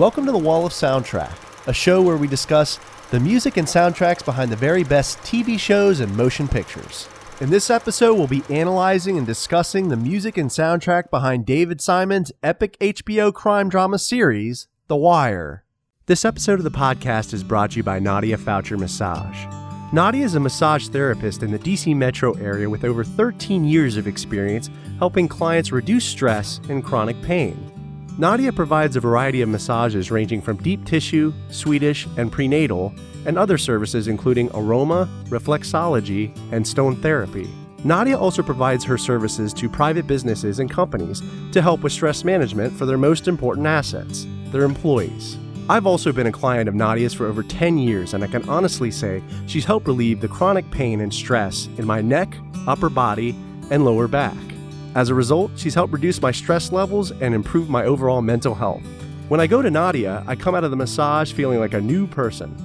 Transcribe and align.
Welcome 0.00 0.24
to 0.24 0.32
the 0.32 0.38
Wall 0.38 0.64
of 0.64 0.72
Soundtrack, 0.72 1.66
a 1.66 1.74
show 1.74 2.00
where 2.00 2.16
we 2.16 2.26
discuss 2.26 2.80
the 3.10 3.20
music 3.20 3.58
and 3.58 3.68
soundtracks 3.68 4.24
behind 4.24 4.50
the 4.50 4.56
very 4.56 4.82
best 4.82 5.18
TV 5.18 5.60
shows 5.60 6.00
and 6.00 6.16
motion 6.16 6.48
pictures. 6.48 7.06
In 7.42 7.50
this 7.50 7.68
episode, 7.68 8.14
we'll 8.14 8.26
be 8.26 8.42
analyzing 8.48 9.18
and 9.18 9.26
discussing 9.26 9.88
the 9.88 9.98
music 9.98 10.38
and 10.38 10.48
soundtrack 10.48 11.10
behind 11.10 11.44
David 11.44 11.82
Simon's 11.82 12.32
epic 12.42 12.78
HBO 12.80 13.30
crime 13.30 13.68
drama 13.68 13.98
series, 13.98 14.68
The 14.86 14.96
Wire. 14.96 15.64
This 16.06 16.24
episode 16.24 16.60
of 16.60 16.64
the 16.64 16.70
podcast 16.70 17.34
is 17.34 17.44
brought 17.44 17.72
to 17.72 17.76
you 17.76 17.82
by 17.82 17.98
Nadia 17.98 18.38
Foucher 18.38 18.78
Massage. 18.78 19.44
Nadia 19.92 20.24
is 20.24 20.34
a 20.34 20.40
massage 20.40 20.88
therapist 20.88 21.42
in 21.42 21.50
the 21.50 21.58
DC 21.58 21.94
metro 21.94 22.32
area 22.38 22.70
with 22.70 22.84
over 22.86 23.04
13 23.04 23.64
years 23.64 23.98
of 23.98 24.06
experience 24.06 24.70
helping 24.96 25.28
clients 25.28 25.72
reduce 25.72 26.06
stress 26.06 26.58
and 26.70 26.82
chronic 26.82 27.20
pain. 27.20 27.70
Nadia 28.18 28.52
provides 28.52 28.96
a 28.96 29.00
variety 29.00 29.40
of 29.40 29.48
massages 29.48 30.10
ranging 30.10 30.42
from 30.42 30.56
deep 30.58 30.84
tissue, 30.84 31.32
Swedish, 31.48 32.06
and 32.16 32.30
prenatal, 32.30 32.94
and 33.26 33.38
other 33.38 33.58
services 33.58 34.08
including 34.08 34.50
aroma, 34.54 35.08
reflexology, 35.28 36.36
and 36.52 36.66
stone 36.66 36.96
therapy. 36.96 37.48
Nadia 37.82 38.18
also 38.18 38.42
provides 38.42 38.84
her 38.84 38.98
services 38.98 39.54
to 39.54 39.68
private 39.68 40.06
businesses 40.06 40.58
and 40.58 40.70
companies 40.70 41.22
to 41.52 41.62
help 41.62 41.80
with 41.80 41.92
stress 41.92 42.24
management 42.24 42.76
for 42.76 42.84
their 42.84 42.98
most 42.98 43.26
important 43.26 43.66
assets, 43.66 44.26
their 44.50 44.64
employees. 44.64 45.38
I've 45.70 45.86
also 45.86 46.12
been 46.12 46.26
a 46.26 46.32
client 46.32 46.68
of 46.68 46.74
Nadia's 46.74 47.14
for 47.14 47.26
over 47.26 47.42
10 47.42 47.78
years, 47.78 48.12
and 48.12 48.22
I 48.24 48.26
can 48.26 48.46
honestly 48.48 48.90
say 48.90 49.22
she's 49.46 49.64
helped 49.64 49.86
relieve 49.86 50.20
the 50.20 50.28
chronic 50.28 50.70
pain 50.70 51.00
and 51.00 51.14
stress 51.14 51.68
in 51.78 51.86
my 51.86 52.02
neck, 52.02 52.36
upper 52.66 52.90
body, 52.90 53.30
and 53.70 53.84
lower 53.84 54.08
back. 54.08 54.36
As 54.94 55.08
a 55.08 55.14
result, 55.14 55.52
she's 55.56 55.74
helped 55.74 55.92
reduce 55.92 56.20
my 56.20 56.32
stress 56.32 56.72
levels 56.72 57.12
and 57.12 57.32
improve 57.34 57.70
my 57.70 57.84
overall 57.84 58.20
mental 58.22 58.54
health. 58.54 58.82
When 59.28 59.40
I 59.40 59.46
go 59.46 59.62
to 59.62 59.70
Nadia, 59.70 60.24
I 60.26 60.34
come 60.34 60.56
out 60.56 60.64
of 60.64 60.72
the 60.72 60.76
massage 60.76 61.32
feeling 61.32 61.60
like 61.60 61.74
a 61.74 61.80
new 61.80 62.08
person. 62.08 62.56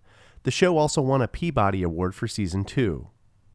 The 0.44 0.52
show 0.52 0.78
also 0.78 1.02
won 1.02 1.22
a 1.22 1.28
Peabody 1.28 1.82
Award 1.82 2.14
for 2.14 2.28
season 2.28 2.64
two. 2.64 3.08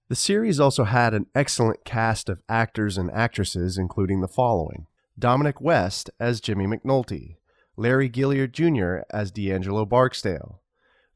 The 0.09 0.15
series 0.15 0.59
also 0.59 0.83
had 0.83 1.13
an 1.13 1.27
excellent 1.33 1.85
cast 1.85 2.27
of 2.27 2.41
actors 2.49 2.97
and 2.97 3.09
actresses, 3.11 3.77
including 3.77 4.19
the 4.19 4.27
following 4.27 4.85
Dominic 5.17 5.61
West 5.61 6.11
as 6.19 6.41
Jimmy 6.41 6.67
McNulty, 6.67 7.37
Larry 7.77 8.09
Gilliard 8.09 8.53
Jr. 8.53 9.03
as 9.11 9.31
D'Angelo 9.31 9.85
Barksdale, 9.85 10.61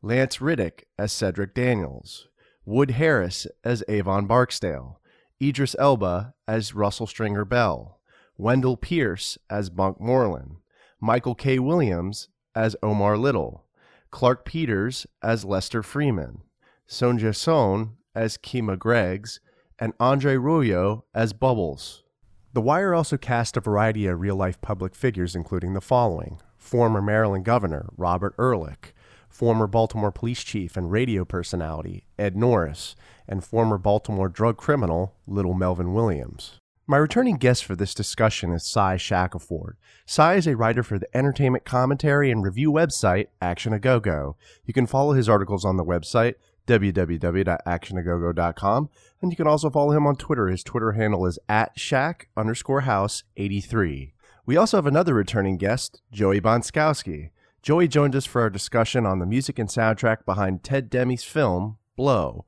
Lance 0.02 0.42
Reddick 0.42 0.88
as 0.97 1.14
Cedric 1.14 1.53
Daniels, 1.53 2.28
Wood 2.66 2.92
Harris 2.92 3.47
as 3.64 3.84
Avon 3.88 4.25
Barksdale, 4.25 5.00
Idris 5.42 5.75
Elba 5.80 6.34
as 6.47 6.75
Russell 6.75 7.08
Stringer 7.08 7.46
Bell, 7.46 8.02
Wendell 8.38 8.75
Pierce 8.75 9.38
as 9.50 9.70
Bunk 9.70 10.02
Moreland, 10.02 10.58
Michael 11.00 11.34
K. 11.34 11.59
Williams 11.59 12.28
as 12.53 12.76
Omar 12.84 13.18
Little, 13.18 13.66
Clarke 14.12 14.44
Peters 14.44 15.08
as 15.24 15.46
Lester 15.46 15.81
Freamon, 15.81 16.41
Sonja 16.90 17.34
Sohn 17.34 17.96
as 18.14 18.38
Kima 18.38 18.78
Greggs, 18.78 19.40
and 19.80 19.94
Andre 19.97 20.36
Royo 20.36 21.03
as 21.14 21.31
Bubbles. 21.31 22.03
The 22.52 22.62
Wire 22.62 22.94
also 22.94 23.16
cast 23.16 23.56
a 23.56 23.62
variety 23.62 24.08
of 24.08 24.20
real 24.20 24.36
life 24.36 24.59
public 24.59 24.94
figures, 24.94 25.36
including 25.36 25.74
the 25.74 25.81
following 25.81 26.41
former 26.59 27.02
Maryland 27.02 27.46
Governor 27.46 27.90
Robert 27.97 28.36
Ehrlich, 28.38 28.94
former 29.28 29.66
Baltimore 29.66 30.12
Police 30.12 30.44
Chief 30.44 30.78
and 30.78 30.92
radio 30.92 31.25
personality 31.25 32.06
Ed 32.20 32.36
Norris, 32.36 32.96
and 33.28 33.44
former 33.44 33.80
Baltimore 33.80 34.30
drug 34.30 34.58
criminal 34.58 35.16
Little 35.25 35.56
Melvin 35.56 35.94
Williams. 35.94 36.59
My 36.86 36.97
returning 36.97 37.38
guest 37.38 37.66
for 37.66 37.75
this 37.75 37.94
discussion 37.94 38.52
is 38.52 38.68
Cy 38.68 38.97
Shackelford. 38.97 39.78
Cy 40.08 40.34
is 40.36 40.47
a 40.47 40.56
writer 40.56 40.81
for 40.81 40.97
the 40.97 41.16
entertainment 41.16 41.64
commentary 41.64 42.31
and 42.31 42.44
review 42.44 42.72
website 42.72 43.28
Action 43.41 43.74
A 43.74 43.80
Go 43.80 44.00
Go. 44.00 44.36
You 44.66 44.74
can 44.74 44.88
follow 44.88 45.14
his 45.14 45.30
articles 45.30 45.64
on 45.64 45.78
the 45.78 45.86
website 45.86 46.34
www.actionagogo.com 46.66 48.90
and 49.22 49.31
you 49.31 49.36
can 49.36 49.47
also 49.47 49.70
follow 49.70 49.91
him 49.91 50.08
on 50.08 50.16
Twitter. 50.16 50.47
His 50.47 50.64
Twitter 50.64 50.94
handle 50.94 51.26
is 51.26 51.38
at 51.47 51.80
Shack 51.80 52.30
underscore 52.36 52.81
house 52.81 53.24
83. 53.38 54.14
We 54.49 54.57
also 54.57 54.77
have 54.77 54.87
another 54.87 55.13
returning 55.13 55.57
guest, 55.57 56.01
Joey 56.11 56.41
Bonskowski. 56.41 57.29
Joey 57.61 57.87
joined 57.87 58.15
us 58.15 58.25
for 58.25 58.41
our 58.41 58.49
discussion 58.49 59.05
on 59.05 59.19
the 59.19 59.27
music 59.27 59.59
and 59.59 59.69
soundtrack 59.69 60.25
behind 60.25 60.63
Ted 60.63 60.89
Demme's 60.89 61.23
film, 61.23 61.77
Blow. 61.95 62.45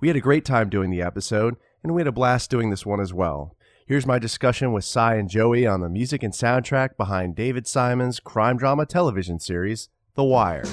We 0.00 0.08
had 0.08 0.16
a 0.16 0.20
great 0.20 0.44
time 0.44 0.68
doing 0.68 0.90
the 0.90 1.00
episode, 1.00 1.54
and 1.84 1.94
we 1.94 2.00
had 2.00 2.08
a 2.08 2.10
blast 2.10 2.50
doing 2.50 2.70
this 2.70 2.84
one 2.84 2.98
as 2.98 3.14
well. 3.14 3.54
Here's 3.86 4.04
my 4.04 4.18
discussion 4.18 4.72
with 4.72 4.84
Cy 4.84 5.14
and 5.14 5.30
Joey 5.30 5.64
on 5.64 5.80
the 5.80 5.88
music 5.88 6.24
and 6.24 6.32
soundtrack 6.32 6.96
behind 6.96 7.36
David 7.36 7.68
Simon's 7.68 8.18
crime 8.18 8.56
drama 8.56 8.84
television 8.84 9.38
series, 9.38 9.90
The 10.16 10.24
Wire. 10.24 10.64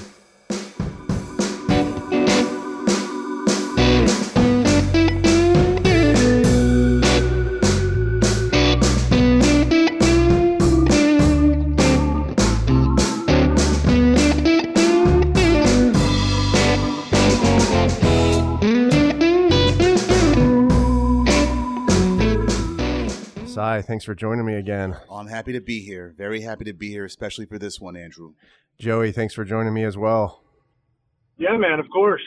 Cy, 23.81 23.87
thanks 23.87 24.05
for 24.05 24.13
joining 24.13 24.45
me 24.45 24.53
again. 24.55 24.95
I'm 25.11 25.27
happy 25.27 25.53
to 25.53 25.61
be 25.61 25.81
here. 25.81 26.13
Very 26.15 26.41
happy 26.41 26.65
to 26.65 26.73
be 26.73 26.89
here, 26.89 27.05
especially 27.05 27.45
for 27.45 27.57
this 27.57 27.79
one, 27.79 27.95
Andrew. 27.95 28.33
Joey, 28.79 29.11
thanks 29.11 29.33
for 29.33 29.43
joining 29.43 29.73
me 29.73 29.83
as 29.83 29.97
well. 29.97 30.43
Yeah, 31.37 31.57
man, 31.57 31.79
of 31.79 31.87
course. 31.91 32.21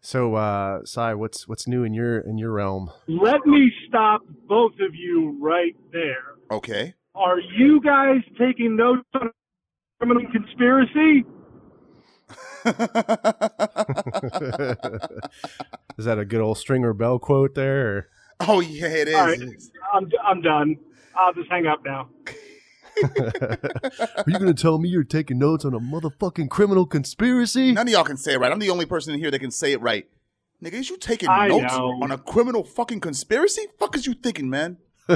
So, 0.00 0.34
uh, 0.34 0.84
Cy, 0.84 1.14
what's 1.14 1.48
what's 1.48 1.66
new 1.66 1.82
in 1.82 1.94
your 1.94 2.18
in 2.18 2.36
your 2.36 2.52
realm? 2.52 2.90
Let 3.08 3.46
me 3.46 3.72
stop 3.88 4.20
both 4.46 4.74
of 4.86 4.94
you 4.94 5.38
right 5.40 5.74
there. 5.92 6.34
Okay. 6.50 6.94
Are 7.14 7.40
you 7.40 7.80
guys 7.80 8.20
taking 8.38 8.76
notes 8.76 9.08
on 9.14 9.28
a 9.28 9.30
criminal 9.98 10.30
conspiracy? 10.30 11.24
is 15.98 16.04
that 16.04 16.18
a 16.18 16.24
good 16.26 16.40
old 16.42 16.58
Stringer 16.58 16.92
Bell 16.92 17.18
quote 17.18 17.54
there? 17.54 17.88
Or? 17.88 18.08
Oh 18.40 18.60
yeah, 18.60 18.88
it 18.88 19.08
is. 19.08 19.14
All 19.14 19.26
right, 19.26 19.38
I'm 19.94 20.10
I'm 20.22 20.40
done. 20.42 20.76
I'll 21.16 21.32
just 21.32 21.48
hang 21.50 21.66
up 21.66 21.84
now. 21.84 22.08
Are 23.04 24.24
you 24.26 24.38
gonna 24.38 24.54
tell 24.54 24.78
me 24.78 24.88
you're 24.88 25.04
taking 25.04 25.38
notes 25.38 25.64
on 25.64 25.74
a 25.74 25.80
motherfucking 25.80 26.50
criminal 26.50 26.86
conspiracy? 26.86 27.72
None 27.72 27.86
of 27.88 27.92
y'all 27.92 28.04
can 28.04 28.16
say 28.16 28.34
it 28.34 28.40
right. 28.40 28.52
I'm 28.52 28.58
the 28.58 28.70
only 28.70 28.86
person 28.86 29.14
in 29.14 29.20
here 29.20 29.30
that 29.30 29.38
can 29.38 29.50
say 29.50 29.72
it 29.72 29.80
right. 29.80 30.06
Nigga, 30.62 30.74
is 30.74 30.90
you 30.90 30.96
taking 30.96 31.28
I 31.28 31.48
notes 31.48 31.76
know. 31.76 31.98
on 32.02 32.10
a 32.10 32.18
criminal 32.18 32.64
fucking 32.64 33.00
conspiracy? 33.00 33.66
Fuck 33.78 33.96
is 33.96 34.06
you 34.06 34.14
thinking, 34.14 34.48
man? 34.48 34.78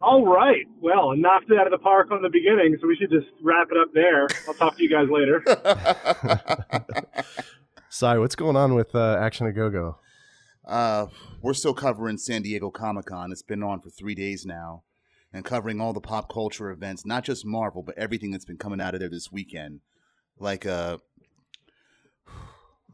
All 0.00 0.26
right. 0.26 0.66
Well, 0.80 1.10
I 1.10 1.16
knocked 1.16 1.50
it 1.50 1.58
out 1.58 1.66
of 1.66 1.70
the 1.70 1.78
park 1.78 2.10
on 2.10 2.22
the 2.22 2.28
beginning, 2.28 2.76
so 2.80 2.86
we 2.86 2.94
should 2.96 3.10
just 3.10 3.26
wrap 3.42 3.68
it 3.70 3.78
up 3.78 3.92
there. 3.94 4.28
I'll 4.46 4.54
talk 4.54 4.76
to 4.76 4.82
you 4.82 4.90
guys 4.90 5.08
later. 5.10 5.42
Sorry, 7.88 8.20
what's 8.20 8.36
going 8.36 8.56
on 8.56 8.74
with 8.74 8.94
uh, 8.94 9.16
Action 9.18 9.46
a 9.46 9.52
Go 9.52 9.70
Go? 9.70 9.96
Uh, 10.66 11.06
we're 11.42 11.54
still 11.54 11.74
covering 11.74 12.16
San 12.18 12.42
Diego 12.42 12.70
Comic 12.70 13.06
Con. 13.06 13.30
It's 13.32 13.42
been 13.42 13.62
on 13.62 13.80
for 13.80 13.90
three 13.90 14.14
days 14.14 14.46
now. 14.46 14.82
and 15.32 15.44
covering 15.44 15.80
all 15.80 15.92
the 15.92 16.00
pop 16.00 16.32
culture 16.32 16.70
events, 16.70 17.04
not 17.04 17.24
just 17.24 17.44
Marvel, 17.44 17.82
but 17.82 17.98
everything 17.98 18.30
that's 18.30 18.44
been 18.44 18.56
coming 18.56 18.80
out 18.80 18.94
of 18.94 19.00
there 19.00 19.08
this 19.10 19.32
weekend. 19.32 19.80
Like 20.38 20.64
uh 20.64 20.98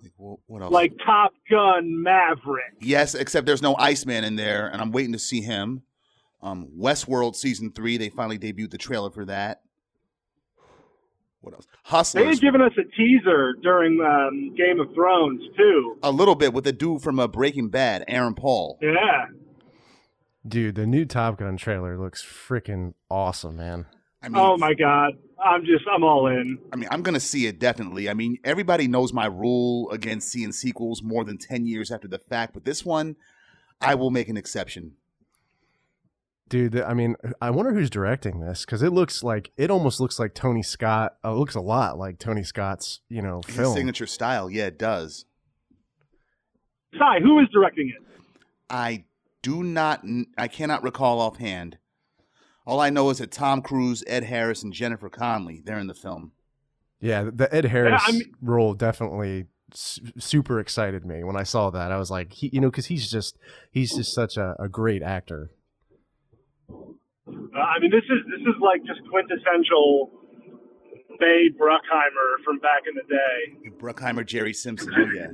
like, 0.02 0.12
what 0.16 0.62
else? 0.62 0.72
Like 0.72 0.92
Top 1.04 1.34
Gun 1.50 2.02
Maverick. 2.02 2.72
Yes, 2.80 3.14
except 3.14 3.46
there's 3.46 3.60
no 3.60 3.76
Iceman 3.76 4.24
in 4.24 4.36
there, 4.36 4.66
and 4.68 4.80
I'm 4.80 4.92
waiting 4.92 5.12
to 5.12 5.18
see 5.18 5.42
him. 5.42 5.82
Um, 6.42 6.70
Westworld 6.78 7.36
season 7.36 7.70
three, 7.70 7.98
they 7.98 8.08
finally 8.08 8.38
debuted 8.38 8.70
the 8.70 8.78
trailer 8.78 9.10
for 9.10 9.26
that. 9.26 9.60
What 11.42 11.54
else? 11.54 11.66
Hustlers. 11.84 12.22
They 12.22 12.28
Hustlers, 12.28 12.36
had 12.36 12.42
given 12.42 12.60
us 12.60 12.72
a 12.78 12.96
teaser 12.96 13.54
during 13.62 14.00
um, 14.00 14.54
Game 14.56 14.78
of 14.80 14.92
Thrones 14.94 15.40
too. 15.56 15.96
a 16.02 16.10
little 16.10 16.34
bit 16.34 16.52
with 16.52 16.64
the 16.64 16.72
dude 16.72 17.02
from 17.02 17.18
uh, 17.18 17.26
Breaking 17.26 17.68
Bad, 17.68 18.04
Aaron 18.08 18.34
Paul. 18.34 18.78
Yeah. 18.82 19.26
Dude, 20.46 20.74
the 20.74 20.86
new 20.86 21.04
Top 21.04 21.38
Gun 21.38 21.56
trailer 21.56 21.98
looks 21.98 22.24
freaking 22.24 22.94
awesome, 23.10 23.56
man. 23.56 23.86
I 24.22 24.28
mean, 24.28 24.38
Oh 24.42 24.56
my 24.58 24.74
God. 24.74 25.14
I'm 25.42 25.64
just 25.64 25.84
I'm 25.90 26.04
all 26.04 26.26
in. 26.26 26.58
I 26.72 26.76
mean, 26.76 26.88
I'm 26.90 27.02
gonna 27.02 27.20
see 27.20 27.46
it 27.46 27.58
definitely. 27.58 28.10
I 28.10 28.14
mean, 28.14 28.36
everybody 28.44 28.86
knows 28.86 29.12
my 29.14 29.24
rule 29.24 29.90
against 29.90 30.28
seeing 30.28 30.52
sequels 30.52 31.02
more 31.02 31.24
than 31.24 31.38
ten 31.38 31.64
years 31.64 31.90
after 31.90 32.06
the 32.08 32.18
fact, 32.18 32.52
but 32.52 32.66
this 32.66 32.84
one, 32.84 33.16
I 33.80 33.94
will 33.94 34.10
make 34.10 34.28
an 34.28 34.36
exception. 34.36 34.96
Dude, 36.50 36.80
I 36.80 36.92
mean, 36.94 37.14
I 37.40 37.50
wonder 37.50 37.72
who's 37.72 37.88
directing 37.90 38.40
this 38.40 38.64
because 38.66 38.82
it 38.82 38.92
looks 38.92 39.22
like 39.22 39.52
it 39.56 39.70
almost 39.70 40.00
looks 40.00 40.18
like 40.18 40.34
Tony 40.34 40.62
Scott. 40.62 41.14
Uh, 41.24 41.30
it 41.30 41.36
looks 41.36 41.54
a 41.54 41.60
lot 41.60 41.96
like 41.96 42.18
Tony 42.18 42.42
Scott's, 42.42 43.00
you 43.08 43.22
know, 43.22 43.40
His 43.46 43.56
film. 43.56 43.74
signature 43.74 44.06
style, 44.06 44.50
yeah, 44.50 44.66
it 44.66 44.76
does. 44.78 45.24
Cy, 46.98 47.20
who 47.22 47.38
is 47.38 47.46
directing 47.52 47.88
it? 47.96 48.02
I 48.68 49.04
do 49.42 49.62
not, 49.62 50.04
I 50.36 50.48
cannot 50.48 50.82
recall 50.82 51.20
offhand. 51.20 51.78
All 52.66 52.80
I 52.80 52.90
know 52.90 53.08
is 53.10 53.18
that 53.18 53.30
Tom 53.30 53.62
Cruise, 53.62 54.02
Ed 54.06 54.24
Harris, 54.24 54.62
and 54.62 54.72
Jennifer 54.72 55.08
Connelly, 55.08 55.62
they're 55.64 55.78
in 55.78 55.86
the 55.86 55.94
film. 55.94 56.32
Yeah, 57.00 57.30
the 57.32 57.52
Ed 57.54 57.66
Harris 57.66 58.02
I 58.04 58.12
mean- 58.12 58.34
role 58.42 58.74
definitely 58.74 59.46
super 59.72 60.58
excited 60.58 61.06
me 61.06 61.22
when 61.22 61.36
I 61.36 61.44
saw 61.44 61.70
that. 61.70 61.92
I 61.92 61.96
was 61.96 62.10
like, 62.10 62.32
he, 62.32 62.50
you 62.52 62.60
know, 62.60 62.70
because 62.70 62.86
he's 62.86 63.08
just 63.08 63.38
he's 63.70 63.94
just 63.94 64.12
such 64.12 64.36
a, 64.36 64.56
a 64.58 64.68
great 64.68 65.00
actor. 65.00 65.52
Uh, 67.26 67.58
I 67.58 67.78
mean, 67.80 67.90
this 67.90 68.04
is 68.04 68.18
this 68.30 68.40
is 68.40 68.60
like 68.60 68.80
just 68.86 69.00
quintessential 69.10 70.10
Bay 71.18 71.50
Bruckheimer 71.50 72.44
from 72.44 72.58
back 72.58 72.82
in 72.88 72.94
the 72.94 73.02
day. 73.08 73.70
Bruckheimer, 73.78 74.24
Jerry 74.24 74.54
Simpson, 74.54 74.92
oh 74.96 75.10
yeah. 75.14 75.28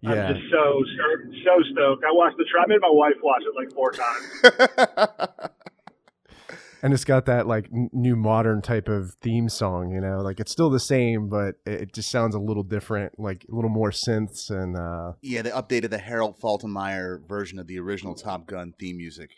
Yeah, 0.00 0.28
I'm 0.28 0.34
just 0.34 0.46
so 0.50 0.82
so, 0.96 1.04
so 1.44 1.62
stoked. 1.72 2.04
I 2.04 2.12
watched 2.12 2.36
the 2.36 2.44
trailer. 2.44 2.64
I 2.64 2.68
made 2.68 2.80
my 2.80 2.90
wife 2.90 3.16
watch 3.22 3.42
it 3.42 3.54
like 3.56 3.72
four 3.74 3.90
times. 3.92 5.50
and 6.82 6.94
it's 6.94 7.04
got 7.04 7.26
that 7.26 7.46
like 7.46 7.68
new 7.72 8.14
modern 8.14 8.62
type 8.62 8.88
of 8.88 9.14
theme 9.20 9.48
song. 9.48 9.90
You 9.90 10.00
know, 10.00 10.20
like 10.20 10.38
it's 10.40 10.52
still 10.52 10.70
the 10.70 10.80
same, 10.80 11.28
but 11.28 11.56
it, 11.66 11.82
it 11.82 11.92
just 11.92 12.10
sounds 12.10 12.34
a 12.34 12.38
little 12.38 12.62
different, 12.62 13.18
like 13.18 13.44
a 13.50 13.54
little 13.54 13.70
more 13.70 13.90
synths 13.90 14.50
and 14.50 14.76
uh, 14.76 15.14
yeah, 15.20 15.42
they 15.42 15.50
updated 15.50 15.90
the 15.90 15.98
Harold 15.98 16.38
Faltermeyer 16.40 17.26
version 17.26 17.58
of 17.58 17.66
the 17.66 17.78
original 17.78 18.14
Top 18.14 18.46
Gun 18.46 18.74
theme 18.78 18.98
music. 18.98 19.30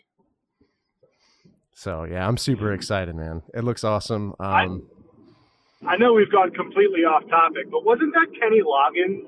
So 1.74 2.04
yeah, 2.04 2.26
I'm 2.26 2.36
super 2.36 2.72
excited, 2.72 3.14
man. 3.14 3.42
It 3.54 3.64
looks 3.64 3.84
awesome. 3.84 4.34
I- 4.38 4.64
Um, 4.64 4.82
I 5.86 5.96
know 5.96 6.12
we've 6.12 6.30
gone 6.30 6.50
completely 6.50 7.04
off 7.04 7.26
topic, 7.30 7.70
but 7.70 7.84
wasn't 7.86 8.12
that 8.12 8.26
Kenny 8.38 8.60
Loggins? 8.60 9.24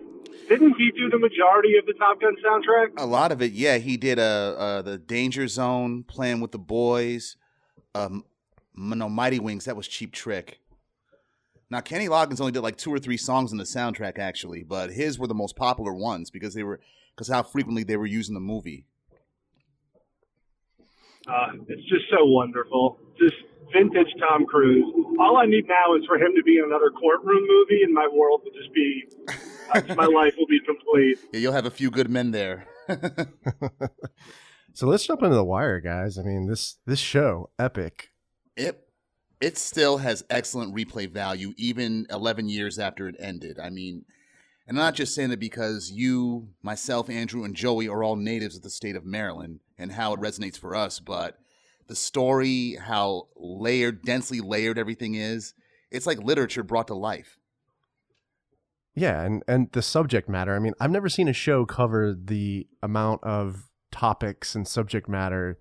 Didn't 0.49 0.75
he 0.77 0.91
do 0.91 1.09
the 1.09 1.19
majority 1.19 1.79
of 1.79 1.87
the 1.87 1.95
Top 1.95 2.21
Gun 2.21 2.35
soundtrack? 2.45 3.01
A 3.01 3.07
lot 3.07 3.33
of 3.33 3.41
it, 3.41 3.53
yeah. 3.53 3.79
He 3.79 3.97
did 3.97 4.19
uh, 4.19 4.55
uh 4.59 4.83
the 4.83 4.99
Danger 4.99 5.49
Zone, 5.49 6.05
playing 6.05 6.41
with 6.41 6.53
the 6.53 6.59
boys. 6.59 7.37
Um, 7.95 8.25
no, 8.75 9.09
Mighty 9.09 9.39
Wings. 9.39 9.65
That 9.65 9.77
was 9.77 9.89
Cheap 9.89 10.13
Trick. 10.13 10.59
Now 11.71 11.81
Kenny 11.81 12.07
Loggins 12.07 12.39
only 12.41 12.53
did 12.53 12.61
like 12.61 12.77
two 12.77 12.93
or 12.93 12.99
three 12.99 13.17
songs 13.17 13.51
in 13.53 13.57
the 13.57 13.65
soundtrack, 13.65 14.19
actually, 14.19 14.63
but 14.63 14.91
his 14.93 15.19
were 15.19 15.27
the 15.27 15.35
most 15.35 15.57
popular 15.57 15.95
ones 15.95 16.31
because 16.31 16.53
they 16.53 16.63
were 16.63 16.81
because 17.15 17.29
how 17.29 17.43
frequently 17.43 17.83
they 17.83 17.97
were 17.97 18.05
using 18.07 18.35
the 18.35 18.41
movie. 18.41 18.85
Uh, 21.29 21.53
it's 21.69 21.89
just 21.89 22.05
so 22.11 22.25
wonderful. 22.25 22.99
Just 23.19 23.37
vintage 23.73 24.13
Tom 24.19 24.47
Cruise. 24.47 24.85
All 25.19 25.37
I 25.37 25.47
need 25.47 25.67
now 25.69 25.95
is 25.97 26.05
for 26.07 26.17
him 26.17 26.33
to 26.37 26.43
be 26.43 26.59
in 26.59 26.65
another 26.65 26.91
courtroom 26.91 27.47
movie, 27.47 27.83
and 27.83 27.95
my 27.95 28.09
world 28.13 28.43
will 28.45 28.53
just 28.53 28.73
be, 28.75 29.05
uh, 29.75 29.95
my 29.97 30.07
life 30.07 30.35
will 30.37 30.47
be 30.47 30.61
complete. 30.61 31.19
Yeah, 31.33 31.41
you'll 31.41 31.53
have 31.53 31.67
a 31.67 31.71
few 31.71 31.91
good 31.91 32.11
men 32.11 32.31
there. 32.33 32.67
so 34.75 34.87
let's 34.87 35.07
jump 35.07 35.23
into 35.23 35.37
the 35.37 35.45
wire, 35.45 35.81
guys. 35.81 36.19
I 36.19 36.23
mean 36.23 36.47
this 36.47 36.79
this 36.87 36.99
show, 36.99 37.51
epic. 37.59 38.11
it 38.57 38.89
it 39.41 39.59
still 39.59 39.99
has 39.99 40.25
excellent 40.31 40.75
replay 40.75 41.11
value 41.11 41.53
even 41.57 42.07
11 42.11 42.49
years 42.49 42.79
after 42.79 43.09
it 43.09 43.17
ended. 43.19 43.59
I 43.59 43.71
mean, 43.71 44.05
and 44.69 44.79
I'm 44.79 44.85
not 44.85 44.95
just 44.95 45.15
saying 45.17 45.31
that 45.31 45.41
because 45.41 45.91
you, 45.91 46.49
myself, 46.63 47.11
Andrew, 47.11 47.43
and 47.43 47.55
Joey 47.55 47.89
are 47.89 48.05
all 48.05 48.15
natives 48.15 48.57
of 48.57 48.63
the 48.63 48.71
state 48.71 48.95
of 48.95 49.05
Maryland 49.05 49.59
and 49.83 49.93
how 49.93 50.15
it 50.15 50.21
resonates 50.21 50.59
for 50.59 50.75
us, 50.75 51.01
but 51.01 51.37
the 51.89 51.97
story, 51.97 52.77
how 52.81 53.29
layered, 53.37 54.03
densely 54.03 54.41
layered 54.41 54.79
everything 54.79 55.15
is, 55.15 55.55
it's 55.91 56.07
like 56.07 56.23
literature 56.23 56.63
brought 56.63 56.87
to 56.87 56.95
life. 56.95 57.39
Yeah, 58.95 59.23
and 59.23 59.43
and 59.49 59.73
the 59.73 59.83
subject 59.83 60.29
matter. 60.29 60.55
I 60.55 60.59
mean, 60.59 60.75
I've 60.79 60.91
never 60.91 61.09
seen 61.09 61.29
a 61.29 61.33
show 61.33 61.65
cover 61.65 62.15
the 62.15 62.67
amount 62.83 63.25
of 63.25 63.71
topics 63.91 64.55
and 64.55 64.69
subject 64.69 65.09
matter 65.09 65.59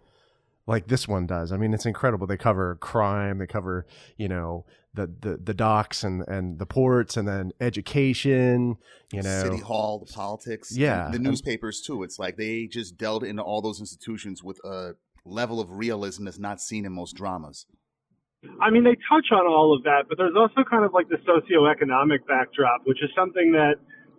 like 0.67 0.87
this 0.87 1.07
one 1.07 1.27
does. 1.27 1.51
I 1.51 1.57
mean, 1.57 1.73
it's 1.73 1.85
incredible. 1.85 2.27
They 2.27 2.37
cover 2.37 2.75
crime, 2.75 3.39
they 3.39 3.47
cover, 3.47 3.85
you 4.17 4.27
know, 4.27 4.65
the 4.93 5.07
the, 5.21 5.37
the 5.41 5.53
docks 5.53 6.03
and 6.03 6.21
and 6.27 6.59
the 6.59 6.65
ports 6.65 7.17
and 7.17 7.27
then 7.27 7.51
education, 7.61 8.75
you 9.11 9.21
know. 9.21 9.43
City 9.43 9.59
Hall, 9.59 10.03
the 10.05 10.11
politics, 10.11 10.75
Yeah, 10.75 11.05
and 11.05 11.13
the 11.13 11.17
and- 11.17 11.25
newspapers 11.25 11.81
too. 11.81 12.03
It's 12.03 12.19
like 12.19 12.37
they 12.37 12.67
just 12.67 12.97
delved 12.97 13.25
into 13.25 13.41
all 13.41 13.61
those 13.61 13.79
institutions 13.79 14.43
with 14.43 14.59
a 14.65 14.93
level 15.25 15.59
of 15.59 15.71
realism 15.71 16.25
that's 16.25 16.39
not 16.39 16.59
seen 16.61 16.85
in 16.85 16.93
most 16.93 17.15
dramas. 17.15 17.65
I 18.59 18.71
mean, 18.71 18.83
they 18.83 18.97
touch 19.07 19.27
on 19.31 19.45
all 19.45 19.75
of 19.77 19.83
that, 19.83 20.05
but 20.09 20.17
there's 20.17 20.33
also 20.35 20.67
kind 20.67 20.83
of 20.83 20.93
like 20.93 21.07
the 21.09 21.17
socioeconomic 21.29 22.25
backdrop, 22.27 22.81
which 22.85 22.97
is 23.03 23.09
something 23.15 23.51
that 23.51 23.75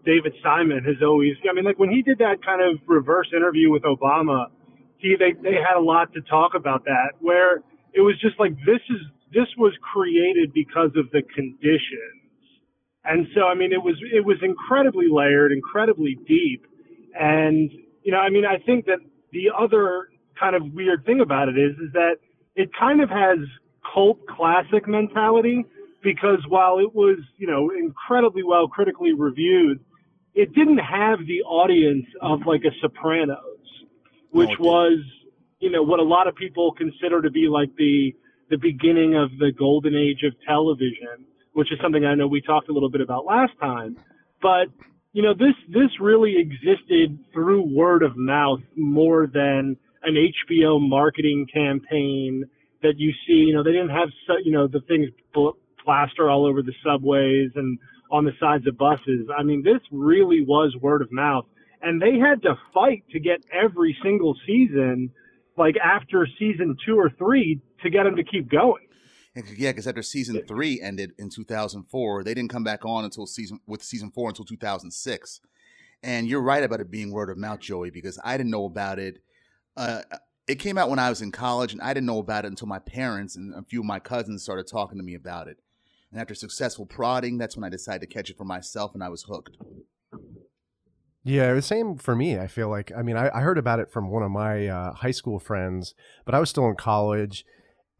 David 0.06 0.32
Simon 0.44 0.82
has 0.84 0.96
always. 1.02 1.32
I 1.48 1.52
mean, 1.52 1.64
like 1.64 1.78
when 1.78 1.90
he 1.90 2.02
did 2.02 2.18
that 2.18 2.36
kind 2.44 2.62
of 2.62 2.80
reverse 2.86 3.28
interview 3.36 3.70
with 3.70 3.82
Obama, 3.82 4.46
he 4.98 5.16
they 5.18 5.32
they 5.42 5.56
had 5.56 5.76
a 5.76 5.82
lot 5.82 6.12
to 6.14 6.20
talk 6.22 6.52
about 6.54 6.84
that, 6.84 7.18
where 7.20 7.62
it 7.92 8.00
was 8.00 8.14
just 8.20 8.38
like 8.38 8.52
this 8.64 8.80
is 8.90 9.00
this 9.32 9.48
was 9.58 9.72
created 9.92 10.52
because 10.52 10.90
of 10.96 11.10
the 11.12 11.22
conditions, 11.34 12.22
and 13.04 13.26
so 13.34 13.42
I 13.42 13.54
mean, 13.54 13.72
it 13.72 13.82
was 13.82 13.96
it 14.12 14.24
was 14.24 14.38
incredibly 14.42 15.06
layered, 15.10 15.52
incredibly 15.52 16.18
deep, 16.26 16.66
and 17.18 17.70
you 18.02 18.12
know, 18.12 18.18
I 18.18 18.30
mean, 18.30 18.44
I 18.44 18.58
think 18.64 18.86
that 18.86 18.98
the 19.32 19.50
other 19.58 20.08
kind 20.38 20.56
of 20.56 20.72
weird 20.72 21.04
thing 21.04 21.20
about 21.20 21.48
it 21.48 21.58
is 21.58 21.72
is 21.76 21.92
that 21.92 22.16
it 22.54 22.70
kind 22.78 23.00
of 23.02 23.08
has 23.08 23.38
cult 23.92 24.18
classic 24.26 24.86
mentality 24.86 25.64
because 26.02 26.38
while 26.48 26.78
it 26.78 26.94
was, 26.94 27.18
you 27.38 27.46
know, 27.46 27.70
incredibly 27.70 28.42
well 28.42 28.68
critically 28.68 29.12
reviewed, 29.12 29.80
it 30.34 30.54
didn't 30.54 30.78
have 30.78 31.20
the 31.26 31.42
audience 31.42 32.06
of 32.20 32.40
like 32.46 32.62
a 32.64 32.72
Sopranos, 32.80 33.38
which 34.30 34.50
No, 34.58 34.64
was, 34.66 34.98
you 35.60 35.70
know, 35.70 35.82
what 35.82 36.00
a 36.00 36.02
lot 36.02 36.26
of 36.26 36.34
people 36.34 36.72
consider 36.72 37.22
to 37.22 37.30
be 37.30 37.48
like 37.48 37.74
the 37.76 38.14
the 38.52 38.58
beginning 38.58 39.16
of 39.16 39.30
the 39.38 39.50
golden 39.58 39.96
age 39.96 40.22
of 40.26 40.34
television, 40.46 41.24
which 41.54 41.72
is 41.72 41.78
something 41.82 42.04
I 42.04 42.14
know 42.14 42.26
we 42.28 42.42
talked 42.42 42.68
a 42.68 42.72
little 42.72 42.90
bit 42.90 43.00
about 43.00 43.24
last 43.24 43.52
time. 43.58 43.96
But 44.42 44.68
you 45.14 45.22
know, 45.22 45.32
this 45.32 45.54
this 45.68 45.88
really 45.98 46.36
existed 46.36 47.18
through 47.32 47.74
word 47.74 48.02
of 48.02 48.12
mouth 48.14 48.60
more 48.76 49.26
than 49.26 49.76
an 50.02 50.14
HBO 50.14 50.78
marketing 50.86 51.46
campaign 51.52 52.44
that 52.82 52.94
you 52.98 53.12
see. 53.26 53.48
You 53.48 53.54
know, 53.54 53.62
they 53.62 53.72
didn't 53.72 53.88
have 53.88 54.10
you 54.44 54.52
know 54.52 54.68
the 54.68 54.80
things 54.86 55.08
pl- 55.32 55.56
plaster 55.82 56.28
all 56.28 56.44
over 56.44 56.60
the 56.60 56.74
subways 56.84 57.52
and 57.54 57.78
on 58.10 58.26
the 58.26 58.32
sides 58.38 58.66
of 58.66 58.76
buses. 58.76 59.28
I 59.34 59.42
mean, 59.42 59.62
this 59.62 59.80
really 59.90 60.44
was 60.46 60.76
word 60.82 61.00
of 61.00 61.10
mouth, 61.10 61.46
and 61.80 62.02
they 62.02 62.18
had 62.18 62.42
to 62.42 62.58
fight 62.74 63.04
to 63.12 63.18
get 63.18 63.42
every 63.50 63.96
single 64.02 64.36
season, 64.46 65.10
like 65.56 65.76
after 65.82 66.28
season 66.38 66.76
two 66.84 66.98
or 66.98 67.08
three, 67.16 67.62
to 67.82 67.90
get 67.90 68.04
them 68.04 68.16
to 68.16 68.24
keep 68.24 68.50
going. 68.50 68.86
Yeah, 69.56 69.70
because 69.70 69.86
after 69.86 70.02
season 70.02 70.42
three 70.46 70.80
ended 70.80 71.12
in 71.18 71.30
2004, 71.30 72.22
they 72.22 72.34
didn't 72.34 72.50
come 72.50 72.64
back 72.64 72.84
on 72.84 73.04
until 73.04 73.26
season 73.26 73.60
with 73.66 73.82
season 73.82 74.10
four 74.10 74.28
until 74.28 74.44
2006. 74.44 75.40
And 76.02 76.26
you're 76.26 76.42
right 76.42 76.62
about 76.62 76.80
it 76.80 76.90
being 76.90 77.12
word 77.12 77.30
of 77.30 77.38
mouth, 77.38 77.60
Joey, 77.60 77.90
because 77.90 78.18
I 78.24 78.36
didn't 78.36 78.50
know 78.50 78.66
about 78.66 78.98
it. 78.98 79.22
Uh, 79.76 80.02
it 80.46 80.56
came 80.56 80.76
out 80.76 80.90
when 80.90 80.98
I 80.98 81.08
was 81.08 81.22
in 81.22 81.32
college, 81.32 81.72
and 81.72 81.80
I 81.80 81.94
didn't 81.94 82.06
know 82.06 82.18
about 82.18 82.44
it 82.44 82.48
until 82.48 82.68
my 82.68 82.80
parents 82.80 83.36
and 83.36 83.54
a 83.54 83.62
few 83.62 83.80
of 83.80 83.86
my 83.86 84.00
cousins 84.00 84.42
started 84.42 84.66
talking 84.66 84.98
to 84.98 85.04
me 85.04 85.14
about 85.14 85.48
it. 85.48 85.58
And 86.10 86.20
after 86.20 86.34
successful 86.34 86.84
prodding, 86.84 87.38
that's 87.38 87.56
when 87.56 87.64
I 87.64 87.70
decided 87.70 88.00
to 88.00 88.06
catch 88.06 88.28
it 88.28 88.36
for 88.36 88.44
myself, 88.44 88.92
and 88.92 89.02
I 89.02 89.08
was 89.08 89.22
hooked. 89.22 89.56
Yeah, 91.24 91.54
the 91.54 91.62
same 91.62 91.96
for 91.96 92.16
me. 92.16 92.38
I 92.38 92.48
feel 92.48 92.68
like, 92.68 92.90
I 92.94 93.02
mean, 93.02 93.16
I, 93.16 93.30
I 93.32 93.40
heard 93.40 93.56
about 93.56 93.78
it 93.78 93.90
from 93.90 94.10
one 94.10 94.24
of 94.24 94.30
my 94.30 94.66
uh, 94.66 94.92
high 94.92 95.12
school 95.12 95.38
friends, 95.38 95.94
but 96.24 96.34
I 96.34 96.40
was 96.40 96.50
still 96.50 96.66
in 96.66 96.74
college. 96.74 97.46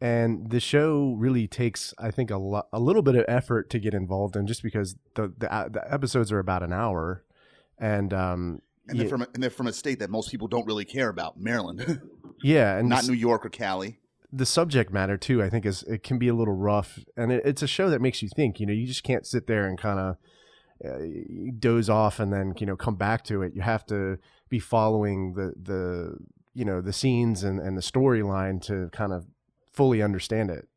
And 0.03 0.49
the 0.49 0.59
show 0.59 1.15
really 1.17 1.47
takes, 1.47 1.93
I 1.97 2.11
think, 2.11 2.29
a, 2.29 2.61
a 2.73 2.79
little 2.79 3.01
bit 3.01 3.15
of 3.15 3.23
effort 3.29 3.69
to 3.69 3.79
get 3.79 3.93
involved 3.93 4.35
in 4.35 4.45
just 4.47 4.61
because 4.61 4.97
the, 5.15 5.29
the, 5.37 5.47
the 5.71 5.81
episodes 5.89 6.29
are 6.29 6.39
about 6.39 6.61
an 6.61 6.73
hour. 6.73 7.23
And, 7.79 8.13
um, 8.13 8.61
And 8.89 8.99
they're, 8.99 9.07
from 9.07 9.21
a, 9.21 9.27
and 9.33 9.41
they're 9.41 9.49
from 9.49 9.67
a 9.67 9.71
state 9.71 9.99
that 9.99 10.09
most 10.09 10.29
people 10.29 10.49
don't 10.49 10.67
really 10.67 10.83
care 10.83 11.07
about, 11.07 11.39
Maryland, 11.39 12.01
yeah, 12.43 12.77
and 12.77 12.89
not 12.89 13.07
New 13.07 13.13
York 13.13 13.45
or 13.45 13.49
Cali. 13.49 14.01
the 14.29 14.45
subject 14.45 14.91
matter 14.91 15.15
too, 15.17 15.41
I 15.41 15.49
think, 15.49 15.65
is 15.65 15.83
it 15.83 16.03
can 16.03 16.17
be 16.19 16.27
a 16.27 16.33
little 16.33 16.53
rough, 16.55 16.99
and 17.15 17.31
it, 17.31 17.41
it's 17.45 17.61
a 17.61 17.67
show 17.67 17.89
that 17.89 18.01
makes 18.01 18.21
you 18.21 18.27
think. 18.27 18.59
You 18.59 18.65
know, 18.65 18.73
you 18.73 18.85
just 18.85 19.03
can't 19.03 19.25
sit 19.25 19.47
there 19.47 19.65
and 19.65 19.77
kind 19.77 19.99
of 19.99 20.17
uh, 20.83 20.97
doze 21.59 21.89
off 21.89 22.19
and 22.19 22.33
then 22.33 22.53
you 22.59 22.65
know 22.65 22.75
come 22.75 22.95
back 22.95 23.23
to 23.25 23.41
it. 23.41 23.53
You 23.55 23.61
have 23.61 23.85
to 23.85 24.17
be 24.49 24.59
following 24.59 25.33
the 25.35 25.53
the 25.61 26.17
you 26.53 26.65
know 26.65 26.81
the 26.81 26.91
scenes 26.91 27.43
and, 27.45 27.57
and 27.59 27.77
the 27.77 27.81
storyline 27.81 28.61
to 28.63 28.89
kind 28.91 29.13
of 29.13 29.27
fully 29.73 30.01
understand 30.01 30.49
it. 30.49 30.67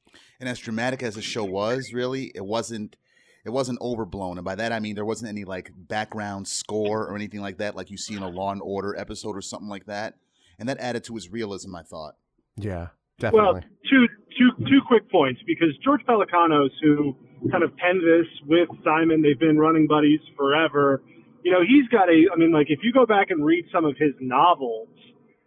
And 0.40 0.48
as 0.48 0.58
dramatic 0.58 1.02
as 1.02 1.14
the 1.14 1.22
show 1.22 1.44
was, 1.44 1.92
really, 1.92 2.32
it 2.34 2.44
wasn't 2.44 2.96
it 3.44 3.50
wasn't 3.50 3.80
overblown. 3.80 4.38
And 4.38 4.44
by 4.44 4.54
that 4.56 4.72
I 4.72 4.80
mean 4.80 4.94
there 4.94 5.04
wasn't 5.04 5.28
any 5.30 5.44
like 5.44 5.70
background 5.76 6.48
score 6.48 7.06
or 7.06 7.14
anything 7.14 7.40
like 7.40 7.58
that, 7.58 7.76
like 7.76 7.90
you 7.90 7.96
see 7.96 8.14
in 8.14 8.22
a 8.22 8.28
Law 8.28 8.52
and 8.52 8.60
Order 8.62 8.96
episode 8.98 9.36
or 9.36 9.42
something 9.42 9.68
like 9.68 9.86
that. 9.86 10.14
And 10.58 10.68
that 10.68 10.78
added 10.78 11.04
to 11.04 11.16
its 11.16 11.30
realism, 11.30 11.74
I 11.76 11.82
thought. 11.82 12.16
Yeah, 12.56 12.88
definitely 13.18 13.40
Well, 13.44 13.54
definitely. 13.54 13.76
two 13.90 14.06
two 14.38 14.50
two 14.66 14.80
quick 14.86 15.10
points 15.10 15.40
because 15.46 15.68
George 15.84 16.00
Pelecanos, 16.08 16.70
who 16.82 17.14
kind 17.50 17.62
of 17.62 17.76
penned 17.76 18.00
this 18.00 18.26
with 18.46 18.68
Simon, 18.82 19.22
they've 19.22 19.38
been 19.38 19.58
running 19.58 19.86
buddies 19.86 20.20
forever. 20.36 21.02
You 21.44 21.52
know, 21.52 21.60
he's 21.60 21.86
got 21.88 22.08
a. 22.08 22.24
I 22.32 22.36
mean, 22.36 22.52
like 22.52 22.66
if 22.70 22.80
you 22.82 22.92
go 22.92 23.06
back 23.06 23.30
and 23.30 23.44
read 23.44 23.66
some 23.72 23.84
of 23.84 23.96
his 23.98 24.12
novels, 24.20 24.88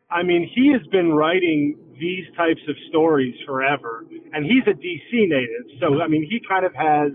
I 0.10 0.24
mean, 0.24 0.50
he 0.56 0.72
has 0.72 0.86
been 0.92 1.12
writing 1.12 1.76
these 2.00 2.26
types 2.36 2.62
of 2.68 2.76
stories 2.90 3.36
forever, 3.46 4.06
and 4.34 4.46
he's 4.46 4.64
a 4.68 4.76
DC 4.76 5.28
native, 5.28 5.80
so 5.80 6.02
I 6.02 6.08
mean, 6.08 6.26
he 6.30 6.42
kind 6.48 6.66
of 6.66 6.74
has 6.76 7.12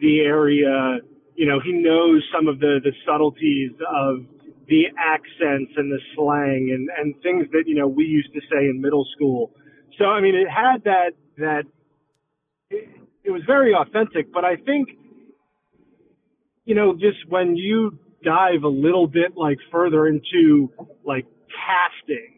the 0.00 0.20
area. 0.20 0.98
You 1.34 1.46
know, 1.46 1.60
he 1.64 1.72
knows 1.72 2.22
some 2.34 2.48
of 2.48 2.60
the 2.60 2.80
the 2.82 2.92
subtleties 3.06 3.72
of 3.88 4.26
the 4.68 4.84
accents 4.98 5.72
and 5.76 5.90
the 5.90 5.98
slang 6.14 6.70
and 6.72 6.88
and 6.98 7.14
things 7.22 7.46
that 7.52 7.64
you 7.66 7.74
know 7.74 7.88
we 7.88 8.04
used 8.04 8.32
to 8.34 8.40
say 8.50 8.68
in 8.68 8.80
middle 8.80 9.06
school. 9.14 9.52
So 9.98 10.04
I 10.06 10.20
mean, 10.20 10.34
it 10.34 10.48
had 10.48 10.84
that 10.84 11.10
that 11.38 11.64
it, 12.70 12.88
it 13.24 13.30
was 13.30 13.42
very 13.46 13.74
authentic. 13.74 14.32
But 14.32 14.44
I 14.44 14.56
think 14.56 14.88
you 16.64 16.74
know 16.74 16.94
just 16.94 17.28
when 17.28 17.56
you 17.56 17.98
dive 18.24 18.62
a 18.64 18.68
little 18.68 19.06
bit 19.06 19.36
like 19.36 19.58
further 19.70 20.06
into 20.06 20.70
like 21.04 21.26
casting, 21.50 22.31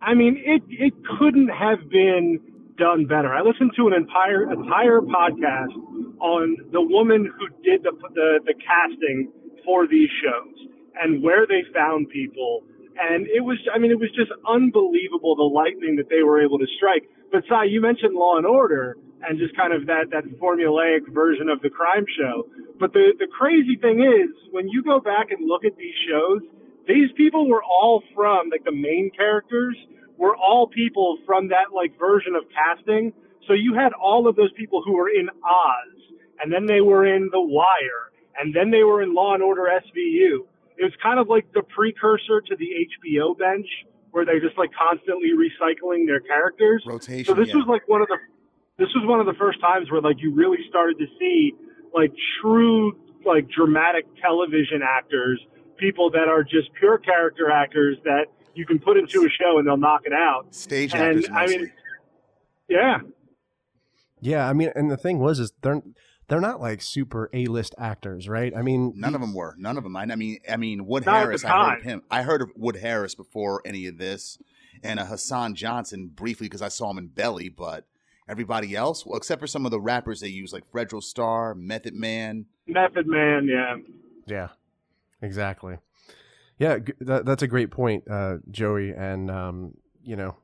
I 0.00 0.14
mean 0.14 0.40
it 0.44 0.62
it 0.68 0.94
couldn't 1.18 1.48
have 1.48 1.88
been 1.90 2.40
done 2.76 3.06
better. 3.06 3.34
I 3.34 3.42
listened 3.42 3.72
to 3.76 3.88
an 3.88 3.94
entire 3.94 4.50
entire 4.50 5.00
podcast 5.00 5.74
on 6.20 6.56
the 6.72 6.80
woman 6.80 7.26
who 7.26 7.48
did 7.62 7.82
the 7.82 7.92
the, 8.14 8.40
the 8.46 8.54
casting 8.54 9.32
for 9.64 9.86
these 9.86 10.08
shows 10.22 10.56
and 11.00 11.22
where 11.22 11.46
they 11.46 11.62
found 11.74 12.08
people. 12.08 12.64
And 12.98 13.26
it 13.28 13.44
was, 13.44 13.58
I 13.70 13.78
mean, 13.78 13.92
it 13.92 14.00
was 14.00 14.10
just 14.10 14.32
unbelievable 14.42 15.36
the 15.36 15.46
lightning 15.46 15.94
that 16.02 16.10
they 16.10 16.26
were 16.26 16.42
able 16.42 16.58
to 16.58 16.66
strike. 16.76 17.06
But 17.30 17.44
Cy, 17.48 17.70
you 17.70 17.80
mentioned 17.80 18.14
Law 18.14 18.38
and 18.38 18.46
Order 18.46 18.96
and 19.22 19.38
just 19.38 19.54
kind 19.54 19.72
of 19.72 19.86
that, 19.86 20.10
that 20.10 20.26
formulaic 20.42 21.06
version 21.14 21.48
of 21.48 21.62
the 21.62 21.70
crime 21.70 22.06
show. 22.18 22.50
But 22.80 22.92
the, 22.92 23.14
the 23.18 23.28
crazy 23.30 23.78
thing 23.78 24.02
is, 24.02 24.34
when 24.50 24.66
you 24.68 24.82
go 24.82 24.98
back 24.98 25.30
and 25.30 25.46
look 25.46 25.64
at 25.64 25.76
these 25.76 25.94
shows, 26.10 26.42
these 26.88 27.12
people 27.16 27.48
were 27.48 27.62
all 27.62 28.02
from, 28.14 28.48
like 28.50 28.64
the 28.64 28.72
main 28.72 29.10
characters 29.14 29.76
were 30.16 30.34
all 30.34 30.66
people 30.66 31.18
from 31.24 31.48
that 31.48 31.70
like 31.72 31.96
version 31.98 32.34
of 32.34 32.44
casting. 32.50 33.12
So 33.46 33.52
you 33.52 33.74
had 33.74 33.92
all 33.92 34.26
of 34.26 34.34
those 34.34 34.52
people 34.56 34.82
who 34.84 34.96
were 34.96 35.08
in 35.08 35.28
Oz, 35.28 36.00
and 36.40 36.52
then 36.52 36.66
they 36.66 36.80
were 36.80 37.06
in 37.06 37.28
The 37.30 37.40
Wire, 37.40 38.10
and 38.40 38.54
then 38.54 38.70
they 38.70 38.82
were 38.82 39.02
in 39.02 39.14
Law 39.14 39.34
and 39.34 39.42
Order 39.42 39.68
SVU. 39.68 40.48
It 40.76 40.84
was 40.84 40.92
kind 41.02 41.20
of 41.20 41.28
like 41.28 41.52
the 41.52 41.62
precursor 41.62 42.40
to 42.40 42.56
the 42.56 42.68
HBO 42.88 43.38
bench, 43.38 43.66
where 44.10 44.24
they're 44.24 44.40
just 44.40 44.56
like 44.56 44.70
constantly 44.72 45.30
recycling 45.36 46.06
their 46.06 46.20
characters. 46.20 46.82
Rotation. 46.86 47.24
So 47.24 47.34
this 47.34 47.48
yeah. 47.48 47.56
was 47.56 47.66
like 47.68 47.86
one 47.86 48.02
of 48.02 48.08
the 48.08 48.18
this 48.78 48.88
was 48.94 49.04
one 49.06 49.20
of 49.20 49.26
the 49.26 49.34
first 49.34 49.60
times 49.60 49.90
where 49.90 50.00
like 50.00 50.16
you 50.20 50.32
really 50.32 50.62
started 50.68 50.98
to 50.98 51.06
see 51.18 51.52
like 51.92 52.12
true 52.40 52.96
like 53.26 53.48
dramatic 53.50 54.06
television 54.22 54.80
actors, 54.82 55.40
people 55.78 56.10
that 56.10 56.28
are 56.28 56.42
just 56.42 56.72
pure 56.78 56.98
character 56.98 57.50
actors 57.50 57.96
that 58.04 58.26
you 58.54 58.66
can 58.66 58.78
put 58.78 58.96
into 58.96 59.24
a 59.24 59.28
show 59.30 59.58
and 59.58 59.66
they'll 59.66 59.76
knock 59.76 60.02
it 60.04 60.12
out. 60.12 60.54
stage 60.54 60.92
and, 60.94 61.24
actors 61.24 61.28
I 61.32 61.46
mean, 61.46 61.72
Yeah, 62.68 62.98
Yeah, 64.20 64.48
I 64.48 64.52
mean, 64.52 64.70
and 64.74 64.90
the 64.90 64.96
thing 64.96 65.18
was, 65.18 65.38
is 65.38 65.52
they're 65.62 65.82
they're 66.28 66.40
not 66.40 66.60
like 66.60 66.82
super 66.82 67.30
A 67.32 67.46
list 67.46 67.74
actors, 67.78 68.28
right? 68.28 68.52
I 68.54 68.62
mean, 68.62 68.92
None 68.96 69.14
of 69.14 69.20
them 69.20 69.34
were. 69.34 69.54
None 69.58 69.78
of 69.78 69.84
them. 69.84 69.96
I, 69.96 70.02
I 70.02 70.14
mean, 70.14 70.38
I 70.48 70.56
mean, 70.56 70.86
Wood 70.86 71.06
Not 71.06 71.14
at 71.14 71.20
the 71.20 71.24
Harris. 71.24 71.44
I 71.44 71.70
heard 71.70 71.78
of 71.78 71.84
him. 71.84 72.02
I 72.10 72.22
heard 72.22 72.42
of 72.42 72.50
Wood 72.54 72.76
Harris 72.76 73.14
before 73.14 73.62
any 73.64 73.86
of 73.86 73.98
this, 73.98 74.38
and 74.82 75.00
uh, 75.00 75.06
Hassan 75.06 75.54
Johnson 75.54 76.10
briefly 76.14 76.46
because 76.46 76.62
I 76.62 76.68
saw 76.68 76.90
him 76.90 76.98
in 76.98 77.08
Belly. 77.08 77.48
But 77.48 77.86
everybody 78.28 78.76
else, 78.76 79.06
well, 79.06 79.16
except 79.16 79.40
for 79.40 79.46
some 79.46 79.64
of 79.64 79.70
the 79.70 79.80
rappers 79.80 80.20
they 80.20 80.28
use, 80.28 80.52
like 80.52 80.70
Fredro 80.70 81.02
Starr, 81.02 81.54
Method 81.54 81.94
Man. 81.94 82.46
Method 82.66 83.06
Man. 83.06 83.48
Yeah, 83.50 83.76
Yeah, 84.26 84.48
exactly. 85.22 85.78
Yeah, 86.58 86.78
that, 87.00 87.24
that's 87.24 87.42
a 87.42 87.46
great 87.46 87.70
point, 87.70 88.04
uh, 88.10 88.38
Joey. 88.50 88.92
And 88.92 89.30
um, 89.30 89.74
you 90.02 90.16
know, 90.16 90.36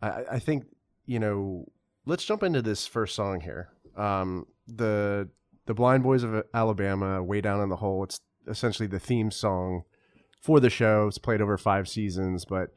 I, 0.00 0.24
I 0.32 0.38
think 0.38 0.64
you 1.06 1.18
know, 1.18 1.66
let's 2.06 2.24
jump 2.24 2.42
into 2.42 2.62
this 2.62 2.86
first 2.86 3.14
song 3.14 3.40
here. 3.40 3.68
Um, 3.96 4.46
the 4.66 5.28
the 5.66 5.74
Blind 5.74 6.02
Boys 6.02 6.22
of 6.22 6.44
Alabama, 6.52 7.22
way 7.22 7.40
down 7.40 7.60
in 7.60 7.68
the 7.68 7.76
hole. 7.76 8.04
It's 8.04 8.20
essentially 8.46 8.86
the 8.86 8.98
theme 8.98 9.30
song 9.30 9.84
for 10.40 10.60
the 10.60 10.70
show. 10.70 11.08
It's 11.08 11.18
played 11.18 11.40
over 11.40 11.56
five 11.56 11.88
seasons, 11.88 12.44
but 12.44 12.70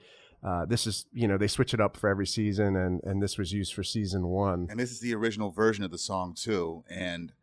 uh, 0.43 0.65
this 0.65 0.85
is 0.87 1.05
you 1.13 1.27
know 1.27 1.37
they 1.37 1.47
switch 1.47 1.73
it 1.73 1.81
up 1.81 1.97
for 1.97 2.09
every 2.09 2.27
season, 2.27 2.75
and 2.75 3.01
and 3.03 3.21
this 3.21 3.37
was 3.37 3.53
used 3.53 3.73
for 3.73 3.83
season 3.83 4.27
one. 4.27 4.67
And 4.69 4.79
this 4.79 4.91
is 4.91 4.99
the 4.99 5.15
original 5.15 5.51
version 5.51 5.83
of 5.83 5.91
the 5.91 5.97
song 5.97 6.33
too. 6.35 6.83
And 6.89 7.33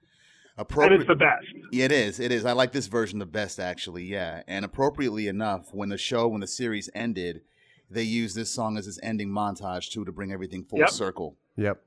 appropriate. 0.56 1.00
it's 1.00 1.08
the 1.08 1.14
best. 1.16 1.46
It 1.72 1.90
is. 1.92 2.20
It 2.20 2.30
is. 2.32 2.44
I 2.44 2.52
like 2.52 2.72
this 2.72 2.86
version 2.86 3.18
the 3.18 3.26
best, 3.26 3.58
actually. 3.58 4.04
Yeah. 4.04 4.42
And 4.46 4.64
appropriately 4.64 5.28
enough, 5.28 5.72
when 5.72 5.88
the 5.88 5.98
show, 5.98 6.28
when 6.28 6.40
the 6.40 6.46
series 6.46 6.88
ended, 6.94 7.42
they 7.90 8.02
used 8.02 8.34
this 8.36 8.50
song 8.50 8.76
as 8.78 8.86
its 8.86 8.98
ending 9.02 9.28
montage 9.30 9.90
too 9.90 10.04
to 10.04 10.12
bring 10.12 10.32
everything 10.32 10.64
full 10.64 10.78
Yep. 10.80 10.90
circle. 10.90 11.36
Yep, 11.56 11.80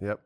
yep. 0.00 0.20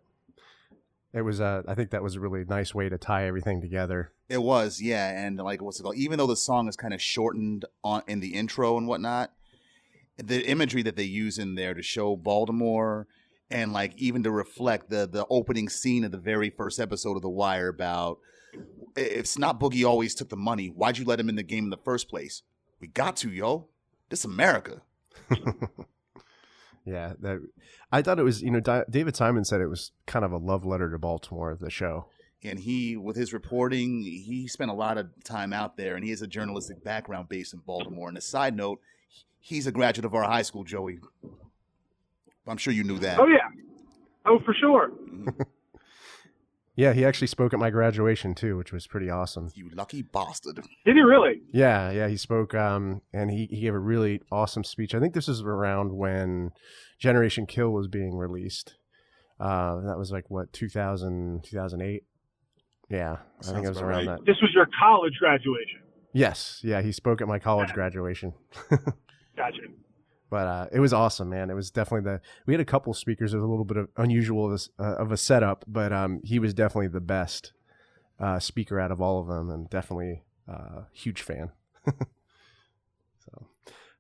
It 1.13 1.23
was. 1.23 1.41
Uh, 1.41 1.63
I 1.67 1.75
think 1.75 1.91
that 1.91 2.03
was 2.03 2.15
a 2.17 2.21
really 2.21 2.45
nice 2.45 2.75
way 2.75 2.89
to 2.89 2.97
tie 2.97 3.27
everything 3.27 3.61
together. 3.61 4.13
It 4.29 4.43
was, 4.43 4.81
yeah, 4.81 5.11
and 5.25 5.37
like 5.39 5.61
what's 5.61 5.79
it 5.81 5.83
called? 5.83 5.97
Even 5.97 6.19
though 6.19 6.27
the 6.29 6.37
song 6.37 6.69
is 6.69 6.77
kind 6.77 6.95
of 6.95 7.03
shortened 7.03 7.65
on 7.83 8.03
in 8.07 8.21
the 8.21 8.29
intro 8.35 8.79
and 8.79 8.87
whatnot, 8.87 9.33
the 10.17 10.47
imagery 10.49 10.83
that 10.83 10.95
they 10.97 11.03
use 11.05 11.37
in 11.39 11.57
there 11.57 11.75
to 11.75 11.83
show 11.83 12.15
Baltimore 12.17 13.07
and 13.51 13.73
like 13.73 13.95
even 13.97 14.23
to 14.23 14.31
reflect 14.31 14.91
the 14.91 15.07
the 15.07 15.27
opening 15.31 15.69
scene 15.69 16.05
of 16.05 16.13
the 16.13 16.19
very 16.19 16.51
first 16.51 16.81
episode 16.81 17.17
of 17.17 17.23
The 17.23 17.29
Wire 17.29 17.69
about 17.69 18.19
if 18.97 19.27
Snot 19.27 19.61
Boogie 19.61 19.87
always 19.87 20.15
took 20.15 20.29
the 20.29 20.37
money, 20.37 20.69
why'd 20.69 20.99
you 20.99 21.05
let 21.05 21.21
him 21.21 21.29
in 21.29 21.37
the 21.37 21.43
game 21.43 21.65
in 21.65 21.71
the 21.71 21.77
first 21.77 22.09
place? 22.09 22.43
We 22.81 22.89
got 22.89 23.17
to, 23.17 23.31
yo. 23.31 23.69
This 24.09 24.25
America. 24.25 24.83
Yeah, 26.85 27.13
that 27.21 27.41
I 27.93 28.03
thought 28.03 28.19
it 28.19 28.25
was. 28.25 28.43
You 28.43 28.51
know, 28.51 28.61
Di- 28.61 28.85
David 28.89 29.17
Simon 29.17 29.45
said 29.45 29.61
it 29.61 29.69
was 29.69 29.93
kind 30.07 30.25
of 30.25 30.33
a 30.33 30.39
love 30.39 30.65
letter 30.65 30.91
to 30.91 30.99
Baltimore. 30.99 31.57
The 31.59 31.71
show. 31.71 32.07
And 32.43 32.59
he, 32.59 32.97
with 32.97 33.17
his 33.17 33.35
reporting, 33.35 34.03
he 34.03 34.49
spent 34.49 34.71
a 34.71 34.75
lot 34.75 34.97
of 34.97 35.11
time 35.25 35.53
out 35.53 35.77
there, 35.77 35.95
and 35.95 36.03
he 36.03 36.11
has 36.11 36.23
a 36.23 36.27
journalistic 36.27 36.83
background 36.83 37.29
based 37.29 37.53
in 37.53 37.61
Baltimore. 37.61 38.09
And 38.09 38.17
a 38.17 38.23
side 38.23 38.57
note, 38.57 38.81
he's 39.39 39.67
a 39.67 39.73
graduate 39.73 40.07
of 40.07 40.15
our 40.15 40.23
high 40.23 40.41
school, 40.41 40.65
Joey. 40.65 41.01
I'm 42.47 42.57
sure 42.57 42.73
you 42.73 42.85
knew 42.85 42.99
that. 42.99 43.19
Oh 43.19 43.27
yeah, 43.27 43.49
oh 44.27 44.39
for 44.45 44.55
sure. 44.55 44.91
Yeah, 46.81 46.95
he 46.95 47.05
actually 47.05 47.27
spoke 47.27 47.53
at 47.53 47.59
my 47.59 47.69
graduation 47.69 48.35
too, 48.35 48.57
which 48.57 48.73
was 48.73 48.87
pretty 48.87 49.11
awesome. 49.11 49.51
You 49.55 49.69
lucky 49.75 50.01
bastard. 50.01 50.65
Did 50.87 50.97
he 50.97 51.03
really? 51.03 51.43
Yeah, 51.53 51.91
yeah, 51.91 52.09
he 52.09 52.17
spoke, 52.17 52.55
um, 52.55 53.03
and 53.13 53.31
he, 53.31 53.47
he 53.51 53.61
gave 53.61 53.75
a 53.75 53.79
really 53.79 54.23
awesome 54.33 54.65
speech. 54.65 54.95
I 54.95 54.99
think 54.99 55.13
this 55.13 55.29
is 55.29 55.43
around 55.43 55.93
when 55.93 56.53
Generation 56.99 57.45
Kill 57.45 57.69
was 57.71 57.87
being 57.87 58.17
released. 58.17 58.77
Uh, 59.39 59.81
that 59.83 59.99
was 59.99 60.11
like 60.11 60.31
what 60.31 60.55
2000, 60.55 61.45
2008? 61.45 62.05
Yeah, 62.89 63.17
I 63.41 63.53
think 63.53 63.67
it 63.67 63.69
was 63.69 63.83
around 63.83 64.07
right. 64.07 64.19
that. 64.19 64.25
This 64.25 64.41
was 64.41 64.51
your 64.55 64.67
college 64.81 65.15
graduation. 65.21 65.81
Yes, 66.15 66.61
yeah, 66.65 66.81
he 66.81 66.93
spoke 66.93 67.21
at 67.21 67.29
my 67.29 67.39
college 67.39 67.69
Yeah. 67.69 67.75
graduation. 67.75 68.33
Gotcha. 69.37 69.59
But 70.31 70.47
uh, 70.47 70.67
it 70.73 70.79
was 70.79 70.93
awesome, 70.93 71.29
man. 71.29 71.51
It 71.51 71.55
was 71.55 71.71
definitely 71.73 72.09
the. 72.09 72.21
We 72.47 72.55
had 72.55 72.61
a 72.61 72.65
couple 72.65 72.95
speakers. 72.95 73.35
It 73.35 73.39
was 73.39 73.45
a 73.45 73.49
little 73.49 73.65
bit 73.65 73.77
of 73.77 73.89
unusual 73.97 74.53
of 74.53 74.61
a, 74.79 74.83
uh, 74.83 74.95
of 74.95 75.11
a 75.11 75.17
setup, 75.17 75.65
but 75.67 75.93
um, 75.93 76.21
he 76.25 76.39
was 76.39 76.55
definitely 76.55 76.89
the 76.89 77.01
best 77.01 77.53
uh, 78.21 78.39
speaker 78.39 78.79
out 78.79 78.93
of 78.93 79.01
all 79.01 79.21
of 79.21 79.27
them, 79.27 79.51
and 79.51 79.69
definitely 79.69 80.23
uh, 80.49 80.83
huge 80.93 81.23
fan. 81.23 81.51
so, 81.89 83.47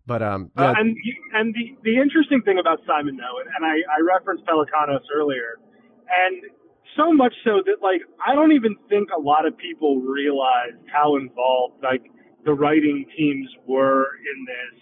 but 0.06 0.22
um, 0.22 0.52
uh, 0.56 0.62
yeah, 0.62 0.80
and 0.80 0.96
and 1.32 1.54
the 1.54 1.76
the 1.82 2.00
interesting 2.00 2.42
thing 2.42 2.58
about 2.60 2.78
Simon 2.86 3.16
though, 3.16 3.40
and, 3.56 3.64
I 3.64 3.78
I 3.90 4.00
referenced 4.00 4.44
Pelecanos 4.46 5.02
earlier, 5.12 5.58
and 6.08 6.42
so 6.96 7.12
much 7.12 7.34
so 7.44 7.60
that 7.66 7.82
like 7.82 8.02
I 8.24 8.36
don't 8.36 8.52
even 8.52 8.76
think 8.88 9.08
a 9.16 9.20
lot 9.20 9.46
of 9.46 9.58
people 9.58 10.00
realized 10.00 10.78
how 10.92 11.16
involved 11.16 11.82
like 11.82 12.02
the 12.44 12.52
writing 12.54 13.04
teams 13.16 13.48
were 13.66 14.04
in 14.04 14.46
this. 14.46 14.80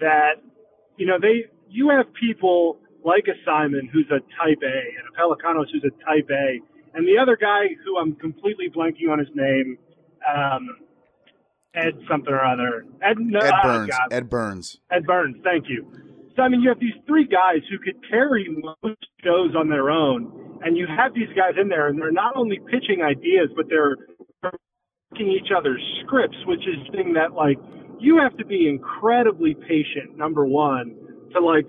That 0.00 0.34
you 0.96 1.06
know 1.06 1.18
they 1.20 1.44
you 1.68 1.90
have 1.90 2.06
people 2.14 2.78
like 3.04 3.26
a 3.28 3.36
Simon 3.44 3.88
who's 3.92 4.06
a 4.10 4.20
type 4.42 4.62
A 4.62 4.78
and 4.98 5.04
a 5.08 5.12
Pelecanos 5.18 5.66
who's 5.72 5.84
a 5.84 6.04
type 6.04 6.28
A, 6.30 6.60
and 6.94 7.06
the 7.06 7.18
other 7.20 7.36
guy 7.36 7.66
who 7.84 7.98
I'm 7.98 8.14
completely 8.16 8.70
blanking 8.70 9.10
on 9.10 9.18
his 9.18 9.28
name, 9.34 9.78
um, 10.26 10.68
Ed 11.74 11.94
something 12.08 12.32
or 12.32 12.44
other. 12.44 12.84
Ed, 13.02 13.18
no, 13.18 13.40
Ed 13.40 13.52
oh, 13.52 13.62
Burns. 13.62 13.90
God. 13.90 14.12
Ed 14.12 14.30
Burns. 14.30 14.80
Ed 14.90 15.06
Burns, 15.06 15.36
thank 15.42 15.68
you. 15.68 15.86
So 16.36 16.42
I 16.42 16.48
mean, 16.48 16.62
you 16.62 16.68
have 16.68 16.80
these 16.80 16.98
three 17.06 17.26
guys 17.26 17.62
who 17.70 17.78
could 17.78 18.00
carry 18.08 18.46
most 18.48 19.06
shows 19.22 19.54
on 19.56 19.68
their 19.68 19.90
own, 19.90 20.60
and 20.64 20.76
you 20.76 20.86
have 20.86 21.14
these 21.14 21.28
guys 21.36 21.54
in 21.60 21.68
there, 21.68 21.88
and 21.88 22.00
they're 22.00 22.12
not 22.12 22.36
only 22.36 22.58
pitching 22.70 23.02
ideas, 23.02 23.50
but 23.56 23.66
they're 23.68 23.96
each 25.20 25.50
other's 25.56 25.82
scripts, 26.04 26.36
which 26.46 26.66
is 26.66 26.76
thing 26.90 27.12
that 27.14 27.34
like 27.34 27.58
you 28.00 28.18
have 28.22 28.36
to 28.38 28.44
be 28.44 28.68
incredibly 28.68 29.54
patient. 29.54 30.16
Number 30.16 30.46
one, 30.46 30.96
to 31.32 31.40
like 31.40 31.66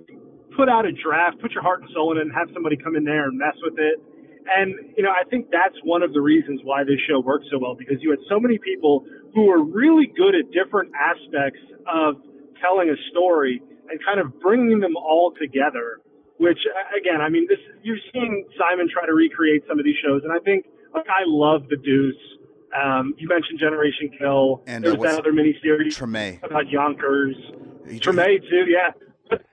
put 0.55 0.69
out 0.69 0.85
a 0.85 0.91
draft, 0.91 1.41
put 1.41 1.51
your 1.51 1.63
heart 1.63 1.81
and 1.81 1.89
soul 1.93 2.11
in 2.11 2.17
it, 2.17 2.21
and 2.21 2.31
have 2.33 2.47
somebody 2.53 2.77
come 2.77 2.95
in 2.95 3.03
there 3.03 3.25
and 3.27 3.37
mess 3.37 3.55
with 3.61 3.75
it. 3.77 3.99
And 4.45 4.93
you 4.95 5.03
know, 5.03 5.09
I 5.09 5.27
think 5.29 5.49
that's 5.51 5.75
one 5.83 6.03
of 6.03 6.13
the 6.13 6.21
reasons 6.21 6.61
why 6.63 6.83
this 6.83 7.01
show 7.09 7.19
worked 7.19 7.45
so 7.51 7.57
well 7.57 7.75
because 7.75 7.97
you 8.01 8.11
had 8.11 8.19
so 8.29 8.39
many 8.39 8.57
people 8.57 9.05
who 9.33 9.47
were 9.47 9.63
really 9.63 10.05
good 10.15 10.35
at 10.35 10.51
different 10.53 10.91
aspects 10.93 11.59
of 11.89 12.21
telling 12.61 12.89
a 12.89 12.97
story 13.11 13.61
and 13.89 13.99
kind 14.05 14.19
of 14.19 14.39
bringing 14.39 14.79
them 14.79 14.95
all 14.95 15.33
together. 15.39 15.99
Which 16.37 16.59
again, 16.93 17.21
I 17.21 17.29
mean, 17.29 17.47
this 17.49 17.59
you've 17.81 18.03
seen 18.13 18.45
Simon 18.59 18.87
try 18.91 19.05
to 19.05 19.13
recreate 19.13 19.63
some 19.67 19.79
of 19.79 19.85
these 19.85 19.97
shows, 20.03 20.21
and 20.23 20.31
I 20.31 20.39
think 20.43 20.67
like 20.93 21.07
I 21.09 21.23
love 21.25 21.67
The 21.69 21.77
Deuce. 21.77 22.34
Um, 22.75 23.13
you 23.17 23.27
mentioned 23.27 23.59
Generation 23.59 24.09
Kill. 24.17 24.63
And, 24.67 24.85
uh, 24.85 24.91
was 24.91 24.97
what's- 24.97 25.15
that 25.15 25.19
other 25.19 25.31
miniseries 25.31 25.95
Treme. 25.97 26.43
about 26.43 26.69
Yonkers. 26.69 27.35
Treme 27.87 28.49
too, 28.49 28.65
yeah. 28.67 28.91
But 29.29 29.43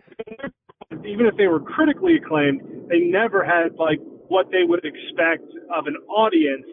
even 1.04 1.26
if 1.26 1.36
they 1.36 1.46
were 1.46 1.60
critically 1.60 2.16
acclaimed, 2.16 2.62
they 2.88 3.00
never 3.00 3.44
had 3.44 3.74
like 3.76 4.00
what 4.28 4.50
they 4.50 4.64
would 4.64 4.84
expect 4.84 5.44
of 5.74 5.86
an 5.86 5.96
audience 6.08 6.66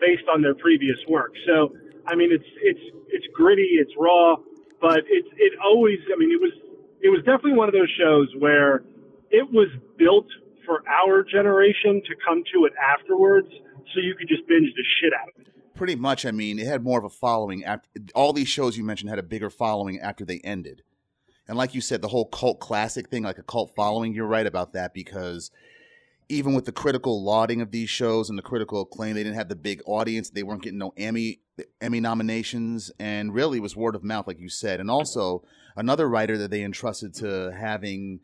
based 0.00 0.24
on 0.32 0.42
their 0.42 0.54
previous 0.54 0.98
work. 1.08 1.32
So, 1.46 1.72
I 2.06 2.14
mean, 2.14 2.30
it's 2.32 2.44
it's 2.62 2.80
it's 3.08 3.26
gritty, 3.34 3.78
it's 3.80 3.92
raw, 3.98 4.36
but 4.80 5.00
it's 5.08 5.28
it 5.36 5.52
always. 5.64 5.98
I 6.12 6.16
mean, 6.18 6.30
it 6.30 6.40
was 6.40 6.52
it 7.00 7.08
was 7.08 7.20
definitely 7.20 7.54
one 7.54 7.68
of 7.68 7.74
those 7.74 7.90
shows 7.98 8.28
where 8.38 8.84
it 9.30 9.50
was 9.50 9.68
built 9.96 10.26
for 10.64 10.82
our 10.88 11.22
generation 11.22 12.02
to 12.06 12.14
come 12.26 12.42
to 12.52 12.64
it 12.66 12.72
afterwards, 12.76 13.48
so 13.94 14.00
you 14.00 14.14
could 14.14 14.28
just 14.28 14.46
binge 14.46 14.72
the 14.74 14.84
shit 15.00 15.12
out 15.14 15.28
of 15.28 15.40
it. 15.40 15.55
Pretty 15.76 15.94
much. 15.94 16.24
I 16.24 16.30
mean, 16.30 16.58
it 16.58 16.66
had 16.66 16.82
more 16.82 16.98
of 16.98 17.04
a 17.04 17.10
following. 17.10 17.64
After 17.64 17.88
all 18.14 18.32
these 18.32 18.48
shows 18.48 18.76
you 18.76 18.84
mentioned 18.84 19.10
had 19.10 19.18
a 19.18 19.22
bigger 19.22 19.50
following 19.50 20.00
after 20.00 20.24
they 20.24 20.38
ended, 20.38 20.82
and 21.46 21.58
like 21.58 21.74
you 21.74 21.80
said, 21.80 22.00
the 22.00 22.08
whole 22.08 22.26
cult 22.26 22.60
classic 22.60 23.08
thing, 23.08 23.24
like 23.24 23.38
a 23.38 23.42
cult 23.42 23.74
following. 23.76 24.14
You're 24.14 24.26
right 24.26 24.46
about 24.46 24.72
that 24.72 24.94
because 24.94 25.50
even 26.28 26.54
with 26.54 26.64
the 26.64 26.72
critical 26.72 27.22
lauding 27.22 27.60
of 27.60 27.70
these 27.70 27.90
shows 27.90 28.28
and 28.28 28.38
the 28.38 28.42
critical 28.42 28.82
acclaim, 28.82 29.14
they 29.14 29.22
didn't 29.22 29.36
have 29.36 29.48
the 29.48 29.56
big 29.56 29.82
audience. 29.86 30.30
They 30.30 30.42
weren't 30.42 30.62
getting 30.62 30.78
no 30.78 30.92
Emmy 30.96 31.40
Emmy 31.80 32.00
nominations, 32.00 32.90
and 32.98 33.34
really 33.34 33.58
it 33.58 33.62
was 33.62 33.76
word 33.76 33.94
of 33.94 34.02
mouth, 34.02 34.26
like 34.26 34.40
you 34.40 34.48
said. 34.48 34.80
And 34.80 34.90
also 34.90 35.44
another 35.76 36.08
writer 36.08 36.38
that 36.38 36.50
they 36.50 36.62
entrusted 36.62 37.14
to 37.16 37.54
having 37.58 38.20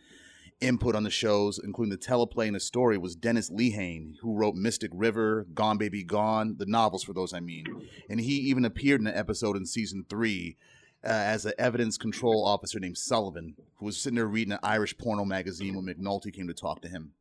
input 0.63 0.95
on 0.95 1.03
the 1.03 1.11
shows, 1.11 1.59
including 1.63 1.91
the 1.91 1.99
teleplay 1.99 2.47
and 2.47 2.55
the 2.55 2.61
story, 2.61 2.97
was 2.97 3.15
Dennis 3.15 3.51
Lehane, 3.51 4.15
who 4.21 4.35
wrote 4.35 4.55
Mystic 4.55 4.91
River, 4.95 5.47
Gone 5.55 5.79
Baby 5.79 6.03
Gone, 6.05 6.57
the 6.59 6.67
novels 6.67 7.03
for 7.03 7.13
those, 7.13 7.33
I 7.33 7.41
mean. 7.41 7.67
And 8.09 8.21
he 8.21 8.33
even 8.33 8.65
appeared 8.65 9.01
in 9.01 9.07
an 9.07 9.15
episode 9.15 9.57
in 9.57 9.67
season 9.67 10.07
three 10.09 10.57
uh, 11.05 11.09
as 11.09 11.45
an 11.45 11.53
evidence 11.59 11.99
control 11.99 12.45
officer 12.47 12.79
named 12.79 12.97
Sullivan, 12.97 13.57
who 13.77 13.87
was 13.87 13.97
sitting 14.01 14.17
there 14.17 14.27
reading 14.27 14.53
an 14.53 14.61
Irish 14.63 14.97
porno 14.97 15.25
magazine 15.25 15.75
when 15.75 15.87
McNulty 15.87 16.33
came 16.33 16.47
to 16.49 16.55
talk 16.55 16.81
to 16.83 16.89
him. 16.89 17.13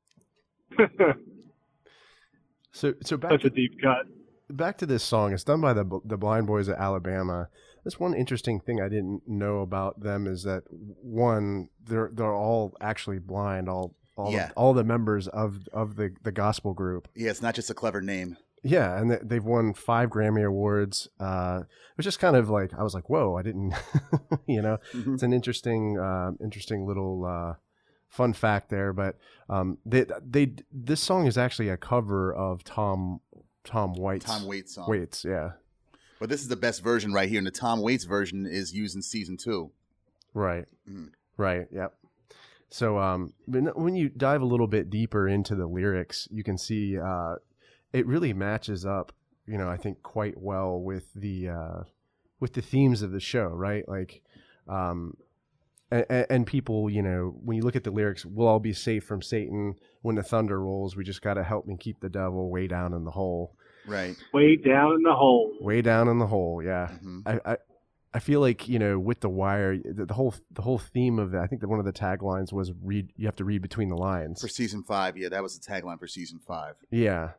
so 2.72 2.94
so 3.04 3.18
back 3.18 3.32
Such 3.32 3.42
to, 3.42 3.48
a 3.48 3.50
deep 3.50 3.82
cut. 3.82 4.06
back 4.50 4.78
to 4.78 4.86
this 4.86 5.04
song. 5.04 5.34
It's 5.34 5.44
done 5.44 5.62
by 5.62 5.74
the 5.74 6.00
the 6.06 6.18
Blind 6.18 6.48
Boys 6.48 6.68
of 6.68 6.76
Alabama. 6.76 7.50
That's 7.84 8.00
one 8.00 8.14
interesting 8.14 8.60
thing 8.60 8.80
I 8.82 8.90
didn't 8.90 9.24
know 9.28 9.60
about 9.62 10.00
them 10.02 10.28
is 10.28 10.44
that 10.44 10.64
one 10.70 11.70
they're 11.84 12.10
they're 12.14 12.34
all 12.36 12.76
actually 12.82 13.20
blind. 13.20 13.68
All 13.70 13.96
all 14.18 14.32
Yeah. 14.32 14.48
the, 14.48 14.54
all 14.54 14.74
the 14.74 14.84
members 14.84 15.28
of 15.28 15.68
of 15.74 15.96
the 15.96 16.14
the 16.24 16.32
gospel 16.32 16.74
group. 16.74 17.08
Yeah, 17.16 17.30
it's 17.32 17.42
not 17.42 17.56
just 17.56 17.70
a 17.70 17.74
clever 17.74 18.02
name. 18.02 18.38
Yeah, 18.64 18.96
and 19.00 19.10
they- 19.10 19.20
they've 19.24 19.44
won 19.44 19.74
five 19.74 20.10
Grammy 20.12 20.46
awards. 20.46 21.08
Uh, 21.20 21.62
it 21.64 21.98
was 21.98 22.04
just 22.04 22.20
kind 22.20 22.36
of 22.36 22.48
like 22.50 22.72
I 22.78 22.84
was 22.84 22.94
like, 22.94 23.10
whoa, 23.10 23.36
I 23.36 23.42
didn't, 23.42 23.74
you 24.48 24.62
know. 24.62 24.78
Mhm. 24.94 25.16
It's 25.16 25.24
an 25.24 25.34
interesting, 25.34 25.98
uh, 25.98 26.34
interesting 26.44 26.86
little 26.86 27.26
uh, 27.26 27.56
fun 28.08 28.34
fact 28.34 28.70
there. 28.70 28.94
But 28.94 29.18
um, 29.50 29.80
they 29.84 30.06
they 30.24 30.54
this 30.72 31.02
song 31.02 31.26
is 31.26 31.40
actually 31.40 31.70
a 31.70 31.78
cover 31.78 32.32
of 32.32 32.64
Tom 32.64 33.22
Tom 33.64 33.94
Waits. 33.94 34.26
Tom 34.26 34.46
Waits 34.46 34.76
song. 34.76 34.88
Waits, 34.88 35.26
yeah, 35.26 35.54
But 36.22 36.30
this 36.30 36.44
is 36.44 36.50
the 36.50 36.56
best 36.56 36.84
version 36.84 37.12
right 37.14 37.28
here, 37.28 37.40
and 37.40 37.48
the 37.48 37.52
Tom 37.52 37.82
Waits 37.82 38.04
version 38.04 38.46
is 38.46 38.72
used 38.76 38.96
in 38.96 39.02
season 39.02 39.38
two. 39.38 39.72
right, 40.36 40.66
Mhm. 40.88 41.10
right, 41.36 41.68
yep. 41.72 41.96
So 42.70 43.00
um, 43.00 43.34
when 43.48 43.96
you 43.96 44.08
dive 44.10 44.44
a 44.44 44.46
little 44.46 44.68
bit 44.68 44.92
deeper 44.92 45.28
into 45.28 45.56
the 45.56 45.66
lyrics, 45.66 46.28
you 46.32 46.44
can 46.44 46.60
see 46.60 46.98
uh, 46.98 47.38
it 47.92 48.06
really 48.06 48.34
matches 48.34 48.86
up. 48.86 49.12
You 49.48 49.58
know, 49.58 49.68
I 49.68 49.78
think 49.78 50.04
quite 50.04 50.40
well 50.40 50.80
with 50.80 51.12
the 51.16 51.50
uh, 51.50 51.84
with 52.40 52.54
the 52.54 52.62
themes 52.62 53.02
of 53.02 53.12
the 53.12 53.20
show, 53.20 53.48
right? 53.48 53.86
Like, 53.90 54.22
um, 54.68 55.18
and, 55.90 56.06
and 56.30 56.48
people, 56.48 56.88
you 56.88 57.02
know, 57.02 57.36
when 57.44 57.58
you 57.58 57.64
look 57.64 57.76
at 57.76 57.84
the 57.84 57.92
lyrics, 57.92 58.26
we'll 58.28 58.48
all 58.48 58.60
be 58.60 58.74
safe 58.74 59.04
from 59.04 59.24
Satan 59.24 59.74
when 60.04 60.16
the 60.16 60.24
thunder 60.24 60.62
rolls. 60.62 60.96
We 60.96 61.04
just 61.04 61.24
got 61.24 61.34
to 61.34 61.44
help 61.44 61.66
me 61.66 61.78
keep 61.78 62.00
the 62.00 62.10
devil 62.10 62.50
way 62.52 62.68
down 62.68 62.94
in 62.94 63.06
the 63.06 63.12
hole, 63.12 63.56
Right. 63.88 64.16
Way 64.34 64.56
down 64.56 64.94
in 64.94 65.04
the 65.04 65.16
hole. 65.16 65.54
way 65.60 65.82
down 65.82 66.08
in 66.08 66.20
the 66.20 66.28
hole. 66.28 66.62
Yeah, 66.64 66.88
hmm 66.88 67.22
I, 67.26 67.40
I 67.46 67.58
I 68.14 68.20
feel 68.20 68.42
like 68.42 68.68
you 68.68 68.78
know 68.78 69.00
with 69.00 69.22
the 69.22 69.30
wire, 69.30 69.78
the, 69.78 70.06
the 70.06 70.14
whole 70.14 70.34
the 70.52 70.62
whole 70.62 70.78
theme 70.78 71.18
of 71.18 71.34
it. 71.34 71.40
I 71.40 71.48
think 71.48 71.62
that 71.62 71.70
one 71.70 71.80
of 71.80 71.86
the 71.86 71.94
taglines 71.94 72.52
was 72.52 72.72
read. 72.84 73.12
You 73.16 73.26
have 73.26 73.38
to 73.38 73.46
read 73.46 73.62
between 73.62 73.90
the 73.90 73.96
lines. 73.96 74.42
For 74.42 74.48
season 74.48 74.84
five, 74.84 75.18
yeah, 75.18 75.30
that 75.30 75.42
was 75.42 75.58
the 75.58 75.66
tagline 75.66 75.98
for 75.98 76.08
season 76.08 76.40
five. 76.46 76.76
Yeah, 76.90 77.32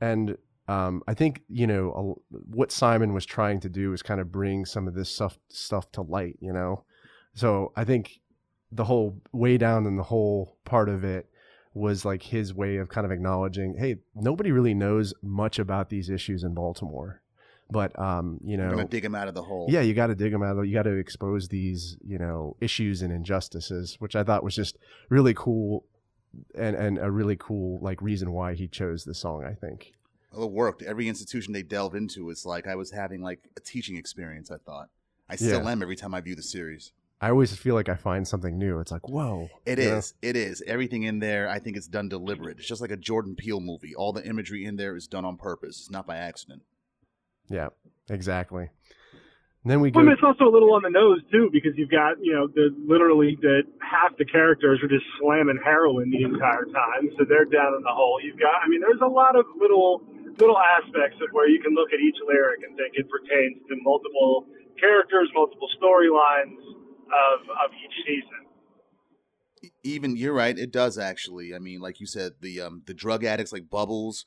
and 0.00 0.38
um, 0.66 1.02
I 1.06 1.14
think 1.14 1.42
you 1.48 1.66
know 1.66 2.18
a, 2.32 2.36
what 2.56 2.72
Simon 2.72 3.12
was 3.12 3.26
trying 3.26 3.60
to 3.60 3.68
do 3.68 3.92
is 3.92 4.02
kind 4.02 4.20
of 4.20 4.32
bring 4.32 4.64
some 4.64 4.88
of 4.88 4.94
this 4.94 5.10
stuff 5.10 5.38
stuff 5.48 5.92
to 5.92 6.02
light. 6.02 6.38
You 6.40 6.54
know, 6.54 6.84
so 7.34 7.72
I 7.76 7.84
think 7.84 8.20
the 8.72 8.84
whole 8.84 9.20
way 9.32 9.58
down 9.58 9.86
in 9.86 9.96
the 9.96 10.02
whole 10.02 10.56
part 10.64 10.88
of 10.88 11.04
it 11.04 11.28
was 11.74 12.04
like 12.04 12.22
his 12.22 12.54
way 12.54 12.76
of 12.76 12.88
kind 12.88 13.04
of 13.04 13.10
acknowledging, 13.10 13.76
hey, 13.78 13.96
nobody 14.14 14.52
really 14.52 14.74
knows 14.74 15.12
much 15.22 15.58
about 15.58 15.90
these 15.90 16.08
issues 16.08 16.44
in 16.44 16.54
Baltimore, 16.54 17.20
but 17.68 17.98
um, 17.98 18.38
you 18.44 18.56
know, 18.56 18.84
dig 18.84 19.04
him 19.04 19.14
out 19.14 19.26
of 19.28 19.34
the 19.34 19.42
hole. 19.42 19.66
yeah, 19.68 19.80
you 19.80 19.92
got 19.92 20.06
to 20.06 20.14
dig 20.14 20.30
them 20.32 20.42
out. 20.42 20.60
You 20.62 20.72
got 20.72 20.84
to 20.84 20.92
expose 20.96 21.48
these, 21.48 21.96
you 22.06 22.16
know, 22.18 22.56
issues 22.60 23.02
and 23.02 23.12
injustices, 23.12 23.96
which 23.98 24.14
I 24.14 24.22
thought 24.22 24.44
was 24.44 24.54
just 24.54 24.78
really 25.08 25.34
cool, 25.34 25.84
and 26.54 26.76
and 26.76 26.98
a 26.98 27.10
really 27.10 27.36
cool 27.36 27.80
like 27.82 28.00
reason 28.00 28.30
why 28.32 28.54
he 28.54 28.68
chose 28.68 29.04
the 29.04 29.14
song. 29.14 29.44
I 29.44 29.54
think. 29.54 29.92
Well, 30.32 30.46
it 30.46 30.52
worked. 30.52 30.82
Every 30.82 31.08
institution 31.08 31.52
they 31.52 31.62
delve 31.62 31.94
into 31.94 32.30
is 32.30 32.44
like 32.46 32.66
I 32.66 32.74
was 32.76 32.90
having 32.92 33.20
like 33.20 33.40
a 33.56 33.60
teaching 33.60 33.96
experience. 33.96 34.50
I 34.50 34.56
thought. 34.58 34.88
I 35.28 35.36
still 35.36 35.62
Yeah. 35.64 35.70
am 35.70 35.82
every 35.82 35.96
time 35.96 36.14
I 36.14 36.20
view 36.20 36.34
the 36.36 36.42
series. 36.42 36.92
I 37.20 37.30
always 37.30 37.56
feel 37.56 37.74
like 37.74 37.88
I 37.88 37.94
find 37.94 38.26
something 38.26 38.58
new. 38.58 38.80
It's 38.80 38.92
like, 38.92 39.08
whoa, 39.08 39.48
It 39.64 39.78
is. 39.78 40.14
Know? 40.22 40.28
It 40.28 40.36
is. 40.36 40.62
Everything 40.66 41.04
in 41.04 41.20
there, 41.20 41.48
I 41.48 41.58
think 41.58 41.76
it's 41.76 41.86
done 41.86 42.08
deliberate. 42.08 42.58
It's 42.58 42.68
just 42.68 42.80
like 42.80 42.90
a 42.90 42.96
Jordan 42.96 43.34
Peele 43.36 43.60
movie. 43.60 43.94
All 43.94 44.12
the 44.12 44.26
imagery 44.26 44.64
in 44.64 44.76
there 44.76 44.96
is 44.96 45.06
done 45.06 45.24
on 45.24 45.36
purpose. 45.36 45.80
It's 45.80 45.90
not 45.90 46.06
by 46.06 46.16
accident. 46.16 46.62
Yeah, 47.48 47.68
exactly. 48.10 48.68
And 49.64 49.70
then 49.72 49.80
we 49.80 49.90
go. 49.90 50.00
Well, 50.00 50.08
I 50.08 50.12
it's 50.12 50.22
also 50.22 50.44
a 50.44 50.52
little 50.52 50.76
on 50.76 50.84
the 50.84 50.92
nose 50.92 51.24
too, 51.32 51.48
because 51.48 51.72
you've 51.80 51.90
got 51.90 52.20
you 52.20 52.36
know 52.36 52.46
the 52.48 52.68
literally 52.84 53.40
the 53.40 53.64
half 53.80 54.12
the 54.20 54.28
characters 54.28 54.84
are 54.84 54.92
just 54.92 55.08
slamming 55.16 55.56
heroin 55.64 56.12
the 56.12 56.20
entire 56.20 56.68
time, 56.68 57.08
so 57.16 57.24
they're 57.24 57.48
down 57.48 57.72
in 57.72 57.80
the 57.80 57.92
hole. 57.92 58.20
You've 58.20 58.36
got, 58.36 58.60
I 58.60 58.68
mean, 58.68 58.84
there's 58.84 59.00
a 59.00 59.08
lot 59.08 59.40
of 59.40 59.48
little 59.56 60.04
little 60.36 60.60
aspects 60.60 61.16
of 61.24 61.32
where 61.32 61.48
you 61.48 61.64
can 61.64 61.72
look 61.72 61.96
at 61.96 62.00
each 62.04 62.20
lyric 62.28 62.60
and 62.60 62.76
think 62.76 62.92
it 63.00 63.08
pertains 63.08 63.56
to 63.72 63.80
multiple 63.80 64.44
characters, 64.76 65.32
multiple 65.32 65.72
storylines 65.80 66.60
of 67.06 67.40
of 67.42 67.70
each 67.84 68.06
season. 68.06 69.70
Even 69.82 70.16
you're 70.16 70.34
right. 70.34 70.58
It 70.58 70.72
does 70.72 70.98
actually. 70.98 71.54
I 71.54 71.58
mean, 71.58 71.80
like 71.80 72.00
you 72.00 72.06
said, 72.06 72.32
the 72.40 72.60
um 72.60 72.82
the 72.86 72.94
drug 72.94 73.24
addicts 73.24 73.52
like 73.52 73.70
Bubbles, 73.70 74.24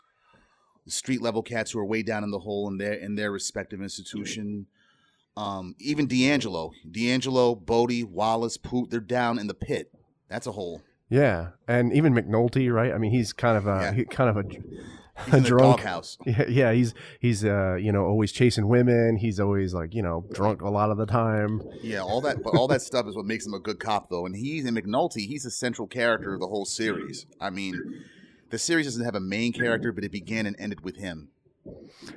the 0.86 0.92
street 0.92 1.22
level 1.22 1.44
cats 1.44 1.72
who 1.72 1.80
are 1.80 1.86
way 1.86 2.02
down 2.04 2.24
in 2.24 2.32
the 2.32 2.40
hole 2.40 2.68
in 2.68 2.78
their 2.78 2.94
in 2.94 3.16
their 3.16 3.32
respective 3.32 3.82
institution. 3.82 4.68
Um, 5.36 5.76
even 5.80 6.08
D'Angelo, 6.08 6.72
D'Angelo, 6.90 7.54
Bodie, 7.54 8.04
Wallace, 8.04 8.58
Poot, 8.58 8.90
they're 8.90 9.00
down 9.00 9.38
in 9.38 9.46
the 9.46 9.54
pit. 9.54 9.92
That's 10.30 10.48
a 10.48 10.52
hole. 10.52 10.82
Yeah, 11.10 11.50
and 11.68 11.94
even 11.94 12.14
McNulty, 12.16 12.74
right? 12.74 12.92
I 12.92 12.98
mean, 12.98 13.12
he's 13.12 13.34
kind 13.34 13.56
of 13.56 13.68
a 13.68 13.80
Yeah. 13.82 13.94
he, 13.94 14.06
kind 14.06 14.30
of 14.32 14.38
a, 14.38 14.50
He's 15.26 15.34
a 15.34 15.40
the 15.42 15.48
drunk. 15.48 15.78
doghouse. 15.78 16.18
Yeah, 16.26 16.46
yeah, 16.48 16.72
he's 16.74 16.94
he's 17.20 17.44
uh 17.44 17.76
you 17.76 17.92
know 17.92 18.06
always 18.06 18.32
chasing 18.32 18.68
women. 18.68 19.18
He's 19.18 19.40
always 19.40 19.74
like 19.74 19.94
you 19.94 20.04
know 20.04 20.26
drunk 20.34 20.62
a 20.62 20.70
lot 20.70 20.92
of 20.92 20.98
the 20.98 21.06
time. 21.06 21.62
Yeah, 21.82 22.02
all 22.02 22.22
that, 22.22 22.44
but 22.44 22.56
all 22.56 22.68
that 22.68 22.82
stuff 22.82 23.08
is 23.08 23.16
what 23.16 23.26
makes 23.26 23.46
him 23.46 23.54
a 23.54 23.60
good 23.60 23.80
cop, 23.80 24.10
though. 24.10 24.26
And 24.26 24.36
he's 24.36 24.66
in 24.66 24.76
McNulty. 24.76 25.28
He's 25.28 25.46
a 25.46 25.52
central 25.52 25.88
character 25.88 26.34
of 26.36 26.40
the 26.40 26.48
whole 26.48 26.66
series. 26.66 27.26
I 27.42 27.50
mean, 27.50 28.04
the 28.50 28.60
series 28.60 28.86
doesn't 28.86 29.04
have 29.06 29.16
a 29.16 29.20
main 29.20 29.54
character, 29.54 29.92
but 29.92 30.04
it 30.04 30.12
began 30.12 30.46
and 30.46 30.56
ended 30.60 30.82
with 30.82 30.98
him. 30.98 31.30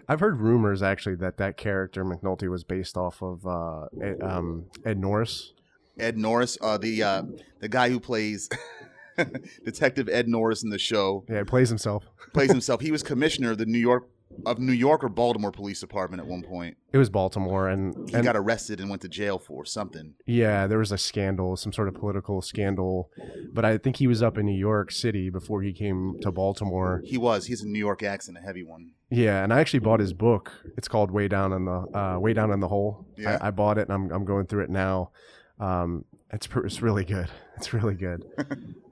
I've 0.08 0.20
heard 0.20 0.38
rumors 0.38 0.82
actually 0.82 1.16
that 1.16 1.38
that 1.38 1.56
character 1.56 2.04
McNulty 2.04 2.48
was 2.48 2.62
based 2.64 2.96
off 2.96 3.20
of 3.22 3.46
uh 3.46 3.86
Ed, 4.00 4.22
um 4.22 4.66
Ed 4.84 4.98
Norris. 4.98 5.52
Ed 5.98 6.16
Norris, 6.16 6.56
uh, 6.62 6.78
the 6.78 7.02
uh, 7.02 7.22
the 7.60 7.68
guy 7.68 7.90
who 7.90 8.00
plays 8.00 8.48
Detective 9.64 10.08
Ed 10.08 10.28
Norris 10.28 10.62
in 10.62 10.70
the 10.70 10.78
show, 10.78 11.24
Yeah, 11.28 11.38
he 11.38 11.44
plays 11.44 11.68
himself. 11.68 12.04
plays 12.32 12.50
himself. 12.50 12.80
He 12.80 12.90
was 12.90 13.02
commissioner 13.12 13.52
of 13.52 13.58
the 13.58 13.66
New 13.66 13.78
York 13.78 14.08
of 14.46 14.60
New 14.60 14.72
York 14.72 15.02
or 15.02 15.08
Baltimore 15.08 15.50
Police 15.50 15.80
Department 15.80 16.20
at 16.22 16.26
one 16.26 16.42
point. 16.42 16.76
It 16.92 16.98
was 16.98 17.10
Baltimore, 17.10 17.68
and, 17.68 18.08
He 18.08 18.14
and 18.14 18.24
got 18.24 18.36
arrested 18.36 18.80
and 18.80 18.88
went 18.88 19.02
to 19.02 19.08
jail 19.08 19.40
for 19.40 19.64
something. 19.64 20.14
yeah, 20.24 20.68
there 20.68 20.78
was 20.78 20.92
a 20.92 20.98
scandal, 20.98 21.56
some 21.56 21.72
sort 21.72 21.88
of 21.88 21.94
political 21.94 22.40
scandal. 22.40 23.10
But 23.52 23.64
I 23.64 23.76
think 23.76 23.96
he 23.96 24.06
was 24.06 24.22
up 24.22 24.38
in 24.38 24.46
New 24.46 24.56
York 24.56 24.92
City 24.92 25.30
before 25.30 25.62
he 25.62 25.72
came 25.72 26.16
to 26.22 26.30
Baltimore. 26.30 27.02
He 27.04 27.18
was. 27.18 27.46
He's 27.46 27.62
a 27.62 27.66
New 27.66 27.80
York 27.80 28.04
accent, 28.04 28.38
a 28.38 28.40
heavy 28.40 28.62
one. 28.62 28.92
Yeah, 29.10 29.42
and 29.42 29.52
I 29.52 29.58
actually 29.58 29.80
bought 29.80 29.98
his 29.98 30.12
book. 30.12 30.52
It's 30.76 30.86
called 30.86 31.10
Way 31.10 31.26
Down 31.26 31.52
in 31.52 31.64
the 31.64 31.98
uh, 31.98 32.18
Way 32.20 32.32
Down 32.32 32.52
in 32.52 32.60
the 32.60 32.68
Hole. 32.68 33.04
Yeah. 33.18 33.36
I, 33.40 33.48
I 33.48 33.50
bought 33.50 33.78
it, 33.78 33.88
and 33.88 33.92
I'm 33.92 34.12
I'm 34.12 34.24
going 34.24 34.46
through 34.46 34.62
it 34.62 34.70
now. 34.70 35.10
Um, 35.58 36.04
it's 36.32 36.48
it's 36.64 36.80
really 36.80 37.04
good. 37.04 37.28
It's 37.56 37.74
really 37.74 37.96
good. 37.96 38.24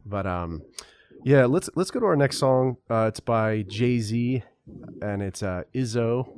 But 0.08 0.26
um, 0.26 0.62
yeah, 1.24 1.44
let's 1.46 1.68
let's 1.74 1.90
go 1.90 2.00
to 2.00 2.06
our 2.06 2.16
next 2.16 2.38
song. 2.38 2.76
Uh, 2.90 3.06
it's 3.08 3.20
by 3.20 3.62
Jay 3.62 3.98
Z, 3.98 4.42
and 5.02 5.22
it's 5.22 5.42
uh, 5.42 5.62
Izzo. 5.74 6.28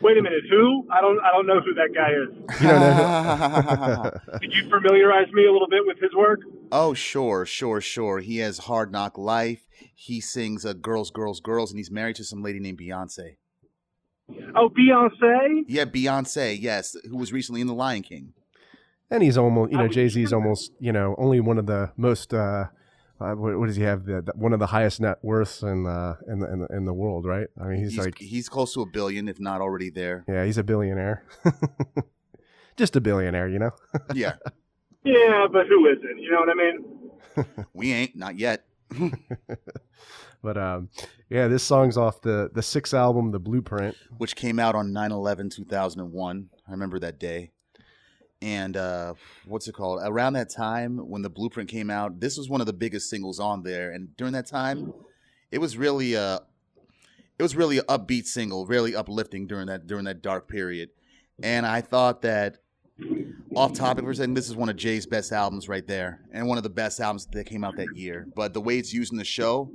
Wait 0.00 0.18
a 0.18 0.22
minute, 0.22 0.42
who? 0.50 0.84
I 0.90 1.00
don't 1.00 1.20
I 1.20 1.30
don't 1.32 1.46
know 1.46 1.60
who 1.60 1.74
that 1.74 1.90
guy 1.94 2.10
is. 2.10 2.60
You 2.60 2.68
don't 2.68 2.80
know? 2.80 4.10
Could 4.40 4.52
you 4.52 4.68
familiarize 4.68 5.32
me 5.32 5.46
a 5.46 5.52
little 5.52 5.68
bit 5.68 5.86
with 5.86 5.98
his 6.00 6.12
work? 6.16 6.40
oh, 6.72 6.92
sure, 6.94 7.46
sure, 7.46 7.80
sure. 7.80 8.18
He 8.20 8.38
has 8.38 8.58
Hard 8.58 8.90
Knock 8.90 9.16
Life. 9.16 9.66
He 9.94 10.20
sings 10.20 10.64
uh, 10.66 10.72
Girls, 10.72 11.10
Girls, 11.10 11.40
Girls, 11.40 11.70
and 11.70 11.78
he's 11.78 11.90
married 11.90 12.16
to 12.16 12.24
some 12.24 12.42
lady 12.42 12.58
named 12.58 12.78
Beyonce. 12.78 13.36
Oh, 14.56 14.70
Beyonce. 14.70 15.64
Yeah, 15.68 15.84
Beyonce, 15.84 16.56
yes, 16.60 16.96
who 17.08 17.16
was 17.16 17.32
recently 17.32 17.60
in 17.60 17.66
The 17.66 17.74
Lion 17.74 18.02
King. 18.02 18.32
and 19.10 19.22
he's 19.22 19.36
almost 19.38 19.70
you 19.70 19.78
know 19.78 19.88
Jay 19.88 20.08
Z's 20.08 20.30
sure. 20.30 20.38
almost 20.38 20.72
you 20.80 20.92
know 20.92 21.14
only 21.18 21.38
one 21.38 21.58
of 21.58 21.66
the 21.66 21.92
most. 21.96 22.34
Uh, 22.34 22.64
uh, 23.22 23.34
what, 23.34 23.58
what 23.58 23.66
does 23.66 23.76
he 23.76 23.82
have? 23.84 24.04
The, 24.04 24.22
the- 24.22 24.32
one 24.34 24.52
of 24.52 24.58
the 24.58 24.66
highest 24.66 25.00
net 25.00 25.18
worths 25.22 25.62
in 25.62 25.84
the 25.84 26.18
in 26.28 26.40
the 26.40 26.52
in 26.52 26.58
the, 26.60 26.66
in 26.76 26.84
the 26.84 26.92
world, 26.94 27.24
right? 27.26 27.46
I 27.60 27.64
mean, 27.68 27.78
he's, 27.78 27.92
He's, 27.94 28.04
like 28.04 28.18
he's 28.18 28.48
close 28.48 28.74
to 28.74 28.82
a 28.82 28.86
billion, 28.86 29.28
if 29.28 29.38
not 29.40 29.60
already 29.60 29.90
there. 29.90 30.24
Yeah, 30.28 30.44
he's 30.44 30.58
a 30.58 30.64
billionaire. 30.64 31.24
Just 32.76 32.96
a 32.96 33.00
billionaire, 33.00 33.48
you 33.48 33.58
know? 33.58 33.70
Yeah, 34.14 34.34
Yeah, 35.04 35.46
but 35.52 35.66
who 35.66 35.86
isn't? 35.86 36.18
You 36.18 36.30
know 36.32 36.40
what 36.40 36.48
I 36.48 36.54
mean? 36.54 37.64
we 37.74 37.92
ain't, 37.92 38.16
not 38.16 38.38
yet. 38.38 38.64
But 40.42 40.56
um 40.58 40.88
yeah, 41.30 41.46
this 41.48 41.62
song's 41.62 41.96
off 41.96 42.20
the 42.22 42.50
the 42.52 42.62
sixth 42.62 42.92
album, 42.94 43.30
The 43.30 43.38
Blueprint. 43.38 43.96
which 44.18 44.34
came 44.36 44.58
out 44.58 44.74
on 44.74 44.90
9-11 44.92 45.54
2001 45.54 46.50
i 46.66 46.70
remember 46.70 46.98
that 46.98 47.18
day 47.20 47.52
and 48.42 48.76
uh, 48.76 49.14
what's 49.46 49.68
it 49.68 49.72
called 49.72 50.00
around 50.04 50.32
that 50.32 50.50
time 50.50 50.98
when 50.98 51.22
the 51.22 51.30
blueprint 51.30 51.70
came 51.70 51.88
out 51.88 52.20
this 52.20 52.36
was 52.36 52.48
one 52.48 52.60
of 52.60 52.66
the 52.66 52.72
biggest 52.72 53.08
singles 53.08 53.38
on 53.38 53.62
there 53.62 53.92
and 53.92 54.14
during 54.16 54.32
that 54.32 54.46
time 54.46 54.92
it 55.50 55.58
was 55.58 55.76
really 55.76 56.14
a 56.14 56.40
it 57.38 57.42
was 57.42 57.56
really 57.56 57.78
an 57.78 57.84
upbeat 57.84 58.26
single 58.26 58.66
really 58.66 58.94
uplifting 58.94 59.46
during 59.46 59.66
that 59.66 59.86
during 59.86 60.04
that 60.04 60.20
dark 60.20 60.48
period 60.48 60.90
and 61.42 61.64
i 61.64 61.80
thought 61.80 62.22
that 62.22 62.58
off 63.54 63.72
topic 63.72 64.04
for 64.04 64.12
second 64.12 64.34
this 64.34 64.48
is 64.48 64.56
one 64.56 64.68
of 64.68 64.76
jay's 64.76 65.06
best 65.06 65.32
albums 65.32 65.68
right 65.68 65.86
there 65.86 66.20
and 66.32 66.46
one 66.46 66.58
of 66.58 66.64
the 66.64 66.70
best 66.70 67.00
albums 67.00 67.26
that 67.26 67.46
came 67.46 67.62
out 67.62 67.76
that 67.76 67.96
year 67.96 68.26
but 68.34 68.52
the 68.52 68.60
way 68.60 68.76
it's 68.76 68.92
used 68.92 69.12
in 69.12 69.18
the 69.18 69.24
show 69.24 69.70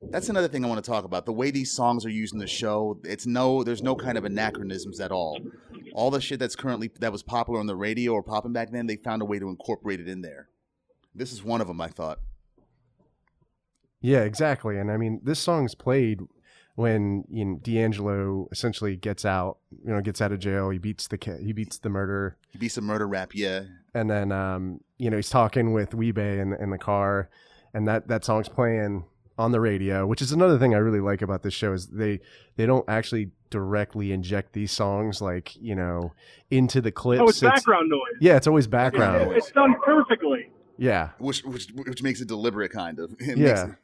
that's 0.00 0.28
another 0.28 0.48
thing 0.48 0.64
I 0.64 0.68
want 0.68 0.82
to 0.82 0.88
talk 0.88 1.04
about. 1.04 1.26
The 1.26 1.32
way 1.32 1.50
these 1.50 1.72
songs 1.72 2.06
are 2.06 2.10
used 2.10 2.32
in 2.32 2.38
the 2.38 2.46
show, 2.46 3.00
it's 3.04 3.26
no, 3.26 3.64
there's 3.64 3.82
no 3.82 3.96
kind 3.96 4.16
of 4.16 4.24
anachronisms 4.24 5.00
at 5.00 5.10
all. 5.10 5.38
All 5.98 6.12
the 6.12 6.20
shit 6.20 6.38
that's 6.38 6.54
currently 6.54 6.92
that 7.00 7.10
was 7.10 7.24
popular 7.24 7.58
on 7.58 7.66
the 7.66 7.74
radio 7.74 8.12
or 8.12 8.22
popping 8.22 8.52
back 8.52 8.70
then, 8.70 8.86
they 8.86 8.94
found 8.94 9.20
a 9.20 9.24
way 9.24 9.40
to 9.40 9.48
incorporate 9.48 9.98
it 9.98 10.06
in 10.06 10.22
there. 10.22 10.48
This 11.12 11.32
is 11.32 11.42
one 11.42 11.60
of 11.60 11.66
them, 11.66 11.80
I 11.80 11.88
thought. 11.88 12.20
Yeah, 14.00 14.20
exactly. 14.20 14.78
And 14.78 14.92
I 14.92 14.96
mean, 14.96 15.20
this 15.24 15.40
song's 15.40 15.74
played 15.74 16.20
when 16.76 17.24
you 17.28 17.44
know, 17.44 17.58
D'Angelo 17.60 18.46
essentially 18.52 18.94
gets 18.94 19.24
out, 19.24 19.58
you 19.84 19.92
know, 19.92 20.00
gets 20.00 20.20
out 20.20 20.30
of 20.30 20.38
jail. 20.38 20.70
He 20.70 20.78
beats 20.78 21.08
the 21.08 21.18
he 21.42 21.52
beats 21.52 21.78
the 21.78 21.88
murder, 21.88 22.36
He 22.52 22.58
beats 22.58 22.76
the 22.76 22.80
murder 22.82 23.08
rap, 23.08 23.34
yeah. 23.34 23.62
and 23.92 24.08
then 24.08 24.30
um, 24.30 24.80
you 24.98 25.10
know 25.10 25.16
he's 25.16 25.30
talking 25.30 25.72
with 25.72 25.96
Wee-Bey 25.96 26.38
in 26.38 26.52
in 26.52 26.70
the 26.70 26.78
car, 26.78 27.28
and 27.74 27.88
that 27.88 28.06
that 28.06 28.24
song's 28.24 28.48
playing 28.48 29.04
on 29.36 29.50
the 29.50 29.60
radio. 29.60 30.06
Which 30.06 30.22
is 30.22 30.30
another 30.30 30.60
thing 30.60 30.72
I 30.72 30.78
really 30.78 31.00
like 31.00 31.20
about 31.20 31.42
this 31.42 31.54
show 31.54 31.72
is 31.72 31.88
they 31.88 32.20
they 32.54 32.66
don't 32.66 32.88
actually 32.88 33.32
directly 33.50 34.12
inject 34.12 34.52
these 34.52 34.72
songs 34.72 35.20
like 35.20 35.56
you 35.56 35.74
know 35.74 36.12
into 36.50 36.80
the 36.80 36.92
clips. 36.92 37.22
Oh, 37.22 37.28
it's 37.28 37.40
background 37.40 37.88
noise. 37.90 38.00
Yeah, 38.20 38.36
it's 38.36 38.46
always 38.46 38.66
background 38.66 39.22
it- 39.22 39.28
noise. 39.28 39.36
it's 39.38 39.50
done 39.52 39.74
perfectly. 39.84 40.50
Yeah. 40.76 41.10
Which 41.18 41.42
which 41.44 41.68
which 41.74 42.02
makes 42.02 42.20
it 42.20 42.28
deliberate, 42.28 42.70
kind 42.72 42.98
of. 42.98 43.14
It 43.20 43.36
Yeah. 43.38 43.64
Makes, 43.66 43.78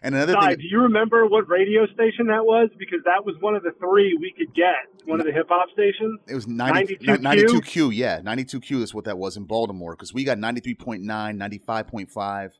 and 0.00 0.14
another 0.14 0.34
Guy, 0.34 0.50
thing, 0.50 0.58
do 0.58 0.64
you 0.68 0.80
remember 0.82 1.26
what 1.26 1.48
radio 1.48 1.84
station 1.86 2.28
that 2.28 2.44
was? 2.44 2.68
Because 2.78 3.00
that 3.04 3.24
was 3.26 3.34
one 3.40 3.56
of 3.56 3.64
the 3.64 3.72
three 3.80 4.16
we 4.20 4.30
could 4.32 4.54
get. 4.54 4.76
One 5.06 5.18
of 5.18 5.26
the 5.26 5.32
hip 5.32 5.46
hop 5.48 5.70
stations. 5.72 6.20
it 6.28 6.36
was 6.36 6.46
90, 6.46 6.98
92Q? 6.98 7.16
92Q, 7.18 7.90
yeah, 7.96 8.20
92Q 8.20 8.82
is 8.82 8.94
what 8.94 9.06
that 9.06 9.18
was 9.18 9.36
in 9.36 9.42
Baltimore 9.44 9.94
because 9.96 10.14
we 10.14 10.22
got 10.22 10.38
93.9, 10.38 11.02
95.5, 11.04 12.50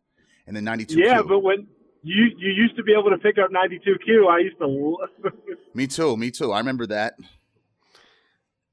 and 0.49 0.57
then 0.57 0.65
92Q. 0.65 0.97
Yeah, 0.97 1.23
but 1.23 1.39
when 1.39 1.69
you 2.03 2.27
you 2.37 2.51
used 2.53 2.77
to 2.77 2.83
be 2.83 2.93
able 2.93 3.11
to 3.11 3.19
pick 3.19 3.37
up 3.39 3.51
92Q, 3.51 4.29
I 4.31 4.39
used 4.39 4.59
to. 4.59 4.67
lo- 4.67 4.99
me 5.75 5.87
too, 5.87 6.17
me 6.17 6.31
too. 6.31 6.53
I 6.53 6.59
remember 6.59 6.87
that. 6.87 7.15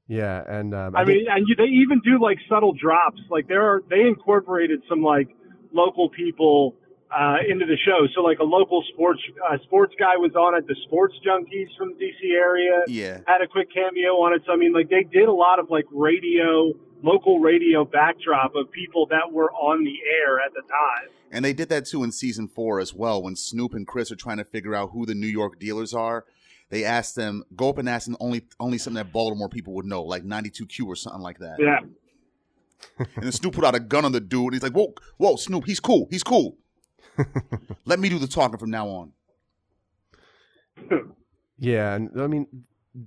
Yeah, 0.08 0.42
and 0.46 0.72
um, 0.74 0.94
I 0.94 1.04
think- 1.04 1.18
mean, 1.18 1.26
and 1.28 1.46
you, 1.48 1.56
they 1.56 1.64
even 1.64 2.00
do 2.04 2.20
like 2.22 2.38
subtle 2.48 2.72
drops. 2.72 3.20
Like 3.28 3.48
there 3.48 3.62
are 3.62 3.82
they 3.90 4.02
incorporated 4.02 4.82
some 4.88 5.02
like 5.02 5.28
local 5.72 6.08
people 6.10 6.76
uh, 7.10 7.36
into 7.48 7.66
the 7.66 7.76
show. 7.84 8.06
So 8.14 8.20
like 8.22 8.38
a 8.38 8.44
local 8.44 8.84
sports 8.94 9.20
uh, 9.50 9.58
sports 9.64 9.94
guy 9.98 10.16
was 10.16 10.32
on 10.36 10.56
it. 10.56 10.66
The 10.68 10.76
sports 10.86 11.14
junkies 11.26 11.76
from 11.76 11.94
the 11.98 12.04
DC 12.04 12.32
area 12.36 12.84
Yeah. 12.86 13.18
had 13.26 13.42
a 13.42 13.48
quick 13.48 13.68
cameo 13.74 14.12
on 14.22 14.32
it. 14.32 14.42
So 14.46 14.52
I 14.52 14.56
mean, 14.56 14.72
like 14.72 14.88
they 14.88 15.02
did 15.02 15.28
a 15.28 15.32
lot 15.32 15.58
of 15.58 15.70
like 15.70 15.86
radio, 15.90 16.72
local 17.06 17.38
radio 17.38 17.84
backdrop 17.84 18.54
of 18.56 18.70
people 18.72 19.06
that 19.06 19.32
were 19.32 19.50
on 19.52 19.84
the 19.84 19.96
air 20.20 20.40
at 20.40 20.52
the 20.52 20.62
time. 20.62 21.08
And 21.30 21.44
they 21.44 21.52
did 21.52 21.68
that 21.68 21.86
too 21.86 22.02
in 22.02 22.12
season 22.12 22.48
four 22.48 22.80
as 22.80 22.92
well. 22.92 23.22
When 23.22 23.36
Snoop 23.36 23.74
and 23.74 23.86
Chris 23.86 24.10
are 24.10 24.16
trying 24.16 24.38
to 24.38 24.44
figure 24.44 24.74
out 24.74 24.90
who 24.90 25.06
the 25.06 25.14
New 25.14 25.28
York 25.28 25.58
dealers 25.58 25.94
are, 25.94 26.24
they 26.68 26.84
asked 26.84 27.14
them, 27.14 27.44
go 27.54 27.68
up 27.68 27.78
and 27.78 27.88
ask 27.88 28.06
them 28.06 28.16
only 28.18 28.44
only 28.58 28.78
something 28.78 29.02
that 29.02 29.12
Baltimore 29.12 29.48
people 29.48 29.72
would 29.74 29.86
know, 29.86 30.02
like 30.02 30.24
92Q 30.24 30.86
or 30.86 30.96
something 30.96 31.22
like 31.22 31.38
that. 31.38 31.56
Yeah. 31.58 31.78
And 32.98 33.24
then 33.24 33.32
Snoop 33.32 33.54
put 33.54 33.64
out 33.64 33.74
a 33.74 33.80
gun 33.80 34.04
on 34.04 34.12
the 34.12 34.20
dude. 34.20 34.44
And 34.44 34.52
he's 34.54 34.62
like, 34.62 34.74
whoa, 34.74 34.94
whoa, 35.16 35.36
Snoop, 35.36 35.64
he's 35.64 35.80
cool, 35.80 36.08
he's 36.10 36.22
cool. 36.22 36.56
Let 37.84 38.00
me 38.00 38.08
do 38.08 38.18
the 38.18 38.26
talking 38.26 38.58
from 38.58 38.70
now 38.70 38.88
on. 38.88 39.12
Yeah, 41.58 41.94
and 41.94 42.20
I 42.20 42.26
mean, 42.26 42.46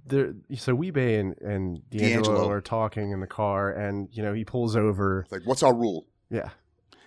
there. 0.06 0.34
So 0.56 0.76
Wee-Bey 0.76 1.16
and 1.16 1.36
and 1.42 1.90
D'Angelo, 1.90 2.24
D'Angelo. 2.36 2.50
are 2.50 2.62
talking 2.62 3.12
in 3.12 3.20
the 3.20 3.28
car, 3.28 3.72
and 3.72 4.08
you 4.12 4.22
know 4.22 4.34
he 4.34 4.46
pulls 4.46 4.76
over. 4.76 5.22
It's 5.22 5.32
like, 5.32 5.42
what's 5.46 5.64
our 5.64 5.74
rule? 5.74 6.06
Yeah, 6.30 6.50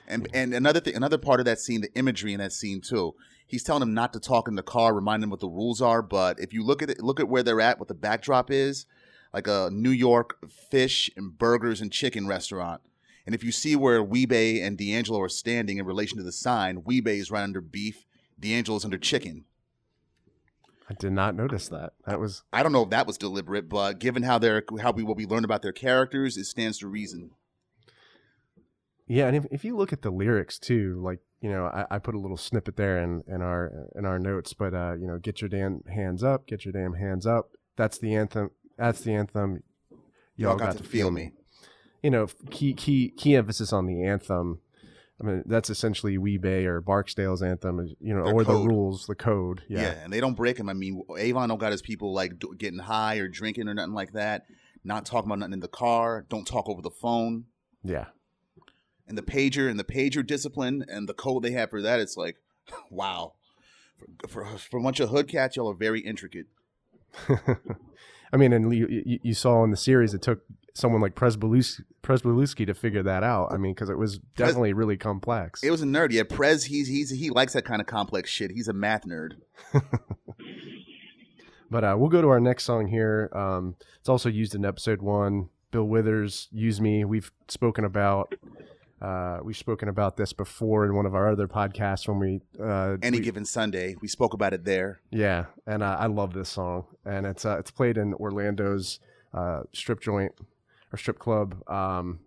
And 0.08 0.28
and 0.34 0.52
another 0.52 0.80
thing, 0.80 0.96
another 0.96 1.18
part 1.18 1.38
of 1.40 1.46
that 1.46 1.60
scene, 1.60 1.80
the 1.80 1.92
imagery 1.94 2.32
in 2.32 2.40
that 2.40 2.52
scene 2.52 2.80
too. 2.80 3.14
He's 3.46 3.62
telling 3.62 3.82
him 3.82 3.94
not 3.94 4.12
to 4.14 4.20
talk 4.20 4.48
in 4.48 4.56
the 4.56 4.62
car, 4.62 4.94
remind 4.94 5.22
him 5.22 5.30
what 5.30 5.40
the 5.40 5.48
rules 5.48 5.80
are. 5.82 6.02
But 6.02 6.40
if 6.40 6.52
you 6.52 6.64
look 6.64 6.82
at 6.82 6.90
it, 6.90 7.02
look 7.02 7.20
at 7.20 7.28
where 7.28 7.42
they're 7.42 7.60
at, 7.60 7.78
what 7.78 7.88
the 7.88 7.94
backdrop 7.94 8.50
is, 8.50 8.86
like 9.32 9.46
a 9.46 9.68
New 9.70 9.90
York 9.90 10.38
fish 10.70 11.10
and 11.16 11.36
burgers 11.36 11.80
and 11.80 11.92
chicken 11.92 12.26
restaurant. 12.26 12.80
And 13.26 13.34
if 13.34 13.44
you 13.44 13.52
see 13.52 13.76
where 13.76 14.02
Wee-Bey 14.02 14.60
and 14.60 14.76
D'Angelo 14.76 15.20
are 15.20 15.28
standing 15.28 15.78
in 15.78 15.86
relation 15.86 16.16
to 16.18 16.24
the 16.24 16.32
sign, 16.32 16.82
Wee-Bey 16.82 17.18
is 17.18 17.30
right 17.30 17.42
under 17.44 17.60
beef, 17.60 18.04
D'Angelo's 18.40 18.84
under 18.84 18.98
chicken. 18.98 19.44
I 20.92 20.94
did 20.94 21.12
not 21.12 21.34
notice 21.34 21.68
that. 21.68 21.94
That 22.06 22.20
was 22.20 22.42
I 22.52 22.62
don't 22.62 22.72
know 22.72 22.82
if 22.82 22.90
that 22.90 23.06
was 23.06 23.16
deliberate, 23.16 23.68
but 23.68 23.98
given 23.98 24.22
how 24.24 24.38
they're 24.38 24.62
how 24.82 24.92
we 24.92 25.02
what 25.02 25.16
we 25.16 25.24
learned 25.24 25.46
about 25.46 25.62
their 25.62 25.72
characters, 25.72 26.36
it 26.36 26.44
stands 26.44 26.78
to 26.78 26.86
reason. 26.86 27.30
yeah. 29.06 29.26
And 29.26 29.36
if, 29.36 29.46
if 29.50 29.64
you 29.64 29.74
look 29.74 29.92
at 29.92 30.02
the 30.02 30.10
lyrics 30.10 30.58
too, 30.58 31.00
like 31.02 31.20
you 31.40 31.50
know, 31.50 31.64
I, 31.64 31.86
I 31.92 31.98
put 31.98 32.14
a 32.14 32.18
little 32.18 32.36
snippet 32.36 32.76
there 32.76 32.98
in 32.98 33.24
in 33.26 33.40
our 33.40 33.88
in 33.96 34.04
our 34.04 34.18
notes, 34.18 34.52
but 34.52 34.74
uh, 34.74 34.94
you 35.00 35.06
know, 35.06 35.18
get 35.18 35.40
your 35.40 35.48
damn 35.48 35.82
hands 35.84 36.22
up, 36.22 36.46
get 36.46 36.66
your 36.66 36.72
damn 36.72 36.94
hands 36.94 37.26
up. 37.26 37.52
That's 37.76 37.96
the 37.96 38.14
anthem. 38.14 38.50
That's 38.76 39.00
the 39.00 39.14
anthem. 39.14 39.62
Y'all 40.36 40.56
got, 40.56 40.76
to 40.76 40.84
feel 40.84 41.10
me. 41.10 41.32
You 42.02 42.10
know, 42.10 42.26
key 42.50 42.74
key 42.74 43.08
key 43.16 43.34
emphasis 43.34 43.72
on 43.72 43.86
the 43.86 44.04
anthem. 44.04 44.60
I 45.22 45.26
mean, 45.26 45.42
that's 45.46 45.70
essentially 45.70 46.18
Wee-Bey 46.18 46.66
or 46.66 46.80
Barksdale's 46.80 47.42
anthem, 47.42 47.94
you 48.00 48.14
know, 48.14 48.24
Their 48.24 48.34
or 48.34 48.44
code. 48.44 48.64
the 48.64 48.68
rules, 48.68 49.06
the 49.06 49.14
code. 49.14 49.62
Yeah. 49.68 49.82
Yeah. 49.82 50.04
and 50.04 50.12
they 50.12 50.20
don't 50.20 50.34
break 50.34 50.56
them. 50.56 50.68
I 50.68 50.72
mean, 50.72 51.02
Avon 51.16 51.48
don't 51.48 51.58
got 51.58 51.72
his 51.72 51.82
people 51.82 52.12
like 52.12 52.38
do, 52.38 52.54
getting 52.56 52.80
high 52.80 53.16
or 53.16 53.28
drinking 53.28 53.68
or 53.68 53.74
nothing 53.74 53.94
like 53.94 54.12
that. 54.12 54.46
Not 54.84 55.06
talking 55.06 55.28
about 55.28 55.38
nothing 55.38 55.52
in 55.52 55.60
the 55.60 55.68
car. 55.68 56.26
Don't 56.28 56.46
talk 56.46 56.68
over 56.68 56.82
the 56.82 56.90
phone. 56.90 57.44
Yeah. 57.84 58.06
And 59.06 59.16
the 59.16 59.22
pager 59.22 59.70
and 59.70 59.78
the 59.78 59.84
pager 59.84 60.26
discipline 60.26 60.84
and 60.88 61.08
the 61.08 61.14
code 61.14 61.42
they 61.44 61.52
have 61.52 61.70
for 61.70 61.82
that, 61.82 62.00
it's 62.00 62.16
like, 62.16 62.36
wow. 62.90 63.34
For, 64.18 64.28
for, 64.28 64.58
for 64.58 64.80
a 64.80 64.82
bunch 64.82 64.98
of 65.00 65.10
hood 65.10 65.28
cats, 65.28 65.56
y'all 65.56 65.70
are 65.70 65.74
very 65.74 66.00
intricate. 66.00 66.46
I 68.32 68.36
mean, 68.36 68.52
and 68.52 68.74
you, 68.74 68.88
you, 68.88 69.18
you 69.22 69.34
saw 69.34 69.62
in 69.62 69.70
the 69.70 69.76
series, 69.76 70.14
it 70.14 70.22
took 70.22 70.42
someone 70.74 71.00
like 71.00 71.14
Pryzbylewski 71.14 72.66
to 72.66 72.74
figure 72.74 73.02
that 73.02 73.22
out. 73.22 73.52
I 73.52 73.56
mean, 73.56 73.74
because 73.74 73.90
it 73.90 73.98
was 73.98 74.18
definitely 74.36 74.72
really 74.72 74.96
complex. 74.96 75.62
It 75.62 75.70
was 75.70 75.82
a 75.82 75.86
nerd. 75.86 76.12
Yeah, 76.12 76.22
Prez, 76.24 76.64
he's 76.64 76.88
he's 76.88 77.10
he 77.10 77.30
likes 77.30 77.52
that 77.54 77.64
kind 77.64 77.80
of 77.80 77.86
complex 77.86 78.30
shit. 78.30 78.50
He's 78.50 78.68
a 78.68 78.72
math 78.72 79.04
nerd. 79.06 79.34
But 81.70 81.84
uh, 81.84 81.96
we'll 81.98 82.10
go 82.10 82.20
to 82.20 82.28
our 82.28 82.38
next 82.40 82.64
song 82.64 82.86
here. 82.86 83.30
Um, 83.32 83.76
it's 83.98 84.08
also 84.10 84.28
used 84.28 84.54
in 84.54 84.62
episode 84.62 85.00
one. 85.00 85.48
Bill 85.70 85.84
Withers, 85.84 86.48
"Use 86.52 86.82
Me." 86.82 87.02
We've 87.06 87.32
spoken 87.48 87.84
about. 87.86 88.34
Uh, 89.00 89.38
we've 89.42 89.56
spoken 89.56 89.88
about 89.88 90.18
this 90.18 90.34
before 90.34 90.84
in 90.84 90.94
one 90.94 91.06
of 91.06 91.14
our 91.14 91.30
other 91.32 91.48
podcasts 91.48 92.06
when 92.06 92.18
we. 92.18 92.40
Uh, 92.62 92.98
Any 93.02 93.18
we- 93.20 93.24
given 93.24 93.46
Sunday, 93.46 93.96
we 94.02 94.06
spoke 94.08 94.34
about 94.34 94.52
it 94.52 94.64
there. 94.66 95.00
Yeah, 95.10 95.46
and 95.66 95.82
uh, 95.82 95.96
I 95.98 96.06
love 96.08 96.34
this 96.34 96.50
song, 96.50 96.84
and 97.06 97.24
it's 97.24 97.46
uh, 97.46 97.56
it's 97.58 97.70
played 97.70 97.96
in 97.96 98.12
Orlando's 98.14 99.00
uh, 99.32 99.62
strip 99.72 100.00
joint 100.02 100.32
or 100.92 100.98
strip 100.98 101.18
club. 101.18 101.62
Um, 101.68 102.20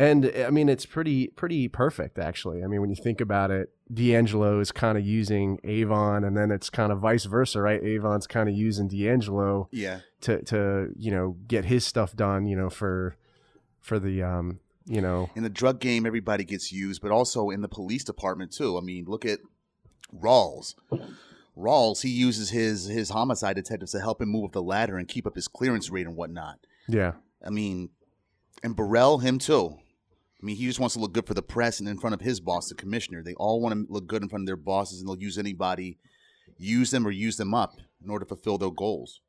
and 0.00 0.32
I 0.46 0.50
mean, 0.50 0.68
it's 0.68 0.86
pretty 0.86 1.26
pretty 1.28 1.66
perfect 1.66 2.18
actually. 2.18 2.62
I 2.62 2.68
mean, 2.68 2.80
when 2.80 2.88
you 2.90 2.96
think 2.96 3.20
about 3.20 3.50
it, 3.50 3.72
D'Angelo 3.92 4.60
is 4.60 4.70
kind 4.70 4.96
of 4.96 5.04
using 5.04 5.58
Avon, 5.64 6.22
and 6.22 6.36
then 6.36 6.52
it's 6.52 6.70
kind 6.70 6.92
of 6.92 7.00
vice 7.00 7.24
versa, 7.24 7.60
right? 7.60 7.82
Avon's 7.82 8.28
kind 8.28 8.48
of 8.48 8.54
using 8.54 8.86
D'Angelo 8.86 9.68
Yeah, 9.72 10.00
to 10.20 10.40
to 10.44 10.92
you 10.96 11.10
know 11.10 11.36
get 11.48 11.64
his 11.64 11.84
stuff 11.84 12.14
done, 12.14 12.46
you 12.46 12.56
know, 12.56 12.70
for 12.70 13.16
for 13.80 13.98
the 13.98 14.22
um 14.22 14.60
you 14.86 15.00
know 15.00 15.30
in 15.34 15.42
the 15.42 15.50
drug 15.50 15.80
game, 15.80 16.06
everybody 16.06 16.44
gets 16.44 16.70
used, 16.70 17.02
but 17.02 17.10
also 17.10 17.50
in 17.50 17.60
the 17.62 17.68
police 17.68 18.04
department 18.04 18.52
too. 18.52 18.78
I 18.78 18.80
mean, 18.80 19.04
look 19.06 19.24
at 19.24 19.40
Rawls. 20.16 20.76
Rawls, 21.56 22.02
he 22.02 22.10
uses 22.10 22.50
his 22.50 22.84
his 22.86 23.10
homicide 23.10 23.56
detectives 23.56 23.90
to 23.90 24.00
help 24.00 24.22
him 24.22 24.28
move 24.28 24.44
up 24.44 24.52
the 24.52 24.62
ladder 24.62 24.96
and 24.96 25.08
keep 25.08 25.26
up 25.26 25.34
his 25.34 25.48
clearance 25.48 25.90
rate 25.90 26.06
and 26.06 26.14
whatnot. 26.14 26.60
yeah 26.86 27.14
I 27.44 27.50
mean, 27.50 27.90
and 28.62 28.74
Burrell, 28.74 29.18
him 29.18 29.38
too. 29.38 29.76
I 30.40 30.46
mean, 30.46 30.56
he 30.56 30.66
just 30.66 30.78
wants 30.78 30.94
to 30.94 31.00
look 31.00 31.12
good 31.12 31.26
for 31.26 31.34
the 31.34 31.42
press 31.42 31.80
and 31.80 31.88
in 31.88 31.98
front 31.98 32.14
of 32.14 32.20
his 32.20 32.38
boss, 32.40 32.68
the 32.68 32.74
commissioner. 32.74 33.22
They 33.22 33.34
all 33.34 33.60
want 33.60 33.74
to 33.74 33.92
look 33.92 34.06
good 34.06 34.22
in 34.22 34.28
front 34.28 34.42
of 34.42 34.46
their 34.46 34.56
bosses, 34.56 35.00
and 35.00 35.08
they'll 35.08 35.18
use 35.18 35.36
anybody, 35.38 35.98
use 36.56 36.90
them 36.90 37.06
or 37.06 37.10
use 37.10 37.36
them 37.36 37.54
up 37.54 37.76
in 38.02 38.10
order 38.10 38.24
to 38.24 38.28
fulfill 38.28 38.58
their 38.58 38.70
goals. 38.70 39.20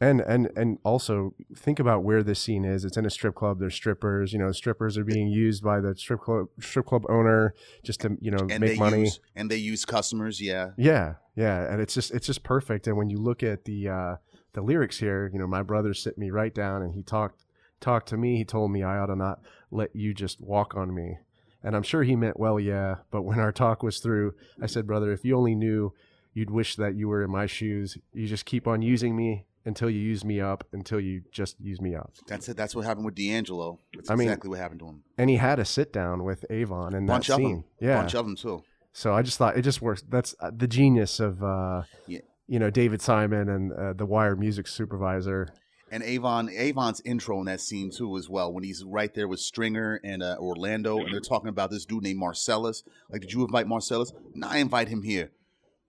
And 0.00 0.20
and 0.20 0.50
and 0.56 0.78
also 0.84 1.32
think 1.54 1.78
about 1.78 2.02
where 2.02 2.24
this 2.24 2.40
scene 2.40 2.64
is. 2.64 2.84
It's 2.84 2.96
in 2.96 3.06
a 3.06 3.10
strip 3.10 3.36
club. 3.36 3.60
There's 3.60 3.76
strippers. 3.76 4.32
You 4.32 4.40
know, 4.40 4.50
strippers 4.50 4.98
are 4.98 5.04
being 5.04 5.28
used 5.28 5.62
by 5.62 5.78
the 5.78 5.94
strip 5.94 6.22
club 6.22 6.48
strip 6.58 6.86
club 6.86 7.04
owner 7.08 7.54
just 7.84 8.00
to 8.00 8.18
you 8.20 8.32
know 8.32 8.44
And 8.50 8.58
make 8.58 8.80
money. 8.80 9.02
use 9.02 9.20
and 9.36 9.48
they 9.48 9.58
use 9.58 9.84
customers. 9.84 10.40
Yeah, 10.40 10.70
Yeah, 10.76 11.14
yeah, 11.36 11.72
and 11.72 11.80
it's 11.80 11.94
just 11.94 12.10
it's 12.10 12.26
just 12.26 12.42
perfect. 12.42 12.88
And 12.88 12.96
when 12.96 13.10
you 13.10 13.18
look 13.18 13.44
at 13.44 13.64
the 13.64 13.88
uh, 13.88 14.16
the 14.54 14.62
lyrics 14.62 14.98
here, 14.98 15.30
you 15.32 15.38
know, 15.38 15.46
my 15.46 15.62
brother 15.62 15.94
sit 15.94 16.18
me 16.18 16.30
right 16.30 16.54
down 16.54 16.82
and 16.82 16.94
he 16.94 17.02
talked 17.02 17.44
talked 17.80 18.08
to 18.08 18.16
me. 18.16 18.36
He 18.36 18.44
told 18.44 18.70
me 18.70 18.82
I 18.82 18.98
ought 18.98 19.06
to 19.06 19.16
not 19.16 19.40
let 19.70 19.94
you 19.96 20.14
just 20.14 20.40
walk 20.40 20.76
on 20.76 20.94
me. 20.94 21.18
And 21.64 21.74
I'm 21.76 21.82
sure 21.82 22.02
he 22.02 22.16
meant 22.16 22.38
well, 22.38 22.58
yeah. 22.60 22.96
But 23.10 23.22
when 23.22 23.38
our 23.38 23.52
talk 23.52 23.82
was 23.82 23.98
through, 23.98 24.34
I 24.60 24.66
said, 24.66 24.86
brother, 24.86 25.12
if 25.12 25.24
you 25.24 25.36
only 25.36 25.54
knew, 25.54 25.92
you'd 26.34 26.50
wish 26.50 26.76
that 26.76 26.94
you 26.96 27.08
were 27.08 27.22
in 27.22 27.30
my 27.30 27.46
shoes. 27.46 27.96
You 28.12 28.26
just 28.26 28.44
keep 28.46 28.66
on 28.66 28.82
using 28.82 29.16
me 29.16 29.46
until 29.64 29.88
you 29.88 30.00
use 30.00 30.24
me 30.24 30.40
up, 30.40 30.64
until 30.72 30.98
you 30.98 31.22
just 31.30 31.60
use 31.60 31.80
me 31.80 31.94
up. 31.94 32.12
that's 32.26 32.48
it. 32.48 32.56
That's 32.56 32.74
what 32.74 32.84
happened 32.84 33.04
with 33.06 33.14
D'Angelo. 33.14 33.78
That's 33.94 34.10
I 34.10 34.16
mean- 34.16 34.26
exactly 34.28 34.50
what 34.50 34.58
happened 34.58 34.80
to 34.80 34.86
him. 34.86 35.02
And 35.16 35.30
he 35.30 35.36
had 35.36 35.58
a 35.60 35.64
sit 35.64 35.92
down 35.92 36.24
with 36.24 36.44
Avon 36.50 36.94
in 36.94 37.06
Bunch 37.06 37.28
that 37.28 37.34
of 37.34 37.38
scene. 37.38 37.50
them. 37.52 37.64
Yeah. 37.80 37.96
Bunch 37.98 38.14
of 38.14 38.26
them 38.26 38.34
too. 38.36 38.64
So 38.92 39.14
I 39.14 39.22
just 39.22 39.38
thought 39.38 39.56
it 39.56 39.62
just 39.62 39.80
works. 39.80 40.02
That's 40.08 40.34
uh, 40.40 40.50
the 40.54 40.66
genius 40.66 41.20
of, 41.20 41.42
uh, 41.44 41.82
Yeah. 42.08 42.20
You 42.52 42.58
know, 42.58 42.68
David 42.68 43.00
Simon 43.00 43.48
and 43.48 43.72
uh, 43.72 43.94
the 43.94 44.04
Wire 44.04 44.36
music 44.36 44.68
supervisor. 44.68 45.48
And 45.90 46.02
Avon, 46.02 46.50
Avon's 46.50 47.00
intro 47.02 47.38
in 47.38 47.46
that 47.46 47.62
scene 47.62 47.90
too, 47.90 48.18
as 48.18 48.28
well, 48.28 48.52
when 48.52 48.62
he's 48.62 48.84
right 48.84 49.12
there 49.14 49.26
with 49.26 49.40
Stringer 49.40 50.00
and 50.04 50.22
uh, 50.22 50.36
Orlando, 50.38 50.98
and 50.98 51.10
they're 51.10 51.20
talking 51.20 51.48
about 51.48 51.70
this 51.70 51.86
dude 51.86 52.02
named 52.02 52.18
Marcellus. 52.18 52.84
Like, 53.08 53.22
did 53.22 53.32
you 53.32 53.42
invite 53.42 53.66
Marcellus? 53.66 54.12
Nah, 54.34 54.50
I 54.50 54.58
invite 54.58 54.88
him 54.88 55.02
here. 55.02 55.30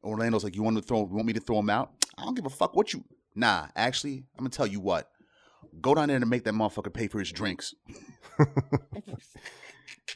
Orlando's 0.05 0.45
like, 0.45 0.55
you 0.55 0.63
want 0.63 0.77
to 0.77 0.81
throw? 0.81 0.99
You 0.99 1.07
Want 1.13 1.27
me 1.27 1.33
to 1.33 1.41
throw 1.41 1.59
him 1.59 1.69
out? 1.69 1.91
I 2.17 2.23
don't 2.23 2.33
give 2.33 2.45
a 2.45 2.49
fuck 2.49 2.77
what 2.77 2.93
you. 2.93 3.03
Nah, 3.35 3.67
actually, 3.75 4.23
I'm 4.37 4.45
gonna 4.45 4.49
tell 4.49 4.67
you 4.67 4.79
what. 4.79 5.09
Go 5.81 5.93
down 5.93 6.07
there 6.07 6.15
and 6.15 6.29
make 6.29 6.45
that 6.45 6.53
motherfucker 6.53 6.93
pay 6.93 7.09
for 7.09 7.19
his 7.19 7.31
drinks. 7.33 7.75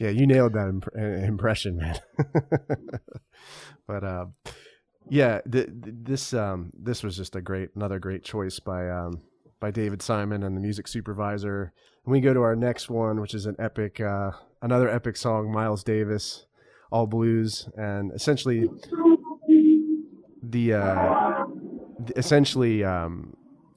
Yeah, 0.00 0.10
you 0.10 0.26
nailed 0.28 0.52
that 0.52 0.68
imp- 0.68 0.94
impression, 0.94 1.76
man. 1.76 1.98
but 3.86 4.04
uh, 4.04 4.26
yeah, 5.10 5.40
th- 5.50 5.66
th- 5.66 5.94
this 6.02 6.34
um, 6.34 6.70
this 6.78 7.02
was 7.02 7.16
just 7.16 7.36
a 7.36 7.40
great, 7.40 7.70
another 7.74 7.98
great 7.98 8.22
choice 8.24 8.58
by 8.60 8.88
um, 8.90 9.20
by 9.60 9.70
David 9.70 10.02
Simon 10.02 10.42
and 10.42 10.56
the 10.56 10.60
music 10.60 10.88
supervisor. 10.88 11.72
And 12.04 12.12
we 12.12 12.20
go 12.20 12.32
to 12.34 12.42
our 12.42 12.56
next 12.56 12.88
one, 12.90 13.20
which 13.20 13.34
is 13.34 13.46
an 13.46 13.56
epic, 13.58 14.00
uh, 14.00 14.30
another 14.62 14.88
epic 14.88 15.16
song, 15.16 15.50
Miles 15.52 15.82
Davis, 15.84 16.46
all 16.90 17.06
blues, 17.06 17.68
and 17.76 18.12
essentially 18.12 18.68
the 20.42 20.74
uh, 20.74 21.44
essentially 22.16 22.84
um, 22.84 23.36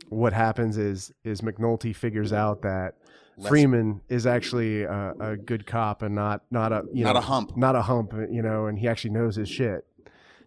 what 0.10 0.34
happens 0.34 0.78
is 0.78 1.12
is 1.24 1.42
McNulty 1.42 1.96
figures 1.96 2.32
out 2.34 2.62
that 2.62 2.96
Less- 3.38 3.52
Freamon 3.52 4.02
is 4.10 4.28
actually 4.28 4.84
a, 4.84 5.14
a 5.20 5.38
good 5.38 5.66
cop 5.66 6.02
and 6.02 6.14
not 6.16 6.44
not 6.52 6.72
a 6.72 6.84
you 6.94 7.04
Not 7.04 7.14
know, 7.14 7.20
a 7.20 7.24
hump. 7.24 7.58
not 7.58 7.76
a 7.76 7.82
hump, 7.82 8.14
you 8.30 8.42
know, 8.42 8.68
and 8.68 8.78
he 8.78 8.88
actually 8.88 9.12
knows 9.12 9.36
his 9.36 9.50
shit. 9.50 9.86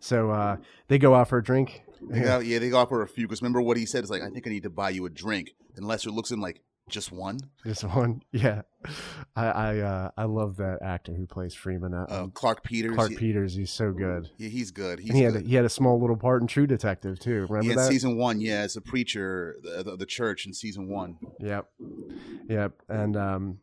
So 0.04 0.30
uh, 0.30 0.58
they 0.88 0.98
go 0.98 1.14
out 1.14 1.30
for 1.30 1.38
a 1.38 1.42
drink. 1.42 1.82
They 2.10 2.20
got, 2.20 2.44
yeah, 2.44 2.58
they 2.58 2.68
go 2.68 2.78
out 2.78 2.90
for 2.90 3.00
a 3.00 3.08
few. 3.08 3.26
Because 3.26 3.40
remember 3.40 3.62
what 3.62 3.78
he 3.78 3.86
said? 3.86 4.00
It's 4.00 4.10
like, 4.10 4.20
I 4.20 4.28
think 4.28 4.46
I 4.46 4.50
need 4.50 4.64
to 4.64 4.70
buy 4.70 4.90
you 4.90 5.06
a 5.06 5.10
drink. 5.10 5.54
And 5.76 5.86
Lester 5.86 6.10
looks 6.10 6.30
at 6.30 6.34
him 6.34 6.42
like, 6.42 6.60
just 6.90 7.10
one? 7.12 7.38
Just 7.64 7.82
one, 7.84 8.22
yeah, 8.32 8.62
I 9.34 9.46
I 9.46 9.78
uh, 9.78 10.10
I 10.16 10.24
love 10.24 10.56
that 10.58 10.80
actor 10.82 11.14
who 11.14 11.26
plays 11.26 11.54
Freamon. 11.54 11.94
Uh, 11.94 12.12
Uh, 12.12 12.26
Clarke 12.28 12.62
Peters. 12.62 12.94
Clarke 12.94 13.10
he- 13.12 13.16
Peters, 13.16 13.54
he's 13.54 13.70
so 13.70 13.90
good. 13.92 14.28
Yeah, 14.36 14.48
he's 14.50 14.70
good. 14.70 14.98
He's 15.00 15.12
he 15.12 15.22
had 15.22 15.32
good. 15.34 15.46
he 15.46 15.54
had 15.54 15.64
a 15.64 15.70
small 15.70 15.98
little 16.00 16.16
part 16.16 16.42
in 16.42 16.46
True 16.48 16.66
Detective 16.66 17.18
too. 17.18 17.46
Remember 17.48 17.62
He 17.62 17.68
had 17.70 17.78
that? 17.78 17.88
season 17.90 18.16
one, 18.16 18.40
yeah, 18.40 18.60
as 18.60 18.76
a 18.76 18.80
preacher, 18.80 19.56
the, 19.62 19.82
the, 19.82 19.96
the 19.96 20.06
church 20.06 20.46
in 20.46 20.52
season 20.52 20.88
one. 20.88 21.16
Yep. 21.40 21.68
Yep. 22.48 22.72
And 22.90 23.16
um, 23.16 23.58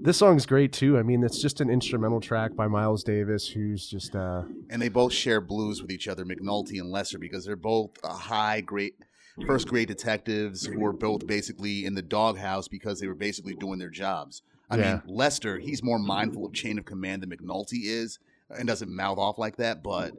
this 0.00 0.16
song's 0.18 0.46
great 0.46 0.72
too. 0.72 0.96
I 0.96 1.02
mean, 1.02 1.24
it's 1.24 1.42
just 1.42 1.60
an 1.60 1.68
instrumental 1.70 2.20
track 2.20 2.54
by 2.54 2.68
Miles 2.68 3.02
Davis, 3.02 3.48
who's 3.48 3.88
just 3.88 4.14
uh, 4.14 4.42
And 4.70 4.80
they 4.80 4.88
both 4.88 5.12
share 5.12 5.40
blues 5.40 5.82
with 5.82 5.90
each 5.90 6.06
other, 6.06 6.24
McNulty 6.24 6.78
and 6.78 6.90
Lesser, 6.90 7.18
because 7.18 7.44
they're 7.44 7.56
both 7.56 7.90
a 8.04 8.12
high 8.12 8.60
grade, 8.60 8.92
first 9.46 9.68
grade 9.68 9.88
detectives 9.88 10.66
who 10.66 10.84
are 10.84 10.92
both 10.92 11.26
basically 11.26 11.84
in 11.84 11.94
the 11.94 12.02
doghouse 12.02 12.68
because 12.68 13.00
they 13.00 13.06
were 13.06 13.14
basically 13.14 13.54
doing 13.54 13.78
their 13.78 13.90
jobs. 13.90 14.42
I 14.70 14.76
Yeah. 14.76 15.00
mean, 15.06 15.16
Lester, 15.16 15.58
he's 15.58 15.82
more 15.82 15.98
mindful 15.98 16.44
of 16.46 16.52
chain 16.52 16.78
of 16.78 16.84
command 16.84 17.22
than 17.22 17.30
McNulty 17.30 17.84
is 17.84 18.18
and 18.50 18.66
doesn't 18.66 18.90
mouth 18.94 19.18
off 19.18 19.38
like 19.38 19.56
that, 19.56 19.82
but 19.82 20.12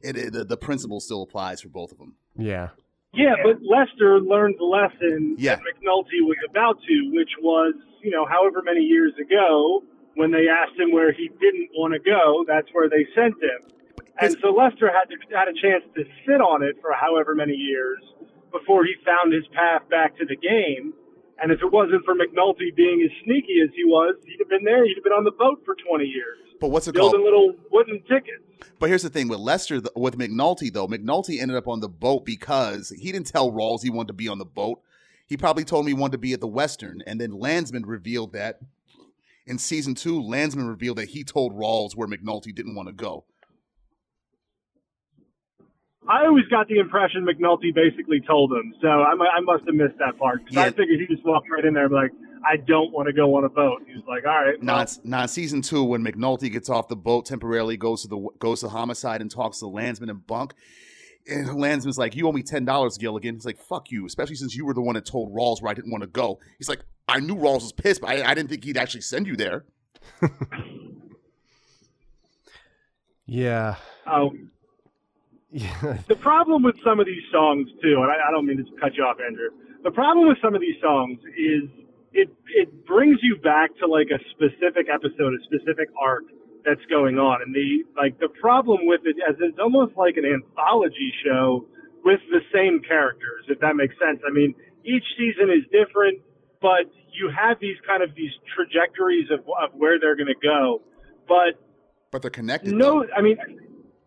it, 0.00 0.16
it, 0.16 0.32
the, 0.32 0.44
the 0.44 0.56
principle 0.56 1.00
still 1.00 1.22
applies 1.22 1.60
for 1.60 1.68
both 1.68 1.92
of 1.92 1.98
them. 1.98 2.14
yeah, 2.36 2.68
Yeah, 3.14 3.34
but 3.42 3.58
Lester 3.62 4.20
learned 4.20 4.56
the 4.58 4.64
lesson 4.64 5.36
Yeah. 5.38 5.56
that 5.56 5.62
McNulty 5.62 6.22
was 6.22 6.36
about 6.48 6.78
to, 6.82 7.10
which 7.14 7.30
was, 7.40 7.74
you 8.02 8.10
know, 8.10 8.26
however 8.26 8.62
many 8.64 8.80
years 8.80 9.12
ago, 9.20 9.82
when 10.14 10.30
they 10.30 10.46
asked 10.48 10.78
him 10.78 10.92
where 10.92 11.12
he 11.12 11.28
didn't 11.40 11.70
want 11.74 11.94
to 11.94 11.98
go, 12.00 12.44
that's 12.46 12.68
where 12.72 12.88
they 12.88 13.06
sent 13.14 13.34
him. 13.42 13.60
And 14.20 14.36
so 14.42 14.50
Lester 14.50 14.90
had 14.92 15.08
to, 15.08 15.16
had 15.36 15.48
a 15.48 15.54
chance 15.54 15.82
to 15.96 16.04
sit 16.26 16.40
on 16.40 16.62
it 16.62 16.76
for 16.82 16.92
however 16.92 17.34
many 17.34 17.54
years 17.54 17.98
before 18.52 18.84
he 18.84 18.94
found 19.04 19.32
his 19.32 19.44
path 19.48 19.88
back 19.90 20.16
to 20.18 20.24
the 20.24 20.36
game. 20.36 20.92
And 21.42 21.50
if 21.50 21.60
it 21.60 21.72
wasn't 21.72 22.04
for 22.04 22.14
McNulty 22.14 22.74
being 22.76 23.02
as 23.02 23.10
sneaky 23.24 23.60
as 23.64 23.70
he 23.74 23.84
was, 23.84 24.14
he'd 24.24 24.38
have 24.38 24.48
been 24.48 24.64
there. 24.64 24.86
He'd 24.86 24.94
have 24.96 25.02
been 25.04 25.12
on 25.12 25.24
the 25.24 25.32
boat 25.32 25.62
for 25.64 25.74
20 25.74 26.04
years, 26.04 26.38
But 26.60 26.68
what's 26.68 26.86
it 26.86 26.94
called? 26.94 27.12
building 27.12 27.24
little 27.24 27.54
wooden 27.72 28.00
tickets. 28.02 28.44
But 28.78 28.90
here's 28.90 29.02
the 29.02 29.10
thing 29.10 29.26
with 29.26 29.40
Lester, 29.40 29.80
with 29.96 30.16
McNulty 30.16 30.72
though, 30.72 30.86
McNulty 30.86 31.40
ended 31.40 31.56
up 31.56 31.66
on 31.66 31.80
the 31.80 31.88
boat 31.88 32.24
because 32.24 32.90
he 32.90 33.10
didn't 33.10 33.26
tell 33.26 33.50
Rawls 33.50 33.82
he 33.82 33.90
wanted 33.90 34.08
to 34.08 34.12
be 34.14 34.28
on 34.28 34.38
the 34.38 34.44
boat. 34.44 34.80
He 35.26 35.36
probably 35.36 35.64
told 35.64 35.84
him 35.84 35.88
he 35.88 35.94
wanted 35.94 36.12
to 36.12 36.18
be 36.18 36.32
at 36.32 36.40
the 36.40 36.46
Western, 36.46 37.02
and 37.06 37.20
then 37.20 37.32
Landsman 37.32 37.86
revealed 37.86 38.32
that 38.34 38.60
in 39.46 39.58
season 39.58 39.94
two. 39.96 40.20
Landsman 40.22 40.68
revealed 40.68 40.98
that 40.98 41.08
he 41.08 41.24
told 41.24 41.54
Rawls 41.56 41.96
where 41.96 42.06
McNulty 42.06 42.54
didn't 42.54 42.74
want 42.76 42.88
to 42.88 42.92
go. 42.92 43.24
I 46.08 46.26
always 46.26 46.44
got 46.50 46.66
the 46.68 46.78
impression 46.78 47.24
McNulty 47.26 47.72
basically 47.74 48.20
told 48.26 48.50
him. 48.52 48.74
So 48.80 48.88
I, 48.88 49.12
I 49.12 49.40
must 49.40 49.64
have 49.66 49.74
missed 49.74 49.98
that 49.98 50.18
part 50.18 50.40
because 50.40 50.56
Yeah. 50.56 50.62
I 50.62 50.70
figured 50.70 50.98
he 51.00 51.06
just 51.06 51.24
walked 51.24 51.48
right 51.50 51.64
in 51.64 51.74
there 51.74 51.84
and 51.84 51.90
be 51.90 51.96
like, 51.96 52.10
I 52.44 52.56
don't 52.56 52.92
want 52.92 53.06
to 53.06 53.12
go 53.12 53.36
on 53.36 53.44
a 53.44 53.48
boat. 53.48 53.82
He 53.86 53.94
was 53.94 54.02
like, 54.08 54.24
all 54.26 54.32
right. 54.44 54.58
well, 54.58 54.66
Not 54.78 54.98
not 55.04 55.30
season 55.30 55.62
two 55.62 55.84
when 55.84 56.02
McNulty 56.04 56.50
gets 56.50 56.68
off 56.68 56.88
the 56.88 56.96
boat 56.96 57.24
temporarily, 57.26 57.76
goes 57.76 58.02
to 58.02 58.08
the 58.08 58.28
goes 58.40 58.60
to 58.62 58.68
homicide 58.68 59.20
and 59.20 59.30
talks 59.30 59.60
to 59.60 59.66
Landsman 59.68 60.10
and 60.10 60.26
Bunk. 60.26 60.54
And 61.28 61.46
Landsman's 61.56 61.98
like, 61.98 62.16
"You 62.16 62.26
owe 62.26 62.32
me 62.32 62.42
ten 62.42 62.64
dollars, 62.64 62.98
Gilligan." 62.98 63.36
He's 63.36 63.44
like, 63.46 63.60
"Fuck 63.60 63.92
you," 63.92 64.04
especially 64.06 64.34
since 64.34 64.56
you 64.56 64.66
were 64.66 64.74
the 64.74 64.80
one 64.82 64.96
that 64.96 65.06
told 65.06 65.32
Rawls 65.32 65.62
where 65.62 65.70
I 65.70 65.74
didn't 65.74 65.92
want 65.92 66.02
to 66.02 66.08
go. 66.08 66.40
He's 66.58 66.68
like, 66.68 66.80
"I 67.06 67.20
knew 67.20 67.36
Rawls 67.36 67.62
was 67.62 67.70
pissed, 67.72 68.00
but 68.00 68.10
I, 68.10 68.28
I 68.28 68.34
didn't 68.34 68.50
think 68.50 68.64
he'd 68.64 68.76
actually 68.76 69.02
send 69.02 69.28
you 69.28 69.36
there." 69.36 69.64
Yeah. 73.26 73.76
oh, 74.06 74.32
Yeah. 75.52 75.98
the 76.08 76.16
problem 76.16 76.62
with 76.62 76.76
some 76.82 76.98
of 76.98 77.06
these 77.06 77.22
songs 77.30 77.68
too, 77.82 78.00
and 78.00 78.10
I, 78.10 78.28
I 78.28 78.30
don't 78.32 78.46
mean 78.46 78.56
to 78.56 78.64
cut 78.80 78.94
you 78.96 79.04
off, 79.04 79.18
Andrew. 79.20 79.50
The 79.84 79.90
problem 79.90 80.26
with 80.28 80.38
some 80.42 80.54
of 80.54 80.60
these 80.60 80.80
songs 80.80 81.18
is 81.36 81.68
it 82.12 82.28
it 82.56 82.86
brings 82.86 83.18
you 83.22 83.36
back 83.36 83.70
to 83.80 83.86
like 83.86 84.08
a 84.08 84.18
specific 84.32 84.88
episode, 84.92 85.34
a 85.36 85.42
specific 85.44 85.88
arc 86.00 86.24
that's 86.64 86.80
going 86.88 87.18
on, 87.18 87.42
and 87.42 87.54
the 87.54 87.84
like 88.00 88.18
the 88.18 88.28
problem 88.40 88.86
with 88.86 89.02
it 89.04 89.16
as 89.28 89.36
it's 89.40 89.58
almost 89.58 89.92
like 89.96 90.16
an 90.16 90.24
anthology 90.24 91.12
show 91.24 91.66
with 92.04 92.20
the 92.30 92.40
same 92.52 92.80
characters, 92.88 93.44
if 93.48 93.60
that 93.60 93.76
makes 93.76 93.94
sense. 94.00 94.20
I 94.26 94.32
mean, 94.32 94.54
each 94.84 95.04
season 95.18 95.50
is 95.52 95.62
different, 95.70 96.20
but 96.60 96.88
you 97.12 97.28
have 97.28 97.58
these 97.60 97.76
kind 97.86 98.02
of 98.02 98.14
these 98.16 98.32
trajectories 98.56 99.28
of 99.30 99.40
of 99.60 99.74
where 99.76 100.00
they're 100.00 100.16
going 100.16 100.32
to 100.32 100.40
go, 100.42 100.80
but 101.28 101.60
But 102.10 102.22
they're 102.22 102.30
connected. 102.30 102.72
no, 102.72 103.04
though. 103.04 103.12
I 103.16 103.20
mean, 103.20 103.36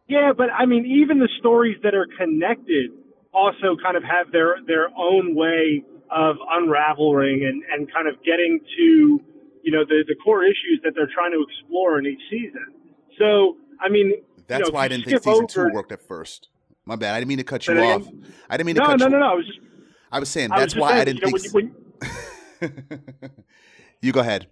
yeah, 0.08 0.32
but 0.36 0.50
I 0.52 0.66
mean, 0.66 0.86
even 0.86 1.20
the 1.20 1.30
stories 1.40 1.78
that 1.84 1.94
are 1.96 2.08
connected 2.18 2.92
also 3.34 3.76
kind 3.82 3.98
of 3.98 4.04
have 4.04 4.32
their 4.32 4.56
their 4.68 4.88
own 4.98 5.36
way 5.36 5.84
of 6.12 6.36
unraveling 6.54 7.44
and 7.46 7.64
and 7.72 7.92
kind 7.92 8.08
of 8.08 8.16
getting 8.24 8.60
to 8.78 9.20
you 9.64 9.72
know 9.72 9.84
the 9.86 10.04
the 10.08 10.16
core 10.24 10.44
issues 10.44 10.80
that 10.84 10.94
they're 10.96 11.10
trying 11.14 11.32
to 11.32 11.44
explore 11.50 11.98
in 12.00 12.06
each 12.06 12.22
season. 12.30 12.66
So, 13.18 13.58
I 13.82 13.90
mean, 13.90 14.14
That's 14.48 14.60
you 14.68 14.72
know, 14.72 14.76
why 14.76 14.86
I 14.86 14.88
didn't 14.90 15.06
think 15.06 15.24
season 15.24 15.34
over- 15.34 15.70
two 15.70 15.74
worked 15.74 15.92
at 15.92 16.02
first. 16.02 16.50
My 16.86 16.96
bad. 16.96 17.16
I 17.16 17.20
didn't 17.20 17.30
mean 17.30 17.38
to 17.40 17.44
cut 17.44 17.68
you 17.68 17.80
off. 17.80 18.04
again? 18.04 18.24
I 18.50 18.58
didn't 18.58 18.68
mean 18.68 18.76
to 18.76 18.82
No, 18.82 18.88
cut 18.92 19.00
no, 19.00 19.06
you 19.08 19.12
no, 19.14 19.18
off. 19.18 19.22
no. 19.22 19.32
I 19.32 19.36
was 19.36 19.46
just 19.48 19.60
I 20.12 20.20
was 20.20 20.30
saying 20.30 20.52
I 20.52 20.56
was 20.56 20.62
that's 20.62 20.74
just 20.74 20.82
why 20.82 20.90
saying, 20.90 21.02
I 21.02 21.06
didn't 21.06 21.22
you 21.24 21.32
know, 21.32 21.40
think. 21.40 21.54
when, 21.54 21.74
when, 22.62 23.32
you 24.02 24.12
go 24.12 24.20
ahead. 24.20 24.48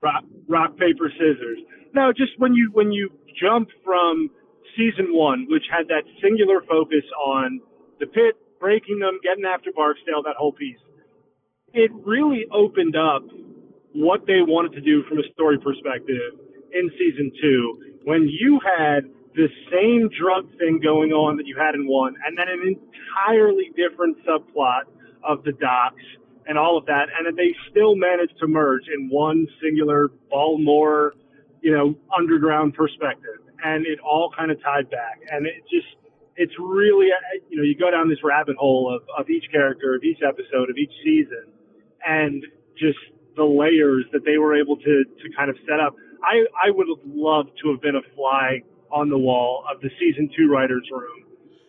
rock, 0.00 0.22
rock 0.48 0.76
paper 0.76 1.10
scissors 1.18 1.58
no 1.94 2.12
just 2.12 2.32
when 2.38 2.54
you 2.54 2.70
when 2.72 2.92
you 2.92 3.10
jump 3.40 3.68
from 3.84 4.30
season 4.76 5.12
one 5.12 5.46
which 5.48 5.64
had 5.70 5.88
that 5.88 6.02
singular 6.22 6.62
focus 6.68 7.04
on 7.18 7.60
the 8.00 8.06
pit 8.06 8.36
breaking 8.60 8.98
them 8.98 9.18
getting 9.22 9.44
after 9.44 9.70
barksdale 9.74 10.22
that 10.22 10.36
whole 10.38 10.52
piece. 10.52 10.78
It 11.72 11.90
really 12.06 12.46
opened 12.52 12.96
up 12.96 13.22
what 13.94 14.26
they 14.26 14.40
wanted 14.40 14.72
to 14.72 14.80
do 14.80 15.02
from 15.08 15.18
a 15.18 15.26
story 15.32 15.58
perspective 15.58 16.38
in 16.72 16.90
season 16.98 17.32
two 17.40 17.98
when 18.04 18.28
you 18.28 18.60
had 18.64 19.04
the 19.34 19.48
same 19.72 20.08
drug 20.12 20.48
thing 20.58 20.80
going 20.82 21.12
on 21.12 21.36
that 21.36 21.46
you 21.46 21.56
had 21.56 21.74
in 21.74 21.86
one 21.86 22.14
and 22.26 22.36
then 22.36 22.48
an 22.48 22.60
entirely 22.62 23.72
different 23.76 24.16
subplot 24.24 24.84
of 25.24 25.42
the 25.44 25.52
docks 25.52 26.02
and 26.46 26.58
all 26.58 26.76
of 26.76 26.86
that, 26.86 27.06
and 27.16 27.36
they 27.36 27.54
still 27.70 27.94
managed 27.94 28.34
to 28.40 28.46
merge 28.46 28.82
in 28.88 29.08
one 29.08 29.46
singular 29.62 30.10
Baltimore, 30.30 31.14
you 31.60 31.72
know, 31.72 31.94
underground 32.16 32.74
perspective, 32.74 33.38
and 33.62 33.86
it 33.86 33.98
all 34.00 34.30
kind 34.36 34.50
of 34.50 34.62
tied 34.62 34.90
back, 34.90 35.20
and 35.30 35.46
it 35.46 35.62
just, 35.70 35.86
it's 36.36 36.52
really, 36.58 37.08
you 37.48 37.56
know, 37.56 37.62
you 37.62 37.76
go 37.78 37.90
down 37.90 38.08
this 38.08 38.22
rabbit 38.24 38.56
hole 38.56 38.92
of, 38.94 39.02
of 39.18 39.28
each 39.30 39.44
character, 39.50 39.94
of 39.94 40.02
each 40.02 40.18
episode, 40.26 40.70
of 40.70 40.76
each 40.76 40.92
season, 41.04 41.52
and 42.06 42.44
just 42.78 42.98
the 43.36 43.44
layers 43.44 44.04
that 44.12 44.24
they 44.24 44.38
were 44.38 44.54
able 44.58 44.76
to 44.76 45.04
to 45.04 45.26
kind 45.36 45.50
of 45.50 45.56
set 45.68 45.80
up. 45.80 45.94
I 46.22 46.44
I 46.68 46.70
would 46.70 46.86
have 46.88 47.04
loved 47.06 47.50
to 47.62 47.70
have 47.70 47.80
been 47.80 47.96
a 47.96 48.04
fly 48.14 48.62
on 48.90 49.08
the 49.08 49.18
wall 49.18 49.64
of 49.72 49.80
the 49.80 49.90
season 49.98 50.28
two 50.36 50.48
writers' 50.50 50.86
room 50.90 51.24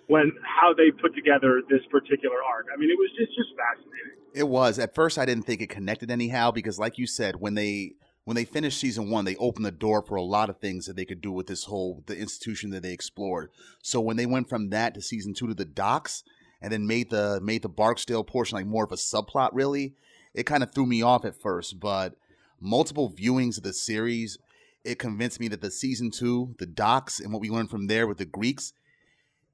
when 0.07 0.31
how 0.43 0.73
they 0.73 0.91
put 0.91 1.15
together 1.15 1.61
this 1.69 1.81
particular 1.89 2.37
arc. 2.43 2.67
I 2.73 2.77
mean, 2.77 2.89
it 2.89 2.97
was 2.97 3.09
just 3.17 3.31
just 3.35 3.49
fascinating. 3.55 4.19
It 4.33 4.47
was 4.47 4.79
at 4.79 4.95
first. 4.95 5.17
I 5.17 5.25
didn't 5.25 5.43
think 5.43 5.61
it 5.61 5.69
connected 5.69 6.11
anyhow 6.11 6.51
because, 6.51 6.79
like 6.79 6.97
you 6.97 7.07
said, 7.07 7.37
when 7.39 7.53
they 7.53 7.93
when 8.25 8.35
they 8.35 8.45
finished 8.45 8.79
season 8.79 9.09
one, 9.09 9.25
they 9.25 9.35
opened 9.35 9.65
the 9.65 9.71
door 9.71 10.01
for 10.01 10.15
a 10.15 10.23
lot 10.23 10.49
of 10.49 10.59
things 10.59 10.85
that 10.85 10.95
they 10.95 11.05
could 11.05 11.21
do 11.21 11.31
with 11.31 11.47
this 11.47 11.65
whole 11.65 12.03
the 12.05 12.17
institution 12.17 12.69
that 12.69 12.83
they 12.83 12.93
explored. 12.93 13.49
So 13.81 13.99
when 13.99 14.17
they 14.17 14.25
went 14.25 14.49
from 14.49 14.69
that 14.69 14.93
to 14.93 15.01
season 15.01 15.33
two 15.33 15.47
to 15.47 15.53
the 15.53 15.65
docks, 15.65 16.23
and 16.63 16.71
then 16.71 16.87
made 16.87 17.09
the 17.09 17.41
made 17.43 17.61
the 17.61 17.69
Barksdale 17.69 18.23
portion 18.23 18.55
like 18.55 18.65
more 18.65 18.85
of 18.85 18.91
a 18.91 18.95
subplot, 18.95 19.49
really, 19.51 19.93
it 20.33 20.45
kind 20.45 20.63
of 20.63 20.73
threw 20.73 20.85
me 20.85 21.01
off 21.01 21.25
at 21.25 21.39
first. 21.39 21.79
But 21.79 22.15
multiple 22.59 23.11
viewings 23.11 23.57
of 23.57 23.63
the 23.63 23.73
series, 23.73 24.39
it 24.85 24.97
convinced 24.97 25.41
me 25.41 25.49
that 25.49 25.61
the 25.61 25.69
season 25.69 26.09
two, 26.09 26.55
the 26.59 26.65
docks, 26.65 27.19
and 27.19 27.33
what 27.33 27.41
we 27.41 27.49
learned 27.49 27.69
from 27.69 27.87
there 27.87 28.07
with 28.07 28.17
the 28.17 28.25
Greeks, 28.25 28.73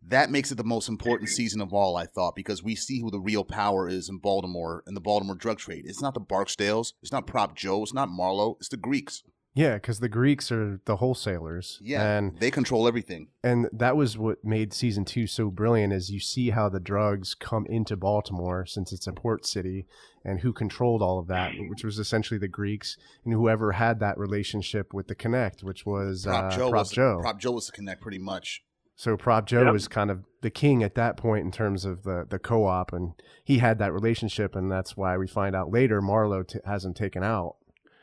that 0.08 0.32
makes 0.32 0.52
it 0.52 0.56
the 0.56 0.64
most 0.64 0.90
important 0.90 1.30
season 1.30 1.62
of 1.62 1.74
all, 1.74 1.96
I 1.96 2.06
thought, 2.06 2.36
because 2.36 2.64
we 2.64 2.76
see 2.76 3.02
who 3.02 3.12
the 3.12 3.20
real 3.20 3.44
power 3.44 3.88
is 3.88 4.10
in 4.10 4.18
Baltimore 4.20 4.84
and 4.88 4.96
the 4.96 5.02
Baltimore 5.02 5.36
drug 5.36 5.60
trade. 5.60 5.84
It's 5.86 6.02
not 6.02 6.14
the 6.14 6.22
Barksdales, 6.22 6.94
it's 7.02 7.12
not 7.12 7.28
Prop 7.28 7.56
Joe, 7.56 7.84
it's 7.84 7.94
not 7.94 8.10
Marlo, 8.10 8.56
it's 8.60 8.70
the 8.70 8.78
Greeks. 8.78 9.24
Yeah, 9.56 9.74
because 9.74 10.00
the 10.00 10.08
Greeks 10.10 10.52
are 10.52 10.80
the 10.86 10.98
wholesalers. 10.98 11.80
Yeah, 11.82 12.18
And 12.18 12.40
they 12.40 12.52
control 12.52 12.88
everything. 12.88 13.28
and 13.44 13.68
that 13.74 13.98
was 13.98 14.18
what 14.18 14.46
made 14.46 14.74
season 14.74 15.04
two 15.06 15.28
so 15.28 15.50
brilliant 15.50 15.92
is 15.92 16.12
you 16.12 16.20
see 16.20 16.52
how 16.52 16.70
the 16.70 16.80
drugs 16.80 17.34
come 17.34 17.66
into 17.68 17.98
baltimore 17.98 18.66
since 18.66 18.94
it's 18.94 19.08
a 19.08 19.12
port 19.14 19.46
city 19.46 19.86
and 20.24 20.42
who 20.42 20.54
controlled 20.54 21.02
all 21.02 21.20
of 21.20 21.28
that 21.28 21.52
which 21.70 21.84
was 21.84 21.98
essentially 22.00 22.38
the 22.38 22.48
greeks 22.48 22.96
and 23.26 23.34
whoever 23.34 23.72
had 23.74 24.00
that 24.00 24.18
relationship 24.18 24.94
with 24.94 25.08
the 25.08 25.16
connect 25.16 25.64
which 25.64 25.86
was 25.86 26.26
Prop 26.26 26.54
uh, 26.54 26.56
Joe 26.58 26.70
prop 26.70 26.82
was 26.82 26.92
joe 26.92 27.20
Prop 27.22 27.40
Joe 27.40 27.52
was 27.52 27.66
the 27.68 27.72
connect 27.72 28.02
pretty 28.02 28.20
much. 28.20 28.64
So 29.02 29.16
prop 29.16 29.46
joe 29.46 29.64
Yep. 29.64 29.72
was 29.74 29.88
kind 29.88 30.12
of 30.12 30.26
the 30.42 30.50
king 30.50 30.84
at 30.84 30.96
that 30.96 31.16
point 31.16 31.46
in 31.46 31.52
terms 31.54 31.86
of 31.86 32.04
the, 32.04 32.26
the 32.30 32.38
co-op 32.38 32.92
and 32.92 33.14
he 33.46 33.60
had 33.60 33.80
that 33.80 33.94
relationship 33.94 34.58
and 34.58 34.70
that's 34.70 34.98
why 34.98 35.18
we 35.18 35.26
find 35.26 35.56
out 35.56 35.72
later 35.72 36.02
marlo 36.02 36.46
t- 36.46 36.60
has 36.66 36.84
him 36.84 36.94
taken 36.94 37.24
out 37.24 37.56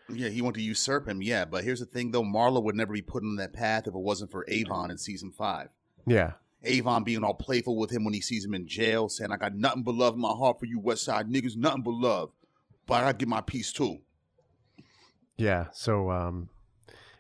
Yeah, 0.09 0.31
he 0.31 0.41
wanted 0.41 0.61
to 0.61 0.65
usurp 0.65 1.07
him, 1.07 1.21
yeah. 1.21 1.45
But 1.45 1.65
here's 1.65 1.81
the 1.81 1.87
thing 1.87 2.13
though, 2.13 2.23
Marlo 2.23 2.63
would 2.63 2.77
never 2.77 2.95
be 2.95 3.03
put 3.03 3.23
on 3.25 3.37
that 3.37 3.53
path 3.53 3.83
if 3.87 3.95
it 3.95 3.99
wasn't 4.11 4.31
for 4.31 4.47
Avon 4.49 4.91
in 4.91 4.97
season 4.97 5.33
five. 5.33 5.69
yeah 6.07 6.33
Avon 6.65 7.05
being 7.05 7.23
all 7.25 7.35
playful 7.35 7.77
with 7.77 7.91
him 7.91 8.03
when 8.05 8.15
he 8.15 8.23
sees 8.23 8.45
him 8.47 8.55
in 8.55 8.67
jail, 8.67 9.11
saying, 9.11 9.31
I 9.33 9.37
got 9.37 9.55
nothing 9.55 9.83
but 9.83 9.95
love 9.95 10.15
in 10.15 10.21
my 10.21 10.31
heart 10.33 10.59
for 10.59 10.65
you 10.65 10.81
West 10.81 11.05
Side 11.05 11.29
niggas, 11.29 11.57
nothing 11.57 11.83
but 11.83 11.93
love. 11.93 12.31
But 12.87 12.95
I 12.95 13.01
gotta 13.03 13.19
get 13.19 13.29
my 13.29 13.43
piece 13.43 13.71
too. 13.71 13.99
yeah 15.37 15.67
so 15.73 16.11
um 16.11 16.49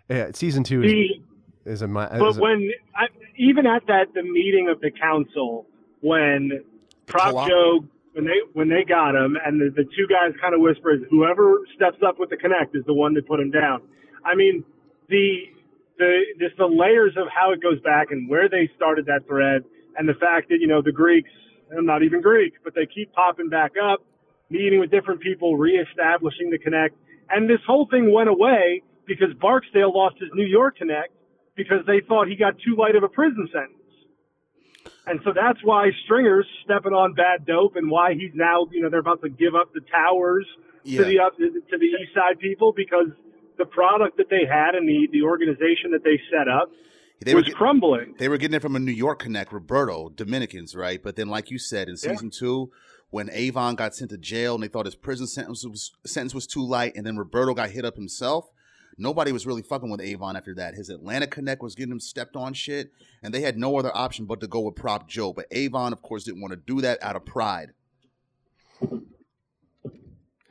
yeah 0.08 0.30
season 0.32 0.64
two 0.64 0.82
is, 0.82 0.92
The 0.92 1.70
is 1.72 1.82
a, 1.82 1.88
mi- 1.88 2.06
but 2.18 2.36
a 2.36 2.40
when 2.40 2.70
I, 2.94 3.06
even 3.38 3.66
at 3.66 3.86
that 3.86 4.14
the 4.14 4.22
meeting 4.22 4.68
of 4.68 4.80
the 4.80 4.90
council 4.90 5.66
when 6.00 6.64
Prop 7.06 7.32
co-op? 7.32 7.48
Joe 7.48 7.84
when 8.12 8.24
they 8.24 8.40
when 8.54 8.68
they 8.68 8.82
got 8.82 9.14
him 9.14 9.36
and 9.44 9.60
the, 9.60 9.70
the 9.76 9.84
two 9.84 10.06
guys 10.08 10.32
kind 10.40 10.54
of 10.54 10.60
whispered 10.60 11.06
whoever 11.10 11.60
steps 11.74 11.98
up 12.06 12.18
with 12.18 12.30
the 12.30 12.36
connect 12.36 12.74
is 12.74 12.84
the 12.86 12.94
one 12.94 13.14
that 13.14 13.26
put 13.26 13.40
him 13.40 13.50
down. 13.50 13.82
I 14.24 14.34
mean 14.34 14.64
the 15.08 15.52
the 15.98 16.20
just 16.40 16.56
the 16.56 16.66
layers 16.66 17.12
of 17.16 17.28
how 17.28 17.52
it 17.52 17.62
goes 17.62 17.80
back 17.80 18.10
and 18.10 18.28
where 18.28 18.48
they 18.48 18.70
started 18.76 19.06
that 19.06 19.26
thread 19.26 19.62
and 19.98 20.08
the 20.08 20.14
fact 20.14 20.48
that 20.48 20.58
you 20.60 20.66
know 20.66 20.82
the 20.82 20.92
Greeks 20.92 21.30
I'm 21.76 21.86
not 21.86 22.02
even 22.02 22.20
Greek 22.22 22.54
but 22.64 22.74
they 22.74 22.86
keep 22.86 23.12
popping 23.12 23.48
back 23.48 23.72
up 23.76 24.00
meeting 24.48 24.80
with 24.80 24.90
different 24.90 25.20
people 25.20 25.56
reestablishing 25.56 26.50
the 26.50 26.58
connect 26.58 26.96
and 27.28 27.50
this 27.50 27.60
whole 27.66 27.86
thing 27.90 28.12
went 28.12 28.28
away 28.28 28.82
because 29.06 29.28
Barksdale 29.40 29.92
lost 29.94 30.16
his 30.20 30.30
New 30.34 30.46
York 30.46 30.76
connect 30.76 31.12
because 31.56 31.84
they 31.86 32.00
thought 32.06 32.28
he 32.28 32.36
got 32.36 32.54
too 32.64 32.76
light 32.76 32.94
of 32.96 33.02
a 33.02 33.08
prison 33.08 33.48
sentence. 33.52 33.72
And 35.06 35.20
so 35.24 35.32
that's 35.32 35.58
why 35.64 35.90
Stringer's 36.04 36.46
stepping 36.64 36.92
on 36.92 37.14
bad 37.14 37.46
dope 37.46 37.76
and 37.76 37.90
why 37.90 38.14
he's 38.14 38.32
now, 38.34 38.66
you 38.70 38.82
know, 38.82 38.90
they're 38.90 39.00
about 39.00 39.22
to 39.22 39.28
give 39.28 39.54
up 39.54 39.72
the 39.72 39.80
towers 39.90 40.46
Yeah. 40.84 41.00
to 41.00 41.04
the 41.04 41.18
up 41.20 41.36
to 41.36 41.50
the 41.50 41.86
east 41.86 42.14
side 42.14 42.38
people 42.38 42.72
because 42.76 43.08
the 43.58 43.64
product 43.64 44.16
that 44.18 44.28
they 44.30 44.44
had 44.44 44.74
and 44.74 44.86
the, 44.88 45.08
the 45.12 45.22
organization 45.22 45.90
that 45.92 46.04
they 46.04 46.20
set 46.30 46.46
up 46.48 46.70
They 47.24 47.34
were 47.34 47.40
was 47.40 47.46
get- 47.48 47.56
crumbling. 47.56 48.14
They 48.18 48.28
were 48.28 48.36
getting 48.36 48.54
it 48.56 48.62
from 48.62 48.76
a 48.76 48.80
New 48.80 48.92
York 48.92 49.18
connect, 49.20 49.52
Roberto, 49.52 50.08
Dominicans, 50.10 50.76
right? 50.76 51.02
But 51.02 51.16
then, 51.16 51.28
like 51.28 51.50
you 51.50 51.58
said, 51.58 51.88
in 51.88 51.94
Yeah. 52.02 52.10
season 52.12 52.30
two, 52.30 52.70
when 53.10 53.30
Avon 53.30 53.76
got 53.76 53.94
sent 53.94 54.10
to 54.10 54.18
jail 54.18 54.54
and 54.56 54.62
they 54.64 54.68
thought 54.68 54.86
his 54.86 54.96
prison 54.96 55.26
sentence 55.26 55.64
was 55.64 55.92
sentence 56.04 56.34
was 56.34 56.46
too 56.46 56.62
light, 56.66 56.92
and 56.96 57.06
then 57.06 57.16
Roberto 57.16 57.54
got 57.54 57.70
hit 57.70 57.84
up 57.84 57.94
himself, 57.96 58.50
nobody 58.98 59.32
was 59.32 59.46
really 59.46 59.62
fucking 59.62 59.90
with 59.90 60.00
Avon 60.00 60.36
after 60.36 60.54
that. 60.54 60.74
His 60.74 60.90
Atlanta 60.90 61.26
connect 61.26 61.62
was 61.62 61.74
getting 61.74 61.92
him 61.92 62.00
stepped 62.00 62.36
on 62.36 62.54
shit, 62.54 62.92
and 63.22 63.32
they 63.32 63.40
had 63.40 63.56
no 63.56 63.76
other 63.78 63.94
option 63.96 64.26
but 64.26 64.40
to 64.40 64.46
go 64.46 64.60
with 64.60 64.76
Prop 64.76 65.08
Joe. 65.08 65.32
But 65.32 65.46
Avon, 65.50 65.92
of 65.92 66.02
course, 66.02 66.24
didn't 66.24 66.40
want 66.40 66.52
to 66.52 66.56
do 66.56 66.80
that 66.82 67.02
out 67.02 67.16
of 67.16 67.24
pride. 67.24 67.72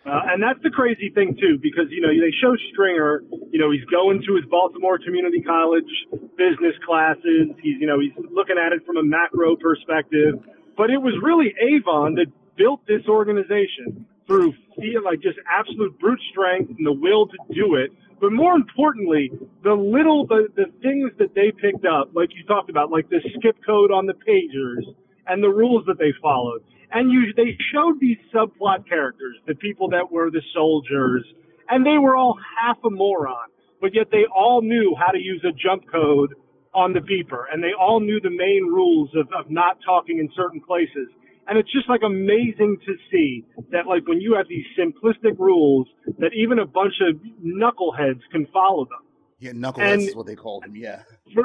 Uh, 0.06 0.22
and 0.30 0.42
that's 0.42 0.62
the 0.62 0.70
crazy 0.70 1.10
thing 1.10 1.36
too, 1.40 1.58
because 1.62 1.90
you 1.90 2.00
know 2.00 2.10
they 2.10 2.32
show 2.40 2.56
Stringer. 2.72 3.24
You 3.50 3.60
know 3.60 3.72
he's 3.72 3.86
going 3.86 4.22
to 4.28 4.36
his 4.36 4.46
Baltimore 4.52 5.00
Community 5.00 5.42
College 5.42 5.90
business 6.38 6.76
classes. 6.86 7.50
He's 7.62 7.82
you 7.82 7.88
know 7.88 8.00
he's 8.00 8.14
looking 8.30 8.58
at 8.58 8.72
it 8.72 8.86
from 8.86 8.98
a 8.98 9.04
macro 9.04 9.56
perspective. 9.56 10.36
But 10.78 10.92
it 10.92 11.02
was 11.02 11.16
really 11.24 11.56
Avon 11.58 12.16
that 12.16 12.28
built 12.56 12.86
this 12.86 13.02
organization 13.10 14.06
through 14.28 14.54
feel 14.76 15.04
like 15.04 15.22
just 15.22 15.38
absolute 15.50 15.98
brute 16.00 16.20
strength 16.32 16.70
and 16.70 16.86
the 16.86 16.94
will 16.94 17.28
to 17.28 17.38
do 17.54 17.76
it. 17.76 17.92
But 18.20 18.32
more 18.32 18.56
importantly, 18.56 19.32
the 19.64 19.74
little 19.74 20.26
the, 20.26 20.48
the 20.56 20.66
things 20.82 21.12
that 21.20 21.36
they 21.36 21.52
picked 21.52 21.86
up, 21.86 22.12
like 22.14 22.30
you 22.34 22.44
talked 22.46 22.70
about, 22.70 22.92
like 22.92 23.10
the 23.10 23.20
skip 23.38 23.58
code 23.66 23.92
on 23.92 24.06
the 24.06 24.14
pagers 24.14 24.84
and 25.28 25.44
the 25.44 25.50
rules 25.50 25.86
that 25.88 26.00
they 26.00 26.14
followed 26.22 26.64
and 26.92 27.12
you 27.12 27.34
they 27.36 27.58
showed 27.74 28.00
these 28.00 28.18
subplot 28.34 28.88
characters, 28.88 29.38
the 29.48 29.56
people 29.56 29.90
that 29.90 30.12
were 30.12 30.32
the 30.32 30.42
soldiers, 30.54 31.26
and 31.70 31.86
they 31.86 31.98
were 31.98 32.16
all 32.16 32.38
half 32.60 32.78
a 32.86 32.90
moron, 32.90 33.50
but 33.82 33.94
yet 33.94 34.08
they 34.12 34.26
all 34.34 34.62
knew 34.62 34.96
how 34.98 35.12
to 35.12 35.20
use 35.20 35.44
a 35.44 35.52
jump 35.52 35.84
code 35.92 36.34
on 36.74 36.94
the 36.94 37.00
beeper, 37.00 37.44
and 37.52 37.64
they 37.64 37.74
all 37.78 38.00
knew 38.00 38.20
the 38.22 38.30
main 38.30 38.66
rules 38.66 39.10
of, 39.16 39.28
of 39.38 39.50
not 39.50 39.78
talking 39.86 40.20
in 40.20 40.30
certain 40.36 40.62
places. 40.62 41.08
And 41.48 41.60
it's 41.60 41.72
just 41.72 41.88
like 41.88 42.02
amazing 42.04 42.78
to 42.86 42.94
see 43.12 43.46
that 43.72 43.86
like 43.88 44.08
when 44.08 44.20
you 44.20 44.34
have 44.36 44.48
these 44.48 44.66
simplistic 44.78 45.38
rules 45.38 45.88
that 46.18 46.32
even 46.34 46.60
a 46.60 46.66
bunch 46.66 46.94
of 47.02 47.16
knuckleheads 47.44 48.22
can 48.32 48.48
follow 48.52 48.86
them. 48.86 49.06
Yeah, 49.40 49.52
knuckleheads 49.52 49.94
and 49.94 50.02
is 50.02 50.16
what 50.16 50.26
they 50.26 50.36
called 50.36 50.64
them. 50.64 50.76
Yeah. 50.76 51.04
For 51.34 51.44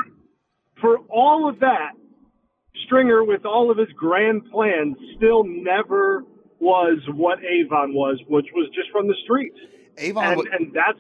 for 0.80 0.98
all 1.10 1.48
of 1.48 1.60
that, 1.60 1.92
Stringer, 2.86 3.24
with 3.24 3.44
all 3.44 3.70
of 3.70 3.78
his 3.78 3.88
grand 3.96 4.42
plans, 4.50 4.96
still 5.16 5.44
never 5.44 6.24
was 6.60 6.98
what 7.14 7.38
Avon 7.44 7.94
was, 7.94 8.20
which 8.28 8.46
was 8.54 8.68
just 8.74 8.90
from 8.90 9.08
the 9.08 9.14
streets. 9.24 9.56
Avon, 9.98 10.24
and, 10.24 10.36
was, 10.36 10.46
and 10.52 10.72
that's. 10.72 10.98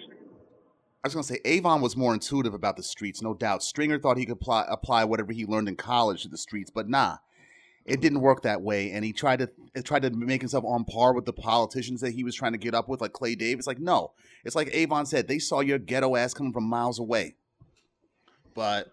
I 1.02 1.06
was 1.06 1.14
going 1.14 1.24
to 1.24 1.32
say 1.32 1.40
Avon 1.44 1.80
was 1.80 1.96
more 1.96 2.12
intuitive 2.12 2.52
about 2.52 2.76
the 2.76 2.82
streets, 2.82 3.22
no 3.22 3.32
doubt. 3.32 3.62
Stringer 3.62 3.98
thought 3.98 4.18
he 4.18 4.26
could 4.26 4.36
apply, 4.36 4.66
apply 4.68 5.04
whatever 5.04 5.32
he 5.32 5.46
learned 5.46 5.68
in 5.68 5.76
college 5.76 6.22
to 6.22 6.28
the 6.28 6.36
streets, 6.36 6.70
but 6.70 6.88
nah, 6.88 7.16
it 7.84 8.00
didn't 8.00 8.20
work 8.20 8.42
that 8.42 8.62
way. 8.62 8.90
And 8.90 9.04
he 9.04 9.12
tried 9.12 9.40
to 9.40 9.50
tried 9.82 10.02
to 10.02 10.10
make 10.10 10.42
himself 10.42 10.64
on 10.64 10.84
par 10.84 11.14
with 11.14 11.24
the 11.24 11.32
politicians 11.32 12.00
that 12.00 12.12
he 12.12 12.24
was 12.24 12.34
trying 12.34 12.52
to 12.52 12.58
get 12.58 12.74
up 12.74 12.88
with, 12.88 13.00
like 13.00 13.12
Clay 13.12 13.34
Davis. 13.34 13.66
Like, 13.66 13.78
no, 13.78 14.12
it's 14.44 14.56
like 14.56 14.68
Avon 14.74 15.06
said, 15.06 15.28
they 15.28 15.38
saw 15.38 15.60
your 15.60 15.78
ghetto 15.78 16.16
ass 16.16 16.34
coming 16.34 16.52
from 16.52 16.64
miles 16.64 16.98
away. 16.98 17.36
But 18.54 18.90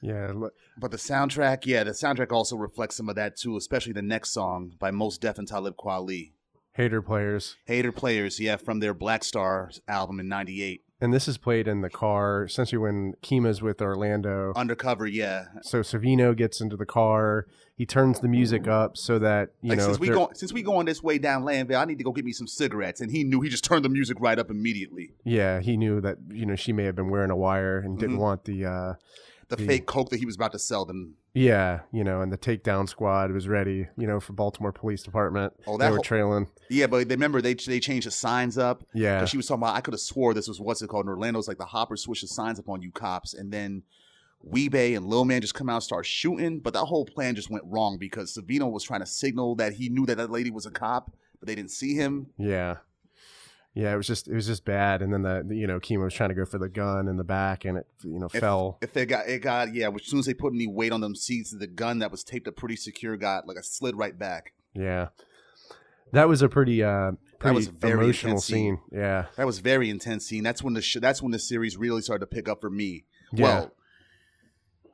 yeah. 0.00 0.32
But 0.76 0.90
the 0.90 0.96
soundtrack, 0.96 1.64
yeah, 1.64 1.84
the 1.84 1.92
soundtrack 1.92 2.32
also 2.32 2.56
reflects 2.56 2.96
some 2.96 3.08
of 3.08 3.14
that 3.16 3.36
too, 3.36 3.56
especially 3.56 3.92
the 3.92 4.02
next 4.02 4.32
song 4.32 4.72
by 4.78 4.90
Mos 4.90 5.18
Def 5.18 5.38
and 5.38 5.46
Talib 5.46 5.76
Kweli. 5.76 6.32
Hater 6.74 7.02
Players. 7.02 7.56
Hater 7.66 7.92
Players, 7.92 8.40
yeah, 8.40 8.56
from 8.56 8.80
their 8.80 8.94
Black 8.94 9.22
Star 9.24 9.70
album 9.86 10.18
in 10.18 10.28
98. 10.28 10.82
And 11.02 11.12
this 11.12 11.26
is 11.26 11.36
played 11.36 11.66
in 11.66 11.80
the 11.80 11.90
car, 11.90 12.44
essentially 12.44 12.78
when 12.78 13.14
Kima's 13.22 13.60
with 13.60 13.82
Orlando. 13.82 14.52
Undercover, 14.54 15.04
yeah. 15.04 15.46
So 15.60 15.80
Savino 15.80 16.34
gets 16.36 16.60
into 16.60 16.76
the 16.76 16.86
car. 16.86 17.48
He 17.74 17.84
turns 17.84 18.20
the 18.20 18.28
music 18.28 18.68
up 18.68 18.96
so 18.96 19.18
that 19.18 19.50
you 19.62 19.70
like, 19.70 19.78
know. 19.78 19.86
Since 19.86 19.98
we 19.98 20.08
go, 20.10 20.30
since 20.32 20.52
we 20.52 20.62
going 20.62 20.86
this 20.86 21.02
way 21.02 21.18
down 21.18 21.42
Lanvale, 21.42 21.80
I 21.80 21.86
need 21.86 21.98
to 21.98 22.04
go 22.04 22.12
get 22.12 22.24
me 22.24 22.30
some 22.30 22.46
cigarettes. 22.46 23.00
And 23.00 23.10
he 23.10 23.24
knew 23.24 23.40
he 23.40 23.48
just 23.48 23.64
turned 23.64 23.84
the 23.84 23.88
music 23.88 24.16
right 24.20 24.38
up 24.38 24.48
immediately. 24.48 25.10
Yeah, 25.24 25.58
he 25.58 25.76
knew 25.76 26.00
that 26.02 26.18
you 26.30 26.46
know 26.46 26.54
she 26.54 26.72
may 26.72 26.84
have 26.84 26.94
been 26.94 27.10
wearing 27.10 27.32
a 27.32 27.36
wire 27.36 27.78
and 27.78 27.98
didn't 27.98 28.12
mm-hmm. 28.12 28.22
want 28.22 28.44
the 28.44 28.64
uh, 28.64 28.94
the, 29.48 29.56
the 29.56 29.66
fake 29.66 29.86
coke 29.86 30.10
that 30.10 30.20
he 30.20 30.26
was 30.26 30.36
about 30.36 30.52
to 30.52 30.60
sell 30.60 30.84
them. 30.84 31.16
Yeah, 31.34 31.80
you 31.92 32.04
know, 32.04 32.20
and 32.20 32.30
the 32.30 32.36
takedown 32.36 32.86
squad 32.86 33.30
was 33.30 33.48
ready, 33.48 33.88
you 33.96 34.06
know, 34.06 34.20
for 34.20 34.34
Baltimore 34.34 34.72
Police 34.72 35.02
Department. 35.02 35.54
Oh, 35.66 35.78
that 35.78 35.86
they 35.86 35.90
were 35.90 35.96
whole, 35.96 36.04
trailing. 36.04 36.48
Yeah, 36.68 36.86
but 36.86 37.08
they 37.08 37.14
remember 37.14 37.40
they 37.40 37.54
they 37.54 37.80
changed 37.80 38.06
the 38.06 38.10
signs 38.10 38.58
up. 38.58 38.84
Yeah, 38.92 39.24
she 39.24 39.38
was 39.38 39.46
talking 39.46 39.62
about. 39.62 39.74
I 39.74 39.80
could 39.80 39.94
have 39.94 40.00
swore 40.00 40.34
this 40.34 40.48
was 40.48 40.60
what's 40.60 40.82
it 40.82 40.88
called 40.88 41.06
in 41.06 41.10
Orlando. 41.10 41.38
It's 41.38 41.48
like 41.48 41.58
the 41.58 41.64
hopper 41.64 41.96
switches 41.96 42.34
signs 42.34 42.58
up 42.58 42.68
on 42.68 42.82
you 42.82 42.90
cops, 42.90 43.32
and 43.32 43.50
then 43.50 43.82
Wee-Bey 44.42 44.94
and 44.94 45.06
Lil 45.06 45.24
Man 45.24 45.40
just 45.40 45.54
come 45.54 45.70
out 45.70 45.76
and 45.76 45.82
start 45.82 46.04
shooting. 46.04 46.60
But 46.60 46.74
that 46.74 46.84
whole 46.84 47.06
plan 47.06 47.34
just 47.34 47.50
went 47.50 47.64
wrong 47.66 47.96
because 47.96 48.36
Savino 48.36 48.70
was 48.70 48.84
trying 48.84 49.00
to 49.00 49.06
signal 49.06 49.54
that 49.56 49.72
he 49.72 49.88
knew 49.88 50.04
that 50.06 50.18
that 50.18 50.30
lady 50.30 50.50
was 50.50 50.66
a 50.66 50.70
cop, 50.70 51.12
but 51.40 51.46
they 51.46 51.54
didn't 51.54 51.70
see 51.70 51.94
him. 51.94 52.26
Yeah. 52.36 52.76
Yeah, 53.74 53.94
it 53.94 53.96
was 53.96 54.06
just 54.06 54.28
it 54.28 54.34
was 54.34 54.46
just 54.46 54.66
bad, 54.66 55.00
and 55.00 55.12
then 55.12 55.22
the, 55.22 55.44
the, 55.46 55.56
you 55.56 55.66
know 55.66 55.80
Kima 55.80 56.04
was 56.04 56.12
trying 56.12 56.28
to 56.28 56.34
go 56.34 56.44
for 56.44 56.58
the 56.58 56.68
gun 56.68 57.08
in 57.08 57.16
the 57.16 57.24
back, 57.24 57.64
and 57.64 57.78
it 57.78 57.86
you 58.04 58.18
know 58.18 58.28
if, 58.32 58.40
fell. 58.40 58.78
If 58.82 58.92
they 58.92 59.06
got 59.06 59.26
it 59.26 59.40
got 59.40 59.74
yeah, 59.74 59.88
as 59.88 60.04
soon 60.04 60.18
as 60.18 60.26
they 60.26 60.34
put 60.34 60.52
any 60.52 60.66
weight 60.66 60.92
on 60.92 61.00
them 61.00 61.14
seats, 61.14 61.56
the 61.58 61.66
gun 61.66 62.00
that 62.00 62.10
was 62.10 62.22
taped 62.22 62.46
up 62.46 62.56
pretty 62.56 62.76
secure 62.76 63.16
got 63.16 63.48
like 63.48 63.56
a 63.56 63.62
slid 63.62 63.96
right 63.96 64.18
back. 64.18 64.52
Yeah, 64.74 65.08
that 66.12 66.28
was 66.28 66.42
a 66.42 66.50
pretty 66.50 66.82
uh 66.82 67.12
pretty 67.38 67.54
that 67.54 67.54
was 67.54 67.68
very 67.68 68.04
emotional 68.04 68.40
scene. 68.40 68.76
scene. 68.76 69.00
Yeah, 69.00 69.26
that 69.36 69.46
was 69.46 69.60
very 69.60 69.88
intense 69.88 70.26
scene. 70.26 70.42
That's 70.42 70.62
when 70.62 70.74
the 70.74 70.82
sh- 70.82 70.98
that's 71.00 71.22
when 71.22 71.32
the 71.32 71.38
series 71.38 71.78
really 71.78 72.02
started 72.02 72.26
to 72.26 72.34
pick 72.34 72.50
up 72.50 72.60
for 72.60 72.70
me. 72.70 73.04
Yeah. 73.32 73.44
Well, 73.44 73.74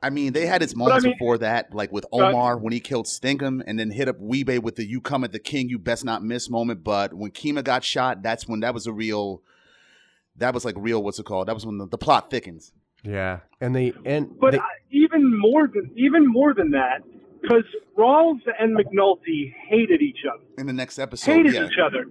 I 0.01 0.09
mean, 0.09 0.33
they 0.33 0.45
had 0.45 0.63
its 0.63 0.75
moments 0.75 1.05
I 1.05 1.09
mean, 1.09 1.15
before 1.15 1.37
that, 1.39 1.73
like 1.73 1.91
with 1.91 2.05
Omar 2.11 2.57
when 2.57 2.71
he 2.71 2.79
killed 2.79 3.05
Stinkum, 3.05 3.61
and 3.65 3.77
then 3.77 3.91
hit 3.91 4.07
up 4.07 4.17
Wee-Bey 4.19 4.59
with 4.59 4.75
the 4.75 4.85
"You 4.85 5.01
come 5.01 5.23
at 5.23 5.31
the 5.31 5.39
king, 5.39 5.69
you 5.69 5.77
best 5.77 6.05
not 6.05 6.23
miss" 6.23 6.49
moment. 6.49 6.83
But 6.83 7.13
when 7.13 7.31
Kima 7.31 7.63
got 7.63 7.83
shot, 7.83 8.21
that's 8.21 8.47
when 8.47 8.61
that 8.61 8.73
was 8.73 8.87
a 8.87 8.93
real. 8.93 9.41
That 10.37 10.53
was 10.53 10.63
like 10.63 10.75
real. 10.77 11.03
What's 11.03 11.19
it 11.19 11.25
called? 11.25 11.47
That 11.47 11.55
was 11.55 11.65
when 11.65 11.77
the, 11.77 11.87
the 11.87 11.97
plot 11.97 12.29
thickens. 12.29 12.71
Yeah, 13.03 13.39
and 13.59 13.75
they 13.75 13.93
and 14.05 14.39
but 14.39 14.51
they, 14.51 14.59
even 14.91 15.37
more 15.37 15.67
than 15.67 15.91
even 15.95 16.25
more 16.27 16.53
than 16.53 16.71
that, 16.71 17.01
because 17.41 17.63
Rawls 17.97 18.39
and 18.57 18.77
McNulty 18.77 19.53
hated 19.67 20.01
each 20.01 20.19
other 20.31 20.43
in 20.57 20.67
the 20.67 20.73
next 20.73 20.99
episode. 20.99 21.31
Hated 21.31 21.53
yeah. 21.53 21.65
each 21.65 21.79
other, 21.83 22.05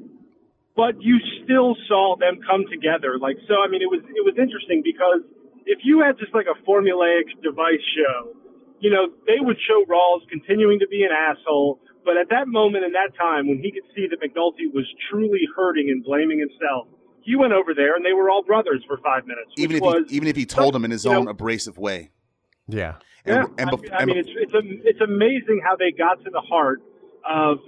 but 0.76 1.01
you 1.01 1.18
still 1.45 1.76
saw 1.89 2.16
them 2.18 2.41
come 2.49 2.64
together. 2.70 3.18
Like 3.18 3.36
so, 3.47 3.55
I 3.64 3.68
mean, 3.68 3.82
it 3.82 3.91
was 3.91 4.01
it 4.05 4.24
was 4.24 4.34
interesting 4.39 4.82
because 4.84 5.22
if 5.69 5.85
you 5.85 6.01
had 6.01 6.16
just 6.19 6.33
like 6.33 6.47
a 6.49 6.57
formulaic 6.64 7.29
device 7.45 7.85
show, 7.93 8.33
you 8.81 8.91
know, 8.91 9.12
they 9.27 9.37
would 9.39 9.59
show 9.69 9.85
Rawls 9.85 10.25
continuing 10.31 10.79
to 10.81 10.89
be 10.89 11.05
an 11.05 11.12
asshole, 11.12 11.79
but 12.05 12.16
at 12.16 12.31
that 12.31 12.49
moment 12.49 12.85
in 12.85 12.93
that 12.93 13.12
time 13.21 13.47
when 13.47 13.59
he 13.59 13.71
could 13.71 13.85
see 13.95 14.09
that 14.09 14.16
McNulty 14.25 14.73
was 14.73 14.87
truly 15.11 15.45
hurting 15.55 15.91
and 15.91 16.03
blaming 16.03 16.41
himself, 16.41 16.89
he 17.21 17.37
went 17.37 17.53
over 17.53 17.75
there 17.75 17.95
and 17.95 18.05
they 18.05 18.14
were 18.14 18.31
all 18.31 18.43
brothers 18.43 18.83
for 18.89 18.97
five 19.05 19.27
minutes. 19.27 19.53
Even 19.59 19.77
if 19.77 19.83
was, 19.83 20.05
he, 20.09 20.16
even 20.16 20.29
if 20.29 20.37
he 20.37 20.47
told 20.47 20.73
them 20.73 20.87
in 20.87 20.91
his 20.91 21.05
own 21.05 21.27
know, 21.27 21.31
abrasive 21.33 21.77
way. 21.77 22.11
Yeah. 22.66 22.95
And, 23.27 23.37
yeah. 23.37 23.45
And, 23.59 23.71
I, 23.93 23.97
I 23.99 24.05
mean, 24.07 24.16
it's 24.16 24.31
it's 24.33 24.55
a, 24.55 24.62
it's 24.89 25.01
amazing 25.03 25.61
how 25.62 25.77
they 25.77 25.91
got 25.91 26.25
to 26.25 26.31
the 26.31 26.41
heart 26.41 26.81
of 27.29 27.59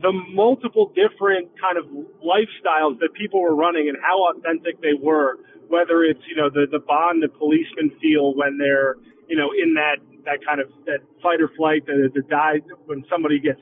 the 0.00 0.12
multiple 0.32 0.92
different 0.94 1.50
kind 1.60 1.76
of 1.76 1.84
lifestyles 2.24 2.98
that 3.00 3.10
people 3.14 3.42
were 3.42 3.54
running 3.54 3.88
and 3.88 3.98
how 4.00 4.32
authentic 4.32 4.80
they 4.80 4.94
were 4.98 5.36
whether 5.74 6.06
it's 6.06 6.22
you 6.30 6.36
know 6.38 6.46
the 6.46 6.70
the 6.70 6.78
bond 6.78 7.18
that 7.26 7.34
policemen 7.34 7.90
feel 7.98 8.30
when 8.38 8.54
they're 8.62 8.94
you 9.26 9.34
know 9.34 9.50
in 9.50 9.74
that 9.74 9.98
that 10.22 10.38
kind 10.46 10.62
of 10.62 10.70
that 10.86 11.02
fight 11.18 11.42
or 11.42 11.50
flight 11.58 11.82
that 11.86 12.14
the 12.14 12.22
die 12.30 12.62
when 12.86 13.02
somebody 13.10 13.42
gets 13.42 13.60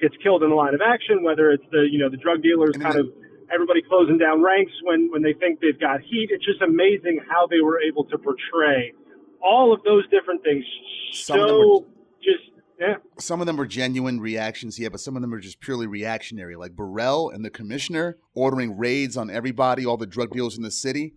gets 0.00 0.14
killed 0.22 0.46
in 0.46 0.50
the 0.50 0.54
line 0.54 0.74
of 0.74 0.80
action, 0.80 1.26
whether 1.26 1.50
it's 1.50 1.66
the 1.74 1.82
you 1.90 1.98
know 1.98 2.08
the 2.08 2.16
drug 2.16 2.42
dealers 2.46 2.78
kind 2.78 2.94
of 2.94 3.10
everybody 3.52 3.82
closing 3.82 4.18
down 4.18 4.38
ranks 4.40 4.72
when 4.86 5.10
when 5.10 5.22
they 5.26 5.34
think 5.34 5.58
they've 5.58 5.80
got 5.80 6.00
heat. 6.00 6.30
It's 6.30 6.46
just 6.46 6.62
amazing 6.62 7.18
how 7.26 7.50
they 7.50 7.60
were 7.60 7.82
able 7.82 8.04
to 8.06 8.16
portray 8.16 8.94
all 9.42 9.74
of 9.74 9.82
those 9.82 10.02
different 10.10 10.42
things 10.42 10.64
some 11.12 11.38
so 11.38 11.86
just 12.22 12.54
yeah. 12.78 13.02
Some 13.18 13.40
of 13.40 13.48
them 13.48 13.56
were 13.56 13.66
genuine 13.66 14.20
reactions, 14.20 14.78
yeah, 14.78 14.88
but 14.88 15.00
some 15.00 15.16
of 15.16 15.22
them 15.22 15.34
are 15.34 15.40
just 15.40 15.58
purely 15.58 15.88
reactionary. 15.88 16.54
Like 16.54 16.76
Burrell 16.76 17.28
and 17.28 17.44
the 17.44 17.50
commissioner 17.50 18.18
ordering 18.36 18.78
raids 18.78 19.16
on 19.16 19.30
everybody, 19.30 19.84
all 19.84 19.96
the 19.96 20.06
drug 20.06 20.30
dealers 20.30 20.56
in 20.56 20.62
the 20.62 20.70
city 20.70 21.14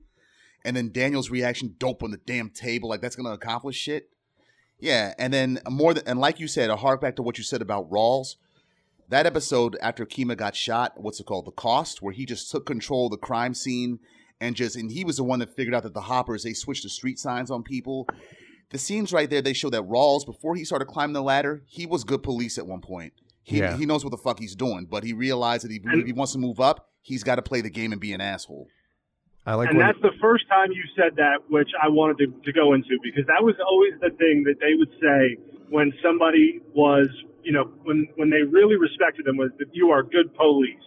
and 0.64 0.76
then 0.76 0.92
Daniel's 0.92 1.30
reaction, 1.30 1.76
dope 1.78 2.04
on 2.04 2.12
the 2.12 2.18
damn 2.18 2.50
table, 2.50 2.90
like 2.90 3.02
that's 3.02 3.16
gonna 3.16 3.32
accomplish 3.32 3.76
shit. 3.76 4.10
Yeah, 4.80 5.14
and 5.20 5.34
then 5.34 5.60
more 5.70 5.94
than 5.94 6.08
and 6.08 6.20
like 6.20 6.40
you 6.40 6.48
said, 6.48 6.70
a 6.70 6.76
hark 6.76 7.02
back 7.02 7.16
to 7.18 7.24
what 7.24 7.38
you 7.38 7.44
said 7.44 7.62
about 7.62 7.90
Rawls. 7.90 8.36
That 9.10 9.26
episode 9.26 9.78
after 9.82 10.06
Kima 10.06 10.38
got 10.38 10.56
shot, 10.56 10.94
what's 10.96 11.20
it 11.20 11.26
called? 11.26 11.46
The 11.46 11.52
cost, 11.52 12.02
where 12.02 12.14
he 12.14 12.26
just 12.26 12.50
took 12.50 12.66
control 12.66 13.08
of 13.08 13.12
the 13.12 13.18
crime 13.18 13.54
scene 13.54 14.00
and 14.40 14.56
just 14.56 14.76
and 14.76 14.92
he 14.92 15.06
was 15.06 15.18
the 15.18 15.24
one 15.24 15.40
that 15.40 15.56
figured 15.56 15.76
out 15.76 15.84
that 15.84 15.94
the 15.94 16.02
hoppers 16.02 16.44
they 16.44 16.54
switched 16.54 16.84
the 16.84 16.90
street 16.90 17.20
signs 17.20 17.52
on 17.52 17.64
people. 17.64 18.08
The 18.72 18.78
scenes 18.78 19.12
right 19.12 19.30
there, 19.30 19.42
they 19.42 19.54
show 19.54 19.70
that 19.70 19.84
Rawls, 19.84 20.26
before 20.26 20.56
he 20.56 20.64
started 20.64 20.86
climbing 20.86 21.14
the 21.14 21.22
ladder, 21.22 21.62
he 21.68 21.86
was 21.86 22.06
good 22.06 22.24
police 22.24 22.58
at 22.58 22.66
one 22.66 22.80
point. 22.80 23.14
He, 23.44 23.60
yeah. 23.60 23.76
he 23.76 23.86
knows 23.86 24.06
what 24.06 24.12
the 24.12 24.18
fuck 24.18 24.40
he's 24.40 24.56
doing, 24.56 24.88
but 24.90 25.04
he 25.04 25.12
realized 25.12 25.66
that 25.66 25.72
he, 25.72 25.82
if 25.84 26.06
he 26.06 26.14
wants 26.14 26.32
to 26.34 26.40
move 26.40 26.62
up, 26.62 26.90
he's 27.02 27.24
got 27.24 27.36
to 27.36 27.42
play 27.42 27.60
the 27.60 27.70
game 27.70 27.92
and 27.92 28.00
be 28.00 28.14
an 28.14 28.22
asshole. 28.22 28.68
I 29.46 29.56
like, 29.56 29.70
and 29.70 29.80
that's 29.80 30.00
the 30.02 30.14
first 30.22 30.48
time 30.48 30.72
you 30.72 30.84
said 30.96 31.18
that, 31.18 31.50
which 31.50 31.70
I 31.82 31.90
wanted 31.90 32.18
to, 32.20 32.28
to 32.46 32.54
go 32.54 32.74
into 32.74 33.00
because 33.02 33.26
that 33.26 33.42
was 33.42 33.56
always 33.66 33.98
the 34.00 34.14
thing 34.18 34.44
that 34.46 34.62
they 34.62 34.78
would 34.78 34.92
say 35.02 35.42
when 35.70 35.92
somebody 36.04 36.62
was, 36.76 37.10
you 37.42 37.52
know, 37.52 37.74
when 37.82 38.08
when 38.18 38.30
they 38.30 38.44
really 38.44 38.78
respected 38.78 39.26
them 39.26 39.38
was 39.38 39.50
that 39.58 39.74
you 39.74 39.90
are 39.90 40.04
good 40.04 40.34
police, 40.36 40.86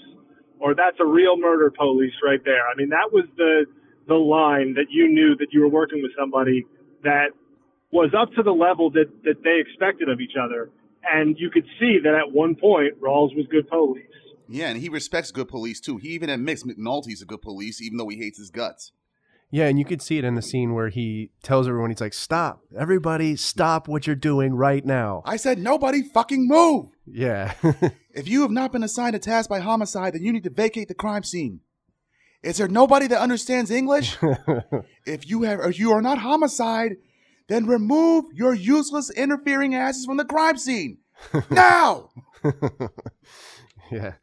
or 0.61 0.75
that's 0.75 0.99
a 1.01 1.07
real 1.07 1.37
murder 1.37 1.71
police 1.71 2.15
right 2.23 2.39
there. 2.45 2.63
I 2.71 2.77
mean, 2.77 2.91
that 2.91 3.11
was 3.11 3.25
the 3.37 3.67
the 4.07 4.15
line 4.15 4.75
that 4.75 4.87
you 4.89 5.09
knew 5.09 5.35
that 5.37 5.49
you 5.51 5.61
were 5.61 5.69
working 5.69 6.01
with 6.01 6.13
somebody 6.17 6.65
that 7.03 7.35
was 7.91 8.15
up 8.15 8.31
to 8.35 8.43
the 8.45 8.55
level 8.55 8.89
that 8.91 9.11
that 9.25 9.43
they 9.43 9.59
expected 9.59 10.09
of 10.09 10.21
each 10.21 10.39
other, 10.39 10.71
and 11.03 11.35
you 11.41 11.51
could 11.51 11.67
see 11.81 11.99
that 12.05 12.15
at 12.15 12.31
one 12.31 12.55
point 12.55 13.01
Rawls 13.01 13.35
was 13.35 13.47
good 13.51 13.67
police. 13.69 14.07
Yeah, 14.49 14.69
and 14.69 14.79
he 14.81 14.89
respects 14.89 15.31
good 15.31 15.49
police 15.49 15.81
too. 15.81 15.97
He 15.97 16.09
even 16.09 16.31
admits 16.31 16.65
McNulty's 16.65 17.23
a 17.23 17.27
good 17.27 17.43
police, 17.43 17.81
even 17.81 17.99
though 17.99 18.09
he 18.09 18.19
hates 18.19 18.39
his 18.39 18.51
guts. 18.51 18.93
Yeah, 19.51 19.67
and 19.67 19.79
you 19.79 19.85
could 19.85 20.03
see 20.03 20.19
it 20.19 20.25
in 20.25 20.35
the 20.35 20.43
scene 20.43 20.75
where 20.75 20.89
he 20.89 21.31
tells 21.43 21.69
everyone, 21.69 21.91
he's 21.91 22.01
like, 22.01 22.13
"Stop, 22.15 22.63
everybody, 22.77 23.37
stop 23.37 23.87
what 23.87 24.07
you're 24.07 24.17
doing 24.17 24.55
right 24.55 24.85
now." 24.85 25.23
I 25.25 25.37
said, 25.37 25.59
nobody 25.59 26.03
fucking 26.03 26.49
move. 26.49 26.87
Yeah, 27.07 27.55
If 28.15 28.29
you 28.29 28.43
have 28.43 28.51
not 28.53 28.71
been 28.71 28.85
assigned 28.85 29.17
a 29.17 29.19
task 29.19 29.51
by 29.51 29.59
homicide, 29.59 30.15
then 30.15 30.23
you 30.23 30.33
need 30.33 30.45
to 30.45 30.51
vacate 30.51 30.87
the 30.87 30.95
crime 30.95 31.25
scene. 31.25 31.61
Is 32.43 32.59
there 32.59 32.69
nobody 32.69 33.09
that 33.09 33.21
understands 33.21 33.71
English? 33.71 34.17
if 35.07 35.29
you 35.29 35.43
have, 35.43 35.59
or 35.59 35.71
you 35.71 35.91
are 35.91 36.03
not 36.03 36.19
homicide, 36.19 36.97
then 37.49 37.67
remove 37.67 38.27
your 38.33 38.55
useless 38.55 39.11
interfering 39.11 39.75
asses 39.75 40.05
from 40.07 40.17
the 40.17 40.25
crime 40.25 40.59
scene 40.59 40.99
now. 41.51 42.11
Yeah, 43.95 44.15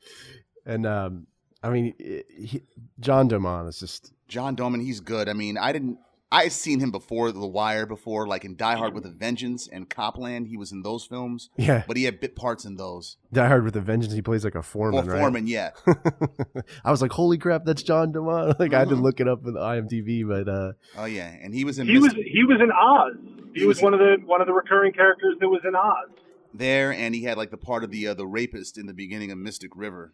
and 0.66 0.86
um, 0.86 1.28
I 1.64 1.70
mean, 1.70 1.94
he, 1.98 2.62
John 3.00 3.28
Doman 3.28 3.68
is 3.68 3.80
just 3.80 4.12
John 4.28 4.56
Doman, 4.56 4.80
he's 4.82 5.00
good. 5.00 5.30
I 5.30 5.34
mean, 5.34 5.58
I 5.58 5.72
didn't. 5.72 5.98
I've 6.34 6.54
seen 6.54 6.80
him 6.80 6.92
before, 6.92 7.34
The 7.34 7.46
Wire, 7.46 7.86
before, 7.86 8.26
like 8.26 8.46
in 8.46 8.56
Die 8.56 8.76
Hard 8.78 8.94
with 8.94 9.06
a 9.06 9.10
Vengeance 9.12 9.68
and 9.68 9.90
Copland. 9.90 10.48
He 10.48 10.56
was 10.56 10.72
in 10.72 10.82
those 10.82 11.06
films, 11.06 11.50
yeah. 11.58 11.84
but 11.86 11.98
he 11.98 12.06
had 12.06 12.22
bit 12.22 12.38
parts 12.38 12.64
in 12.64 12.78
those. 12.78 13.18
Die 13.34 13.46
Hard 13.46 13.66
with 13.66 13.76
a 13.76 13.82
Vengeance. 13.82 14.14
He 14.14 14.22
plays 14.22 14.46
like 14.46 14.56
a 14.56 14.62
foreman, 14.64 15.06
Well, 15.06 15.14
right? 15.14 15.20
Foreman, 15.20 15.48
yeah. 15.48 15.72
I 16.86 16.92
was 16.92 17.02
like, 17.02 17.12
"Holy 17.12 17.38
crap, 17.38 17.66
that's 17.66 17.84
John 17.84 18.14
Doman!" 18.14 18.54
Like 18.60 18.74
I 18.74 18.80
had 18.80 18.88
to 18.90 18.96
Mhm. 18.96 19.02
look 19.02 19.20
it 19.20 19.28
up 19.28 19.46
in 19.46 19.56
IMDb, 19.56 20.26
but 20.26 20.48
uh, 20.50 20.72
Oh 20.98 21.04
yeah, 21.06 21.36
and 21.42 21.54
he 21.54 21.66
was 21.66 21.80
in 21.80 21.88
he 21.88 22.00
was 22.00 22.14
he 22.14 22.44
was 22.46 22.62
in 22.62 22.72
Oz. 22.72 23.18
He, 23.54 23.60
He 23.62 23.66
was, 23.68 23.78
was- 23.78 23.84
one 23.84 23.94
of 23.94 24.00
the 24.00 24.16
one 24.26 24.40
of 24.40 24.48
the 24.48 24.54
recurring 24.54 24.94
characters 24.94 25.36
that 25.42 25.50
was 25.50 25.62
in 25.68 25.76
Oz. 25.76 26.18
There, 26.54 26.92
and 26.92 27.16
he 27.16 27.24
had 27.24 27.38
like 27.38 27.52
the 27.52 27.58
part 27.58 27.84
of 27.84 27.92
the 27.92 28.08
uh, 28.08 28.14
the 28.14 28.28
rapist 28.28 28.78
in 28.78 28.86
the 28.86 28.94
beginning 28.94 29.32
of 29.32 29.38
Mystic 29.38 29.72
River. 29.76 30.14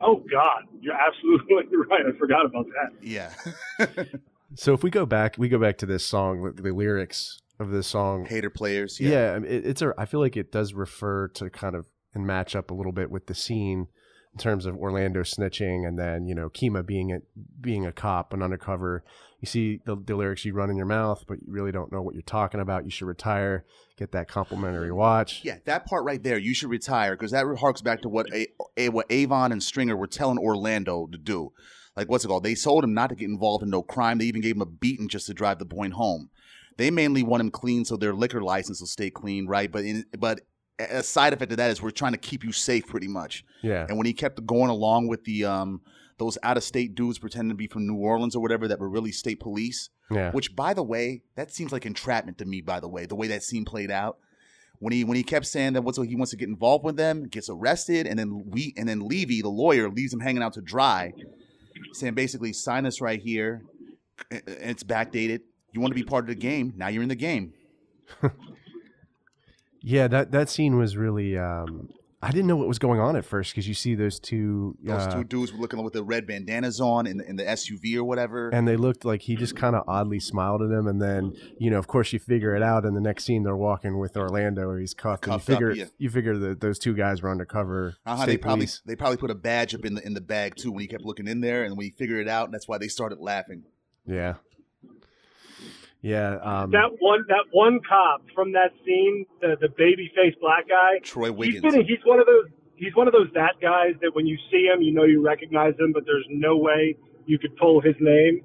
Oh 0.00 0.22
God, 0.30 0.64
you're 0.80 0.94
absolutely 0.94 1.76
right. 1.90 2.02
I 2.06 2.18
forgot 2.18 2.46
about 2.46 2.66
that. 2.66 3.06
Yeah, 3.06 3.32
so 4.54 4.74
if 4.74 4.82
we 4.82 4.90
go 4.90 5.06
back, 5.06 5.36
we 5.38 5.48
go 5.48 5.58
back 5.58 5.78
to 5.78 5.86
this 5.86 6.04
song, 6.04 6.52
the, 6.56 6.62
the 6.62 6.72
lyrics 6.72 7.40
of 7.58 7.70
this 7.70 7.86
song. 7.86 8.26
hater 8.26 8.50
players. 8.50 8.98
yeah, 9.00 9.10
Yeah, 9.10 9.36
it, 9.36 9.66
it's 9.66 9.82
a. 9.82 9.94
I 9.96 10.06
feel 10.06 10.20
like 10.20 10.36
it 10.36 10.50
does 10.50 10.74
refer 10.74 11.28
to 11.28 11.50
kind 11.50 11.74
of 11.74 11.86
and 12.14 12.26
match 12.26 12.54
up 12.54 12.70
a 12.70 12.74
little 12.74 12.92
bit 12.92 13.10
with 13.10 13.26
the 13.26 13.34
scene 13.34 13.88
in 14.32 14.38
terms 14.38 14.66
of 14.66 14.76
Orlando 14.76 15.22
snitching, 15.22 15.86
and 15.86 15.98
then 15.98 16.26
you 16.26 16.34
know 16.34 16.50
Kima 16.50 16.84
being 16.84 17.12
a 17.12 17.18
being 17.60 17.86
a 17.86 17.92
cop 17.92 18.32
and 18.32 18.42
undercover. 18.42 19.04
You 19.42 19.46
see 19.46 19.80
the, 19.84 19.96
the 19.96 20.14
lyrics 20.14 20.44
you 20.44 20.54
run 20.54 20.70
in 20.70 20.76
your 20.76 20.86
mouth, 20.86 21.24
but 21.26 21.38
you 21.42 21.52
really 21.52 21.72
don't 21.72 21.90
know 21.90 22.00
what 22.00 22.14
you're 22.14 22.22
talking 22.22 22.60
about. 22.60 22.84
You 22.84 22.92
should 22.92 23.08
retire, 23.08 23.64
get 23.98 24.12
that 24.12 24.28
complimentary 24.28 24.92
watch. 24.92 25.40
yeah, 25.42 25.58
that 25.64 25.84
part 25.84 26.04
right 26.04 26.22
there. 26.22 26.38
You 26.38 26.54
should 26.54 26.70
retire 26.70 27.16
because 27.16 27.32
that 27.32 27.44
harks 27.58 27.82
back 27.82 28.02
to 28.02 28.08
what 28.08 28.32
a, 28.32 28.46
a, 28.76 28.88
what 28.88 29.06
Avon 29.10 29.50
and 29.50 29.60
Stringer 29.60 29.96
were 29.96 30.06
telling 30.06 30.38
Orlando 30.38 31.08
to 31.08 31.18
do. 31.18 31.52
Like 31.96 32.08
what's 32.08 32.24
it 32.24 32.28
called? 32.28 32.44
They 32.44 32.54
told 32.54 32.84
him 32.84 32.94
not 32.94 33.08
to 33.10 33.16
get 33.16 33.28
involved 33.28 33.64
in 33.64 33.70
no 33.70 33.82
crime. 33.82 34.18
They 34.18 34.26
even 34.26 34.42
gave 34.42 34.54
him 34.54 34.62
a 34.62 34.66
beating 34.66 35.08
just 35.08 35.26
to 35.26 35.34
drive 35.34 35.58
the 35.58 35.66
point 35.66 35.94
home. 35.94 36.30
They 36.78 36.92
mainly 36.92 37.24
want 37.24 37.40
him 37.40 37.50
clean 37.50 37.84
so 37.84 37.96
their 37.96 38.14
liquor 38.14 38.40
license 38.40 38.80
will 38.80 38.86
stay 38.86 39.10
clean, 39.10 39.46
right? 39.48 39.70
But 39.70 39.84
in, 39.84 40.04
but 40.18 40.40
a 40.78 41.02
side 41.02 41.32
effect 41.32 41.50
of 41.50 41.58
that 41.58 41.70
is 41.70 41.82
we're 41.82 41.90
trying 41.90 42.12
to 42.12 42.18
keep 42.18 42.44
you 42.44 42.52
safe, 42.52 42.86
pretty 42.86 43.08
much. 43.08 43.44
Yeah, 43.62 43.86
And 43.88 43.98
when 43.98 44.06
he 44.06 44.12
kept 44.12 44.44
going 44.46 44.70
along 44.70 45.08
with 45.08 45.24
the 45.24 45.44
um 45.44 45.80
those 46.22 46.38
out 46.44 46.56
of 46.56 46.62
state 46.62 46.94
dudes 46.94 47.18
pretending 47.18 47.50
to 47.50 47.54
be 47.56 47.66
from 47.66 47.84
New 47.84 47.96
Orleans 47.96 48.36
or 48.36 48.40
whatever 48.40 48.68
that 48.68 48.78
were 48.78 48.88
really 48.88 49.10
state 49.10 49.40
police, 49.40 49.90
yeah, 50.08 50.30
which 50.30 50.54
by 50.54 50.72
the 50.72 50.82
way, 50.82 51.22
that 51.34 51.52
seems 51.52 51.72
like 51.72 51.84
entrapment 51.84 52.38
to 52.38 52.44
me. 52.44 52.60
By 52.60 52.78
the 52.78 52.88
way, 52.88 53.06
the 53.06 53.16
way 53.16 53.26
that 53.26 53.42
scene 53.42 53.64
played 53.64 53.90
out. 53.90 54.18
When 54.78 54.92
he 54.92 55.02
when 55.04 55.16
he 55.16 55.24
kept 55.24 55.46
saying 55.46 55.72
that 55.72 55.82
what's 55.82 56.00
he 56.00 56.14
wants 56.14 56.30
to 56.30 56.36
get 56.36 56.48
involved 56.48 56.84
with 56.84 56.96
them, 56.96 57.24
gets 57.24 57.48
arrested, 57.48 58.06
and 58.06 58.18
then 58.18 58.44
we 58.50 58.72
and 58.76 58.88
then 58.88 59.00
Levy, 59.00 59.42
the 59.42 59.48
lawyer, 59.48 59.88
leaves 59.90 60.12
him 60.12 60.20
hanging 60.20 60.42
out 60.42 60.52
to 60.54 60.60
dry, 60.60 61.12
saying 61.92 62.14
basically 62.14 62.52
sign 62.52 62.84
this 62.84 63.00
right 63.00 63.20
here, 63.20 63.62
and 64.30 64.42
it's 64.46 64.84
backdated. 64.84 65.40
You 65.72 65.80
want 65.80 65.92
to 65.92 66.00
be 66.00 66.04
part 66.04 66.24
of 66.24 66.28
the 66.28 66.34
game? 66.34 66.74
Now 66.76 66.88
you're 66.88 67.02
in 67.02 67.08
the 67.08 67.14
game. 67.14 67.54
yeah. 69.80 70.06
That 70.08 70.30
that 70.32 70.48
scene 70.48 70.76
was 70.76 70.96
really. 70.96 71.36
Um, 71.36 71.88
I 72.24 72.30
didn't 72.30 72.46
know 72.46 72.54
what 72.54 72.68
was 72.68 72.78
going 72.78 73.00
on 73.00 73.16
at 73.16 73.24
first 73.24 73.50
because 73.52 73.66
you 73.66 73.74
see 73.74 73.96
those 73.96 74.20
two. 74.20 74.76
Those 74.80 75.02
uh, 75.02 75.14
two 75.16 75.24
dudes 75.24 75.52
were 75.52 75.58
looking 75.58 75.82
with 75.82 75.92
the 75.92 76.04
red 76.04 76.24
bandanas 76.26 76.80
on 76.80 77.06
in 77.08 77.16
the, 77.16 77.28
in 77.28 77.34
the 77.34 77.42
SUV 77.42 77.96
or 77.96 78.04
whatever. 78.04 78.48
and 78.50 78.66
they 78.68 78.76
looked 78.76 79.04
like 79.04 79.22
he 79.22 79.34
just 79.34 79.56
kind 79.56 79.74
of 79.74 79.82
oddly 79.88 80.20
smiled 80.20 80.62
at 80.62 80.68
them. 80.68 80.86
and 80.86 81.02
then 81.02 81.34
you 81.58 81.68
know 81.70 81.78
of 81.78 81.88
course 81.88 82.12
you 82.12 82.20
figure 82.20 82.54
it 82.54 82.62
out 82.62 82.84
in 82.84 82.94
the 82.94 83.00
next 83.00 83.24
scene 83.24 83.42
they're 83.42 83.56
walking 83.56 83.98
with 83.98 84.16
orlando 84.16 84.62
or 84.62 84.78
he's 84.78 84.94
cuffed, 84.94 85.22
Cuffed 85.24 85.48
and 85.48 85.60
you 85.60 85.66
figure 85.66 85.72
yeah. 85.72 85.90
you 85.98 86.10
figure 86.10 86.38
that 86.38 86.60
those 86.60 86.78
two 86.78 86.94
guys 86.94 87.22
were 87.22 87.30
undercover 87.30 87.96
Uh-huh, 88.06 88.24
they 88.24 88.36
probably 88.36 88.66
police 88.66 88.82
they 88.86 88.94
probably 88.94 89.16
put 89.16 89.30
a 89.30 89.34
badge 89.34 89.74
up 89.74 89.84
in 89.84 89.94
the 89.94 90.06
in 90.06 90.14
the 90.14 90.20
bag 90.20 90.54
too 90.54 90.70
when 90.70 90.80
he 90.80 90.86
kept 90.86 91.04
looking 91.04 91.26
in 91.26 91.40
there, 91.40 91.64
and 91.64 91.76
when 91.76 91.84
he 91.84 91.90
figured 91.90 92.20
it 92.20 92.28
out, 92.28 92.44
and 92.44 92.54
that's 92.54 92.68
why 92.68 92.78
they 92.78 92.88
started 92.88 93.18
laughing. 93.18 93.64
yeah 94.06 94.34
yeah 96.02 96.36
um 96.42 96.70
That 96.72 96.90
one 97.00 97.24
that 97.28 97.44
one 97.52 97.80
cop 97.88 98.22
from 98.34 98.52
that 98.52 98.72
scene, 98.84 99.24
the 99.40 99.56
the 99.60 99.68
baby 99.76 100.10
faced 100.14 100.40
black 100.40 100.68
guy. 100.68 100.98
Troy 101.02 101.28
He's 101.30 101.36
Wiggins. 101.62 101.62
been, 101.74 101.84
he's 101.86 101.98
one 102.04 102.18
of 102.20 102.26
those 102.26 102.46
he's 102.76 102.94
one 102.94 103.06
of 103.06 103.12
those 103.12 103.28
that 103.34 103.54
guys 103.62 103.94
that 104.02 104.14
when 104.14 104.26
you 104.26 104.36
see 104.50 104.68
him, 104.72 104.82
you 104.82 104.92
know 104.92 105.04
you 105.04 105.24
recognize 105.24 105.74
him, 105.78 105.92
but 105.92 106.04
there's 106.04 106.26
no 106.30 106.56
way 106.56 106.96
you 107.26 107.38
could 107.38 107.56
pull 107.56 107.80
his 107.80 107.94
name. 108.00 108.42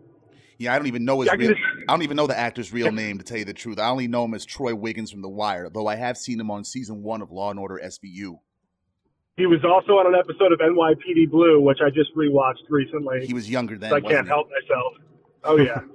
Yeah, 0.59 0.73
I 0.73 0.77
don't 0.79 0.87
even 0.87 1.05
know 1.05 1.19
his 1.21 1.27
Yeah, 1.27 1.33
I 1.33 1.35
real. 1.35 1.49
just- 1.49 1.61
I 1.87 1.93
don't 1.93 2.01
even 2.03 2.17
know 2.17 2.25
the 2.27 2.37
actor's 2.37 2.71
real 2.73 2.91
name 3.03 3.17
to 3.19 3.23
tell 3.23 3.37
you 3.37 3.45
the 3.45 3.53
truth. 3.53 3.79
I 3.79 3.89
only 3.89 4.07
know 4.07 4.25
him 4.25 4.33
as 4.33 4.45
Troy 4.45 4.73
Wiggins 4.75 5.11
from 5.11 5.21
The 5.21 5.29
Wire, 5.29 5.69
though 5.69 5.85
I 5.87 5.95
have 5.95 6.17
seen 6.17 6.39
him 6.39 6.49
on 6.51 6.63
season 6.63 7.03
one 7.03 7.21
of 7.21 7.31
Law 7.31 7.51
and 7.51 7.59
Order 7.59 7.79
SVU. 7.83 8.39
He 9.35 9.45
was 9.45 9.59
also 9.63 9.93
on 9.93 10.07
an 10.11 10.19
episode 10.19 10.51
of 10.51 10.59
NYPD 10.59 11.29
Blue, 11.29 11.61
which 11.61 11.77
I 11.85 11.89
just 11.91 12.15
rewatched 12.15 12.65
recently. 12.69 13.25
He 13.27 13.35
was 13.35 13.47
younger 13.49 13.77
then. 13.77 13.91
so 13.91 13.95
I 13.97 13.99
wasn't 13.99 14.11
can't 14.15 14.25
he? 14.27 14.29
help 14.29 14.47
myself. 14.49 14.93
Oh 15.43 15.57
yeah. 15.57 15.81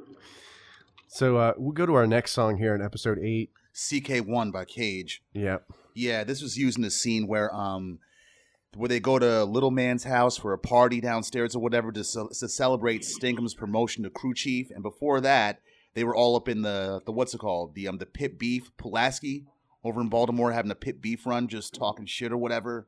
so 1.14 1.36
uh 1.36 1.52
we'll 1.58 1.72
go 1.72 1.84
to 1.86 1.94
our 1.94 2.06
next 2.06 2.32
song 2.32 2.56
here 2.56 2.74
in 2.74 2.80
episode 2.82 3.18
eight 3.18 3.50
CK1 3.74 4.50
by 4.52 4.64
Cage. 4.64 5.22
yeah 5.34 5.58
Yeah, 5.94 6.24
this 6.24 6.40
was 6.42 6.56
used 6.58 6.78
in 6.78 6.84
a 6.84 6.90
scene 6.90 7.26
where 7.26 7.54
um 7.54 7.98
where 8.74 8.88
they 8.88 9.00
go 9.00 9.18
to 9.18 9.44
Little 9.44 9.70
Man's 9.70 10.04
house 10.04 10.38
for 10.38 10.54
a 10.54 10.58
party 10.58 10.98
downstairs 11.02 11.54
or 11.54 11.58
whatever 11.60 11.92
to, 11.92 12.02
ce- 12.02 12.38
to 12.40 12.48
celebrate 12.48 13.02
Stinkum's 13.02 13.52
promotion 13.52 14.02
to 14.04 14.08
crew 14.08 14.32
chief, 14.32 14.70
and 14.70 14.82
before 14.82 15.20
that, 15.20 15.60
they 15.92 16.04
were 16.04 16.16
all 16.16 16.36
up 16.36 16.48
in 16.48 16.62
the 16.62 17.02
the 17.04 17.12
what's 17.12 17.34
it 17.34 17.38
called 17.38 17.74
the 17.74 17.86
um 17.88 17.98
the 17.98 18.06
pit 18.06 18.38
beef 18.38 18.70
Pulaski 18.78 19.44
over 19.84 20.00
in 20.00 20.08
Baltimore 20.08 20.52
having 20.52 20.70
a 20.70 20.74
pit 20.76 21.02
beef 21.02 21.26
run, 21.26 21.48
just 21.48 21.74
talking 21.74 22.06
shit 22.06 22.32
or 22.32 22.38
whatever. 22.38 22.86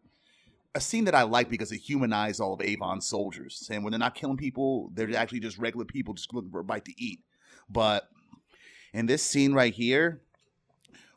A 0.77 0.81
scene 0.81 1.05
that 1.05 1.15
I 1.15 1.23
like 1.23 1.51
because 1.51 1.71
it 1.71 1.79
humanized 1.79 2.41
all 2.41 2.55
of 2.55 2.61
Avon's 2.63 3.07
soldiers, 3.07 3.57
saying 3.65 3.83
when 3.83 3.91
they're 3.93 3.99
not 3.99 4.15
killing 4.15 4.37
people, 4.37 4.91
they're 4.95 5.15
actually 5.17 5.41
just 5.41 5.59
regular 5.59 5.85
people 5.85 6.15
just 6.15 6.33
looking 6.33 6.51
for 6.51 6.61
a 6.61 6.65
bite 6.65 6.85
to 6.87 6.93
eat. 6.97 7.21
But 7.69 8.09
in 8.95 9.07
this 9.07 9.23
scene 9.23 9.53
right 9.53 9.75
here, 9.75 10.23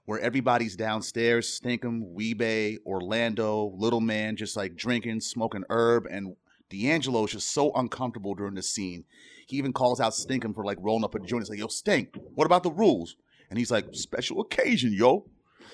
where 0.06 0.20
everybody's 0.20 0.76
downstairs, 0.76 1.60
Stinkum, 1.60 2.12
Wee-Bey, 2.12 2.80
Orlando, 2.86 3.74
Little 3.78 4.02
Man, 4.02 4.36
just 4.36 4.58
like 4.58 4.76
drinking, 4.76 5.22
smoking 5.22 5.64
herb, 5.70 6.08
and 6.10 6.36
D'Angelo's 6.70 7.32
just 7.32 7.52
so 7.52 7.72
uncomfortable 7.74 8.36
during 8.36 8.56
the 8.56 8.64
scene. 8.64 9.06
He 9.48 9.58
even 9.58 9.72
calls 9.72 10.02
out 10.02 10.14
Stinkum 10.14 10.54
for 10.54 10.66
like 10.66 10.80
rolling 10.82 11.06
up 11.06 11.16
a 11.16 11.20
joint. 11.20 11.44
He's 11.44 11.50
like, 11.50 11.60
"Yo, 11.60 11.68
Stink, 11.68 12.18
what 12.36 12.46
about 12.46 12.64
the 12.64 12.72
rules?" 12.72 13.16
And 13.50 13.58
he's 13.58 13.72
like, 13.72 13.86
"Special 13.94 14.42
occasion, 14.42 14.92
yo." 14.92 15.26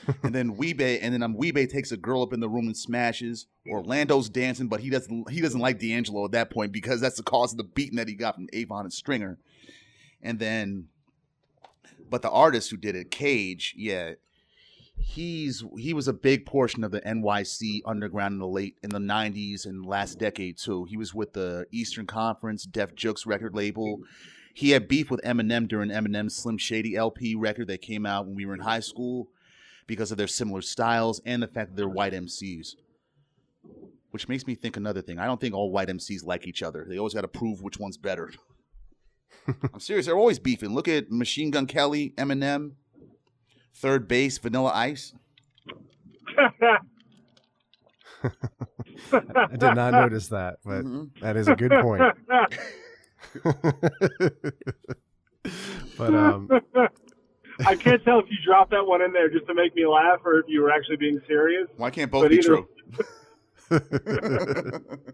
and 0.24 0.36
then 0.36 0.58
Wee-Bey, 0.58 0.99
and 0.99 1.14
then 1.14 1.24
um, 1.24 1.36
Wee-Bey 1.36 1.66
takes 1.66 1.91
a 1.91 1.97
girl 1.97 2.22
up 2.24 2.34
in 2.34 2.41
the 2.41 2.49
room 2.49 2.66
and 2.66 2.76
smashes. 2.76 3.47
Orlando's 3.68 4.28
dancing, 4.30 4.68
but 4.68 4.82
he 4.82 4.89
doesn't. 4.89 5.30
He 5.30 5.41
doesn't 5.41 5.62
like 5.62 5.80
D'Angelo 5.80 6.26
at 6.26 6.32
that 6.32 6.51
point 6.51 6.72
because 6.72 6.99
that's 6.99 7.18
the 7.18 7.24
cause 7.24 7.54
of 7.54 7.58
the 7.58 7.64
beating 7.64 7.95
that 7.95 8.08
he 8.08 8.14
got 8.14 8.36
from 8.36 8.47
Avon 8.54 8.86
and 8.86 8.93
Stringer. 8.93 9.38
And 10.22 10.39
then, 10.39 10.89
but 12.14 12.22
the 12.22 12.30
artist 12.30 12.70
who 12.70 12.78
did 12.78 12.95
it, 12.95 13.09
Cage, 13.09 13.74
yeah, 13.76 14.11
he's 14.99 15.64
he 15.80 15.95
was 15.95 16.07
a 16.07 16.14
big 16.14 16.45
portion 16.45 16.84
of 16.84 16.91
the 16.91 17.01
NYC 17.01 17.82
underground 17.88 18.34
in 18.34 18.39
the 18.39 18.45
late 18.45 18.78
in 18.84 18.91
the 18.91 18.99
'90s 18.99 19.66
and 19.66 19.84
last 19.84 20.20
decade 20.20 20.59
too. 20.59 20.84
He 20.84 20.95
was 20.95 21.16
with 21.16 21.34
the 21.34 21.66
Eastern 21.72 22.05
Conference, 22.05 22.66
Def 22.66 22.93
Jux 22.93 23.26
record 23.26 23.55
label. 23.55 23.97
He 24.53 24.70
had 24.70 24.88
beef 24.88 25.09
with 25.09 25.24
Eminem 25.24 25.68
during 25.68 25.89
Eminem's 25.89 26.36
Slim 26.36 26.59
Shady 26.59 26.95
LP 26.95 27.34
record 27.34 27.68
that 27.70 27.82
came 27.82 28.05
out 28.05 28.28
when 28.28 28.36
we 28.36 28.45
were 28.45 28.53
in 28.53 28.59
high 28.59 28.82
school 28.82 29.30
because 29.88 30.11
of 30.11 30.20
their 30.20 30.28
similar 30.28 30.61
styles 30.61 31.20
and 31.26 31.41
the 31.41 31.47
fact 31.47 31.72
that 31.72 31.78
they're 31.78 31.89
white 31.89 32.14
MCs. 32.14 32.76
Which 34.11 34.30
makes 34.30 34.45
me 34.45 34.53
think 34.53 34.78
another 34.78 35.01
thing. 35.01 35.18
I 35.18 35.26
don't 35.26 35.41
think 35.41 35.55
all 35.55 35.72
white 35.72 35.88
MCs 35.88 36.24
like 36.24 36.45
each 36.45 36.61
other. 36.61 36.86
They 36.88 36.99
always 36.99 37.16
got 37.16 37.22
to 37.22 37.28
prove 37.28 37.64
which 37.64 37.80
one's 37.80 37.97
better. 37.97 38.32
I'm 39.74 39.80
serious. 39.80 40.06
They're 40.06 40.18
always 40.18 40.40
beefing. 40.40 40.74
Look 40.74 40.88
at 40.88 41.12
Machine 41.12 41.52
Gun 41.52 41.66
Kelly, 41.68 42.14
Eminem, 42.18 42.72
3rd 43.82 44.08
Bass, 44.08 44.38
Vanilla 44.38 44.72
Ice. 44.74 45.14
i 49.12 49.48
did 49.52 49.76
not 49.76 49.92
notice 49.92 50.30
that 50.30 50.56
but 50.64 50.84
Mhm. 50.86 51.10
that 51.20 51.36
is 51.36 51.48
a 51.50 51.56
good 51.56 51.72
point 51.72 52.02
but 55.98 56.14
um 56.14 56.48
I 57.66 57.76
can't 57.76 58.04
tell 58.04 58.20
if 58.20 58.26
you 58.30 58.38
dropped 58.46 58.72
that 58.72 58.86
one 58.86 59.02
in 59.02 59.12
there 59.14 59.30
just 59.30 59.46
to 59.48 59.54
make 59.54 59.76
me 59.76 59.86
laugh 59.86 60.20
or 60.26 60.40
if 60.40 60.46
you 60.48 60.62
were 60.62 60.72
actually 60.72 60.96
being 60.98 61.22
serious. 61.28 61.68
Why 61.78 61.92
can't 61.92 62.10
both 62.10 62.24
But 62.24 62.32
be 62.32 62.38
either- 62.38 62.48
true? 62.48 62.68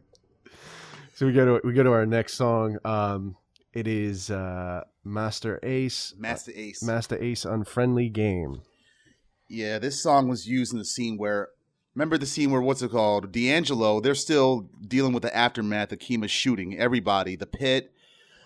so 1.16 1.26
we 1.26 1.34
go 1.34 1.60
to 1.60 1.68
we 1.68 1.74
go 1.74 1.84
to 1.84 1.92
our 1.92 2.06
next 2.06 2.36
song. 2.36 2.78
Um, 2.86 3.36
it 3.74 3.88
is 3.88 4.30
uh, 4.30 4.84
Masta 5.04 5.60
Ace. 5.64 6.14
Masta 6.18 6.58
Ace. 6.60 6.84
Masta 6.84 7.24
Ace 7.24 7.46
Unfriendly 7.46 8.10
Game. 8.10 8.62
Yeah, 9.48 9.80
this 9.80 10.02
song 10.02 10.28
was 10.28 10.48
used 10.48 10.74
in 10.74 10.80
the 10.80 10.86
scene 10.86 11.18
where 11.18 11.50
remember 11.96 12.18
the 12.18 12.26
scene 12.26 12.52
where 12.52 12.62
what's 12.62 12.82
it 12.82 12.92
called? 12.92 13.32
D'Angelo, 13.32 14.00
they're 14.00 14.16
still 14.16 14.70
dealing 14.88 15.14
with 15.14 15.24
the 15.24 15.36
aftermath 15.36 15.92
of 15.92 16.00
Kima's 16.00 16.32
shooting. 16.32 16.78
Everybody, 16.78 17.36
the 17.36 17.48
pit, 17.48 17.92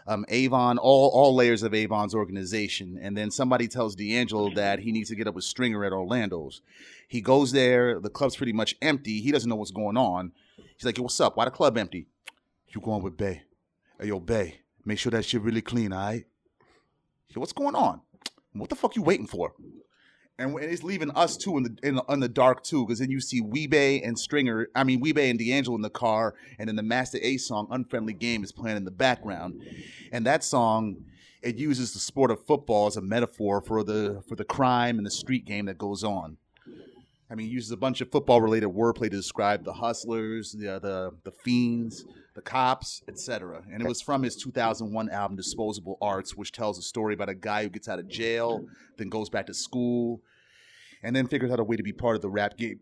um, 0.08 0.26
Avon, 0.30 0.78
all 0.78 1.10
all 1.10 1.36
layers 1.36 1.64
of 1.64 1.74
Avon's 1.74 2.16
organization. 2.16 2.98
And 3.02 3.18
then 3.18 3.32
somebody 3.32 3.68
tells 3.68 3.96
D'Angelo 3.96 4.54
that 4.56 4.80
he 4.80 4.92
needs 4.92 5.10
to 5.10 5.16
get 5.16 5.28
up 5.28 5.36
with 5.36 5.44
Stringer 5.44 5.84
at 5.86 5.94
Orlando's. 5.94 6.62
He 7.08 7.22
goes 7.22 7.52
there, 7.52 8.00
the 8.00 8.10
club's 8.10 8.36
pretty 8.36 8.54
much 8.54 8.76
empty. 8.82 9.22
He 9.22 9.32
doesn't 9.32 9.50
know 9.50 9.56
what's 9.56 9.72
going 9.72 9.98
on. 9.98 10.32
He's 10.56 10.86
like, 10.86 10.98
Yo, 10.98 11.04
what's 11.04 11.20
up? 11.20 11.38
Why 11.38 11.46
the 11.46 11.52
club 11.52 11.78
empty? 11.78 12.08
You 12.70 12.82
going 12.82 13.04
with 13.04 13.18
Bay. 13.18 13.44
Hey, 14.00 14.08
yo, 14.08 14.20
Bay, 14.20 14.62
make 14.86 15.00
sure 15.00 15.12
that 15.12 15.26
shit 15.26 15.42
really 15.42 15.62
clean, 15.62 15.94
all 15.94 16.00
right? 16.00 16.26
Yo, 17.30 17.40
what's 17.40 17.54
going 17.54 17.76
on? 17.76 18.02
What 18.54 18.70
the 18.70 18.76
fuck 18.76 18.96
you 18.96 19.02
waiting 19.02 19.28
for? 19.28 19.54
and 20.40 20.58
it's 20.60 20.84
leaving 20.84 21.12
us 21.12 21.38
too 21.38 21.58
in 21.58 21.64
the 21.64 21.78
in, 21.84 22.00
in 22.10 22.20
the 22.20 22.30
dark 22.30 22.64
too, 22.64 22.86
because 22.86 23.00
then 23.00 23.12
you 23.12 23.22
see 23.22 23.42
Wee-Bey 23.42 24.02
and 24.02 24.18
Stringer, 24.18 24.68
I 24.76 24.84
mean 24.84 25.00
Wee-Bey 25.00 25.30
and 25.30 25.38
D'Angelo 25.38 25.76
in 25.76 25.82
the 25.82 25.90
car, 25.90 26.36
and 26.58 26.68
then 26.68 26.76
the 26.76 26.84
Masta 26.84 27.26
Ace 27.26 27.48
song 27.48 27.68
"Unfriendly 27.70 28.14
Game" 28.14 28.44
is 28.44 28.52
playing 28.52 28.78
in 28.78 28.86
the 28.86 28.92
background, 28.92 29.62
and 30.12 30.26
that 30.26 30.44
song 30.44 31.06
it 31.42 31.58
uses 31.58 31.94
the 31.94 32.00
sport 32.00 32.32
of 32.32 32.46
football 32.46 32.88
as 32.88 32.98
a 32.98 33.02
metaphor 33.02 33.62
for 33.62 33.84
the 33.84 34.24
for 34.28 34.36
the 34.36 34.46
crime 34.46 34.98
and 34.98 35.06
the 35.06 35.12
street 35.12 35.46
game 35.46 35.66
that 35.66 35.78
goes 35.78 36.04
on. 36.04 36.38
I 37.30 37.36
mean, 37.36 37.50
uses 37.50 37.72
a 37.72 37.78
bunch 37.78 38.02
of 38.02 38.12
football 38.12 38.42
related 38.42 38.70
wordplay 38.70 39.10
to 39.10 39.18
describe 39.18 39.64
the 39.64 39.74
hustlers, 39.74 40.54
the 40.54 40.80
the 40.80 41.12
the 41.24 41.32
fiends, 41.32 42.06
the 42.36 42.42
cops, 42.42 43.04
etc. 43.08 43.64
And 43.72 43.82
it 43.82 43.88
was 43.88 44.02
from 44.02 44.24
his 44.24 44.36
2001 44.36 45.10
album 45.10 45.38
Disposable 45.38 45.98
Arts, 46.02 46.36
which 46.36 46.52
tells 46.52 46.78
a 46.80 46.82
story 46.82 47.14
about 47.14 47.30
a 47.30 47.36
guy 47.36 47.64
who 47.64 47.70
gets 47.70 47.88
out 47.88 48.00
of 48.00 48.08
jail, 48.08 48.66
then 48.98 49.10
goes 49.10 49.30
back 49.30 49.48
to 49.48 49.54
school, 49.54 50.22
and 51.04 51.16
then 51.16 51.28
figures 51.28 51.52
out 51.52 51.60
a 51.60 51.64
way 51.64 51.76
to 51.76 51.84
be 51.84 51.94
part 51.94 52.16
of 52.16 52.22
the 52.22 52.30
rap 52.30 52.58
game. 52.58 52.80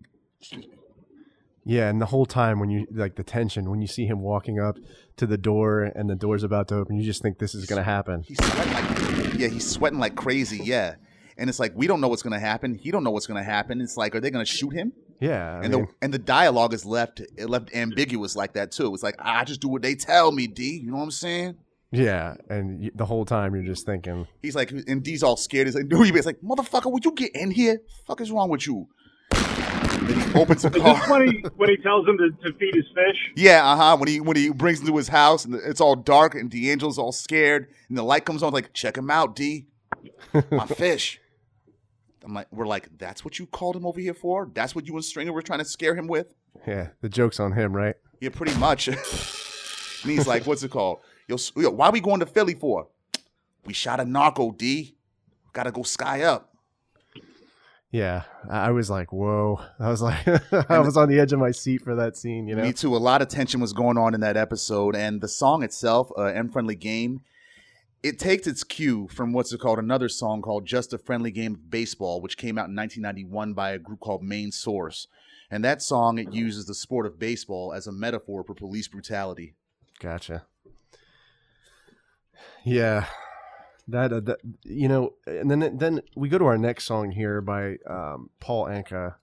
Yeah, 1.63 1.89
and 1.89 2.01
the 2.01 2.07
whole 2.07 2.25
time 2.25 2.59
when 2.59 2.71
you 2.71 2.87
like 2.91 3.15
the 3.15 3.23
tension 3.23 3.69
when 3.69 3.81
you 3.81 3.87
see 3.87 4.05
him 4.05 4.21
walking 4.21 4.59
up 4.59 4.77
to 5.17 5.27
the 5.27 5.37
door 5.37 5.83
and 5.83 6.09
the 6.09 6.15
door's 6.15 6.43
about 6.43 6.67
to 6.69 6.75
open, 6.75 6.97
you 6.97 7.03
just 7.03 7.21
think 7.21 7.37
this 7.37 7.53
is 7.53 7.65
going 7.65 7.77
to 7.77 7.83
happen. 7.83 8.23
He's 8.23 8.43
sweating 8.43 8.73
like 8.73 9.33
yeah, 9.39 9.47
he's 9.47 9.69
sweating 9.69 9.99
like 9.99 10.15
crazy. 10.15 10.61
Yeah, 10.63 10.95
and 11.37 11.49
it's 11.49 11.59
like 11.59 11.73
we 11.75 11.85
don't 11.85 12.01
know 12.01 12.07
what's 12.07 12.23
going 12.23 12.33
to 12.33 12.39
happen. 12.39 12.75
He 12.75 12.89
don't 12.89 13.03
know 13.03 13.11
what's 13.11 13.27
going 13.27 13.43
to 13.43 13.49
happen. 13.49 13.79
It's 13.79 13.95
like, 13.95 14.15
are 14.15 14.19
they 14.19 14.31
going 14.31 14.43
to 14.43 14.51
shoot 14.51 14.71
him? 14.71 14.93
Yeah, 15.21 15.59
I 15.59 15.63
and 15.63 15.73
mean, 15.73 15.85
the 15.85 15.87
and 16.01 16.13
the 16.13 16.19
dialogue 16.19 16.73
is 16.73 16.83
left 16.83 17.19
it 17.19 17.47
left 17.47 17.73
ambiguous 17.75 18.35
like 18.35 18.53
that 18.53 18.71
too. 18.71 18.91
It's 18.93 19.03
like 19.03 19.15
I 19.19 19.43
just 19.43 19.61
do 19.61 19.67
what 19.67 19.83
they 19.83 19.93
tell 19.93 20.31
me, 20.31 20.47
D. 20.47 20.81
You 20.83 20.89
know 20.89 20.97
what 20.97 21.03
I'm 21.03 21.11
saying? 21.11 21.57
Yeah, 21.91 22.35
and 22.49 22.89
the 22.95 23.05
whole 23.05 23.23
time 23.25 23.53
you're 23.53 23.63
just 23.63 23.85
thinking. 23.85 24.27
He's 24.41 24.55
like, 24.55 24.71
and 24.71 25.03
D's 25.03 25.23
all 25.23 25.37
scared. 25.37 25.67
He's 25.67 25.75
like, 25.75 25.87
no, 25.87 26.01
he's 26.01 26.25
like, 26.25 26.39
motherfucker, 26.41 26.91
would 26.91 27.05
you 27.05 27.11
get 27.11 27.35
in 27.35 27.51
here? 27.51 27.81
fuck 28.07 28.19
is 28.21 28.31
wrong 28.31 28.49
with 28.49 28.65
you? 28.65 28.87
Then 29.29 30.19
he 30.19 30.39
opens 30.39 30.63
the 30.63 30.71
car. 30.71 30.97
when 31.11 31.27
he 31.27 31.45
when 31.55 31.69
he 31.69 31.77
tells 31.77 32.07
him 32.07 32.17
to, 32.17 32.31
to 32.43 32.57
feed 32.57 32.73
his 32.73 32.85
fish? 32.95 33.31
Yeah, 33.35 33.63
uh 33.63 33.75
huh. 33.75 33.97
When 33.97 34.09
he 34.09 34.19
when 34.19 34.37
he 34.37 34.49
brings 34.49 34.79
him 34.79 34.87
to 34.87 34.97
his 34.97 35.09
house 35.09 35.45
and 35.45 35.53
it's 35.53 35.79
all 35.81 35.95
dark 35.95 36.33
and 36.33 36.49
D'Angelo's 36.49 36.97
all 36.97 37.11
scared 37.11 37.67
and 37.89 37.97
the 37.97 38.03
light 38.03 38.25
comes 38.25 38.41
on, 38.41 38.53
like, 38.53 38.73
check 38.73 38.97
him 38.97 39.11
out, 39.11 39.35
D. 39.35 39.67
My 40.51 40.65
fish. 40.65 41.19
I'm 42.23 42.33
like, 42.33 42.47
we're 42.51 42.67
like, 42.67 42.97
that's 42.97 43.25
what 43.25 43.39
you 43.39 43.45
called 43.45 43.75
him 43.75 43.85
over 43.85 43.99
here 43.99 44.13
for? 44.13 44.49
That's 44.53 44.75
what 44.75 44.87
you 44.87 44.95
and 44.95 45.03
Stringer 45.03 45.33
were 45.33 45.41
trying 45.41 45.59
to 45.59 45.65
scare 45.65 45.95
him 45.95 46.07
with? 46.07 46.33
Yeah, 46.67 46.89
the 47.01 47.09
joke's 47.09 47.39
on 47.39 47.53
him, 47.53 47.75
right? 47.75 47.95
Yeah, 48.19 48.29
pretty 48.29 48.55
much. 48.57 48.87
and 48.87 48.97
he's 50.03 50.27
like, 50.27 50.45
what's 50.45 50.63
it 50.63 50.71
called? 50.71 50.99
Yo, 51.27 51.37
yo, 51.55 51.69
why 51.69 51.87
are 51.87 51.91
we 51.91 51.99
going 51.99 52.19
to 52.19 52.25
Philly 52.25 52.53
for? 52.53 52.87
We 53.65 53.73
shot 53.73 53.99
a 53.99 54.05
narco, 54.05 54.51
D. 54.51 54.95
Gotta 55.53 55.71
go 55.71 55.83
sky 55.83 56.23
up. 56.23 56.51
Yeah, 57.91 58.23
I 58.49 58.71
was 58.71 58.89
like, 58.89 59.11
whoa. 59.11 59.59
I 59.77 59.89
was 59.89 60.01
like, 60.01 60.25
I 60.69 60.79
was 60.79 60.95
on 60.95 61.09
the 61.09 61.19
edge 61.19 61.33
of 61.33 61.39
my 61.39 61.51
seat 61.51 61.81
for 61.81 61.93
that 61.95 62.15
scene, 62.15 62.47
you 62.47 62.55
know? 62.55 62.63
Me 62.63 62.71
too. 62.71 62.95
A 62.95 62.97
lot 62.97 63.21
of 63.21 63.27
tension 63.27 63.59
was 63.59 63.73
going 63.73 63.97
on 63.97 64.13
in 64.13 64.21
that 64.21 64.37
episode. 64.37 64.95
And 64.95 65.19
the 65.19 65.27
song 65.27 65.61
itself, 65.61 66.09
uh, 66.17 66.23
Unfriendly 66.23 66.75
Game, 66.75 67.21
it 68.03 68.17
takes 68.17 68.47
its 68.47 68.63
cue 68.63 69.07
from 69.09 69.31
what's 69.31 69.55
called 69.55 69.79
another 69.79 70.09
song 70.09 70.41
called 70.41 70.65
Just 70.65 70.93
a 70.93 70.97
Friendly 70.97 71.31
Game 71.31 71.53
of 71.53 71.69
Baseball, 71.69 72.21
which 72.21 72.37
came 72.37 72.57
out 72.57 72.69
in 72.69 72.75
1991 72.75 73.53
by 73.53 73.71
a 73.71 73.79
group 73.79 73.99
called 73.99 74.23
Main 74.23 74.51
Source. 74.51 75.07
And 75.51 75.63
that 75.63 75.81
song, 75.81 76.17
it 76.17 76.33
uses 76.33 76.65
the 76.65 76.73
sport 76.73 77.05
of 77.05 77.19
baseball 77.19 77.73
as 77.73 77.85
a 77.85 77.91
metaphor 77.91 78.43
for 78.43 78.55
police 78.55 78.87
brutality. 78.87 79.53
Gotcha. 79.99 80.45
Yeah, 82.63 83.05
that, 83.87 84.13
uh, 84.13 84.19
that 84.21 84.39
you 84.63 84.87
know, 84.87 85.13
and 85.27 85.51
then 85.51 85.77
then 85.77 86.01
we 86.15 86.29
go 86.29 86.37
to 86.37 86.45
our 86.45 86.57
next 86.57 86.85
song 86.85 87.11
here 87.11 87.41
by 87.41 87.77
um, 87.87 88.29
Paul 88.39 88.65
Anka. 88.65 89.15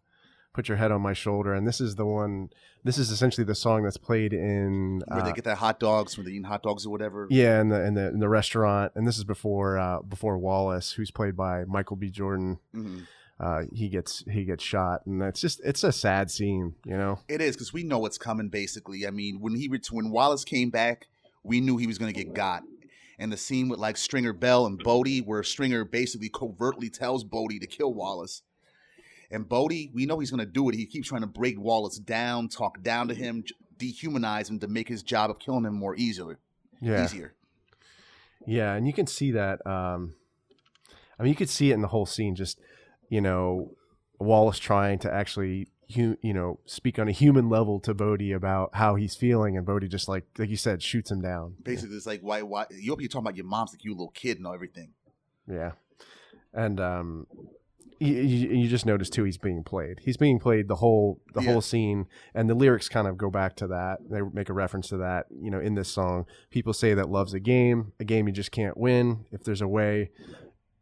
Put 0.58 0.66
your 0.66 0.76
head 0.76 0.90
on 0.90 1.00
my 1.02 1.12
shoulder, 1.12 1.54
and 1.54 1.68
this 1.68 1.80
is 1.80 1.94
the 1.94 2.04
one. 2.04 2.50
This 2.82 2.98
is 2.98 3.12
essentially 3.12 3.44
the 3.44 3.54
song 3.54 3.84
that's 3.84 3.96
played 3.96 4.32
in 4.32 5.00
where 5.06 5.20
uh, 5.20 5.24
they 5.24 5.32
get 5.32 5.44
their 5.44 5.54
hot 5.54 5.78
dogs, 5.78 6.18
where 6.18 6.24
they 6.24 6.32
eat 6.32 6.44
hot 6.44 6.64
dogs 6.64 6.84
or 6.84 6.90
whatever. 6.90 7.28
Yeah, 7.30 7.60
in 7.60 7.68
the 7.68 7.80
in 7.84 7.94
the 7.94 8.08
in 8.08 8.18
the 8.18 8.28
restaurant, 8.28 8.90
and 8.96 9.06
this 9.06 9.18
is 9.18 9.22
before 9.22 9.78
uh, 9.78 10.02
before 10.02 10.36
Wallace, 10.36 10.90
who's 10.90 11.12
played 11.12 11.36
by 11.36 11.62
Michael 11.64 11.94
B. 11.94 12.10
Jordan. 12.10 12.58
Mm-hmm. 12.74 13.02
Uh, 13.38 13.62
he 13.72 13.88
gets 13.88 14.24
he 14.28 14.44
gets 14.44 14.64
shot, 14.64 15.06
and 15.06 15.22
it's 15.22 15.40
just 15.40 15.60
it's 15.64 15.84
a 15.84 15.92
sad 15.92 16.28
scene, 16.28 16.74
you 16.84 16.96
know. 16.96 17.20
It 17.28 17.40
is 17.40 17.54
because 17.54 17.72
we 17.72 17.84
know 17.84 18.00
what's 18.00 18.18
coming. 18.18 18.48
Basically, 18.48 19.06
I 19.06 19.12
mean, 19.12 19.38
when 19.38 19.54
he 19.54 19.70
when 19.92 20.10
Wallace 20.10 20.44
came 20.44 20.70
back, 20.70 21.06
we 21.44 21.60
knew 21.60 21.76
he 21.76 21.86
was 21.86 21.98
going 21.98 22.12
to 22.12 22.24
get 22.24 22.34
got, 22.34 22.64
and 23.16 23.30
the 23.30 23.36
scene 23.36 23.68
with 23.68 23.78
like 23.78 23.96
Stringer 23.96 24.32
Bell 24.32 24.66
and 24.66 24.76
Bodie, 24.76 25.20
where 25.20 25.44
Stringer 25.44 25.84
basically 25.84 26.30
covertly 26.30 26.90
tells 26.90 27.22
Bodie 27.22 27.60
to 27.60 27.68
kill 27.68 27.94
Wallace. 27.94 28.42
And 29.30 29.48
Bodie, 29.48 29.90
we 29.92 30.06
know 30.06 30.18
he's 30.18 30.30
going 30.30 30.44
to 30.44 30.50
do 30.50 30.68
it. 30.68 30.74
He 30.74 30.86
keeps 30.86 31.08
trying 31.08 31.20
to 31.20 31.26
break 31.26 31.60
Wallace 31.60 31.98
down, 31.98 32.48
talk 32.48 32.82
down 32.82 33.08
to 33.08 33.14
him, 33.14 33.44
dehumanize 33.76 34.48
him 34.48 34.58
to 34.60 34.68
make 34.68 34.88
his 34.88 35.02
job 35.02 35.30
of 35.30 35.38
killing 35.38 35.64
him 35.64 35.74
more 35.74 35.94
easier. 35.96 36.38
Yeah. 36.80 37.04
Easier. 37.04 37.34
Yeah, 38.46 38.74
and 38.74 38.86
you 38.86 38.92
can 38.92 39.06
see 39.06 39.32
that. 39.32 39.64
Um, 39.66 40.14
I 41.18 41.22
mean, 41.22 41.30
you 41.30 41.36
could 41.36 41.50
see 41.50 41.70
it 41.70 41.74
in 41.74 41.82
the 41.82 41.88
whole 41.88 42.06
scene. 42.06 42.34
Just 42.34 42.58
you 43.10 43.20
know, 43.20 43.72
Wallace 44.18 44.58
trying 44.58 44.98
to 45.00 45.12
actually 45.12 45.68
you 45.88 46.16
know 46.22 46.60
speak 46.66 46.98
on 46.98 47.08
a 47.08 47.12
human 47.12 47.48
level 47.48 47.80
to 47.80 47.94
Bodie 47.94 48.32
about 48.32 48.70
how 48.74 48.94
he's 48.94 49.14
feeling, 49.14 49.56
and 49.56 49.66
Bodie 49.66 49.88
just 49.88 50.08
like 50.08 50.24
like 50.38 50.48
you 50.48 50.56
said 50.56 50.82
shoots 50.82 51.10
him 51.10 51.20
down. 51.20 51.56
Basically, 51.62 51.96
it's 51.96 52.06
like 52.06 52.20
why 52.20 52.42
why 52.42 52.66
you 52.70 52.92
hope 52.92 53.00
you're 53.00 53.08
talking 53.08 53.26
about 53.26 53.36
your 53.36 53.46
mom's 53.46 53.72
like 53.72 53.84
you 53.84 53.92
a 53.92 53.94
little 53.94 54.08
kid 54.10 54.38
and 54.38 54.46
everything. 54.46 54.92
Yeah, 55.46 55.72
and 56.52 56.80
um, 56.80 57.26
you, 58.00 58.14
you, 58.14 58.68
just 58.68 58.86
notice 58.86 59.10
too 59.10 59.24
he's 59.24 59.38
being 59.38 59.64
played. 59.64 60.00
He's 60.00 60.16
being 60.16 60.38
played 60.38 60.68
the 60.68 60.76
whole 60.76 61.20
the 61.34 61.42
yeah. 61.42 61.52
whole 61.52 61.60
scene, 61.60 62.06
and 62.34 62.48
the 62.48 62.54
lyrics 62.54 62.88
kind 62.88 63.08
of 63.08 63.16
go 63.16 63.30
back 63.30 63.56
to 63.56 63.66
that. 63.68 63.98
They 64.08 64.20
make 64.20 64.48
a 64.48 64.52
reference 64.52 64.88
to 64.88 64.98
that. 64.98 65.26
You 65.30 65.50
know, 65.50 65.60
in 65.60 65.74
this 65.74 65.88
song, 65.88 66.26
people 66.50 66.72
say 66.72 66.94
that 66.94 67.08
love's 67.08 67.34
a 67.34 67.40
game, 67.40 67.92
a 67.98 68.04
game 68.04 68.28
you 68.28 68.32
just 68.32 68.52
can't 68.52 68.76
win. 68.76 69.24
If 69.32 69.42
there's 69.44 69.60
a 69.60 69.68
way, 69.68 70.10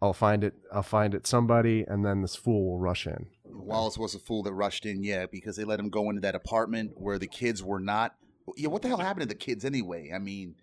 I'll 0.02 0.12
find 0.12 0.44
it. 0.44 0.54
I'll 0.72 0.82
find 0.82 1.14
it 1.14 1.26
somebody, 1.26 1.84
and 1.86 2.04
then 2.04 2.22
this 2.22 2.36
fool 2.36 2.66
will 2.66 2.78
rush 2.78 3.06
in. 3.06 3.26
Wallace 3.44 3.96
was 3.96 4.14
a 4.14 4.18
fool 4.18 4.42
that 4.44 4.52
rushed 4.52 4.84
in, 4.86 5.02
yeah, 5.02 5.26
because 5.26 5.56
they 5.56 5.64
let 5.64 5.80
him 5.80 5.88
go 5.88 6.10
into 6.10 6.20
that 6.20 6.34
apartment 6.34 6.92
where 6.96 7.18
the 7.18 7.26
kids 7.26 7.62
were 7.62 7.80
not. 7.80 8.14
Yeah, 8.56 8.68
what 8.68 8.82
the 8.82 8.88
hell 8.88 8.98
happened 8.98 9.22
to 9.22 9.28
the 9.28 9.34
kids 9.34 9.64
anyway? 9.64 10.12
I 10.14 10.18
mean, 10.18 10.54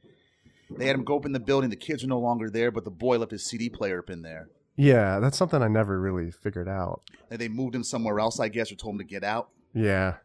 they 0.69 0.85
had 0.85 0.95
him 0.95 1.03
go 1.03 1.17
up 1.17 1.25
in 1.25 1.31
the 1.31 1.39
building. 1.39 1.69
The 1.69 1.75
kids 1.75 2.03
are 2.03 2.07
no 2.07 2.19
longer 2.19 2.49
there, 2.49 2.71
but 2.71 2.83
the 2.83 2.91
boy 2.91 3.17
left 3.17 3.31
his 3.31 3.43
CD 3.43 3.69
player 3.69 3.99
up 3.99 4.09
in 4.09 4.21
there. 4.21 4.49
Yeah, 4.75 5.19
that's 5.19 5.37
something 5.37 5.61
I 5.61 5.67
never 5.67 5.99
really 5.99 6.31
figured 6.31 6.67
out. 6.67 7.01
And 7.29 7.39
they 7.39 7.47
moved 7.47 7.75
him 7.75 7.83
somewhere 7.83 8.19
else, 8.19 8.39
I 8.39 8.49
guess, 8.49 8.71
or 8.71 8.75
told 8.75 8.95
him 8.95 8.99
to 8.99 9.05
get 9.05 9.23
out. 9.23 9.49
Yeah. 9.73 10.15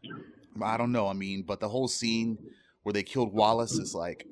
I 0.61 0.77
don't 0.77 0.91
know. 0.91 1.07
I 1.07 1.13
mean, 1.13 1.43
but 1.43 1.59
the 1.59 1.69
whole 1.69 1.87
scene 1.87 2.37
where 2.83 2.93
they 2.93 3.03
killed 3.03 3.33
Wallace 3.33 3.73
is 3.73 3.93
like, 3.93 4.25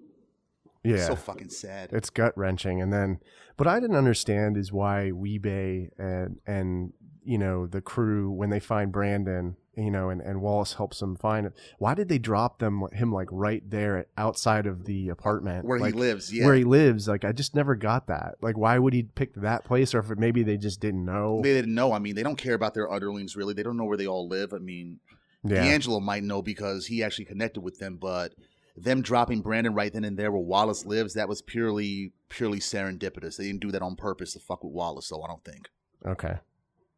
yeah, 0.83 1.05
so 1.05 1.15
fucking 1.15 1.49
sad. 1.49 1.89
It's 1.91 2.09
gut 2.09 2.37
wrenching. 2.37 2.81
And 2.81 2.93
then, 2.93 3.19
but 3.57 3.67
I 3.67 3.79
didn't 3.79 3.95
understand 3.95 4.57
is 4.57 4.71
why 4.71 5.11
Wee-Bey 5.11 5.89
and 5.97 6.39
and 6.47 6.93
you 7.23 7.37
know 7.37 7.67
the 7.67 7.81
crew 7.81 8.31
when 8.31 8.49
they 8.49 8.59
find 8.59 8.91
Brandon, 8.91 9.57
you 9.77 9.91
know, 9.91 10.09
and, 10.09 10.21
and 10.21 10.41
Wallace 10.41 10.73
helps 10.73 10.99
them 10.99 11.15
find 11.15 11.45
it. 11.45 11.53
Why 11.77 11.93
did 11.93 12.09
they 12.09 12.17
drop 12.17 12.59
them 12.59 12.83
him 12.91 13.13
like 13.13 13.27
right 13.31 13.61
there 13.69 14.07
outside 14.17 14.65
of 14.65 14.85
the 14.85 15.09
apartment 15.09 15.65
where 15.65 15.79
like, 15.79 15.93
he 15.93 15.99
lives? 15.99 16.33
Yeah, 16.33 16.45
where 16.45 16.55
he 16.55 16.63
lives. 16.63 17.07
Like 17.07 17.23
I 17.23 17.31
just 17.31 17.55
never 17.55 17.75
got 17.75 18.07
that. 18.07 18.35
Like 18.41 18.57
why 18.57 18.79
would 18.79 18.93
he 18.93 19.03
pick 19.03 19.35
that 19.35 19.63
place? 19.63 19.93
Or 19.93 19.99
if 19.99 20.09
it, 20.09 20.17
maybe 20.17 20.41
they 20.41 20.57
just 20.57 20.81
didn't 20.81 21.05
know. 21.05 21.41
They 21.43 21.53
didn't 21.53 21.75
know. 21.75 21.93
I 21.93 21.99
mean, 21.99 22.15
they 22.15 22.23
don't 22.23 22.37
care 22.37 22.55
about 22.55 22.73
their 22.73 22.91
underlings 22.91 23.35
really. 23.35 23.53
They 23.53 23.63
don't 23.63 23.77
know 23.77 23.85
where 23.85 23.97
they 23.97 24.07
all 24.07 24.27
live. 24.27 24.51
I 24.51 24.57
mean, 24.57 24.99
yeah. 25.43 25.63
D'Angelo 25.63 25.99
might 25.99 26.23
know 26.23 26.41
because 26.41 26.87
he 26.87 27.03
actually 27.03 27.25
connected 27.25 27.61
with 27.61 27.77
them, 27.77 27.97
but 27.97 28.33
them 28.75 29.01
dropping 29.01 29.41
Brandon 29.41 29.73
right 29.73 29.93
then 29.93 30.03
and 30.03 30.17
there 30.17 30.31
where 30.31 30.41
Wallace 30.41 30.85
lives, 30.85 31.13
that 31.13 31.29
was 31.29 31.41
purely 31.41 32.13
purely 32.29 32.59
serendipitous. 32.59 33.37
They 33.37 33.45
didn't 33.45 33.61
do 33.61 33.71
that 33.71 33.81
on 33.81 33.95
purpose 33.95 34.33
to 34.33 34.39
fuck 34.39 34.63
with 34.63 34.73
Wallace, 34.73 35.09
though. 35.09 35.21
I 35.21 35.27
don't 35.27 35.43
think. 35.43 35.69
Okay, 36.05 36.35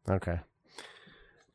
okay. 0.08 0.40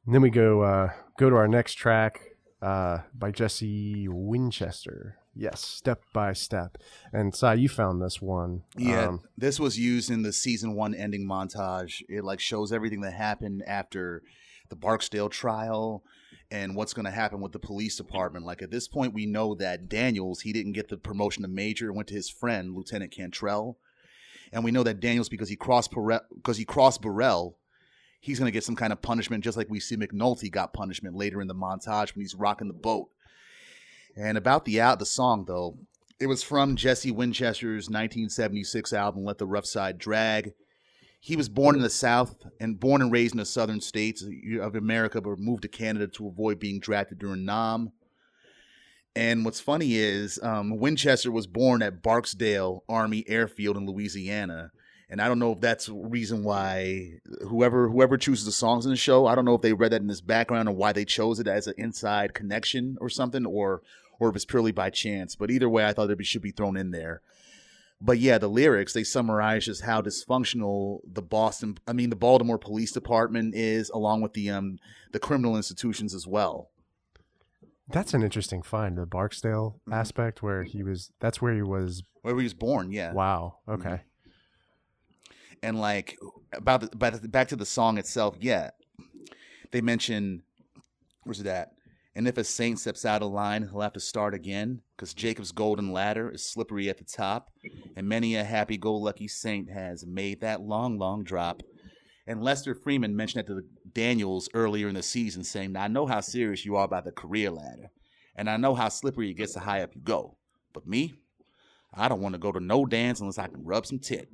And 0.05 0.13
then 0.13 0.21
we 0.21 0.29
go 0.29 0.61
uh, 0.61 0.89
go 1.17 1.29
to 1.29 1.35
our 1.35 1.47
next 1.47 1.73
track. 1.75 2.21
uh, 2.61 2.99
by 3.13 3.31
Jesse 3.31 4.07
Winchester. 4.09 5.17
Yes, 5.35 5.61
step 5.61 6.01
by 6.13 6.33
step. 6.33 6.77
And 7.11 7.35
Cy, 7.35 7.55
you 7.55 7.67
found 7.67 8.01
this 8.01 8.21
one. 8.21 8.63
Yeah, 8.77 9.07
Um, 9.07 9.21
this 9.37 9.59
was 9.59 9.77
used 9.77 10.09
in 10.09 10.23
the 10.23 10.31
season 10.31 10.73
one 10.75 10.95
ending 10.95 11.27
montage. 11.27 12.01
It 12.07 12.23
like 12.23 12.39
shows 12.39 12.71
everything 12.71 13.01
that 13.01 13.13
happened 13.13 13.61
after 13.67 14.23
the 14.69 14.77
Barksdale 14.77 15.29
trial 15.29 16.03
and 16.49 16.75
what's 16.75 16.93
going 16.93 17.05
to 17.05 17.11
happen 17.11 17.41
with 17.41 17.51
the 17.51 17.59
police 17.59 17.97
department. 17.97 18.45
Like 18.45 18.61
at 18.61 18.71
this 18.71 18.87
point, 18.87 19.13
we 19.13 19.25
know 19.25 19.55
that 19.55 19.89
Daniels 19.89 20.41
he 20.41 20.53
didn't 20.53 20.71
get 20.71 20.87
the 20.87 20.97
promotion 20.97 21.43
to 21.43 21.49
major, 21.49 21.87
and 21.87 21.95
went 21.97 22.07
to 22.07 22.15
his 22.15 22.29
friend 22.29 22.73
Lieutenant 22.73 23.11
Cantrell, 23.11 23.77
and 24.53 24.63
we 24.63 24.71
know 24.71 24.83
that 24.83 25.01
Daniels 25.01 25.29
because 25.29 25.49
he 25.49 25.55
crossed 25.57 25.91
Burrell, 25.91 26.21
because 26.33 26.57
he 26.57 26.65
crossed 26.65 27.01
Burrell. 27.01 27.57
He's 28.19 28.39
going 28.39 28.47
to 28.47 28.53
get 28.53 28.63
some 28.63 28.75
kind 28.75 28.91
of 28.91 29.01
punishment, 29.01 29.43
just 29.43 29.57
like 29.57 29.69
we 29.69 29.79
see 29.79 29.97
McNulty 29.97 30.51
got 30.51 30.73
punishment 30.73 31.15
later 31.15 31.41
in 31.41 31.47
the 31.47 31.55
montage 31.55 32.15
when 32.15 32.23
he's 32.23 32.35
rocking 32.35 32.67
the 32.67 32.73
boat. 32.73 33.09
And 34.15 34.37
about 34.37 34.65
the 34.65 34.81
out 34.81 34.99
the 34.99 35.05
song 35.05 35.45
though, 35.45 35.77
it 36.19 36.27
was 36.27 36.41
from 36.41 36.75
Jesse 36.75 37.11
Winchester's 37.11 37.89
1976 37.89 38.93
album 38.93 39.25
"Let 39.25 39.37
the 39.37 39.45
Rough 39.45 39.65
Side 39.65 39.97
Drag." 39.97 40.53
He 41.19 41.35
was 41.35 41.49
born 41.49 41.75
in 41.75 41.81
the 41.81 41.89
South 41.89 42.35
and 42.59 42.79
born 42.79 43.01
and 43.01 43.11
raised 43.11 43.33
in 43.33 43.39
the 43.39 43.45
southern 43.45 43.81
states 43.81 44.23
of 44.61 44.75
America, 44.75 45.19
but 45.19 45.39
moved 45.39 45.63
to 45.63 45.67
Canada 45.67 46.07
to 46.07 46.27
avoid 46.27 46.59
being 46.59 46.79
drafted 46.79 47.19
during 47.19 47.45
Nam. 47.45 47.91
And 49.15 49.43
what's 49.43 49.59
funny 49.59 49.95
is 49.95 50.39
um, 50.43 50.77
Winchester 50.77 51.31
was 51.31 51.47
born 51.47 51.81
at 51.81 52.03
Barksdale 52.03 52.83
Army 52.87 53.23
Airfield 53.27 53.77
in 53.77 53.87
Louisiana. 53.87 54.71
And 55.09 55.21
I 55.21 55.27
don't 55.27 55.39
know 55.39 55.51
if 55.51 55.61
that's 55.61 55.87
reason 55.87 56.43
why 56.43 57.19
whoever 57.47 57.89
whoever 57.89 58.17
chooses 58.17 58.45
the 58.45 58.51
songs 58.51 58.85
in 58.85 58.91
the 58.91 58.97
show, 58.97 59.27
I 59.27 59.35
don't 59.35 59.45
know 59.45 59.53
if 59.55 59.61
they 59.61 59.73
read 59.73 59.91
that 59.91 60.01
in 60.01 60.09
his 60.09 60.21
background 60.21 60.67
or 60.67 60.71
why 60.75 60.93
they 60.93 61.05
chose 61.05 61.39
it 61.39 61.47
as 61.47 61.67
an 61.67 61.75
inside 61.77 62.33
connection 62.33 62.97
or 62.99 63.09
something, 63.09 63.45
or 63.45 63.81
or 64.19 64.29
if 64.29 64.35
it's 64.35 64.45
purely 64.45 64.71
by 64.71 64.89
chance. 64.89 65.35
But 65.35 65.51
either 65.51 65.69
way, 65.69 65.85
I 65.85 65.93
thought 65.93 66.09
it 66.09 66.25
should 66.25 66.41
be 66.41 66.51
thrown 66.51 66.75
in 66.75 66.91
there. 66.91 67.21
But 68.01 68.17
yeah, 68.19 68.37
the 68.39 68.47
lyrics 68.49 68.93
they 68.93 69.03
summarize 69.03 69.65
just 69.65 69.83
how 69.83 70.01
dysfunctional 70.01 70.99
the 71.05 71.21
Boston, 71.21 71.77
I 71.87 71.93
mean 71.93 72.09
the 72.09 72.15
Baltimore 72.15 72.57
Police 72.57 72.91
Department 72.91 73.53
is, 73.55 73.89
along 73.91 74.21
with 74.21 74.33
the 74.33 74.49
um 74.49 74.79
the 75.11 75.19
criminal 75.19 75.55
institutions 75.55 76.13
as 76.15 76.25
well. 76.27 76.69
that's 77.87 78.15
an 78.15 78.23
interesting 78.23 78.63
find, 78.63 78.97
the 78.97 79.05
Barksdale 79.05 79.79
Mhm. 79.87 79.93
aspect 79.93 80.41
where 80.41 80.63
he 80.63 80.81
was. 80.81 81.11
That's 81.19 81.39
where 81.43 81.53
he 81.53 81.61
was. 81.61 82.01
Where 82.23 82.35
he 82.35 82.43
was 82.43 82.55
born, 82.55 82.91
yeah. 82.91 83.13
Wow. 83.13 83.59
Okay. 83.69 84.01
And 85.65 85.79
like 85.79 86.19
about 86.53 86.81
the, 86.81 86.89
about 86.93 87.19
the, 87.19 87.27
back 87.27 87.47
to 87.47 87.55
the 87.55 87.65
song 87.65 87.97
itself 87.97 88.37
yeah 88.39 88.69
they 89.71 89.81
mention 89.81 90.43
where's 91.23 91.39
it 91.39 91.47
at? 91.47 91.71
And 92.13 92.27
if 92.27 92.37
a 92.37 92.43
saint 92.43 92.79
steps 92.79 93.03
out 93.03 93.23
of 93.23 93.31
line 93.31 93.63
he'll 93.63 93.81
have 93.81 93.93
to 93.93 93.99
start 93.99 94.35
again 94.35 94.81
because 94.95 95.15
jacob's 95.15 95.51
golden 95.51 95.91
ladder 95.91 96.29
is 96.29 96.45
slippery 96.45 96.87
at 96.87 96.99
the 96.99 97.03
top 97.03 97.49
and 97.95 98.07
many 98.07 98.35
a 98.35 98.43
happy-go-lucky 98.43 99.27
saint 99.27 99.71
has 99.71 100.05
made 100.05 100.41
that 100.41 100.61
long 100.61 100.99
long 100.99 101.23
drop. 101.23 101.63
And 102.27 102.43
lester 102.43 102.75
freamon 102.75 103.13
mentioned 103.13 103.47
that 103.47 103.51
to 103.51 103.63
daniels 103.91 104.47
earlier 104.53 104.87
in 104.87 104.93
the 104.93 105.01
season 105.01 105.43
saying 105.43 105.71
"Now 105.71 105.85
i 105.85 105.87
know 105.87 106.05
how 106.05 106.21
serious 106.21 106.63
you 106.63 106.75
are 106.75 106.85
about 106.85 107.05
the 107.05 107.11
career 107.11 107.49
ladder 107.49 107.89
and 108.35 108.51
i 108.51 108.57
know 108.57 108.75
how 108.75 108.89
slippery 108.89 109.31
it 109.31 109.37
gets 109.37 109.55
the 109.55 109.61
higher 109.61 109.85
up 109.85 109.95
you 109.95 110.01
go 110.01 110.37
but 110.73 110.85
me 110.85 111.15
i 111.91 112.07
don't 112.07 112.21
want 112.21 112.33
to 112.33 112.39
go 112.39 112.51
to 112.51 112.59
no 112.59 112.85
dance 112.85 113.19
unless 113.19 113.39
i 113.39 113.47
can 113.47 113.63
rub 113.65 113.87
some 113.87 113.97
tit 113.97 114.29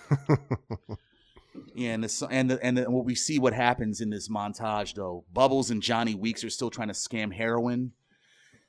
and 1.78 2.04
the, 2.04 2.28
and 2.30 2.50
the, 2.50 2.62
and 2.62 2.78
the, 2.78 2.90
what 2.90 3.04
we 3.04 3.14
see 3.14 3.38
what 3.38 3.52
happens 3.52 4.00
in 4.00 4.10
this 4.10 4.28
montage 4.28 4.94
though, 4.94 5.24
Bubbles 5.32 5.70
and 5.70 5.82
Johnny 5.82 6.14
Weeks 6.14 6.44
are 6.44 6.50
still 6.50 6.70
trying 6.70 6.88
to 6.88 6.94
scam 6.94 7.32
heroin. 7.32 7.92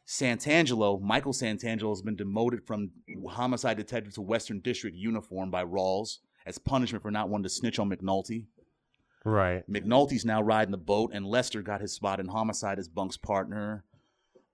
Santangelo, 0.06 1.02
Michael 1.02 1.34
Santangelo 1.34 1.92
has 1.92 2.02
been 2.02 2.16
demoted 2.16 2.66
from 2.66 2.92
homicide 3.30 3.78
detective 3.78 4.14
to 4.16 4.22
Western 4.22 4.60
District 4.60 4.96
uniform 4.96 5.50
by 5.50 5.64
Rawls 5.64 6.18
as 6.46 6.58
punishment 6.58 7.02
for 7.02 7.12
not 7.12 7.30
wanting 7.30 7.44
to 7.44 7.50
snitch 7.50 7.80
on 7.80 7.90
McNulty. 7.90 8.46
Right. 9.24 9.64
McNulty's 9.70 10.26
now 10.26 10.42
riding 10.42 10.72
the 10.72 10.78
boat, 10.78 11.12
and 11.14 11.26
Lester 11.26 11.62
got 11.62 11.80
his 11.80 11.94
spot 11.94 12.20
in 12.20 12.28
homicide 12.28 12.80
as 12.80 12.90
Bunk's 12.90 13.16
partner. 13.16 13.86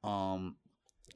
Um, 0.03 0.55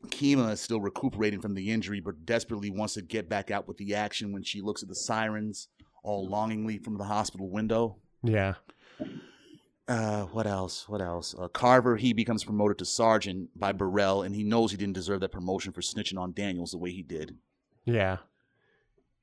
Kima 0.07 0.51
is 0.51 0.61
still 0.61 0.81
recuperating 0.81 1.41
from 1.41 1.53
the 1.53 1.71
injury, 1.71 1.99
but 1.99 2.25
desperately 2.25 2.69
wants 2.69 2.95
to 2.95 3.01
get 3.01 3.29
back 3.29 3.51
out 3.51 3.67
with 3.67 3.77
the 3.77 3.95
action 3.95 4.31
when 4.31 4.43
she 4.43 4.61
looks 4.61 4.83
at 4.83 4.89
the 4.89 4.95
sirens 4.95 5.67
all 6.03 6.27
longingly 6.27 6.77
from 6.77 6.97
the 6.97 7.05
hospital 7.05 7.49
window. 7.49 7.97
Yeah. 8.23 8.55
Uh, 9.87 10.23
what 10.25 10.47
else? 10.47 10.87
What 10.87 11.01
else? 11.01 11.35
Uh, 11.37 11.47
Carver, 11.47 11.97
he 11.97 12.13
becomes 12.13 12.43
promoted 12.43 12.77
to 12.79 12.85
sergeant 12.85 13.49
by 13.57 13.71
Burrell, 13.71 14.21
and 14.23 14.35
he 14.35 14.43
knows 14.43 14.71
he 14.71 14.77
didn't 14.77 14.93
deserve 14.93 15.19
that 15.21 15.31
promotion 15.31 15.73
for 15.73 15.81
snitching 15.81 16.17
on 16.17 16.33
Daniels 16.33 16.71
the 16.71 16.77
way 16.77 16.91
he 16.91 17.03
did. 17.03 17.35
Yeah. 17.85 18.17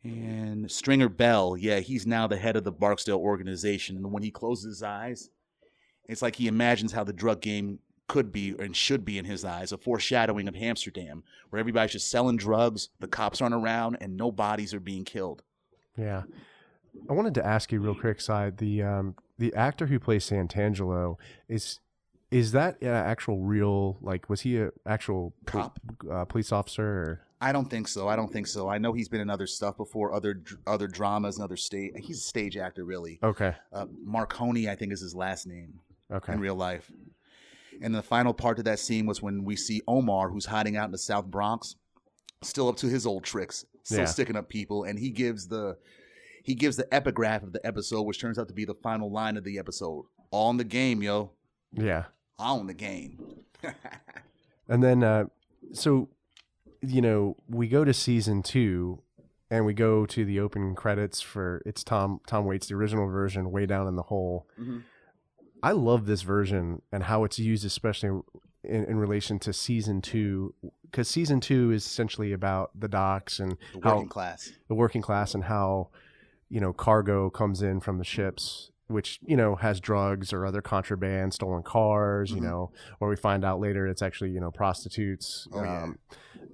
And 0.02 0.70
Stringer 0.70 1.08
Bell, 1.08 1.56
yeah, 1.56 1.80
he's 1.80 2.06
now 2.06 2.26
the 2.26 2.36
head 2.36 2.56
of 2.56 2.64
the 2.64 2.72
Barksdale 2.72 3.18
organization. 3.18 3.96
And 3.96 4.12
when 4.12 4.22
he 4.22 4.30
closes 4.30 4.64
his 4.64 4.82
eyes, 4.82 5.30
it's 6.08 6.22
like 6.22 6.36
he 6.36 6.46
imagines 6.46 6.92
how 6.92 7.04
the 7.04 7.12
drug 7.12 7.40
game 7.40 7.78
could 8.10 8.32
be 8.32 8.54
and 8.58 8.74
should 8.76 9.04
be 9.04 9.18
in 9.18 9.24
his 9.24 9.44
eyes, 9.44 9.70
a 9.72 9.78
foreshadowing 9.78 10.48
of 10.48 10.56
Amsterdam, 10.56 11.22
where 11.50 11.60
everybody's 11.60 11.92
just 11.92 12.10
selling 12.10 12.36
drugs, 12.36 12.88
the 12.98 13.06
cops 13.06 13.40
aren't 13.40 13.54
around, 13.54 13.96
and 14.00 14.16
no 14.16 14.32
bodies 14.32 14.74
are 14.74 14.80
being 14.80 15.04
killed. 15.04 15.42
Yeah. 15.96 16.22
I 17.08 17.12
wanted 17.12 17.34
to 17.34 17.46
ask 17.46 17.70
you 17.70 17.80
real 17.80 17.94
quick, 17.94 18.20
side 18.20 18.58
the 18.58 18.82
um 18.82 19.14
the 19.38 19.54
actor 19.54 19.86
who 19.86 19.98
plays 20.00 20.28
Santangelo 20.28 21.16
is 21.48 21.78
is 22.32 22.50
that 22.52 22.80
an 22.82 22.88
actual 22.88 23.38
real 23.40 23.96
like 24.00 24.28
was 24.28 24.40
he 24.40 24.56
an 24.58 24.72
actual 24.86 25.32
pol- 25.46 25.62
Cop? 25.62 25.78
uh, 26.10 26.24
police 26.24 26.50
officer 26.52 26.84
or 26.84 27.20
I 27.40 27.52
don't 27.52 27.70
think 27.70 27.88
so. 27.88 28.06
I 28.08 28.16
don't 28.16 28.30
think 28.32 28.46
so. 28.48 28.68
I 28.68 28.76
know 28.78 28.92
he's 28.92 29.08
been 29.08 29.20
in 29.22 29.30
other 29.30 29.46
stuff 29.46 29.76
before, 29.76 30.12
other 30.12 30.42
other 30.66 30.88
dramas 30.88 31.36
and 31.36 31.44
other 31.44 31.56
stage. 31.56 31.92
He's 31.96 32.18
a 32.18 32.22
stage 32.22 32.56
actor, 32.56 32.84
really. 32.84 33.20
okay 33.22 33.54
Uh, 33.72 33.86
Marconi, 34.04 34.68
I 34.68 34.74
think, 34.74 34.92
is 34.92 35.00
his 35.00 35.14
last 35.14 35.46
name. 35.46 35.78
okay 36.12 36.32
in 36.32 36.40
real 36.40 36.56
life. 36.56 36.90
And 37.82 37.94
the 37.94 38.02
final 38.02 38.34
part 38.34 38.58
of 38.58 38.64
that 38.66 38.78
scene 38.78 39.06
was 39.06 39.22
when 39.22 39.44
we 39.44 39.56
see 39.56 39.80
Omar, 39.88 40.28
who's 40.30 40.46
hiding 40.46 40.76
out 40.76 40.84
in 40.86 40.92
the 40.92 40.98
South 40.98 41.26
Bronx, 41.26 41.76
still 42.42 42.68
up 42.68 42.76
to 42.76 42.86
his 42.86 43.06
old 43.06 43.24
tricks, 43.24 43.64
still 43.84 44.00
Yeah. 44.00 44.04
sticking 44.06 44.36
up 44.36 44.48
people, 44.48 44.84
and 44.84 44.98
he 44.98 45.10
gives 45.10 45.48
the 45.48 45.76
he 46.42 46.54
gives 46.54 46.76
the 46.76 46.92
epigraph 46.92 47.42
of 47.42 47.52
the 47.52 47.64
episode, 47.66 48.02
which 48.02 48.18
turns 48.18 48.38
out 48.38 48.48
to 48.48 48.54
be 48.54 48.64
the 48.64 48.74
final 48.74 49.10
line 49.10 49.36
of 49.36 49.44
the 49.44 49.58
episode. 49.58 50.06
All 50.30 50.50
in 50.50 50.56
the 50.56 50.64
game, 50.64 51.02
yo. 51.02 51.32
yeah 51.72 52.04
All 52.38 52.60
in 52.60 52.66
the 52.66 52.74
game. 52.74 53.18
and 54.68 54.82
then 54.82 55.02
uh 55.02 55.24
so 55.72 56.08
you 56.80 57.00
know 57.02 57.36
we 57.48 57.68
go 57.68 57.84
to 57.84 57.92
season 57.92 58.42
two 58.42 59.02
and 59.50 59.66
we 59.66 59.74
go 59.74 60.06
to 60.06 60.24
the 60.24 60.40
open 60.40 60.74
credits 60.74 61.20
for 61.20 61.60
it's 61.66 61.84
Tom 61.84 62.20
Tom 62.26 62.46
Waits 62.46 62.68
the 62.68 62.74
original 62.74 63.06
version 63.06 63.50
way 63.50 63.66
down 63.66 63.86
in 63.86 63.96
the 63.96 64.04
hole 64.04 64.46
Mhm. 64.58 64.82
I 65.62 65.72
love 65.72 66.06
this 66.06 66.22
version 66.22 66.82
and 66.92 67.02
how 67.04 67.24
it's 67.24 67.38
used, 67.38 67.64
especially 67.64 68.20
in, 68.64 68.84
in 68.84 68.96
relation 68.98 69.38
to 69.40 69.52
season 69.52 70.00
two, 70.02 70.54
because 70.82 71.08
season 71.08 71.40
two 71.40 71.70
is 71.70 71.84
essentially 71.86 72.32
about 72.32 72.70
the 72.78 72.88
docks 72.88 73.38
and 73.40 73.56
The 73.74 73.80
how 73.82 73.94
working 73.96 74.08
class. 74.08 74.50
the 74.68 74.74
working 74.74 75.02
class 75.02 75.34
and 75.34 75.44
how 75.44 75.88
you 76.48 76.60
know 76.60 76.72
cargo 76.72 77.30
comes 77.30 77.62
in 77.62 77.80
from 77.80 77.98
the 77.98 78.04
ships, 78.04 78.70
which 78.88 79.18
you 79.22 79.36
know 79.36 79.54
has 79.56 79.80
drugs 79.80 80.32
or 80.32 80.44
other 80.46 80.60
contraband, 80.62 81.32
stolen 81.34 81.62
cars, 81.62 82.32
Mhm. 82.32 82.34
you 82.36 82.40
know, 82.42 82.72
or 83.00 83.08
we 83.08 83.16
find 83.16 83.44
out 83.44 83.60
later 83.60 83.86
it's 83.86 84.02
actually 84.02 84.30
you 84.30 84.40
know 84.40 84.50
prostitutes, 84.50 85.46
Oh, 85.52 85.62
yeah. 85.62 85.82
um, 85.84 85.98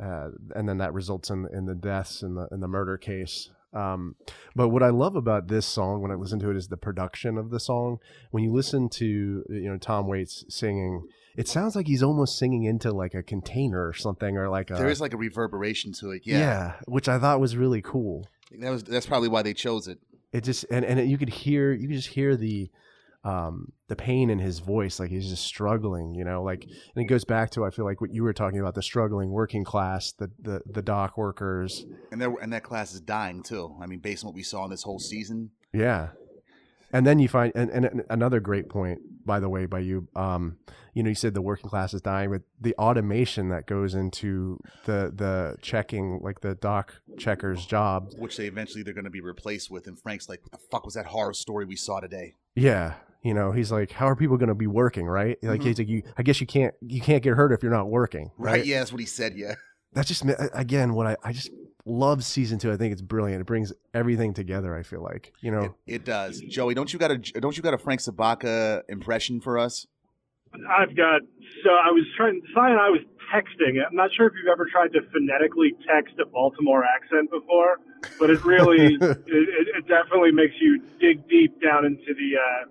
uh, 0.00 0.28
and 0.54 0.68
then 0.68 0.78
that 0.78 0.92
results 0.92 1.30
in 1.30 1.46
in 1.52 1.64
the 1.66 1.74
deaths 1.74 2.22
in 2.22 2.34
the 2.34 2.46
in 2.52 2.60
the 2.60 2.68
murder 2.68 2.98
case. 2.98 3.50
Um, 3.76 4.16
but 4.54 4.68
what 4.68 4.82
I 4.82 4.88
love 4.88 5.16
about 5.16 5.48
this 5.48 5.66
song 5.66 6.00
when 6.00 6.10
I 6.10 6.14
listen 6.14 6.38
to 6.40 6.50
it 6.50 6.56
is 6.56 6.68
the 6.68 6.76
production 6.76 7.36
of 7.36 7.50
the 7.50 7.60
song. 7.60 7.98
When 8.30 8.42
you 8.42 8.52
listen 8.52 8.88
to 8.90 9.44
you 9.48 9.70
know 9.70 9.76
Tom 9.76 10.08
Waits 10.08 10.44
singing, 10.48 11.06
it 11.36 11.46
sounds 11.46 11.76
like 11.76 11.86
he's 11.86 12.02
almost 12.02 12.38
singing 12.38 12.64
into 12.64 12.90
like 12.90 13.14
a 13.14 13.22
container 13.22 13.86
or 13.86 13.92
something, 13.92 14.38
or 14.38 14.48
like 14.48 14.70
a 14.70 14.74
there 14.74 14.88
is 14.88 15.00
like 15.00 15.12
a 15.12 15.18
reverberation 15.18 15.92
to 15.94 16.10
it. 16.12 16.22
Yeah. 16.24 16.38
yeah, 16.38 16.72
which 16.86 17.08
I 17.08 17.18
thought 17.18 17.38
was 17.38 17.56
really 17.56 17.82
cool. 17.82 18.26
That 18.58 18.70
was 18.70 18.82
that's 18.82 19.06
probably 19.06 19.28
why 19.28 19.42
they 19.42 19.54
chose 19.54 19.88
it. 19.88 19.98
It 20.32 20.44
just 20.44 20.64
and 20.70 20.84
and 20.84 20.98
it, 20.98 21.06
you 21.06 21.18
could 21.18 21.28
hear 21.28 21.72
you 21.72 21.88
could 21.88 21.96
just 21.96 22.08
hear 22.08 22.36
the 22.36 22.70
um 23.26 23.72
the 23.88 23.96
pain 23.96 24.30
in 24.30 24.38
his 24.38 24.60
voice 24.60 25.00
like 25.00 25.10
he's 25.10 25.28
just 25.28 25.44
struggling 25.44 26.14
you 26.14 26.24
know 26.24 26.42
like 26.44 26.62
and 26.64 27.02
it 27.04 27.06
goes 27.06 27.24
back 27.24 27.50
to 27.50 27.64
i 27.64 27.70
feel 27.70 27.84
like 27.84 28.00
what 28.00 28.12
you 28.14 28.22
were 28.22 28.32
talking 28.32 28.60
about 28.60 28.74
the 28.74 28.82
struggling 28.82 29.30
working 29.30 29.64
class 29.64 30.12
the 30.12 30.30
the, 30.38 30.60
the 30.66 30.82
dock 30.82 31.18
workers 31.18 31.84
And 32.12 32.20
there 32.20 32.32
and 32.40 32.52
that 32.52 32.62
class 32.62 32.94
is 32.94 33.00
dying 33.00 33.42
too. 33.42 33.74
I 33.82 33.86
mean, 33.86 33.98
based 33.98 34.22
on 34.24 34.28
what 34.28 34.34
we 34.36 34.42
saw 34.44 34.64
in 34.64 34.70
this 34.70 34.84
whole 34.84 35.00
season. 35.00 35.50
yeah 35.72 36.10
and 36.92 37.04
then 37.04 37.18
you 37.18 37.28
find 37.28 37.52
and, 37.56 37.68
and 37.70 38.04
another 38.10 38.38
great 38.38 38.68
point 38.68 39.00
by 39.26 39.40
the 39.40 39.48
way 39.48 39.66
by 39.66 39.80
you 39.80 40.06
um 40.14 40.56
you 40.94 41.02
know 41.02 41.08
you 41.08 41.14
said 41.16 41.34
the 41.34 41.42
working 41.42 41.68
class 41.68 41.92
is 41.92 42.00
dying 42.00 42.30
but 42.30 42.42
the 42.60 42.74
automation 42.76 43.48
that 43.48 43.66
goes 43.66 43.94
into 43.94 44.58
the 44.84 45.12
the 45.14 45.56
checking 45.60 46.20
like 46.22 46.40
the 46.42 46.54
dock 46.54 46.94
checkers 47.18 47.66
job 47.66 48.12
which 48.18 48.36
they 48.36 48.46
eventually 48.46 48.82
they're 48.84 48.94
going 48.94 49.04
to 49.04 49.10
be 49.10 49.20
replaced 49.20 49.68
with. 49.70 49.86
And 49.88 49.98
Frank's 49.98 50.28
like, 50.28 50.40
"What 50.42 50.52
the 50.52 50.58
fuck 50.70 50.84
was 50.84 50.94
that 50.94 51.06
horror 51.06 51.34
story 51.34 51.64
we 51.66 51.76
saw 51.76 51.98
today?" 52.00 52.36
yeah 52.54 52.94
You 53.26 53.34
know, 53.34 53.50
he's 53.50 53.72
like, 53.72 53.90
how 53.90 54.06
are 54.08 54.14
people 54.14 54.36
going 54.36 54.50
to 54.50 54.54
be 54.54 54.68
working, 54.68 55.04
right? 55.06 55.36
Like, 55.42 55.60
Mhm. 55.60 55.64
he's 55.64 55.78
like, 55.78 55.88
you, 55.88 56.02
I 56.16 56.22
guess 56.22 56.40
you 56.40 56.46
can't, 56.46 56.72
you 56.80 57.00
can't 57.00 57.24
get 57.24 57.34
hurt 57.34 57.50
if 57.50 57.60
you're 57.60 57.72
not 57.72 57.88
working, 57.88 58.30
Right. 58.38 58.52
right? 58.58 58.64
Yeah, 58.64 58.78
that's 58.78 58.92
what 58.92 59.00
he 59.00 59.06
said. 59.06 59.32
Yeah. 59.34 59.54
That's 59.94 60.06
just 60.06 60.24
again 60.54 60.94
what 60.94 61.06
I, 61.08 61.16
I 61.24 61.32
just 61.32 61.50
love 61.84 62.22
season 62.22 62.60
two. 62.60 62.70
I 62.70 62.76
think 62.76 62.92
it's 62.92 63.02
brilliant. 63.02 63.40
It 63.40 63.44
brings 63.46 63.72
everything 63.94 64.32
together. 64.32 64.76
I 64.76 64.84
feel 64.84 65.02
like, 65.02 65.32
you 65.40 65.50
know, 65.50 65.74
It, 65.88 65.94
it 65.96 66.04
does. 66.04 66.40
Joey, 66.40 66.74
don't 66.74 66.92
you 66.92 66.98
got 67.00 67.10
a 67.10 67.18
don't 67.18 67.56
you 67.56 67.62
got 67.64 67.74
a 67.74 67.78
Frank 67.78 68.00
Sobotka 68.00 68.82
impression 68.88 69.40
for 69.40 69.58
us? 69.58 69.86
I've 70.54 70.94
got 70.96 71.22
so 71.64 71.70
I 71.70 71.90
was 71.90 72.04
trying. 72.16 72.42
Cy 72.54 72.70
and 72.70 72.78
I 72.80 72.90
was 72.90 73.00
texting. 73.34 73.82
I'm 73.84 73.96
not 73.96 74.12
sure 74.14 74.26
if 74.28 74.34
you've 74.36 74.52
ever 74.52 74.66
tried 74.70 74.92
to 74.92 75.00
phonetically 75.12 75.72
text 75.88 76.14
a 76.20 76.26
Baltimore 76.26 76.84
accent 76.84 77.30
before, 77.30 77.78
but 78.20 78.30
it 78.30 78.44
really, 78.44 78.94
it, 79.00 79.02
it, 79.26 79.68
it 79.78 79.88
definitely 79.88 80.30
makes 80.30 80.54
you 80.60 80.80
dig 81.00 81.26
deep 81.28 81.60
down 81.60 81.84
into 81.86 82.14
the 82.14 82.36
uh, 82.38 82.68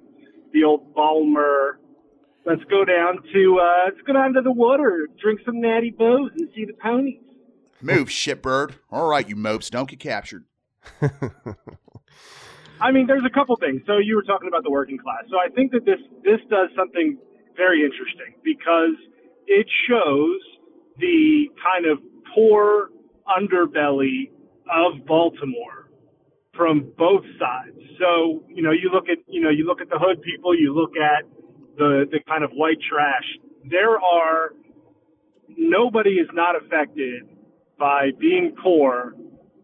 the 0.56 0.64
old 0.64 0.96
Balmer. 0.96 1.80
Let's 2.46 2.64
go 2.70 2.86
down 2.86 3.20
to 3.34 3.60
uh, 3.60 3.86
let's 3.86 4.02
go 4.08 4.14
down 4.14 4.34
to 4.34 4.42
the 4.42 4.52
water, 4.52 5.08
drink 5.22 5.42
some 5.46 5.60
natty 5.60 5.92
bohs, 5.92 6.32
and 6.38 6.50
see 6.56 6.66
the 6.66 6.74
ponies. 6.74 7.20
Move, 7.82 8.08
shitbird. 8.08 8.76
All 8.90 9.08
right, 9.08 9.28
you 9.28 9.36
mopes, 9.36 9.70
don't 9.70 9.90
get 9.90 10.00
captured. 10.00 10.46
I 12.82 12.92
mean, 12.92 13.08
there's 13.08 13.26
a 13.26 13.34
couple 13.34 13.56
things. 13.58 13.82
So 13.86 13.98
you 13.98 14.16
were 14.16 14.24
talking 14.24 14.48
about 14.48 14.64
the 14.64 14.72
working 14.72 14.98
class. 14.98 15.24
So 15.30 15.38
I 15.38 15.50
think 15.54 15.72
that 15.74 15.86
this 15.86 16.00
this 16.24 16.40
does 16.50 16.70
something 16.76 17.18
very 17.58 17.84
interesting 17.84 18.36
because 18.44 18.96
it 19.48 19.68
shows 19.90 20.40
the 21.00 21.48
kind 21.62 21.86
of 21.86 22.00
poor 22.34 22.90
underbelly 23.28 24.30
of 24.70 25.06
Baltimore 25.06 25.85
from 26.56 26.92
both 26.98 27.24
sides. 27.40 27.78
So 28.00 28.44
you 28.50 28.64
know, 28.64 28.72
you 28.72 28.90
look 28.94 29.06
at 29.10 29.20
you 29.28 29.42
know 29.42 29.50
you 29.50 29.66
look 29.66 29.82
at 29.82 29.90
the 29.90 30.00
hood 30.00 30.22
people, 30.22 30.58
you 30.58 30.74
look 30.74 30.94
at 30.98 31.26
the 31.78 32.06
the 32.12 32.20
kind 32.28 32.44
of 32.44 32.52
white 32.52 32.78
trash. 32.90 33.26
There 33.70 34.00
are 34.00 34.52
nobody 35.58 36.16
is 36.16 36.30
not 36.34 36.56
affected 36.56 37.24
by 37.78 38.12
being 38.20 38.56
poor 38.62 39.14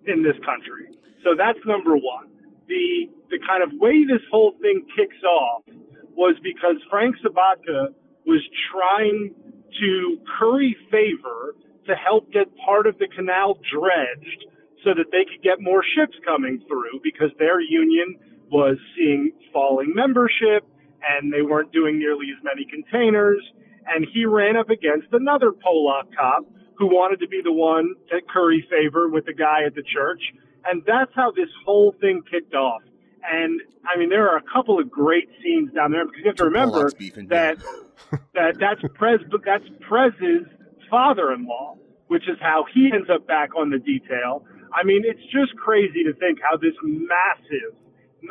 in 0.07 0.23
this 0.23 0.35
country. 0.45 0.91
So 1.23 1.35
that's 1.37 1.59
number 1.65 1.95
one. 1.95 2.27
The 2.67 3.07
the 3.29 3.39
kind 3.47 3.63
of 3.63 3.69
way 3.79 4.03
this 4.05 4.23
whole 4.31 4.53
thing 4.61 4.85
kicks 4.95 5.21
off 5.23 5.63
was 6.15 6.35
because 6.43 6.75
Frank 6.89 7.15
Sobotka 7.23 7.93
was 8.25 8.41
trying 8.71 9.33
to 9.79 10.17
curry 10.37 10.75
favor 10.91 11.55
to 11.87 11.95
help 11.95 12.31
get 12.31 12.47
part 12.65 12.85
of 12.87 12.97
the 12.99 13.07
canal 13.07 13.57
dredged 13.71 14.45
so 14.83 14.93
that 14.93 15.11
they 15.11 15.25
could 15.25 15.43
get 15.43 15.61
more 15.61 15.83
ships 15.95 16.17
coming 16.25 16.61
through 16.67 16.99
because 17.03 17.29
their 17.37 17.59
union 17.61 18.17
was 18.49 18.77
seeing 18.95 19.31
falling 19.53 19.93
membership 19.95 20.65
and 21.01 21.31
they 21.31 21.41
weren't 21.41 21.71
doing 21.71 21.97
nearly 21.97 22.27
as 22.35 22.43
many 22.43 22.65
containers. 22.65 23.41
And 23.87 24.05
he 24.13 24.25
ran 24.25 24.55
up 24.57 24.69
against 24.69 25.07
another 25.11 25.51
Polak 25.51 26.13
cop 26.17 26.45
who 26.77 26.87
wanted 26.87 27.19
to 27.19 27.27
be 27.27 27.41
the 27.43 27.51
one 27.51 27.95
to 28.09 28.21
curry 28.21 28.67
favor 28.69 29.09
with 29.09 29.25
the 29.25 29.33
guy 29.33 29.63
at 29.65 29.75
the 29.75 29.83
church. 29.83 30.21
And 30.65 30.83
that's 30.85 31.11
how 31.15 31.31
this 31.31 31.49
whole 31.65 31.95
thing 31.99 32.21
kicked 32.29 32.53
off. 32.53 32.81
And 33.23 33.61
I 33.85 33.97
mean, 33.97 34.09
there 34.09 34.29
are 34.29 34.37
a 34.37 34.43
couple 34.53 34.79
of 34.79 34.89
great 34.89 35.29
scenes 35.43 35.71
down 35.73 35.91
there 35.91 36.05
because 36.05 36.21
you 36.23 36.27
have 36.29 36.35
to 36.37 36.45
remember 36.45 36.89
that 37.29 37.57
that 38.33 38.57
that's 38.59 38.81
Prez 38.95 39.19
that's 39.45 39.63
Prez's 39.81 40.47
father-in-law, 40.89 41.77
which 42.07 42.27
is 42.27 42.37
how 42.41 42.65
he 42.73 42.91
ends 42.93 43.09
up 43.09 43.27
back 43.27 43.55
on 43.55 43.69
the 43.69 43.79
detail. 43.79 44.43
I 44.73 44.83
mean, 44.83 45.03
it's 45.05 45.23
just 45.31 45.55
crazy 45.57 46.03
to 46.03 46.13
think 46.13 46.39
how 46.41 46.57
this 46.57 46.73
massive, 46.83 47.75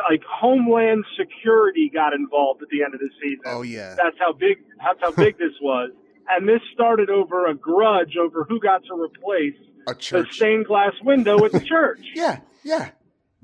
like 0.09 0.22
Homeland 0.24 1.05
Security, 1.18 1.91
got 1.93 2.12
involved 2.12 2.62
at 2.62 2.68
the 2.68 2.82
end 2.82 2.95
of 2.95 3.01
the 3.01 3.11
season. 3.20 3.45
Oh 3.47 3.62
yeah. 3.62 3.95
That's 3.97 4.16
how 4.18 4.32
big. 4.32 4.59
That's 4.78 5.01
how 5.01 5.12
big 5.12 5.38
this 5.38 5.53
was. 5.61 5.91
And 6.28 6.49
this 6.49 6.61
started 6.72 7.11
over 7.11 7.47
a 7.49 7.55
grudge 7.55 8.16
over 8.16 8.45
who 8.49 8.61
got 8.61 8.82
to 8.84 8.95
replace 8.95 9.57
A 9.88 9.95
the 9.95 10.26
stained 10.30 10.66
glass 10.66 10.93
window 11.03 11.45
at 11.45 11.53
the 11.53 11.61
church. 11.61 12.01
Yeah, 12.14 12.41
yeah. 12.62 12.91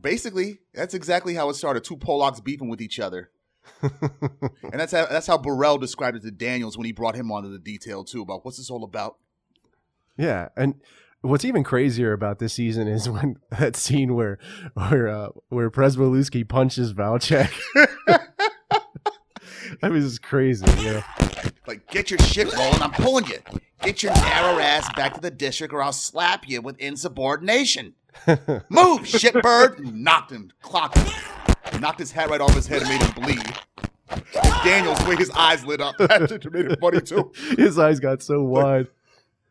Basically, 0.01 0.59
that's 0.75 0.95
exactly 0.95 1.35
how 1.35 1.49
it 1.49 1.55
started. 1.55 1.83
Two 1.83 1.97
Polacks 1.97 2.43
beefing 2.43 2.69
with 2.69 2.81
each 2.81 3.01
other. 3.01 3.31
and 3.83 4.73
that's 4.73 4.93
how 4.93 5.07
that's 5.07 5.27
how 5.27 5.39
Burrell 5.39 5.79
described 5.79 6.17
it 6.17 6.23
to 6.23 6.31
Daniels 6.31 6.77
when 6.77 6.85
he 6.85 6.93
brought 6.93 7.17
him 7.17 7.33
onto 7.33 7.51
the 7.51 7.59
detail 7.59 8.05
too 8.05 8.23
about 8.23 8.45
what's 8.45 8.59
this 8.59 8.71
all 8.71 8.85
about. 8.85 9.17
Yeah, 10.17 10.49
and 10.57 10.81
what's 11.23 11.45
even 11.45 11.65
crazier 11.65 12.13
about 12.13 12.39
this 12.39 12.55
season 12.55 12.89
is 12.89 13.09
when 13.11 13.37
that 13.51 13.77
scene 13.77 14.15
where 14.15 14.39
where 14.75 15.09
uh, 15.09 15.29
where 15.49 15.71
Pryzbylewski 15.71 16.49
punches 16.49 16.93
Valchek. 16.93 17.53
I 19.83 19.89
mean, 19.89 20.03
it's 20.03 20.19
crazy. 20.19 20.65
You 20.83 20.93
know? 20.95 21.03
Like, 21.67 21.87
get 21.89 22.11
your 22.11 22.19
shit 22.21 22.53
rolling, 22.55 22.81
I'm 22.81 22.93
pulling 22.93 23.27
you. 23.27 23.39
Get 23.83 24.03
your 24.03 24.13
narrow 24.15 24.59
ass 24.59 24.89
back 24.95 25.15
to 25.15 25.21
the 25.21 25.31
district 25.31 25.75
or 25.75 25.83
I'll 25.83 25.93
slap 25.93 26.49
you 26.49 26.63
with 26.63 26.79
insubordination. 26.79 27.95
Move, 28.27 29.03
shitbird! 29.03 29.93
Knocked 29.93 30.31
him, 30.31 30.51
clocked 30.63 30.99
him. 30.99 31.81
Knocked 31.81 31.99
his 31.99 32.13
hat 32.13 32.31
right 32.31 32.41
off 32.41 32.55
his 32.55 32.67
head 32.67 32.83
and 32.83 32.91
made 32.91 33.03
him 33.03 33.23
bleed. 33.23 34.23
Daniels, 34.65 35.05
way 35.07 35.17
his 35.17 35.31
eyes 35.31 35.65
lit 35.65 35.81
up, 35.81 35.97
that 35.99 36.49
made 36.53 36.67
it 36.67 36.81
funny 36.81 37.01
too. 37.01 37.33
His 37.57 37.79
eyes 37.79 38.01
got 38.01 38.23
so 38.23 38.43
wide. 38.43 38.87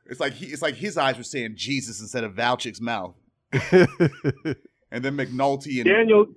It's 0.06 0.20
like 0.20 0.34
he, 0.34 0.48
it's 0.48 0.62
like 0.62 0.76
his 0.76 0.98
eyes 0.98 1.18
were 1.18 1.24
saying 1.24 1.56
Jesus 1.56 2.00
instead 2.02 2.24
of 2.24 2.34
Valchek's 2.34 2.82
mouth. 2.82 3.16
And 4.96 5.04
then 5.04 5.18
McNulty 5.18 5.78
and 5.82 5.86
Daniel, 5.86 6.28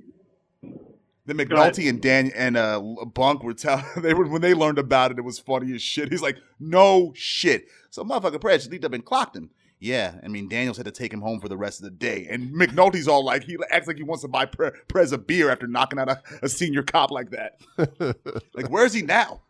then 1.26 1.36
Go. 1.36 1.44
McNulty 1.44 1.88
and 1.88 2.02
Dan 2.02 2.32
and 2.34 2.56
uh, 2.56 2.80
Bunk 3.14 3.44
were 3.44 3.54
telling 3.54 3.84
they 4.02 4.14
were 4.14 4.26
when 4.26 4.42
they 4.42 4.52
learned 4.52 4.80
about 4.80 5.12
it, 5.12 5.18
it 5.18 5.24
was 5.24 5.38
funny 5.38 5.72
as 5.74 5.80
shit. 5.80 6.10
He's 6.10 6.22
like, 6.22 6.38
no 6.58 7.12
shit. 7.14 7.66
So 7.90 8.02
motherfucker 8.02 8.40
Prez 8.40 8.68
leaped 8.68 8.84
up 8.84 8.94
and 8.94 9.04
clocked 9.04 9.36
him. 9.36 9.50
Yeah, 9.78 10.14
I 10.24 10.28
mean 10.28 10.48
Daniels 10.48 10.76
had 10.76 10.86
to 10.86 10.92
take 10.92 11.12
him 11.12 11.20
home 11.20 11.38
for 11.38 11.48
the 11.48 11.56
rest 11.56 11.78
of 11.78 11.84
the 11.84 11.92
day, 11.92 12.26
and 12.28 12.52
McNulty's 12.52 13.06
all 13.06 13.24
like 13.24 13.44
he 13.44 13.56
acts 13.70 13.86
like 13.86 13.96
he 13.96 14.02
wants 14.02 14.22
to 14.22 14.28
buy 14.28 14.44
Pre- 14.44 14.72
Prez 14.88 15.12
a 15.12 15.18
beer 15.18 15.50
after 15.50 15.68
knocking 15.68 16.00
out 16.00 16.08
a, 16.08 16.20
a 16.42 16.48
senior 16.48 16.82
cop 16.82 17.12
like 17.12 17.30
that. 17.30 17.60
Like, 18.54 18.70
where 18.70 18.84
is 18.84 18.92
he 18.92 19.02
now? 19.02 19.42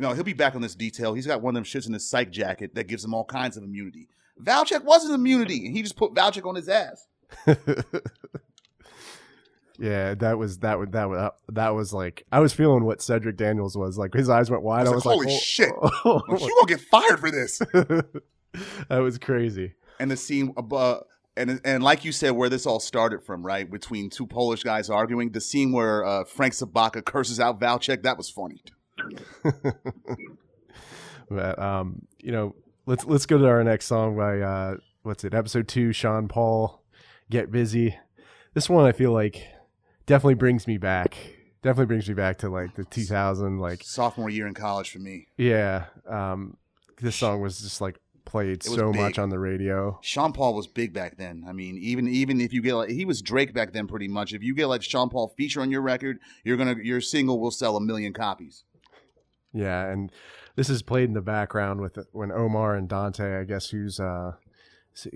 You 0.00 0.06
know, 0.06 0.14
he'll 0.14 0.24
be 0.24 0.32
back 0.32 0.54
on 0.54 0.62
this 0.62 0.74
detail. 0.74 1.12
He's 1.12 1.26
got 1.26 1.42
one 1.42 1.54
of 1.54 1.62
them 1.62 1.64
shits 1.64 1.86
in 1.86 1.92
his 1.92 2.08
psych 2.08 2.30
jacket 2.30 2.74
that 2.74 2.84
gives 2.84 3.04
him 3.04 3.12
all 3.12 3.26
kinds 3.26 3.58
of 3.58 3.64
immunity. 3.64 4.08
Valchek 4.42 4.82
wasn't 4.82 5.12
immunity, 5.12 5.66
and 5.66 5.76
he 5.76 5.82
just 5.82 5.94
put 5.96 6.14
Valchek 6.14 6.46
on 6.46 6.54
his 6.54 6.70
ass. 6.70 7.06
yeah, 9.78 10.14
that 10.14 10.38
was 10.38 10.60
that 10.60 10.78
was 10.78 10.88
that 10.92 11.06
was 11.06 11.30
that 11.50 11.68
was 11.74 11.92
like 11.92 12.24
I 12.32 12.40
was 12.40 12.54
feeling 12.54 12.84
what 12.84 13.02
Cedric 13.02 13.36
Daniels 13.36 13.76
was 13.76 13.98
like. 13.98 14.14
His 14.14 14.30
eyes 14.30 14.50
went 14.50 14.62
wide. 14.62 14.86
I 14.86 14.90
I 14.90 14.94
was 14.94 15.04
was 15.04 15.06
like, 15.06 15.14
"Holy 15.16 15.34
oh, 15.34 15.38
shit. 15.38 15.70
oh, 15.82 16.22
Like, 16.28 16.40
you 16.40 16.56
gonna 16.58 16.66
get 16.66 16.80
fired 16.80 17.20
for 17.20 17.30
this? 17.30 17.58
that 18.88 19.00
was 19.00 19.18
crazy. 19.18 19.74
and 19.98 20.10
the 20.10 20.16
scene 20.16 20.54
above 20.56 21.04
and 21.36 21.60
and 21.62 21.82
like 21.84 22.06
you 22.06 22.12
said 22.12 22.30
where 22.30 22.48
this 22.48 22.64
all 22.64 22.80
started 22.80 23.22
from 23.22 23.44
right 23.44 23.70
between 23.70 24.08
two 24.08 24.26
polish 24.26 24.62
guys 24.62 24.88
arguing 24.88 25.30
the 25.30 25.40
scene 25.40 25.72
where 25.72 26.04
uh, 26.04 26.24
frank 26.24 26.54
sobotka 26.54 27.04
curses 27.04 27.38
out 27.38 27.60
valchek 27.60 28.02
that 28.02 28.16
was 28.16 28.28
funny 28.28 28.60
But 31.30 31.58
um, 31.60 32.06
you 32.18 32.32
know, 32.32 32.56
let's 32.86 33.04
let's 33.04 33.24
go 33.24 33.38
to 33.38 33.46
our 33.46 33.62
next 33.62 33.86
song 33.86 34.16
by 34.16 34.40
uh, 34.40 34.76
what's 35.04 35.24
it? 35.24 35.32
Episode 35.32 35.68
two, 35.68 35.92
Sean 35.92 36.26
Paul, 36.28 36.82
"Get 37.30 37.52
Busy." 37.52 37.96
This 38.52 38.68
one 38.68 38.84
I 38.84 38.92
feel 38.92 39.12
like 39.12 39.46
definitely 40.06 40.34
brings 40.34 40.66
me 40.66 40.76
back. 40.76 41.16
Definitely 41.62 41.86
brings 41.86 42.08
me 42.08 42.14
back 42.14 42.38
to 42.38 42.48
like 42.48 42.74
the 42.74 42.84
2000, 42.84 43.58
like 43.58 43.82
sophomore 43.84 44.28
year 44.28 44.46
in 44.46 44.54
college 44.54 44.90
for 44.90 44.98
me 44.98 45.28
yeah. 45.36 45.84
Um, 46.08 46.56
this 47.00 47.16
song 47.16 47.40
was 47.40 47.60
just 47.60 47.80
like 47.80 47.96
played 48.24 48.62
so 48.62 48.92
big. 48.92 49.00
much 49.00 49.18
on 49.18 49.28
the 49.28 49.38
radio. 49.38 49.98
sean 50.02 50.32
paul 50.32 50.54
was 50.54 50.68
big 50.68 50.92
back 50.92 51.16
then 51.16 51.42
i 51.48 51.52
mean 51.52 51.76
even 51.78 52.06
even 52.06 52.40
if 52.40 52.52
you 52.52 52.62
get 52.62 52.74
like 52.74 52.88
he 52.90 53.04
was 53.04 53.20
drake 53.20 53.52
back 53.52 53.72
then 53.72 53.88
pretty 53.88 54.06
much 54.06 54.32
if 54.32 54.40
you 54.40 54.54
get 54.54 54.66
like 54.66 54.82
sean 54.84 55.08
paul 55.08 55.34
feature 55.36 55.60
on 55.60 55.68
your 55.68 55.80
record 55.80 56.18
you're 56.44 56.56
gonna 56.56 56.76
your 56.80 57.00
single 57.00 57.40
will 57.40 57.50
sell 57.50 57.76
a 57.76 57.80
million 57.80 58.12
copies 58.12 58.62
Yeah, 59.52 59.86
and 59.86 60.12
this 60.56 60.70
is 60.70 60.82
played 60.82 61.04
in 61.08 61.14
the 61.14 61.20
background 61.20 61.80
with 61.80 61.98
when 62.12 62.30
Omar 62.30 62.76
and 62.76 62.88
Dante, 62.88 63.40
I 63.40 63.44
guess, 63.44 63.70
who's 63.70 63.98
uh, 63.98 64.32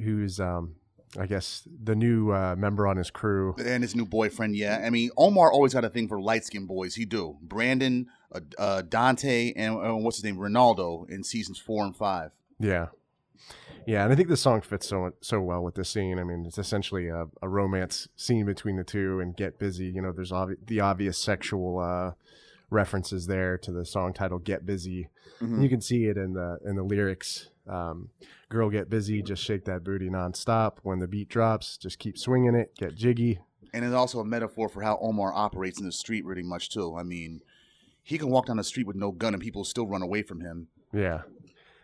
who's 0.02 0.40
um, 0.40 0.76
I 1.18 1.26
guess 1.26 1.66
the 1.82 1.94
new 1.94 2.32
uh, 2.32 2.56
member 2.56 2.86
on 2.86 2.96
his 2.96 3.10
crew. 3.10 3.54
and 3.64 3.82
his 3.84 3.94
new 3.94 4.04
boyfriend 4.04 4.56
yeah 4.56 4.82
i 4.84 4.90
mean 4.90 5.10
omar 5.16 5.52
always 5.52 5.72
had 5.72 5.84
a 5.84 5.90
thing 5.90 6.08
for 6.08 6.20
light-skinned 6.20 6.66
boys 6.66 6.96
he 6.96 7.04
do 7.04 7.36
brandon 7.40 8.08
uh, 8.34 8.40
uh, 8.58 8.82
dante 8.82 9.52
and 9.54 9.76
uh, 9.76 9.94
what's 9.94 10.16
his 10.16 10.24
name 10.24 10.38
renaldo 10.38 11.06
in 11.08 11.22
seasons 11.22 11.58
four 11.58 11.84
and 11.84 11.94
five 11.96 12.32
Yeah, 12.58 12.86
yeah, 13.86 14.02
and 14.04 14.12
I 14.12 14.16
think 14.16 14.28
the 14.28 14.36
song 14.36 14.60
fits 14.62 14.88
so 14.88 15.12
so 15.20 15.40
well 15.40 15.62
with 15.62 15.74
this 15.74 15.90
scene. 15.90 16.18
I 16.18 16.24
mean, 16.24 16.44
it's 16.46 16.58
essentially 16.58 17.08
a, 17.08 17.26
a 17.42 17.48
romance 17.48 18.08
scene 18.16 18.46
between 18.46 18.76
the 18.76 18.84
two, 18.84 19.20
and 19.20 19.36
"Get 19.36 19.58
Busy." 19.58 19.86
You 19.86 20.00
know, 20.02 20.12
there's 20.12 20.32
obvi- 20.32 20.56
the 20.66 20.80
obvious 20.80 21.18
sexual 21.18 21.78
uh, 21.78 22.12
references 22.70 23.26
there 23.26 23.56
to 23.58 23.72
the 23.72 23.84
song 23.84 24.12
title 24.12 24.38
"Get 24.38 24.64
Busy." 24.66 25.08
Mhm. 25.40 25.62
You 25.62 25.68
can 25.68 25.80
see 25.80 26.06
it 26.06 26.16
in 26.16 26.32
the 26.34 26.58
in 26.64 26.76
the 26.76 26.82
lyrics. 26.82 27.50
Um, 27.66 28.10
Girl, 28.50 28.68
get 28.70 28.88
busy, 28.90 29.20
just 29.22 29.42
shake 29.42 29.64
that 29.64 29.82
booty 29.82 30.08
nonstop. 30.10 30.76
When 30.82 31.00
the 31.00 31.08
beat 31.08 31.28
drops, 31.28 31.76
just 31.78 31.98
keep 31.98 32.16
swinging 32.18 32.54
it, 32.54 32.74
get 32.76 32.94
jiggy. 32.94 33.40
and 33.72 33.84
it's 33.84 33.94
also 33.94 34.20
a 34.20 34.24
metaphor 34.24 34.68
for 34.68 34.82
how 34.82 34.98
Omar 35.00 35.32
operates 35.34 35.80
in 35.80 35.86
the 35.86 35.90
street, 35.90 36.24
really 36.24 36.44
much 36.44 36.70
too. 36.70 36.94
I 36.96 37.02
mean, 37.02 37.40
he 38.02 38.18
can 38.18 38.28
walk 38.28 38.46
down 38.46 38.58
the 38.58 38.62
street 38.64 38.86
with 38.86 38.94
no 38.94 39.10
gun 39.10 39.34
and 39.34 39.42
people 39.42 39.64
still 39.64 39.86
run 39.88 40.02
away 40.02 40.22
from 40.22 40.40
him. 40.40 40.68
Yeah, 40.92 41.22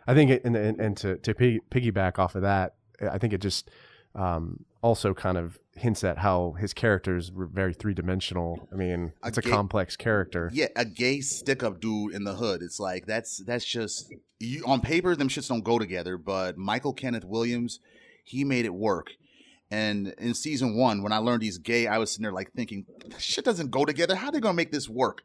I 0.07 0.15
think, 0.15 0.31
it, 0.31 0.45
and, 0.45 0.55
and 0.55 0.81
and 0.81 0.97
to 0.99 1.17
to 1.17 1.35
piggyback 1.35 2.19
off 2.21 2.35
of 2.37 2.43
that, 2.43 2.75
I 3.01 3.19
think 3.19 3.33
it 3.33 3.41
just 3.41 3.71
um, 4.15 4.65
also 4.83 5.15
kind 5.15 5.39
of 5.39 5.59
hints 5.77 6.05
at 6.05 6.19
how 6.19 6.53
his 6.59 6.75
characters 6.75 7.33
were 7.33 7.47
very 7.47 7.73
three 7.73 7.95
dimensional. 7.95 8.69
I 8.73 8.77
mean, 8.77 9.13
A 9.23 9.29
it's 9.29 9.39
a 9.39 9.43
complex 9.43 9.97
character. 9.97 10.51
Yeah, 10.53 10.69
a 10.77 10.85
gay 10.85 11.21
stick 11.21 11.63
up 11.63 11.81
dude 11.81 12.15
in 12.15 12.25
the 12.25 12.35
hood. 12.35 12.63
It's 12.63 12.81
like 12.81 13.07
that's 13.07 13.39
that's 13.39 13.65
just 13.65 14.13
you, 14.39 14.63
on 14.67 14.81
paper 14.81 15.15
them 15.17 15.29
shits 15.29 15.49
don't 15.49 15.65
go 15.65 15.79
together, 15.79 16.17
but 16.19 16.57
Michael 16.57 16.93
Kenneth 16.93 17.25
Williams, 17.25 17.81
he 18.25 18.45
made 18.45 18.65
it 18.65 18.75
work. 18.75 19.09
And 19.71 20.09
in 20.19 20.35
season 20.35 20.77
one, 20.77 21.03
when 21.03 21.13
I 21.13 21.19
learned 21.19 21.43
he's 21.43 21.59
gay, 21.59 21.87
I 21.87 21.99
was 21.99 22.11
sitting 22.11 22.25
there 22.25 22.33
like 22.33 22.53
thinking, 22.53 22.87
shit 23.19 23.45
doesn't 23.45 23.71
go 23.71 23.85
together. 23.85 24.17
How 24.17 24.31
they 24.31 24.41
gonna 24.41 24.55
make 24.55 24.73
this 24.73 24.89
work? 24.89 25.23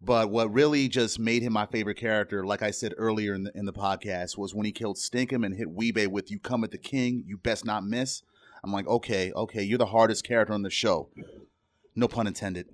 But 0.00 0.30
what 0.30 0.52
really 0.52 0.86
just 0.88 1.18
made 1.18 1.42
him 1.42 1.52
my 1.54 1.66
favorite 1.66 1.96
character, 1.96 2.46
like 2.46 2.62
I 2.62 2.70
said 2.70 2.94
earlier 2.96 3.34
in 3.34 3.44
the 3.44 3.52
in 3.56 3.66
the 3.66 3.72
podcast, 3.72 4.38
was 4.38 4.54
when 4.54 4.64
he 4.64 4.72
killed 4.72 4.96
Stinkum 4.96 5.44
and 5.44 5.54
hit 5.56 5.70
Wee-Bey 5.70 6.06
with 6.06 6.30
"You 6.30 6.38
come 6.38 6.62
at 6.62 6.70
the 6.70 6.78
king, 6.78 7.24
you 7.26 7.36
best 7.36 7.64
not 7.64 7.84
miss." 7.84 8.22
I'm 8.62 8.72
like, 8.72 8.86
okay, 8.86 9.32
okay, 9.32 9.62
you're 9.62 9.78
the 9.78 9.86
hardest 9.86 10.24
character 10.24 10.52
on 10.52 10.62
the 10.62 10.70
show. 10.70 11.10
No 11.96 12.06
pun 12.08 12.26
intended. 12.26 12.66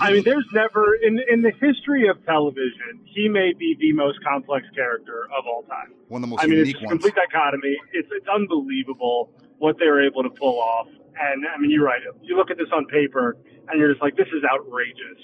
I 0.00 0.12
mean, 0.12 0.24
there's 0.24 0.46
never 0.52 0.94
in 0.94 1.20
in 1.30 1.42
the 1.42 1.52
history 1.60 2.08
of 2.08 2.24
television, 2.24 3.00
he 3.04 3.28
may 3.28 3.52
be 3.52 3.76
the 3.78 3.92
most 3.92 4.18
complex 4.24 4.66
character 4.74 5.28
of 5.38 5.46
all 5.46 5.62
time. 5.62 5.92
One 6.08 6.24
of 6.24 6.28
the 6.28 6.34
most 6.34 6.42
I 6.42 6.46
mean, 6.46 6.58
it's 6.58 6.68
unique 6.68 6.82
a 6.82 6.86
ones. 6.86 7.02
complete 7.02 7.14
dichotomy. 7.14 7.76
It's 7.92 8.08
it's 8.10 8.26
unbelievable 8.26 9.30
what 9.58 9.78
they 9.78 9.86
were 9.86 10.04
able 10.04 10.24
to 10.24 10.30
pull 10.30 10.58
off. 10.58 10.88
And 11.20 11.44
I 11.46 11.58
mean, 11.60 11.70
you're 11.70 11.84
right. 11.84 12.00
You 12.22 12.36
look 12.36 12.50
at 12.50 12.56
this 12.58 12.68
on 12.74 12.86
paper, 12.86 13.36
and 13.68 13.78
you're 13.78 13.90
just 13.92 14.02
like, 14.02 14.16
this 14.16 14.26
is 14.28 14.42
outrageous. 14.52 15.20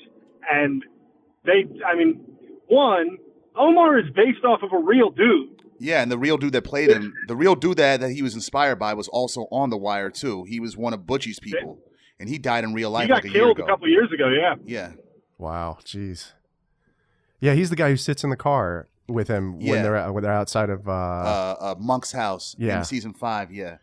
And 0.51 0.84
they, 1.45 1.64
I 1.86 1.95
mean, 1.97 2.24
one, 2.68 3.18
Omar 3.57 3.99
is 3.99 4.07
based 4.14 4.45
off 4.45 4.61
of 4.62 4.72
a 4.72 4.78
real 4.78 5.11
dude. 5.11 5.62
Yeah, 5.78 6.03
and 6.03 6.12
the 6.12 6.18
real 6.18 6.36
dude 6.36 6.53
that 6.53 6.62
played 6.62 6.91
him, 6.91 7.14
the 7.26 7.34
real 7.36 7.55
dude 7.55 7.78
that, 7.78 8.01
that 8.01 8.11
he 8.11 8.22
was 8.22 8.34
inspired 8.34 8.76
by 8.78 8.93
was 8.95 9.09
also 9.09 9.47
on 9.51 9.70
The 9.70 9.78
Wire 9.78 10.11
too. 10.11 10.45
He 10.45 10.61
was 10.61 10.76
one 10.76 10.93
of 10.93 11.07
Butchie's 11.07 11.41
people, 11.41 11.78
and 12.18 12.28
he 12.28 12.36
died 12.38 12.64
in 12.64 12.74
real 12.74 12.91
life 12.91 13.05
he 13.05 13.09
got 13.09 13.14
like 13.16 13.24
a 13.24 13.28
year 13.28 13.43
killed 13.45 13.59
ago. 13.59 13.64
a 13.64 13.68
couple 13.68 13.88
years 13.88 14.12
ago. 14.12 14.28
Yeah. 14.28 14.55
yeah, 14.64 14.93
Wow, 15.38 15.78
jeez. 15.82 16.32
Yeah, 17.41 17.55
he's 17.55 17.70
the 17.70 17.76
guy 17.76 17.88
who 17.88 17.97
sits 17.97 18.22
in 18.22 18.28
the 18.30 18.36
car 18.36 18.88
with 19.09 19.28
him 19.28 19.59
Yeah. 19.59 19.72
when 19.72 19.82
they're 19.82 19.97
out- 19.97 20.14
when 20.14 20.22
they're 20.22 20.32
outside 20.32 20.68
of. 20.68 20.86
Uh, 20.86 20.93
uh, 20.93 21.57
uh, 21.61 21.74
Monk's 21.78 22.12
house 22.12 22.55
Yeah. 22.59 22.78
in 22.78 22.84
season 22.84 23.14
five. 23.14 23.51
Yeah, 23.51 23.78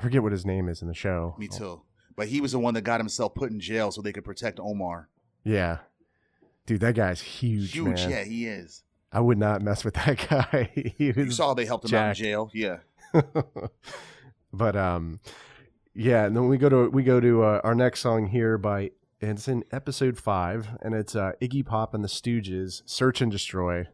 I 0.00 0.02
forget 0.02 0.22
what 0.22 0.32
his 0.32 0.46
name 0.46 0.68
is 0.70 0.80
in 0.80 0.88
the 0.88 0.94
show. 0.94 1.34
me 1.38 1.46
too. 1.46 1.82
But 2.16 2.28
he 2.28 2.40
was 2.40 2.52
the 2.52 2.58
one 2.58 2.74
that 2.74 2.82
got 2.82 3.00
himself 3.00 3.34
put 3.34 3.50
in 3.50 3.60
jail 3.60 3.92
so 3.92 4.00
they 4.00 4.12
could 4.12 4.24
protect 4.24 4.58
Omar. 4.58 5.08
Yeah, 5.44 5.78
dude, 6.66 6.80
that 6.80 6.94
guy's 6.94 7.20
huge. 7.20 7.72
Huge, 7.72 8.00
man. 8.00 8.10
yeah, 8.10 8.24
he 8.24 8.46
is. 8.46 8.82
I 9.12 9.20
would 9.20 9.38
not 9.38 9.60
mess 9.60 9.84
with 9.84 9.94
that 10.06 10.26
guy. 10.28 10.70
he 10.74 11.12
You 11.14 11.30
saw 11.30 11.52
they 11.54 11.66
helped 11.66 11.90
him 11.90 11.98
out 11.98 12.08
in 12.10 12.14
jail. 12.14 12.50
Yeah, 12.54 12.78
but 14.52 14.74
um, 14.74 15.20
yeah. 15.94 16.24
And 16.24 16.34
then 16.34 16.48
we 16.48 16.56
go 16.56 16.68
to 16.70 16.88
we 16.90 17.02
go 17.02 17.20
to 17.20 17.42
uh, 17.42 17.60
our 17.62 17.74
next 17.74 18.00
song 18.00 18.26
here 18.26 18.56
by 18.56 18.92
and 19.20 19.32
it's 19.32 19.48
in 19.48 19.64
episode 19.70 20.18
five, 20.18 20.68
and 20.80 20.94
it's 20.94 21.14
uh, 21.14 21.32
Iggy 21.42 21.64
Pop 21.64 21.92
and 21.94 22.02
the 22.02 22.08
Stooges, 22.08 22.82
"Search 22.86 23.20
and 23.20 23.30
Destroy." 23.30 23.86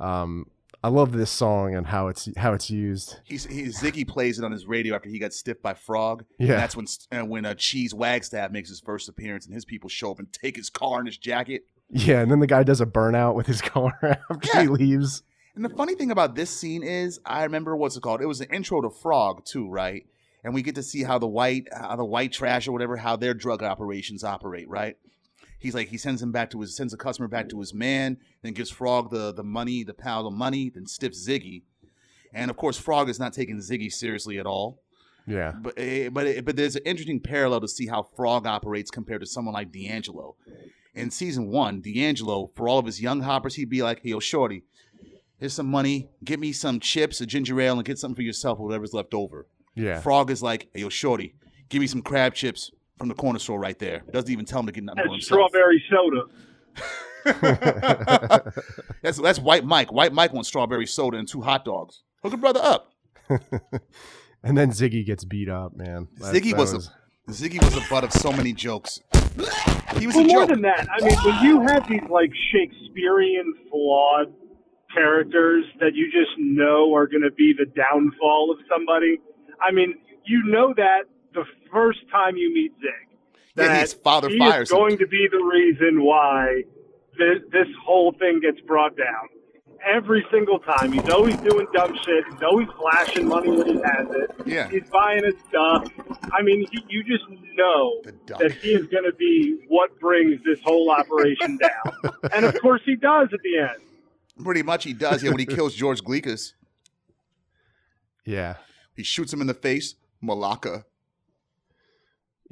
Um, 0.00 0.46
I 0.84 0.88
love 0.88 1.12
this 1.12 1.30
song 1.30 1.74
and 1.74 1.86
how 1.86 2.08
it's 2.08 2.28
how 2.36 2.54
it's 2.54 2.68
used. 2.70 3.20
he's, 3.24 3.44
he 3.46 3.62
Ziggy 3.66 4.06
plays 4.06 4.38
it 4.38 4.44
on 4.44 4.50
his 4.52 4.66
radio 4.66 4.94
after 4.96 5.08
he 5.08 5.18
got 5.18 5.32
stiffed 5.32 5.62
by 5.62 5.74
Frog. 5.74 6.24
Yeah. 6.38 6.52
and 6.54 6.58
that's 6.58 6.76
when 6.76 6.86
uh, 7.12 7.24
when 7.24 7.44
uh, 7.44 7.54
Cheese 7.54 7.94
Wagstaff 7.94 8.50
makes 8.50 8.68
his 8.68 8.80
first 8.80 9.08
appearance, 9.08 9.46
and 9.46 9.54
his 9.54 9.64
people 9.64 9.88
show 9.88 10.10
up 10.10 10.18
and 10.18 10.32
take 10.32 10.56
his 10.56 10.70
car 10.70 10.98
and 10.98 11.06
his 11.06 11.18
jacket. 11.18 11.62
Yeah, 11.88 12.20
and 12.20 12.30
then 12.30 12.40
the 12.40 12.46
guy 12.46 12.62
does 12.62 12.80
a 12.80 12.86
burnout 12.86 13.34
with 13.34 13.46
his 13.46 13.60
car 13.72 13.92
after 14.02 14.48
Yeah. 14.54 14.62
he 14.62 14.68
leaves. 14.68 15.22
And 15.54 15.62
the 15.64 15.68
funny 15.68 15.94
thing 15.94 16.10
about 16.10 16.34
this 16.34 16.48
scene 16.50 16.82
is, 16.82 17.20
I 17.26 17.42
remember 17.44 17.76
what's 17.76 17.96
it 17.96 18.02
called? 18.02 18.22
It 18.22 18.26
was 18.26 18.40
an 18.40 18.48
intro 18.52 18.80
to 18.80 18.88
Frog 18.90 19.44
too, 19.44 19.68
right? 19.68 20.06
And 20.42 20.54
we 20.54 20.62
get 20.62 20.74
to 20.76 20.82
see 20.82 21.02
how 21.04 21.18
the 21.18 21.26
white, 21.28 21.68
how 21.70 21.94
the 21.94 22.04
white 22.04 22.32
trash 22.32 22.66
or 22.66 22.72
whatever, 22.72 22.96
how 22.96 23.16
their 23.16 23.34
drug 23.34 23.62
operations 23.62 24.24
operate, 24.24 24.68
right? 24.68 24.96
He's 25.62 25.74
like, 25.74 25.88
he 25.88 25.96
sends 25.96 26.20
him 26.20 26.32
back 26.32 26.50
to 26.50 26.60
his, 26.60 26.74
sends 26.76 26.92
a 26.92 26.96
customer 26.96 27.28
back 27.28 27.48
to 27.50 27.60
his 27.60 27.72
man, 27.72 28.18
then 28.42 28.52
gives 28.52 28.70
Frog 28.70 29.10
the 29.10 29.32
the 29.32 29.44
money, 29.44 29.84
the 29.84 29.94
pile 29.94 30.26
of 30.26 30.34
money, 30.34 30.70
then 30.70 30.86
stiffs 30.86 31.26
Ziggy, 31.26 31.62
and 32.34 32.50
of 32.50 32.56
course, 32.56 32.78
Frog 32.78 33.08
is 33.08 33.20
not 33.20 33.32
taking 33.32 33.58
Ziggy 33.58 33.92
seriously 33.92 34.38
at 34.38 34.46
all. 34.46 34.80
Yeah, 35.26 35.52
But 35.52 35.74
eh, 35.76 36.08
but 36.08 36.26
eh, 36.26 36.40
but 36.40 36.56
there's 36.56 36.74
an 36.74 36.82
interesting 36.84 37.20
parallel 37.20 37.60
to 37.60 37.68
see 37.68 37.86
how 37.86 38.02
Frog 38.02 38.44
operates 38.44 38.90
compared 38.90 39.20
to 39.20 39.26
someone 39.26 39.54
like 39.54 39.70
D'Angelo. 39.70 40.34
In 40.94 41.10
season 41.10 41.46
one, 41.46 41.80
D'Angelo, 41.80 42.50
for 42.56 42.68
all 42.68 42.80
of 42.80 42.86
his 42.86 43.00
young 43.00 43.20
hoppers, 43.20 43.54
he'd 43.54 43.70
be 43.70 43.82
like, 43.84 44.00
"Hey, 44.02 44.10
yo, 44.10 44.18
shorty, 44.18 44.64
here's 45.38 45.54
some 45.54 45.70
money. 45.70 46.08
Get 46.24 46.40
me 46.40 46.52
some 46.52 46.80
chips, 46.80 47.20
a 47.20 47.26
ginger 47.26 47.60
ale, 47.60 47.74
and 47.74 47.84
get 47.84 47.98
something 47.98 48.16
for 48.16 48.22
yourself, 48.22 48.58
or 48.58 48.66
whatever's 48.66 48.92
left 48.92 49.14
over." 49.14 49.46
yeah, 49.76 50.00
Frog 50.00 50.28
is 50.28 50.42
like, 50.42 50.68
"Hey, 50.74 50.80
yo, 50.80 50.88
shorty, 50.88 51.34
give 51.68 51.80
me 51.80 51.86
some 51.86 52.02
crab 52.02 52.34
chips 52.34 52.72
from 52.98 53.08
the 53.08 53.14
corner 53.14 53.38
store 53.38 53.58
right 53.58 53.78
there." 53.78 54.02
Doesn't 54.12 54.30
even 54.30 54.44
tell 54.44 54.60
him 54.60 54.66
to 54.66 54.72
get 54.72 54.84
nothing 54.84 54.98
for 55.02 55.04
And 55.04 55.12
himself. 55.14 55.50
strawberry 55.50 55.82
soda. 55.90 56.22
that's 59.02 59.18
that's 59.18 59.38
White 59.38 59.64
Mike. 59.64 59.92
White 59.92 60.12
Mike 60.12 60.32
wants 60.32 60.48
strawberry 60.48 60.86
soda 60.86 61.18
and 61.18 61.28
two 61.28 61.40
hot 61.40 61.64
dogs. 61.64 62.02
Hook 62.22 62.32
a 62.32 62.36
brother 62.36 62.60
up. 62.62 62.92
and 64.42 64.56
then 64.58 64.70
Ziggy 64.70 65.04
gets 65.04 65.24
beat 65.24 65.48
up, 65.48 65.76
man. 65.76 66.08
That- 66.18 66.34
Ziggy 66.34 66.50
that 66.50 66.58
was, 66.58 66.72
a, 66.74 67.30
Ziggy 67.30 67.62
was 67.62 67.74
the 67.74 67.84
butt 67.90 68.04
of 68.04 68.12
so 68.12 68.32
many 68.32 68.52
jokes. 68.52 69.00
He 69.98 70.06
was 70.06 70.16
Well, 70.16 70.24
a 70.24 70.28
more 70.28 70.40
joke. 70.40 70.48
than 70.50 70.62
that, 70.62 70.88
I 70.90 71.04
mean, 71.04 71.16
when 71.24 71.44
you 71.44 71.60
have 71.62 71.88
these 71.88 72.02
like 72.10 72.30
Shakespearean 72.52 73.54
flawed 73.70 74.32
characters 74.94 75.64
that 75.80 75.94
you 75.94 76.06
just 76.06 76.30
know 76.38 76.94
are 76.94 77.06
going 77.06 77.22
to 77.22 77.30
be 77.30 77.54
the 77.56 77.66
downfall 77.66 78.50
of 78.56 78.58
somebody, 78.70 79.18
I 79.60 79.72
mean, 79.72 79.94
you 80.26 80.42
know 80.46 80.74
that 80.76 81.02
the 81.34 81.44
first 81.72 82.00
time 82.10 82.36
you 82.36 82.52
meet 82.52 82.72
Zig. 82.80 83.18
Yeah, 83.56 83.68
That 83.68 83.80
his 83.80 83.92
father 83.92 84.28
he 84.28 84.38
fires 84.38 84.68
is 84.68 84.72
him. 84.72 84.78
going 84.78 84.98
to 84.98 85.06
be 85.06 85.28
the 85.30 85.38
reason 85.42 86.04
why 86.04 86.62
this, 87.18 87.38
this 87.52 87.68
whole 87.84 88.12
thing 88.12 88.40
gets 88.40 88.60
brought 88.66 88.96
down. 88.96 89.28
Every 89.84 90.24
single 90.30 90.60
time, 90.60 90.92
he's 90.92 91.08
always 91.08 91.36
doing 91.38 91.66
dumb 91.74 91.92
shit. 92.04 92.24
He's 92.30 92.42
always 92.42 92.68
flashing 92.78 93.26
money 93.26 93.50
when 93.50 93.66
he 93.66 93.74
has 93.74 94.06
it. 94.10 94.30
Yeah. 94.46 94.68
He's 94.70 94.88
buying 94.90 95.24
his 95.24 95.34
stuff. 95.48 95.88
I 96.32 96.40
mean, 96.42 96.66
he, 96.70 96.78
you 96.88 97.02
just 97.02 97.24
know 97.56 98.00
that 98.38 98.52
he 98.62 98.70
is 98.70 98.86
going 98.86 99.04
to 99.04 99.12
be 99.18 99.58
what 99.68 99.98
brings 99.98 100.40
this 100.44 100.60
whole 100.62 100.88
operation 100.90 101.58
down. 101.58 102.12
and 102.32 102.44
of 102.44 102.58
course, 102.60 102.80
he 102.86 102.94
does 102.94 103.28
at 103.32 103.40
the 103.42 103.58
end. 103.58 103.82
Pretty 104.44 104.62
much 104.62 104.84
he 104.84 104.92
does. 104.92 105.20
Yeah, 105.22 105.30
when 105.30 105.40
he 105.40 105.46
kills 105.46 105.74
George 105.74 106.00
Glekas, 106.02 106.52
yeah, 108.24 108.54
he 108.94 109.02
shoots 109.02 109.32
him 109.32 109.40
in 109.40 109.46
the 109.48 109.54
face. 109.54 109.96
Malacca. 110.20 110.84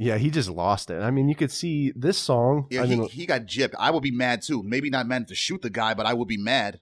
Yeah. 0.01 0.17
He 0.19 0.31
just 0.31 0.49
lost 0.51 0.91
it. 0.91 1.01
I 1.03 1.11
mean, 1.11 1.29
you 1.29 1.35
could 1.37 1.53
see 1.53 1.93
this 1.95 2.19
song. 2.19 2.67
Yeah, 2.71 2.83
I 2.83 2.87
he, 2.87 2.97
mean, 2.97 3.09
he 3.09 3.27
got 3.27 3.43
gypped. 3.43 3.75
I 3.79 3.91
would 3.91 4.03
be 4.03 4.11
mad 4.11 4.43
too. 4.43 4.63
Maybe 4.63 4.91
not 4.91 5.07
mad 5.07 5.29
to 5.29 5.35
shoot 5.35 5.63
the 5.63 5.71
guy, 5.71 5.95
but 5.95 6.07
I 6.07 6.15
would 6.15 6.29
be 6.29 6.37
mad. 6.37 6.81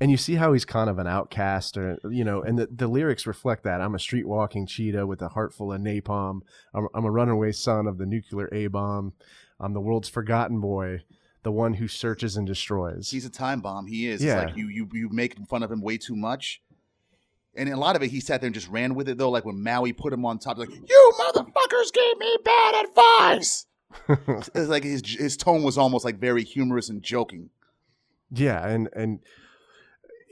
and 0.00 0.10
you 0.10 0.16
see 0.16 0.34
how 0.36 0.52
he's 0.52 0.64
kind 0.64 0.90
of 0.90 0.98
an 0.98 1.06
outcast 1.06 1.76
or 1.76 1.98
you 2.10 2.24
know 2.24 2.42
and 2.42 2.58
the, 2.58 2.66
the 2.74 2.88
lyrics 2.88 3.24
reflect 3.26 3.62
that 3.62 3.80
i'm 3.80 3.94
a 3.94 3.98
street 3.98 4.26
walking 4.26 4.66
cheetah 4.66 5.06
with 5.06 5.22
a 5.22 5.28
heart 5.28 5.52
full 5.54 5.72
of 5.72 5.80
napalm 5.80 6.40
I'm, 6.74 6.88
I'm 6.94 7.04
a 7.04 7.10
runaway 7.10 7.52
son 7.52 7.86
of 7.86 7.98
the 7.98 8.06
nuclear 8.06 8.48
a-bomb 8.52 9.12
i'm 9.60 9.74
the 9.74 9.80
world's 9.80 10.08
forgotten 10.08 10.60
boy 10.60 11.02
the 11.44 11.52
one 11.52 11.74
who 11.74 11.86
searches 11.86 12.36
and 12.36 12.46
destroys 12.46 13.10
He's 13.10 13.26
a 13.26 13.30
time 13.30 13.60
bomb. 13.60 13.86
He 13.86 14.06
is. 14.08 14.22
Yeah. 14.24 14.40
It's 14.40 14.46
like 14.48 14.56
you 14.56 14.68
you 14.68 14.88
you 14.92 15.08
make 15.10 15.36
fun 15.48 15.62
of 15.62 15.70
him 15.70 15.82
way 15.82 15.98
too 15.98 16.16
much. 16.16 16.62
And 17.54 17.68
a 17.68 17.76
lot 17.76 17.96
of 17.96 18.02
it, 18.02 18.10
he 18.10 18.20
sat 18.20 18.40
there 18.40 18.46
and 18.48 18.54
just 18.54 18.68
ran 18.68 18.94
with 18.94 19.08
it 19.08 19.18
though. 19.18 19.30
Like 19.30 19.44
when 19.44 19.62
Maui 19.62 19.92
put 19.92 20.12
him 20.12 20.24
on 20.24 20.38
top, 20.38 20.56
like 20.58 20.70
you 20.70 21.12
motherfuckers 21.20 21.92
gave 21.92 22.18
me 22.18 22.36
bad 22.44 22.84
advice. 22.86 23.66
it's 24.54 24.68
like 24.68 24.84
his 24.84 25.02
his 25.04 25.36
tone 25.36 25.62
was 25.62 25.76
almost 25.76 26.04
like 26.04 26.18
very 26.18 26.42
humorous 26.44 26.88
and 26.88 27.02
joking. 27.02 27.50
yeah 28.30 28.66
and 28.66 28.88
and 28.96 29.20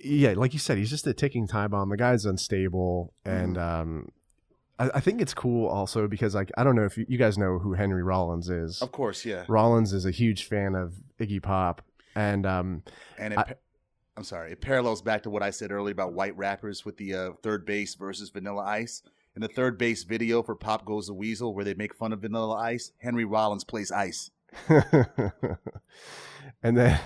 yeah 0.03 0.33
like 0.35 0.55
you 0.55 0.59
said 0.59 0.79
he's 0.79 0.89
just 0.89 1.07
a 1.07 1.13
ticking 1.13 1.47
time 1.47 1.71
bomb 1.73 1.91
the 1.91 1.97
guy's 1.97 2.25
unstable 2.25 3.13
and 3.25 3.57
Mm-hmm. 3.57 3.81
um 3.83 4.09
I, 4.79 4.91
I 4.95 5.01
think 5.01 5.21
it's 5.21 5.35
cool 5.35 5.69
also 5.69 6.09
because 6.09 6.35
like 6.35 6.51
i 6.57 6.65
don't 6.65 6.75
know 6.75 6.85
if 6.87 6.97
you, 6.97 7.05
you 7.07 7.19
guys 7.19 7.37
know 7.37 7.59
who 7.59 7.75
henry 7.75 8.03
rollins 8.03 8.49
is 8.49 8.81
Of 8.81 8.93
course, 8.93 9.27
yeah. 9.27 9.45
rollins 9.47 9.93
is 9.93 10.07
a 10.07 10.11
huge 10.11 10.45
fan 10.45 10.75
of 10.75 10.95
iggy 11.19 11.43
pop 11.43 11.83
and 12.15 12.47
um 12.47 12.83
And 13.19 13.35
it, 13.35 13.39
I- 13.39 13.55
I'm 14.21 14.25
sorry, 14.25 14.53
it 14.53 14.61
parallels 14.61 15.01
back 15.01 15.23
to 15.23 15.31
what 15.31 15.43
I 15.43 15.49
said 15.49 15.73
earlier 15.73 15.93
about 15.93 16.13
white 16.13 16.37
rappers 16.37 16.85
with 16.85 16.99
the 16.99 17.15
uh, 17.15 17.31
3rd 17.43 17.65
Bass 17.65 17.95
versus 17.95 18.29
Vanilla 18.29 18.63
Ice. 18.65 19.03
In 19.35 19.41
the 19.41 19.49
3rd 19.49 19.79
Bass 19.79 20.03
video 20.03 20.43
for 20.43 20.55
Pop 20.55 20.85
Goes 20.85 21.07
the 21.07 21.15
Weasel, 21.15 21.55
where 21.55 21.65
they 21.65 21.73
make 21.73 21.95
fun 21.95 22.13
of 22.13 22.21
Vanilla 22.21 22.55
Ice, 22.57 22.93
Henry 22.99 23.25
Rollins 23.25 23.65
plays 23.65 23.91
Ice. 23.91 24.31
and 24.69 25.33
then 26.77 27.01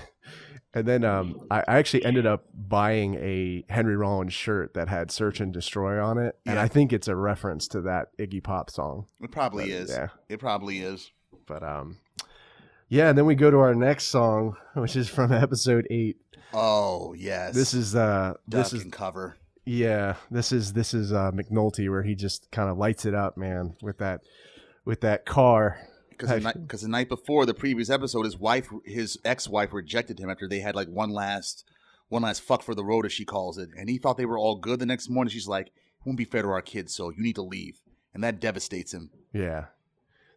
And 0.73 0.89
then 0.89 1.05
um, 1.05 1.47
I, 1.53 1.61
I 1.61 1.77
actually 1.79 2.05
ended 2.05 2.27
up 2.27 2.47
buying 2.53 3.15
a 3.15 3.65
Henry 3.69 3.97
Rollins 3.97 4.35
shirt 4.35 4.75
that 4.75 4.89
had 4.89 5.13
"Search 5.13 5.39
and 5.39 5.53
Destroy" 5.53 6.05
on 6.05 6.19
it, 6.19 6.37
and 6.45 6.59
I 6.59 6.67
think 6.67 6.93
it's 6.93 7.07
a 7.07 7.15
reference 7.15 7.69
to 7.69 7.81
that 7.83 8.09
Iggy 8.19 8.43
Pop 8.43 8.71
song. 8.71 9.07
It 9.23 9.31
probably 9.31 9.67
But, 9.67 9.71
is. 9.71 9.91
yeah. 9.91 10.09
It 10.29 10.41
probably 10.41 10.81
is. 10.81 11.13
But 11.47 11.63
um, 11.63 11.99
yeah. 12.95 13.09
And 13.09 13.19
then 13.19 13.27
we 13.27 13.35
go 13.35 13.51
to 13.51 13.59
our 13.59 13.75
next 13.75 14.05
song, 14.05 14.57
which 14.75 14.97
is 14.97 15.09
from 15.09 15.33
episode 15.47 15.87
eight. 15.91 16.17
Oh 16.53 17.13
yes. 17.15 17.55
This 17.55 17.75
is 17.75 17.95
uh, 17.97 18.35
duck 18.49 18.71
this 18.71 18.73
is 18.73 18.85
cover. 18.93 19.37
yeah, 19.65 20.15
this 20.31 20.53
is 20.53 20.73
this 20.73 20.95
is 20.95 21.13
uh, 21.13 21.33
McNulty 21.33 21.91
where 21.91 22.03
he 22.03 22.15
just 22.15 22.51
kind 22.51 22.71
of 22.71 22.79
lights 22.79 23.05
it 23.05 23.15
up, 23.15 23.37
man, 23.37 23.77
with 23.83 23.99
that 23.99 24.21
with 24.85 25.01
that 25.01 25.27
car. 25.27 25.81
Because 26.11 26.43
the, 26.45 26.77
the 26.83 26.89
night 26.89 27.09
before 27.09 27.45
the 27.45 27.55
previous 27.55 27.91
episode, 27.91 28.25
his 28.25 28.39
wife, 28.39 28.69
his 28.85 29.19
ex-wife, 29.25 29.73
rejected 29.73 30.21
him 30.21 30.31
after 30.31 30.47
they 30.47 30.61
had 30.61 30.77
like 30.77 30.87
one 30.87 31.11
last, 31.11 31.65
one 32.09 32.23
last 32.23 32.41
fuck 32.41 32.63
for 32.63 32.73
the 32.73 32.85
road, 32.85 33.05
as 33.05 33.13
she 33.13 33.25
calls 33.25 33.59
it, 33.59 33.71
and 33.77 33.89
he 33.89 33.99
thought 33.99 34.17
they 34.17 34.25
were 34.25 34.39
all 34.39 34.55
good. 34.55 34.79
The 34.79 34.87
next 34.87 35.11
morning, 35.11 35.33
she's 35.33 35.49
like, 35.49 35.67
"It 35.67 35.73
won't 36.07 36.17
be 36.17 36.25
fair 36.25 36.43
to 36.43 36.49
our 36.51 36.63
kids, 36.63 36.95
so 36.95 37.11
you 37.11 37.21
need 37.21 37.35
to 37.35 37.43
leave," 37.43 37.81
and 38.15 38.23
that 38.23 38.39
devastates 38.39 38.95
him. 38.95 39.11
Yeah. 39.33 39.65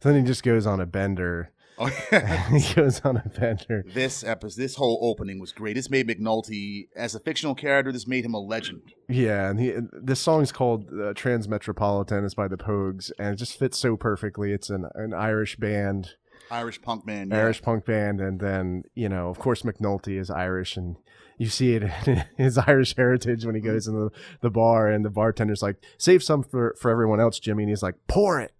So 0.01 0.09
then 0.11 0.21
he 0.21 0.27
just 0.27 0.41
goes 0.41 0.65
on 0.65 0.79
a 0.79 0.87
bender. 0.87 1.51
Oh, 1.79 1.85
he 2.51 2.73
goes 2.73 3.01
on 3.01 3.17
a 3.17 3.29
bender. 3.29 3.83
this 3.93 4.23
episode, 4.23 4.59
this 4.61 4.75
whole 4.75 4.99
opening 5.01 5.39
was 5.39 5.51
great. 5.51 5.75
This 5.75 5.89
made 5.89 6.07
McNulty 6.07 6.87
as 6.95 7.13
a 7.15 7.19
fictional 7.19 7.55
character. 7.55 7.91
This 7.91 8.07
made 8.07 8.25
him 8.25 8.33
a 8.33 8.39
legend. 8.39 8.93
Yeah, 9.07 9.49
and 9.49 9.59
he, 9.59 9.73
this 9.91 10.19
song's 10.19 10.51
called 10.51 10.87
uh, 10.89 11.13
Transmetropolitan. 11.13 12.25
It's 12.25 12.33
by 12.33 12.47
the 12.47 12.57
Pogues, 12.57 13.11
and 13.19 13.33
it 13.33 13.35
just 13.37 13.57
fits 13.57 13.77
so 13.77 13.95
perfectly. 13.95 14.51
It's 14.51 14.69
an, 14.69 14.87
an 14.95 15.13
Irish 15.13 15.57
band, 15.57 16.15
Irish 16.49 16.81
punk 16.81 17.05
man. 17.05 17.29
yeah. 17.29 17.37
Irish 17.37 17.61
punk 17.61 17.85
band, 17.85 18.21
and 18.21 18.39
then 18.39 18.83
you 18.95 19.09
know, 19.09 19.29
of 19.29 19.37
course, 19.37 19.61
McNulty 19.61 20.19
is 20.19 20.29
Irish, 20.29 20.77
and 20.77 20.95
you 21.37 21.47
see 21.47 21.75
it 21.75 21.83
in 22.07 22.25
his 22.37 22.57
Irish 22.57 22.95
heritage 22.95 23.45
when 23.45 23.55
he 23.55 23.61
goes 23.61 23.87
in 23.87 23.93
the, 23.93 24.09
the 24.41 24.49
bar, 24.49 24.89
and 24.89 25.05
the 25.05 25.09
bartender's 25.09 25.61
like, 25.61 25.75
"Save 25.97 26.23
some 26.23 26.43
for 26.43 26.75
for 26.79 26.89
everyone 26.89 27.19
else, 27.19 27.39
Jimmy," 27.39 27.63
and 27.63 27.69
he's 27.69 27.83
like, 27.83 27.95
"Pour 28.07 28.39
it." 28.39 28.53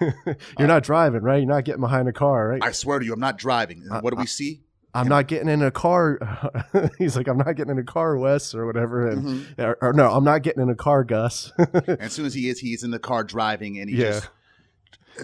You're 0.58 0.68
not 0.68 0.82
driving, 0.82 1.22
right? 1.22 1.36
You're 1.38 1.48
not 1.48 1.64
getting 1.64 1.80
behind 1.80 2.08
a 2.08 2.12
car, 2.12 2.48
right? 2.48 2.62
I 2.64 2.72
swear 2.72 2.98
to 2.98 3.04
you, 3.04 3.12
I'm 3.12 3.20
not 3.20 3.38
driving. 3.38 3.82
And 3.82 3.92
Uh, 3.92 4.00
what 4.00 4.10
do 4.12 4.16
uh, 4.18 4.20
we 4.20 4.26
see? 4.26 4.62
I'm 4.92 5.06
not 5.06 5.28
getting 5.28 5.48
in 5.48 5.62
a 5.62 5.70
car. 5.70 6.18
He's 6.98 7.16
like, 7.16 7.28
I'm 7.28 7.38
not 7.38 7.54
getting 7.54 7.70
in 7.70 7.78
a 7.78 7.84
car, 7.84 8.16
Wes, 8.18 8.54
or 8.56 8.66
whatever. 8.66 9.08
And 9.08 9.22
Mhm. 9.22 9.58
or, 9.58 9.78
or 9.80 9.92
no, 9.92 10.10
I'm 10.10 10.24
not 10.24 10.42
getting 10.42 10.62
in 10.62 10.68
a 10.68 10.74
car, 10.74 11.04
Gus. 11.04 11.52
And 11.58 12.00
as 12.00 12.12
soon 12.12 12.26
as 12.26 12.34
he 12.34 12.48
is, 12.48 12.58
he's 12.58 12.82
in 12.82 12.90
the 12.90 12.98
car 12.98 13.22
driving, 13.22 13.78
and 13.78 13.88
he 13.88 13.96
Yeah. 13.96 14.20
just 14.20 14.28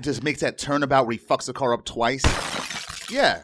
just 0.02 0.22
makes 0.22 0.40
that 0.40 0.56
turnabout 0.58 1.06
where 1.06 1.14
he 1.14 1.18
fucks 1.18 1.46
the 1.46 1.52
car 1.52 1.72
up 1.74 1.84
twice. 1.84 2.22
Yeah, 3.10 3.42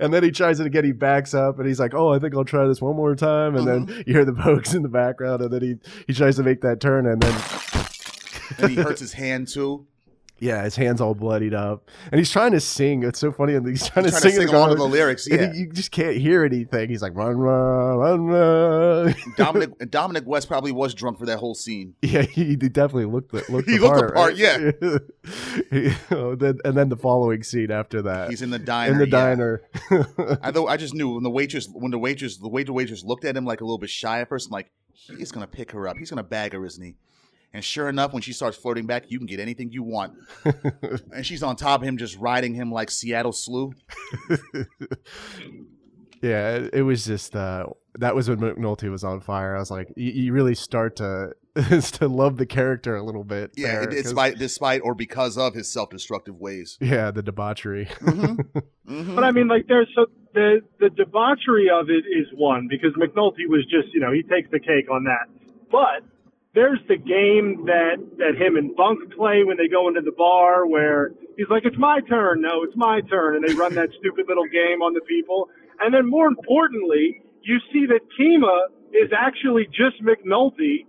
and 0.00 0.12
then 0.12 0.22
he 0.22 0.30
tries 0.30 0.58
it 0.60 0.66
again. 0.66 0.84
He 0.84 0.92
backs 0.92 1.32
up, 1.32 1.58
and 1.58 1.66
he's 1.68 1.78
like, 1.78 1.94
"Oh, 1.94 2.12
I 2.12 2.18
think 2.18 2.34
I'll 2.34 2.44
try 2.44 2.66
this 2.66 2.80
one 2.82 2.96
more 2.96 3.14
time." 3.14 3.56
And 3.56 3.66
Mm-hmm. 3.66 3.84
then 3.86 4.04
you 4.06 4.12
hear 4.14 4.24
the 4.24 4.32
Pogues 4.32 4.74
in 4.74 4.82
the 4.82 4.88
background, 4.88 5.42
and 5.42 5.52
then 5.52 5.62
he 5.62 5.78
he 6.06 6.12
tries 6.12 6.36
to 6.36 6.42
make 6.42 6.60
that 6.62 6.80
turn, 6.80 7.06
and 7.06 7.20
then 7.22 7.32
and 8.58 8.70
he 8.70 8.76
hurts 8.82 9.00
his 9.00 9.12
hand 9.12 9.48
too. 9.48 9.86
yeah, 10.40 10.64
his 10.64 10.74
hands 10.74 11.00
all 11.00 11.14
bloodied 11.14 11.54
up, 11.54 11.88
and 12.10 12.18
he's 12.18 12.30
trying 12.30 12.50
to 12.52 12.58
sing. 12.60 13.04
It's 13.04 13.20
so 13.20 13.30
funny, 13.30 13.54
and 13.54 13.64
he's 13.66 13.86
trying 13.88 14.04
He's 14.06 14.14
to 14.14 14.20
trying 14.20 14.32
sing, 14.32 14.40
to 14.42 14.46
sing 14.48 14.54
along 14.56 14.70
the 14.70 14.76
the 14.76 14.84
lyrics. 14.84 15.26
and 15.28 15.40
Yeah, 15.40 15.52
he- 15.52 15.60
you 15.60 15.72
just 15.72 15.92
can't 15.92 16.16
hear 16.16 16.44
anything. 16.44 16.88
He's 16.90 17.00
like, 17.02 17.14
"Run, 17.14 17.36
run, 17.36 17.96
run, 17.96 18.24
run." 18.24 19.14
Dominic 19.36 19.70
Dominic 19.90 20.24
West 20.26 20.48
probably 20.48 20.72
was 20.72 20.94
drunk 20.94 21.18
for 21.20 21.26
that 21.26 21.38
whole 21.38 21.54
scene. 21.54 21.94
Yeah, 22.02 22.22
he, 22.22 22.44
he 22.44 22.56
definitely 22.56 23.04
looked 23.04 23.30
the, 23.30 23.44
looked 23.48 23.68
He 23.70 23.76
the 23.78 23.84
looked 23.86 23.96
the 23.96 24.02
part, 24.02 24.14
part, 24.14 24.30
right? 24.30 24.36
yeah. 24.36 24.56
You 25.70 25.94
know, 26.10 26.34
then, 26.34 26.58
and 26.64 26.76
then 26.76 26.88
the 26.88 26.96
following 26.96 27.42
scene 27.42 27.70
after 27.70 28.02
that, 28.02 28.30
He's 28.30 28.42
in 28.42 28.50
the 28.50 28.58
diner. 28.58 28.92
in 28.92 28.98
the 28.98 29.06
yeah. 29.08 29.10
diner. 29.10 29.62
I 30.42 30.50
though 30.50 30.66
I 30.66 30.76
just 30.76 30.94
knew 30.94 31.14
when 31.14 31.22
the 31.22 31.30
waitress 31.30 31.68
when 31.72 31.90
the 31.92 31.98
waitress 31.98 32.36
the 32.38 32.48
waiter 32.48 32.72
waitress 32.72 33.04
looked 33.04 33.24
at 33.24 33.36
him 33.36 33.44
like 33.44 33.60
a 33.60 33.64
little 33.64 33.78
bit 33.78 33.90
shy 33.90 34.20
at 34.20 34.28
first. 34.28 34.48
I'm 34.48 34.52
like, 34.52 34.70
he's 34.92 35.30
gonna 35.32 35.46
pick 35.46 35.70
her 35.72 35.86
up. 35.88 35.96
He's 35.98 36.10
gonna 36.10 36.22
bag 36.22 36.52
her, 36.52 36.64
isn't 36.66 36.82
he? 36.84 36.96
And 37.54 37.62
sure 37.62 37.88
enough, 37.88 38.12
when 38.14 38.22
she 38.22 38.32
starts 38.32 38.56
flirting 38.56 38.86
back, 38.86 39.10
you 39.10 39.18
can 39.18 39.26
get 39.26 39.38
anything 39.38 39.70
you 39.72 39.82
want. 39.82 40.14
and 41.12 41.24
she's 41.26 41.42
on 41.42 41.54
top 41.56 41.82
of 41.82 41.86
him, 41.88 41.98
just 41.98 42.16
riding 42.18 42.54
him 42.54 42.72
like 42.72 42.90
Seattle 42.90 43.32
Slew. 43.32 43.72
yeah, 46.22 46.50
it, 46.56 46.70
it 46.74 46.82
was 46.82 47.04
just 47.04 47.34
uh, 47.36 47.66
that 47.98 48.14
was 48.14 48.28
when 48.28 48.38
McNulty 48.38 48.90
was 48.90 49.04
on 49.04 49.20
fire. 49.20 49.56
I 49.56 49.58
was 49.58 49.70
like, 49.70 49.88
you, 49.96 50.10
you 50.12 50.32
really 50.32 50.54
start 50.54 50.96
to 50.96 51.32
to 51.92 52.08
love 52.08 52.36
the 52.38 52.46
character 52.46 52.96
a 52.96 53.02
little 53.02 53.24
bit. 53.24 53.50
Yeah, 53.56 53.72
there, 53.72 53.82
it, 53.82 53.86
'cause- 53.90 54.02
despite 54.04 54.38
despite 54.38 54.80
or 54.84 54.94
because 54.94 55.36
of 55.36 55.54
his 55.54 55.70
self 55.70 55.90
destructive 55.90 56.36
ways. 56.36 56.78
yeah, 56.80 57.10
the 57.10 57.22
debauchery. 57.22 57.86
Mhm. 58.02 59.14
But 59.14 59.24
I 59.24 59.30
mean, 59.30 59.48
like, 59.48 59.66
there's 59.68 59.88
so 59.94 60.06
the 60.34 60.60
the 60.80 60.90
debauchery 60.90 61.68
of 61.70 61.90
it 61.90 62.04
is 62.08 62.26
one 62.34 62.66
because 62.68 62.92
McNulty 62.94 63.46
was 63.48 63.64
just, 63.64 63.92
you 63.94 64.00
know, 64.00 64.12
he 64.12 64.22
takes 64.22 64.50
the 64.50 64.60
cake 64.60 64.90
on 64.90 65.04
that. 65.04 65.26
But 65.70 66.04
there's 66.54 66.80
the 66.88 66.96
game 66.96 67.64
that 67.66 67.96
that 68.18 68.36
him 68.36 68.56
and 68.56 68.76
Bunk 68.76 69.14
play 69.16 69.42
when 69.44 69.56
they 69.56 69.68
go 69.68 69.88
into 69.88 70.02
the 70.02 70.12
bar, 70.12 70.66
where 70.66 71.12
he's 71.36 71.48
like, 71.48 71.64
"It's 71.64 71.78
my 71.78 72.00
turn." 72.08 72.42
No, 72.42 72.62
it's 72.62 72.76
my 72.76 73.00
turn, 73.00 73.36
and 73.36 73.44
they 73.46 73.54
run 73.54 73.74
that 73.74 73.88
stupid 73.98 74.26
little 74.28 74.46
game 74.46 74.82
on 74.82 74.92
the 74.92 75.00
people. 75.00 75.48
And 75.80 75.94
then 75.94 76.08
more 76.08 76.26
importantly, 76.26 77.22
you 77.42 77.58
see 77.72 77.86
that 77.86 78.00
Kima 78.18 78.68
is 78.92 79.10
actually 79.16 79.66
just 79.66 80.02
McNulty 80.04 80.86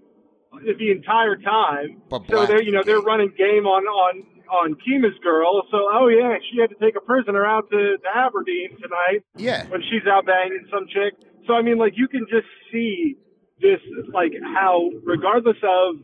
the 0.77 0.91
entire 0.91 1.37
time. 1.37 2.01
But 2.09 2.27
so 2.29 2.45
they're 2.45 2.61
you 2.61 2.71
know 2.71 2.83
they're 2.83 3.01
running 3.01 3.31
game 3.37 3.65
on 3.65 3.85
on 3.85 4.23
on 4.51 4.75
Kima's 4.75 5.17
girl. 5.23 5.63
So 5.71 5.77
oh 5.91 6.09
yeah, 6.09 6.35
she 6.51 6.59
had 6.59 6.69
to 6.71 6.75
take 6.75 6.95
a 6.95 7.01
prisoner 7.01 7.45
out 7.45 7.69
to, 7.71 7.97
to 7.97 8.09
Aberdeen 8.13 8.71
tonight 8.81 9.23
Yeah, 9.37 9.65
when 9.67 9.81
she's 9.81 10.05
out 10.11 10.25
banging 10.25 10.67
some 10.69 10.87
chick. 10.87 11.15
So 11.47 11.53
I 11.53 11.61
mean, 11.61 11.77
like 11.77 11.93
you 11.95 12.07
can 12.07 12.25
just 12.29 12.47
see 12.71 13.15
this, 13.61 13.79
like 14.13 14.33
how 14.41 14.89
regardless 15.03 15.57
of 15.63 15.95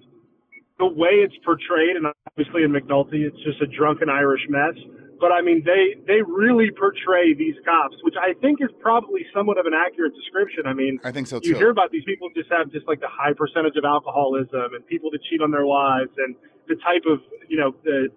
the 0.77 0.87
way 0.87 1.21
it's 1.25 1.35
portrayed, 1.43 1.95
and 1.95 2.07
obviously 2.07 2.63
in 2.63 2.71
McNulty, 2.71 3.27
it's 3.27 3.37
just 3.43 3.61
a 3.61 3.67
drunken 3.67 4.09
Irish 4.09 4.41
mess. 4.49 4.75
But 5.19 5.33
I 5.33 5.41
mean, 5.41 5.63
they 5.65 5.99
they 6.07 6.21
really 6.23 6.71
portray 6.71 7.33
these 7.33 7.55
cops, 7.65 7.97
which 8.03 8.15
I 8.15 8.33
think 8.39 8.61
is 8.61 8.69
probably 8.79 9.25
somewhat 9.33 9.57
of 9.57 9.65
an 9.65 9.73
accurate 9.75 10.15
description. 10.15 10.63
I 10.65 10.73
mean, 10.73 10.99
I 11.03 11.11
think 11.11 11.27
so 11.27 11.39
too. 11.39 11.49
you 11.49 11.55
hear 11.55 11.69
about 11.69 11.91
these 11.91 12.05
people 12.05 12.29
just 12.33 12.49
have 12.49 12.71
just 12.71 12.87
like 12.87 13.01
the 13.01 13.11
high 13.11 13.33
percentage 13.35 13.75
of 13.75 13.83
alcoholism 13.83 14.73
and 14.73 14.85
people 14.87 15.11
that 15.11 15.19
cheat 15.29 15.41
on 15.41 15.51
their 15.51 15.65
wives 15.65 16.11
and 16.17 16.35
the 16.69 16.75
type 16.75 17.03
of 17.05 17.19
you 17.49 17.57
know 17.57 17.75
the 17.83 18.07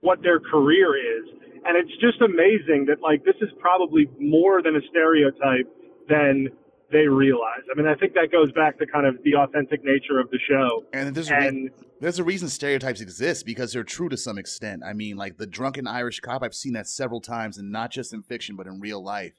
what 0.00 0.20
their 0.20 0.38
career 0.38 0.92
is 1.00 1.24
and 1.64 1.76
it's 1.76 1.92
just 2.00 2.20
amazing 2.20 2.86
that 2.86 3.00
like 3.00 3.24
this 3.24 3.36
is 3.40 3.48
probably 3.58 4.08
more 4.20 4.62
than 4.62 4.76
a 4.76 4.84
stereotype 4.90 5.68
than 6.08 6.48
they 6.92 7.06
realize 7.06 7.62
i 7.72 7.78
mean 7.78 7.86
i 7.86 7.94
think 7.94 8.14
that 8.14 8.30
goes 8.30 8.52
back 8.52 8.78
to 8.78 8.86
kind 8.86 9.06
of 9.06 9.16
the 9.24 9.34
authentic 9.34 9.84
nature 9.84 10.18
of 10.18 10.30
the 10.30 10.38
show 10.48 10.84
and 10.92 11.14
there's 11.14 11.30
a 11.30 11.36
re- 11.36 11.70
there's 12.00 12.18
a 12.18 12.24
reason 12.24 12.50
stereotypes 12.50 13.00
exist 13.00 13.46
because 13.46 13.72
they're 13.72 13.82
true 13.82 14.10
to 14.10 14.16
some 14.18 14.36
extent. 14.36 14.82
I 14.84 14.92
mean, 14.92 15.16
like 15.16 15.38
the 15.38 15.46
drunken 15.46 15.86
Irish 15.86 16.20
cop, 16.20 16.42
I've 16.42 16.54
seen 16.54 16.74
that 16.74 16.86
several 16.86 17.20
times, 17.20 17.56
and 17.56 17.72
not 17.72 17.90
just 17.90 18.12
in 18.12 18.22
fiction, 18.22 18.56
but 18.56 18.66
in 18.66 18.78
real 18.78 19.02
life. 19.02 19.32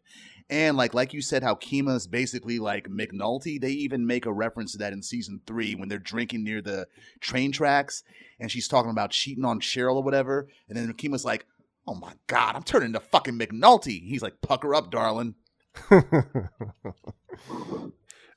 And 0.50 0.76
like 0.76 0.94
like 0.94 1.14
you 1.14 1.22
said, 1.22 1.44
how 1.44 1.56
Kima 1.56 1.96
is 1.96 2.08
basically 2.08 2.58
like 2.58 2.88
McNulty. 2.88 3.62
They 3.62 3.72
even 3.72 4.08
make 4.08 4.26
a 4.26 4.34
reference 4.34 4.72
to 4.72 4.78
that 4.80 4.94
in 4.94 5.04
season 5.04 5.42
three 5.46 5.76
when 5.76 5.90
they're 5.90 6.00
drinking 6.00 6.44
near 6.44 6.62
the 6.62 6.88
train 7.20 7.52
tracks, 7.52 8.04
and 8.40 8.52
she's 8.52 8.68
talking 8.68 8.92
about 8.92 9.12
cheating 9.12 9.46
on 9.46 9.60
Cheryl 9.60 9.98
or 9.98 10.04
whatever. 10.04 10.48
And 10.68 10.78
then 10.78 10.92
Kima's 10.94 11.26
like, 11.26 11.46
"Oh 11.88 11.96
my 11.96 12.14
god, 12.28 12.56
I'm 12.56 12.64
turning 12.64 12.88
into 12.88 13.00
fucking 13.00 13.38
McNulty." 13.38 14.08
He's 14.08 14.22
like, 14.22 14.42
"Pucker 14.42 14.74
up, 14.74 14.90
darling." 14.90 15.36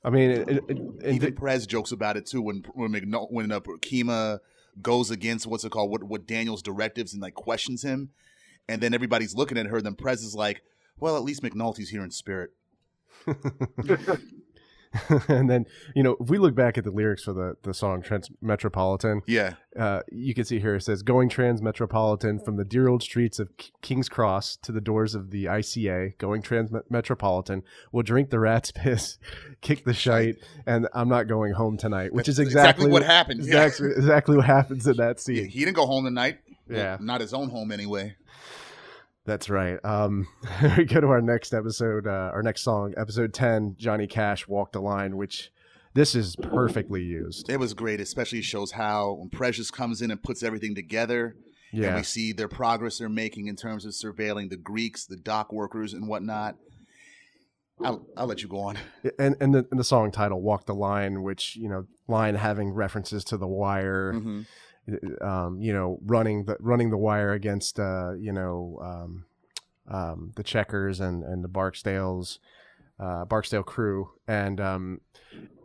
I 0.03 0.09
mean, 0.09 0.31
it, 0.31 0.49
it, 0.49 0.63
it, 0.69 1.13
Even 1.13 1.35
Perez 1.35 1.67
jokes 1.67 1.91
about 1.91 2.17
it 2.17 2.25
too 2.25 2.41
when 2.41 2.63
when 2.73 2.91
McNul- 2.91 3.31
when 3.31 3.51
uh, 3.51 3.59
Kima 3.59 4.39
goes 4.81 5.11
against 5.11 5.45
what's 5.47 5.63
it 5.63 5.71
called 5.71 5.91
what 5.91 6.03
what 6.03 6.25
Daniel's 6.25 6.61
directives 6.61 7.13
and 7.13 7.21
like 7.21 7.33
questions 7.33 7.83
him, 7.83 8.09
and 8.67 8.81
then 8.81 8.93
everybody's 8.93 9.35
looking 9.35 9.57
at 9.57 9.65
her. 9.67 9.81
Then 9.81 9.95
Perez 9.95 10.23
is 10.23 10.35
like, 10.35 10.61
"Well, 10.97 11.17
at 11.17 11.23
least 11.23 11.43
McNulty's 11.43 11.89
here 11.89 12.03
in 12.03 12.11
spirit." 12.11 12.51
and 15.27 15.49
then 15.49 15.65
you 15.95 16.01
know 16.01 16.17
if 16.19 16.29
we 16.29 16.37
look 16.39 16.55
back 16.55 16.77
at 16.77 16.83
the 16.83 16.89
lyrics 16.91 17.23
for 17.23 17.33
the 17.33 17.55
the 17.63 17.73
song 17.73 18.01
Trans 18.01 18.29
Metropolitan, 18.41 19.21
Yeah, 19.27 19.53
uh, 19.77 20.01
you 20.11 20.33
can 20.33 20.45
see 20.45 20.59
here 20.59 20.75
it 20.75 20.81
says 20.81 21.03
going 21.03 21.29
trans 21.29 21.61
metropolitan 21.61 22.39
from 22.39 22.57
the 22.57 22.65
dear 22.65 22.87
old 22.87 23.03
streets 23.03 23.37
of 23.37 23.55
K- 23.57 23.69
King's 23.81 24.09
Cross 24.09 24.57
to 24.63 24.71
the 24.71 24.81
doors 24.81 25.13
of 25.13 25.29
the 25.29 25.45
ICA, 25.45 26.17
going 26.17 26.41
transmetropolitan. 26.41 27.61
We'll 27.91 28.03
drink 28.03 28.29
the 28.31 28.39
rat's 28.39 28.71
piss, 28.71 29.19
kick 29.61 29.85
the 29.85 29.93
shite, 29.93 30.37
and 30.65 30.87
I'm 30.93 31.09
not 31.09 31.27
going 31.27 31.53
home 31.53 31.77
tonight, 31.77 32.13
which 32.13 32.27
is 32.27 32.37
That's 32.37 32.47
exactly, 32.47 32.89
what 32.89 33.03
happened. 33.03 33.41
Yeah. 33.45 33.65
Exactly, 33.65 33.89
exactly 33.91 34.37
what 34.37 34.45
happens 34.45 34.87
in 34.87 34.97
that 34.97 35.17
Yeah, 35.17 35.21
scene. 35.41 35.49
he 35.49 35.59
didn't 35.59 35.75
go 35.75 35.85
home 35.85 36.05
tonight. 36.05 36.39
Yeah. 36.69 36.97
not 36.99 37.21
his 37.21 37.33
own 37.33 37.49
home 37.49 37.71
anyway. 37.71 38.15
That's 39.25 39.49
right. 39.49 39.77
Um, 39.83 40.27
we 40.77 40.85
go 40.85 41.01
to 41.01 41.07
our 41.07 41.21
next 41.21 41.53
episode, 41.53 42.07
uh, 42.07 42.31
our 42.33 42.41
next 42.43 42.61
song, 42.63 42.93
episode 42.97 43.33
10, 43.33 43.75
Johnny 43.77 44.07
Cash 44.07 44.47
Walk 44.47 44.71
the 44.71 44.81
Line, 44.81 45.17
which 45.17 45.51
this 45.93 46.15
is 46.15 46.35
perfectly 46.35 47.03
used. 47.03 47.49
It 47.49 47.57
was 47.59 47.73
great, 47.73 47.99
especially 47.99 48.41
shows 48.41 48.71
how 48.71 49.13
when 49.13 49.29
Precious 49.29 49.71
comes 49.71 50.01
in 50.01 50.11
and 50.11 50.21
puts 50.21 50.41
everything 50.43 50.73
together, 50.75 51.35
and 51.71 51.81
Yeah. 51.81 51.95
we 51.97 52.03
see 52.03 52.31
their 52.31 52.47
progress 52.47 52.97
they're 52.97 53.09
making 53.09 53.47
in 53.47 53.55
terms 53.55 53.85
of 53.85 53.91
surveilling 53.91 54.49
the 54.49 54.57
Greeks, 54.57 55.05
the 55.05 55.17
dock 55.17 55.51
workers, 55.51 55.93
and 55.93 56.07
whatnot. 56.07 56.55
I'll, 57.81 58.05
I'll 58.17 58.27
let 58.27 58.41
you 58.41 58.49
go 58.49 58.59
on. 58.59 58.77
And 59.17 59.37
and 59.39 59.55
the, 59.55 59.65
and 59.71 59.79
the 59.79 59.85
song 59.85 60.11
title 60.11 60.41
"Walk 60.41 60.65
the 60.65 60.75
Line," 60.75 61.23
which 61.23 61.55
you 61.55 61.69
know, 61.69 61.85
line 62.09 62.35
having 62.35 62.71
references 62.73 63.23
to 63.25 63.37
the 63.37 63.47
wire. 63.47 64.13
Mhm. 64.15 64.45
Um, 65.21 65.59
you 65.61 65.73
know, 65.73 65.99
running 66.05 66.45
the 66.45 66.57
running 66.59 66.89
the 66.89 66.97
wire 66.97 67.33
against 67.33 67.79
uh, 67.79 68.13
you 68.13 68.31
know 68.31 68.79
um, 68.81 69.25
um, 69.87 70.33
the 70.35 70.43
Checkers 70.43 70.99
and 70.99 71.23
and 71.23 71.43
the 71.43 71.49
Barksdales, 71.49 72.39
uh, 72.99 73.25
Barksdale 73.25 73.63
crew, 73.63 74.11
and 74.27 74.59
um, 74.61 75.01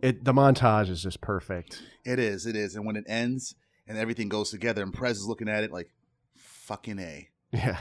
it 0.02 0.24
the 0.24 0.32
montage 0.32 0.90
is 0.90 1.02
just 1.02 1.20
perfect. 1.20 1.82
It 2.04 2.18
is, 2.18 2.46
it 2.46 2.56
is. 2.56 2.76
And 2.76 2.86
when 2.86 2.96
it 2.96 3.04
ends 3.06 3.54
and 3.86 3.98
everything 3.98 4.28
goes 4.28 4.50
together, 4.50 4.82
and 4.82 4.92
Prez 4.92 5.18
is 5.18 5.26
looking 5.26 5.48
at 5.48 5.64
it 5.64 5.72
like, 5.72 5.90
fucking 6.36 6.98
A. 6.98 7.28
Yeah, 7.52 7.78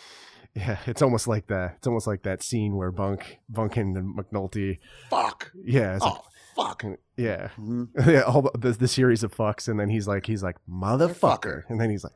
yeah, 0.54 0.78
it's 0.86 1.02
almost 1.02 1.26
like 1.28 1.46
that. 1.48 1.74
It's 1.78 1.86
almost 1.86 2.06
like 2.06 2.22
that 2.22 2.42
scene 2.42 2.76
where 2.76 2.90
Bunk, 2.90 3.38
Bunkin, 3.50 3.96
and 3.96 4.16
McNulty. 4.16 4.78
Fuck. 5.10 5.52
Yeah, 5.64 5.96
it's 5.96 6.04
Oh, 6.04 6.24
fuck. 6.56 6.84
like, 6.84 7.00
yeah, 7.16 7.48
Mhm. 7.58 7.88
yeah. 8.06 8.22
All 8.22 8.42
the, 8.42 8.72
the 8.72 8.88
series 8.88 9.22
of 9.22 9.34
fucks, 9.34 9.68
and 9.68 9.78
then 9.80 9.88
he's 9.88 10.06
like, 10.08 10.26
he's 10.26 10.42
like, 10.42 10.56
motherfucker, 10.68 11.18
Motherfucker. 11.20 11.62
and 11.68 11.80
then 11.80 11.90
he's 11.90 12.04
like. 12.04 12.12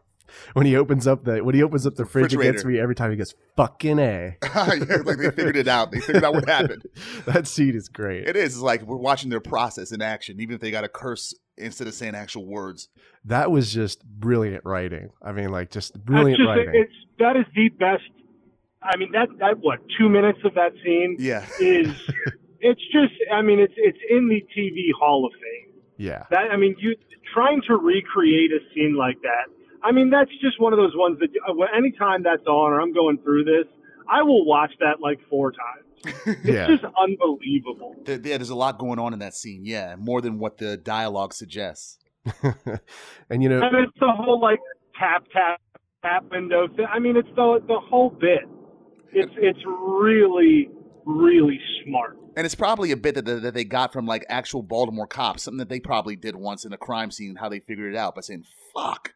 When 0.54 0.66
he 0.66 0.74
opens 0.74 1.06
up 1.06 1.22
the 1.22 1.44
when 1.44 1.54
he 1.54 1.62
opens 1.62 1.86
up 1.86 1.94
the 1.94 2.04
fridge, 2.04 2.34
it 2.34 2.40
gets 2.42 2.64
me 2.64 2.80
every 2.80 2.96
time 2.96 3.12
he 3.12 3.16
gets 3.16 3.32
fucking 3.56 4.00
a. 4.00 4.36
yeah, 4.42 4.64
like 5.04 5.18
they 5.18 5.30
figured 5.30 5.56
it 5.56 5.68
out. 5.68 5.92
They 5.92 6.00
figured 6.00 6.24
out 6.24 6.34
what 6.34 6.48
happened. 6.48 6.82
that 7.26 7.46
scene 7.46 7.76
is 7.76 7.88
great. 7.88 8.28
It 8.28 8.34
is. 8.34 8.54
It's 8.54 8.58
like 8.60 8.82
we're 8.82 8.96
watching 8.96 9.30
their 9.30 9.40
process 9.40 9.92
in 9.92 10.02
action, 10.02 10.40
even 10.40 10.56
if 10.56 10.60
they 10.60 10.72
got 10.72 10.82
a 10.82 10.88
curse 10.88 11.32
instead 11.56 11.86
of 11.86 11.94
saying 11.94 12.16
actual 12.16 12.44
words. 12.44 12.88
that 13.24 13.52
was 13.52 13.72
just 13.72 14.04
brilliant 14.04 14.64
writing. 14.64 15.10
I 15.22 15.30
mean, 15.30 15.50
like 15.52 15.70
just 15.70 15.94
brilliant 16.04 16.38
just 16.40 16.48
writing. 16.48 16.70
it's 16.74 16.92
that 17.20 17.36
is 17.36 17.44
the 17.54 17.68
best. 17.78 18.02
I 18.82 18.96
mean 18.96 19.12
that 19.12 19.28
that 19.38 19.58
what 19.60 19.78
two 19.96 20.08
minutes 20.08 20.40
of 20.44 20.54
that 20.54 20.72
scene 20.84 21.18
Yeah. 21.20 21.46
is. 21.60 21.86
It's 22.60 22.80
just. 22.92 23.14
I 23.32 23.42
mean 23.42 23.58
it's 23.60 23.74
it's 23.76 23.98
in 24.10 24.28
the 24.28 24.42
TV 24.56 24.90
Hall 24.98 25.26
of 25.26 25.32
Fame. 25.32 25.74
yeah, 25.96 26.24
That 26.30 26.50
I 26.52 26.56
mean 26.56 26.74
you 26.78 26.94
trying 27.34 27.60
to 27.68 27.76
recreate 27.76 28.50
a 28.52 28.60
scene 28.74 28.96
like 28.96 29.20
that. 29.22 29.46
I 29.82 29.92
mean 29.92 30.10
that's 30.10 30.30
just 30.40 30.60
one 30.60 30.72
of 30.72 30.78
those 30.78 30.94
ones 30.94 31.18
that 31.20 31.28
uh, 31.48 31.52
anytime 31.76 32.22
that's 32.22 32.46
on 32.46 32.72
or 32.72 32.80
I'm 32.80 32.92
going 32.92 33.18
through 33.18 33.44
this, 33.44 33.66
I 34.08 34.22
will 34.22 34.44
watch 34.44 34.72
that 34.80 35.00
like 35.00 35.18
four 35.28 35.52
times. 35.52 35.82
It's 36.26 36.44
yeah, 36.44 36.66
just 36.68 36.84
unbelievable. 36.84 37.96
There, 38.04 38.20
yeah, 38.22 38.36
there's 38.36 38.50
a 38.50 38.54
lot 38.54 38.78
going 38.78 38.98
on 38.98 39.12
in 39.12 39.18
that 39.20 39.34
scene. 39.34 39.64
Yeah, 39.64 39.96
more 39.98 40.20
than 40.20 40.38
what 40.38 40.58
the 40.58 40.76
dialogue 40.76 41.32
suggests. 41.32 41.98
and 43.30 43.42
you 43.42 43.48
know, 43.48 43.60
And 43.62 43.76
it's 43.76 43.98
the 43.98 44.12
whole 44.12 44.40
like 44.40 44.58
tap 44.98 45.24
tap 45.32 45.60
tap 46.02 46.24
window 46.30 46.68
thing. 46.68 46.86
I 46.92 46.98
mean, 46.98 47.16
it's 47.16 47.28
the 47.34 47.60
the 47.66 47.80
whole 47.80 48.10
bit. 48.10 48.44
It's 49.12 49.32
it's 49.36 49.58
really 49.66 50.68
really 51.06 51.60
smart. 51.84 52.18
And 52.36 52.44
it's 52.44 52.54
probably 52.54 52.90
a 52.90 52.96
bit 52.96 53.14
that, 53.14 53.24
that 53.24 53.54
they 53.54 53.64
got 53.64 53.92
from 53.92 54.06
like 54.06 54.24
actual 54.28 54.62
Baltimore 54.62 55.06
cops, 55.06 55.44
something 55.44 55.58
that 55.58 55.68
they 55.68 55.80
probably 55.80 56.16
did 56.16 56.36
once 56.36 56.64
in 56.64 56.72
a 56.72 56.76
crime 56.76 57.10
scene, 57.10 57.36
how 57.36 57.48
they 57.48 57.60
figured 57.60 57.94
it 57.94 57.96
out 57.96 58.14
by 58.14 58.20
saying, 58.20 58.44
fuck. 58.74 59.14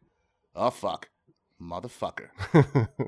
Oh, 0.54 0.70
fuck. 0.70 1.10
Motherfucker. 1.60 2.28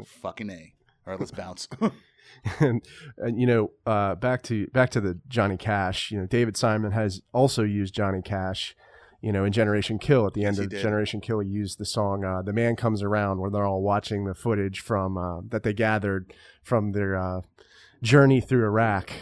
Fucking 0.06 0.50
A. 0.50 0.74
All 1.06 1.12
right, 1.12 1.18
let's 1.18 1.32
bounce. 1.32 1.68
and, 2.60 2.82
and 3.16 3.40
you 3.40 3.46
know, 3.46 3.70
uh, 3.86 4.14
back 4.14 4.42
to 4.44 4.66
back 4.68 4.90
to 4.90 5.00
the 5.00 5.18
Johnny 5.26 5.56
Cash. 5.56 6.10
You 6.10 6.20
know, 6.20 6.26
David 6.26 6.56
Simon 6.56 6.92
has 6.92 7.22
also 7.32 7.62
used 7.62 7.94
Johnny 7.94 8.22
Cash. 8.22 8.76
You 9.20 9.30
know, 9.30 9.44
in 9.44 9.52
Generation 9.52 10.00
Kill, 10.00 10.26
at 10.26 10.34
the 10.34 10.44
end 10.44 10.56
Yes, 10.56 10.59
he 10.59 10.64
of 10.64 10.70
did. 10.70 10.82
Generation 10.82 11.20
Kill, 11.20 11.38
he 11.38 11.48
used 11.48 11.78
the 11.78 11.84
song 11.84 12.24
uh, 12.24 12.42
"The 12.42 12.52
Man 12.52 12.74
Comes 12.76 13.02
Around," 13.02 13.38
where 13.38 13.50
they're 13.50 13.64
all 13.64 13.82
watching 13.82 14.24
the 14.24 14.34
footage 14.34 14.80
from 14.80 15.16
uh, 15.16 15.40
that 15.48 15.62
they 15.62 15.72
gathered 15.72 16.32
from 16.62 16.90
their 16.92 17.16
uh, 17.16 17.40
journey 18.03 18.41
through 18.41 18.65
Iraq. 18.65 19.12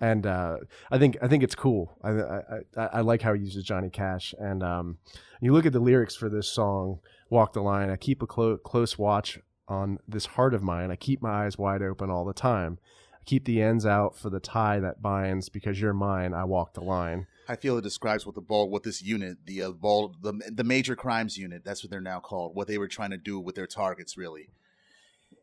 And 0.00 0.26
uh, 0.26 0.58
I 0.92 0.98
think 0.98 1.16
I 1.20 1.26
think 1.26 1.42
it's 1.42 1.56
cool. 1.56 1.98
I, 2.04 2.10
I 2.10 2.42
I 2.76 2.86
I 2.94 3.00
like 3.00 3.22
how 3.22 3.34
he 3.34 3.40
uses 3.40 3.64
Johnny 3.64 3.90
Cash. 3.90 4.32
And 4.38 4.62
um, 4.62 4.98
you 5.40 5.52
look 5.52 5.66
at 5.66 5.72
the 5.72 5.80
lyrics 5.80 6.14
for 6.14 6.28
this 6.28 6.48
song, 6.48 7.00
"Walk 7.30 7.52
the 7.52 7.62
Line." 7.62 7.90
I 7.90 7.96
keep 7.96 8.22
a 8.22 8.26
clo- 8.26 8.58
close 8.58 8.96
watch 8.96 9.40
on 9.66 9.98
this 10.06 10.26
heart 10.26 10.54
of 10.54 10.62
mine. 10.62 10.92
I 10.92 10.96
keep 10.96 11.20
my 11.20 11.44
eyes 11.44 11.58
wide 11.58 11.82
open 11.82 12.10
all 12.10 12.24
the 12.24 12.32
time. 12.32 12.78
I 13.14 13.24
keep 13.24 13.44
the 13.44 13.60
ends 13.60 13.84
out 13.84 14.16
for 14.16 14.30
the 14.30 14.38
tie 14.38 14.78
that 14.78 15.02
binds. 15.02 15.48
Because 15.48 15.80
you're 15.80 15.92
mine, 15.92 16.32
I 16.32 16.44
walk 16.44 16.74
the 16.74 16.80
line. 16.80 17.26
I 17.48 17.56
feel 17.56 17.76
it 17.76 17.82
describes 17.82 18.24
what 18.24 18.36
the 18.36 18.40
ball, 18.40 18.70
what 18.70 18.84
this 18.84 19.02
unit, 19.02 19.38
the 19.46 19.64
uh, 19.64 19.70
ball, 19.72 20.14
the 20.22 20.34
the 20.54 20.62
major 20.62 20.94
crimes 20.94 21.36
unit. 21.36 21.64
That's 21.64 21.82
what 21.82 21.90
they're 21.90 22.00
now 22.00 22.20
called. 22.20 22.54
What 22.54 22.68
they 22.68 22.78
were 22.78 22.86
trying 22.86 23.10
to 23.10 23.16
do 23.16 23.40
with 23.40 23.56
their 23.56 23.66
targets, 23.66 24.16
really. 24.16 24.50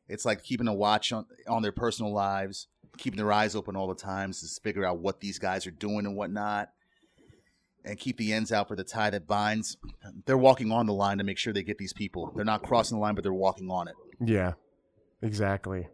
It's 0.08 0.24
like 0.24 0.44
keeping 0.44 0.68
a 0.68 0.74
watch 0.74 1.12
on 1.12 1.26
on 1.48 1.62
their 1.62 1.72
personal 1.72 2.14
lives, 2.14 2.68
keeping 2.98 3.18
their 3.18 3.32
eyes 3.32 3.56
open 3.56 3.76
all 3.76 3.88
the 3.88 3.96
times 3.96 4.42
to 4.42 4.62
figure 4.62 4.86
out 4.86 5.00
what 5.00 5.20
these 5.20 5.40
guys 5.40 5.68
are 5.68 5.72
doing 5.72 6.06
and 6.06 6.16
whatnot, 6.16 6.70
and 7.84 8.00
keep 8.00 8.18
the 8.18 8.34
ends 8.34 8.52
out 8.52 8.68
for 8.68 8.76
the 8.76 8.84
tie 8.84 9.10
that 9.10 9.28
binds. 9.28 9.78
They're 10.26 10.38
walking 10.38 10.72
on 10.72 10.86
the 10.86 10.94
line 10.94 11.18
to 11.20 11.24
make 11.24 11.38
sure 11.38 11.54
they 11.54 11.64
get 11.64 11.78
these 11.78 11.94
people. 11.94 12.32
They're 12.36 12.46
not 12.46 12.64
crossing 12.64 12.98
the 12.98 13.02
line, 13.02 13.16
but 13.16 13.24
they're 13.24 13.34
walking 13.34 13.70
on 13.70 13.88
it. 13.88 13.96
Yeah, 14.20 14.54
exactly. 15.22 15.88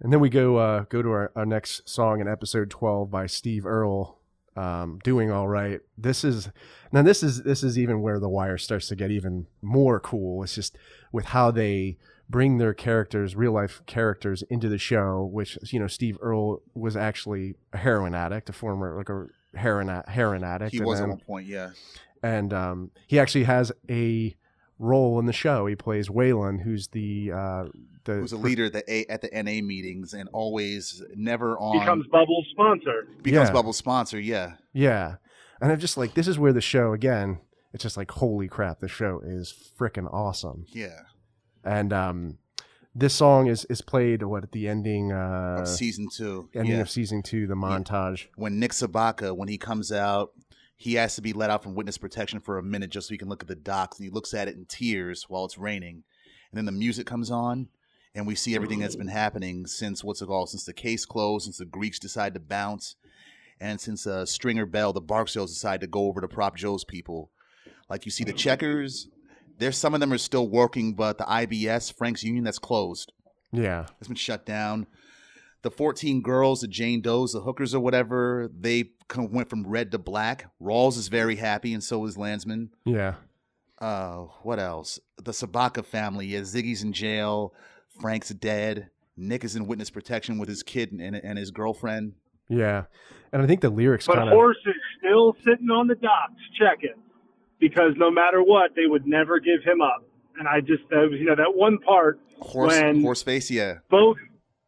And 0.00 0.12
then 0.12 0.20
we 0.20 0.30
go 0.30 0.56
uh, 0.56 0.84
go 0.88 1.02
to 1.02 1.10
our, 1.10 1.32
our 1.36 1.46
next 1.46 1.88
song 1.88 2.20
in 2.20 2.28
episode 2.28 2.70
twelve 2.70 3.10
by 3.10 3.26
Steve 3.26 3.66
Earle, 3.66 4.18
um, 4.56 4.98
"Doing 5.04 5.30
All 5.30 5.46
Right." 5.46 5.80
This 5.98 6.24
is 6.24 6.48
now 6.90 7.02
this 7.02 7.22
is 7.22 7.42
this 7.42 7.62
is 7.62 7.78
even 7.78 8.00
where 8.00 8.18
the 8.18 8.28
wire 8.28 8.56
starts 8.56 8.88
to 8.88 8.96
get 8.96 9.10
even 9.10 9.46
more 9.60 10.00
cool. 10.00 10.42
It's 10.42 10.54
just 10.54 10.76
with 11.12 11.26
how 11.26 11.50
they 11.50 11.98
bring 12.30 12.58
their 12.58 12.72
characters, 12.72 13.34
real 13.34 13.52
life 13.52 13.82
characters, 13.86 14.42
into 14.48 14.68
the 14.68 14.78
show. 14.78 15.28
Which 15.30 15.58
you 15.72 15.80
know, 15.80 15.88
Steve 15.88 16.16
Earle 16.20 16.62
was 16.74 16.96
actually 16.96 17.56
a 17.72 17.78
heroin 17.78 18.14
addict, 18.14 18.48
a 18.48 18.52
former 18.52 18.96
like 18.96 19.08
a 19.08 19.26
heroin 19.58 20.02
heroin 20.06 20.44
addict. 20.44 20.72
He 20.72 20.78
and 20.78 20.86
was 20.86 21.00
at 21.00 21.08
one 21.08 21.18
point, 21.18 21.46
yeah. 21.46 21.70
and 22.22 22.52
um, 22.52 22.90
he 23.06 23.18
actually 23.18 23.44
has 23.44 23.72
a 23.88 24.36
role 24.78 25.18
in 25.18 25.26
the 25.26 25.32
show. 25.32 25.66
He 25.66 25.76
plays 25.76 26.08
Waylon, 26.08 26.62
who's 26.62 26.88
the 26.88 27.32
uh, 27.32 27.64
the 28.04 28.14
Who's 28.14 28.32
a 28.32 28.36
leader 28.36 28.66
at 28.66 28.72
the 28.72 28.92
A, 28.92 29.06
at 29.06 29.20
the 29.20 29.30
NA 29.32 29.64
meetings 29.64 30.14
and 30.14 30.28
always 30.32 31.02
never 31.14 31.58
on 31.58 31.78
Becomes 31.78 32.06
Bubble's 32.06 32.46
sponsor. 32.50 33.08
becomes 33.22 33.48
Yeah. 33.48 33.52
Bubble's 33.52 33.76
sponsor. 33.76 34.18
Yeah, 34.18 34.54
Yeah, 34.72 35.16
and 35.60 35.70
I'm 35.72 35.78
just 35.78 35.96
like, 35.96 36.14
this 36.14 36.28
is 36.28 36.38
where 36.38 36.52
the 36.52 36.60
show 36.60 36.92
again. 36.92 37.38
It's 37.72 37.84
just 37.84 37.96
like, 37.96 38.10
holy 38.10 38.48
crap, 38.48 38.80
the 38.80 38.88
show 38.88 39.20
is 39.24 39.54
freaking 39.78 40.12
awesome. 40.12 40.66
yeah. 40.72 41.02
And 41.64 41.92
um, 41.92 42.38
this 42.94 43.14
song 43.14 43.46
is 43.46 43.64
is 43.66 43.82
played 43.82 44.22
what 44.22 44.42
at 44.42 44.52
the 44.52 44.68
ending 44.68 45.12
uh, 45.12 45.58
of 45.60 45.68
season 45.68 46.08
two. 46.08 46.48
ending 46.54 46.74
yeah. 46.74 46.80
of 46.80 46.90
season 46.90 47.22
two, 47.22 47.46
the 47.46 47.54
montage. 47.54 48.26
when 48.36 48.58
Nick 48.58 48.72
Sobotka, 48.72 49.36
when 49.36 49.48
he 49.48 49.58
comes 49.58 49.92
out, 49.92 50.32
he 50.76 50.94
has 50.94 51.14
to 51.14 51.22
be 51.22 51.32
let 51.32 51.50
out 51.50 51.62
from 51.62 51.74
witness 51.74 51.98
protection 51.98 52.40
for 52.40 52.58
a 52.58 52.62
minute 52.62 52.90
just 52.90 53.08
so 53.08 53.14
he 53.14 53.18
can 53.18 53.28
look 53.28 53.42
at 53.42 53.48
the 53.48 53.54
docs, 53.54 53.98
and 53.98 54.04
he 54.04 54.10
looks 54.10 54.34
at 54.34 54.48
it 54.48 54.56
in 54.56 54.64
tears 54.66 55.26
while 55.28 55.44
it's 55.44 55.58
raining, 55.58 56.02
and 56.50 56.58
then 56.58 56.64
the 56.64 56.72
music 56.72 57.06
comes 57.06 57.30
on, 57.30 57.68
and 58.14 58.26
we 58.26 58.34
see 58.34 58.56
everything 58.56 58.80
that's 58.80 58.96
been 58.96 59.08
happening 59.08 59.66
since 59.66 60.02
what's 60.02 60.20
it 60.20 60.26
called? 60.26 60.48
Since 60.48 60.64
the 60.64 60.72
case 60.72 61.04
closed, 61.04 61.44
since 61.44 61.58
the 61.58 61.66
Greeks 61.66 61.98
decided 61.98 62.34
to 62.34 62.40
bounce, 62.40 62.96
and 63.60 63.80
since 63.80 64.06
uh, 64.06 64.26
Stringer 64.26 64.66
Bell, 64.66 64.92
the 64.92 65.02
Barksdales, 65.02 65.48
decided 65.48 65.82
to 65.82 65.86
go 65.86 66.06
over 66.06 66.20
to 66.20 66.28
Prop 66.28 66.56
Joe's 66.56 66.84
people. 66.84 67.30
Like 67.88 68.04
you 68.04 68.10
see 68.10 68.24
the 68.24 68.32
checkers. 68.32 69.08
There's 69.60 69.76
some 69.78 69.94
of 69.94 70.00
them 70.00 70.12
are 70.12 70.18
still 70.18 70.48
working, 70.48 70.94
but 70.94 71.18
the 71.18 71.24
IBS, 71.24 71.92
Frank's 71.96 72.24
Union, 72.24 72.44
that's 72.44 72.58
closed. 72.58 73.12
Yeah, 73.52 73.86
It's 73.98 74.08
been 74.08 74.16
shut 74.16 74.44
down. 74.46 74.86
The 75.62 75.70
14 75.70 76.22
girls, 76.22 76.60
the 76.62 76.68
Jane 76.68 77.00
Does, 77.02 77.32
the 77.32 77.40
hookers 77.42 77.74
or 77.74 77.80
whatever, 77.80 78.50
they 78.58 78.90
kind 79.08 79.26
of 79.26 79.32
went 79.34 79.50
from 79.50 79.66
red 79.66 79.90
to 79.92 79.98
black. 79.98 80.50
Rawls 80.60 80.96
is 80.96 81.08
very 81.08 81.36
happy, 81.36 81.74
and 81.74 81.82
so 81.84 82.04
is 82.06 82.16
Landsman. 82.16 82.70
yeah, 82.84 83.14
Uh, 83.78 84.26
what 84.42 84.58
else? 84.58 84.98
The 85.22 85.32
Sobotka 85.32 85.84
family. 85.84 86.26
Yeah, 86.26 86.40
Ziggy's 86.40 86.82
in 86.82 86.92
jail. 86.92 87.52
Frank's 88.00 88.30
dead. 88.30 88.88
Nick 89.16 89.44
is 89.44 89.54
in 89.56 89.66
witness 89.66 89.90
protection 89.90 90.38
with 90.38 90.48
his 90.48 90.62
kid 90.62 90.92
and, 90.92 91.14
and 91.16 91.38
his 91.38 91.50
girlfriend. 91.50 92.14
yeah. 92.48 92.84
And 93.32 93.40
I 93.42 93.46
think 93.46 93.60
the 93.60 93.70
lyrics 93.70 94.06
But 94.08 94.16
kind 94.16 94.28
of 94.28 94.32
Horse 94.34 94.56
is 94.66 94.74
still 94.98 95.36
sitting 95.44 95.70
on 95.70 95.86
the 95.86 95.94
docks 95.94 96.40
checking 96.58 96.94
because 97.60 97.92
no 97.96 98.10
matter 98.10 98.42
what, 98.42 98.74
they 98.74 98.86
would 98.86 99.06
never 99.06 99.38
give 99.38 99.62
him 99.64 99.80
up. 99.80 100.02
And 100.38 100.48
I 100.48 100.60
just, 100.60 100.82
that 100.90 100.96
was, 101.10 101.18
you 101.20 101.26
know, 101.26 101.36
that 101.36 101.54
one 101.54 101.78
part 101.78 102.18
Horse, 102.40 102.80
When- 102.80 103.02
horse 103.02 103.22
face, 103.22 103.50
yeah. 103.50 103.78
both 103.90 104.16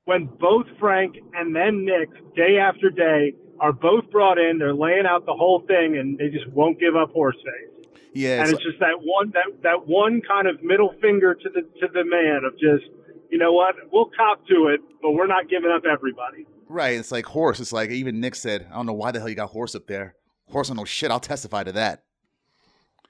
when 0.04 0.26
both 0.26 0.66
Frank 0.78 1.16
and 1.32 1.54
then 1.56 1.84
Nick, 1.84 2.08
day 2.34 2.58
after 2.58 2.90
day, 2.90 3.34
are 3.60 3.72
both 3.72 4.10
brought 4.10 4.36
in. 4.38 4.58
They're 4.58 4.74
laying 4.74 5.06
out 5.06 5.24
the 5.26 5.32
whole 5.32 5.60
thing, 5.68 5.96
and 5.96 6.18
they 6.18 6.28
just 6.28 6.46
won't 6.52 6.78
give 6.80 6.96
up 6.96 7.14
Horseface. 7.14 7.70
Yeah, 8.12 8.40
and 8.42 8.50
it's, 8.50 8.52
it's 8.54 8.62
just 8.64 8.80
that 8.80 8.98
one 9.00 9.30
that 9.30 9.62
that 9.62 9.86
one 9.86 10.20
kind 10.28 10.46
of 10.48 10.62
middle 10.62 10.94
finger 11.00 11.34
to 11.34 11.48
the 11.48 11.62
to 11.80 11.88
the 11.94 12.04
man 12.04 12.42
of 12.44 12.52
just, 12.58 12.84
you 13.30 13.38
know 13.38 13.52
what, 13.52 13.74
we'll 13.92 14.10
cop 14.14 14.44
to 14.48 14.66
it, 14.66 14.80
but 15.00 15.12
we're 15.12 15.28
not 15.28 15.48
giving 15.48 15.70
up 15.70 15.84
everybody. 15.90 16.44
right. 16.68 16.98
It's 16.98 17.12
like 17.12 17.24
horse. 17.24 17.58
It's 17.60 17.72
like 17.72 17.90
even 17.90 18.20
Nick 18.20 18.34
said, 18.34 18.66
I 18.70 18.74
don't 18.74 18.86
know 18.86 18.92
why 18.92 19.12
the 19.12 19.20
hell 19.20 19.28
you 19.30 19.34
got 19.36 19.48
horse 19.50 19.74
up 19.74 19.86
there. 19.86 20.16
Horse 20.50 20.68
don't 20.68 20.76
know 20.76 20.84
shit. 20.84 21.10
I'll 21.10 21.20
testify 21.20 21.62
to 21.62 21.72
that. 21.72 22.02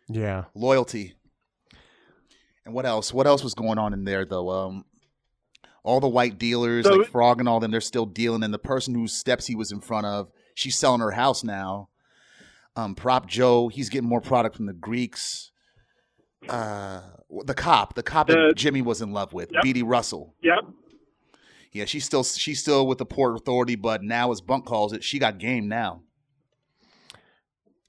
Yeah, 0.09 0.45
loyalty. 0.55 1.15
And 2.65 2.74
what 2.74 2.87
else? 2.87 3.12
What 3.12 3.27
else 3.27 3.43
was 3.43 3.55
going 3.55 3.79
on 3.79 3.93
in 3.93 4.05
there 4.05 4.24
though? 4.24 4.51
Um, 4.51 4.85
all 5.85 5.99
the 6.01 6.09
white 6.09 6.39
dealers, 6.39 6.85
So- 6.87 6.95
like 6.95 7.09
Frog 7.09 7.41
and 7.41 7.49
all 7.49 7.59
them, 7.61 7.70
they're 7.73 7.81
still 7.81 8.07
dealing. 8.07 8.43
And 8.45 8.55
the 8.55 8.59
person 8.59 8.95
whose 8.95 9.12
steps 9.12 9.47
he 9.47 9.55
was 9.57 9.73
in 9.73 9.81
front 9.81 10.07
of, 10.07 10.31
she's 10.55 10.79
selling 10.79 11.01
her 11.01 11.11
house 11.12 11.43
now. 11.43 11.89
Um, 12.77 12.95
Prop 12.95 13.27
Joe, 13.27 13.69
he's 13.69 13.89
getting 13.89 14.09
more 14.09 14.20
product 14.20 14.57
from 14.57 14.66
the 14.66 14.73
Greeks. 14.73 15.51
Uh, 16.49 17.03
the 17.45 17.55
cop, 17.55 17.95
the 17.95 18.03
cop 18.03 18.27
The- 18.29 18.35
that 18.35 18.57
Jimmy 18.57 18.81
was 18.83 19.01
in 19.03 19.12
love 19.12 19.33
with, 19.33 19.51
Yep. 19.53 19.65
Beadie 19.65 19.83
Russell. 19.85 20.35
Yep. 20.43 20.65
Yeah, 21.73 21.85
she's 21.87 22.05
still 22.05 22.23
she's 22.23 22.61
still 22.61 22.87
with 22.87 22.99
the 22.99 23.07
Port 23.07 23.35
Authority, 23.37 23.77
but 23.77 24.03
now, 24.03 24.31
as 24.31 24.41
Bunk 24.43 24.66
calls 24.66 24.93
it, 24.93 25.03
she 25.03 25.19
got 25.19 25.39
game 25.39 25.69
now. 25.69 26.03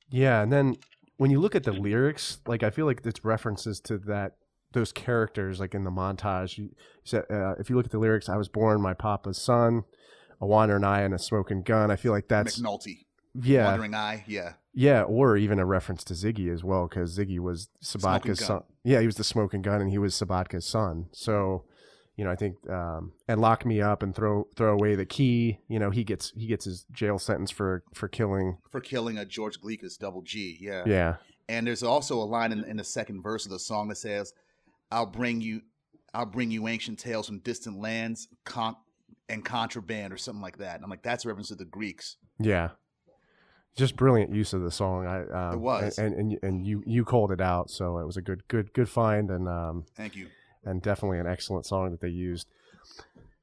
Yeah, 0.10 0.42
and 0.42 0.52
then 0.54 0.78
when 1.24 1.32
you 1.32 1.40
look 1.40 1.56
at 1.56 1.64
the 1.64 1.72
lyrics, 1.72 2.40
like 2.46 2.64
I 2.64 2.70
feel 2.70 2.86
like 2.86 3.00
it's 3.06 3.24
references 3.24 3.80
to 3.86 3.98
that 4.00 4.34
those 4.74 4.92
characters, 4.92 5.58
like 5.58 5.74
in 5.74 5.86
the 5.86 5.90
montage. 5.90 6.58
You, 6.58 6.66
you 6.66 6.72
said 7.06 7.24
uh, 7.32 7.56
if 7.58 7.70
you 7.70 7.78
look 7.78 7.86
at 7.86 7.92
the 7.92 7.98
lyrics, 7.98 8.28
I 8.28 8.36
was 8.36 8.50
born 8.50 8.82
my 8.82 8.94
papa's 8.94 9.38
son, 9.38 9.86
a 10.42 10.46
wandering 10.46 10.84
eye 10.84 11.00
and 11.04 11.14
a 11.14 11.18
smoking 11.18 11.62
gun. 11.62 11.92
I 11.92 11.96
feel 11.96 12.12
like 12.12 12.28
that's 12.28 12.60
McNulty, 12.60 13.06
yeah, 13.42 13.68
Wandering 13.68 13.96
Eye, 13.96 14.26
yeah. 14.28 14.56
yeah, 14.74 15.04
or 15.04 15.38
even 15.38 15.60
a 15.60 15.66
reference 15.66 16.04
to 16.04 16.14
Ziggy 16.14 16.54
as 16.54 16.62
well, 16.62 16.90
because 16.90 17.18
Ziggy 17.18 17.40
was 17.40 17.70
Sobotka's 17.82 18.44
son. 18.44 18.64
Yeah, 18.84 19.00
he 19.00 19.06
was 19.06 19.16
the 19.16 19.24
smoking 19.24 19.62
gun, 19.62 19.80
and 19.80 19.92
he 19.92 19.98
was 19.98 20.14
Sobotka's 20.16 20.66
son. 20.66 21.06
So, 21.14 21.64
you 22.16 22.24
know, 22.24 22.32
I 22.32 22.36
think 22.36 22.56
um, 22.70 23.14
and 23.28 23.42
lock 23.42 23.66
me 23.66 23.82
up 23.82 24.04
and 24.04 24.16
throw 24.16 24.48
throw 24.56 24.74
away 24.74 24.96
the 24.96 25.06
key. 25.06 25.60
You 25.68 25.80
know, 25.80 25.90
he 25.90 26.04
gets 26.04 26.32
he 26.36 26.46
gets 26.48 26.66
his 26.66 26.86
jail 26.92 27.18
sentence 27.18 27.50
for 27.52 27.84
for 27.94 28.08
killing. 28.08 28.58
For 28.72 28.82
killing 28.82 29.18
a 29.18 29.26
George 29.26 29.60
Glekas, 29.60 29.98
double 29.98 30.22
G, 30.22 30.58
yeah. 30.60 30.84
Yeah, 30.86 31.16
And 31.50 31.66
there's 31.66 31.84
also 31.84 32.22
a 32.22 32.26
line 32.26 32.52
in, 32.52 32.64
in 32.66 32.78
the 32.78 32.84
second 32.84 33.24
verse 33.24 33.46
of 33.46 33.52
the 33.52 33.60
song 33.60 33.88
that 33.90 33.98
says, 33.98 34.32
"I'll 34.92 35.08
bring 35.08 35.42
you, 35.42 35.62
I'll 36.14 36.28
bring 36.28 36.52
you 36.52 36.68
ancient 36.68 37.00
tales 37.00 37.28
from 37.28 37.40
distant 37.40 37.80
lands, 37.80 38.28
con- 38.46 38.78
and 39.28 39.44
contraband, 39.44 40.14
or 40.14 40.18
something 40.18 40.42
like 40.42 40.60
that." 40.60 40.76
And 40.76 40.84
I'm 40.84 40.90
like, 40.92 41.04
that's 41.04 41.26
a 41.26 41.30
reference 41.30 41.48
to 41.48 41.56
the 41.56 41.66
Greeks. 41.66 42.18
Yeah, 42.40 42.70
just 43.76 43.96
brilliant 43.96 44.32
use 44.32 44.54
of 44.54 44.62
the 44.62 44.72
song. 44.72 45.08
I 45.08 45.24
um, 45.48 45.54
It 45.56 45.62
was. 45.62 45.98
and, 45.98 46.14
and 46.14 46.40
and 46.44 46.68
you 46.68 46.84
you 46.86 47.06
called 47.06 47.32
it 47.32 47.42
out, 47.42 47.72
so 47.72 47.98
it 47.98 48.06
was 48.06 48.18
a 48.18 48.22
good 48.22 48.48
good 48.48 48.72
good 48.74 48.90
find, 48.90 49.32
and 49.32 49.48
um 49.48 49.86
Thank 49.96 50.16
you. 50.16 50.28
And 50.66 50.82
definitely 50.82 51.20
an 51.20 51.28
excellent 51.28 51.66
song 51.66 51.92
that 51.92 52.02
they 52.02 52.10
used. 52.10 52.48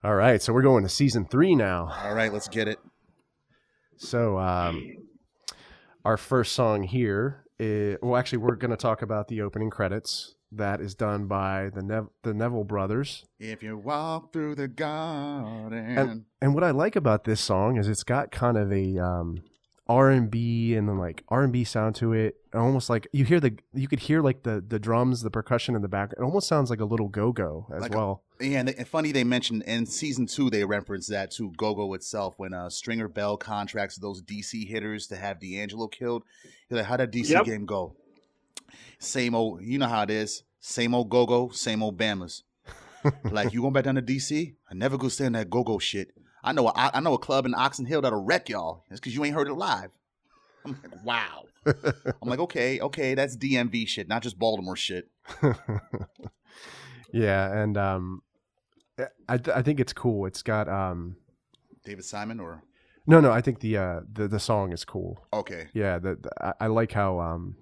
All 0.02 0.14
right, 0.14 0.40
so 0.40 0.52
we're 0.52 0.62
going 0.62 0.82
to 0.82 0.88
season 0.88 1.26
three 1.26 1.54
now. 1.54 1.90
All 2.04 2.14
right, 2.14 2.32
let's 2.32 2.48
get 2.48 2.68
it. 2.68 2.78
So 3.96 4.38
um, 4.38 4.96
our 6.04 6.16
first 6.16 6.52
song 6.52 6.84
here, 6.84 7.44
is, 7.58 7.98
well, 8.00 8.16
actually, 8.16 8.38
we're 8.38 8.56
going 8.56 8.70
to 8.70 8.76
talk 8.76 9.02
about 9.02 9.28
the 9.28 9.42
opening 9.42 9.68
credits. 9.70 10.34
That 10.52 10.80
is 10.80 10.94
done 10.96 11.26
by 11.26 11.70
the 11.72 11.82
Nev- 11.82 12.08
the 12.22 12.34
Neville 12.34 12.64
brothers. 12.64 13.24
If 13.38 13.62
you 13.62 13.76
walk 13.76 14.32
through 14.32 14.56
the 14.56 14.66
garden, 14.66 16.24
And 16.40 16.54
what 16.54 16.64
I 16.64 16.72
like 16.72 16.96
about 16.96 17.22
this 17.24 17.40
song 17.40 17.76
is 17.76 17.86
it's 17.86 18.02
got 18.02 18.32
kind 18.32 18.56
of 18.56 18.72
a 18.72 18.98
um, 18.98 19.42
R 19.90 20.08
and 20.10 20.30
B 20.30 20.74
and 20.76 20.88
then 20.88 20.98
like 20.98 21.24
R 21.28 21.42
and 21.42 21.52
B 21.52 21.64
sound 21.64 21.96
to 21.96 22.12
it. 22.12 22.36
Almost 22.54 22.88
like 22.88 23.08
you 23.12 23.24
hear 23.24 23.40
the 23.40 23.56
you 23.74 23.88
could 23.88 23.98
hear 24.00 24.20
like 24.22 24.44
the 24.44 24.64
the 24.66 24.78
drums, 24.78 25.22
the 25.22 25.30
percussion 25.30 25.74
in 25.74 25.82
the 25.82 25.88
back. 25.88 26.12
It 26.12 26.22
almost 26.22 26.46
sounds 26.46 26.70
like 26.70 26.80
a 26.80 26.84
little 26.84 27.08
go 27.08 27.32
go 27.32 27.66
as 27.74 27.82
Like 27.82 27.94
a- 27.94 27.96
well. 27.98 28.22
yeah, 28.40 28.60
and, 28.60 28.68
and 28.70 28.86
funny 28.88 29.10
they 29.12 29.24
mentioned 29.24 29.62
in 29.64 29.86
season 29.86 30.26
two 30.26 30.48
they 30.50 30.64
referenced 30.64 31.10
that 31.10 31.30
to 31.32 31.50
go 31.56 31.74
go 31.74 31.92
itself 31.94 32.34
when 32.38 32.54
uh, 32.54 32.70
Stringer 32.70 33.08
Bell 33.08 33.36
contracts 33.36 33.96
those 33.96 34.22
DC 34.22 34.66
hitters 34.68 35.06
to 35.08 35.16
have 35.16 35.40
D'Angelo 35.40 35.88
killed. 35.88 36.22
He's 36.68 36.76
like, 36.76 36.86
"How 36.86 36.92
would 36.96 37.00
that 37.00 37.10
DC 37.12 37.30
Yep. 37.30 37.44
game 37.44 37.66
go?" 37.66 37.94
Same 38.98 39.34
old, 39.34 39.62
you 39.62 39.78
know 39.78 39.88
how 39.88 40.02
it 40.02 40.10
is. 40.10 40.42
Same 40.60 40.94
old 40.94 41.08
go 41.08 41.26
go, 41.26 41.48
same 41.48 41.82
old 41.82 41.96
Bamas. 41.98 42.42
like 43.30 43.52
you 43.52 43.62
going 43.62 43.72
back 43.72 43.84
down 43.84 43.94
to 43.96 44.02
DC? 44.02 44.54
I 44.70 44.74
never 44.74 44.98
go 44.98 45.08
stand 45.08 45.34
that 45.34 45.48
go 45.50 45.64
go 45.64 45.78
shit. 45.78 46.12
I 46.42 46.52
know, 46.52 46.68
I, 46.68 46.90
I 46.94 47.00
know 47.00 47.14
a 47.14 47.18
club 47.18 47.46
in 47.46 47.54
Oxon 47.54 47.84
Hill 47.86 48.00
that'll 48.02 48.24
wreck 48.24 48.48
y'all. 48.48 48.84
It's 48.90 49.00
because 49.00 49.14
you 49.14 49.24
ain't 49.24 49.34
heard 49.34 49.48
it 49.48 49.54
live. 49.54 49.90
I'm 50.64 50.72
like, 50.82 51.04
wow. 51.04 51.44
I'm 51.66 52.28
like, 52.28 52.38
okay, 52.38 52.80
okay, 52.80 53.14
that's 53.14 53.36
DMV 53.36 53.86
shit, 53.88 54.08
not 54.08 54.22
just 54.22 54.38
Baltimore 54.38 54.76
shit. 54.76 55.10
yeah, 57.12 57.52
and 57.62 57.76
um, 57.76 58.22
I 59.28 59.38
th- 59.38 59.56
I 59.56 59.62
think 59.62 59.80
it's 59.80 59.92
cool. 59.92 60.26
It's 60.26 60.42
got 60.42 60.68
um, 60.68 61.16
David 61.84 62.04
Simon 62.04 62.40
or 62.40 62.62
no 63.06 63.20
no. 63.20 63.30
I 63.32 63.40
think 63.40 63.60
the 63.60 63.76
uh 63.76 64.00
the 64.10 64.28
the 64.28 64.40
song 64.40 64.72
is 64.72 64.84
cool. 64.84 65.18
okay, 65.32 65.68
Yeah, 65.72 65.98
the, 65.98 66.16
the- 66.16 66.44
I, 66.44 66.52
I 66.60 66.66
like 66.68 66.92
how 66.92 67.20
um, 67.20 67.56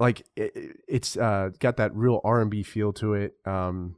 like 0.00 0.26
it- 0.36 0.76
it's 0.88 1.16
uh 1.16 1.50
got 1.58 1.76
that 1.78 1.94
real 1.94 2.20
R 2.24 2.40
and 2.40 2.50
B 2.50 2.62
feel 2.62 2.92
to 2.94 3.14
it. 3.14 3.36
Um, 3.44 3.96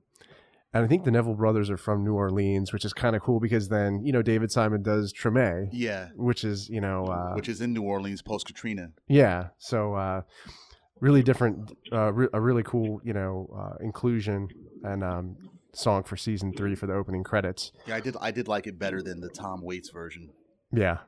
and 0.74 0.84
I 0.84 0.88
think 0.88 1.05
the 1.05 1.12
Neville 1.12 1.34
brothers 1.34 1.70
are 1.70 1.76
from 1.76 2.05
New 2.05 2.14
Orleans, 2.14 2.72
which 2.72 2.84
is 2.84 2.92
kind 2.92 3.14
of 3.14 3.22
cool 3.22 3.38
because 3.38 3.68
then 3.68 4.05
you 4.05 4.12
know 4.12 4.22
David 4.22 4.51
Simon 4.51 4.82
does 4.82 5.12
Treme, 5.12 5.68
yeah, 5.72 6.09
which 6.16 6.42
is 6.42 6.68
you 6.68 6.80
know 6.80 7.05
uh, 7.06 7.34
which 7.34 7.48
is 7.48 7.60
in 7.60 7.72
New 7.72 7.82
Orleans 7.82 8.20
post 8.20 8.46
Katrina. 8.46 8.90
yeah, 9.06 9.48
so 9.56 9.94
uh, 9.94 10.22
really 11.01 11.22
different, 11.22 11.72
uh, 11.92 12.12
re- 12.12 12.28
a 12.32 12.40
really 12.40 12.64
cool 12.64 13.01
you 13.05 13.12
know 13.12 13.48
uh, 13.56 13.76
inclusion 13.80 14.48
and 14.82 15.05
um, 15.05 15.36
song 15.72 16.02
for 16.02 16.16
season 16.16 16.52
three 16.52 16.74
for 16.74 16.86
the 16.86 16.94
opening 16.94 17.22
credits. 17.22 17.70
Yeah, 17.86 17.94
I 17.96 18.01
did. 18.01 18.16
I 18.20 18.32
did 18.32 18.48
like 18.48 18.66
it 18.66 18.76
better 18.76 19.01
than 19.01 19.20
the 19.20 19.28
Tom 19.28 19.62
Waits 19.62 19.90
version. 19.90 20.30
Yeah. 20.72 20.98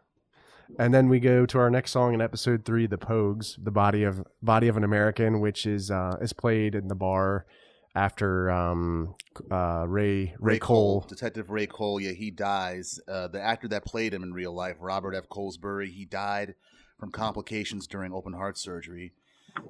And 0.80 0.92
then 0.92 1.08
we 1.08 1.20
go 1.20 1.46
to 1.46 1.58
our 1.58 1.70
next 1.70 1.92
song 1.92 2.12
in 2.14 2.20
episode 2.20 2.64
three, 2.64 2.86
"The 2.86 2.98
Pogues," 2.98 3.56
the 3.62 3.70
body 3.72 4.04
of 4.04 4.24
body 4.42 4.68
of 4.68 4.76
an 4.76 4.84
American, 4.84 5.40
which 5.40 5.66
is 5.66 5.90
uh, 5.90 6.16
is 6.20 6.32
played 6.32 6.74
in 6.76 6.86
the 6.86 6.94
bar 6.94 7.46
after 7.96 8.50
um, 8.50 9.14
uh, 9.50 9.84
Ray 9.88 10.34
Ray, 10.38 10.58
Cole. 10.58 11.04
Detective 11.08 11.50
Ray 11.50 11.66
Cole. 11.66 11.98
Yeah, 11.98 12.12
he 12.12 12.30
dies. 12.30 13.00
Uh, 13.08 13.26
the 13.28 13.40
actor 13.40 13.66
that 13.68 13.84
played 13.84 14.14
him 14.14 14.22
in 14.22 14.32
real 14.32 14.52
life, 14.52 14.76
Robert 14.78 15.14
F. 15.14 15.28
Colesbury, 15.28 15.90
he 15.90 16.04
died 16.04 16.54
from 17.00 17.10
complications 17.10 17.86
during 17.86 18.12
open 18.12 18.34
heart 18.34 18.58
surgery. 18.58 19.12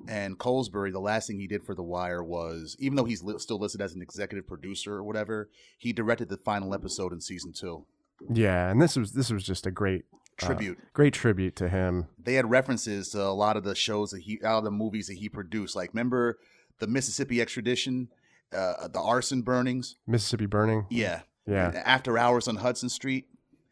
And 0.08 0.36
Colesbury, 0.36 0.90
the 0.90 0.98
last 1.00 1.28
thing 1.28 1.38
he 1.38 1.46
did 1.46 1.62
for 1.62 1.74
The 1.74 1.82
Wire 1.82 2.22
was, 2.22 2.76
even 2.80 2.96
though 2.96 3.04
he's 3.04 3.22
li- 3.22 3.38
still 3.38 3.60
listed 3.60 3.80
as 3.80 3.94
an 3.94 4.02
executive 4.02 4.46
producer 4.46 4.94
or 4.94 5.04
whatever, 5.04 5.48
he 5.78 5.92
directed 5.92 6.28
the 6.28 6.36
final 6.36 6.74
episode 6.74 7.12
in 7.12 7.20
season 7.20 7.52
two. 7.52 7.86
Yeah, 8.32 8.68
and 8.68 8.82
this 8.82 8.96
was 8.96 9.12
this 9.12 9.30
was 9.30 9.44
just 9.44 9.66
a 9.66 9.70
great 9.70 10.04
uh, 10.42 10.46
Tribute. 10.46 10.78
great 10.92 11.14
tribute 11.14 11.54
to 11.56 11.68
him. 11.68 12.08
they 12.18 12.34
had 12.34 12.50
references 12.50 13.10
to 13.10 13.22
a 13.22 13.30
lot 13.32 13.56
of 13.56 13.62
the 13.64 13.74
shows 13.76 14.10
that 14.10 14.22
he, 14.22 14.40
out 14.44 14.58
of 14.58 14.64
the 14.64 14.70
movies 14.70 15.06
that 15.06 15.14
he 15.18 15.28
produced. 15.28 15.76
Like, 15.76 15.90
remember 15.94 16.38
the 16.78 16.86
Mississippi 16.86 17.40
extradition, 17.40 18.08
uh, 18.52 18.88
the 18.88 19.00
arson 19.00 19.42
burnings? 19.42 19.96
Mississippi 20.06 20.46
Burning. 20.46 20.86
Yeah. 20.90 21.22
Yeah. 21.46 21.82
After 21.84 22.18
Hours 22.18 22.48
on 22.48 22.56
Hudson 22.56 22.88
Street. 22.88 23.26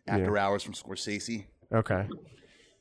After 0.07 0.37
Hours 0.37 0.63
from 0.63 0.75
Scorsese. 0.75 1.47
Okay. 1.73 2.07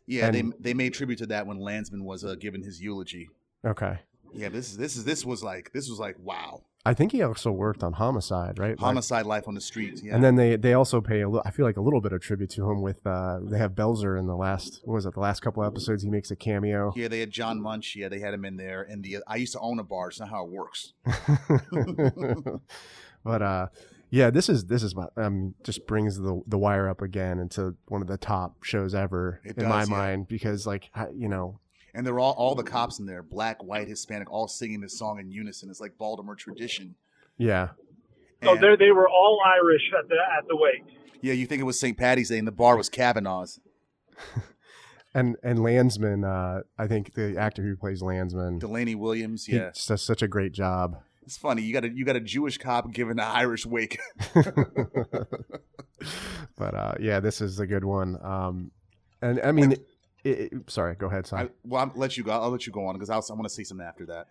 Yeah, 0.06 0.30
they 0.32 0.41
And- 0.41 0.54
they 0.60 0.74
made 0.74 0.94
tribute 0.94 1.18
to 1.20 1.26
that 1.28 1.48
when 1.48 1.58
Landsman 1.58 2.04
was 2.04 2.26
uh, 2.26 2.36
giving 2.36 2.62
his 2.64 2.82
eulogy. 2.82 3.30
Okay. 3.66 4.00
Yeah, 4.34 4.49
this 4.49 4.72
is 4.72 4.77
this 4.77 4.95
is 4.95 5.05
this 5.05 5.26
was 5.26 5.43
like 5.43 5.72
this 5.73 5.89
was 5.89 5.99
like 5.99 6.15
wow. 6.19 6.64
I 6.85 6.93
think 6.93 7.14
he 7.14 7.22
also 7.22 7.49
worked 7.49 7.81
on 7.81 7.93
Homicide, 7.93 8.60
right? 8.60 8.77
Homicide 8.77 9.26
Life 9.26 9.47
on 9.47 9.53
the 9.53 9.61
Streets. 9.61 10.03
Yeah. 10.03 10.15
And 10.15 10.23
then 10.23 10.35
they 10.35 10.57
they 10.57 10.73
also 10.73 10.99
pay 10.99 11.22
a 11.22 11.30
little. 11.30 11.43
I 11.45 11.51
feel 11.51 11.65
like 11.65 11.77
a 11.77 11.81
little 11.81 12.01
bit 12.01 12.11
of 12.11 12.19
tribute 12.22 12.49
to 12.51 12.69
him 12.69 12.81
with 12.81 13.05
uh 13.07 13.39
they 13.41 13.57
have 13.57 13.72
Belzer 13.72 14.19
in 14.19 14.27
the 14.27 14.35
last 14.35 14.81
what 14.84 14.95
was 14.95 15.05
it 15.05 15.14
the 15.14 15.22
last 15.22 15.39
couple 15.39 15.64
episodes 15.64 16.03
he 16.03 16.10
makes 16.10 16.30
a 16.31 16.35
cameo. 16.35 16.91
yeah, 16.95 17.07
they 17.07 17.22
had 17.22 17.31
John 17.31 17.61
Munch. 17.61 17.95
Yeah, 17.95 18.10
they 18.10 18.19
had 18.19 18.34
him 18.34 18.43
in 18.43 18.57
there. 18.57 18.81
And 18.81 19.01
the 19.03 19.19
I 19.27 19.38
used 19.38 19.53
to 19.53 19.60
own 19.60 19.80
a 19.80 19.84
bar. 19.84 20.10
It's 20.10 20.19
not 20.19 20.30
how 20.30 20.43
it 20.45 20.51
works. 20.51 20.93
but 23.23 23.41
uh 23.41 23.68
yeah 24.10 24.30
this 24.30 24.49
is 24.49 24.65
this 24.65 24.84
is 24.84 24.95
my 24.95 25.07
um 25.18 25.55
just 25.64 25.88
brings 25.88 26.18
the 26.18 26.41
the 26.47 26.57
wire 26.57 26.89
up 26.89 27.01
again 27.01 27.39
into 27.39 27.76
one 27.88 28.01
of 28.01 28.07
the 28.07 28.18
top 28.18 28.64
shows 28.64 28.93
ever 28.93 29.41
It 29.43 29.57
in 29.57 29.68
my 29.69 29.84
yeah. 29.84 29.89
mind 29.89 30.27
because 30.27 30.68
like 30.68 30.89
you 31.15 31.30
know 31.30 31.60
And 31.94 32.06
they're 32.06 32.20
all 32.20 32.34
all 32.34 32.56
the 32.56 32.64
cops 32.64 32.99
in 32.99 33.06
there, 33.06 33.22
black, 33.22 33.64
white, 33.64 33.88
Hispanic, 33.88 34.32
all 34.32 34.48
singing 34.48 34.82
this 34.82 34.98
song 34.98 35.20
in 35.20 35.30
unison. 35.30 35.70
It's 35.70 35.80
like 35.82 35.98
Baltimore 35.98 36.36
tradition. 36.36 36.95
Yeah 37.38 37.70
Oh, 38.41 38.53
And- 38.56 38.61
they 38.64 38.76
they 38.88 38.91
were 38.91 39.07
all 39.07 39.40
Irish 39.45 39.84
at 39.98 40.10
the 40.10 40.15
at 40.38 40.48
the 40.48 40.56
wake. 40.56 40.84
yeah, 41.22 41.34
you 41.34 41.45
think 41.45 41.61
it 41.61 41.65
was 41.65 41.80
St. 41.80 41.98
Patty's 41.98 42.30
Day, 42.30 42.38
and 42.40 42.48
the 42.48 42.52
bar 42.52 42.76
was 42.76 42.90
Kavanaugh's. 42.90 43.60
and 45.14 45.36
and 45.44 45.61
Landsman 45.64 46.24
uh 46.24 46.61
I 46.78 46.88
think 46.88 47.14
the 47.14 47.38
actor 47.38 47.61
who 47.61 47.76
plays 47.76 48.02
Landsman 48.02 48.60
Delaney 48.60 48.95
Williams. 48.95 49.45
he 49.45 49.56
Yeah, 49.56 49.72
does 49.88 50.02
such 50.02 50.22
a 50.22 50.28
great 50.28 50.52
job 50.52 50.98
it's 51.26 51.38
funny. 51.38 51.61
You 51.61 51.72
got 51.74 51.86
a 51.86 51.90
you 51.90 52.03
got 52.03 52.15
a 52.18 52.20
Jewish 52.20 52.57
cop 52.57 52.91
giving 52.91 53.14
an 53.14 53.20
Irish 53.22 53.65
wake. 53.65 53.98
but 56.57 56.74
uh 56.76 56.94
yeah 56.99 57.20
this 57.20 57.40
is 57.41 57.60
a 57.60 57.68
good 57.68 57.86
one 57.86 58.18
um 58.24 58.72
and 59.22 59.40
I 59.41 59.52
mean 59.52 59.76
it, 60.24 60.30
it, 60.30 60.52
sorry 60.68 60.95
go 60.95 61.08
ahead 61.08 61.26
I, 61.26 61.28
son 61.28 61.50
well, 61.64 61.82
I'll 61.82 61.91
let 61.95 62.18
you 62.18 62.24
go. 62.24 62.32
I'll 62.32 62.50
let 62.50 62.66
you 62.66 62.74
go 62.74 62.86
on 62.86 62.95
because 62.95 63.10
I 63.10 63.16
want 63.16 63.44
to 63.44 63.50
say 63.50 63.64
something 63.64 63.86
after 63.86 64.06
that. 64.08 64.28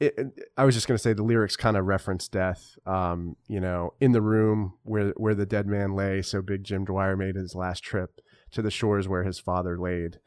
it, 0.00 0.18
I 0.56 0.64
was 0.64 0.74
just 0.74 0.86
going 0.86 0.96
to 0.96 1.02
say 1.02 1.12
the 1.12 1.22
lyrics 1.22 1.56
kind 1.56 1.76
of 1.76 1.86
reference 1.86 2.28
death. 2.28 2.76
Um, 2.86 3.36
you 3.48 3.60
know, 3.60 3.94
in 4.00 4.12
the 4.12 4.20
room 4.20 4.74
where 4.82 5.10
where 5.16 5.34
the 5.34 5.46
dead 5.46 5.66
man 5.66 5.94
lay, 5.94 6.22
so 6.22 6.42
Big 6.42 6.64
Jim 6.64 6.84
Dwyer 6.84 7.16
made 7.16 7.36
his 7.36 7.54
last 7.54 7.82
trip 7.82 8.20
to 8.52 8.62
the 8.62 8.70
shores 8.70 9.08
where 9.08 9.24
his 9.24 9.38
father 9.38 9.78
laid. 9.78 10.18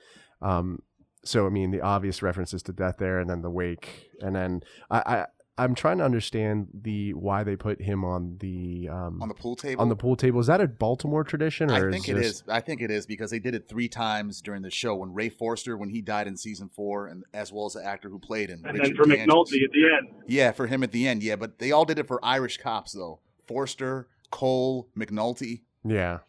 Um, 0.42 0.80
so 1.24 1.46
I 1.46 1.50
mean, 1.50 1.72
the 1.72 1.82
obvious 1.82 2.22
references 2.22 2.64
to 2.64 2.74
death 2.74 2.96
there, 2.98 3.20
and 3.20 3.30
then 3.30 3.42
the 3.42 3.50
wake, 3.50 4.10
and 4.22 4.36
then 4.36 4.62
I 4.90 5.00
I, 5.00 5.26
I'm 5.60 5.76
trying 5.76 5.98
to 6.00 6.06
understand 6.06 6.68
the 6.74 7.14
why 7.14 7.44
they 7.44 7.56
put 7.56 7.82
him 7.82 8.06
on 8.06 8.38
the 8.40 8.88
um 8.90 9.22
on 9.22 9.28
the 9.28 9.34
pool 9.36 9.56
table. 9.56 9.82
on 9.82 9.90
the 9.90 9.96
pool 9.96 10.16
table. 10.16 10.40
Is 10.40 10.48
that 10.48 10.62
a 10.62 10.68
Baltimore 10.68 11.24
tradition? 11.24 11.70
Or 11.70 11.90
I 11.90 11.92
think 11.92 12.08
it 12.08 12.16
this- 12.16 12.26
is. 12.38 12.44
I 12.48 12.62
think 12.62 12.82
it 12.82 12.90
is 12.90 13.06
because 13.06 13.30
they 13.32 13.40
did 13.40 13.54
it 13.54 13.68
three 13.68 13.90
times 13.90 14.42
during 14.42 14.62
the 14.62 14.72
show. 14.72 14.96
When 14.96 15.14
Ray 15.14 15.30
Foerster, 15.30 15.78
when 15.78 15.90
he 15.90 16.02
died 16.02 16.28
in 16.28 16.38
season 16.38 16.70
four, 16.70 17.08
and 17.08 17.24
as 17.34 17.52
well 17.52 17.66
as 17.66 17.74
the 17.74 17.86
actor 17.86 18.10
who 18.10 18.20
played 18.20 18.50
him, 18.50 18.62
And 18.66 18.78
Richard 18.80 18.88
then 18.88 18.96
for 18.96 19.04
DeAngelis. 19.06 19.26
McNulty 19.28 19.64
at 19.66 19.72
the 19.72 19.84
end. 19.98 20.24
Yeah, 20.28 20.52
for 20.54 20.68
him 20.68 20.82
at 20.84 20.92
the 20.92 21.08
end. 21.08 21.22
Yeah, 21.24 21.36
but 21.36 21.60
they 21.60 21.72
all 21.72 21.86
did 21.86 22.00
it 22.00 22.08
for 22.08 22.20
Irish 22.24 22.58
cops 22.58 22.94
though. 22.94 23.20
Foerster, 23.48 24.08
Cole, 24.32 24.88
McNulty, 24.98 25.62
Yeah. 25.84 26.20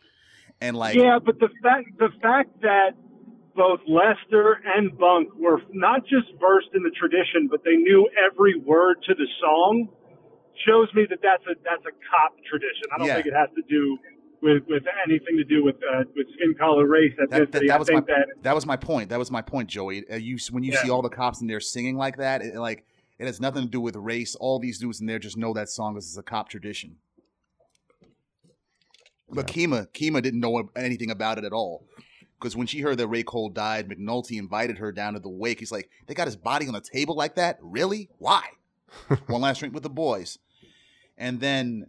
and 0.60 0.76
like 0.76 0.96
yeah, 0.96 1.18
but 1.24 1.38
the 1.38 1.48
fact 1.62 1.86
the 1.98 2.08
fact 2.22 2.60
that 2.62 2.90
both 3.56 3.80
Lester 3.88 4.60
and 4.64 4.96
Bunk 4.98 5.28
were 5.36 5.60
not 5.72 6.02
just 6.02 6.28
versed 6.40 6.68
in 6.74 6.82
the 6.82 6.90
tradition, 6.90 7.48
but 7.50 7.64
they 7.64 7.76
knew 7.76 8.08
every 8.30 8.58
word 8.58 8.96
to 9.08 9.14
the 9.14 9.26
song, 9.40 9.88
shows 10.66 10.88
me 10.94 11.06
that 11.10 11.18
that's 11.22 11.44
a 11.46 11.54
that's 11.64 11.84
a 11.86 11.94
cop 12.10 12.36
tradition. 12.48 12.84
I 12.94 12.98
don't 12.98 13.08
Yeah. 13.08 13.14
think 13.16 13.26
it 13.26 13.34
has 13.34 13.48
to 13.56 13.62
do 13.68 13.98
with 14.42 14.62
with 14.68 14.84
anything 15.06 15.36
to 15.36 15.44
do 15.44 15.64
with 15.64 15.76
uh, 15.76 16.04
with 16.16 16.26
skin 16.34 16.54
color, 16.54 16.86
race, 16.86 17.12
That, 17.18 17.30
that, 17.30 17.52
that 17.52 17.70
I 17.70 17.78
was 17.78 17.88
my 17.88 17.94
think 17.94 18.06
that 18.06 18.26
that 18.42 18.54
was 18.54 18.66
my 18.66 18.76
point. 18.76 19.10
That 19.10 19.18
was 19.18 19.30
my 19.30 19.42
point, 19.42 19.68
Joey. 19.68 20.08
Uh, 20.10 20.16
you 20.16 20.38
when 20.50 20.62
you 20.62 20.72
Yeah. 20.72 20.82
see 20.82 20.90
all 20.90 21.02
the 21.02 21.08
cops 21.10 21.40
in 21.40 21.46
there 21.46 21.60
singing 21.60 21.96
like 21.96 22.16
that, 22.18 22.42
it, 22.42 22.54
like 22.56 22.84
it 23.18 23.26
has 23.26 23.40
nothing 23.40 23.64
to 23.64 23.68
do 23.68 23.80
with 23.80 23.96
race. 23.96 24.34
All 24.34 24.58
these 24.58 24.78
dudes 24.78 25.00
in 25.00 25.06
there 25.06 25.18
just 25.18 25.36
know 25.36 25.52
that 25.54 25.68
song 25.68 25.96
is 25.96 26.16
a 26.16 26.22
cop 26.22 26.48
tradition. 26.48 26.96
But 29.32 29.46
Kima, 29.46 29.86
Kima 29.92 30.20
didn't 30.22 30.40
know 30.40 30.70
anything 30.74 31.10
about 31.10 31.38
it 31.38 31.44
at 31.44 31.52
all. 31.52 31.86
Because 32.40 32.56
when 32.56 32.66
she 32.66 32.80
heard 32.80 32.96
that 32.98 33.08
Ray 33.08 33.22
Cole 33.22 33.50
died, 33.50 33.88
McNulty 33.88 34.38
invited 34.38 34.78
her 34.78 34.92
down 34.92 35.12
to 35.12 35.20
the 35.20 35.28
wake. 35.28 35.58
He's 35.58 35.72
like, 35.72 35.90
"They 36.06 36.14
got 36.14 36.26
his 36.26 36.36
body 36.36 36.66
on 36.66 36.72
the 36.72 36.80
table 36.80 37.14
like 37.14 37.34
that? 37.34 37.58
Really? 37.60 38.08
Why?" 38.18 38.44
One 39.26 39.42
last 39.42 39.58
drink 39.58 39.74
with 39.74 39.82
the 39.82 39.90
boys, 39.90 40.38
and 41.18 41.38
then 41.40 41.86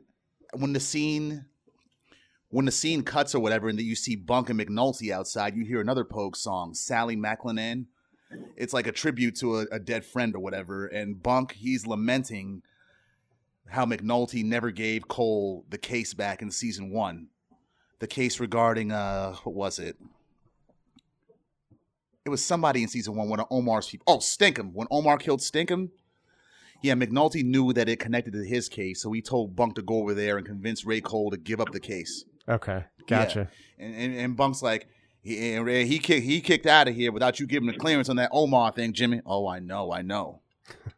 when 0.53 0.73
the 0.73 0.79
scene 0.79 1.45
when 2.49 2.65
the 2.65 2.71
scene 2.71 3.01
cuts 3.03 3.33
or 3.33 3.39
whatever, 3.39 3.69
and 3.69 3.79
that 3.79 3.83
you 3.83 3.95
see 3.95 4.15
Bunk 4.15 4.49
and 4.49 4.59
McNulty 4.59 5.09
outside, 5.09 5.55
you 5.55 5.63
hear 5.63 5.79
another 5.79 6.03
Pogue 6.03 6.35
song, 6.35 6.73
Sally 6.73 7.15
McLennan. 7.15 7.85
It's 8.57 8.73
like 8.73 8.87
a 8.87 8.91
tribute 8.91 9.37
to 9.37 9.59
a, 9.59 9.65
a 9.71 9.79
dead 9.79 10.05
friend 10.05 10.35
or 10.35 10.39
whatever. 10.39 10.85
And 10.85 11.21
Bunk, 11.21 11.53
he's 11.53 11.87
lamenting 11.87 12.61
how 13.67 13.85
McNulty 13.85 14.43
never 14.43 14.69
gave 14.69 15.07
Cole 15.07 15.65
the 15.69 15.77
case 15.77 16.13
back 16.13 16.41
in 16.41 16.51
season 16.51 16.91
one. 16.91 17.27
The 17.99 18.07
case 18.07 18.39
regarding 18.39 18.91
uh 18.91 19.35
what 19.43 19.55
was 19.55 19.79
it? 19.79 19.97
It 22.25 22.29
was 22.29 22.43
somebody 22.43 22.83
in 22.83 22.87
season 22.87 23.15
one, 23.15 23.29
one 23.29 23.39
of 23.39 23.47
Omar's 23.49 23.87
people. 23.87 24.05
Oh, 24.07 24.17
Stinkum. 24.17 24.73
When 24.73 24.87
Omar 24.91 25.17
killed 25.17 25.39
Stinkum, 25.39 25.89
yeah, 26.83 26.93
McNulty 26.93 27.43
knew 27.43 27.73
that 27.73 27.89
it 27.89 27.99
connected 27.99 28.33
to 28.33 28.43
his 28.43 28.69
case, 28.69 29.01
so 29.01 29.11
he 29.11 29.21
told 29.21 29.55
Bunk 29.55 29.75
to 29.75 29.81
go 29.81 29.95
over 29.99 30.13
there 30.13 30.37
and 30.37 30.45
convince 30.45 30.85
Ray 30.85 31.01
Cole 31.01 31.31
to 31.31 31.37
give 31.37 31.59
up 31.59 31.71
the 31.71 31.79
case. 31.79 32.25
Okay. 32.47 32.83
Gotcha. 33.07 33.49
And, 33.79 33.95
and, 33.95 34.15
and 34.15 34.37
Bunk's 34.37 34.61
like, 34.61 34.87
he, 35.23 35.53
and 35.53 35.65
Ray- 35.65 35.85
he 35.85 35.99
kicked 35.99 36.23
he 36.23 36.41
kicked 36.41 36.65
out 36.65 36.87
of 36.87 36.95
here 36.95 37.11
without 37.11 37.39
you 37.39 37.45
giving 37.45 37.67
the 37.67 37.77
clearance 37.77 38.09
on 38.09 38.15
that 38.15 38.29
Omar 38.31 38.71
thing, 38.71 38.93
Jimmy. 38.93 39.21
Oh, 39.25 39.47
I 39.47 39.59
know, 39.59 39.91
I 39.91 40.01
know. 40.01 40.41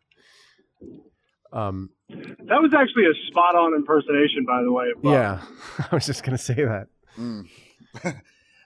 Um. 1.53 1.91
that 2.09 2.59
was 2.63 2.73
actually 2.75 3.03
a 3.05 3.13
spot 3.27 3.53
on 3.53 3.75
impersonation, 3.75 4.43
by 4.43 4.63
the 4.63 4.71
way. 4.71 4.85
Bunk. 4.99 5.13
Yeah. 5.13 5.41
I 5.91 5.95
was 5.95 6.07
just 6.07 6.23
gonna 6.23 6.39
say 6.39 6.55
that. 6.55 6.87
Mm. 7.15 7.47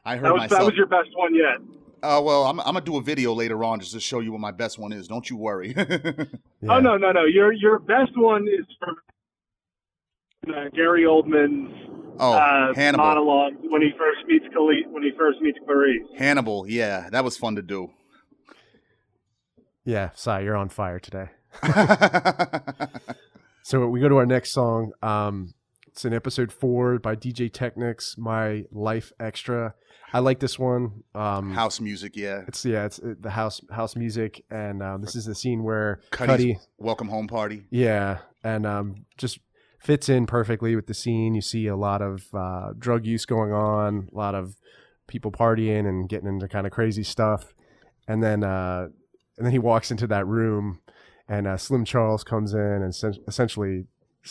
I 0.06 0.16
heard 0.16 0.24
that 0.24 0.34
was 0.34 0.40
myself. 0.44 0.62
that 0.62 0.66
was 0.66 0.76
your 0.76 0.86
best 0.86 1.10
one 1.14 1.36
yet. 1.36 1.58
Uh, 2.08 2.22
well, 2.22 2.46
I'm, 2.46 2.60
I'm 2.62 2.68
gonna 2.68 2.82
do 2.82 2.98
a 2.98 3.02
video 3.02 3.34
later 3.34 3.64
on 3.64 3.80
just 3.82 3.92
to 3.92 4.00
show 4.00 4.20
you 4.22 4.32
what 4.32 4.40
my 4.40 4.52
best 4.52 4.80
one 4.80 4.94
is. 4.94 5.08
Don't 5.08 5.30
you 5.30 5.38
worry. 5.38 5.74
Yeah. 5.76 6.24
Oh 6.70 6.80
no, 6.80 6.98
no, 6.98 7.12
no. 7.12 7.26
Your 7.26 7.52
your 7.54 7.78
best 7.78 8.12
one 8.16 8.48
is 8.48 8.66
from 8.80 8.96
uh, 10.50 10.70
Gary 10.74 11.04
Oldman's 11.04 11.72
oh, 12.20 12.34
uh, 12.34 12.74
Hannibal. 12.74 13.06
monologue 13.06 13.54
when 13.62 13.82
he 13.84 13.92
first 13.96 14.26
meets 14.28 14.46
Khali- 14.54 14.86
when 14.90 15.04
he 15.04 15.12
first 15.18 15.40
meets 15.40 15.60
Clarice. 15.66 16.02
Hannibal. 16.18 16.68
Yeah, 16.68 17.10
that 17.12 17.24
was 17.24 17.38
fun 17.38 17.56
to 17.58 17.62
do. 17.62 17.92
Yeah. 19.86 20.10
Cy, 20.16 20.40
you're 20.40 20.56
on 20.58 20.70
fire 20.70 21.00
today. 21.00 21.30
So 23.68 23.86
we 23.86 24.00
go 24.00 24.08
to 24.08 24.16
our 24.16 24.26
next 24.26 24.54
song. 24.54 24.94
Um, 25.02 25.54
it's 25.98 26.06
in 26.06 26.14
episode 26.14 26.52
four 26.52 27.00
by 27.00 27.16
DJ 27.16 27.52
Technics, 27.52 28.20
"My 28.20 28.66
Life 28.72 29.12
Extra." 29.20 29.74
I 30.14 30.20
like 30.20 30.40
this 30.40 30.60
one. 30.60 31.04
Um, 31.16 31.56
House 31.56 31.82
music. 31.82 32.16
Yeah. 32.16 32.44
It's 32.48 32.64
yeah, 32.64 32.86
it's 32.86 33.00
uh, 33.00 33.16
the 33.20 33.32
house 33.32 33.62
house 33.72 33.96
music, 33.96 34.46
and 34.52 34.84
um, 34.84 35.02
this 35.02 35.16
is 35.16 35.26
the 35.26 35.34
scene 35.34 35.64
where 35.64 36.02
Cutty's 36.12 36.28
Cutty, 36.28 36.60
welcome 36.78 37.08
home 37.08 37.26
party. 37.26 37.64
yeah, 37.72 38.20
and 38.44 38.68
um, 38.68 39.06
just 39.18 39.40
fits 39.80 40.08
in 40.08 40.28
perfectly 40.28 40.76
with 40.76 40.86
the 40.86 40.94
scene. 40.94 41.34
You 41.34 41.42
see 41.42 41.66
a 41.66 41.76
lot 41.76 42.04
of 42.04 42.28
uh, 42.32 42.74
drug 42.78 43.08
use 43.08 43.26
going 43.26 43.52
on, 43.52 44.08
a 44.14 44.16
lot 44.16 44.36
of 44.36 44.54
people 45.08 45.32
partying 45.32 45.88
and 45.90 46.08
getting 46.08 46.28
into 46.28 46.48
kind 46.48 46.68
of 46.68 46.72
crazy 46.72 47.04
stuff, 47.04 47.56
and 48.08 48.22
then 48.22 48.44
uh, 48.44 48.90
and 49.36 49.48
then 49.48 49.52
he 49.52 49.58
walks 49.58 49.90
into 49.90 50.06
that 50.06 50.28
room, 50.28 50.80
and 51.28 51.48
uh, 51.48 51.58
Slim 51.58 51.86
Charles 51.86 52.24
comes 52.24 52.54
in 52.54 52.60
and 52.84 52.94
sen- 52.94 53.24
essentially 53.28 53.86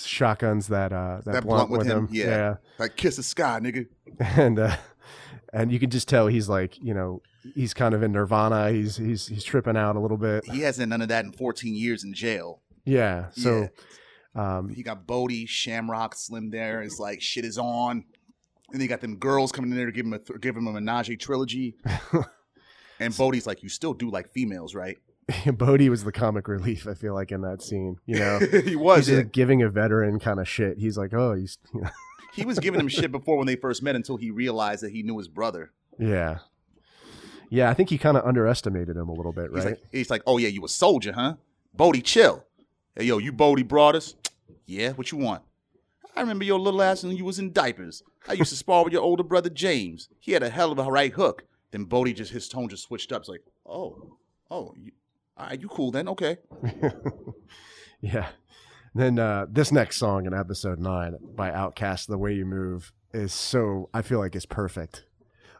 shotguns 0.05 0.69
that 0.69 0.93
uh, 0.93 1.21
that, 1.25 1.33
That 1.33 1.43
blunt, 1.45 1.69
blunt 1.69 1.71
with 1.71 1.79
with 1.81 1.87
him, 1.89 2.07
him. 2.07 2.15
yeah. 2.15 2.57
Like 2.79 2.97
kiss 2.97 3.17
the 3.17 3.23
sky, 3.23 3.61
nigga. 3.63 3.87
and 4.21 4.59
uh, 4.59 4.77
and 5.53 5.73
you 5.73 5.79
can 5.79 5.91
just 5.91 6.09
tell 6.09 6.27
he's 6.27 6.49
like 6.49 6.79
you 6.83 6.95
know 6.95 7.23
he's 7.55 7.73
kind 7.75 7.95
of 7.95 8.03
in 8.03 8.13
nirvana. 8.13 8.71
He's 8.73 8.97
he's 8.97 9.27
he's 9.29 9.45
tripping 9.45 9.77
out 9.77 9.97
a 9.97 10.01
little 10.01 10.17
bit. 10.17 10.45
He 10.47 10.61
hasn't 10.61 10.89
none 10.91 11.03
of 11.03 11.09
that 11.09 11.25
in 11.25 11.33
14 11.33 11.75
years 11.75 12.05
in 12.05 12.13
jail. 12.15 12.63
Yeah. 12.85 13.31
So 13.31 13.69
um, 14.35 14.69
He 14.69 14.83
got 14.83 15.07
Bodie, 15.07 15.47
Shamrock, 15.47 16.15
Slim 16.15 16.51
there. 16.51 16.83
It's 16.83 16.99
like 16.99 17.21
shit 17.23 17.45
is 17.45 17.59
on. 17.59 18.05
And 18.73 18.81
they 18.81 18.89
got 18.89 19.01
them 19.01 19.17
girls 19.17 19.53
coming 19.53 19.71
in 19.71 19.77
there 19.77 19.87
to 19.87 19.93
give 19.93 20.07
him 20.07 20.13
a 20.13 20.19
th- 20.19 20.41
give 20.41 20.57
him 20.57 20.67
a 20.67 20.73
menage 20.73 21.17
trilogy. 21.21 21.77
and 23.01 23.17
Bodie's 23.17 23.47
like, 23.47 23.63
you 23.63 23.69
still 23.69 23.95
do 23.95 24.11
like 24.11 24.29
females, 24.33 24.75
right? 24.75 24.99
Bodie 25.53 25.89
was 25.89 26.05
the 26.05 26.13
comic 26.13 26.49
relief. 26.49 26.87
I 26.87 26.95
feel 26.95 27.15
like 27.15 27.33
in 27.33 27.41
that 27.43 27.63
scene. 27.63 27.99
You 28.07 28.19
know. 28.19 28.39
he 28.65 28.77
was. 28.77 29.07
He's 29.07 29.17
yeah. 29.17 29.23
giving 29.23 29.63
a 29.63 29.69
veteran 29.69 30.19
kind 30.19 30.41
of 30.41 30.49
shit. 30.49 30.79
He's 30.79 30.97
like, 30.97 31.13
oh, 31.13 31.35
he's, 31.35 31.59
you 31.75 31.81
know, 31.83 31.91
He 32.35 32.45
was 32.45 32.59
giving 32.59 32.79
him 32.79 32.89
shit 32.89 33.11
before 33.11 33.39
when 33.39 33.47
they 33.47 33.57
first 33.57 33.83
met 33.83 33.97
until 33.97 34.19
he 34.19 34.31
realized 34.31 34.83
that 34.83 34.93
he 34.93 35.03
knew 35.03 35.17
his 35.17 35.27
brother. 35.27 35.73
yeah, 35.99 36.39
yeah. 37.49 37.71
I 37.71 37.75
think 37.75 37.89
he 37.89 37.97
kind 37.97 38.17
of 38.17 38.27
underestimated 38.27 38.95
him 38.95 39.09
a 39.09 39.15
little 39.15 39.33
bit, 39.33 39.51
He's 39.55 39.65
right? 39.65 39.71
like, 39.71 39.83
he's 39.91 40.11
like, 40.11 40.23
oh 40.27 40.37
yeah, 40.37 40.49
you 40.49 40.63
a 40.65 40.69
soldier, 40.69 41.13
huh? 41.13 41.37
Bodie, 41.73 42.03
chill. 42.03 42.45
Hey 42.95 43.05
yo, 43.05 43.17
you 43.19 43.33
Bodie 43.33 43.63
brought 43.63 43.95
us? 43.95 44.15
Yeah, 44.69 44.95
what 44.95 45.13
you 45.13 45.19
want? 45.19 45.43
I 46.17 46.21
remember 46.23 46.45
your 46.45 46.59
little 46.59 46.83
ass 46.83 47.05
when 47.05 47.17
you 47.17 47.25
was 47.25 47.39
in 47.39 47.53
diapers. 47.53 48.03
I 48.27 48.33
used 48.33 48.51
to 48.51 48.57
spar 48.57 48.83
with 48.83 48.93
your 48.93 49.03
older 49.03 49.23
brother 49.23 49.49
James. 49.49 50.09
He 50.19 50.33
had 50.33 50.43
a 50.43 50.51
hell 50.51 50.73
of 50.73 50.79
a 50.81 50.91
right 50.91 51.13
hook. 51.13 51.45
Then 51.71 51.85
Bodie 51.85 52.15
just 52.15 52.33
his 52.33 52.49
tone 52.49 52.69
just 52.69 52.83
switched 52.83 53.13
up. 53.13 53.21
It's 53.21 53.29
like, 53.29 53.45
oh, 53.65 54.17
oh, 54.51 54.75
you, 54.77 54.91
all 55.37 55.47
right, 55.47 55.61
you 55.61 55.69
cool 55.69 55.91
then? 55.91 56.09
Okay. 56.09 56.39
yeah. 58.01 58.29
Then 58.95 59.19
uh, 59.19 59.47
this 59.51 59.71
next 59.73 59.99
song 59.99 60.25
in 60.25 60.33
episode 60.33 60.79
nine 60.79 61.17
by 61.35 61.51
OutKast, 61.51 62.07
"The 62.07 62.17
Way 62.17 62.33
You 62.33 62.47
Move," 62.47 62.93
is 63.13 63.35
so. 63.35 63.91
I 63.93 64.01
feel 64.01 64.19
like 64.19 64.35
it's 64.35 64.47
perfect. 64.47 65.05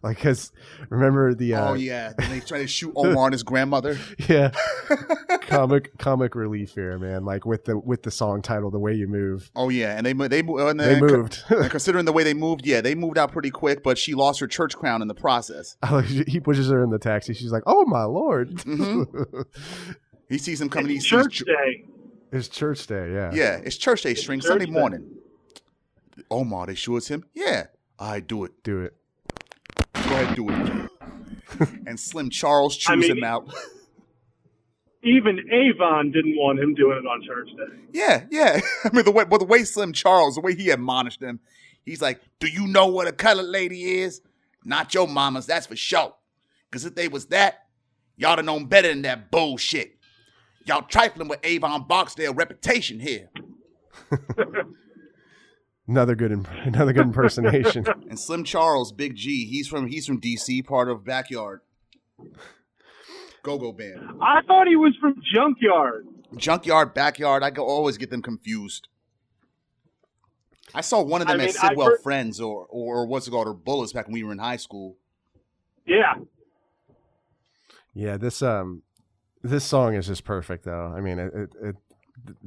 Like, 0.03 0.21
cause 0.21 0.53
remember 0.91 1.35
the 1.35 1.55
uh, 1.55 1.71
oh 1.71 1.75
yeah. 1.75 2.13
Then 2.19 2.31
they 2.31 2.41
try 2.41 2.59
to 2.59 2.67
shoot 2.67 2.93
Omar 2.97 3.27
and 3.27 3.33
his 3.33 3.43
grandmother. 3.43 3.99
yeah 4.29 4.51
comic 5.43 5.97
comic 5.99 6.35
relief 6.35 6.75
here, 6.75 6.99
man. 6.99 7.25
Like 7.25 7.47
with 7.47 7.65
the 7.65 7.79
with 7.79 8.03
the 8.03 8.11
song 8.11 8.43
title, 8.43 8.71
"The 8.71 8.79
Way 8.79 8.95
You 8.95 9.09
Move," 9.09 9.51
Oh 9.57 9.69
yeah, 9.69 9.97
and 9.97 10.05
they 10.07 10.13
they 10.13 10.41
and 10.41 10.81
they 10.81 10.95
then- 10.95 11.01
moved. 11.01 11.43
And 11.51 11.71
considering 11.71 12.05
the 12.05 12.13
way 12.13 12.25
they 12.25 12.35
moved, 12.35 12.67
yeah, 12.67 12.81
they 12.81 12.95
moved 12.95 13.19
out 13.19 13.33
pretty 13.33 13.51
quick, 13.51 13.83
but 13.83 13.97
she 13.99 14.15
lost 14.15 14.39
her 14.41 14.47
church 14.47 14.77
crown 14.77 15.03
in 15.03 15.09
the 15.09 15.15
process. 15.15 15.77
Like- 15.91 16.05
he 16.07 16.41
pushes 16.41 16.69
her 16.71 16.83
in 16.85 16.91
the 16.91 16.99
taxi. 16.99 17.33
She's 17.35 17.53
like, 17.53 17.63
"Oh 17.67 17.85
my 17.87 18.05
lord!" 18.05 18.51
Mhm. 18.57 19.45
He 20.29 20.39
sees 20.39 20.61
him 20.61 20.69
coming. 20.69 20.91
He 20.91 20.97
It's 20.97 21.05
sees 21.05 21.11
church 21.11 21.39
Ju- 21.39 21.45
day. 21.45 21.85
it's 22.33 22.49
church 22.49 22.87
day. 22.87 23.13
Yeah. 23.13 23.31
Yeah, 23.33 23.61
it's 23.65 23.77
church 23.77 24.03
day 24.03 24.15
string 24.15 24.41
Church 24.41 24.49
Sunday 24.49 24.67
day. 24.67 24.73
morning. 24.73 25.09
Omar, 26.31 26.67
they 26.67 26.75
sure 26.75 27.01
him? 27.01 27.25
Yeah. 27.35 27.67
I 27.99 28.21
do 28.21 28.45
it. 28.45 28.53
Do 28.63 28.81
it. 28.83 28.95
Ahead, 30.17 30.35
do 30.35 30.49
it. 30.49 31.69
and 31.87 32.01
Slim 32.01 32.31
Charles 32.31 32.77
chews 32.77 32.91
I 32.91 32.97
mean- 32.97 33.19
him 33.19 33.25
out. 33.25 33.53
Even 35.03 35.39
Avon 35.53 36.11
didn't 36.11 36.35
want 36.37 36.59
him 36.59 36.75
doing 36.75 36.99
it 36.99 37.07
on 37.07 37.23
church 37.23 37.49
day. 37.51 37.79
yeah, 37.93 38.25
yeah. 38.29 38.59
I 38.85 38.91
mean 38.93 39.05
the 39.05 39.13
way 39.13 39.25
but 39.25 39.39
the 39.39 39.45
way 39.45 39.63
Slim 39.63 39.93
Charles, 39.93 40.35
the 40.35 40.41
way 40.41 40.53
he 40.57 40.71
admonished 40.71 41.23
him, 41.23 41.39
he's 41.85 42.03
like, 42.03 42.21
Do 42.41 42.49
you 42.49 42.67
know 42.67 42.89
what 42.89 43.07
a 43.07 43.13
colored 43.13 43.47
lady 43.47 44.01
is? 44.01 44.21
Not 44.65 44.95
your 44.95 45.07
mama's, 45.07 45.47
that's 45.47 45.67
for 45.69 45.77
sure. 45.77 46.15
Cause 46.73 46.85
if 46.85 46.97
they 46.97 47.07
was 47.07 47.27
that, 47.27 47.67
y'all'd 48.17 48.39
have 48.39 48.47
known 48.47 48.65
better 48.65 48.89
than 48.89 49.03
that 49.03 49.31
bullshit. 49.31 49.97
Y'all 50.65 50.83
trifling 50.83 51.29
with 51.29 51.39
Avon 51.45 51.87
Barksdale 51.87 52.35
reputation 52.35 52.99
here. 52.99 53.29
Another 55.89 56.15
good, 56.15 56.33
imp- 56.33 56.49
another 56.65 56.93
good 56.93 57.07
impersonation. 57.07 57.85
And 58.09 58.19
Slim 58.19 58.45
Charles, 58.45 58.93
Big 58.93 59.15
G, 59.15 59.47
he's 59.47 59.69
from 59.69 59.87
he's 59.89 60.07
from 60.07 60.21
DC, 60.21 60.65
part 60.67 60.89
of 60.89 61.05
Backyard. 61.05 61.61
Go 63.43 63.59
Go 63.59 63.73
Band. 63.73 64.01
I 64.21 64.43
thought 64.43 64.67
he 64.67 64.77
was 64.77 64.95
from 65.01 65.15
Junkyard. 65.35 66.07
Junkyard, 66.37 66.93
backyard. 66.95 67.43
I 67.45 67.51
go 67.51 67.65
always 67.65 67.97
get 67.99 68.11
them 68.11 68.23
confused. 68.23 68.89
I 70.75 70.81
saw 70.81 71.01
one 71.03 71.21
of 71.23 71.29
them 71.29 71.39
I 71.41 71.45
at 71.45 71.47
mean, 71.47 71.57
I've 71.61 71.69
Sidwell 71.69 71.87
heard- 71.91 72.01
Friends 72.03 72.41
or 72.41 72.67
or 72.69 73.07
what's 73.07 73.29
it 73.29 73.31
called 73.31 73.47
or 73.47 73.55
Bullets 73.55 73.93
back 73.93 74.07
when 74.07 74.15
we 74.15 74.25
were 74.25 74.33
in 74.33 74.39
high 74.39 74.57
school. 74.57 74.97
Yeah, 75.87 76.15
Yeah, 77.95 78.17
this 78.17 78.43
um, 78.43 78.83
this 79.43 79.63
song 79.65 79.95
is 79.95 80.07
just 80.09 80.25
perfect 80.25 80.65
though. 80.65 80.93
I 80.97 81.01
mean, 81.01 81.19
it 81.21 81.33
it, 81.35 81.51
it 81.63 81.77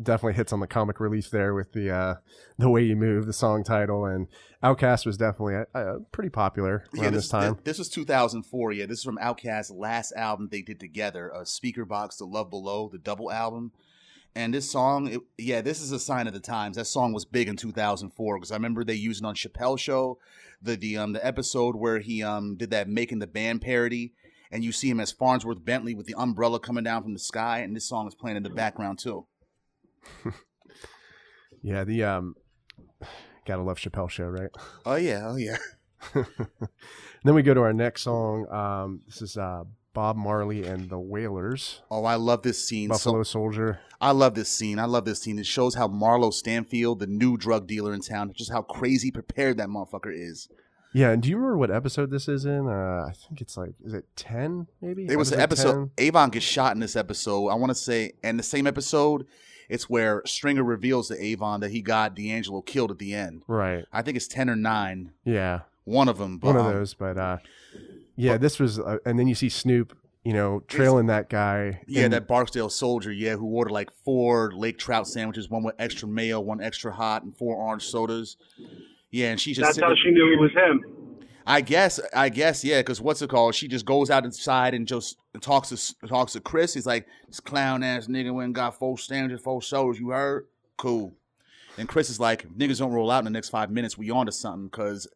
definitely 0.01 0.33
hits 0.33 0.53
on 0.53 0.59
the 0.59 0.67
comic 0.67 0.99
relief 0.99 1.29
there 1.29 1.53
with 1.53 1.73
the 1.73 1.91
uh 1.91 2.15
the 2.57 2.69
way 2.69 2.83
you 2.83 2.95
move, 2.95 3.25
the 3.25 3.33
song 3.33 3.63
title, 3.63 4.05
and 4.05 4.27
OutKast 4.63 5.05
was 5.05 5.17
definitely 5.17 5.55
uh, 5.73 5.99
pretty 6.11 6.29
popular 6.29 6.83
around 6.97 7.13
this, 7.13 7.29
time. 7.29 7.57
This, 7.63 7.79
was 7.79 7.87
2004. 7.89 8.73
Yeah, 8.73 8.85
this 8.85 8.99
is 8.99 9.03
from 9.03 9.17
OutKast's 9.17 9.71
last 9.71 10.11
album 10.13 10.49
they 10.51 10.61
did 10.61 10.79
together, 10.79 11.33
uh, 11.33 11.41
Speakerboxxx, 11.41 12.17
The 12.17 12.25
Love 12.25 12.49
Below, 12.49 12.89
the 12.91 12.97
double 12.97 13.31
album. 13.31 13.71
And 14.35 14.53
this 14.53 14.69
song, 14.69 15.07
it, 15.07 15.21
yeah, 15.37 15.61
this 15.61 15.81
is 15.81 15.91
a 15.91 15.99
sign 15.99 16.27
of 16.27 16.33
the 16.33 16.39
times. 16.39 16.75
That 16.75 16.85
song 16.85 17.13
was 17.13 17.25
big 17.25 17.47
in 17.47 17.55
2004 17.55 18.37
because 18.37 18.51
I 18.51 18.55
remember 18.55 18.83
they 18.83 18.93
used 18.93 19.23
it 19.23 19.27
on 19.27 19.35
Chappelle 19.35 19.79
Show, 19.79 20.19
the 20.61 20.75
the 20.75 20.97
um 20.97 21.13
the 21.13 21.25
episode 21.25 21.75
where 21.75 21.99
he 21.99 22.21
um 22.21 22.55
did 22.55 22.69
that 22.71 22.87
making 22.87 23.19
the 23.19 23.27
band 23.27 23.61
parody, 23.61 24.13
and 24.51 24.63
you 24.63 24.71
see 24.71 24.89
him 24.89 24.99
as 24.99 25.13
Fonzworth 25.13 25.63
Bentley 25.63 25.95
with 25.95 26.05
the 26.05 26.15
umbrella 26.15 26.59
coming 26.59 26.83
down 26.83 27.01
from 27.01 27.13
the 27.13 27.19
sky, 27.19 27.59
and 27.59 27.75
this 27.75 27.87
song 27.87 28.07
is 28.07 28.15
playing 28.15 28.37
in 28.37 28.43
the 28.43 28.49
background 28.49 28.99
too. 28.99 29.25
Yeah, 31.61 31.83
the 31.83 32.03
um, 32.05 32.35
gotta 33.45 33.61
love 33.61 33.77
Chappelle 33.79 34.09
Show, 34.09 34.25
right? 34.25 34.49
Oh 34.85 34.95
yeah, 34.95 35.23
oh 35.27 35.35
yeah. 35.35 35.57
then 37.23 37.35
we 37.35 37.43
go 37.43 37.53
to 37.53 37.61
our 37.61 37.73
next 37.73 38.03
song. 38.03 38.47
Um, 38.49 39.01
this 39.07 39.21
is 39.21 39.37
uh 39.37 39.63
Bob 39.93 40.15
Marley 40.15 40.65
and 40.65 40.89
the 40.89 40.99
Wailers, 40.99 41.81
Oh, 41.89 42.05
I 42.05 42.15
love 42.15 42.43
this 42.43 42.65
scene. 42.65 42.89
So- 42.89 42.93
Buffalo 42.93 43.23
Soldier. 43.23 43.79
I 43.99 44.11
love 44.11 44.33
this 44.35 44.47
scene. 44.47 44.79
I 44.79 44.85
love 44.85 45.03
this 45.03 45.21
scene. 45.21 45.37
It 45.39 45.45
shows 45.45 45.75
how 45.75 45.89
Marlo 45.89 46.31
Stanfield, 46.31 46.99
the 46.99 47.07
new 47.07 47.35
drug 47.35 47.67
dealer 47.67 47.93
in 47.93 47.99
town, 47.99 48.31
just 48.33 48.49
how 48.51 48.61
crazy 48.61 49.11
prepared 49.11 49.57
that 49.57 49.67
motherfucker 49.67 50.13
is. 50.13 50.47
Yeah, 50.93 51.09
and 51.11 51.21
do 51.21 51.29
you 51.29 51.35
remember 51.35 51.57
what 51.57 51.69
episode 51.69 52.09
this 52.09 52.29
is 52.29 52.45
in? 52.45 52.67
Uh, 52.69 53.07
I 53.09 53.11
think 53.27 53.41
it's 53.41 53.57
like, 53.57 53.71
is 53.83 53.93
it 53.93 54.05
ten? 54.15 54.67
Maybe 54.79 55.05
It 55.05 55.17
was 55.17 55.31
the 55.31 55.39
episode. 55.41 55.91
Avon 55.97 56.29
gets 56.29 56.45
shot 56.45 56.73
in 56.75 56.79
this 56.79 56.95
episode. 56.95 57.49
I 57.49 57.55
want 57.55 57.71
to 57.71 57.75
say, 57.75 58.13
and 58.23 58.39
the 58.39 58.43
same 58.43 58.65
episode, 58.67 59.25
it's 59.69 59.89
where 59.89 60.23
Stringer 60.25 60.63
reveals 60.63 61.07
to 61.09 61.23
Avon 61.23 61.61
that 61.61 61.71
he 61.71 61.81
got 61.81 62.15
D'Angelo 62.15 62.61
killed 62.61 62.91
at 62.91 62.97
the 62.97 63.13
end. 63.13 63.43
Right. 63.47 63.85
I 63.93 64.01
think 64.01 64.17
it's 64.17 64.27
ten 64.27 64.49
or 64.49 64.55
nine. 64.55 65.11
Yeah, 65.23 65.61
One 65.85 66.09
of 66.09 66.17
them. 66.17 66.39
But, 66.39 66.47
one 66.47 66.57
of 66.57 66.65
um, 66.65 66.73
those. 66.73 66.93
But 66.95 67.17
uh, 67.17 67.37
yeah, 68.15 68.37
this 68.37 68.59
was, 68.59 68.79
uh, 68.79 68.97
and 69.05 69.17
then 69.17 69.27
you 69.27 69.35
see 69.35 69.49
Snoop, 69.49 69.95
you 70.23 70.33
know, 70.33 70.63
trailing 70.67 71.05
that 71.05 71.29
guy. 71.29 71.81
Yeah, 71.87 72.03
and- 72.05 72.13
that 72.13 72.27
Barksdale 72.27 72.69
soldier. 72.69 73.11
Yeah, 73.11 73.35
who 73.35 73.45
ordered 73.45 73.71
like 73.71 73.91
four 74.03 74.51
lake 74.51 74.77
trout 74.77 75.07
sandwiches, 75.07 75.49
one 75.49 75.63
with 75.63 75.75
extra 75.79 76.07
mayo, 76.07 76.39
one 76.39 76.61
extra 76.61 76.91
hot, 76.91 77.23
and 77.23 77.37
four 77.37 77.55
orange 77.55 77.85
sodas. 77.85 78.35
Yeah, 79.11 79.31
and 79.31 79.39
she 79.39 79.53
just 79.53 79.65
that's 79.65 79.79
how 79.79 79.87
there- 79.87 79.97
she 80.03 80.11
knew 80.11 80.33
it 80.33 80.39
was 80.39 80.51
him. 80.51 80.83
I 81.49 81.61
guess, 81.61 81.99
I 82.13 82.29
guess, 82.29 82.63
yeah. 82.63 82.79
Because 82.79 83.01
what's 83.01 83.23
it 83.23 83.31
called? 83.31 83.55
She 83.55 83.67
just 83.67 83.83
goes 83.83 84.11
out 84.11 84.23
inside 84.23 84.75
and 84.75 84.87
just 84.87 85.17
talks 85.41 85.69
to 85.69 86.07
talks 86.07 86.33
to 86.33 86.39
Chris. 86.39 86.75
He's 86.75 86.85
like, 86.85 87.07
"This 87.27 87.39
clown 87.39 87.81
ass 87.81 88.05
nigga 88.05 88.31
went 88.31 88.45
and 88.45 88.55
got 88.55 88.77
four 88.77 88.99
standards, 88.99 89.41
four 89.41 89.63
sodas. 89.63 89.99
You 89.99 90.09
heard? 90.09 90.45
Cool." 90.77 91.15
And 91.75 91.89
Chris 91.89 92.11
is 92.11 92.19
like, 92.19 92.47
"Niggas 92.49 92.77
don't 92.77 92.91
roll 92.91 93.09
out 93.09 93.19
in 93.19 93.25
the 93.25 93.31
next 93.31 93.49
five 93.49 93.71
minutes. 93.71 93.97
We 93.97 94.11
on 94.11 94.27
to 94.27 94.31
something." 94.31 94.67
Because 94.67 95.07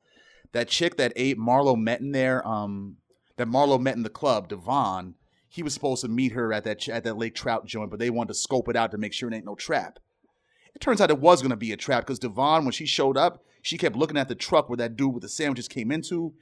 that 0.54 0.70
chick 0.70 0.98
that 0.98 1.14
ate 1.16 1.38
Marlo 1.38 1.78
met 1.78 2.02
in 2.02 2.14
there, 2.14 2.46
um, 2.48 2.98
that 3.38 3.48
Marlo 3.48 3.80
met 3.80 3.96
in 3.96 4.02
the 4.02 4.10
club, 4.10 4.50
Devon. 4.50 5.14
He 5.48 5.62
was 5.62 5.76
supposed 5.76 6.02
to 6.02 6.08
meet 6.08 6.32
her 6.32 6.52
at 6.52 6.64
that 6.64 6.90
at 6.90 7.04
that 7.04 7.18
Lake 7.20 7.36
Trout 7.36 7.68
joint, 7.68 7.92
but 7.92 8.00
they 8.00 8.10
wanted 8.10 8.30
to 8.30 8.40
scope 8.40 8.68
it 8.70 8.76
out 8.76 8.90
to 8.90 8.98
make 8.98 9.14
sure 9.14 9.30
it 9.30 9.36
ain't 9.36 9.46
no 9.46 9.54
trap. 9.54 10.00
It 10.74 10.80
turns 10.82 11.00
out 11.00 11.12
it 11.12 11.20
was 11.20 11.44
gonna 11.44 11.56
be 11.56 11.74
a 11.74 11.78
trap 11.78 12.08
because 12.08 12.18
Devon, 12.18 12.66
when 12.66 12.72
she 12.72 12.88
showed 12.88 13.18
up, 13.18 13.44
she 13.64 13.80
kept 13.80 13.96
looking 13.96 14.18
at 14.18 14.28
the 14.28 14.36
truck 14.36 14.70
where 14.70 14.78
that 14.78 14.96
dude 14.96 15.14
with 15.16 15.24
the 15.24 15.30
sandwiches 15.30 15.68
came 15.68 15.92
into, 15.92 16.34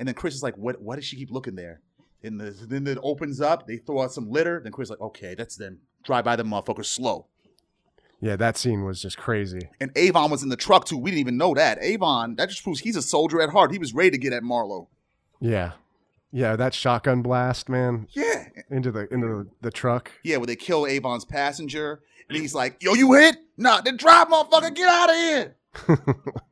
and 0.00 0.08
then 0.08 0.14
Chris 0.16 0.34
is 0.34 0.42
like, 0.42 0.56
"What? 0.56 0.82
Why 0.82 0.96
does 0.96 1.04
she 1.04 1.16
keep 1.16 1.30
looking 1.30 1.54
there?" 1.54 1.80
And 2.24 2.40
the, 2.40 2.50
then 2.50 2.86
it 2.88 2.98
opens 3.02 3.40
up. 3.40 3.68
They 3.68 3.76
throw 3.76 4.02
out 4.02 4.12
some 4.12 4.28
litter. 4.30 4.58
Then 4.60 4.72
Chris 4.72 4.86
is 4.86 4.90
like, 4.90 5.00
"Okay, 5.00 5.36
that's 5.36 5.54
them. 5.56 5.78
Drive 6.02 6.24
by 6.24 6.34
the 6.34 6.42
motherfucker 6.42 6.84
slow." 6.84 7.26
yeah, 8.20 8.34
that 8.34 8.56
scene 8.56 8.82
was 8.82 9.00
just 9.02 9.18
crazy. 9.18 9.68
And 9.78 9.92
Avon 9.94 10.30
was 10.30 10.42
in 10.42 10.48
the 10.48 10.56
truck 10.56 10.86
too. 10.86 10.96
We 10.96 11.10
didn't 11.10 11.20
even 11.20 11.36
know 11.36 11.52
that. 11.54 11.78
Avon, 11.82 12.34
that 12.36 12.48
just 12.48 12.64
proves 12.64 12.80
he's 12.80 12.96
a 12.96 13.02
soldier 13.02 13.42
at 13.42 13.50
heart. 13.50 13.70
He 13.70 13.78
was 13.78 13.92
ready 13.94 14.10
to 14.12 14.18
get 14.18 14.32
at 14.32 14.42
Marlo. 14.42 14.86
Yeah, 15.38 15.72
yeah, 16.32 16.56
that 16.56 16.72
shotgun 16.72 17.20
blast, 17.20 17.68
man, 17.68 18.08
Yeah, 18.12 18.48
into 18.70 18.90
the 18.90 19.06
into 19.12 19.26
the, 19.26 19.46
the 19.60 19.70
truck. 19.70 20.10
yeah. 20.24 20.38
Where 20.38 20.46
they 20.46 20.56
kill 20.56 20.86
Avon's 20.86 21.26
passenger, 21.26 22.00
and 22.30 22.38
he's 22.38 22.54
like, 22.54 22.82
"Yo, 22.82 22.94
you 22.94 23.12
hit? 23.12 23.36
Nah, 23.58 23.82
then 23.82 23.98
drive, 23.98 24.28
motherfucker. 24.28 24.74
Get 24.74 24.88
out 24.88 25.10
of 25.10 25.16
here." 25.16 25.56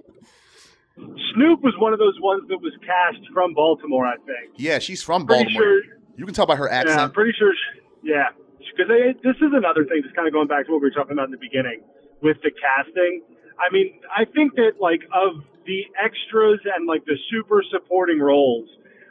Snoop 0.97 1.61
was 1.63 1.75
one 1.79 1.93
of 1.93 1.99
those 1.99 2.15
ones 2.21 2.47
that 2.49 2.59
was 2.59 2.73
cast 2.87 3.19
from 3.33 3.55
Baltimore, 3.55 4.07
I 4.07 4.17
think. 4.23 4.55
Yeah, 4.57 4.79
she's 4.79 5.03
from 5.03 5.27
Pretty 5.27 5.45
Baltimore. 5.45 5.63
sure. 5.63 5.81
You 6.17 6.25
can 6.25 6.35
tell 6.35 6.47
by 6.47 6.55
her 6.57 6.69
Yeah, 6.71 6.81
I'm 6.81 6.89
accent. 6.89 7.15
pretty 7.15 7.33
sure. 7.37 7.53
She, 7.53 8.11
yeah, 8.11 8.31
because 8.59 8.87
this 9.23 9.37
is 9.43 9.51
another 9.53 9.83
thing 9.85 10.03
that's 10.03 10.15
kind 10.15 10.29
of 10.29 10.33
going 10.35 10.47
back 10.47 10.67
to 10.67 10.73
what 10.73 10.81
we 10.83 10.87
were 10.89 10.95
talking 10.95 11.13
about 11.13 11.27
in 11.27 11.35
the 11.35 11.43
beginning 11.43 11.83
with 12.23 12.39
the 12.47 12.51
casting. 12.55 13.23
I 13.59 13.73
mean, 13.73 13.99
I 14.15 14.25
think 14.25 14.55
that 14.55 14.79
like 14.81 15.03
of 15.11 15.43
the 15.67 15.83
extras 15.99 16.61
and 16.77 16.87
like 16.87 17.05
the 17.07 17.19
super 17.31 17.63
supporting 17.75 18.21
roles, 18.21 18.69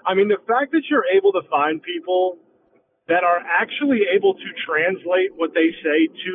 I 0.08 0.14
mean, 0.16 0.28
the 0.30 0.40
fact 0.48 0.72
that 0.72 0.84
you're 0.90 1.06
able 1.12 1.32
to 1.34 1.42
find 1.52 1.82
people 1.84 2.38
that 3.12 3.24
are 3.28 3.40
actually 3.44 4.08
able 4.16 4.34
to 4.36 4.48
translate 4.64 5.36
what 5.36 5.52
they 5.54 5.76
say 5.84 6.08
to 6.08 6.34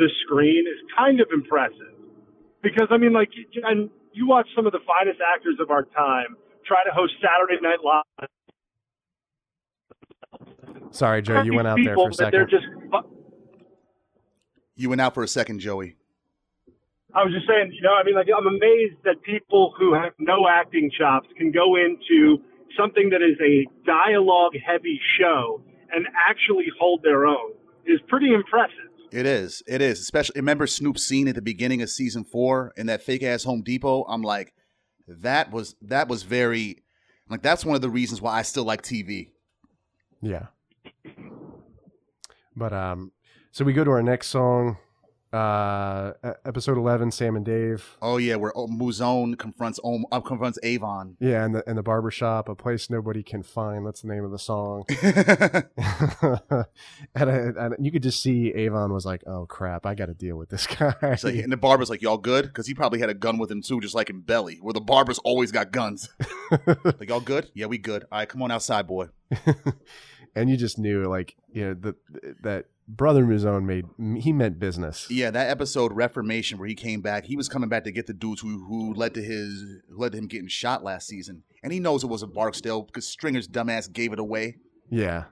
the 0.00 0.08
screen 0.24 0.64
is 0.64 0.80
kind 0.96 1.20
of 1.20 1.28
impressive. 1.32 1.92
Because 2.62 2.88
I 2.90 2.96
mean, 2.96 3.12
like, 3.12 3.28
and 3.64 3.90
you 4.18 4.26
watch 4.26 4.48
some 4.56 4.66
of 4.66 4.72
the 4.72 4.80
finest 4.84 5.20
actors 5.22 5.54
of 5.60 5.70
our 5.70 5.84
time 5.84 6.34
try 6.66 6.82
to 6.84 6.90
host 6.92 7.12
Saturday 7.22 7.60
Night 7.62 7.78
Live. 7.84 8.28
Sorry, 10.90 11.22
Joe, 11.22 11.42
you 11.42 11.54
went 11.54 11.68
out 11.68 11.78
there 11.82 11.94
for 11.94 12.08
a 12.08 12.12
that 12.14 12.32
They're 12.32 12.48
second. 12.50 12.50
just 12.50 12.66
fu- 12.90 13.08
You 14.74 14.88
went 14.88 15.00
out 15.00 15.14
for 15.14 15.22
a 15.22 15.28
second, 15.28 15.60
Joey. 15.60 15.94
I 17.14 17.22
was 17.24 17.32
just 17.32 17.46
saying, 17.46 17.70
you 17.72 17.80
know, 17.82 17.94
I 17.94 18.02
mean, 18.04 18.16
like, 18.16 18.26
I'm 18.36 18.46
amazed 18.46 18.96
that 19.04 19.22
people 19.22 19.72
who 19.78 19.94
have 19.94 20.12
no 20.18 20.46
acting 20.50 20.90
chops 20.98 21.28
can 21.38 21.52
go 21.52 21.76
into 21.76 22.42
something 22.76 23.08
that 23.10 23.22
is 23.22 23.38
a 23.40 23.66
dialogue 23.86 24.52
heavy 24.66 25.00
show 25.18 25.62
and 25.92 26.06
actually 26.28 26.66
hold 26.78 27.02
their 27.02 27.24
own 27.26 27.52
is 27.86 28.00
pretty 28.08 28.34
impressive. 28.34 28.87
It 29.10 29.26
is. 29.26 29.62
It 29.66 29.80
is. 29.80 30.00
Especially 30.00 30.34
remember 30.36 30.66
Snoop's 30.66 31.02
scene 31.02 31.28
at 31.28 31.34
the 31.34 31.42
beginning 31.42 31.82
of 31.82 31.90
season 31.90 32.24
four 32.24 32.72
in 32.76 32.86
that 32.86 33.02
fake 33.02 33.22
ass 33.22 33.44
Home 33.44 33.62
Depot. 33.62 34.04
I'm 34.08 34.22
like, 34.22 34.54
that 35.06 35.50
was 35.50 35.74
that 35.82 36.08
was 36.08 36.22
very 36.22 36.82
like 37.28 37.42
that's 37.42 37.64
one 37.64 37.74
of 37.74 37.82
the 37.82 37.90
reasons 37.90 38.20
why 38.20 38.38
I 38.38 38.42
still 38.42 38.64
like 38.64 38.82
TV. 38.82 39.30
Yeah. 40.20 40.46
But 42.56 42.72
um, 42.72 43.12
so 43.52 43.64
we 43.64 43.72
go 43.72 43.84
to 43.84 43.90
our 43.90 44.02
next 44.02 44.28
song, 44.28 44.78
uh, 45.32 46.12
episode 46.44 46.78
eleven, 46.78 47.10
Sam 47.10 47.36
and 47.36 47.44
Dave. 47.44 47.96
Oh 48.00 48.16
yeah, 48.16 48.36
where 48.36 48.52
Mouzone 48.52 49.38
confronts 49.38 49.78
Om, 49.84 50.06
uh, 50.10 50.20
confronts 50.20 50.58
Avon. 50.62 51.16
Yeah, 51.20 51.44
and 51.44 51.54
the 51.54 51.68
and 51.68 51.76
the 51.76 51.82
barber 51.82 52.10
shop, 52.10 52.48
a 52.48 52.54
place 52.54 52.88
nobody 52.88 53.22
can 53.22 53.42
find. 53.42 53.86
That's 53.86 54.02
the 54.02 54.08
name 54.08 54.24
of 54.24 54.30
the 54.30 54.38
song. 54.38 54.84
and, 57.14 57.30
I, 57.30 57.64
and 57.64 57.74
you 57.84 57.92
could 57.92 58.02
just 58.02 58.22
see 58.22 58.52
Avon 58.54 58.92
was 58.92 59.04
like, 59.04 59.22
"Oh 59.26 59.46
crap, 59.46 59.84
I 59.86 59.94
got 59.94 60.06
to 60.06 60.14
deal 60.14 60.36
with 60.36 60.48
this 60.48 60.66
guy." 60.78 60.94
Like- 61.02 61.24
and 61.24 61.52
the 61.52 61.56
barber's 61.56 61.90
like, 61.90 62.02
"Y'all 62.02 62.18
good?" 62.18 62.46
Because 62.46 62.66
he 62.66 62.74
probably 62.74 63.00
had 63.00 63.10
a 63.10 63.14
gun 63.14 63.38
with 63.38 63.50
him 63.50 63.62
too, 63.62 63.80
just 63.80 63.94
like 63.94 64.10
in 64.10 64.20
Belly, 64.20 64.58
where 64.60 64.72
the 64.72 64.80
barber's 64.80 65.18
always 65.20 65.52
got 65.52 65.72
guns. 65.72 66.08
like, 66.50 67.08
y'all 67.08 67.20
good? 67.20 67.50
Yeah, 67.54 67.66
we 67.66 67.78
good. 67.78 68.04
All 68.10 68.18
right, 68.18 68.28
come 68.28 68.42
on 68.42 68.50
outside, 68.50 68.86
boy. 68.86 69.08
and 70.34 70.48
you 70.48 70.56
just 70.56 70.78
knew, 70.78 71.06
like, 71.06 71.36
you 71.52 71.64
know, 71.66 71.74
the, 71.74 71.94
that 72.42 72.66
brother 72.88 73.24
Mouzone 73.24 73.64
made 73.64 73.84
he 74.20 74.32
meant 74.32 74.58
business. 74.58 75.06
Yeah, 75.10 75.30
that 75.30 75.50
episode 75.50 75.92
Reformation 75.92 76.58
where 76.58 76.66
he 76.66 76.74
came 76.74 77.00
back, 77.02 77.26
he 77.26 77.36
was 77.36 77.48
coming 77.48 77.68
back 77.68 77.84
to 77.84 77.92
get 77.92 78.06
the 78.06 78.14
dudes 78.14 78.40
who 78.40 78.64
who 78.66 78.94
led 78.94 79.14
to 79.14 79.22
his 79.22 79.64
led 79.90 80.12
to 80.12 80.18
him 80.18 80.26
getting 80.26 80.48
shot 80.48 80.82
last 80.82 81.06
season, 81.06 81.44
and 81.62 81.72
he 81.72 81.80
knows 81.80 82.02
it 82.02 82.08
was 82.08 82.22
a 82.22 82.26
Barksdale 82.26 82.82
because 82.82 83.06
Stringer's 83.06 83.46
dumbass 83.46 83.92
gave 83.92 84.12
it 84.12 84.18
away, 84.18 84.56
Yeah, 84.88 85.24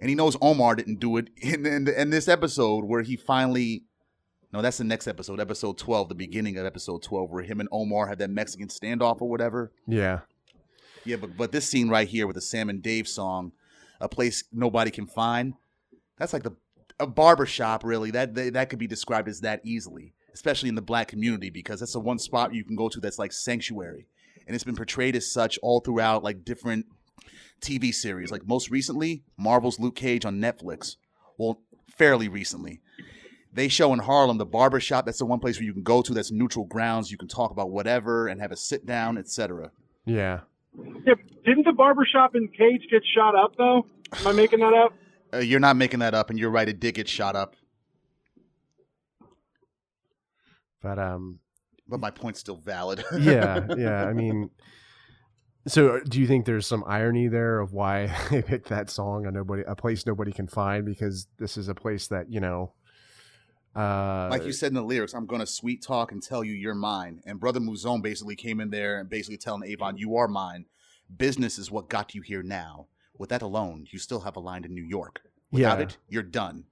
and 0.00 0.08
he 0.08 0.14
knows 0.14 0.36
Omar 0.40 0.74
didn't 0.76 0.98
do 1.00 1.16
it. 1.18 1.28
In 1.42 1.66
in, 1.66 1.88
in 1.88 2.10
this 2.10 2.26
episode 2.28 2.84
where 2.84 3.02
he 3.02 3.16
finally, 3.16 3.84
no, 4.52 4.62
that's 4.62 4.78
the 4.78 4.84
next 4.84 5.06
episode, 5.06 5.40
episode 5.40 5.76
twelve, 5.76 6.08
the 6.08 6.14
beginning 6.14 6.56
of 6.56 6.64
episode 6.64 7.02
twelve, 7.02 7.30
where 7.30 7.42
him 7.42 7.60
and 7.60 7.68
Omar 7.70 8.06
had 8.08 8.18
that 8.20 8.30
Mexican 8.30 8.68
standoff 8.68 9.20
or 9.20 9.28
whatever. 9.28 9.72
yeah, 9.86 10.20
Yeah, 11.04 11.16
but 11.16 11.36
but 11.36 11.52
this 11.52 11.68
scene 11.68 11.88
right 11.90 12.08
here 12.08 12.26
with 12.26 12.34
the 12.36 12.40
Sam 12.40 12.70
and 12.70 12.82
Dave 12.82 13.06
song, 13.06 13.52
a 14.00 14.08
place 14.08 14.44
nobody 14.52 14.90
can 14.90 15.06
find, 15.06 15.52
that's 16.16 16.32
like 16.32 16.44
the 16.44 16.56
a 17.00 17.06
barber 17.06 17.46
shop 17.46 17.84
really. 17.84 18.10
That 18.10 18.34
that, 18.34 18.54
that 18.54 18.70
could 18.70 18.78
be 18.78 18.86
described 18.86 19.28
as 19.28 19.40
that 19.40 19.60
easily, 19.64 20.14
especially 20.34 20.68
in 20.68 20.74
the 20.74 20.82
black 20.82 21.08
community 21.08 21.50
because 21.50 21.80
that's 21.80 21.92
the 21.92 22.00
one 22.00 22.18
spot 22.18 22.54
you 22.54 22.64
can 22.64 22.76
go 22.76 22.88
to 22.88 23.00
that's 23.00 23.18
like 23.18 23.32
sanctuary. 23.32 24.06
And 24.46 24.54
it's 24.54 24.64
been 24.64 24.76
portrayed 24.76 25.14
as 25.14 25.30
such 25.30 25.58
all 25.62 25.80
throughout 25.80 26.24
like 26.24 26.44
different 26.44 26.86
TV 27.60 27.94
series. 27.94 28.30
Like 28.30 28.46
most 28.46 28.70
recently, 28.70 29.22
Marvel's 29.36 29.78
Luke 29.78 29.96
Cage 29.96 30.24
on 30.24 30.40
Netflix. 30.40 30.96
Well, 31.36 31.60
fairly 31.96 32.28
recently. 32.28 32.80
They 33.52 33.68
show 33.68 33.92
in 33.92 33.98
Harlem 33.98 34.38
the 34.38 34.46
barber 34.46 34.78
shop. 34.78 35.06
That's 35.06 35.18
the 35.18 35.26
one 35.26 35.40
place 35.40 35.58
where 35.58 35.64
you 35.64 35.72
can 35.72 35.82
go 35.82 36.02
to. 36.02 36.14
That's 36.14 36.30
neutral 36.30 36.66
grounds. 36.66 37.10
You 37.10 37.18
can 37.18 37.28
talk 37.28 37.50
about 37.50 37.70
whatever 37.70 38.28
and 38.28 38.40
have 38.40 38.52
a 38.52 38.56
sit 38.56 38.86
down, 38.86 39.18
etc. 39.18 39.70
Yeah. 40.04 40.40
Yeah, 41.04 41.14
didn't 41.44 41.64
the 41.64 41.72
barbershop 41.72 42.34
in 42.34 42.48
Cage 42.48 42.86
get 42.90 43.02
shot 43.14 43.34
up 43.34 43.56
though? 43.56 43.86
Am 44.12 44.26
I 44.26 44.32
making 44.32 44.60
that 44.60 44.74
up? 44.74 44.92
Uh, 45.32 45.38
you're 45.38 45.60
not 45.60 45.76
making 45.76 46.00
that 46.00 46.14
up, 46.14 46.30
and 46.30 46.38
you're 46.38 46.50
right. 46.50 46.68
It 46.68 46.80
did 46.80 46.94
get 46.94 47.08
shot 47.08 47.36
up, 47.36 47.54
But 50.80 50.98
um, 50.98 51.40
but 51.88 52.00
my 52.00 52.10
point's 52.10 52.40
still 52.40 52.56
valid. 52.56 53.04
yeah, 53.18 53.66
yeah. 53.76 54.04
I 54.04 54.12
mean, 54.12 54.50
so 55.66 55.96
uh, 55.96 56.00
do 56.08 56.20
you 56.20 56.26
think 56.26 56.46
there's 56.46 56.66
some 56.66 56.84
irony 56.86 57.28
there 57.28 57.60
of 57.60 57.72
why 57.72 58.14
they 58.30 58.42
picked 58.42 58.68
that 58.68 58.90
song 58.90 59.26
a 59.26 59.30
nobody 59.30 59.62
a 59.66 59.74
place 59.74 60.06
nobody 60.06 60.32
can 60.32 60.46
find 60.46 60.84
because 60.84 61.26
this 61.38 61.56
is 61.56 61.68
a 61.68 61.74
place 61.74 62.08
that 62.08 62.30
you 62.30 62.40
know, 62.40 62.72
uh, 63.74 64.28
like 64.30 64.44
you 64.44 64.52
said 64.52 64.68
in 64.68 64.74
the 64.74 64.82
lyrics, 64.82 65.14
I'm 65.14 65.26
gonna 65.26 65.46
sweet 65.46 65.82
talk 65.82 66.12
and 66.12 66.22
tell 66.22 66.44
you 66.44 66.52
you're 66.52 66.74
mine. 66.74 67.20
And 67.26 67.40
Brother 67.40 67.60
Mouzone 67.60 68.02
basically 68.02 68.36
came 68.36 68.60
in 68.60 68.70
there 68.70 68.98
and 69.00 69.08
basically 69.08 69.38
telling 69.38 69.68
Avon, 69.68 69.96
you 69.96 70.16
are 70.16 70.28
mine. 70.28 70.66
Business 71.14 71.58
is 71.58 71.70
what 71.70 71.88
got 71.88 72.14
you 72.14 72.22
here 72.22 72.42
now. 72.42 72.86
With 73.18 73.30
that 73.30 73.42
alone, 73.42 73.86
you 73.90 73.98
still 73.98 74.20
have 74.20 74.36
a 74.36 74.40
line 74.40 74.62
to 74.62 74.68
New 74.68 74.84
York. 74.84 75.20
Without 75.50 75.78
Yeah. 75.78 75.84
it, 75.84 75.96
you're 76.08 76.22
done. 76.22 76.64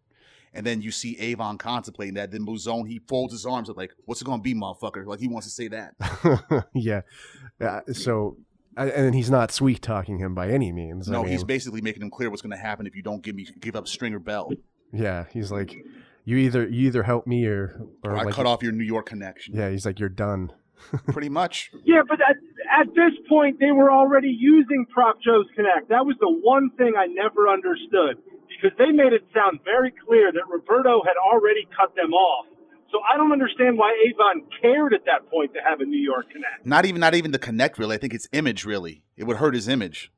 And 0.54 0.64
then 0.64 0.80
you 0.80 0.90
see 0.90 1.18
Avon 1.18 1.58
contemplating 1.58 2.14
that. 2.14 2.30
Then 2.30 2.46
Mouzone, 2.46 2.88
he 2.88 2.98
folds 3.00 3.32
his 3.32 3.44
arms 3.44 3.68
up 3.68 3.76
like, 3.76 3.92
what's 4.06 4.22
it 4.22 4.24
gonna 4.24 4.40
be, 4.42 4.54
motherfucker? 4.54 5.04
Like 5.04 5.20
he 5.20 5.28
wants 5.28 5.46
to 5.46 5.52
say 5.52 5.68
that. 5.68 6.66
yeah. 6.74 7.02
Uh, 7.60 7.80
so, 7.92 8.38
and 8.76 9.14
he's 9.14 9.30
not 9.30 9.50
sweet 9.52 9.82
talking 9.82 10.18
him 10.18 10.34
by 10.34 10.48
any 10.48 10.72
means. 10.72 11.08
I 11.08 11.12
No, 11.12 11.24
he's 11.24 11.44
basically 11.44 11.80
making 11.82 12.02
him 12.02 12.10
clear 12.10 12.30
what's 12.30 12.42
gonna 12.42 12.56
happen 12.56 12.86
if 12.86 12.94
you 12.96 13.02
don't 13.02 13.22
give 13.22 13.34
me 13.34 13.46
give 13.60 13.76
up 13.76 13.86
Stringer 13.88 14.18
Bell. 14.18 14.50
yeah. 14.92 15.24
He's 15.30 15.50
like, 15.50 15.74
you 16.24 16.36
either 16.38 16.66
you 16.66 16.86
either 16.86 17.02
help 17.02 17.26
me 17.26 17.44
or 17.46 17.78
or, 18.02 18.12
Or 18.12 18.16
I 18.16 18.22
like, 18.24 18.34
cut 18.34 18.46
off 18.46 18.62
your 18.62 18.72
New 18.72 18.84
York 18.84 19.06
connection. 19.06 19.54
Yeah, 19.56 19.70
he's 19.70 19.84
like, 19.84 19.98
you're 20.00 20.08
done. 20.08 20.52
Pretty 21.12 21.28
much. 21.28 21.70
Yeah, 21.84 22.02
but 22.08 22.18
at, 22.20 22.36
at 22.80 22.88
this 22.94 23.12
point, 23.28 23.58
they 23.60 23.72
were 23.72 23.90
already 23.90 24.28
using 24.28 24.86
Prop 24.92 25.16
Joe's 25.22 25.46
Connect. 25.54 25.88
That 25.88 26.06
was 26.06 26.16
the 26.20 26.30
one 26.30 26.70
thing 26.76 26.94
I 26.98 27.06
never 27.06 27.48
understood 27.48 28.18
because 28.48 28.76
they 28.78 28.92
made 28.92 29.12
it 29.12 29.24
sound 29.34 29.60
very 29.64 29.92
clear 30.06 30.32
that 30.32 30.42
Roberto 30.50 31.02
had 31.04 31.16
already 31.20 31.66
cut 31.76 31.94
them 31.94 32.12
off. 32.12 32.46
So 32.92 33.00
I 33.12 33.16
don't 33.16 33.32
understand 33.32 33.76
why 33.76 33.92
Avon 34.08 34.46
cared 34.62 34.94
at 34.94 35.04
that 35.06 35.28
point 35.30 35.52
to 35.54 35.60
have 35.60 35.80
a 35.80 35.84
New 35.84 36.00
York 36.00 36.30
Connect. 36.30 36.64
Not 36.64 36.86
even 36.86 37.00
not 37.00 37.14
even 37.14 37.32
the 37.32 37.38
connect 37.38 37.78
really. 37.78 37.96
I 37.96 37.98
think 37.98 38.14
it's 38.14 38.28
image 38.32 38.64
really. 38.64 39.02
It 39.16 39.24
would 39.24 39.38
hurt 39.38 39.54
his 39.54 39.68
image. 39.68 40.12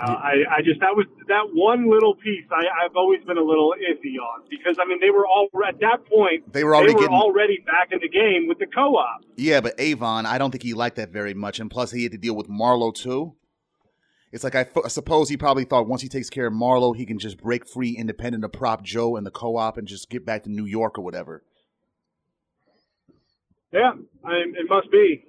Uh, 0.00 0.12
I, 0.12 0.32
I 0.58 0.62
just 0.62 0.80
that 0.80 0.96
was 0.96 1.06
that 1.28 1.44
one 1.52 1.90
little 1.90 2.14
piece 2.14 2.44
I, 2.50 2.84
I've 2.84 2.96
always 2.96 3.22
been 3.24 3.36
a 3.36 3.42
little 3.42 3.74
iffy 3.78 4.16
on 4.16 4.44
because 4.48 4.78
I 4.80 4.88
mean 4.88 4.98
they 5.00 5.10
were 5.10 5.26
all 5.26 5.48
at 5.66 5.78
that 5.80 6.06
point 6.06 6.50
They 6.52 6.64
were 6.64 6.74
already 6.74 6.92
they 6.92 6.94
were 6.94 7.00
getting 7.02 7.16
already 7.16 7.58
back 7.66 7.88
in 7.92 7.98
the 8.00 8.08
game 8.08 8.48
with 8.48 8.58
the 8.58 8.66
co-op. 8.66 9.24
Yeah, 9.36 9.60
but 9.60 9.74
Avon, 9.78 10.24
I 10.24 10.38
don't 10.38 10.50
think 10.50 10.62
he 10.62 10.72
liked 10.72 10.96
that 10.96 11.10
very 11.10 11.34
much, 11.34 11.60
and 11.60 11.70
plus 11.70 11.90
he 11.90 12.04
had 12.04 12.12
to 12.12 12.18
deal 12.18 12.34
with 12.34 12.48
Marlo 12.48 12.94
too. 12.94 13.34
It's 14.32 14.44
like 14.44 14.54
I, 14.54 14.60
f- 14.60 14.84
I 14.84 14.88
suppose 14.88 15.28
he 15.28 15.36
probably 15.36 15.64
thought 15.64 15.88
once 15.88 16.02
he 16.02 16.08
takes 16.08 16.30
care 16.30 16.46
of 16.46 16.52
Marlo, 16.52 16.96
he 16.96 17.04
can 17.04 17.18
just 17.18 17.36
break 17.36 17.68
free, 17.68 17.90
independent 17.90 18.44
of 18.44 18.52
Prop 18.52 18.82
Joe 18.82 19.16
and 19.16 19.26
the 19.26 19.30
co-op, 19.30 19.76
and 19.76 19.88
just 19.88 20.08
get 20.08 20.24
back 20.24 20.44
to 20.44 20.50
New 20.50 20.66
York 20.66 20.98
or 20.98 21.02
whatever. 21.02 21.42
Yeah, 23.72 23.92
I, 24.24 24.32
it 24.32 24.68
must 24.68 24.90
be. 24.90 25.24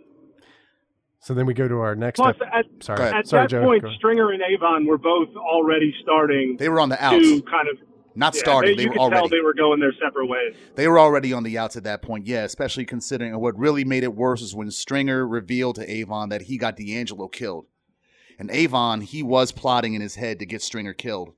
So 1.23 1.35
then 1.35 1.45
we 1.45 1.53
go 1.53 1.67
to 1.67 1.79
our 1.79 1.95
next. 1.95 2.17
Plus, 2.19 2.35
ep- 2.41 2.47
at, 2.51 2.65
sorry, 2.83 2.97
Go 2.97 3.03
at 3.17 3.27
sorry, 3.27 3.43
that 3.43 3.49
Joe. 3.49 3.63
point, 3.63 3.85
Stringer 3.97 4.31
and 4.31 4.41
Avon 4.41 4.87
were 4.87 4.97
both 4.97 5.29
already 5.35 5.93
starting 6.01 6.57
They 6.57 6.67
were 6.67 6.79
on 6.79 6.89
the 6.89 7.03
outs, 7.03 7.23
to 7.23 7.41
kind 7.43 7.67
of 7.69 7.77
not 8.15 8.33
yeah, 8.35 8.39
starting. 8.41 8.71
They, 8.71 8.75
They, 8.77 8.83
you 8.83 8.89
were 8.89 8.93
could 8.93 9.09
tell 9.11 9.19
already 9.19 9.37
they 9.37 9.41
were 9.41 9.53
going 9.53 9.79
their 9.79 9.93
separate 10.03 10.25
ways. 10.27 10.55
they 10.75 10.87
were 10.87 10.99
already 10.99 11.31
on 11.31 11.43
the 11.43 11.59
outs 11.59 11.77
at 11.77 11.83
that 11.83 12.01
point. 12.01 12.25
Yeah, 12.25 12.43
especially 12.43 12.85
considering 12.85 13.39
what 13.39 13.55
really 13.57 13.85
made 13.85 14.03
it 14.03 14.15
worse 14.15 14.41
is 14.41 14.55
when 14.55 14.71
Stringer 14.71 15.27
revealed 15.27 15.75
to 15.75 15.89
Avon 15.89 16.29
that 16.29 16.43
he 16.43 16.57
got 16.57 16.75
D'Angelo 16.75 17.27
killed, 17.27 17.67
and 18.39 18.49
Avon 18.49 19.01
he 19.01 19.21
was 19.21 19.51
plotting 19.51 19.93
in 19.93 20.01
his 20.01 20.15
head 20.15 20.39
to 20.39 20.45
get 20.47 20.63
Stringer 20.63 20.93
killed. 20.93 21.33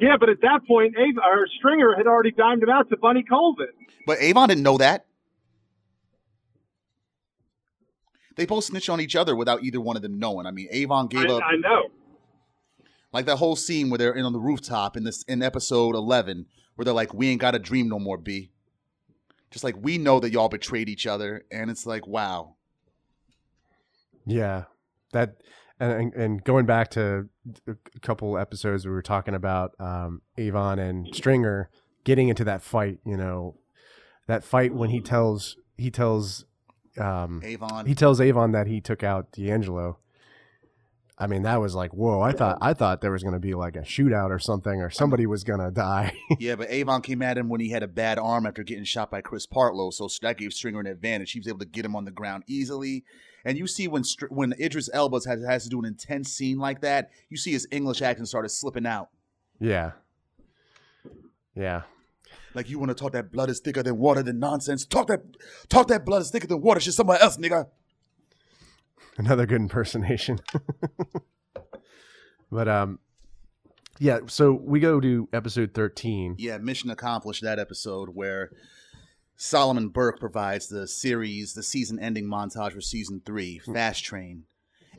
Yeah, 0.00 0.16
but 0.18 0.30
at 0.30 0.40
that 0.40 0.60
point, 0.66 0.94
Avon, 0.96 1.22
or 1.22 1.46
Stringer 1.58 1.94
had 1.98 2.06
already 2.06 2.30
dimed 2.30 2.62
him 2.62 2.70
out 2.70 2.88
to 2.88 2.96
Bunny 2.96 3.24
Colvin. 3.24 3.66
But 4.06 4.18
Avon 4.20 4.48
didn't 4.48 4.62
know 4.64 4.78
that. 4.78 5.04
They 8.36 8.46
both 8.46 8.64
snitched 8.64 8.88
on 8.88 9.00
each 9.00 9.16
other 9.16 9.34
without 9.36 9.62
either 9.62 9.80
one 9.80 9.96
of 9.96 10.02
them 10.02 10.18
knowing. 10.18 10.46
I 10.46 10.50
mean, 10.50 10.68
Avon 10.70 11.06
I, 11.06 11.08
gave 11.08 11.30
up 11.30 11.42
I 11.44 11.56
know. 11.56 11.82
like 13.12 13.26
that 13.26 13.36
whole 13.36 13.56
scene 13.56 13.90
where 13.90 13.98
they're 13.98 14.14
in 14.14 14.24
on 14.24 14.32
the 14.32 14.40
rooftop 14.40 14.96
in 14.96 15.04
this 15.04 15.22
in 15.24 15.42
episode 15.42 15.94
eleven, 15.94 16.46
where 16.76 16.84
they're 16.84 16.94
like, 16.94 17.12
"We 17.14 17.28
ain't 17.28 17.40
got 17.40 17.54
a 17.54 17.58
dream 17.58 17.88
no 17.88 17.98
more, 17.98 18.16
B." 18.18 18.50
Just 19.50 19.64
like 19.64 19.76
we 19.78 19.98
know 19.98 20.18
that 20.20 20.30
y'all 20.30 20.48
betrayed 20.48 20.88
each 20.88 21.06
other, 21.06 21.44
and 21.50 21.70
it's 21.70 21.84
like, 21.84 22.06
wow, 22.06 22.54
Yeah, 24.24 24.64
that 25.12 25.36
and 25.80 25.92
and- 25.92 26.14
and 26.14 26.44
going 26.44 26.64
back 26.66 26.90
to 26.92 27.28
a 27.66 27.74
couple 28.00 28.38
episodes 28.38 28.86
we 28.86 28.92
were 28.92 29.02
talking 29.02 29.34
about 29.34 29.72
um, 29.80 30.22
Avon 30.38 30.78
and 30.78 31.08
Stringer 31.14 31.68
getting 32.04 32.28
into 32.28 32.44
that 32.44 32.62
fight. 32.62 32.98
You 33.04 33.16
know, 33.16 33.56
that 34.26 34.44
fight 34.44 34.72
when 34.74 34.90
he 34.90 35.00
tells 35.00 35.56
he 35.76 35.90
tells 35.90 36.44
um, 36.98 37.40
Avon. 37.44 37.86
he 37.86 37.94
tells 37.94 38.20
Avon 38.20 38.52
that 38.52 38.66
he 38.66 38.80
took 38.80 39.02
out 39.02 39.32
D'Angelo. 39.32 39.98
I 41.18 41.26
mean, 41.26 41.42
that 41.42 41.60
was 41.60 41.74
like, 41.74 41.92
whoa! 41.92 42.20
I 42.20 42.32
thought 42.32 42.58
I 42.60 42.74
thought 42.74 43.00
there 43.00 43.12
was 43.12 43.22
going 43.22 43.34
to 43.34 43.40
be 43.40 43.54
like 43.54 43.76
a 43.76 43.82
shootout 43.82 44.30
or 44.30 44.38
something, 44.38 44.80
or 44.80 44.90
somebody 44.90 45.26
was 45.26 45.44
going 45.44 45.60
to 45.60 45.70
die. 45.70 46.14
yeah, 46.40 46.56
but 46.56 46.70
Avon 46.70 47.02
came 47.02 47.22
at 47.22 47.38
him 47.38 47.48
when 47.48 47.60
he 47.60 47.70
had 47.70 47.82
a 47.82 47.86
bad 47.86 48.18
arm 48.18 48.46
after 48.46 48.62
getting 48.62 48.84
shot 48.84 49.10
by 49.10 49.20
Chris 49.20 49.46
Partlow, 49.46 49.92
so 49.92 50.08
that 50.22 50.38
gave 50.38 50.52
Stringer 50.52 50.80
an 50.80 50.86
advantage. 50.86 51.32
He 51.32 51.38
was 51.38 51.46
able 51.46 51.60
to 51.60 51.66
get 51.66 51.84
him 51.84 51.94
on 51.94 52.04
the 52.06 52.10
ground 52.10 52.44
easily. 52.48 53.04
And 53.44 53.58
you 53.58 53.66
see 53.66 53.88
when 53.88 54.04
when 54.30 54.54
Idris 54.60 54.88
Elba 54.92 55.20
has, 55.26 55.44
has 55.44 55.64
to 55.64 55.68
do 55.68 55.78
an 55.78 55.84
intense 55.84 56.32
scene 56.32 56.58
like 56.58 56.80
that, 56.80 57.10
you 57.28 57.36
see 57.36 57.52
his 57.52 57.68
English 57.70 58.02
accent 58.02 58.28
started 58.28 58.48
slipping 58.48 58.86
out. 58.86 59.08
yeah, 59.60 59.92
yeah, 61.54 61.82
Like 62.54 62.68
you 62.68 62.78
want 62.78 62.90
to 62.90 62.94
talk 62.94 63.12
that 63.12 63.32
blood 63.32 63.50
is 63.50 63.60
thicker 63.60 63.82
than 63.82 63.98
water 63.98 64.22
than 64.22 64.38
nonsense. 64.38 64.84
Talk 64.84 65.08
that 65.08 65.22
talk 65.68 65.88
that 65.88 66.04
blood 66.04 66.22
is 66.22 66.30
thicker 66.30 66.46
than 66.46 66.60
water. 66.60 66.80
Shit, 66.80 66.94
somebody 66.94 67.22
else, 67.22 67.36
nigga. 67.36 67.66
another 69.16 69.46
good 69.46 69.60
impersonation. 69.60 70.38
but 72.50 72.68
um, 72.68 72.98
yeah. 73.98 74.20
So 74.26 74.52
we 74.52 74.80
go 74.80 75.00
to 75.00 75.28
episode 75.32 75.72
thirteen. 75.74 76.36
Yeah, 76.38 76.58
mission 76.58 76.90
accomplished 76.90 77.42
that 77.42 77.58
episode 77.58 78.10
where 78.10 78.50
Solomon 79.36 79.88
Burke 79.88 80.20
provides 80.20 80.68
the 80.68 80.86
series, 80.86 81.54
the 81.54 81.62
season 81.62 81.98
ending 81.98 82.26
montage 82.26 82.72
for 82.72 82.80
season 82.80 83.22
three, 83.24 83.58
Fast 83.58 84.04
Train. 84.04 84.44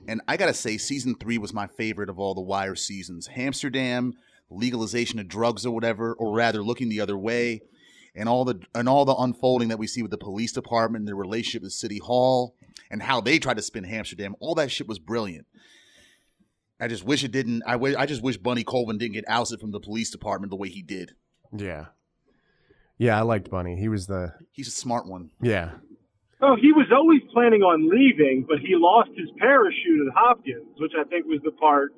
And 0.07 0.21
I 0.27 0.35
gotta 0.35 0.53
say, 0.53 0.77
season 0.77 1.15
three 1.15 1.37
was 1.37 1.53
my 1.53 1.67
favorite 1.67 2.09
of 2.09 2.19
all 2.19 2.33
the 2.33 2.41
Wire 2.41 2.75
seasons. 2.75 3.29
Amsterdam, 3.35 4.13
legalization 4.49 5.19
of 5.19 5.27
drugs 5.27 5.65
or 5.65 5.73
whatever, 5.73 6.13
or 6.13 6.33
rather 6.35 6.61
looking 6.63 6.89
the 6.89 6.99
other 7.01 7.17
way, 7.17 7.61
and 8.15 8.29
all 8.29 8.45
the 8.45 8.59
and 8.75 8.87
all 8.89 9.05
the 9.05 9.15
unfolding 9.15 9.69
that 9.69 9.79
we 9.79 9.87
see 9.87 10.01
with 10.01 10.11
the 10.11 10.17
police 10.17 10.51
department, 10.51 11.01
and 11.01 11.07
their 11.07 11.15
relationship 11.15 11.63
with 11.63 11.73
City 11.73 11.99
Hall, 11.99 12.55
and 12.91 13.01
how 13.03 13.21
they 13.21 13.39
tried 13.39 13.57
to 13.57 13.63
spin 13.63 13.85
Amsterdam. 13.85 14.35
All 14.39 14.55
that 14.55 14.71
shit 14.71 14.87
was 14.87 14.99
brilliant. 14.99 15.45
I 16.79 16.87
just 16.87 17.05
wish 17.05 17.23
it 17.23 17.31
didn't. 17.31 17.63
I 17.65 17.73
wi- 17.73 17.99
I 17.99 18.05
just 18.05 18.21
wish 18.23 18.37
Bunny 18.37 18.63
Colvin 18.63 18.97
didn't 18.97 19.13
get 19.13 19.25
ousted 19.27 19.59
from 19.59 19.71
the 19.71 19.79
police 19.79 20.09
department 20.11 20.49
the 20.49 20.57
way 20.57 20.69
he 20.69 20.81
did. 20.81 21.13
Yeah, 21.55 21.85
yeah. 22.97 23.17
I 23.17 23.21
liked 23.21 23.49
Bunny. 23.49 23.75
He 23.77 23.87
was 23.87 24.07
the 24.07 24.33
He's 24.51 24.67
a 24.67 24.71
smart 24.71 25.07
one. 25.07 25.29
yeah, 25.41 25.71
Oh, 26.41 26.57
he 26.59 26.73
was 26.73 26.87
always 26.93 27.21
planning 27.31 27.61
on 27.61 27.89
leaving, 27.89 28.45
but 28.47 28.59
he 28.59 28.75
lost 28.75 29.11
his 29.17 29.29
parachute 29.39 30.07
at 30.07 30.13
Hopkins, 30.13 30.75
which 30.77 30.91
I 30.99 31.05
think 31.05 31.25
was 31.25 31.39
the 31.45 31.51
part 31.51 31.93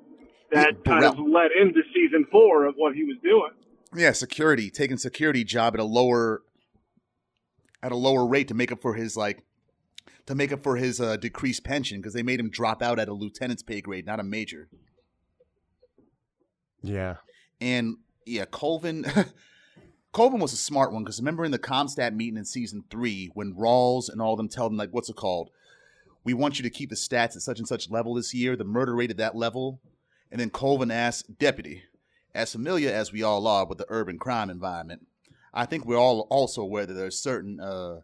that 0.52 0.76
Yeah, 0.86 0.92
kind 0.92 1.06
of 1.06 1.20
led 1.20 1.52
into 1.60 1.82
season 1.94 2.26
four 2.32 2.66
of 2.66 2.76
what 2.76 2.96
he 2.96 3.04
was 3.04 3.18
doing. 3.24 3.52
Yeah, 3.96 4.12
security, 4.12 4.70
taking 4.70 4.98
security 4.98 5.44
job 5.44 5.74
at 5.74 5.80
a 5.80 5.86
lower 5.86 6.42
at 7.82 7.92
a 7.92 7.96
lower 7.96 8.26
rate 8.26 8.48
to 8.48 8.54
make 8.54 8.72
up 8.72 8.82
for 8.82 8.96
his 8.96 9.16
like 9.16 9.44
to 10.26 10.36
make 10.36 10.52
up 10.52 10.64
for 10.64 10.76
his 10.76 11.00
uh, 11.00 11.18
decreased 11.18 11.64
pension 11.64 12.00
because 12.00 12.14
they 12.14 12.24
made 12.24 12.40
him 12.40 12.50
drop 12.50 12.82
out 12.82 13.00
at 13.00 13.08
a 13.08 13.14
lieutenant's 13.14 13.62
pay 13.64 13.80
grade, 13.80 14.06
not 14.06 14.20
a 14.20 14.24
major. 14.24 14.68
yeah, 16.82 17.16
And 17.62 17.98
yeah, 18.26 18.46
Colvin 18.46 19.06
Colvin 20.12 20.40
was 20.40 20.54
a 20.54 20.58
smart 20.58 20.92
one 20.92 21.04
because 21.04 21.20
remember 21.20 21.46
in 21.46 21.52
the 21.52 21.60
CompStat 21.60 22.14
meeting 22.16 22.38
in 22.38 22.46
season 22.46 22.84
three 22.90 23.30
when 23.34 23.54
Rawls 23.54 24.10
and 24.10 24.22
all 24.22 24.34
of 24.34 24.38
them 24.38 24.50
tell 24.50 24.68
them 24.70 24.78
like 24.78 24.90
what's 24.92 25.10
it 25.10 25.16
called? 25.16 25.50
We 26.24 26.34
want 26.34 26.58
you 26.58 26.64
to 26.64 26.72
keep 26.72 26.90
the 26.90 26.96
stats 26.96 27.36
at 27.36 27.44
such 27.44 27.60
and 27.60 27.68
such 27.68 27.92
level 27.92 28.16
this 28.16 28.34
year, 28.34 28.56
the 28.56 28.64
murder 28.64 28.96
rate 28.96 29.12
at 29.12 29.18
that 29.18 29.36
level. 29.36 29.80
And 30.32 30.40
then 30.40 30.50
Colvin 30.50 30.92
asked, 30.92 31.38
Deputy, 31.38 31.84
as 32.34 32.52
familiar 32.52 32.92
as 32.92 33.14
we 33.14 33.24
all 33.24 33.48
are 33.48 33.66
with 33.66 33.78
the 33.78 33.86
urban 33.90 34.18
crime 34.18 34.50
environment, 34.50 35.08
I 35.54 35.66
think 35.66 35.86
we're 35.86 35.98
all 35.98 36.28
also 36.30 36.62
aware 36.62 36.86
that 36.86 36.94
there 36.94 37.06
are 37.06 37.12
certain 37.12 37.60
uh, 37.60 38.02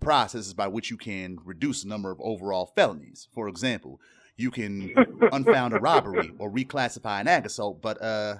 processes 0.00 0.54
by 0.54 0.68
which 0.68 0.90
you 0.90 0.96
can 0.96 1.38
reduce 1.44 1.82
the 1.82 1.88
number 1.88 2.10
of 2.10 2.20
overall 2.20 2.66
felonies. 2.74 3.28
For 3.34 3.48
example, 3.48 4.00
you 4.36 4.50
can 4.50 4.94
unfound 5.32 5.74
a 5.74 5.80
robbery 5.80 6.32
or 6.38 6.50
reclassify 6.50 7.20
an 7.20 7.28
ag 7.28 7.46
assault, 7.46 7.82
but 7.82 8.00
uh, 8.00 8.36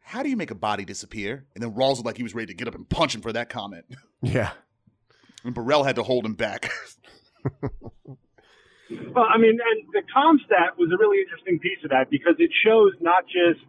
how 0.00 0.22
do 0.22 0.28
you 0.28 0.36
make 0.36 0.50
a 0.50 0.56
body 0.56 0.84
disappear? 0.84 1.46
And 1.54 1.64
then 1.64 1.72
Rawls 1.72 1.96
looked 1.96 2.06
like 2.06 2.16
he 2.16 2.22
was 2.22 2.34
ready 2.34 2.46
to 2.46 2.54
get 2.54 2.68
up 2.68 2.74
and 2.74 2.88
punch 2.88 3.14
him 3.14 3.22
for 3.22 3.32
that 3.32 3.48
comment. 3.48 3.86
Yeah. 4.22 4.52
And 5.42 5.54
Burrell 5.54 5.84
had 5.84 5.96
to 5.96 6.02
hold 6.02 6.24
him 6.24 6.34
back. 6.34 6.70
Well, 8.90 9.24
I 9.24 9.38
mean, 9.38 9.56
and 9.56 9.78
the 9.92 10.02
CompStat 10.12 10.76
was 10.76 10.92
a 10.92 10.98
really 11.00 11.20
interesting 11.20 11.58
piece 11.58 11.80
of 11.84 11.90
that 11.90 12.10
because 12.10 12.36
it 12.38 12.50
shows 12.64 12.92
not 13.00 13.24
just 13.24 13.64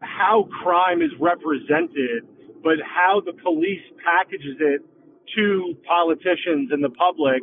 how 0.00 0.48
crime 0.62 1.02
is 1.02 1.10
represented, 1.20 2.26
but 2.62 2.82
how 2.82 3.22
the 3.24 3.32
police 3.32 3.84
packages 4.02 4.58
it 4.58 4.82
to 5.36 5.74
politicians 5.86 6.72
and 6.72 6.82
the 6.82 6.90
public 6.90 7.42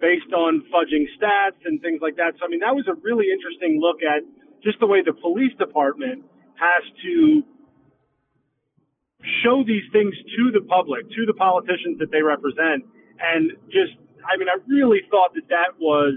based 0.00 0.30
on 0.32 0.62
fudging 0.70 1.08
stats 1.18 1.58
and 1.64 1.80
things 1.80 1.98
like 2.00 2.16
that. 2.16 2.38
So, 2.38 2.46
I 2.46 2.48
mean, 2.48 2.60
that 2.60 2.74
was 2.74 2.86
a 2.86 2.94
really 3.02 3.26
interesting 3.32 3.80
look 3.80 3.98
at 4.04 4.22
just 4.62 4.78
the 4.78 4.86
way 4.86 5.02
the 5.02 5.12
police 5.12 5.52
department 5.58 6.24
has 6.54 6.84
to 7.02 7.42
show 9.42 9.64
these 9.66 9.84
things 9.90 10.14
to 10.36 10.52
the 10.52 10.60
public, 10.68 11.08
to 11.10 11.26
the 11.26 11.34
politicians 11.34 11.98
that 11.98 12.12
they 12.12 12.22
represent, 12.22 12.84
and 13.18 13.52
just 13.72 13.96
I 14.30 14.36
mean, 14.36 14.48
I 14.48 14.56
really 14.66 15.00
thought 15.10 15.34
that 15.34 15.48
that 15.48 15.76
was 15.78 16.14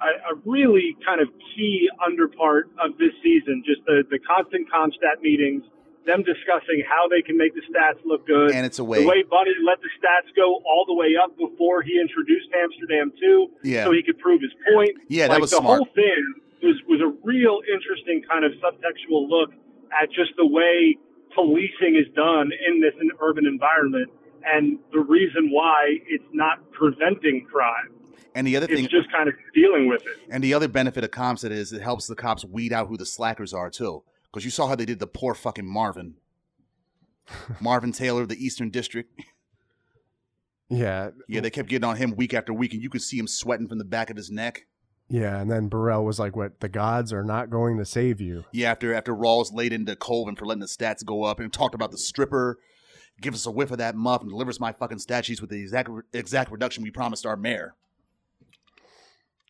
a, 0.00 0.32
a 0.32 0.34
really 0.44 0.96
kind 1.04 1.20
of 1.20 1.28
key 1.54 1.88
underpart 2.00 2.70
of 2.82 2.96
this 2.98 3.12
season. 3.22 3.62
Just 3.66 3.82
the, 3.86 4.04
the 4.10 4.18
constant 4.18 4.68
CompStat 4.70 5.20
meetings, 5.22 5.62
them 6.06 6.22
discussing 6.22 6.82
how 6.88 7.08
they 7.08 7.20
can 7.22 7.36
make 7.36 7.54
the 7.54 7.60
stats 7.68 8.00
look 8.04 8.26
good. 8.26 8.52
And 8.52 8.64
it's 8.64 8.78
a 8.78 8.84
way. 8.84 9.02
The 9.02 9.08
way 9.08 9.22
Bunny 9.28 9.52
let 9.64 9.80
the 9.82 9.90
stats 10.00 10.30
go 10.34 10.62
all 10.64 10.84
the 10.86 10.94
way 10.94 11.14
up 11.20 11.36
before 11.36 11.82
he 11.82 12.00
introduced 12.00 12.48
Amsterdam 12.56 13.12
2 13.20 13.48
Yeah. 13.64 13.84
so 13.84 13.92
he 13.92 14.02
could 14.02 14.18
prove 14.18 14.40
his 14.40 14.52
point. 14.72 14.96
Yeah, 15.08 15.28
that 15.28 15.34
like 15.34 15.40
was 15.42 15.50
the 15.50 15.58
smart. 15.60 15.84
whole 15.84 15.92
thing 15.94 16.22
was, 16.62 16.76
was 16.88 17.00
a 17.00 17.12
real 17.24 17.60
interesting 17.68 18.22
kind 18.28 18.44
of 18.44 18.52
subtextual 18.64 19.28
look 19.28 19.50
at 19.92 20.08
just 20.12 20.32
the 20.36 20.46
way 20.46 20.96
policing 21.34 21.94
is 21.96 22.08
done 22.16 22.50
in 22.68 22.80
this 22.80 22.94
urban 23.20 23.46
environment 23.46 24.10
and 24.46 24.78
the 24.92 25.00
reason 25.00 25.50
why 25.50 25.96
it's 26.06 26.24
not 26.32 26.58
preventing 26.72 27.46
crime. 27.50 27.92
And 28.34 28.46
the 28.46 28.56
other 28.56 28.66
thing, 28.66 28.84
It's 28.84 28.92
just 28.92 29.10
kind 29.10 29.28
of 29.28 29.34
dealing 29.54 29.88
with 29.88 30.02
it. 30.02 30.18
and 30.30 30.42
the 30.44 30.54
other 30.54 30.68
benefit 30.68 31.02
of 31.02 31.10
CompStat 31.10 31.50
is 31.50 31.72
it 31.72 31.82
helps 31.82 32.06
the 32.06 32.14
cops 32.14 32.44
weed 32.44 32.72
out 32.72 32.86
who 32.88 32.96
the 32.96 33.04
slackers 33.06 33.52
are 33.52 33.70
too. 33.70 34.04
Because 34.32 34.44
you 34.44 34.50
saw 34.52 34.68
how 34.68 34.76
they 34.76 34.84
did 34.84 35.00
the 35.00 35.08
poor 35.08 35.34
fucking 35.34 35.66
Marvin, 35.66 36.14
Marvin 37.60 37.90
Taylor 37.92 38.22
of 38.22 38.28
the 38.28 38.44
Eastern 38.44 38.70
District. 38.70 39.10
Yeah. 40.68 41.10
Yeah, 41.28 41.40
they 41.40 41.50
kept 41.50 41.68
getting 41.68 41.88
on 41.88 41.96
him 41.96 42.14
week 42.14 42.32
after 42.32 42.52
week, 42.52 42.72
and 42.72 42.82
you 42.82 42.88
could 42.90 43.02
see 43.02 43.18
him 43.18 43.26
sweating 43.26 43.66
from 43.68 43.78
the 43.78 43.84
back 43.84 44.10
of 44.10 44.16
his 44.16 44.30
neck. 44.30 44.66
Yeah. 45.08 45.40
And 45.40 45.50
then 45.50 45.66
Burrell 45.68 46.04
was 46.04 46.20
like, 46.20 46.36
what? 46.36 46.60
The 46.60 46.68
gods 46.68 47.12
are 47.12 47.24
not 47.24 47.50
going 47.50 47.78
to 47.78 47.84
save 47.84 48.20
you. 48.20 48.44
Yeah, 48.52 48.70
after 48.70 48.94
after 48.94 49.12
Rawls 49.14 49.52
laid 49.52 49.72
into 49.72 49.96
Colvin 49.96 50.36
for 50.36 50.46
letting 50.46 50.60
the 50.60 50.66
stats 50.66 51.04
go 51.04 51.24
up 51.24 51.40
and 51.40 51.52
talked 51.52 51.74
about 51.74 51.90
the 51.90 51.98
stripper, 51.98 52.60
give 53.20 53.34
us 53.34 53.46
a 53.46 53.50
whiff 53.50 53.70
of 53.70 53.78
that 53.78 53.94
muff 53.94 54.22
and 54.22 54.30
delivers 54.30 54.58
my 54.60 54.72
fucking 54.72 54.98
statues 54.98 55.40
with 55.40 55.50
the 55.50 55.60
exact 55.60 55.90
exact 56.12 56.50
reduction 56.50 56.82
we 56.82 56.90
promised 56.90 57.26
our 57.26 57.36
mayor. 57.36 57.74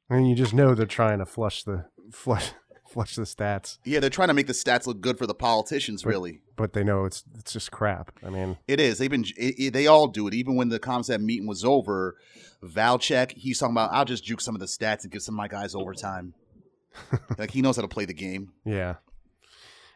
I 0.08 0.16
mean, 0.16 0.26
you 0.26 0.34
just 0.34 0.52
know 0.54 0.74
they're 0.74 0.86
trying 0.86 1.18
to 1.18 1.26
flush 1.26 1.62
the 1.62 1.86
flush 2.12 2.50
flush 2.88 3.14
the 3.14 3.22
stats, 3.22 3.78
Yeah, 3.84 4.00
they're 4.00 4.10
trying 4.10 4.26
to 4.28 4.34
make 4.34 4.48
the 4.48 4.52
stats 4.52 4.84
look 4.86 5.00
good 5.00 5.16
for 5.18 5.26
the 5.26 5.34
politicians. 5.34 6.04
Really, 6.04 6.40
but 6.56 6.72
they 6.72 6.82
know 6.82 7.04
it's 7.04 7.22
it's 7.38 7.52
just 7.52 7.70
crap. 7.70 8.10
I 8.26 8.30
mean, 8.30 8.58
it 8.66 8.80
is. 8.80 8.98
They've 8.98 9.10
been. 9.10 9.24
It, 9.36 9.54
it- 9.58 9.72
they 9.72 9.86
all 9.86 10.08
do 10.08 10.26
it. 10.26 10.34
Even 10.34 10.56
when 10.56 10.68
the 10.68 10.80
CompStat 10.80 11.20
meeting 11.20 11.46
was 11.46 11.64
over, 11.64 12.16
Valchek 12.64 13.32
he's 13.36 13.58
talking 13.60 13.74
about 13.74 13.92
I'll 13.92 14.04
just 14.04 14.24
juke 14.24 14.40
some 14.40 14.56
of 14.56 14.60
the 14.60 14.66
stats 14.66 15.04
and 15.04 15.12
give 15.12 15.22
some 15.22 15.34
of 15.34 15.38
my 15.38 15.48
guys 15.48 15.74
overtime. 15.76 16.34
like 17.38 17.52
he 17.52 17.62
knows 17.62 17.76
how 17.76 17.82
to 17.82 17.88
play 17.88 18.04
the 18.04 18.12
game. 18.12 18.52
yeah, 18.64 18.96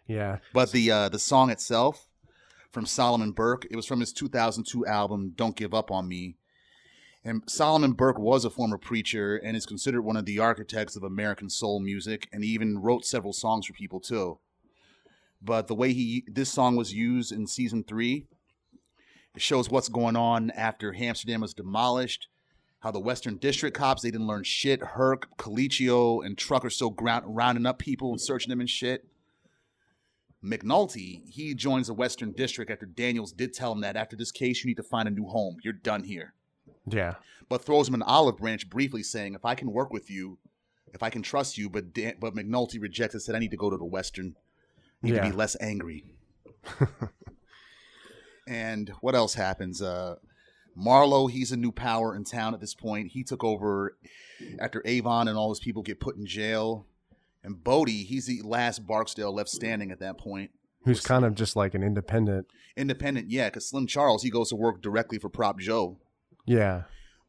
yeah, 0.06 0.38
But 0.52 0.70
the 0.70 0.88
uh, 0.92 1.08
the 1.08 1.18
song 1.18 1.50
itself 1.50 2.06
from 2.74 2.84
Solomon 2.84 3.30
Burke, 3.30 3.66
it 3.70 3.76
was 3.76 3.86
from 3.86 4.00
his 4.00 4.12
2002 4.12 4.84
album 4.84 5.32
"Don't 5.36 5.56
Give 5.56 5.72
Up 5.72 5.92
on 5.92 6.08
Me." 6.08 6.36
And 7.24 7.42
Solomon 7.46 7.92
Burke 7.92 8.18
was 8.18 8.44
a 8.44 8.50
former 8.50 8.76
preacher 8.76 9.36
and 9.36 9.56
is 9.56 9.64
considered 9.64 10.02
one 10.02 10.16
of 10.16 10.26
the 10.26 10.40
architects 10.40 10.96
of 10.96 11.04
American 11.04 11.48
soul 11.48 11.80
music, 11.80 12.28
and 12.32 12.44
he 12.44 12.50
even 12.50 12.78
wrote 12.78 13.06
several 13.06 13.32
songs 13.32 13.64
for 13.64 13.72
people 13.72 14.00
too. 14.00 14.40
But 15.40 15.68
the 15.68 15.74
way 15.74 15.92
he 15.92 16.24
this 16.26 16.50
song 16.50 16.74
was 16.74 16.92
used 16.92 17.32
in 17.32 17.46
season 17.46 17.84
three, 17.84 18.26
it 19.34 19.40
shows 19.40 19.70
what's 19.70 19.88
going 19.88 20.16
on 20.16 20.50
after 20.50 20.94
Amsterdam 20.94 21.40
was 21.40 21.54
demolished. 21.54 22.28
How 22.80 22.90
the 22.90 23.00
Western 23.00 23.36
District 23.36 23.74
cops 23.74 24.02
they 24.02 24.10
didn't 24.10 24.26
learn 24.26 24.42
shit. 24.42 24.82
Herc, 24.82 25.38
Colicchio, 25.38 26.26
and 26.26 26.36
Truck 26.36 26.64
are 26.64 26.70
still 26.70 26.90
ground, 26.90 27.24
rounding 27.26 27.64
up 27.64 27.78
people 27.78 28.10
and 28.10 28.20
searching 28.20 28.50
them 28.50 28.60
and 28.60 28.68
shit. 28.68 29.08
McNulty, 30.44 31.22
he 31.28 31.54
joins 31.54 31.86
the 31.86 31.94
Western 31.94 32.32
District 32.32 32.70
after 32.70 32.84
Daniels 32.86 33.32
did 33.32 33.54
tell 33.54 33.72
him 33.72 33.80
that 33.80 33.96
after 33.96 34.14
this 34.16 34.30
case, 34.30 34.62
you 34.62 34.68
need 34.68 34.76
to 34.76 34.82
find 34.82 35.08
a 35.08 35.10
new 35.10 35.26
home. 35.26 35.56
You're 35.62 35.72
done 35.72 36.04
here. 36.04 36.34
yeah, 36.86 37.14
But 37.48 37.64
throws 37.64 37.88
him 37.88 37.94
an 37.94 38.02
olive 38.02 38.36
branch 38.36 38.68
briefly, 38.68 39.02
saying, 39.02 39.34
If 39.34 39.44
I 39.44 39.54
can 39.54 39.72
work 39.72 39.90
with 39.92 40.10
you, 40.10 40.38
if 40.92 41.02
I 41.02 41.08
can 41.10 41.22
trust 41.22 41.56
you, 41.56 41.70
but 41.70 41.92
Dan- 41.94 42.16
but 42.20 42.34
McNulty 42.34 42.80
rejects 42.80 43.14
it, 43.14 43.20
said, 43.20 43.34
I 43.34 43.38
need 43.38 43.50
to 43.52 43.56
go 43.56 43.70
to 43.70 43.76
the 43.76 43.84
Western. 43.84 44.36
I 45.02 45.06
need 45.06 45.14
Yeah. 45.14 45.22
to 45.24 45.30
be 45.30 45.36
less 45.36 45.56
angry. 45.60 46.04
and 48.46 48.90
what 49.00 49.14
else 49.14 49.34
happens? 49.34 49.80
Uh, 49.80 50.16
Marlo, 50.78 51.30
he's 51.30 51.52
a 51.52 51.56
new 51.56 51.72
power 51.72 52.14
in 52.14 52.24
town 52.24 52.52
at 52.54 52.60
this 52.60 52.74
point. 52.74 53.12
He 53.12 53.22
took 53.24 53.42
over 53.44 53.96
after 54.58 54.82
Avon 54.84 55.28
and 55.28 55.38
all 55.38 55.50
his 55.50 55.60
people 55.60 55.82
get 55.82 56.00
put 56.00 56.16
in 56.16 56.26
jail. 56.26 56.86
And 57.44 57.62
Bodie, 57.62 58.02
he's 58.04 58.26
the 58.26 58.40
last 58.42 58.86
Barksdale 58.86 59.32
left 59.34 59.50
standing 59.50 59.92
at 59.92 60.00
that 60.00 60.18
point. 60.18 60.50
who's 60.84 61.00
kind 61.02 61.24
of 61.24 61.34
just 61.34 61.54
like 61.56 61.74
an 61.74 61.82
independent. 61.82 62.46
Independent, 62.76 63.30
yeah, 63.30 63.48
because 63.48 63.68
Slim 63.68 63.86
Charles, 63.86 64.22
he 64.22 64.30
goes 64.30 64.48
to 64.48 64.56
work 64.56 64.82
directly 64.82 65.18
for 65.18 65.28
Prop 65.28 65.58
Joe. 65.60 65.98
Yeah, 66.46 66.82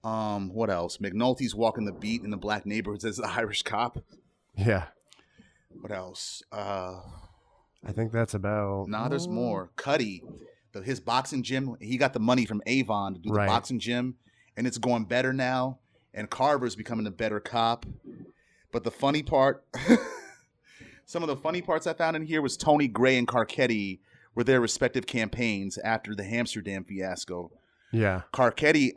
Um, 0.03 0.49
what 0.53 0.69
else? 0.69 0.97
McNulty's 0.97 1.53
walking 1.55 1.85
the 1.85 1.91
beat 1.93 2.23
in 2.23 2.29
the 2.31 2.37
black 2.37 2.65
neighborhoods 2.65 3.05
as 3.05 3.17
the 3.17 3.27
Irish 3.37 3.63
cop. 3.63 3.99
yeah. 4.57 4.85
What 5.81 5.91
else? 5.91 6.41
Uh, 6.51 7.01
I 7.85 7.91
think 7.91 8.11
that's 8.13 8.33
about. 8.33 8.87
nah, 8.87 9.07
there's 9.09 9.27
more. 9.27 9.71
Cutty, 9.75 10.23
the, 10.71 10.81
his 10.81 10.99
boxing 11.01 11.43
gym, 11.43 11.75
he 11.81 11.97
got 11.97 12.13
the 12.13 12.19
money 12.19 12.45
from 12.45 12.61
Avon 12.65 13.13
to 13.15 13.19
do 13.19 13.29
the 13.29 13.35
boxing 13.45 13.79
gym, 13.79 14.15
and 14.57 14.65
it's 14.65 14.77
going 14.77 15.03
better 15.05 15.33
now. 15.33 15.79
And 16.13 16.29
Carver's 16.29 16.75
becoming 16.77 17.05
a 17.07 17.11
better 17.11 17.39
cop. 17.41 17.85
But 18.75 18.83
the 18.83 18.91
funny 18.91 19.23
part, 19.23 19.63
some 21.05 21.23
of 21.23 21.27
the 21.27 21.37
funny 21.37 21.61
parts 21.61 21.87
I 21.87 21.93
found 21.93 22.17
in 22.17 22.25
here 22.25 22.41
was 22.41 22.57
Tony 22.57 22.89
Gray 22.89 23.17
and 23.17 23.25
Carcetti 23.25 23.99
were 24.35 24.43
their 24.43 24.59
respective 24.59 25.07
campaigns 25.07 25.77
after 25.77 26.13
the 26.13 26.25
Amsterdam 26.25 26.83
fiasco. 26.83 27.51
Yeah, 27.93 28.23
Carcetti, 28.33 28.91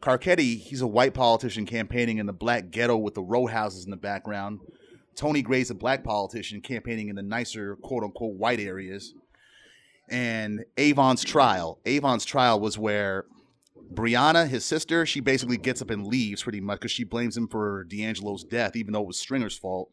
Carcetti, 0.00 0.58
he's 0.58 0.80
a 0.80 0.86
white 0.86 1.12
politician 1.12 1.66
campaigning 1.66 2.16
in 2.16 2.24
the 2.24 2.32
black 2.32 2.70
ghetto 2.70 2.96
with 2.96 3.12
the 3.12 3.20
row 3.20 3.44
houses 3.44 3.84
in 3.84 3.90
the 3.90 3.98
background. 3.98 4.60
Tony 5.14 5.42
Gray's 5.42 5.68
a 5.68 5.74
black 5.74 6.02
politician 6.02 6.62
campaigning 6.62 7.10
in 7.10 7.16
the 7.16 7.22
nicer, 7.22 7.76
quote 7.76 8.04
unquote, 8.04 8.36
white 8.36 8.58
areas. 8.58 9.12
And 10.08 10.64
Avon's 10.78 11.22
trial. 11.22 11.78
Avon's 11.84 12.24
trial 12.24 12.58
was 12.58 12.78
where 12.78 13.26
Brianna, 13.92 14.48
his 14.48 14.64
sister, 14.64 15.04
she 15.06 15.20
basically 15.20 15.56
gets 15.56 15.82
up 15.82 15.90
and 15.90 16.06
leaves 16.06 16.42
pretty 16.42 16.60
much 16.60 16.80
because 16.80 16.90
she 16.92 17.04
blames 17.04 17.36
him 17.36 17.48
for 17.48 17.84
D'Angelo's 17.84 18.44
death, 18.44 18.76
even 18.76 18.92
though 18.92 19.02
it 19.02 19.06
was 19.06 19.18
Stringer's 19.18 19.56
fault. 19.56 19.90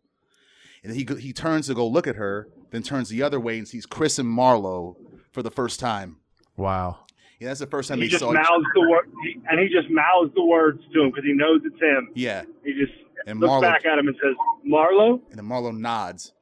And 0.84 0.94
he 0.96 1.08
he 1.20 1.32
turns 1.34 1.68
to 1.68 1.74
go 1.76 1.88
look 1.88 2.08
at 2.08 2.16
her, 2.16 2.48
then 2.72 2.82
turns 2.82 3.10
the 3.10 3.22
other 3.22 3.40
way 3.40 3.58
and 3.58 3.68
sees 3.68 3.86
Chris 3.86 4.18
and 4.18 4.28
Marlo 4.28 4.96
for 5.32 5.44
the 5.44 5.52
first 5.52 5.80
time. 5.80 6.18
wow. 6.58 7.00
Yeah, 7.40 7.48
that's 7.48 7.60
the 7.60 7.66
first 7.66 7.90
time 7.90 7.98
He 7.98 8.04
they 8.04 8.10
just 8.10 8.20
saw 8.20 8.30
each 8.30 8.36
mouths 8.36 8.66
the 8.76 8.82
word, 8.88 9.10
and 9.50 9.60
he 9.60 9.66
just 9.68 9.90
mouths 9.90 10.32
the 10.36 10.46
words 10.46 10.80
to 10.94 11.02
him 11.02 11.10
because 11.10 11.24
he 11.26 11.34
knows 11.34 11.62
it's 11.66 11.82
him. 11.82 12.10
Yeah, 12.14 12.44
He 12.64 12.72
just 12.74 12.94
and 13.26 13.40
looks 13.40 13.52
Marlo 13.54 13.62
back 13.64 13.84
at 13.84 13.98
him 13.98 14.08
and 14.08 14.16
says, 14.22 14.36
"Marlo." 14.64 15.20
and 15.32 15.40
then 15.40 15.46
Marlo 15.46 15.76
nods, 15.76 16.34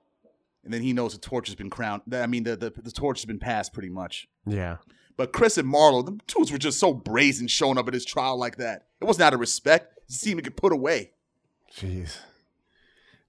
and 0.66 0.74
then 0.74 0.82
he 0.82 0.92
knows 0.92 1.14
the 1.14 1.20
torch 1.20 1.48
has 1.48 1.56
been 1.56 1.70
crowned. 1.70 2.02
I 2.14 2.28
mean, 2.28 2.44
the 2.44 2.58
the, 2.58 2.72
the 2.72 2.92
torch 2.92 3.20
has 3.20 3.26
been 3.26 3.40
passed 3.40 3.72
pretty 3.72 3.88
much. 3.88 4.28
Yeah, 4.46 4.78
But 5.20 5.34
Chris 5.34 5.58
and 5.58 5.68
Marlo, 5.68 6.06
the 6.06 6.18
dudes 6.28 6.50
were 6.50 6.58
just 6.58 6.80
so 6.80 6.94
brazen 6.94 7.50
showing 7.50 7.78
up 7.78 7.90
at 7.90 7.94
his 7.94 8.06
trial 8.06 8.38
like 8.38 8.56
that. 8.56 8.86
It 9.02 9.04
wasn't 9.04 9.24
out 9.26 9.34
of 9.34 9.42
respect. 9.42 9.98
It 10.08 10.14
seemed 10.14 10.38
to 10.38 10.42
get 10.42 10.56
put 10.56 10.72
away. 10.72 11.12
jeez. 11.76 12.20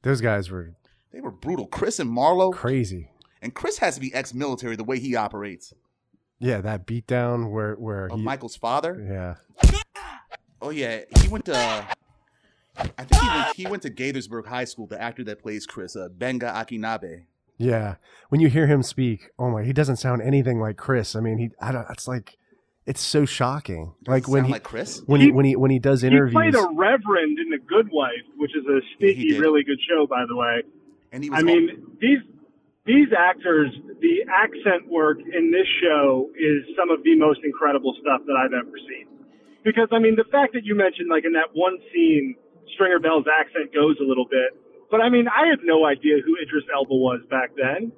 Those 0.03 0.21
guys 0.21 0.51
were 0.51 0.77
They 1.13 1.21
were 1.21 1.33
brutal. 1.33 1.67
Chris 1.67 1.99
and 1.99 2.09
Marlo, 2.09 2.53
crazy. 2.53 3.11
and 3.43 3.53
Chris 3.55 3.79
has 3.79 3.97
to 3.97 4.01
be 4.01 4.15
ex-military 4.15 4.77
the 4.77 4.85
way 4.85 5.01
he 5.01 5.17
operates. 5.17 5.75
Yeah, 6.39 6.61
that 6.61 6.87
beatdown 6.87 7.51
where 7.51 7.75
where 7.75 8.07
Of 8.07 8.21
he. 8.21 8.25
Michael's 8.25 8.55
father. 8.55 9.05
Yeah, 9.61 9.73
Oh 10.63 10.71
yeah, 10.71 11.01
he 11.21 11.27
went 11.27 11.47
to. 11.47 11.57
I 12.77 12.87
think 13.05 13.21
he 13.21 13.29
went, 13.29 13.57
he 13.57 13.67
went 13.67 13.83
to 13.83 13.91
Gaithersburg 13.91 14.47
High 14.47 14.65
School. 14.67 14.87
The 14.87 15.03
actor 15.03 15.25
that 15.25 15.43
plays 15.43 15.67
Chris, 15.67 15.97
uh, 15.97 16.07
Gbenga 16.17 16.55
Akinnagbe. 16.55 17.25
Yeah. 17.61 17.97
When 18.31 18.41
you 18.41 18.49
hear 18.49 18.67
him 18.67 18.83
speak, 18.83 19.31
oh 19.39 19.51
my, 19.51 19.63
he 19.65 19.73
doesn't 19.73 19.97
sound 19.97 20.23
anything 20.23 20.61
like 20.61 20.77
Chris. 20.77 21.15
I 21.15 21.21
mean, 21.21 21.39
he. 21.39 21.51
I 21.61 21.73
don't. 21.73 21.87
It's 21.91 22.09
like 22.09 22.39
it's 22.87 23.01
so 23.01 23.25
shocking. 23.25 23.95
Like 24.07 24.27
when 24.27 24.41
sound 24.43 24.47
he 24.47 24.53
like 24.53 24.63
Chris. 24.63 25.03
when 25.07 25.21
he 25.21 25.31
when 25.31 25.45
he 25.45 25.57
when 25.57 25.71
he 25.71 25.79
does 25.79 26.01
He 26.03 26.09
interviews. 26.09 26.35
played 26.35 26.55
a 26.55 26.67
reverend 26.75 27.39
in 27.39 27.51
The 27.51 27.59
Good 27.59 27.89
Wife, 27.93 28.25
which 28.37 28.53
is 28.57 28.65
a 28.67 28.81
sneaky, 28.99 29.31
did. 29.31 29.41
really 29.41 29.63
good 29.63 29.79
show, 29.89 30.07
by 30.07 30.25
the 30.27 30.35
way. 30.35 30.63
And 31.13 31.23
he 31.23 31.31
was 31.31 31.39
I 31.39 31.43
mean, 31.43 31.97
these 32.01 32.21
these 32.87 33.09
actors, 33.17 33.71
the 34.01 34.25
accent 34.33 34.89
work 34.91 35.19
in 35.21 35.51
this 35.53 35.67
show 35.83 36.31
is 36.35 36.65
some 36.77 36.91
of 36.91 37.05
the 37.05 37.17
most 37.17 37.41
incredible 37.45 37.95
stuff 38.01 38.23
that 38.27 38.35
I've 38.35 38.55
ever 38.55 38.77
seen. 38.89 39.07
Because 39.65 39.89
I 39.93 39.99
mean, 39.99 40.17
the 40.17 40.25
fact 40.33 40.55
that 40.55 40.65
you 40.65 40.75
mentioned, 40.75 41.11
like 41.11 41.25
in 41.25 41.33
that 41.35 41.53
one 41.53 41.77
scene, 41.93 42.35
Stringer 42.75 42.99
Bell's 42.99 43.27
accent 43.29 43.75
goes 43.75 43.97
a 44.01 44.05
little 44.05 44.25
bit, 44.25 44.57
but 44.91 45.01
I 45.01 45.09
mean, 45.09 45.27
I 45.29 45.49
had 45.49 45.61
no 45.63 45.85
idea 45.87 46.17
who 46.25 46.37
Idris 46.41 46.65
Elba 46.73 46.95
was 46.95 47.21
back 47.31 47.51
then. 47.57 47.93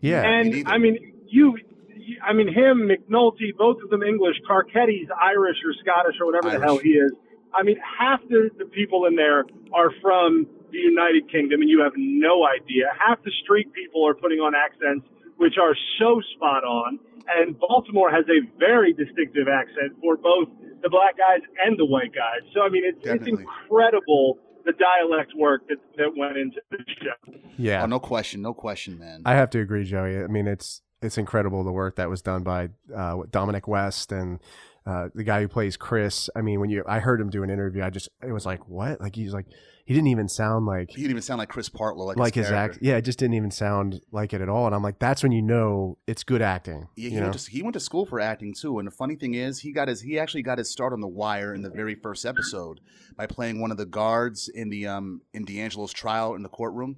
yeah, 0.00 0.22
and 0.22 0.50
neither. 0.50 0.68
I 0.68 0.78
mean, 0.78 1.14
you, 1.26 1.56
you, 1.96 2.16
I 2.22 2.32
mean, 2.32 2.48
him, 2.48 2.88
McNulty, 2.88 3.56
both 3.56 3.78
of 3.82 3.90
them 3.90 4.02
English. 4.02 4.36
Carcetti's 4.46 5.08
Irish 5.20 5.58
or 5.64 5.72
Scottish 5.80 6.16
or 6.20 6.26
whatever 6.26 6.50
the 6.50 6.64
hell 6.64 6.78
he 6.78 6.90
is. 6.90 7.12
I 7.54 7.62
mean, 7.62 7.76
half 7.80 8.20
the, 8.28 8.50
the 8.58 8.64
people 8.64 9.06
in 9.06 9.16
there 9.16 9.44
are 9.74 9.90
from 10.00 10.46
the 10.72 10.78
United 10.78 11.30
Kingdom, 11.30 11.60
and 11.60 11.68
you 11.68 11.82
have 11.82 11.92
no 11.96 12.46
idea. 12.46 12.86
Half 12.98 13.22
the 13.24 13.32
street 13.44 13.72
people 13.72 14.06
are 14.08 14.14
putting 14.14 14.38
on 14.38 14.54
accents 14.54 15.06
which 15.36 15.58
are 15.60 15.74
so 15.98 16.20
spot 16.34 16.62
on. 16.64 17.00
And 17.28 17.58
Baltimore 17.58 18.10
has 18.10 18.24
a 18.28 18.46
very 18.58 18.92
distinctive 18.92 19.48
accent 19.48 19.98
for 20.00 20.16
both 20.16 20.48
the 20.82 20.88
black 20.88 21.18
guys 21.18 21.40
and 21.64 21.78
the 21.78 21.84
white 21.84 22.14
guys. 22.14 22.42
So 22.54 22.62
I 22.62 22.68
mean, 22.68 22.84
it's, 22.84 23.04
it's 23.04 23.26
incredible 23.26 24.38
the 24.64 24.72
dialect 24.72 25.32
work 25.36 25.62
that, 25.68 25.78
that 25.96 26.16
went 26.16 26.36
into 26.36 26.60
the 26.70 26.78
show. 27.00 27.32
yeah. 27.56 27.82
oh, 27.82 27.86
no 27.86 28.00
question, 28.00 28.42
no 28.42 28.54
question, 28.54 28.98
man. 28.98 29.22
I 29.24 29.34
have 29.34 29.50
to 29.50 29.60
agree, 29.60 29.84
Joey. 29.84 30.18
I 30.22 30.26
mean, 30.26 30.46
it's 30.46 30.82
it's 31.02 31.18
incredible 31.18 31.64
the 31.64 31.72
work 31.72 31.96
that 31.96 32.08
was 32.08 32.22
done 32.22 32.42
by 32.42 32.68
uh, 32.94 33.18
Dominic 33.30 33.66
West 33.66 34.12
and 34.12 34.38
uh, 34.86 35.08
the 35.14 35.24
guy 35.24 35.40
who 35.40 35.48
plays 35.48 35.76
Chris. 35.76 36.30
I 36.36 36.42
mean, 36.42 36.60
when 36.60 36.70
you 36.70 36.84
I 36.86 37.00
heard 37.00 37.20
him 37.20 37.30
do 37.30 37.42
an 37.42 37.50
interview, 37.50 37.82
I 37.82 37.90
just 37.90 38.08
it 38.26 38.32
was 38.32 38.46
like, 38.46 38.68
what? 38.68 39.00
Like 39.00 39.16
he's 39.16 39.34
like 39.34 39.46
he 39.92 39.98
didn't 39.98 40.08
even 40.08 40.28
sound 40.28 40.64
like 40.66 40.90
he 40.90 40.96
didn't 41.02 41.10
even 41.10 41.22
sound 41.22 41.38
like 41.38 41.48
Chris 41.50 41.68
Partlow, 41.68 42.06
like, 42.06 42.16
like 42.16 42.34
his 42.34 42.48
character. 42.48 42.74
act. 42.76 42.82
Yeah, 42.82 42.96
it 42.96 43.02
just 43.02 43.18
didn't 43.18 43.34
even 43.34 43.50
sound 43.50 44.00
like 44.10 44.32
it 44.32 44.40
at 44.40 44.48
all. 44.48 44.66
And 44.66 44.74
I'm 44.74 44.82
like, 44.82 44.98
that's 44.98 45.22
when 45.22 45.32
you 45.32 45.42
know 45.42 45.98
it's 46.06 46.24
good 46.24 46.42
acting. 46.42 46.88
Yeah, 46.96 47.10
he 47.10 47.16
know? 47.16 47.22
went 47.22 47.38
to 47.38 47.50
he 47.50 47.62
went 47.62 47.74
to 47.74 47.80
school 47.80 48.06
for 48.06 48.18
acting 48.20 48.54
too. 48.54 48.78
And 48.78 48.86
the 48.86 48.92
funny 48.92 49.16
thing 49.16 49.34
is, 49.34 49.60
he 49.60 49.72
got 49.72 49.88
his 49.88 50.00
he 50.00 50.18
actually 50.18 50.42
got 50.42 50.58
his 50.58 50.70
start 50.70 50.92
on 50.92 51.00
The 51.00 51.08
Wire 51.08 51.54
in 51.54 51.62
the 51.62 51.70
very 51.70 51.94
first 51.94 52.24
episode 52.24 52.80
by 53.16 53.26
playing 53.26 53.60
one 53.60 53.70
of 53.70 53.76
the 53.76 53.86
guards 53.86 54.48
in 54.48 54.70
the 54.70 54.86
um 54.86 55.20
in 55.34 55.44
D'Angelo's 55.44 55.92
trial 55.92 56.34
in 56.34 56.42
the 56.42 56.48
courtroom. 56.48 56.96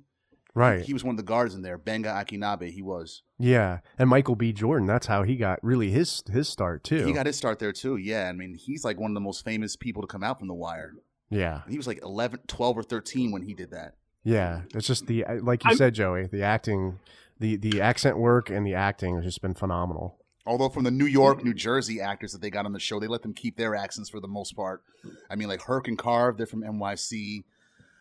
right. 0.55 0.83
He 0.85 0.93
was 0.93 1.03
one 1.03 1.15
of 1.15 1.17
the 1.17 1.25
guards 1.25 1.55
in 1.55 1.63
there. 1.63 1.79
Gbenga 1.79 2.07
Akinnagbe, 2.15 2.71
he 2.71 2.81
was. 2.83 3.23
yeah, 3.39 3.81
and 3.99 4.09
Michael 4.09 4.37
B. 4.37 4.53
Jordan. 4.53 4.87
That's 4.87 5.07
how 5.09 5.25
he 5.25 5.37
got 5.37 5.59
really 5.65 5.91
his 5.91 6.23
his 6.31 6.49
start 6.49 6.85
too. 6.85 7.05
He 7.05 7.13
got 7.13 7.27
his 7.27 7.37
start 7.37 7.59
there 7.59 7.73
too. 7.73 7.97
Yeah, 7.97 8.29
I 8.29 8.33
mean, 8.33 8.55
he's 8.55 8.85
like 8.85 9.01
one 9.01 9.11
of 9.11 9.15
the 9.15 9.21
most 9.21 9.45
famous 9.45 9.75
people 9.75 10.03
to 10.03 10.07
come 10.07 10.23
out 10.23 10.39
from 10.39 10.47
The 10.49 10.55
Wire. 10.55 10.93
Yeah, 11.31 11.63
He 11.69 11.77
was 11.77 11.87
like 11.87 12.03
11, 12.03 12.41
12 12.47 12.79
or 12.79 12.83
13 12.83 13.33
when 13.33 13.43
he 13.43 13.55
did 13.55 13.71
that. 13.73 13.95
yeah. 14.23 14.63
It's 14.75 14.87
just 14.87 15.07
the 15.07 15.25
like 15.43 15.65
you 15.65 15.71
I'm- 15.71 15.77
said, 15.77 15.95
Joey. 15.95 16.27
The 16.27 16.43
acting, 16.43 16.99
the 17.41 17.57
the 17.57 17.81
accent 17.81 18.19
work 18.19 18.51
and 18.51 18.67
the 18.67 18.75
acting 18.75 19.17
has 19.17 19.25
just 19.25 19.43
been 19.43 19.55
phenomenal. 19.55 20.19
Although 20.47 20.69
from 20.69 20.85
the 20.85 20.91
New 20.91 21.07
York, 21.07 21.43
New 21.43 21.55
Jersey 21.55 22.01
actors 22.03 22.33
that 22.33 22.43
they 22.43 22.51
got 22.51 22.67
on 22.67 22.73
the 22.73 22.79
show, 22.79 23.01
they 23.01 23.07
let 23.07 23.23
them 23.23 23.33
keep 23.33 23.57
their 23.57 23.75
accents 23.75 24.11
for 24.11 24.21
the 24.21 24.29
most 24.29 24.55
part. 24.55 24.83
I 25.31 25.37
mean, 25.37 25.49
like 25.49 25.63
Herc 25.63 25.89
and 25.89 25.97
Carve, 25.99 26.37
they're 26.37 26.47
from 26.47 26.63
NYC. 26.63 27.45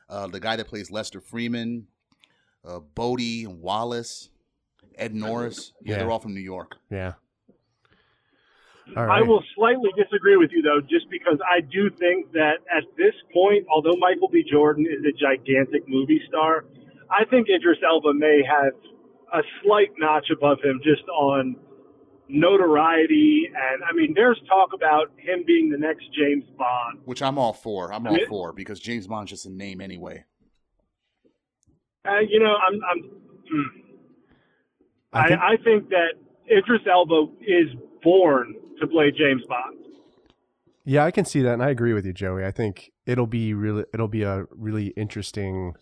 Uh, 0.09 0.27
the 0.27 0.41
guy 0.41 0.57
that 0.57 0.67
plays 0.67 0.91
Lester 0.91 1.21
Freamon, 1.21 1.85
uh, 2.65 2.79
Bodie 2.79 3.45
and 3.45 3.61
Wallace, 3.61 4.29
Ed 4.95 5.15
Norris, 5.15 5.71
yeah, 5.81 5.93
Yeah. 5.93 5.99
they're 5.99 6.11
all 6.11 6.19
from 6.19 6.33
New 6.33 6.41
York. 6.41 6.75
Yeah. 6.91 7.13
All 8.97 9.05
right. 9.05 9.19
I 9.19 9.22
will 9.22 9.43
slightly 9.55 9.89
disagree 9.97 10.35
with 10.38 10.51
you, 10.51 10.61
though, 10.61 10.81
just 10.81 11.10
because 11.10 11.39
I 11.49 11.61
do 11.61 11.89
think 11.89 12.31
that 12.34 12.60
at 12.76 12.84
this 12.97 13.14
point, 13.34 13.65
although 13.73 13.95
Michael 13.97 14.27
B. 14.30 14.43
Jordan 14.49 14.85
is 14.85 15.03
a 15.05 15.11
gigantic 15.18 15.88
movie 15.88 16.22
star, 16.27 16.65
I 17.10 17.26
think 17.26 17.47
Idris 17.49 17.77
Elba 17.85 18.14
may 18.14 18.41
have 18.43 18.73
a 19.34 19.41
slight 19.64 19.89
notch 19.97 20.27
above 20.31 20.57
him 20.64 20.80
just 20.84 21.03
on 21.10 21.55
notoriety. 22.27 23.49
And 23.55 23.84
I 23.84 23.93
mean, 23.93 24.14
there's 24.15 24.39
talk 24.47 24.69
about 24.73 25.11
him 25.18 25.43
being 25.45 25.69
the 25.69 25.77
next 25.77 26.05
James 26.14 26.43
Bond. 26.57 26.99
Which 27.05 27.22
I'm 27.22 27.38
all 27.38 27.53
for. 27.53 27.93
I'm 27.93 28.05
all 28.05 28.18
Yeah. 28.18 28.26
for 28.27 28.51
because 28.53 28.80
James 28.80 29.07
Bond's 29.07 29.31
just 29.31 29.45
a 29.45 29.49
name 29.51 29.81
anyway. 29.81 30.26
Uh, 32.05 32.19
you 32.19 32.39
know, 32.39 32.53
I'm, 32.68 32.81
I'm 32.84 32.99
hmm. 33.49 33.80
I 35.14 35.19
I, 35.19 35.27
think- 35.27 35.41
I 35.41 35.57
think 35.64 35.89
that 35.89 36.10
Idris 36.51 36.81
Elba 36.89 37.27
is 37.41 37.68
born 38.03 38.55
to 38.84 38.91
play 38.91 39.11
James 39.11 39.43
Bond. 39.47 39.77
Yeah, 40.85 41.05
I 41.05 41.11
can 41.11 41.26
see 41.26 41.41
that, 41.41 41.53
and 41.53 41.64
I 41.64 41.69
agree 41.69 41.93
with 41.93 42.05
you, 42.05 42.14
Joey. 42.14 42.45
I 42.45 42.51
think 42.51 42.91
it'll 43.05 43.27
be 43.27 43.53
really, 43.53 43.85
it'll 43.93 44.10
be 44.10 44.23
a 44.23 44.45
really 44.51 44.88
interesting, 44.97 45.73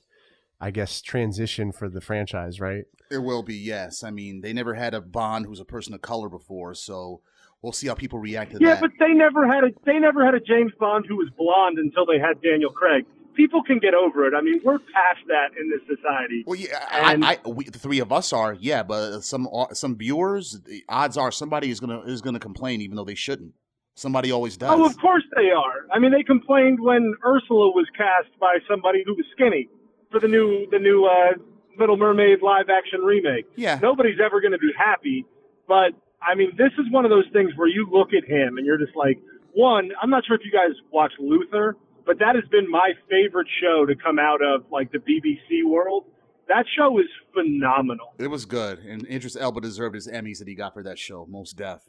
I 0.59 0.69
guess, 0.71 1.01
transition 1.01 1.71
for 1.71 1.89
the 1.89 2.01
franchise, 2.01 2.59
right? 2.59 2.85
It 3.09 3.17
will 3.17 3.41
be, 3.43 3.55
yes. 3.55 4.03
I 4.03 4.11
mean, 4.11 4.41
they 4.41 4.53
never 4.53 4.75
had 4.75 4.93
a 4.93 5.01
Bond 5.01 5.47
who's 5.47 5.59
a 5.59 5.65
person 5.65 5.93
of 5.95 6.01
color 6.01 6.29
before, 6.29 6.75
so 6.75 7.21
we'll 7.61 7.73
see 7.73 7.87
how 7.87 7.95
people 7.95 8.19
react 8.19 8.51
to 8.51 8.57
Yeah, 8.61 8.75
that. 8.75 8.75
Yeah, 8.75 8.79
but 8.79 8.91
they 8.99 9.13
never 9.13 9.47
had 9.47 9.63
a 9.63 9.69
they 9.85 9.97
never 9.97 10.23
had 10.23 10.35
a 10.35 10.39
James 10.39 10.71
Bond 10.79 11.05
who 11.07 11.17
was 11.17 11.29
blonde 11.35 11.79
until 11.79 12.05
they 12.05 12.19
had 12.19 12.41
Daniel 12.41 12.71
Craig. 12.71 13.05
People 13.35 13.63
can 13.63 13.79
get 13.79 13.93
over 13.93 14.25
it. 14.27 14.33
I 14.35 14.41
mean, 14.41 14.59
we're 14.63 14.79
past 14.79 15.19
that 15.27 15.49
in 15.59 15.69
this 15.69 15.81
society. 15.97 16.43
Well, 16.45 16.59
yeah, 16.59 16.85
I, 16.91 17.13
And- 17.13 17.25
I, 17.25 17.37
we, 17.47 17.65
the 17.65 17.79
three 17.79 17.99
of 17.99 18.11
us 18.11 18.33
are, 18.33 18.53
yeah, 18.53 18.83
but 18.83 19.21
some 19.21 19.47
some 19.73 19.97
viewers, 19.97 20.59
the 20.65 20.83
odds 20.89 21.17
are 21.17 21.31
somebody 21.31 21.69
is 21.69 21.79
gonna 21.79 22.01
is 22.01 22.21
gonna 22.21 22.39
complain, 22.39 22.81
even 22.81 22.95
though 22.95 23.05
they 23.05 23.15
shouldn't. 23.15 23.53
Somebody 23.95 24.31
always 24.31 24.55
does. 24.57 24.71
Oh, 24.73 24.85
of 24.85 24.97
course 24.99 25.23
they 25.35 25.49
are. 25.51 25.85
I 25.93 25.99
mean, 25.99 26.11
they 26.11 26.23
complained 26.23 26.79
when 26.79 27.13
Ursula 27.25 27.71
was 27.71 27.85
cast 27.97 28.29
by 28.39 28.57
somebody 28.69 29.03
who 29.05 29.13
was 29.15 29.25
skinny 29.33 29.69
for 30.09 30.19
the 30.19 30.27
new 30.29 30.65
the 30.71 30.79
new 30.79 31.05
uh, 31.05 31.33
Little 31.77 31.97
Mermaid 31.97 32.41
live 32.41 32.69
action 32.69 33.01
remake. 33.01 33.45
Yeah, 33.55 33.79
Nobody's 33.81 34.19
ever 34.23 34.39
going 34.41 34.53
to 34.53 34.57
be 34.59 34.71
happy, 34.77 35.25
but 35.67 35.91
I 36.21 36.35
mean, 36.35 36.51
this 36.57 36.71
is 36.79 36.91
one 36.91 37.03
of 37.05 37.11
those 37.11 37.25
things 37.33 37.51
where 37.55 37.67
you 37.67 37.87
look 37.91 38.09
at 38.13 38.23
him 38.29 38.57
and 38.57 38.65
you're 38.65 38.77
just 38.77 38.95
like, 38.95 39.19
one, 39.53 39.89
I'm 40.01 40.09
not 40.09 40.23
sure 40.25 40.35
if 40.35 40.41
you 40.45 40.51
guys 40.51 40.75
watch 40.91 41.11
Luther, 41.19 41.75
but 42.05 42.19
that 42.19 42.35
has 42.35 42.43
been 42.49 42.69
my 42.69 42.91
favorite 43.09 43.47
show 43.61 43.85
to 43.85 43.95
come 43.95 44.19
out 44.19 44.41
of 44.43 44.65
like 44.71 44.91
the 44.91 44.99
BBC 44.99 45.67
world. 45.67 46.05
That 46.47 46.65
show 46.77 46.99
is 46.99 47.05
phenomenal. 47.33 48.13
it 48.19 48.27
was 48.27 48.45
good, 48.45 48.79
and 48.79 49.07
Idris 49.07 49.37
Elba 49.37 49.61
deserved 49.61 49.95
his 49.95 50.07
Emmys 50.07 50.39
that 50.39 50.47
he 50.47 50.55
got 50.55 50.73
for 50.73 50.83
that 50.83 50.99
show, 50.99 51.25
most 51.29 51.55
deaf. 51.55 51.81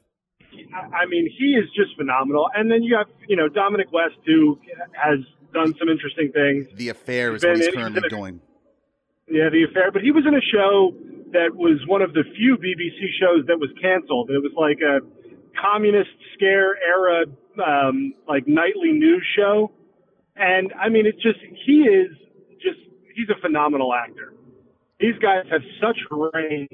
I 0.52 1.06
mean, 1.06 1.28
he 1.38 1.54
is 1.56 1.64
just 1.74 1.96
phenomenal. 1.96 2.48
And 2.54 2.70
then 2.70 2.82
you 2.82 2.96
have, 2.96 3.06
you 3.26 3.36
know, 3.36 3.48
Dominic 3.48 3.90
West, 3.90 4.16
who 4.26 4.58
has 4.92 5.18
done 5.54 5.74
some 5.78 5.88
interesting 5.88 6.30
things. 6.32 6.66
The 6.76 6.90
affair 6.90 7.34
is 7.34 7.42
what 7.42 7.56
he's 7.56 7.68
currently 7.68 8.02
doing. 8.08 8.40
Yeah, 9.28 9.48
the 9.50 9.64
affair. 9.64 9.90
But 9.90 10.02
he 10.02 10.10
was 10.10 10.24
in 10.26 10.34
a 10.34 10.44
show 10.52 10.92
that 11.32 11.56
was 11.56 11.80
one 11.86 12.02
of 12.02 12.12
the 12.12 12.22
few 12.36 12.56
BBC 12.56 13.00
shows 13.18 13.46
that 13.46 13.58
was 13.58 13.70
canceled. 13.80 14.30
It 14.30 14.42
was 14.42 14.52
like 14.56 14.78
a 14.84 15.00
communist 15.60 16.10
scare 16.34 16.76
era, 16.76 17.24
um, 17.64 18.12
like 18.28 18.46
nightly 18.46 18.92
news 18.92 19.24
show. 19.36 19.72
And 20.36 20.72
I 20.80 20.88
mean, 20.88 21.06
it's 21.06 21.22
just 21.22 21.38
he 21.66 21.82
is 21.82 22.10
just 22.60 22.78
he's 23.14 23.28
a 23.28 23.40
phenomenal 23.40 23.92
actor. 23.92 24.34
These 24.98 25.18
guys 25.20 25.44
have 25.50 25.62
such 25.80 25.98
range 26.10 26.68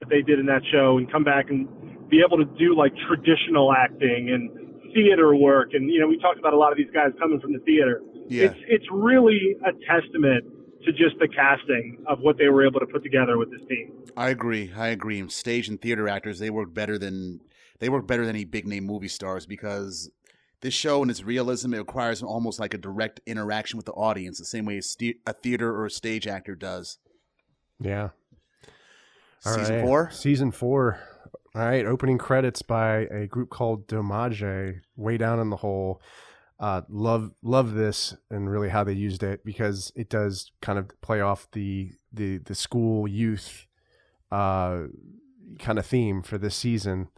that 0.00 0.08
they 0.08 0.22
did 0.22 0.38
in 0.38 0.46
that 0.46 0.62
show, 0.72 0.98
and 0.98 1.10
come 1.10 1.24
back 1.24 1.50
and 1.50 1.68
be 2.08 2.22
able 2.24 2.38
to 2.38 2.44
do 2.58 2.76
like 2.76 2.92
traditional 3.08 3.72
acting 3.72 4.30
and 4.30 4.92
theater 4.92 5.34
work. 5.36 5.70
And 5.74 5.90
you 5.90 6.00
know, 6.00 6.08
we 6.08 6.18
talked 6.18 6.38
about 6.38 6.52
a 6.52 6.58
lot 6.58 6.72
of 6.72 6.78
these 6.78 6.90
guys 6.92 7.10
coming 7.18 7.40
from 7.40 7.52
the 7.52 7.60
theater. 7.60 8.02
Yeah, 8.28 8.46
It's 8.46 8.60
it's 8.66 8.86
really 8.90 9.56
a 9.64 9.72
testament 9.86 10.44
to 10.84 10.92
just 10.92 11.18
the 11.20 11.28
casting 11.28 12.04
of 12.06 12.20
what 12.20 12.38
they 12.38 12.48
were 12.48 12.66
able 12.66 12.80
to 12.80 12.86
put 12.86 13.02
together 13.02 13.38
with 13.38 13.50
this 13.50 13.60
team. 13.68 13.92
I 14.16 14.30
agree. 14.30 14.72
I 14.76 14.88
agree. 14.88 15.28
Stage 15.28 15.68
and 15.68 15.80
theater 15.80 16.08
actors, 16.08 16.38
they 16.38 16.50
work 16.50 16.74
better 16.74 16.98
than 16.98 17.40
they 17.78 17.88
work 17.88 18.06
better 18.06 18.26
than 18.26 18.34
any 18.34 18.44
big 18.44 18.66
name 18.66 18.84
movie 18.84 19.08
stars 19.08 19.46
because 19.46 20.10
this 20.62 20.74
show 20.74 21.02
and 21.02 21.10
its 21.10 21.22
realism 21.22 21.74
it 21.74 21.78
requires 21.78 22.22
almost 22.22 22.58
like 22.58 22.74
a 22.74 22.78
direct 22.78 23.20
interaction 23.26 23.76
with 23.76 23.86
the 23.86 23.92
audience, 23.92 24.38
the 24.38 24.44
same 24.44 24.64
way 24.64 24.78
a, 24.78 24.82
ste- 24.82 25.20
a 25.26 25.32
theater 25.32 25.74
or 25.74 25.86
a 25.86 25.90
stage 25.90 26.26
actor 26.26 26.54
does. 26.54 26.98
Yeah. 27.78 28.10
All 29.44 29.54
Season 29.54 29.76
right. 29.76 29.84
four. 29.84 30.10
Season 30.10 30.50
four. 30.50 30.98
All 31.54 31.62
right. 31.62 31.84
Opening 31.86 32.18
credits 32.18 32.62
by 32.62 33.06
a 33.06 33.26
group 33.26 33.50
called 33.50 33.86
DoMaJe, 33.86 34.80
way 34.96 35.16
down 35.18 35.40
in 35.40 35.50
the 35.50 35.56
hole. 35.56 36.00
Uh, 36.58 36.80
love 36.88 37.32
love 37.42 37.74
this 37.74 38.16
and 38.30 38.50
really 38.50 38.70
how 38.70 38.82
they 38.82 38.94
used 38.94 39.22
it 39.22 39.44
because 39.44 39.92
it 39.94 40.08
does 40.08 40.52
kind 40.62 40.78
of 40.78 40.88
play 41.02 41.20
off 41.20 41.46
the 41.52 41.92
the 42.14 42.38
the 42.38 42.54
school 42.54 43.06
youth 43.06 43.66
uh 44.32 44.84
kind 45.58 45.78
of 45.78 45.84
theme 45.84 46.22
for 46.22 46.38
this 46.38 46.56
season. 46.56 47.08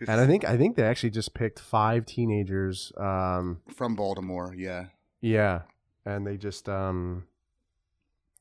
And 0.00 0.20
I 0.20 0.26
think 0.26 0.44
I 0.44 0.56
think 0.56 0.76
they 0.76 0.82
actually 0.82 1.10
just 1.10 1.34
picked 1.34 1.60
five 1.60 2.06
teenagers. 2.06 2.92
Um, 2.96 3.60
from 3.74 3.94
Baltimore, 3.94 4.54
yeah. 4.56 4.86
yeah, 5.20 5.62
and 6.04 6.26
they 6.26 6.36
just 6.36 6.68
um, 6.68 7.24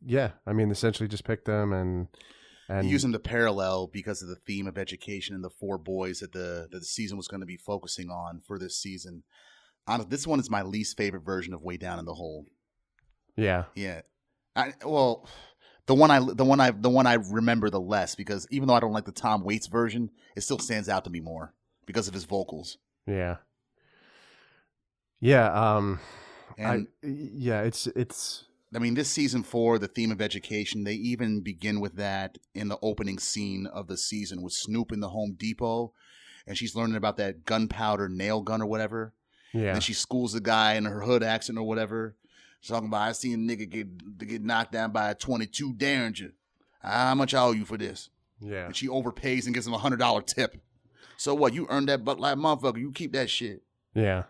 yeah. 0.04 0.32
I 0.46 0.54
mean, 0.54 0.72
essentially 0.72 1.08
just 1.08 1.26
picked 1.26 1.46
them 1.46 1.74
and 1.74 2.08
And 2.70 2.90
use 2.90 3.02
them 3.02 3.14
to 3.14 3.20
parallel 3.20 3.88
because 3.88 4.22
of 4.22 4.30
the 4.30 4.36
theme 4.36 4.68
of 4.68 4.78
education 4.78 5.36
and 5.36 5.44
the 5.44 5.50
four 5.50 5.78
boys 5.78 6.20
that 6.20 6.32
the 6.32 6.68
that 6.72 6.80
the 6.80 6.86
season 6.86 7.18
was 7.18 7.28
going 7.28 7.42
to 7.42 7.48
be 7.48 7.58
focusing 7.58 8.10
on 8.10 8.42
for 8.46 8.58
this 8.58 8.80
season. 8.80 9.24
Honestly, 9.86 10.10
this 10.10 10.26
one 10.26 10.40
is 10.40 10.50
my 10.50 10.62
least 10.62 10.98
favorite 10.98 11.26
version 11.26 11.54
of 11.54 11.62
Way 11.62 11.78
Down 11.78 12.00
in 12.00 12.06
the 12.06 12.14
Hole. 12.14 12.46
yeah, 13.36 13.66
Yeah, 13.76 14.02
I, 14.56 14.74
well, 14.86 15.28
the 15.86 15.96
one 15.96 16.12
I 16.12 16.20
the 16.20 16.46
one 16.46 16.60
I 16.60 16.72
the 16.72 16.90
one 16.90 17.08
I 17.08 17.16
remember 17.16 17.70
the 17.70 17.80
less 17.82 18.16
because 18.16 18.48
even 18.52 18.68
though 18.68 18.74
I 18.76 18.80
don't 18.80 18.94
like 18.94 19.06
the 19.06 19.12
Tom 19.12 19.44
Waits 19.44 19.68
version, 19.68 20.12
it 20.36 20.42
still 20.42 20.60
stands 20.60 20.90
out 20.90 21.04
to 21.06 21.10
me 21.10 21.20
more 21.20 21.54
because 21.86 22.08
of 22.08 22.14
his 22.14 22.26
vocals. 22.26 22.78
yeah, 23.06 23.38
yeah. 25.20 25.52
Um, 25.52 26.00
And 26.58 26.88
I 27.04 27.08
yeah, 27.08 27.62
it's 27.62 27.88
it's 27.88 28.46
I 28.76 28.80
mean, 28.80 28.96
this 28.96 29.10
season 29.10 29.44
four, 29.44 29.78
the 29.78 29.88
theme 29.88 30.12
of 30.12 30.22
education, 30.22 30.84
they 30.84 30.94
even 30.94 31.42
begin 31.42 31.80
with 31.80 31.96
that 31.98 32.38
in 32.56 32.70
the 32.70 32.80
opening 32.82 33.20
scene 33.20 33.68
of 33.68 33.88
the 33.88 33.98
season 33.98 34.42
with 34.42 34.54
Snoop 34.54 34.92
in 34.92 35.00
the 35.00 35.10
Home 35.10 35.36
Depot, 35.38 35.94
and 36.48 36.58
she's 36.58 36.76
learning 36.76 36.96
about 36.96 37.18
that 37.18 37.46
gunpowder 37.46 38.10
nail 38.10 38.42
gun 38.42 38.62
or 38.64 38.66
whatever. 38.66 39.14
yeah, 39.54 39.74
And 39.76 39.84
she 39.84 39.94
schools 39.94 40.34
the 40.34 40.42
guy 40.42 40.74
in 40.74 40.86
her 40.86 41.02
hood 41.02 41.22
accent 41.22 41.60
or 41.60 41.64
whatever. 41.68 42.16
Talking 42.68 42.88
about, 42.88 43.02
I 43.02 43.12
seen 43.12 43.34
a 43.50 43.54
nigga 43.56 43.70
get 43.70 44.18
get 44.28 44.42
knocked 44.44 44.72
down 44.72 44.92
by 44.92 45.10
a 45.12 45.16
22 45.16 45.74
Derringer. 45.74 46.32
How 46.82 47.16
much 47.16 47.34
I 47.34 47.42
owe 47.42 47.52
you 47.52 47.66
for 47.66 47.78
this? 47.78 48.10
yeah, 48.40 48.66
And 48.66 48.76
she 48.76 48.88
overpays 48.88 49.46
and 49.46 49.54
gives 49.54 49.66
him 49.68 49.74
a 49.74 49.78
hundred 49.78 50.00
dollar 50.00 50.22
tip. 50.22 50.58
So 51.18 51.34
what? 51.34 51.54
You 51.54 51.66
earned 51.70 51.90
that 51.90 52.04
buck 52.04 52.20
like 52.20 52.38
motherfucker. 52.38 52.80
You 52.80 52.92
keep 52.92 53.14
that 53.14 53.30
shit. 53.30 53.64
yeah, 53.94 54.24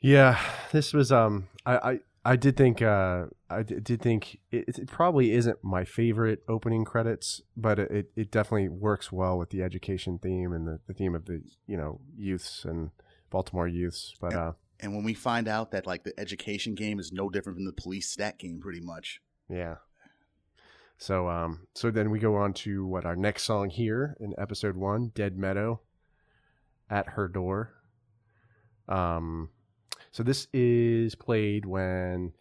yeah. 0.00 0.38
This 0.72 0.92
was 0.92 1.12
um, 1.12 1.48
I 1.66 1.76
I, 1.76 1.98
I 2.24 2.36
did 2.36 2.56
think 2.56 2.80
uh, 2.82 3.26
I 3.50 3.62
d- 3.62 3.80
did 3.80 4.00
think 4.02 4.38
it, 4.50 4.64
it 4.78 4.86
probably 4.88 5.32
isn't 5.32 5.58
my 5.62 5.84
favorite 5.84 6.42
opening 6.48 6.84
credits, 6.84 7.42
but 7.56 7.78
it, 7.78 7.90
it, 7.90 8.06
it 8.16 8.30
definitely 8.30 8.68
works 8.68 9.10
well 9.12 9.38
with 9.38 9.50
the 9.50 9.62
education 9.62 10.18
theme 10.18 10.52
and 10.52 10.66
the, 10.66 10.80
the 10.86 10.94
theme 10.94 11.14
of 11.14 11.26
the 11.26 11.42
you 11.66 11.76
know 11.76 12.00
youths 12.16 12.64
and 12.64 12.90
Baltimore 13.30 13.68
youths. 13.68 14.14
But 14.20 14.34
uh, 14.34 14.52
And 14.82 14.94
when 14.94 15.04
we 15.04 15.14
find 15.14 15.46
out 15.46 15.70
that 15.70 15.86
like 15.86 16.02
the 16.02 16.18
education 16.18 16.74
game 16.74 16.98
is 16.98 17.12
no 17.12 17.30
different 17.30 17.56
from 17.56 17.64
the 17.64 17.72
police 17.72 18.10
stat 18.10 18.38
game, 18.38 18.60
pretty 18.60 18.80
much. 18.80 19.20
Yeah. 19.48 19.76
So 20.98 21.28
um 21.28 21.68
so 21.74 21.90
then 21.90 22.10
we 22.10 22.18
go 22.18 22.34
on 22.34 22.52
to 22.54 22.84
what 22.84 23.04
our 23.04 23.16
next 23.16 23.44
song 23.44 23.70
here 23.70 24.16
in 24.20 24.34
episode 24.36 24.76
1, 24.76 25.12
Dead 25.14 25.38
Meadow 25.38 25.80
at 26.90 27.10
her 27.10 27.28
door. 27.28 27.74
Um 28.88 29.50
so 30.10 30.22
this 30.22 30.48
is 30.52 31.14
played 31.14 31.64
when 31.64 32.32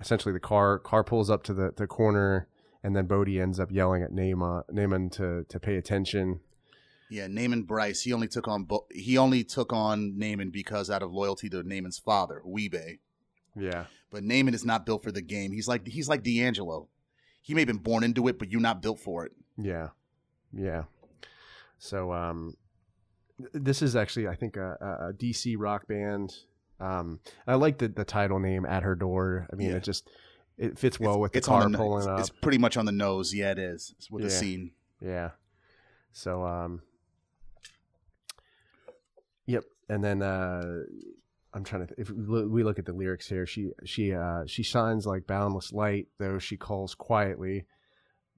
essentially 0.00 0.32
the 0.32 0.40
car 0.40 0.78
car 0.78 1.04
pulls 1.04 1.30
up 1.30 1.42
to 1.44 1.54
the, 1.54 1.72
the 1.76 1.86
corner 1.86 2.48
and 2.82 2.96
then 2.96 3.06
Bodie 3.06 3.40
ends 3.40 3.60
up 3.60 3.70
yelling 3.70 4.02
at 4.02 4.10
Namond, 4.10 4.64
Namond 4.72 5.12
to 5.12 5.44
to 5.48 5.60
pay 5.60 5.76
attention. 5.76 6.40
Yeah, 7.14 7.26
Namond 7.28 7.66
Brice. 7.66 8.02
He 8.02 8.12
only 8.12 8.26
took 8.28 8.48
on 8.48 8.64
Bo- 8.64 8.86
he 8.90 9.16
only 9.18 9.44
took 9.44 9.72
on 9.72 10.14
Namond 10.18 10.50
because 10.52 10.90
out 10.90 11.02
of 11.02 11.12
loyalty 11.12 11.48
to 11.50 11.62
Namond's 11.62 11.98
father, 11.98 12.42
Wee-Bey. 12.44 12.98
Yeah. 13.56 13.84
But 14.10 14.24
Namond 14.24 14.54
is 14.54 14.64
not 14.64 14.84
built 14.84 15.02
for 15.04 15.12
the 15.12 15.22
game. 15.22 15.52
He's 15.52 15.68
like 15.68 15.86
he's 15.86 16.08
like 16.08 16.22
D'Angelo. 16.24 16.88
He 17.40 17.54
may 17.54 17.60
have 17.60 17.68
been 17.68 17.76
born 17.78 18.02
into 18.04 18.26
it, 18.28 18.38
but 18.38 18.50
you're 18.50 18.60
not 18.60 18.82
built 18.82 18.98
for 18.98 19.24
it. 19.26 19.32
Yeah, 19.56 19.88
yeah. 20.52 20.84
So 21.78 22.12
um, 22.12 22.54
this 23.52 23.82
is 23.82 23.94
actually 23.96 24.26
I 24.28 24.34
think 24.34 24.56
a, 24.56 24.76
a- 25.10 25.12
DC 25.12 25.54
rock 25.58 25.86
band. 25.86 26.34
Um, 26.80 27.20
I 27.46 27.54
like 27.54 27.78
the 27.78 27.88
the 27.88 28.04
title 28.04 28.38
name 28.40 28.66
"At 28.66 28.82
Her 28.82 28.94
Door." 28.96 29.48
I 29.52 29.56
mean, 29.56 29.70
Yeah. 29.70 29.76
it 29.76 29.84
just 29.84 30.08
it 30.58 30.78
fits 30.78 30.98
well 30.98 31.10
It's- 31.14 31.20
with 31.22 31.32
the 31.32 31.38
it's 31.38 31.48
on 31.48 31.60
car 31.60 31.68
no- 31.70 31.78
pulling 31.78 31.98
it's, 32.00 32.08
up. 32.08 32.20
It's 32.20 32.30
pretty 32.30 32.58
much 32.58 32.76
on 32.76 32.86
the 32.86 32.92
nose. 32.92 33.32
Yeah, 33.34 33.52
it 33.52 33.58
is. 33.58 33.94
It's 33.98 34.10
with 34.10 34.22
the 34.24 34.30
scene. 34.30 34.72
Yeah. 35.00 35.30
So 36.12 36.44
um, 36.44 36.82
yep. 39.46 39.64
And 39.88 40.02
then 40.02 40.22
uh, 40.22 40.82
I'm 41.52 41.64
trying 41.64 41.86
to. 41.86 41.94
Th- 41.94 42.08
if 42.08 42.10
we 42.10 42.62
look 42.62 42.78
at 42.78 42.86
the 42.86 42.92
lyrics 42.92 43.28
here, 43.28 43.46
she 43.46 43.70
she 43.84 44.12
uh 44.14 44.44
she 44.46 44.62
shines 44.62 45.06
like 45.06 45.26
boundless 45.26 45.72
light, 45.72 46.08
though 46.18 46.38
she 46.38 46.56
calls 46.56 46.94
quietly. 46.94 47.66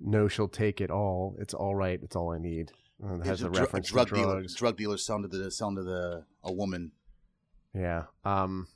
No, 0.01 0.29
she'll 0.29 0.49
take 0.49 0.81
it 0.81 0.91
all. 0.91 1.37
It's 1.39 1.55
all 1.55 1.75
right. 1.75 1.99
It's 2.03 2.17
all 2.17 2.31
I 2.33 2.39
need. 2.39 2.73
And 3.03 3.21
it 3.23 3.27
has 3.27 3.43
a 3.43 3.47
It's 3.47 3.55
dr- 3.55 3.65
reference 3.65 3.89
drug 3.91 4.09
to 4.09 4.15
dealer. 4.15 4.43
Drug 4.43 4.77
dealer 4.77 4.97
selling 4.99 5.23
to 5.23 5.29
the 5.29 5.51
selling 5.51 5.77
to 5.77 5.83
the 5.83 6.25
a 6.43 6.53
woman. 6.53 6.93
Yeah. 7.75 8.05
Um, 8.25 8.69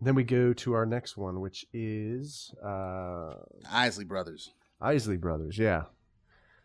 then 0.00 0.14
we 0.14 0.24
go 0.24 0.52
to 0.54 0.72
our 0.72 0.86
next 0.86 1.16
one, 1.16 1.40
which 1.40 1.66
is 1.72 2.54
uh, 2.64 3.34
Isley 3.70 4.04
Brothers. 4.04 4.52
Isley 4.80 5.16
Brothers. 5.18 5.58
Yeah. 5.58 5.84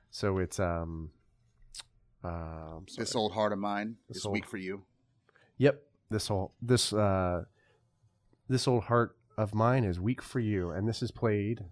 So 0.09 0.37
it's 0.37 0.59
um, 0.59 1.11
uh, 2.25 2.79
This 2.97 3.15
old 3.15 3.33
heart 3.33 3.53
of 3.53 3.59
mine 3.59 3.97
This 4.07 4.17
is 4.17 4.25
old- 4.25 4.33
weak 4.33 4.45
for 4.45 4.57
you. 4.57 4.83
Yep. 5.57 5.81
This 6.09 6.27
whole 6.27 6.53
this 6.61 6.93
uh, 6.93 7.45
this 8.47 8.67
old 8.67 8.83
heart 8.83 9.15
of 9.37 9.53
mine 9.55 9.83
is 9.83 9.99
weak 9.99 10.21
for 10.21 10.39
you, 10.39 10.69
and 10.69 10.87
this 10.87 11.01
is 11.01 11.11
played 11.11 11.65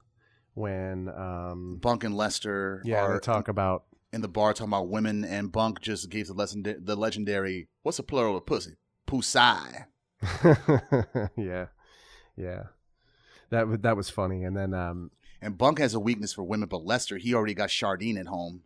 when 0.55 1.09
um, 1.09 1.77
Bunk 1.81 2.03
and 2.03 2.15
Lester 2.15 2.81
yeah, 2.84 3.01
are 3.03 3.13
they 3.13 3.19
talk 3.19 3.47
about 3.47 3.84
in 4.11 4.21
the 4.21 4.27
bar 4.27 4.53
talking 4.53 4.69
about 4.71 4.88
women, 4.89 5.23
and 5.23 5.51
Bunk 5.51 5.81
just 5.81 6.09
gave 6.09 6.27
the 6.27 6.34
lesson 6.34 6.63
the 6.63 6.95
legendary 6.95 7.67
what's 7.84 7.97
the 7.97 8.03
plural 8.03 8.38
of 8.38 8.45
pussy? 8.45 8.75
Pusai. 9.07 9.85
yeah, 11.38 11.67
yeah. 12.35 12.63
That 13.49 13.81
that 13.84 13.97
was 13.97 14.09
funny, 14.09 14.43
and 14.43 14.55
then 14.57 14.73
um, 14.73 15.11
And 15.41 15.57
Bunk 15.57 15.77
has 15.80 15.93
a 15.93 15.99
weakness 15.99 16.34
for 16.34 16.43
women, 16.43 16.67
but 16.69 16.85
Lester 16.85 17.17
he 17.17 17.34
already 17.34 17.53
got 17.53 17.69
Shardene 17.69 18.19
at 18.19 18.27
home. 18.27 18.61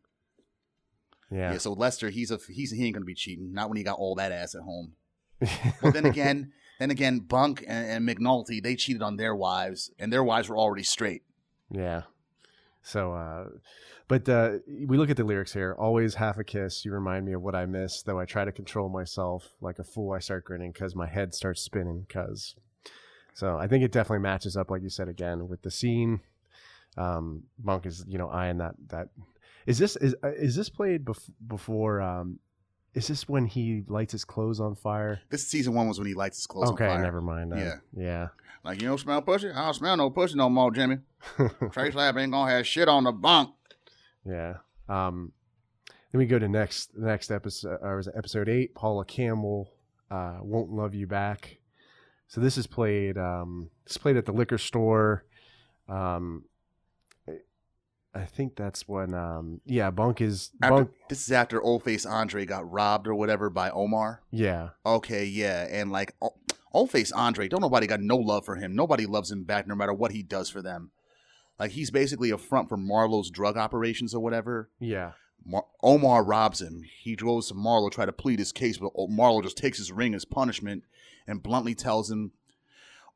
Yeah. 1.32 1.52
Yeah, 1.54 1.58
so 1.58 1.74
Lester 1.74 2.10
he's 2.10 2.32
a 2.32 2.40
he's 2.49 2.72
he 2.72 2.86
ain't 2.86 2.94
gonna 2.94 3.06
be 3.06 3.16
cheating. 3.16 3.54
Not 3.54 3.70
when 3.70 3.78
he 3.78 3.84
got 3.84 3.98
all 3.98 4.16
that 4.16 4.32
ass 4.32 4.56
at 4.56 4.62
home. 4.62 4.94
but 5.82 5.94
then 5.94 6.06
again, 6.06 6.52
then 6.80 6.91
again, 6.91 7.20
Bunk 7.20 7.64
and, 7.68 8.08
and 8.08 8.08
McNulty 8.08 8.62
they 8.62 8.76
cheated 8.76 9.02
on 9.02 9.18
their 9.18 9.36
wives, 9.36 9.91
and 9.99 10.12
their 10.12 10.24
wives 10.24 10.49
were 10.49 10.58
already 10.58 10.84
straight. 10.84 11.24
Yeah. 11.70 12.04
So, 12.82 13.14
uh, 13.14 13.49
but 14.08 14.30
uh, 14.30 14.60
we 14.66 14.98
look 14.98 15.10
at 15.10 15.18
the 15.18 15.26
lyrics 15.26 15.54
here. 15.54 15.76
Always 15.78 16.16
half 16.16 16.38
a 16.38 16.44
kiss. 16.45 16.86
You 16.86 16.94
remind 16.94 17.26
me 17.26 17.34
of 17.34 17.41
what 17.41 17.56
I 17.56 17.66
miss. 17.66 18.02
Though 18.02 18.20
I 18.20 18.24
try 18.24 18.45
to 18.45 18.52
control 18.54 18.88
myself 18.88 19.49
like 19.60 19.80
a 19.80 19.84
fool, 19.84 20.14
I 20.14 20.20
start 20.20 20.45
grinning 20.45 20.72
because 20.72 20.95
my 20.95 21.08
head 21.08 21.34
starts 21.34 21.62
spinning. 21.62 22.06
Cause, 22.08 22.56
so 23.34 23.58
I 23.58 23.68
think 23.68 23.84
it 23.84 23.91
definitely 23.91 24.24
matches 24.24 24.56
up, 24.56 24.72
like 24.72 24.84
you 24.84 24.90
said 24.90 25.10
again, 25.10 25.49
with 25.49 25.64
the 25.64 25.72
scene. 25.72 26.22
Um, 26.95 27.44
Monk 27.62 27.86
is 27.86 28.06
you 28.08 28.18
know 28.18 28.30
eyeing 28.30 28.60
that 28.60 28.76
that. 28.88 29.10
Is 29.68 29.77
this 29.77 29.98
is 29.98 30.15
uh, 30.23 30.31
is 30.31 30.56
this 30.56 30.69
played 30.69 31.06
bef- 31.06 31.30
before? 31.45 32.02
Um, 32.02 32.39
is 32.94 33.07
this 33.07 33.27
when 33.27 33.45
he 33.45 33.84
lights 33.88 34.14
his 34.14 34.23
clothes 34.23 34.61
on 34.61 34.73
fire? 34.73 35.19
This 35.30 35.45
season 35.45 35.73
one 35.73 35.88
was 35.88 35.99
when 35.99 36.07
he 36.07 36.14
lights 36.14 36.38
his 36.38 36.48
clothes 36.48 36.69
okay, 36.69 36.85
on 36.85 36.89
fire. 36.89 36.98
Okay, 36.98 37.03
never 37.03 37.22
mind. 37.22 37.53
Yeah. 37.56 37.76
yeah. 37.95 38.27
Like 38.64 38.81
you 38.81 38.88
don't 38.88 38.98
smell 38.98 39.22
pussy? 39.22 39.52
I 39.52 39.65
don't 39.65 39.73
smell 39.73 39.98
no 39.98 40.10
pussy 40.10 40.35
no 40.35 40.49
more, 40.49 40.72
Jimmy. 40.72 40.99
Trace 41.72 41.94
Lab 41.94 42.18
ain't 42.18 42.31
gonna 42.31 42.49
have 42.49 42.65
shit 42.65 42.88
on 42.88 43.03
the 43.03 43.11
bunk. 43.11 43.52
Yeah. 44.26 44.56
Um, 44.88 45.34
then 46.11 46.19
we 46.19 46.26
go 46.26 46.39
to 46.39 46.48
next 46.48 46.98
next 46.98 47.30
episode, 47.30 47.80
or 47.81 47.98
was 47.98 48.07
it 48.07 48.14
episode 48.18 48.48
eight? 48.48 48.73
Paula 48.73 49.03
Campbell 49.03 49.69
uh, 50.10 50.38
won't 50.41 50.72
love 50.72 50.95
you 50.95 51.07
back. 51.07 51.57
So 52.30 52.39
this 52.39 52.57
is 52.57 52.68
played. 52.68 53.18
Um, 53.18 53.69
it's 53.85 53.98
played 53.98 54.15
at 54.15 54.26
the 54.26 54.31
liquor 54.31 54.57
store. 54.57 55.26
Um, 55.89 56.45
I 58.18 58.26
think 58.26 58.56
that's 58.56 58.88
when. 58.88 59.14
Um, 59.14 59.61
yeah, 59.65 59.89
Bunk 59.91 60.22
is 60.22 60.52
After, 60.61 60.76
Bunk. 60.76 60.91
this 61.10 61.22
is 61.23 61.31
after 61.31 61.61
Old 61.61 61.84
Face 61.84 62.06
Andre 62.06 62.45
got 62.45 62.69
robbed 62.69 63.07
or 63.07 63.15
whatever 63.15 63.49
by 63.49 63.69
Omar. 63.69 64.22
Yeah, 64.31 64.69
Okay, 64.85 65.26
yeah, 65.26 65.68
and 65.69 65.91
like 65.91 66.15
Old 66.73 66.91
Face 66.91 67.11
Andre, 67.11 67.48
don't 67.48 67.61
nobody 67.61 67.88
got 67.88 68.02
no 68.02 68.18
love 68.18 68.45
for 68.45 68.56
him. 68.56 68.76
Nobody 68.76 69.06
loves 69.06 69.31
him 69.31 69.44
back, 69.44 69.68
no 69.68 69.76
matter 69.76 69.94
what 69.94 70.11
he 70.11 70.23
does 70.23 70.49
for 70.49 70.61
them. 70.61 70.91
Like 71.60 71.72
he's 71.72 71.89
basically 71.91 72.30
a 72.30 72.38
front 72.38 72.69
for 72.69 72.77
Marlo's 72.77 73.30
drug 73.31 73.57
operations 73.57 74.14
or 74.14 74.19
whatever. 74.19 74.69
yeah, 74.80 75.14
Mar- 75.45 75.65
Omar 75.81 76.23
robs 76.23 76.61
him. 76.61 76.84
He 77.02 77.15
goes 77.15 77.48
to 77.48 77.53
Marlo 77.53 77.89
try 77.91 78.06
to 78.06 78.11
plead 78.11 78.38
his 78.39 78.52
case, 78.52 78.77
but 78.77 78.94
Marlo 78.95 79.41
just 79.41 79.57
takes 79.57 79.77
his 79.77 79.91
ring 79.91 80.14
as 80.14 80.26
punishment 80.26 80.84
and 81.26 81.41
bluntly 81.41 81.73
tells 81.73 82.11
him, 82.11 82.31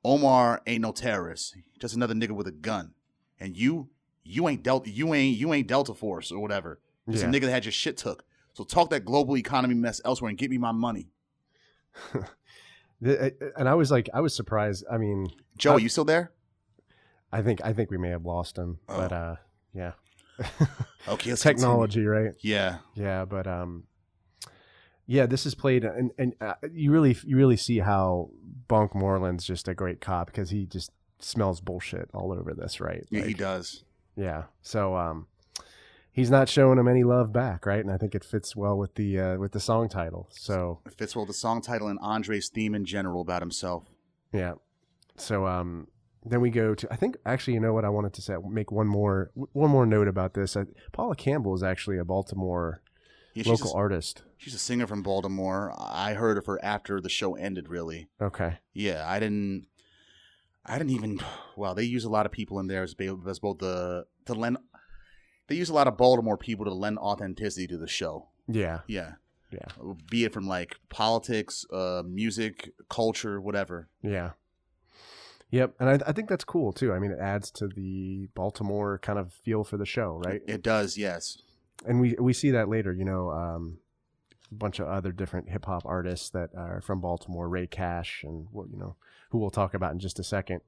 "Omar 0.03 0.61
ain't 0.65 0.82
no 0.82 0.91
terrorist, 0.91 1.56
just 1.80 1.95
another 1.95 2.14
nigga 2.15 2.32
with 2.32 2.48
a 2.48 2.52
gun, 2.52 2.94
and 3.40 3.56
you, 3.57 3.90
you 4.23 4.48
ain't 4.48 4.64
Delta, 4.64 4.89
you 4.89 5.14
ain't 5.14 5.38
you 5.38 5.53
ain't 5.53 5.68
Delta 5.68 5.93
Force 5.93 6.31
or 6.31 6.39
whatever. 6.39 6.80
Just 7.10 7.23
yeah. 7.23 7.30
a 7.30 7.34
nigga 7.34 7.41
that 7.41 7.52
had 7.52 7.65
your 7.65 7.72
shit 7.72 7.98
took. 7.98 8.23
So 8.53 8.64
talk 8.64 8.89
that 8.91 9.06
global 9.06 9.38
economy 9.38 9.76
mess 9.76 10.02
elsewhere 10.06 10.30
and 10.30 10.38
get 10.38 10.49
me 10.52 10.57
my 10.57 10.72
money." 10.72 11.10
And 13.03 13.68
I 13.68 13.73
was 13.73 13.89
like, 13.89 14.10
I 14.14 14.22
was 14.22 14.35
surprised. 14.35 14.85
I 14.89 14.99
mean, 14.99 15.31
Joe, 15.57 15.73
Uh, 15.73 15.77
you 15.77 15.89
still 15.89 16.06
there? 16.06 16.31
I 17.31 17.41
think 17.41 17.60
I 17.64 17.73
think 17.73 17.89
we 17.89 17.98
may 17.98 18.10
have 18.10 18.26
lost 18.26 18.57
him, 18.57 18.80
but 18.85 19.11
Oh. 19.11 19.15
uh, 19.15 19.35
yeah, 19.73 19.93
Okay, 21.07 21.34
technology, 21.35 22.06
right? 22.06 22.34
Yeah, 22.41 22.77
Yeah, 22.93 23.26
but 23.26 23.48
um, 23.48 23.85
yeah, 25.07 25.26
this 25.26 25.45
is 25.45 25.56
played, 25.56 25.84
and 25.84 26.11
and 26.18 26.35
uh, 26.41 26.53
you 26.72 26.91
really 26.91 27.18
you 27.26 27.38
really 27.38 27.57
see 27.57 27.80
how 27.80 28.30
Bunk 28.68 28.93
Moreland's 28.93 29.45
just 29.45 29.68
a 29.68 29.73
great 29.73 29.99
cop 29.99 30.27
because 30.27 30.52
he 30.52 30.65
just 30.65 30.91
smells 31.19 31.60
bullshit 31.60 32.10
all 32.14 32.31
over 32.31 32.53
this, 32.53 32.80
right? 32.80 33.06
yeah, 33.10 33.23
he 33.23 33.34
does. 33.34 33.84
Yeah. 34.16 34.44
So 34.62 34.96
um, 34.96 35.28
he's 36.12 36.30
not 36.30 36.50
showing 36.50 36.78
him 36.78 36.88
any 36.88 37.04
love 37.04 37.32
back, 37.32 37.66
right? 37.66 37.80
And 37.80 37.92
I 37.92 37.98
think 37.98 38.14
it 38.16 38.24
fits 38.24 38.56
well 38.56 38.78
with 38.78 38.96
the 38.96 39.20
uh, 39.20 39.38
with 39.38 39.52
the 39.54 39.60
song 39.60 39.90
title. 39.90 40.28
So 40.32 40.80
It 40.86 40.94
fits 40.94 41.16
well 41.16 41.26
with 41.26 41.36
the 41.36 41.40
song 41.40 41.62
title 41.62 41.88
and 41.88 42.00
Andre's 42.02 42.50
theme 42.50 42.76
in 42.76 42.86
general 42.86 43.22
about 43.22 43.42
himself. 43.42 43.86
yeah. 44.34 44.54
So 45.18 45.46
um, 45.46 45.88
then 46.26 46.42
we 46.42 46.50
go 46.50 46.74
to 46.74 46.88
I 46.92 46.96
think 46.96 47.18
actually 47.26 47.54
you 47.54 47.60
know 47.60 47.74
what 47.74 47.86
I 47.86 47.90
wanted 47.90 48.14
to 48.14 48.22
say 48.22 48.36
make 48.50 48.72
one 48.72 48.88
more 48.88 49.32
one 49.36 49.70
more 49.70 49.86
note 49.86 50.08
about 50.08 50.34
this. 50.34 50.56
I, 50.58 50.64
Paula 50.92 51.16
Campbell 51.16 51.54
is 51.54 51.62
actually 51.64 51.98
a 51.98 52.06
Baltimore 52.06 52.82
Yeah, 53.34 53.44
local 53.48 53.72
a, 53.74 53.76
artist. 53.76 54.24
she's 54.38 54.54
a 54.56 54.60
singer 54.60 54.88
from 54.88 55.04
Baltimore. 55.04 55.74
I 55.78 56.14
heard 56.14 56.38
of 56.38 56.46
her 56.48 56.64
after 56.64 57.00
the 57.02 57.10
show 57.10 57.36
ended. 57.36 57.68
Really, 57.70 58.08
Okay. 58.22 58.58
yeah. 58.74 59.06
I 59.08 59.20
didn't. 59.20 59.68
I 60.66 60.78
didn't 60.78 60.92
even. 60.92 61.20
Well, 61.58 61.74
they 61.76 61.84
use 61.84 62.06
a 62.06 62.10
lot 62.10 62.26
of 62.26 62.32
people 62.32 62.60
in 62.60 62.68
there 62.68 62.84
as, 62.84 62.96
as 63.28 63.40
both 63.40 63.60
the 63.60 64.06
to 64.26 64.34
lend. 64.34 64.58
They 65.48 65.56
use 65.56 65.70
a 65.70 65.74
lot 65.74 65.88
of 65.88 65.98
Baltimore 65.98 66.38
people 66.38 66.66
to 66.66 66.74
lend 66.74 66.98
authenticity 67.00 67.68
to 67.68 67.78
the 67.78 67.88
show. 67.88 68.30
Yeah. 68.48 68.80
Yeah, 68.88 69.14
Yeah. 69.52 69.66
be 70.10 70.24
it 70.24 70.34
from 70.34 70.48
like 70.48 70.76
politics, 70.90 71.66
uh, 71.74 72.04
music, 72.06 72.72
culture, 72.90 73.42
whatever. 73.42 73.90
Yeah. 74.02 74.32
Yep, 75.50 75.76
and 75.82 75.90
I, 75.90 76.10
I 76.10 76.12
think 76.14 76.30
that's 76.30 76.46
cool 76.46 76.72
too. 76.72 76.94
I 76.94 77.00
mean, 77.00 77.12
it 77.12 77.20
adds 77.20 77.52
to 77.52 77.68
the 77.68 78.28
Baltimore 78.36 78.98
kind 79.00 79.20
of 79.20 79.34
feel 79.34 79.66
for 79.66 79.76
the 79.76 79.86
show, 79.86 80.22
right? 80.26 80.42
It 80.48 80.64
does, 80.64 80.98
yes. 80.98 81.40
and 81.86 82.00
we 82.00 82.16
we 82.20 82.32
see 82.32 82.52
that 82.52 82.70
later. 82.70 82.94
You 82.94 83.04
know, 83.04 83.32
um, 83.32 83.80
a 84.50 84.56
bunch 84.56 84.80
of 84.80 84.88
other 84.88 85.12
different 85.12 85.50
hip 85.50 85.66
hop 85.66 85.84
artists 85.86 86.30
that 86.30 86.52
are 86.56 86.80
from 86.80 87.02
Baltimore, 87.02 87.50
Ray 87.50 87.68
Cash, 87.68 88.24
and 88.24 88.48
what 88.52 88.70
you 88.72 88.78
know, 88.78 88.96
who 89.32 89.40
we'll 89.40 89.49
talk 89.49 89.74
about 89.74 89.91
in 89.94 89.99
just 89.99 90.20
a 90.20 90.24
second. 90.24 90.62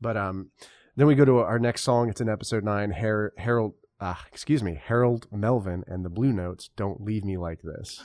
But 0.00 0.16
um, 0.16 0.50
then 0.96 1.06
we 1.06 1.14
go 1.14 1.24
to 1.24 1.38
our 1.38 1.58
next 1.58 1.82
song. 1.82 2.08
It's 2.08 2.20
in 2.20 2.28
episode 2.28 2.64
nine. 2.64 2.90
Har- 2.92 3.32
Harold, 3.38 3.74
uh, 4.00 4.14
excuse 4.32 4.62
me, 4.62 4.80
Harold 4.82 5.26
Melvin 5.32 5.84
and 5.86 6.04
the 6.04 6.08
Blue 6.10 6.32
Notes. 6.32 6.70
Don't 6.76 7.00
leave 7.02 7.24
me 7.24 7.36
like 7.36 7.60
this. 7.62 8.02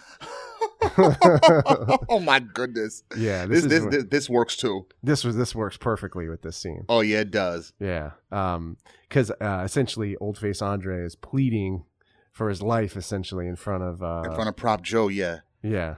oh 0.97 2.19
my 2.23 2.39
goodness. 2.39 3.03
Yeah, 3.17 3.45
This 3.45 3.63
this, 3.63 3.69
this, 3.69 3.83
is 3.83 3.89
this 3.89 4.05
this 4.09 4.29
works 4.29 4.55
too. 4.55 4.85
this 5.01 5.23
was 5.23 5.35
this 5.35 5.55
works 5.55 5.77
perfectly 5.77 6.27
with 6.29 6.41
this 6.41 6.57
scene. 6.57 6.85
Oh 6.89 7.01
yeah, 7.01 7.19
it 7.19 7.31
does. 7.31 7.73
Yeah, 7.79 8.11
um, 8.31 8.77
because 9.07 9.31
uh, 9.31 9.61
essentially, 9.63 10.15
Old 10.17 10.37
Face 10.37 10.61
Andre 10.61 11.03
is 11.05 11.15
pleading 11.15 11.85
for 12.31 12.49
his 12.49 12.61
life, 12.61 12.97
essentially 12.97 13.47
in 13.47 13.55
front 13.55 13.83
of 13.83 14.01
uh, 14.03 14.23
In 14.25 14.33
front 14.33 14.49
of 14.49 14.55
Prop 14.55 14.81
Joe, 14.81 15.07
yeah. 15.07 15.39
yeah, 15.61 15.95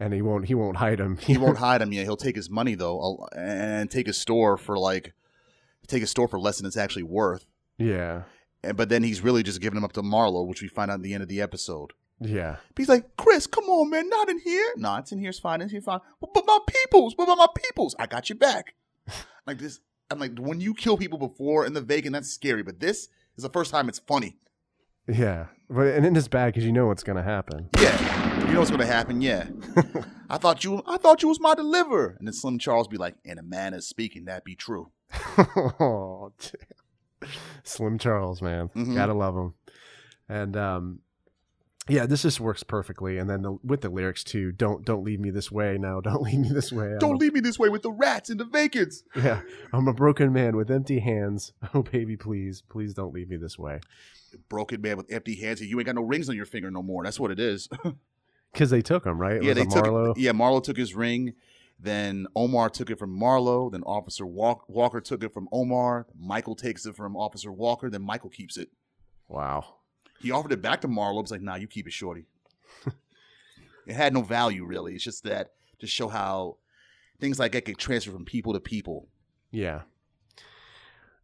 and 0.00 0.12
he 0.12 0.22
won't 0.22 0.46
he 0.46 0.54
won't 0.54 0.76
hide 0.78 1.00
him. 1.00 1.16
He 1.18 1.36
won't 1.38 1.58
hide 1.66 1.82
him. 1.82 1.92
Yeah, 1.92 2.02
he'll 2.04 2.16
take 2.16 2.36
his 2.36 2.48
money 2.50 2.74
though, 2.74 3.26
and 3.36 3.90
take 3.90 4.06
his 4.06 4.16
store 4.18 4.56
for 4.56 4.78
like 4.78 5.12
take 5.86 6.00
his 6.00 6.10
store 6.10 6.28
for 6.28 6.38
less 6.38 6.58
than 6.58 6.66
it's 6.66 6.76
actually 6.76 7.02
worth. 7.04 7.46
yeah, 7.78 8.22
And 8.62 8.76
but 8.76 8.88
then 8.90 9.02
he's 9.02 9.22
really 9.22 9.42
just 9.42 9.60
giving 9.60 9.76
him 9.78 9.84
up 9.84 9.92
to 9.94 10.02
Marlo, 10.02 10.46
which 10.46 10.60
we 10.62 10.68
find 10.68 10.90
out 10.90 10.94
at 10.96 11.02
the 11.02 11.14
end 11.14 11.22
of 11.22 11.28
the 11.30 11.40
episode. 11.40 11.92
yeah, 12.20 12.56
But 12.74 12.78
he's 12.82 12.88
like, 12.90 13.16
Chris, 13.16 13.46
come 13.46 13.64
on, 13.64 13.88
man, 13.90 14.08
not 14.10 14.28
in 14.28 14.38
here. 14.40 14.66
Nah, 14.76 14.98
it's 14.98 15.12
in 15.12 15.18
here. 15.18 15.30
It's 15.30 15.38
fine. 15.38 15.62
It's 15.62 15.72
here, 15.72 15.80
fine. 15.80 16.00
But, 16.20 16.34
but 16.34 16.44
my 16.46 16.58
peoples, 16.66 17.14
but 17.14 17.26
my 17.26 17.46
peoples, 17.56 17.94
I 17.98 18.06
got 18.06 18.28
you 18.28 18.34
back. 18.34 18.74
like 19.46 19.58
this, 19.58 19.80
I'm 20.10 20.18
like, 20.18 20.36
when 20.38 20.60
you 20.60 20.74
kill 20.74 20.96
people 20.98 21.18
before 21.18 21.64
in 21.64 21.72
the 21.72 21.80
vacant, 21.80 22.12
that's 22.12 22.28
scary. 22.30 22.62
But 22.62 22.80
this 22.80 23.08
is 23.36 23.42
the 23.44 23.48
first 23.50 23.70
time 23.70 23.88
it's 23.88 23.98
funny. 24.00 24.36
yeah. 25.06 25.46
But 25.70 25.86
and 25.88 26.04
in 26.04 26.14
his 26.14 26.28
bag, 26.28 26.52
because 26.52 26.64
you 26.66 26.72
know 26.72 26.86
what's 26.86 27.02
gonna 27.04 27.22
happen. 27.22 27.68
Yeah, 27.78 28.27
you 28.48 28.54
know 28.54 28.60
what's 28.60 28.70
gonna 28.70 28.86
happen. 28.86 29.20
Yeah, 29.20 29.46
I 30.30 30.38
thought 30.38 30.64
you, 30.64 30.82
I 30.86 30.96
thought 30.96 31.22
you 31.22 31.28
was 31.28 31.38
my 31.40 31.54
deliverer. 31.54 32.16
And 32.18 32.26
then 32.26 32.32
Slim 32.32 32.58
Charles 32.58 32.88
be 32.88 32.96
like, 32.96 33.14
and 33.24 33.38
a 33.38 33.42
man 33.42 33.74
is 33.74 33.86
speaking, 33.86 34.24
that 34.24 34.44
be 34.44 34.54
true. 34.56 34.90
oh, 35.38 36.32
damn. 36.40 37.30
Slim 37.64 37.98
Charles, 37.98 38.40
man, 38.42 38.68
Mhm. 38.74 38.94
gotta 38.94 39.14
love 39.14 39.36
him. 39.36 39.54
And 40.28 40.56
um, 40.56 40.98
yeah, 41.88 42.06
this 42.06 42.22
just 42.22 42.40
works 42.40 42.62
perfectly. 42.62 43.18
And 43.18 43.28
then 43.28 43.42
the, 43.42 43.58
with 43.64 43.80
the 43.82 43.88
lyrics 43.90 44.22
too, 44.24 44.52
don't 44.52 44.84
don't 44.84 45.04
leave 45.04 45.20
me 45.20 45.30
this 45.30 45.50
way. 45.52 45.76
now. 45.78 46.00
don't 46.02 46.22
leave 46.22 46.38
me 46.38 46.48
this 46.48 46.72
way. 46.72 46.92
I'm 46.92 46.98
Don't 46.98 47.18
leave 47.18 47.32
me 47.34 47.40
this 47.40 47.58
way 47.58 47.68
with 47.68 47.82
the 47.82 47.90
rats 47.92 48.30
and 48.30 48.38
the 48.40 48.44
vacants. 48.44 49.02
Yeah, 49.16 49.40
I'm 49.72 49.88
a 49.88 49.92
broken 49.94 50.32
man 50.32 50.56
with 50.56 50.70
empty 50.70 51.00
hands. 51.00 51.52
Oh, 51.74 51.82
baby, 51.82 52.16
please, 52.16 52.62
please 52.68 52.94
don't 52.94 53.12
leave 53.12 53.28
me 53.28 53.36
this 53.36 53.58
way. 53.58 53.80
Broken 54.48 54.80
man 54.80 54.96
with 54.96 55.10
empty 55.12 55.34
hands, 55.36 55.60
and 55.60 55.68
you 55.68 55.78
ain't 55.78 55.86
got 55.86 55.94
no 55.96 56.02
rings 56.02 56.28
on 56.30 56.36
your 56.36 56.46
finger 56.46 56.70
no 56.70 56.82
more. 56.82 57.04
That's 57.04 57.20
what 57.20 57.30
it 57.30 57.40
is. 57.40 57.68
Because 58.52 58.70
they 58.70 58.82
took 58.82 59.04
him, 59.06 59.18
right? 59.18 59.36
It 59.36 59.44
yeah, 59.44 59.52
they 59.54 59.64
took. 59.64 59.84
Marlo. 59.84 60.14
Yeah, 60.16 60.32
Marlo 60.32 60.62
took 60.62 60.76
his 60.76 60.94
ring. 60.94 61.34
Then 61.80 62.26
Omar 62.34 62.70
took 62.70 62.90
it 62.90 62.98
from 62.98 63.18
Marlo. 63.18 63.70
Then 63.70 63.82
Officer 63.84 64.26
Walk- 64.26 64.68
Walker 64.68 65.00
took 65.00 65.22
it 65.22 65.32
from 65.32 65.48
Omar. 65.52 66.06
Michael 66.18 66.56
takes 66.56 66.86
it 66.86 66.96
from 66.96 67.16
Officer 67.16 67.52
Walker. 67.52 67.88
Then 67.88 68.02
Michael 68.02 68.30
keeps 68.30 68.56
it. 68.56 68.70
Wow. 69.28 69.76
He 70.20 70.32
offered 70.32 70.52
it 70.52 70.62
back 70.62 70.80
to 70.80 70.88
Marlo. 70.88 71.20
He's 71.20 71.30
like, 71.30 71.42
"Nah, 71.42 71.54
you 71.54 71.68
keep 71.68 71.86
it, 71.86 71.92
shorty." 71.92 72.24
it 73.86 73.94
had 73.94 74.12
no 74.12 74.22
value 74.22 74.64
really. 74.64 74.94
It's 74.94 75.04
just 75.04 75.22
that 75.24 75.52
to 75.78 75.86
show 75.86 76.08
how 76.08 76.56
things 77.20 77.38
like 77.38 77.52
that 77.52 77.64
get 77.64 77.78
transferred 77.78 78.14
from 78.14 78.24
people 78.24 78.52
to 78.54 78.60
people. 78.60 79.06
Yeah. 79.52 79.82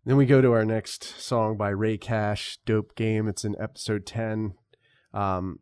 Then 0.04 0.16
we 0.16 0.26
go 0.26 0.40
to 0.40 0.52
our 0.52 0.64
next 0.64 1.20
song 1.20 1.56
by 1.56 1.70
Ray 1.70 1.96
Cash, 1.96 2.58
"Dope 2.64 2.94
Game." 2.94 3.26
It's 3.26 3.44
in 3.44 3.56
episode 3.58 4.06
ten. 4.06 4.54
Um, 5.12 5.58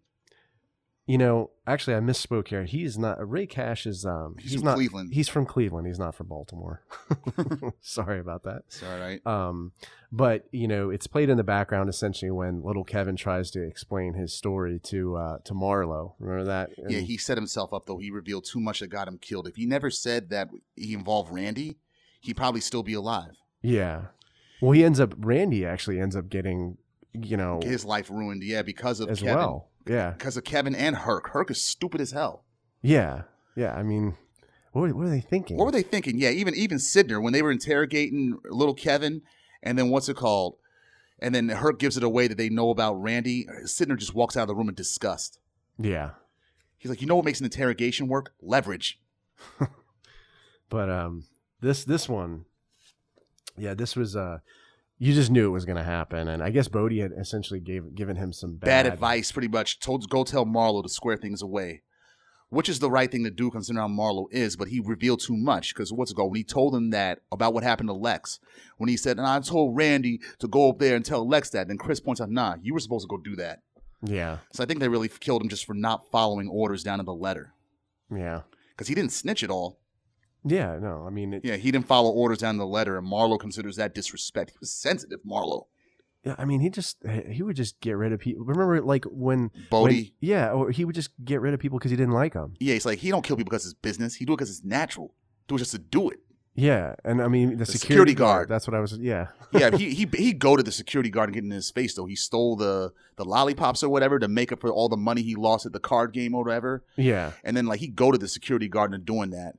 you 1.07 1.19
know, 1.19 1.51
actually, 1.66 1.97
I 1.97 2.01
misspoke 2.01 2.49
here. 2.49 2.65
He 2.65 2.85
is 2.85 2.97
not. 2.99 3.16
Ray 3.29 3.47
Cash 3.47 3.87
is. 3.87 4.05
Um, 4.07 4.37
He's 4.39 4.55
from 4.55 4.65
not. 4.65 4.74
Cleveland. 4.77 5.12
He's 5.12 5.29
from 5.29 5.47
Cleveland. 5.47 5.87
He's 5.87 5.99
not 5.99 6.15
from 6.15 6.29
Baltimore. 6.29 6.83
Sorry 7.81 8.20
about 8.20 8.45
that. 8.45 8.62
It's 8.66 8.83
all 8.83 8.99
right. 8.99 9.27
Um, 9.27 9.73
but 10.11 10.47
you 10.53 10.69
know, 10.69 10.91
it's 10.91 11.07
played 11.07 11.29
in 11.29 11.37
the 11.37 11.45
background 11.45 11.89
essentially 11.89 12.31
when 12.31 12.62
little 12.62 12.85
Kevin 12.85 13.16
tries 13.16 13.51
to 13.53 13.62
explain 13.62 14.15
his 14.15 14.33
story 14.33 14.79
to 14.85 15.16
uh, 15.16 15.39
to 15.45 15.55
Marlo. 15.55 16.15
Remember 16.19 16.45
that? 16.45 16.70
Yeah, 16.89 17.01
he 17.01 17.16
set 17.16 17.37
himself 17.37 17.73
up 17.73 17.87
though. 17.87 17.99
He 17.99 18.11
revealed 18.11 18.45
too 18.45 18.61
much 18.61 18.81
that 18.81 18.89
got 18.89 19.09
him 19.09 19.19
killed. 19.19 19.49
If 19.49 19.57
he 19.57 19.66
never 19.66 19.91
said 19.91 20.31
that 20.31 20.51
he 20.77 20.95
involved 20.95 21.33
Randy, 21.33 21.79
he'd 22.20 22.37
probably 22.37 22.61
still 22.61 22.83
be 22.83 22.95
alive. 22.95 23.33
yeah. 23.62 24.03
Well, 24.61 24.70
he 24.70 24.85
ends 24.85 25.01
up. 25.01 25.15
Randy 25.19 25.66
actually 25.66 25.99
ends 25.99 26.15
up 26.15 26.29
getting, 26.29 26.77
you 27.12 27.37
know, 27.37 27.59
His 27.65 27.85
life 27.85 28.09
ruined, 28.09 28.45
yeah, 28.45 28.62
because 28.62 29.01
of 29.01 29.09
as 29.11 29.19
Kevin. 29.19 29.35
well. 29.35 29.70
Yeah. 29.86 30.10
Because 30.10 30.36
of 30.36 30.44
Kevin 30.44 30.74
and 30.74 30.96
Herc. 30.96 31.28
Herc 31.28 31.50
is 31.50 31.60
stupid 31.60 32.00
as 32.00 32.12
hell. 32.12 32.44
Yeah. 32.82 33.22
Yeah. 33.56 33.74
I 33.74 33.82
mean, 33.82 34.16
what, 34.72 34.82
were- 34.82 34.94
what 34.94 35.06
are 35.06 35.10
they 35.10 35.20
thinking? 35.20 35.56
What 35.56 35.66
were 35.66 35.72
they 35.72 35.82
thinking? 35.82 36.18
Yeah, 36.18 36.30
even 36.30 36.54
even 36.54 36.78
Sydnor 36.78 37.22
when 37.22 37.32
they 37.32 37.42
were 37.42 37.50
interrogating 37.52 38.38
little 38.50 38.74
Kevin, 38.74 39.22
and 39.62 39.78
then 39.78 39.90
what's 39.90 40.09
it 40.09 40.16
called? 40.16 40.56
And 41.18 41.34
then 41.34 41.48
Herc 41.50 41.78
gives 41.78 41.96
it 41.96 42.02
away 42.02 42.26
that 42.28 42.36
they 42.38 42.48
know 42.48 42.70
about 42.70 42.94
Randy. 42.94 43.46
Sydnor 43.64 43.96
just 43.98 44.14
walks 44.14 44.36
out 44.36 44.42
of 44.42 44.48
the 44.48 44.54
room 44.54 44.68
in 44.68 44.74
disgust. 44.74 45.38
Yeah. 45.78 46.10
He's 46.78 46.90
like, 46.90 47.00
you 47.00 47.06
know 47.06 47.14
what 47.14 47.24
makes 47.24 47.38
an 47.38 47.44
interrogation 47.46 48.09
work? 48.09 48.32
Leverage. 48.40 49.00
But 50.68 50.88
um, 50.88 51.24
this 51.60 51.84
this 51.84 52.09
one, 52.09 52.46
yeah, 53.59 53.74
this 53.74 53.94
was 53.94 54.16
uh, 54.16 54.38
you 55.03 55.12
just 55.12 55.33
knew 55.33 55.47
it 55.47 55.51
was 55.51 55.65
going 55.65 55.77
to 55.79 55.83
happen, 55.83 56.29
and 56.29 56.45
I 56.45 56.51
guess 56.51 56.69
Bodie 56.69 57.01
had 57.01 57.11
essentially 57.19 57.59
gave 57.59 57.93
given 57.97 58.15
him 58.15 58.33
some 58.33 58.55
Bad, 58.55 58.85
bad, 58.85 58.87
advice, 58.87 59.33
pretty 59.33 59.49
much. 59.49 59.81
Told 59.81 60.09
go 60.09 60.23
tell 60.23 60.47
Marlo 60.47 60.81
to 60.81 60.89
square 60.89 61.16
things 61.16 61.43
away, 61.43 61.83
which 62.51 62.69
is 62.69 62.79
the 62.79 62.89
right 62.89 63.11
thing 63.11 63.24
to 63.24 63.31
do 63.31 63.51
considering 63.51 63.83
how 63.83 63.93
Marlo 63.93 64.27
is. 64.31 64.55
But 64.55 64.69
he 64.69 64.79
revealed 64.79 65.19
too 65.19 65.37
much 65.37 65.74
because 65.74 65.93
what's 65.93 66.12
called? 66.12 66.31
When 66.31 66.39
he 66.39 66.45
told 66.45 66.73
him 66.73 66.91
that 66.91 67.19
about 67.33 67.53
what 67.53 67.65
happened 67.65 67.89
to 67.89 67.95
Lex, 67.95 68.39
when 68.79 68.89
he 68.89 68.97
said, 68.97 69.19
"And 69.19 69.27
I 69.27 69.41
told 69.41 69.77
Randy 69.77 70.20
to 70.39 70.47
go 70.47 70.70
up 70.70 70.79
there 70.79 70.95
and 70.95 71.05
tell 71.05 71.27
Lex 71.27 71.51
that," 71.51 71.66
then 71.66 71.79
Chris 71.79 71.99
points 71.99 72.20
out, 72.20 72.31
"Nah, 72.31 72.59
you 72.62 72.73
were 72.73 72.79
supposed 72.81 73.03
to 73.03 73.09
go 73.09 73.20
do 73.20 73.35
that." 73.37 73.59
Yeah. 74.05 74.39
So 74.53 74.62
I 74.62 74.66
think 74.66 74.79
they 74.79 74.89
really 74.89 75.09
killed 75.09 75.43
him 75.43 75.49
just 75.49 75.65
for 75.65 75.74
not 75.74 76.11
following 76.12 76.47
orders 76.49 76.85
down 76.85 76.99
to 76.99 77.05
the 77.05 77.12
letter 77.15 77.55
Yeah. 78.09 78.43
because 78.70 78.87
he 78.87 78.95
didn't 78.95 79.12
snitch 79.12 79.43
at 79.43 79.51
all. 79.51 79.81
Yeah. 80.44 80.78
No, 80.81 81.05
I 81.06 81.10
mean, 81.10 81.35
it, 81.35 81.44
Yeah, 81.44 81.56
he 81.56 81.70
didn't 81.70 81.86
follow 81.86 82.10
orders 82.10 82.39
down 82.39 82.56
the 82.56 82.66
letter, 82.66 82.98
and 82.98 83.06
Marlo 83.06 83.39
considers 83.39 83.77
that 83.77 83.94
disrespect. 83.94 84.51
He 84.51 84.56
was 84.60 84.73
sensitive, 84.73 85.20
Marlo. 85.27 85.66
Yeah, 86.24 86.36
I 86.39 86.44
mean, 86.44 86.60
he 86.60 86.70
just 86.70 86.98
he 87.28 87.43
would 87.43 87.56
just 87.56 87.81
get 87.81 87.97
rid 87.97 88.12
of 88.12 88.20
people. 88.20 88.44
Remember, 88.44 88.81
like 88.81 89.05
when 89.06 89.51
Bodie. 89.70 89.94
when- 89.94 90.10
yeah, 90.20 90.51
or 90.52 90.70
he 90.70 90.85
would 90.85 90.94
just 90.94 91.10
get 91.24 91.40
rid 91.40 91.52
of 91.52 91.59
people 91.59 91.78
because 91.78 91.90
he 91.90 91.97
didn't 91.97 92.14
like 92.14 92.35
them. 92.35 92.55
Yeah, 92.60 92.74
he's 92.74 92.86
like 92.86 93.01
he 93.01 93.10
don't 93.10 93.23
kill 93.24 93.36
people 93.36 93.51
because 93.51 93.64
it's 93.64 93.74
business. 93.74 94.14
He 94.14 94.24
do 94.24 94.32
it 94.35 94.36
because 94.36 94.51
it's 94.51 94.64
natural. 94.64 95.14
Do 95.48 95.56
it 95.56 95.59
just 95.59 95.73
to 95.73 95.78
do 95.78 96.10
it. 96.10 96.20
Yeah, 96.55 96.94
and 97.05 97.20
I 97.23 97.28
mean 97.28 97.51
the, 97.52 97.56
The 97.56 97.66
security, 97.66 97.78
security 97.78 98.14
guard. 98.14 98.36
guard. 98.36 98.48
That's 98.51 98.69
what 98.69 98.74
I 98.74 98.81
was. 98.81 98.97
Yeah, 98.98 99.28
Yeah, 99.52 99.77
he 99.77 99.94
he 99.94 100.06
he 100.16 100.32
go 100.32 100.55
to 100.55 100.62
the 100.62 100.70
security 100.70 101.10
guard 101.10 101.31
and 101.31 101.35
get 101.35 101.43
in 101.44 101.51
his 101.51 101.70
face 101.73 101.94
though. 101.94 102.05
He 102.06 102.14
stole 102.14 102.55
the 102.56 102.93
the 103.16 103.24
lollipops 103.24 103.82
or 103.82 103.89
whatever 103.89 104.19
to 104.20 104.28
make 104.28 104.52
up 104.52 104.60
for 104.60 104.70
all 104.70 104.89
the 104.89 104.97
money 104.97 105.23
he 105.23 105.35
lost 105.35 105.66
at 105.66 105.73
the 105.73 105.81
card 105.81 106.12
game 106.12 106.35
or 106.36 106.44
whatever. 106.44 106.85
yeah, 106.97 107.32
And 107.43 107.56
then 107.56 107.66
like 107.66 107.81
he 107.81 107.89
go 107.89 108.12
to 108.12 108.19
the 108.19 108.28
security 108.28 108.69
guard 108.69 108.93
and 108.94 109.05
doing 109.05 109.31
that. 109.31 109.55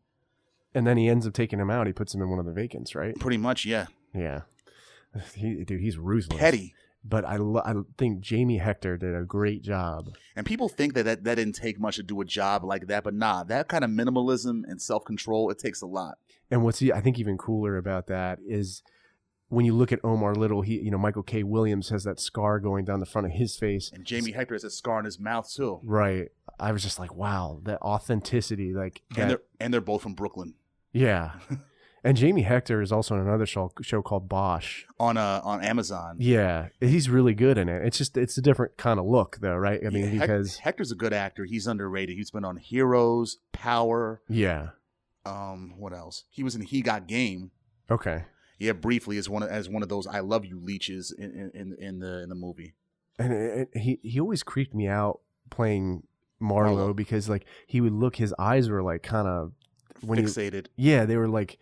And 0.74 0.86
then 0.88 0.98
he 0.98 1.08
ends 1.10 1.26
up 1.28 1.34
taking 1.34 1.60
him 1.60 1.70
out. 1.70 1.88
He 1.88 1.94
puts 1.94 2.14
him 2.14 2.22
in 2.22 2.30
one 2.30 2.40
of 2.40 2.46
the 2.46 2.54
vacants, 2.54 2.96
right? 2.96 3.18
Pretty 3.20 3.38
much, 3.38 3.66
yeah. 3.66 3.88
Yeah, 4.14 4.42
he, 5.36 5.64
dude, 5.64 5.82
he's 5.82 5.98
ruthless. 5.98 6.40
Petty. 6.40 6.76
but 7.04 7.26
I 7.26 7.38
lo- 7.38 7.64
I 7.66 7.74
think 7.98 8.22
Jamie 8.22 8.58
Hector 8.60 8.98
did 8.98 9.16
a 9.16 9.24
great 9.24 9.62
job. 9.62 10.10
And 10.36 10.46
people 10.46 10.70
think 10.70 10.94
that, 10.94 11.04
that 11.04 11.24
that 11.24 11.36
didn't 11.36 11.56
take 11.56 11.80
much 11.80 11.96
to 11.98 12.04
do 12.04 12.22
a 12.22 12.26
job 12.26 12.64
like 12.64 12.88
that, 12.88 13.04
but 13.04 13.14
nah, 13.14 13.44
that 13.44 13.68
kind 13.68 13.84
of 13.84 13.90
minimalism 13.90 14.64
and 14.68 14.82
self 14.82 15.04
control, 15.06 15.50
it 15.50 15.60
takes 15.60 15.82
a 15.82 15.88
lot. 15.88 16.18
And 16.52 16.64
what's 16.64 16.82
I 16.82 17.02
think 17.02 17.18
even 17.20 17.38
cooler 17.38 17.78
about 17.78 18.08
that 18.08 18.40
is 18.48 18.84
when 19.50 19.66
you 19.66 19.74
look 19.74 19.92
at 19.92 20.00
Omar 20.04 20.34
Little, 20.36 20.62
he 20.62 20.80
you 20.80 20.92
know 20.92 20.98
Michael 20.98 21.24
K. 21.24 21.44
Williams 21.44 21.90
has 21.90 22.04
that 22.04 22.20
scar 22.20 22.60
going 22.60 22.86
down 22.86 23.00
the 23.00 23.06
front 23.06 23.26
of 23.28 23.34
his 23.34 23.56
face. 23.56 23.92
And 23.94 24.06
Jamie 24.06 24.32
Hector 24.32 24.54
has 24.56 24.64
a 24.64 24.70
scar 24.70 24.98
on 25.00 25.06
his 25.06 25.20
mouth 25.20 25.52
too. 25.52 25.80
Right. 25.84 26.30
I 26.60 26.72
was 26.72 26.84
just 26.84 27.00
like, 27.00 27.14
wow, 27.16 27.60
that 27.64 27.82
authenticity, 27.82 28.74
like 28.74 29.02
And 29.10 29.18
that, 29.18 29.28
they're 29.28 29.42
and 29.60 29.74
they're 29.74 29.82
both 29.82 30.04
from 30.04 30.14
Brooklyn. 30.14 30.54
Yeah. 30.94 31.32
and 32.04 32.16
Jamie 32.16 32.44
Hector 32.44 32.82
is 32.82 32.92
also 32.92 33.16
in 33.16 33.22
another 33.22 33.46
show 33.46 33.72
show 33.82 34.02
called 34.02 34.30
Bosch. 34.30 34.84
On 35.00 35.18
uh 35.18 35.42
on 35.44 35.62
Amazon. 35.64 36.18
Yeah, 36.20 36.68
he's 36.80 37.10
really 37.10 37.34
good 37.34 37.58
in 37.58 37.68
it. 37.70 37.86
It's 37.86 37.98
just 37.98 38.16
it's 38.18 38.38
a 38.38 38.42
different 38.42 38.78
kind 38.78 39.00
of 39.00 39.06
look 39.06 39.38
though, 39.42 39.56
right? 39.56 39.82
I 39.86 39.90
mean, 39.90 40.14
Yeah, 40.14 40.22
because 40.22 40.58
Hector's 40.58 40.92
a 40.92 40.96
good 40.96 41.14
actor. 41.14 41.46
He's 41.46 41.68
underrated. 41.68 42.16
He's 42.16 42.32
been 42.32 42.46
on 42.46 42.58
Heroes, 42.58 43.38
Power, 43.52 44.22
yeah, 44.30 44.70
um, 45.26 45.74
what 45.78 45.94
else? 45.94 46.26
He 46.30 46.44
was 46.44 46.56
in 46.56 46.62
He 46.62 46.82
Got 46.82 47.08
Game. 47.08 47.52
okay. 47.90 48.26
Yeah, 48.60 48.74
briefly 48.74 49.18
as 49.18 49.28
one 49.28 49.44
of, 49.44 49.50
as 49.50 49.68
one 49.68 49.84
of 49.84 49.90
those 49.90 50.08
I 50.08 50.20
love 50.22 50.46
you 50.46 50.58
leeches 50.60 51.12
in 51.12 51.52
in, 51.54 51.76
in 51.80 52.00
the 52.00 52.22
in 52.24 52.30
the 52.30 52.36
movie. 52.36 52.76
and 53.20 53.34
it, 53.34 53.70
it- 53.74 53.80
he 53.82 54.00
he 54.04 54.20
always 54.20 54.44
creeped 54.44 54.74
me 54.74 54.88
out 54.88 55.20
playing 55.50 56.04
Marlo 56.42 56.90
Marlo. 56.90 56.96
because 56.96 57.28
like 57.30 57.46
he 57.68 57.82
would 57.82 57.94
look, 57.94 58.18
his 58.18 58.34
eyes 58.38 58.70
were 58.70 58.84
like 58.84 59.02
kind 59.04 59.28
of 59.28 59.54
when 60.04 60.20
he, 60.20 60.26
Fixated, 60.26 60.68
yeah, 60.76 61.06
they 61.06 61.18
were 61.18 61.28
like 61.30 61.58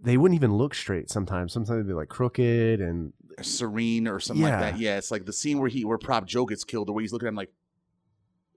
they 0.00 0.16
wouldn't 0.16 0.36
even 0.36 0.52
look 0.54 0.74
straight. 0.74 1.10
Sometimes, 1.10 1.52
sometimes 1.52 1.78
they'd 1.84 1.88
be 1.88 1.94
like 1.94 2.08
crooked 2.08 2.80
and 2.80 3.12
serene, 3.40 4.08
or 4.08 4.18
something 4.20 4.44
Yeah. 4.44 4.60
like 4.60 4.72
that. 4.74 4.80
Yeah, 4.80 4.98
it's 4.98 5.10
like 5.10 5.26
the 5.26 5.32
scene 5.32 5.58
where 5.58 5.68
he 5.68 5.84
where 5.84 5.98
Prop 5.98 6.26
Joe 6.26 6.44
gets 6.46 6.64
killed, 6.64 6.88
or 6.88 6.92
where 6.94 7.02
he's 7.02 7.12
looking 7.12 7.26
at 7.26 7.30
him 7.30 7.36
like, 7.36 7.52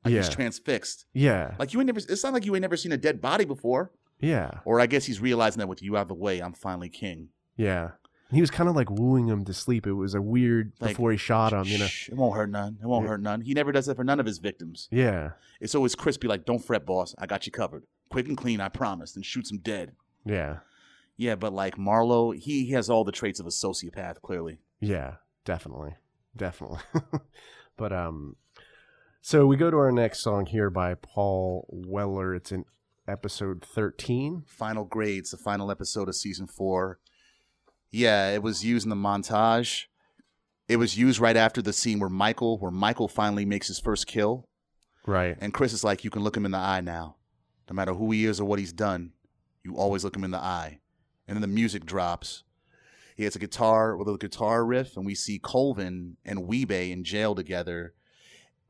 like 0.03 0.13
yeah, 0.13 0.21
he's 0.21 0.29
transfixed. 0.29 1.05
yeah, 1.13 1.55
Like 1.59 1.73
you 1.73 1.79
ain't 1.79 1.87
never. 1.87 1.99
It's 1.99 2.23
not 2.23 2.33
like 2.33 2.45
you 2.45 2.55
ain't 2.55 2.61
never 2.61 2.77
seen 2.77 2.91
a 2.91 2.97
dead 2.97 3.21
body 3.21 3.45
before. 3.45 3.91
yeah, 4.19 4.59
Or 4.65 4.79
I 4.79 4.85
guess 4.87 5.05
he's 5.05 5.19
realizing 5.19 5.59
that 5.59 5.67
with 5.67 5.81
you 5.81 5.97
out 5.97 6.03
of 6.03 6.07
the 6.09 6.13
way, 6.15 6.39
I'm 6.39 6.53
finally 6.53 6.89
king. 6.89 7.29
yeah. 7.57 7.91
He 8.31 8.41
was 8.41 8.49
kind 8.49 8.67
of 8.67 8.75
like 8.75 8.89
wooing 8.89 9.27
him 9.27 9.45
to 9.45 9.53
sleep. 9.53 9.85
It 9.85 9.93
was 9.93 10.15
a 10.15 10.21
weird 10.21 10.73
Like, 10.81 10.89
before 10.91 11.11
he 11.11 11.17
shot 11.17 11.53
him, 11.53 11.65
you 11.65 11.77
know. 11.77 11.85
It 11.85 12.15
won't 12.15 12.35
hurt 12.35 12.49
none. 12.49 12.77
It 12.81 12.85
won't 12.87 13.03
Yeah. 13.05 13.09
hurt 13.11 13.21
none. 13.21 13.41
He 13.41 13.53
never 13.53 13.71
does 13.71 13.85
that 13.85 13.95
for 13.95 14.03
none 14.03 14.19
of 14.19 14.25
his 14.25 14.39
victims. 14.39 14.89
Yeah, 14.91 15.33
It's 15.61 15.75
always 15.75 15.93
crispy, 15.93 16.27
like, 16.27 16.43
don't 16.43 16.57
fret, 16.59 16.87
boss. 16.87 17.13
I 17.19 17.27
got 17.27 17.45
you 17.45 17.51
covered. 17.51 17.85
Quick 18.09 18.27
and 18.27 18.37
clean, 18.37 18.61
I 18.61 18.69
promise. 18.69 19.15
And 19.15 19.25
shoots 19.25 19.51
him 19.51 19.59
dead. 19.59 19.93
yeah, 20.25 20.57
Yeah, 21.17 21.35
but 21.35 21.53
like 21.53 21.75
Marlo, 21.77 22.35
he, 22.35 22.65
he 22.65 22.71
has 22.71 22.89
all 22.89 23.03
the 23.03 23.11
traits 23.11 23.39
of 23.39 23.45
a 23.45 23.49
sociopath, 23.49 24.21
clearly. 24.21 24.59
yeah. 24.79 25.15
Definitely, 25.45 25.93
definitely. 26.35 26.79
but 27.77 27.93
um, 27.93 28.35
so 29.21 29.45
we 29.45 29.57
go 29.57 29.69
to 29.69 29.77
our 29.77 29.91
next 29.91 30.21
song 30.21 30.47
here 30.47 30.71
by 30.71 30.95
Paul 30.95 31.67
Weller. 31.69 32.33
It's 32.33 32.51
in 32.51 32.65
episode 33.07 33.63
thirteen. 33.63 34.43
Final 34.47 34.85
grades, 34.85 35.29
the 35.29 35.37
final 35.37 35.69
episode 35.69 36.09
of 36.09 36.15
season 36.15 36.47
four. 36.47 36.97
Yeah, 37.91 38.31
it 38.31 38.41
was 38.41 38.65
used 38.65 38.87
in 38.87 38.89
the 38.89 38.95
montage. 38.95 39.83
It 40.67 40.77
was 40.77 40.97
used 40.97 41.19
right 41.19 41.37
after 41.37 41.61
the 41.61 41.73
scene 41.73 41.99
where 41.99 42.09
Michael, 42.09 42.57
where 42.57 42.71
Michael 42.71 43.07
finally 43.07 43.45
makes 43.45 43.67
his 43.67 43.79
first 43.79 44.07
kill. 44.07 44.49
Right. 45.05 45.37
And 45.39 45.53
Chris 45.53 45.73
is 45.73 45.83
like, 45.83 46.03
you 46.03 46.09
can 46.09 46.23
look 46.23 46.35
him 46.35 46.45
in 46.45 46.51
the 46.51 46.57
eye 46.57 46.81
now. 46.81 47.17
No 47.69 47.73
matter 47.73 47.93
who 47.93 48.11
he 48.11 48.25
is 48.25 48.39
or 48.39 48.45
what 48.45 48.59
he's 48.59 48.73
done, 48.73 49.11
you 49.63 49.75
always 49.75 50.03
look 50.03 50.15
him 50.15 50.23
in 50.23 50.31
the 50.31 50.37
eye. 50.37 50.79
And 51.27 51.35
then 51.35 51.41
the 51.41 51.47
music 51.47 51.85
drops. 51.85 52.43
He 53.15 53.23
has 53.23 53.35
a 53.35 53.39
guitar 53.39 53.95
with 53.95 54.07
a 54.07 54.17
guitar 54.17 54.65
riff, 54.65 54.97
and 54.97 55.05
we 55.05 55.15
see 55.15 55.39
Colvin 55.39 56.17
and 56.25 56.45
Wee-Bey 56.45 56.91
in 56.91 57.03
jail 57.03 57.33
together. 57.33 57.93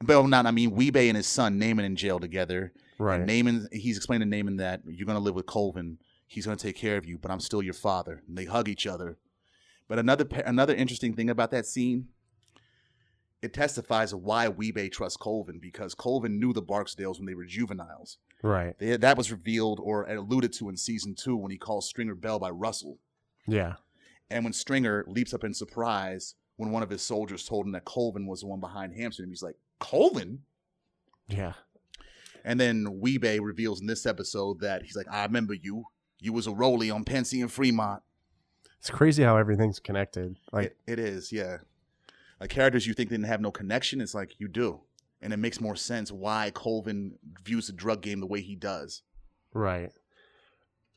Well, 0.05 0.27
not 0.27 0.45
I 0.45 0.51
mean 0.51 0.71
Wee-Bey 0.71 1.09
and 1.09 1.17
his 1.17 1.27
son 1.27 1.59
Namond 1.59 1.85
in 1.85 1.95
jail 1.95 2.19
together. 2.19 2.71
Right. 2.99 3.19
And 3.19 3.29
Namond, 3.29 3.73
he's 3.73 3.97
explaining 3.97 4.29
to 4.29 4.37
Namond 4.37 4.59
that 4.59 4.81
you're 4.87 5.07
gonna 5.07 5.19
live 5.19 5.35
with 5.35 5.47
Colvin. 5.47 5.97
He's 6.27 6.45
gonna 6.45 6.57
take 6.57 6.75
care 6.75 6.97
of 6.97 7.05
you, 7.05 7.17
but 7.17 7.31
I'm 7.31 7.39
still 7.39 7.61
your 7.61 7.73
father. 7.73 8.21
And 8.27 8.37
they 8.37 8.45
hug 8.45 8.69
each 8.69 8.87
other. 8.87 9.17
But 9.87 9.99
another 9.99 10.27
another 10.45 10.75
interesting 10.75 11.13
thing 11.13 11.29
about 11.29 11.51
that 11.51 11.65
scene, 11.65 12.07
it 13.41 13.53
testifies 13.53 14.13
of 14.13 14.21
why 14.21 14.47
Wee-Bey 14.47 14.89
trusts 14.89 15.17
Colvin 15.17 15.59
because 15.59 15.93
Colvin 15.93 16.39
knew 16.39 16.53
the 16.53 16.63
Barksdales 16.63 17.17
when 17.17 17.25
they 17.25 17.35
were 17.35 17.45
juveniles. 17.45 18.17
Right. 18.43 18.77
They, 18.77 18.97
that 18.97 19.17
was 19.17 19.31
revealed 19.31 19.79
or 19.81 20.03
alluded 20.03 20.53
to 20.53 20.69
in 20.69 20.77
season 20.77 21.15
two 21.15 21.35
when 21.35 21.51
he 21.51 21.57
calls 21.57 21.87
Stringer 21.87 22.15
Bell 22.15 22.39
by 22.39 22.49
Russell. 22.49 22.99
Yeah. 23.47 23.75
And 24.29 24.43
when 24.43 24.53
Stringer 24.53 25.05
leaps 25.07 25.33
up 25.33 25.43
in 25.43 25.53
surprise 25.53 26.35
when 26.57 26.71
one 26.71 26.83
of 26.83 26.89
his 26.89 27.01
soldiers 27.01 27.45
told 27.45 27.65
him 27.65 27.71
that 27.73 27.85
Colvin 27.85 28.27
was 28.27 28.41
the 28.41 28.47
one 28.47 28.59
behind 28.59 28.93
Hamsterdam, 28.93 29.29
he's 29.29 29.43
like, 29.43 29.57
Colvin? 29.79 30.39
Yeah. 31.27 31.53
And 32.43 32.59
then 32.59 32.99
Wee-Bey 32.99 33.39
reveals 33.39 33.81
in 33.81 33.87
this 33.87 34.05
episode 34.05 34.59
that 34.61 34.83
he's 34.83 34.95
like, 34.95 35.07
I 35.11 35.23
remember 35.23 35.53
you. 35.53 35.85
You 36.19 36.31
was 36.31 36.47
a 36.47 36.51
rollie 36.51 36.93
on 36.93 37.03
Pennsy 37.03 37.41
and 37.41 37.51
Fremont. 37.51 38.01
It's 38.79 38.89
crazy 38.89 39.23
how 39.23 39.37
everything's 39.37 39.79
connected. 39.79 40.37
Like, 40.51 40.75
it, 40.87 40.93
it 40.93 40.99
is, 40.99 41.31
yeah. 41.31 41.57
Like 42.39 42.51
characters 42.51 42.85
you 42.85 42.93
think 42.93 43.09
didn't 43.09 43.25
have 43.25 43.41
no 43.41 43.51
connection, 43.51 43.99
it's 43.99 44.13
like 44.13 44.39
you 44.39 44.47
do. 44.47 44.81
And 45.25 45.33
it 45.33 45.37
makes 45.37 45.59
more 45.59 45.75
sense 45.75 46.11
why 46.11 46.51
Colvin 46.53 47.17
views 47.43 47.65
the 47.65 47.73
drug 47.73 48.03
game 48.03 48.19
the 48.19 48.27
way 48.27 48.41
he 48.41 48.55
does. 48.55 49.01
right. 49.53 49.91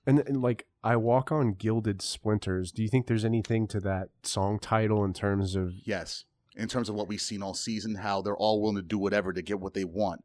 And, 0.06 0.18
and 0.20 0.42
like, 0.42 0.66
I 0.84 0.96
walk 0.96 1.32
on 1.32 1.54
gilded 1.54 2.02
splinters. 2.02 2.70
Do 2.70 2.82
you 2.82 2.88
think 2.88 3.06
there's 3.06 3.24
anything 3.24 3.66
to 3.68 3.80
that 3.80 4.10
song 4.22 4.58
title 4.58 5.02
in 5.02 5.14
terms 5.14 5.54
of 5.54 5.72
Yes. 5.84 6.24
In 6.56 6.68
terms 6.68 6.90
of 6.90 6.94
what 6.94 7.08
we've 7.08 7.22
seen 7.22 7.42
all 7.42 7.54
season, 7.54 7.94
how 7.94 8.20
they're 8.20 8.36
all 8.36 8.60
willing 8.60 8.76
to 8.76 8.82
do 8.82 8.98
whatever 8.98 9.32
to 9.32 9.40
get 9.40 9.60
what 9.60 9.72
they 9.72 9.84
want. 9.84 10.22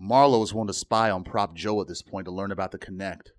Marlo 0.00 0.42
is 0.42 0.54
willing 0.54 0.68
to 0.68 0.72
spy 0.72 1.10
on 1.10 1.22
Prop 1.22 1.54
Joe 1.54 1.82
at 1.82 1.86
this 1.86 2.00
point 2.00 2.24
to 2.24 2.30
learn 2.32 2.50
about 2.50 2.70
the 2.70 2.78
Connect. 2.78 3.32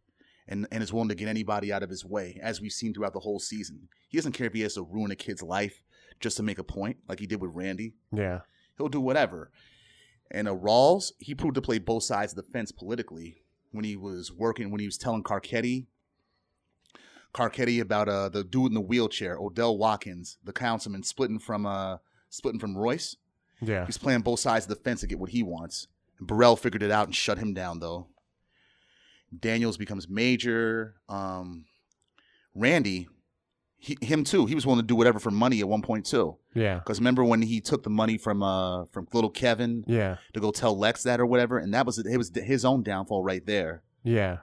And, 0.47 0.67
and 0.71 0.83
is 0.83 0.93
willing 0.93 1.09
to 1.09 1.15
get 1.15 1.27
anybody 1.27 1.73
out 1.73 1.81
of 1.81 1.89
his 1.89 2.05
way, 2.05 2.39
as 2.43 2.61
we've 2.61 2.71
seen 2.71 2.93
throughout 2.93 3.13
the 3.13 3.19
whole 3.21 3.39
season. 3.39 3.89
He 4.07 4.19
doesn't 4.19 4.33
care 4.33 4.45
if 4.45 4.53
he 4.53 4.61
has 4.61 4.75
to 4.75 4.83
ruin 4.83 5.09
a 5.09 5.15
kid's 5.15 5.41
life 5.41 5.81
just 6.19 6.37
to 6.37 6.43
make 6.43 6.59
a 6.59 6.63
point, 6.63 6.97
like 7.09 7.19
he 7.19 7.25
did 7.25 7.41
with 7.41 7.49
Randy. 7.55 7.95
yeah, 8.11 8.41
He'll 8.77 8.87
do 8.87 9.01
whatever. 9.01 9.49
And 10.31 10.47
uh, 10.47 10.55
Rawls, 10.55 11.11
he 11.19 11.35
proved 11.35 11.55
to 11.55 11.61
play 11.61 11.79
both 11.79 12.03
sides 12.03 12.33
of 12.33 12.37
the 12.37 12.51
fence 12.51 12.71
politically 12.71 13.43
when 13.71 13.85
he 13.85 13.95
was 13.95 14.31
working, 14.31 14.71
when 14.71 14.79
he 14.79 14.87
was 14.87 14.97
telling 14.97 15.23
Carcetti, 15.23 15.85
Carcetti 17.33 17.81
about 17.81 18.07
uh, 18.07 18.29
the 18.29 18.43
dude 18.43 18.67
in 18.67 18.73
the 18.73 18.81
wheelchair, 18.81 19.37
Odell 19.37 19.77
Watkins, 19.77 20.37
the 20.43 20.53
councilman, 20.53 21.03
splitting 21.03 21.39
from 21.39 21.65
uh, 21.65 21.97
splitting 22.29 22.59
from 22.59 22.77
Royce. 22.77 23.17
yeah, 23.61 23.85
He's 23.85 23.97
playing 23.97 24.21
both 24.21 24.39
sides 24.39 24.65
of 24.65 24.69
the 24.69 24.75
fence 24.83 25.01
to 25.01 25.07
get 25.07 25.19
what 25.19 25.31
he 25.31 25.43
wants. 25.43 25.87
And 26.17 26.27
Burrell 26.27 26.55
figured 26.55 26.81
it 26.81 26.91
out 26.91 27.07
and 27.07 27.15
shut 27.15 27.37
him 27.37 27.53
down, 27.53 27.79
though. 27.79 28.07
Daniels 29.37 29.77
becomes 29.77 30.07
major. 30.07 30.95
Um, 31.09 31.65
Randy, 32.53 33.09
he, 33.85 33.97
him 34.01 34.23
too. 34.23 34.45
He 34.47 34.55
was 34.55 34.65
willing 34.65 34.81
to 34.81 34.85
do 34.87 34.95
whatever 34.95 35.19
for 35.19 35.29
money 35.31 35.59
at 35.59 35.67
one 35.67 35.81
point 35.83 36.05
too. 36.05 36.37
yeah, 36.55 36.75
Because 36.79 36.99
remember 36.99 37.23
when 37.23 37.43
he 37.43 37.61
took 37.61 37.83
the 37.83 37.89
money 37.89 38.17
from 38.17 38.41
uh 38.41 38.85
from 38.85 39.07
little 39.13 39.29
Kevin 39.29 39.83
yeah, 39.87 40.17
to 40.33 40.39
go 40.39 40.49
tell 40.51 40.77
Lex 40.77 41.03
that 41.03 41.19
or 41.19 41.25
whatever, 41.25 41.57
and 41.59 41.73
that 41.73 41.85
was 41.85 41.99
it 41.99 42.17
was 42.17 42.31
his 42.35 42.65
own 42.65 42.81
downfall 42.83 43.23
right 43.23 43.45
there. 43.45 43.83
yeah. 44.03 44.37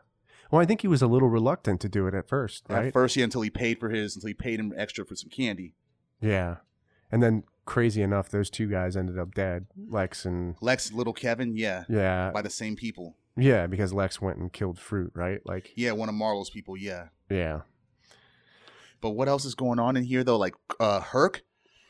Well, 0.50 0.60
I 0.60 0.66
think 0.66 0.82
he 0.82 0.88
was 0.88 1.00
a 1.00 1.06
little 1.06 1.30
reluctant 1.30 1.80
to 1.80 1.88
do 1.88 2.06
it 2.06 2.14
at 2.14 2.28
first, 2.28 2.64
right? 2.68 2.88
At 2.88 2.92
first, 2.92 3.16
yeah, 3.16 3.24
until 3.24 3.40
he 3.40 3.48
paid 3.48 3.80
for 3.80 3.88
his, 3.88 4.14
until 4.14 4.28
he 4.28 4.34
paid 4.34 4.60
him 4.60 4.74
extra 4.76 5.04
for 5.06 5.16
some 5.16 5.30
candy. 5.30 5.74
yeah. 6.20 6.56
And 7.10 7.22
then, 7.22 7.44
crazy 7.64 8.00
enough, 8.02 8.28
those 8.28 8.48
two 8.50 8.68
guys 8.68 8.94
ended 8.96 9.18
up 9.18 9.34
dead. 9.34 9.66
Lex 9.88 10.24
and 10.26 10.56
Lex, 10.60 10.92
little 10.92 11.12
Kevin, 11.14 11.56
yeah, 11.56 11.84
yeah, 11.88 12.30
by 12.32 12.42
the 12.42 12.50
same 12.50 12.76
people. 12.76 13.16
yeah, 13.36 13.66
because 13.66 13.92
Lex 13.94 14.20
went 14.20 14.36
and 14.38 14.52
killed 14.52 14.78
Fruit, 14.78 15.10
right? 15.14 15.40
Like, 15.46 15.72
Yeah, 15.74 15.92
one 15.92 16.08
of 16.10 16.14
Marlo's 16.14 16.50
people, 16.50 16.76
yeah. 16.76 17.08
yeah, 17.30 17.60
But 19.02 19.10
what 19.10 19.28
else 19.28 19.44
is 19.44 19.54
going 19.54 19.78
on 19.78 19.96
in 19.96 20.04
here 20.04 20.24
though? 20.24 20.38
Like 20.38 20.54
uh 20.80 21.00
Herc, 21.00 21.42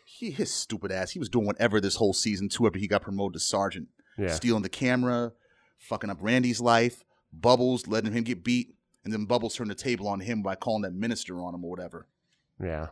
he 0.05 0.30
his 0.32 0.52
stupid 0.52 0.90
ass. 0.90 1.12
He 1.12 1.20
was 1.20 1.28
doing 1.28 1.47
whatever 1.47 1.80
this 1.80 1.97
whole 1.97 2.12
season 2.12 2.48
two 2.48 2.66
after 2.66 2.80
he 2.80 2.89
got 2.89 3.02
promoted 3.02 3.34
to 3.34 3.40
sergeant, 3.40 3.89
yeah, 4.18 4.32
stealing 4.32 4.62
the 4.62 4.68
camera, 4.68 5.32
fucking 5.78 6.10
up 6.10 6.18
Randy's 6.20 6.60
life. 6.60 7.05
Bubbles 7.32 7.86
letting 7.86 8.12
him 8.12 8.24
get 8.24 8.43
beat, 8.43 8.74
and 9.05 9.12
then 9.12 9.26
Bubbles 9.26 9.55
turned 9.55 9.70
the 9.70 9.74
table 9.76 10.09
on 10.09 10.20
him 10.20 10.43
by 10.43 10.55
calling 10.56 10.82
that 10.82 10.93
minister 10.94 11.40
on 11.40 11.55
him 11.55 11.64
or 11.64 11.70
whatever. 11.70 12.09
yeah. 12.60 12.89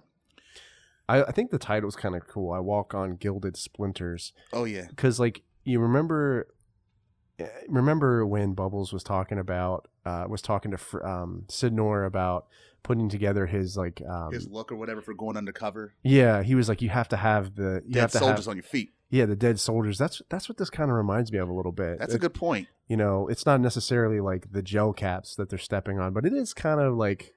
I, 1.08 1.24
I 1.24 1.32
think 1.32 1.50
the 1.50 1.58
title's 1.58 1.96
kind 1.96 2.14
of 2.14 2.28
cool. 2.28 2.52
I 2.52 2.60
walk 2.60 2.94
on 2.94 3.16
gilded 3.16 3.56
splinters. 3.56 4.32
Oh 4.52 4.62
yeah, 4.64 4.86
because 4.88 5.18
like 5.18 5.42
you 5.64 5.80
remember 5.80 6.46
eh, 7.40 7.48
remember 7.68 8.24
when 8.24 8.54
bubbles 8.54 8.92
was 8.92 9.02
talking 9.02 9.38
about 9.38 9.88
uh 10.06 10.26
was 10.28 10.40
talking 10.40 10.70
to 10.70 10.78
um 11.04 11.44
sydnor 11.48 12.06
about 12.06 12.46
putting 12.82 13.08
together 13.08 13.46
his 13.46 13.76
like 13.76 14.02
um 14.08 14.32
his 14.32 14.48
look 14.48 14.70
or 14.72 14.76
whatever 14.76 15.00
for 15.02 15.14
going 15.14 15.36
undercover. 15.36 15.94
yeah 16.02 16.42
he 16.42 16.54
was 16.54 16.68
like 16.68 16.82
you 16.82 16.88
have 16.88 17.08
to 17.08 17.16
have 17.16 17.54
the 17.54 17.82
you 17.86 17.94
Dead 17.94 18.00
have 18.00 18.12
to 18.12 18.18
soldiers 18.18 18.44
have 18.46 18.48
on 18.52 18.56
your 18.56 18.64
feet. 18.64 18.92
yeah 19.10 19.26
the 19.26 19.36
dead 19.36 19.60
soldiers 19.60 19.98
that's 19.98 20.22
that's 20.28 20.48
what 20.48 20.58
this 20.58 20.70
kind 20.70 20.90
of 20.90 20.96
reminds 20.96 21.30
me 21.32 21.38
of 21.38 21.48
a 21.48 21.52
little 21.52 21.72
bit 21.72 21.98
That's 21.98 22.14
a 22.14 22.18
good 22.18 22.34
point. 22.34 22.68
you 22.88 22.96
know 22.96 23.28
it's 23.28 23.44
not 23.46 23.60
necessarily 23.60 24.20
like 24.20 24.52
the 24.52 24.62
gel 24.62 24.92
caps 24.92 25.34
that 25.36 25.48
they're 25.50 25.58
stepping 25.58 25.98
on 25.98 26.12
but 26.12 26.24
it 26.24 26.32
is 26.32 26.54
kind 26.54 26.80
of 26.80 26.94
like 26.96 27.34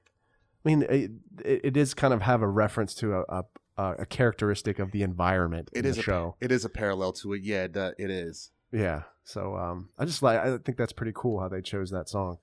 i 0.64 0.68
mean 0.68 0.82
it, 0.82 1.10
it 1.44 1.60
it 1.64 1.76
is 1.76 1.94
kind 1.94 2.14
of 2.14 2.22
have 2.22 2.42
a 2.42 2.48
reference 2.48 2.94
to 2.96 3.14
a 3.14 3.44
a, 3.76 3.92
a 3.98 4.06
characteristic 4.06 4.78
of 4.78 4.92
the 4.92 5.02
environment 5.02 5.68
It 5.72 5.80
in 5.80 5.86
is 5.86 5.96
the 5.96 6.00
a 6.00 6.04
show 6.04 6.36
It 6.40 6.52
is 6.52 6.64
a 6.64 6.68
parallel 6.68 7.12
to 7.14 7.32
it. 7.32 7.42
Yeah, 7.42 7.66
that 7.66 7.94
it 7.98 8.08
is. 8.08 8.52
Yeah. 8.70 9.02
So 9.24 9.56
um, 9.56 9.88
I 9.98 10.04
just 10.04 10.22
like 10.22 10.38
I 10.38 10.58
think 10.58 10.78
that's 10.78 10.92
pretty 10.92 11.10
cool 11.14 11.40
how 11.40 11.48
they 11.48 11.60
chose 11.60 11.90
that 11.90 12.08
song. 12.08 12.38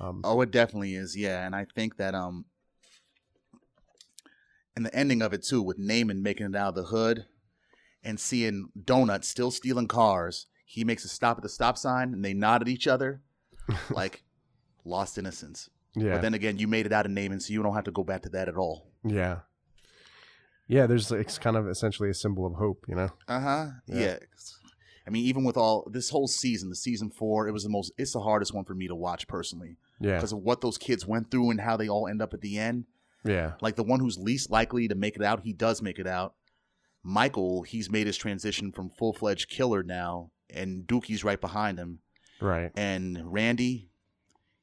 Um, 0.00 0.20
Oh, 0.24 0.40
it 0.40 0.50
definitely 0.50 0.94
is. 0.94 1.16
Yeah, 1.16 1.44
and 1.46 1.54
I 1.54 1.66
think 1.74 1.96
that 1.98 2.14
um, 2.14 2.46
and 4.76 4.84
the 4.84 4.94
ending 4.94 5.22
of 5.22 5.32
it 5.32 5.42
too, 5.44 5.62
with 5.62 5.78
Namond 5.78 6.20
making 6.22 6.46
it 6.46 6.56
out 6.56 6.70
of 6.70 6.74
the 6.74 6.84
hood 6.84 7.26
and 8.02 8.18
seeing 8.18 8.68
Donut 8.78 9.24
still 9.24 9.50
stealing 9.50 9.88
cars. 9.88 10.46
He 10.66 10.82
makes 10.84 11.04
a 11.04 11.08
stop 11.08 11.36
at 11.36 11.42
the 11.42 11.48
stop 11.48 11.78
sign, 11.78 12.12
and 12.12 12.24
they 12.24 12.34
nod 12.34 12.62
at 12.62 12.68
each 12.68 12.86
other, 12.88 13.20
like 13.90 14.24
lost 14.84 15.18
innocence. 15.18 15.70
Yeah. 15.94 16.14
But 16.14 16.22
then 16.22 16.34
again, 16.34 16.58
you 16.58 16.66
made 16.66 16.86
it 16.86 16.92
out 16.92 17.06
of 17.06 17.12
Namond, 17.12 17.42
so 17.42 17.52
you 17.52 17.62
don't 17.62 17.74
have 17.74 17.84
to 17.84 17.92
go 17.92 18.02
back 18.02 18.22
to 18.22 18.28
that 18.30 18.48
at 18.48 18.56
all. 18.56 18.90
yeah. 19.04 19.40
Yeah, 20.66 20.86
there's 20.86 21.10
like, 21.10 21.20
it's 21.20 21.36
kind 21.36 21.56
of 21.58 21.68
essentially 21.68 22.08
a 22.08 22.14
symbol 22.14 22.46
of 22.46 22.54
hope, 22.54 22.86
you 22.88 22.94
know. 22.94 23.10
Uh 23.28 23.40
huh. 23.40 23.66
Yeah. 23.86 24.00
Yeah. 24.00 24.18
I 25.06 25.10
mean, 25.10 25.26
even 25.26 25.44
with 25.44 25.58
all 25.58 25.86
this 25.92 26.08
whole 26.08 26.26
season, 26.26 26.70
the 26.70 26.74
season 26.74 27.10
four, 27.10 27.46
it 27.46 27.52
was 27.52 27.64
the 27.64 27.68
most. 27.68 27.92
It's 27.98 28.14
the 28.14 28.20
hardest 28.20 28.54
one 28.54 28.64
for 28.64 28.74
me 28.74 28.88
to 28.88 28.94
watch 28.94 29.28
personally 29.28 29.76
Yeah. 30.00 30.16
because 30.16 30.32
of 30.32 30.38
what 30.40 30.60
those 30.60 30.76
kids 30.78 31.06
went 31.06 31.30
through 31.30 31.50
and 31.50 31.60
how 31.60 31.76
they 31.76 31.88
all 31.88 32.08
end 32.08 32.20
up 32.20 32.34
at 32.34 32.40
the 32.40 32.58
end. 32.58 32.84
Yeah. 33.24 33.52
Like 33.60 33.76
the 33.76 33.82
one 33.84 34.00
who's 34.00 34.18
least 34.18 34.50
likely 34.50 34.88
to 34.88 34.94
make 34.94 35.16
it 35.16 35.22
out, 35.22 35.40
he 35.40 35.52
does 35.52 35.80
make 35.80 35.98
it 35.98 36.06
out. 36.06 36.34
Michael, 37.02 37.62
he's 37.62 37.90
made 37.90 38.06
his 38.06 38.16
transition 38.16 38.72
from 38.72 38.90
full 38.90 39.12
fledged 39.12 39.48
killer 39.50 39.82
now, 39.82 40.30
and 40.50 40.86
Dukie's 40.86 41.22
right 41.24 41.40
behind 41.40 41.78
him. 41.78 41.98
Right. 42.40 42.70
And 42.74 43.20
Randy, 43.32 43.88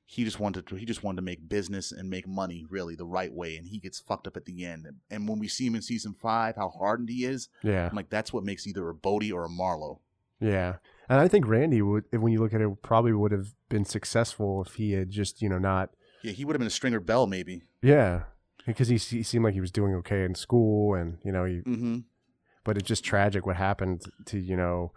he 0.05 0.23
just 0.23 0.39
wanted 0.39 0.67
to 0.67 0.75
he 0.75 0.85
just 0.85 1.03
wanted 1.03 1.17
to 1.17 1.21
make 1.21 1.47
business 1.47 1.91
and 1.91 2.09
make 2.09 2.27
money 2.27 2.65
really 2.69 2.95
the 2.95 3.05
right 3.05 3.31
way, 3.31 3.57
and 3.57 3.67
he 3.67 3.77
gets 3.77 3.99
fucked 3.99 4.27
up 4.27 4.35
at 4.37 4.45
the 4.45 4.65
end. 4.65 4.87
And 5.09 5.27
when 5.27 5.39
we 5.39 5.47
see 5.47 5.67
him 5.67 5.75
in 5.75 5.81
season 5.81 6.13
five, 6.19 6.55
how 6.55 6.69
hardened 6.69 7.09
he 7.09 7.25
is, 7.25 7.49
Yeah. 7.63 7.87
I'm 7.87 7.95
like 7.95 8.09
that's 8.09 8.33
what 8.33 8.43
makes 8.43 8.65
either 8.67 8.89
a 8.89 8.93
Bodie 8.95 9.31
or 9.31 9.45
a 9.45 9.49
Marlo. 9.49 9.99
Yeah. 10.39 10.77
And 11.11 11.19
I 11.19 11.27
think 11.27 11.45
Randy 11.45 11.81
would 11.81 12.05
when 12.11 12.31
you 12.31 12.39
look 12.39 12.53
at 12.53 12.61
it 12.61 12.81
probably 12.81 13.11
would 13.11 13.33
have 13.33 13.49
been 13.67 13.83
successful 13.83 14.63
if 14.65 14.75
he 14.75 14.93
had 14.93 15.09
just, 15.09 15.41
you 15.41 15.49
know, 15.49 15.59
not 15.59 15.89
Yeah, 16.23 16.31
he 16.31 16.45
would 16.45 16.55
have 16.55 16.59
been 16.59 16.67
a 16.67 16.69
Stringer 16.79 17.01
Bell 17.01 17.27
maybe. 17.27 17.63
yeah, 17.81 18.23
because 18.65 18.87
he, 18.87 18.95
he 18.97 19.21
seemed 19.21 19.43
like 19.43 19.53
he 19.53 19.59
was 19.59 19.71
doing 19.71 19.93
okay 19.95 20.23
in 20.23 20.35
school 20.35 20.95
and, 20.95 21.17
you 21.25 21.33
know, 21.33 21.43
he 21.43 21.55
Mm-hmm. 21.63 21.97
but 22.63 22.77
it's 22.77 22.87
just 22.87 23.03
tragic 23.03 23.45
what 23.45 23.57
happened 23.57 24.03
to, 24.27 24.39
you 24.39 24.55
know, 24.55 24.93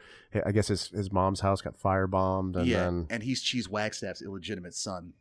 I 0.46 0.52
guess 0.52 0.68
his 0.68 0.86
his 0.90 1.10
mom's 1.10 1.40
house 1.40 1.60
got 1.62 1.80
firebombed 1.80 2.54
and 2.56 2.68
yeah, 2.68 2.84
then 2.84 3.06
and 3.10 3.22
he's 3.24 3.42
Cheese 3.42 3.68
Wagstaff's 3.68 4.22
illegitimate 4.22 4.74
son. 4.74 5.14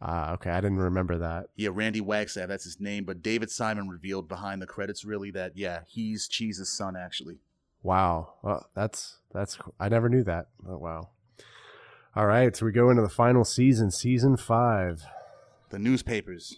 ah 0.00 0.34
okay, 0.34 0.50
I 0.50 0.60
didn't 0.60 0.78
remember 0.78 1.18
that. 1.18 1.46
Yeah, 1.56 1.70
Randy 1.72 2.00
Wagstaff, 2.00 2.46
that's 2.46 2.62
his 2.64 2.78
name. 2.78 3.02
But 3.04 3.22
David 3.22 3.50
Simon 3.50 3.88
revealed 3.88 4.28
behind 4.28 4.62
the 4.62 4.66
credits, 4.68 5.04
really, 5.04 5.32
that 5.32 5.56
yeah, 5.56 5.80
he's 5.88 6.28
Cheese's 6.28 6.70
son, 6.70 6.94
actually. 6.94 7.38
Wow. 7.82 8.34
Well, 8.42 8.68
that's 8.74 9.18
that's. 9.32 9.58
I 9.78 9.88
never 9.88 10.08
knew 10.08 10.24
that. 10.24 10.46
Oh, 10.68 10.78
wow. 10.78 11.10
All 12.16 12.26
right, 12.26 12.54
so 12.56 12.66
we 12.66 12.72
go 12.72 12.90
into 12.90 13.02
the 13.02 13.08
final 13.08 13.44
season, 13.44 13.92
season 13.92 14.36
5. 14.36 15.04
The 15.70 15.78
newspapers. 15.78 16.56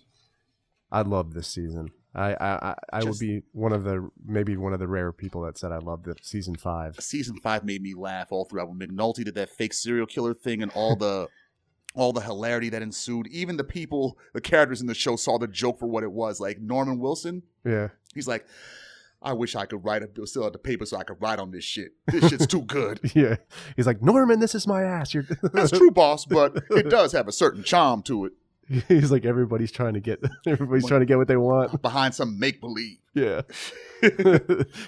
I 0.91 1.03
love 1.03 1.35
this 1.35 1.49
season. 1.49 1.91
I 2.15 2.33
I 2.35 2.71
I, 2.71 2.75
I 2.93 3.05
would 3.05 3.19
be 3.19 3.43
one 3.53 3.73
of 3.73 3.85
the 3.85 4.11
maybe 4.25 4.57
one 4.57 4.73
of 4.73 4.81
the 4.81 4.89
rare 4.89 5.13
people 5.13 5.43
that 5.43 5.59
said 5.59 5.71
I 5.71 5.79
loved 5.79 6.07
the 6.07 6.17
season 6.23 6.57
five. 6.57 6.97
Season 6.99 7.37
five 7.37 7.65
made 7.65 7.83
me 7.83 7.95
laugh 7.95 8.29
all 8.31 8.45
throughout. 8.45 8.69
When 8.69 8.79
McNulty 8.79 9.25
did 9.25 9.35
that 9.37 9.51
fake 9.51 9.73
serial 9.73 10.07
killer 10.07 10.35
thing 10.35 10.63
and 10.63 10.73
all 10.73 10.97
the 10.97 11.29
all 11.95 12.13
the 12.13 12.21
hilarity 12.21 12.69
that 12.71 12.83
ensued. 12.83 13.27
Even 13.29 13.57
the 13.57 13.65
people, 13.65 14.17
the 14.33 14.41
characters 14.41 14.81
in 14.81 14.87
the 14.87 14.95
show 14.95 15.17
saw 15.17 15.39
the 15.39 15.49
joke 15.49 15.79
for 15.79 15.87
what 15.87 16.05
it 16.05 16.11
was. 16.11 16.41
Like 16.41 16.61
Norman 16.61 16.99
Wilson, 16.99 17.43
Yeah, 17.65 17.89
he's 18.15 18.29
like, 18.29 18.47
I 19.23 19.33
wish 19.35 19.55
I 19.55 19.67
could 19.67 19.85
write 19.85 20.03
a 20.03 20.27
still 20.27 20.47
at 20.47 20.53
the 20.53 20.59
paper 20.59 20.87
so 20.87 20.97
I 20.97 21.05
could 21.05 21.21
write 21.21 21.39
on 21.39 21.51
this 21.51 21.65
shit. 21.65 21.93
This 22.07 22.29
shit's 22.29 22.47
too 22.47 22.63
good. 22.63 23.01
yeah. 23.15 23.37
He's 23.77 23.87
like 23.87 24.03
Norman, 24.03 24.41
this 24.41 24.55
is 24.55 24.67
my 24.67 24.83
ass. 24.83 25.13
You're. 25.13 25.27
That's 25.43 25.71
true, 25.71 25.91
boss, 25.91 26.25
but 26.25 26.65
it 26.71 26.89
does 26.89 27.13
have 27.13 27.29
a 27.29 27.33
certain 27.33 27.63
charm 27.63 28.03
to 28.05 28.27
it. 28.27 28.33
He's 28.89 29.11
like 29.11 29.25
everybody's 29.25 29.73
trying 29.73 29.95
to 29.95 30.01
get 30.01 30.23
everybody's 30.47 30.87
trying 30.87 31.01
to 31.01 31.07
get 31.07 31.19
what 31.19 31.27
they 31.27 31.37
want. 31.37 31.83
Behind 31.83 32.15
some 32.15 32.39
make 32.39 32.61
believe. 32.61 32.99
Yeah, 33.15 33.43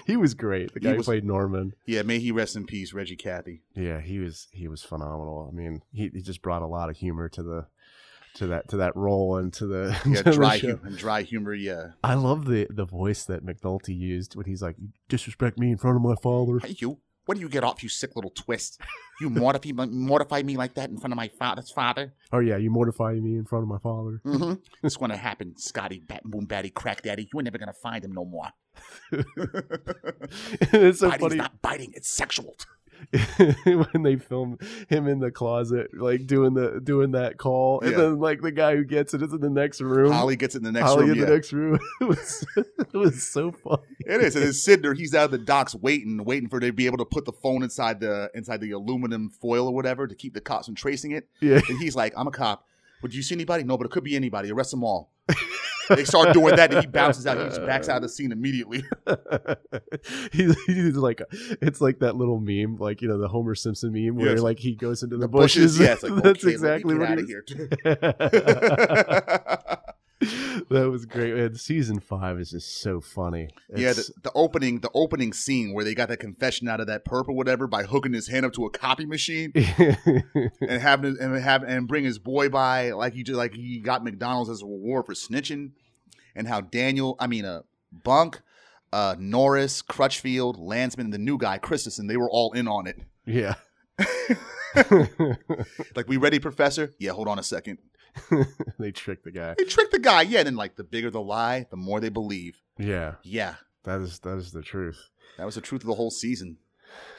he 0.07 0.15
was 0.15 0.33
great. 0.33 0.73
The 0.73 0.79
He 0.79 0.85
guy 0.85 0.93
who 0.93 1.03
played 1.03 1.25
Norman. 1.25 1.73
Yeah, 1.85 2.03
may 2.03 2.19
he 2.19 2.31
rest 2.31 2.55
in 2.55 2.65
peace, 2.65 2.93
Reggie 2.93 3.17
Cathy. 3.17 3.61
Yeah, 3.75 3.99
he 3.99 4.19
was 4.19 4.47
he 4.51 4.69
was 4.69 4.83
phenomenal. 4.83 5.49
I 5.51 5.53
mean, 5.53 5.81
he, 5.91 6.09
he 6.13 6.21
just 6.21 6.41
brought 6.41 6.61
a 6.61 6.67
lot 6.67 6.89
of 6.89 6.95
humor 6.95 7.27
to 7.27 7.43
the 7.43 7.65
to 8.35 8.47
that 8.47 8.67
to 8.69 8.77
that 8.77 8.95
role 8.95 9.37
and 9.37 9.53
to 9.53 9.67
the, 9.67 9.97
Yeah, 10.05 10.17
to 10.17 10.23
the 10.23 10.31
dry 10.31 10.57
show. 10.57 10.77
humor, 10.77 10.89
dry 10.97 11.21
humor. 11.21 11.53
Yeah. 11.53 11.91
I 12.03 12.15
love 12.15 12.45
the 12.45 12.67
the 12.69 12.85
voice 12.85 13.23
that 13.25 13.45
McNulty 13.45 13.97
used 13.97 14.35
when 14.35 14.45
he's 14.45 14.61
like, 14.61 14.75
"You 14.79 14.89
disrespect 15.09 15.59
me 15.59 15.71
in 15.71 15.77
front 15.77 15.97
of 15.97 16.01
my 16.01 16.15
father." 16.15 16.59
Hey, 16.59 16.75
you. 16.79 16.99
When 17.25 17.37
do 17.37 17.41
you 17.41 17.47
get 17.47 17.63
off, 17.63 17.81
you 17.81 17.87
sick 17.87 18.17
little 18.17 18.31
twist? 18.31 18.81
You 19.21 19.29
mortify, 19.29 19.85
mortify 19.85 20.41
me 20.43 20.57
like 20.57 20.73
that 20.73 20.89
in 20.89 20.97
front 20.97 21.13
of 21.13 21.15
my 21.15 21.29
father's 21.29 21.71
father? 21.71 22.13
Oh 22.33 22.39
yeah, 22.39 22.57
you 22.57 22.69
mortify 22.69 23.13
me 23.13 23.37
in 23.37 23.45
front 23.45 23.63
of 23.63 23.69
my 23.69 23.77
father. 23.77 24.19
Mm-hmm. 24.25 24.55
It's 24.85 24.97
going 24.97 25.11
to 25.11 25.15
happen, 25.15 25.55
Scotty 25.55 25.99
Bat 26.05 26.23
Boom 26.25 26.43
Batty 26.43 26.71
Crack 26.71 27.01
Daddy. 27.01 27.29
You 27.31 27.39
ain't 27.39 27.45
never 27.45 27.57
going 27.57 27.67
to 27.67 27.79
find 27.79 28.03
him 28.03 28.11
no 28.11 28.25
more. 28.25 28.49
it's 29.13 30.99
so 30.99 31.09
Biting's 31.11 31.21
funny 31.21 31.35
not 31.37 31.61
biting, 31.61 31.93
it's 31.95 32.09
sexual. 32.09 32.57
when 33.65 34.03
they 34.03 34.15
film 34.17 34.57
him 34.89 35.07
in 35.07 35.19
the 35.19 35.31
closet, 35.31 35.89
like 35.93 36.25
doing 36.27 36.53
the 36.53 36.79
doing 36.83 37.11
that 37.11 37.37
call, 37.37 37.81
and 37.81 37.91
Yeah. 37.91 37.97
then 37.97 38.19
like 38.19 38.41
the 38.41 38.51
guy 38.51 38.75
who 38.75 38.83
gets 38.83 39.13
it 39.13 39.21
is 39.21 39.33
in 39.33 39.41
the 39.41 39.49
next 39.49 39.81
room. 39.81 40.11
Holly 40.11 40.35
gets 40.35 40.55
in 40.55 40.63
the 40.63 40.71
next 40.71 40.85
Holly 40.87 41.03
room. 41.03 41.11
in 41.11 41.17
yeah. 41.19 41.25
the 41.25 41.31
next 41.33 41.53
room. 41.53 41.79
It 42.01 42.05
was 42.05 42.45
it 42.57 42.97
was 42.97 43.23
so 43.23 43.51
funny. 43.51 43.81
It 44.05 44.21
is. 44.21 44.35
And 44.35 44.45
it's 44.45 44.65
there. 44.65 44.93
He's 44.93 45.13
out 45.15 45.25
of 45.25 45.31
the 45.31 45.37
docks 45.37 45.73
waiting, 45.75 46.23
waiting 46.23 46.49
for 46.49 46.59
to 46.59 46.71
be 46.73 46.85
able 46.85 46.97
to 46.97 47.05
put 47.05 47.25
the 47.25 47.31
phone 47.33 47.63
inside 47.63 47.99
the 47.99 48.29
inside 48.33 48.61
the 48.61 48.71
aluminum 48.71 49.29
foil 49.29 49.67
or 49.67 49.73
whatever 49.73 50.07
to 50.07 50.15
keep 50.15 50.33
the 50.33 50.41
cops 50.41 50.65
from 50.65 50.75
tracing 50.75 51.11
it. 51.11 51.27
Yeah, 51.41 51.61
And 51.69 51.79
he's 51.79 51.95
like, 51.95 52.13
I'm 52.17 52.27
a 52.27 52.31
cop. 52.31 52.65
Would 53.03 53.13
you 53.13 53.21
see 53.21 53.35
anybody? 53.35 53.63
No, 53.63 53.77
but 53.77 53.85
it 53.85 53.91
could 53.91 54.03
be 54.03 54.15
anybody. 54.15 54.51
Arrest 54.51 54.71
them 54.71 54.83
all. 54.83 55.11
they 55.89 56.05
start 56.05 56.33
doing 56.33 56.55
that, 56.55 56.73
and 56.73 56.81
he 56.81 56.87
bounces 56.87 57.27
out. 57.27 57.37
He 57.37 57.43
just 57.43 57.59
backs 57.65 57.89
out 57.89 57.97
of 57.97 58.03
the 58.03 58.09
scene 58.09 58.31
immediately. 58.31 58.83
he's, 60.31 60.55
he's 60.65 60.95
like 60.95 61.21
it's 61.61 61.81
like 61.81 61.99
that 61.99 62.15
little 62.15 62.39
meme, 62.39 62.77
like 62.77 63.01
you 63.01 63.07
know 63.09 63.17
the 63.19 63.27
Homer 63.27 63.55
Simpson 63.55 63.91
meme 63.91 64.15
where 64.15 64.31
Yes. 64.31 64.39
like 64.39 64.59
he 64.59 64.73
goes 64.75 65.03
into 65.03 65.17
the, 65.17 65.21
The 65.23 65.27
bushes, 65.27 65.77
bushes. 65.77 66.03
yeah, 66.03 66.09
like, 66.09 66.23
That's 66.23 66.43
okay, 66.43 66.51
exactly 66.53 66.95
what 66.97 67.09
me 67.09 67.21
he 67.21 67.27
get 67.27 67.37
out 67.83 67.99
of 67.99 67.99
here. 68.01 69.77
that 70.69 70.89
was 70.89 71.05
great. 71.05 71.33
Man, 71.35 71.55
season 71.55 71.99
five 71.99 72.39
is 72.39 72.51
just 72.51 72.81
so 72.81 73.01
funny. 73.01 73.49
yeah, 73.75 73.93
the, 73.93 74.09
the 74.23 74.31
opening, 74.33 74.79
the 74.79 74.91
opening 74.93 75.33
scene 75.33 75.73
where 75.73 75.83
they 75.83 75.93
got 75.93 76.09
that 76.09 76.19
confession 76.19 76.67
out 76.67 76.79
of 76.79 76.87
that 76.87 77.05
perp 77.05 77.27
or 77.27 77.33
whatever 77.35 77.67
by 77.67 77.83
hooking 77.83 78.13
his 78.13 78.27
hand 78.27 78.45
up 78.45 78.53
to 78.53 78.65
a 78.65 78.69
copy 78.69 79.05
machine 79.05 79.51
and 79.55 80.81
having 80.81 81.17
and 81.19 81.35
have 81.35 81.63
and 81.63 81.87
bring 81.87 82.03
his 82.03 82.19
boy 82.19 82.49
by 82.49 82.91
like 82.91 83.13
he 83.13 83.23
just 83.23 83.37
like 83.37 83.53
he 83.53 83.79
got 83.79 84.03
McDonald's 84.03 84.49
as 84.49 84.61
a 84.61 84.65
reward 84.65 85.05
for 85.05 85.13
snitching, 85.13 85.71
and 86.35 86.47
how 86.47 86.61
Daniel, 86.61 87.15
I 87.19 87.27
mean, 87.27 87.45
uh, 87.45 87.61
Bunk, 87.91 88.41
uh, 88.91 89.15
Norris, 89.19 89.81
Crutchfield, 89.81 90.59
Landsman, 90.59 91.09
the 91.11 91.17
new 91.17 91.37
guy 91.37 91.57
Christensen, 91.57 92.07
they 92.07 92.17
were 92.17 92.29
all 92.29 92.53
in 92.53 92.67
on 92.67 92.87
it. 92.87 92.99
yeah. 93.25 93.55
Like, 95.95 96.07
we 96.07 96.17
ready, 96.17 96.39
Professor? 96.39 96.91
Yeah, 96.97 97.11
hold 97.11 97.27
on 97.27 97.37
a 97.37 97.43
second. 97.43 97.77
they 98.79 98.91
tricked 98.91 99.23
the 99.23 99.31
guy. 99.31 99.55
They 99.57 99.65
tricked 99.65 99.91
the 99.91 99.99
guy. 99.99 100.21
Yeah, 100.23 100.39
and 100.39 100.47
then 100.47 100.55
like 100.55 100.75
the 100.75 100.83
bigger 100.83 101.09
the 101.09 101.21
lie, 101.21 101.65
the 101.69 101.77
more 101.77 101.99
they 101.99 102.09
believe. 102.09 102.61
Yeah, 102.77 103.15
Yeah, 103.23 103.55
that 103.83 104.01
is 104.01 104.19
that 104.19 104.37
is 104.37 104.51
the 104.51 104.61
truth. 104.61 105.09
that 105.37 105.45
was 105.45 105.55
the 105.55 105.61
truth 105.61 105.81
of 105.81 105.87
the 105.87 105.95
whole 105.95 106.11
season. 106.11 106.57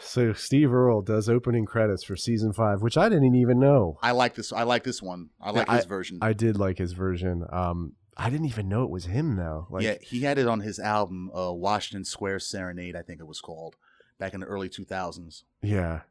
So 0.00 0.32
Steve 0.32 0.72
Earle 0.72 1.02
does 1.02 1.28
opening 1.28 1.64
credits 1.64 2.04
for 2.04 2.14
season 2.16 2.52
five, 2.52 2.80
which 2.80 2.96
I 2.96 3.08
didn't 3.08 3.34
even 3.34 3.58
know. 3.58 3.98
I 4.02 4.12
like 4.12 4.34
this. 4.36 4.52
I 4.52 4.62
like 4.62 4.84
this 4.84 5.02
one. 5.02 5.30
I 5.40 5.50
like 5.50 5.66
Yeah, 5.66 5.76
his 5.76 5.84
version. 5.86 6.18
I 6.22 6.32
did 6.32 6.56
like 6.56 6.78
his 6.78 6.92
version. 6.92 7.44
Um, 7.50 7.94
I 8.16 8.30
didn't 8.30 8.46
even 8.46 8.68
know 8.68 8.84
it 8.84 8.90
was 8.90 9.06
him 9.06 9.34
though. 9.34 9.66
Like, 9.70 9.82
yeah, 9.82 9.96
he 10.00 10.20
had 10.20 10.38
it 10.38 10.46
on 10.46 10.60
his 10.60 10.78
album, 10.78 11.30
uh, 11.36 11.52
Washington 11.52 12.04
Square 12.04 12.38
Serenade, 12.40 12.94
I 12.94 13.02
think 13.02 13.20
it 13.20 13.26
was 13.26 13.40
called, 13.40 13.74
back 14.20 14.34
in 14.34 14.38
the 14.40 14.46
early 14.46 14.68
2000s. 14.68 15.42
yeah, 15.62 16.02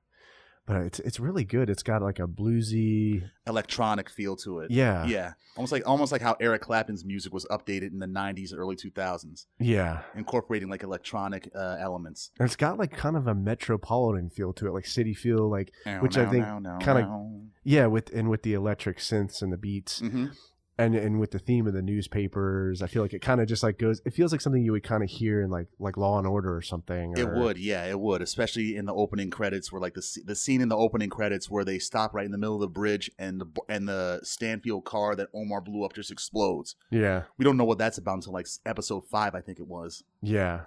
but 0.66 0.78
it's 0.82 1.00
it's 1.00 1.20
really 1.20 1.44
good. 1.44 1.70
It's 1.70 1.84
got 1.84 2.02
like 2.02 2.20
a 2.20 2.28
bluesy, 2.28 3.24
Electronic 3.48 4.10
feel 4.10 4.36
to 4.38 4.60
it. 4.60 4.72
yeah, 4.72 5.06
Yeah, 5.06 5.34
almost 5.58 5.72
like 5.72 5.88
almost 5.88 6.12
like 6.12 6.22
how 6.22 6.36
Eric 6.40 6.62
Clapton's 6.62 7.04
music 7.04 7.34
was 7.34 7.46
updated 7.52 7.92
in 7.92 8.00
the 8.00 8.06
'90s, 8.08 8.52
early 8.56 8.76
2000s, 8.76 9.46
yeah. 9.60 10.02
incorporating 10.16 10.70
like 10.70 10.84
electronic 10.84 11.50
uh, 11.56 11.76
elements. 11.80 12.32
And 12.40 12.46
it's 12.46 12.56
got 12.56 12.78
like 12.80 12.92
kind 12.92 13.18
of 13.18 13.28
a 13.28 13.36
metropolitan 13.36 14.30
feel 14.30 14.54
to 14.54 14.68
it, 14.68 14.72
like 14.72 14.86
city 14.86 15.14
feel, 15.14 15.50
like 15.50 15.72
Which 16.02 16.18
I 16.18 16.26
think 16.30 16.46
kinda- 16.82 17.40
yeah, 17.64 17.88
with 17.88 18.10
and 18.14 18.30
with 18.30 18.44
the 18.44 18.54
electric 18.54 18.98
synths 19.00 19.42
and 19.42 19.52
the 19.52 19.58
beats, 19.58 20.00
hmm 20.00 20.28
and 20.78 20.96
and 20.96 21.20
with 21.20 21.32
the 21.32 21.40
theme 21.40 21.68
of 21.68 21.74
the 21.74 21.82
newspapers, 21.82 22.82
I 22.82 22.88
feel 22.88 23.02
like 23.02 23.14
it 23.14 23.22
kind 23.22 23.40
of 23.42 23.48
just 23.48 23.64
like 23.64 23.78
goes. 23.78 24.02
It 24.06 24.14
feels 24.14 24.32
like 24.32 24.42
something 24.42 24.64
you 24.64 24.72
would 24.72 24.84
kind 24.84 25.04
of 25.04 25.10
hear 25.10 25.42
in 25.42 25.50
like 25.50 25.68
like 25.80 25.98
Law 25.98 26.18
and 26.18 26.26
Order 26.28 26.56
or 26.56 26.62
something. 26.62 27.14
It 27.18 27.30
would, 27.30 27.58
yeah, 27.58 27.86
it 27.86 28.00
would, 28.00 28.22
especially 28.22 28.76
in 28.76 28.86
the 28.86 28.94
opening 28.94 29.30
credits, 29.30 29.72
where 29.72 29.82
like 29.82 29.94
the 29.94 30.04
the 30.26 30.36
scene 30.36 30.62
in 30.62 30.70
the 30.70 30.78
opening 30.78 31.10
credits 31.10 31.50
where 31.50 31.64
they 31.64 31.80
stop 31.80 32.14
right 32.14 32.26
in 32.26 32.32
the 32.32 32.38
middle 32.38 32.56
of 32.56 32.62
the 32.62 32.68
bridge 32.68 33.12
and 33.20 33.40
the 33.42 33.46
and 33.70 33.88
the 33.88 34.20
Stanfield 34.24 34.86
car 34.86 35.16
that 35.16 35.30
Omar 35.34 35.62
blew 35.62 35.84
up 35.86 35.94
just 35.94 36.12
explodes. 36.12 36.76
Yeah, 36.90 37.24
We 37.38 37.46
don't 37.46 37.58
know 37.58 37.66
what 37.66 37.78
that's 37.78 37.98
about 37.98 38.16
until 38.16 38.34
like 38.34 38.48
episode 38.66 39.04
five, 39.12 39.36
I 39.36 39.42
think 39.42 39.60
it 39.60 39.68
was. 39.68 40.04
yeah. 40.22 40.62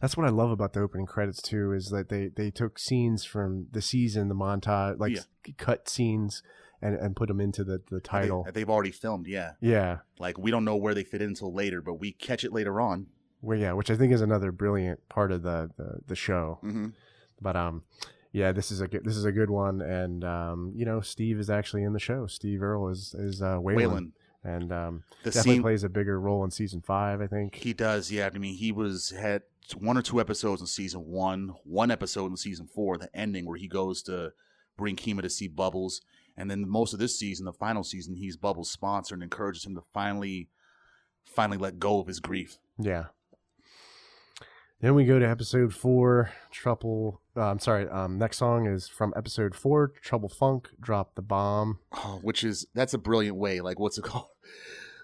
That's 0.00 0.16
what 0.16 0.26
I 0.26 0.30
love 0.30 0.50
about 0.50 0.72
the 0.72 0.80
opening 0.80 1.06
credits 1.06 1.40
too. 1.40 1.72
Is 1.72 1.90
that 1.90 2.08
they 2.08 2.26
they 2.26 2.50
took 2.50 2.76
scenes 2.80 3.24
from 3.24 3.68
the 3.70 3.80
season, 3.80 4.26
the 4.28 4.34
montage, 4.34 4.98
like 4.98 5.12
Yeah. 5.14 5.52
cut 5.58 5.88
scenes, 5.88 6.42
and 6.82 6.96
and 6.96 7.16
put 7.16 7.28
them 7.28 7.40
into 7.40 7.64
the 7.64 7.78
the 7.88 7.96
That 7.96 8.04
they- 8.04 8.08
title. 8.08 8.46
they've 8.52 8.68
already 8.70 8.90
filmed. 8.90 9.26
Yeah, 9.26 9.52
Yeah, 9.60 9.98
like 10.18 10.36
we 10.38 10.50
don't 10.50 10.64
know 10.64 10.76
where 10.76 10.94
they 10.94 11.04
fit 11.04 11.22
in 11.22 11.28
until 11.28 11.52
later, 11.52 11.80
but 11.80 11.94
we 11.94 12.12
catch 12.12 12.44
it 12.44 12.52
later 12.52 12.80
on. 12.80 13.06
well, 13.40 13.58
yeah, 13.58 13.72
which 13.72 13.90
I 13.90 13.96
think 13.96 14.12
is 14.12 14.20
another 14.20 14.52
brilliant 14.52 15.08
part 15.08 15.32
of 15.32 15.42
the 15.42 15.70
the, 15.76 16.00
the 16.08 16.16
show. 16.16 16.58
hmm 16.60 16.88
But 17.40 17.56
um, 17.56 17.82
yeah, 18.32 18.52
this 18.52 18.70
is 18.70 18.80
a 18.80 18.88
good 18.88 19.04
this 19.04 19.16
is 19.16 19.24
a 19.24 19.32
good 19.32 19.50
one, 19.50 19.80
and 19.80 20.24
um, 20.24 20.72
you 20.74 20.84
know, 20.84 21.00
Steve 21.00 21.38
is 21.38 21.50
actually 21.50 21.82
in 21.84 21.92
the 21.92 21.98
show. 22.00 22.26
Steve 22.26 22.62
Earle 22.62 22.88
is 22.88 23.14
is 23.14 23.42
uh, 23.42 23.56
Waylon, 23.58 23.76
Waylon. 23.76 24.10
and 24.44 24.72
um, 24.72 25.02
definitely 25.24 25.52
scene 25.54 25.62
plays 25.62 25.84
a 25.84 25.88
bigger 25.88 26.18
role 26.20 26.42
in 26.44 26.50
season 26.50 26.80
five, 26.80 27.20
I 27.20 27.26
think. 27.26 27.54
he 27.56 27.72
does, 27.72 28.10
yeah. 28.10 28.28
I 28.32 28.38
mean, 28.38 28.54
he 28.54 28.72
was 28.72 29.10
had 29.10 29.42
one 29.76 29.96
or 29.98 30.02
two 30.02 30.20
episodes 30.20 30.60
in 30.60 30.66
season 30.66 31.06
one, 31.06 31.54
one 31.64 31.90
episode 31.90 32.30
in 32.30 32.36
season 32.36 32.66
four, 32.66 32.96
the 32.98 33.08
ending 33.14 33.44
where 33.46 33.56
he 33.58 33.68
goes 33.68 34.02
to 34.04 34.32
bring 34.76 34.96
Kima 34.96 35.22
to 35.22 35.30
see 35.30 35.46
Bubbles, 35.48 36.00
and 36.36 36.50
then 36.50 36.68
most 36.68 36.92
of 36.92 36.98
this 36.98 37.18
season, 37.18 37.46
the 37.46 37.52
final 37.52 37.84
season, 37.84 38.16
he's 38.16 38.36
Bubbles' 38.36 38.70
sponsor 38.70 39.14
and 39.14 39.22
encourages 39.22 39.64
him 39.64 39.74
to 39.74 39.82
finally, 39.92 40.48
finally 41.24 41.58
let 41.58 41.78
go 41.78 42.00
of 42.00 42.06
his 42.06 42.20
grief. 42.20 42.58
Yeah. 42.78 43.06
Then 44.80 44.96
we 44.96 45.04
go 45.04 45.20
to 45.20 45.28
episode 45.28 45.72
four, 45.72 46.32
Trouble. 46.50 47.20
Uh, 47.36 47.42
I'm 47.42 47.60
sorry. 47.60 47.88
Um, 47.88 48.18
next 48.18 48.38
song 48.38 48.66
is 48.66 48.88
from 48.88 49.12
episode 49.16 49.54
four, 49.54 49.92
Trouble 50.02 50.28
Funk. 50.28 50.70
Drop 50.80 51.14
the 51.14 51.22
bomb. 51.22 51.78
Oh, 51.92 52.18
which 52.22 52.42
is 52.42 52.66
that's 52.74 52.92
a 52.92 52.98
brilliant 52.98 53.36
way. 53.36 53.60
Like, 53.60 53.78
what's 53.78 53.96
it 53.96 54.04
called? 54.04 54.26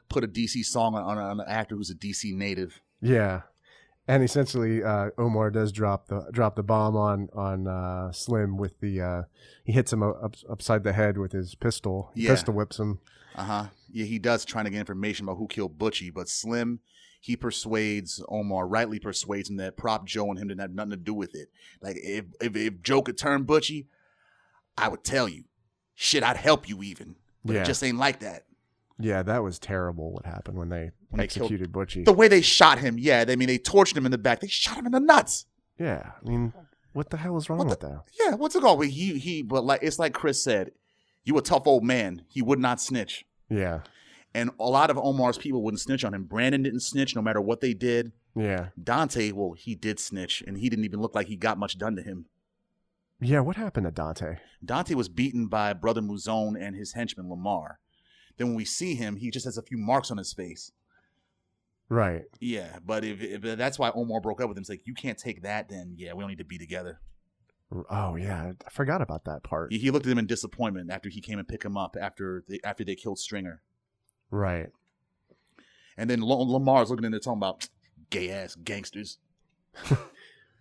Put 0.09 0.25
a 0.25 0.29
DC 0.29 0.65
song 0.65 0.97
on, 0.97 1.05
on, 1.05 1.19
on 1.19 1.41
an 1.41 1.47
actor 1.49 1.77
who's 1.77 1.91
a 1.91 1.95
DC 1.95 2.35
native. 2.35 2.81
Yeah, 3.01 3.43
and 4.09 4.25
essentially, 4.25 4.83
uh, 4.83 5.11
Omar 5.19 5.51
does 5.51 5.71
drop 5.71 6.09
the 6.09 6.29
drop 6.33 6.57
the 6.57 6.63
bomb 6.65 6.97
on 6.97 7.29
on 7.35 7.69
uh, 7.69 8.11
Slim 8.13 8.57
with 8.57 8.81
the 8.81 9.01
uh, 9.01 9.23
he 9.65 9.73
hits 9.73 9.93
him 9.93 10.03
up, 10.03 10.35
upside 10.51 10.83
the 10.83 10.93
head 10.95 11.19
with 11.19 11.33
his 11.33 11.55
pistol. 11.55 12.11
He 12.15 12.23
Yeah. 12.23 12.31
Pistol 12.31 12.55
whips 12.55 12.79
him. 12.79 12.99
Uh 13.37 13.45
huh. 13.45 13.67
Yeah, 13.93 14.07
he 14.07 14.19
does 14.19 14.45
trying 14.45 14.65
to 14.65 14.71
get 14.71 14.81
information 14.81 15.25
about 15.25 15.37
who 15.37 15.47
killed 15.47 15.79
Butchie, 15.79 16.13
but 16.13 16.29
Slim, 16.29 16.81
he 17.21 17.37
persuades 17.37 18.23
Omar, 18.29 18.67
rightly 18.67 18.99
persuades 18.99 19.49
him 19.49 19.57
that 19.59 19.77
Prop 19.77 20.07
Joe 20.07 20.29
and 20.31 20.39
him 20.39 20.49
didn't 20.49 20.61
have 20.61 20.73
nothing 20.75 20.91
to 20.91 20.97
do 20.97 21.15
with 21.15 21.35
it. 21.35 21.49
Like 21.81 21.97
if 22.03 22.25
if, 22.41 22.57
if 22.57 22.83
Joe 22.83 23.03
could 23.03 23.17
turn 23.19 23.45
Butchie, 23.45 23.87
I 24.77 24.89
would 24.89 25.05
tell 25.05 25.29
you, 25.29 25.45
shit, 25.95 26.23
I'd 26.25 26.37
help 26.37 26.69
you 26.69 26.83
even. 26.83 27.17
But 27.45 27.55
Yeah. 27.57 27.63
it 27.63 27.67
just 27.67 27.85
ain't 27.85 27.99
like 27.99 28.21
that. 28.21 28.45
Yeah, 28.99 29.23
that 29.23 29.43
was 29.45 29.59
terrible. 29.61 30.13
What 30.13 30.27
happened 30.27 30.59
when 30.59 30.71
they 30.71 30.91
When 31.11 31.19
they 31.19 31.27
killed- 31.27 31.51
executed 31.51 31.73
Butchie? 31.73 32.05
The 32.05 32.13
way 32.13 32.29
they 32.29 32.41
shot 32.43 32.79
him, 32.79 32.99
yeah, 32.99 33.25
they 33.25 33.33
I 33.33 33.37
mean 33.37 33.49
they 33.49 33.59
tortured 33.59 33.97
him 33.97 34.05
in 34.07 34.13
the 34.13 34.19
back. 34.19 34.41
They 34.41 34.49
shot 34.49 34.77
him 34.77 34.87
in 34.87 34.93
the 34.93 35.01
nuts. 35.01 35.47
yeah, 35.79 36.13
I 36.25 36.29
mean, 36.29 36.53
what 36.93 37.11
the 37.11 37.17
hell 37.17 37.37
is 37.37 37.49
wrong 37.49 37.59
What 37.59 37.69
with 37.69 37.81
that? 37.81 38.03
Yeah, 38.21 38.35
what's 38.35 38.55
it 38.57 38.61
called? 38.63 38.85
He 38.85 39.19
he, 39.19 39.43
but 39.43 39.65
like 39.65 39.83
it's 39.83 39.99
like 39.99 40.13
Chris 40.13 40.43
said, 40.43 40.73
you 41.25 41.37
a 41.39 41.43
tough 41.43 41.67
old 41.67 41.85
man. 41.85 42.23
He 42.29 42.43
would 42.43 42.59
not 42.59 42.81
snitch. 42.81 43.25
Yeah, 43.51 43.81
And 44.35 44.51
a 44.61 44.65
lot 44.69 44.91
of 44.91 44.99
Omar's 44.99 45.39
people 45.39 45.63
wouldn't 45.63 45.81
snitch 45.81 46.05
on 46.05 46.13
him. 46.13 46.25
Brandon 46.25 46.63
didn't 46.63 46.81
snitch 46.81 47.17
no 47.17 47.23
matter 47.23 47.41
what 47.41 47.61
they 47.63 47.73
did. 47.73 48.13
yeah, 48.37 48.69
Dante, 48.83 49.33
well, 49.33 49.53
he 49.53 49.75
did 49.75 49.99
snitch, 49.99 50.43
and 50.47 50.59
he 50.59 50.69
didn't 50.69 50.85
even 50.85 51.01
look 51.01 51.15
like 51.15 51.29
he 51.29 51.37
got 51.37 51.57
much 51.59 51.79
done 51.79 51.97
to 51.97 52.03
him. 52.03 52.27
yeah. 53.21 53.41
What 53.41 53.57
happened 53.57 53.87
to 53.87 53.91
Dante? 53.91 54.37
Dante 54.65 54.93
was 54.95 55.09
beaten 55.09 55.47
by 55.47 55.73
Brother 55.73 56.03
Mouzone 56.03 56.61
and 56.61 56.77
his 56.77 56.93
henchman 56.93 57.31
Lamar. 57.31 57.79
Then 58.37 58.49
when 58.49 58.57
we 58.57 58.65
see 58.67 58.95
him, 58.95 59.17
he 59.17 59.31
just 59.31 59.47
has 59.47 59.57
a 59.59 59.63
few 59.63 59.79
marks 59.79 60.11
on 60.11 60.19
his 60.19 60.33
face. 60.33 60.71
Right. 61.89 62.25
Yeah, 62.41 62.79
but 62.85 63.05
if, 63.05 63.23
if 63.23 63.45
uh, 63.45 63.55
that's 63.55 63.79
why 63.79 63.91
Omar 63.95 64.21
broke 64.21 64.41
up 64.41 64.49
with 64.49 64.59
him, 64.59 64.63
it's 64.63 64.69
like 64.69 64.87
you 64.87 64.95
can't 64.95 65.19
take 65.19 65.43
that. 65.43 65.69
Then 65.69 65.95
yeah, 65.97 66.13
we 66.13 66.23
don't 66.23 66.29
need 66.29 66.39
to 66.39 66.45
be 66.45 66.59
together. 66.59 67.01
Oh 67.91 68.17
yeah, 68.17 68.53
I 68.67 68.71
forgot 68.71 69.03
about 69.03 69.25
that 69.25 69.43
part. 69.43 69.73
He, 69.73 69.91
looked 69.91 70.07
at 70.07 70.13
him 70.13 70.19
in 70.19 70.27
disappointment 70.27 70.91
after 70.91 71.09
he 71.09 71.21
came 71.21 71.39
and 71.39 71.47
picked 71.47 71.65
him 71.65 71.77
up 71.77 71.97
after 72.01 72.45
they 72.49 72.61
after 72.65 72.85
they 72.85 72.95
killed 72.95 73.19
Stringer. 73.19 73.63
Right. 74.31 74.69
And 75.97 76.09
then 76.09 76.21
Lamar's 76.23 76.91
looking 76.91 77.05
in 77.05 77.11
there 77.11 77.21
talking 77.21 77.39
about 77.39 77.69
gay 78.11 78.31
ass 78.31 78.55
gangsters. 78.55 79.19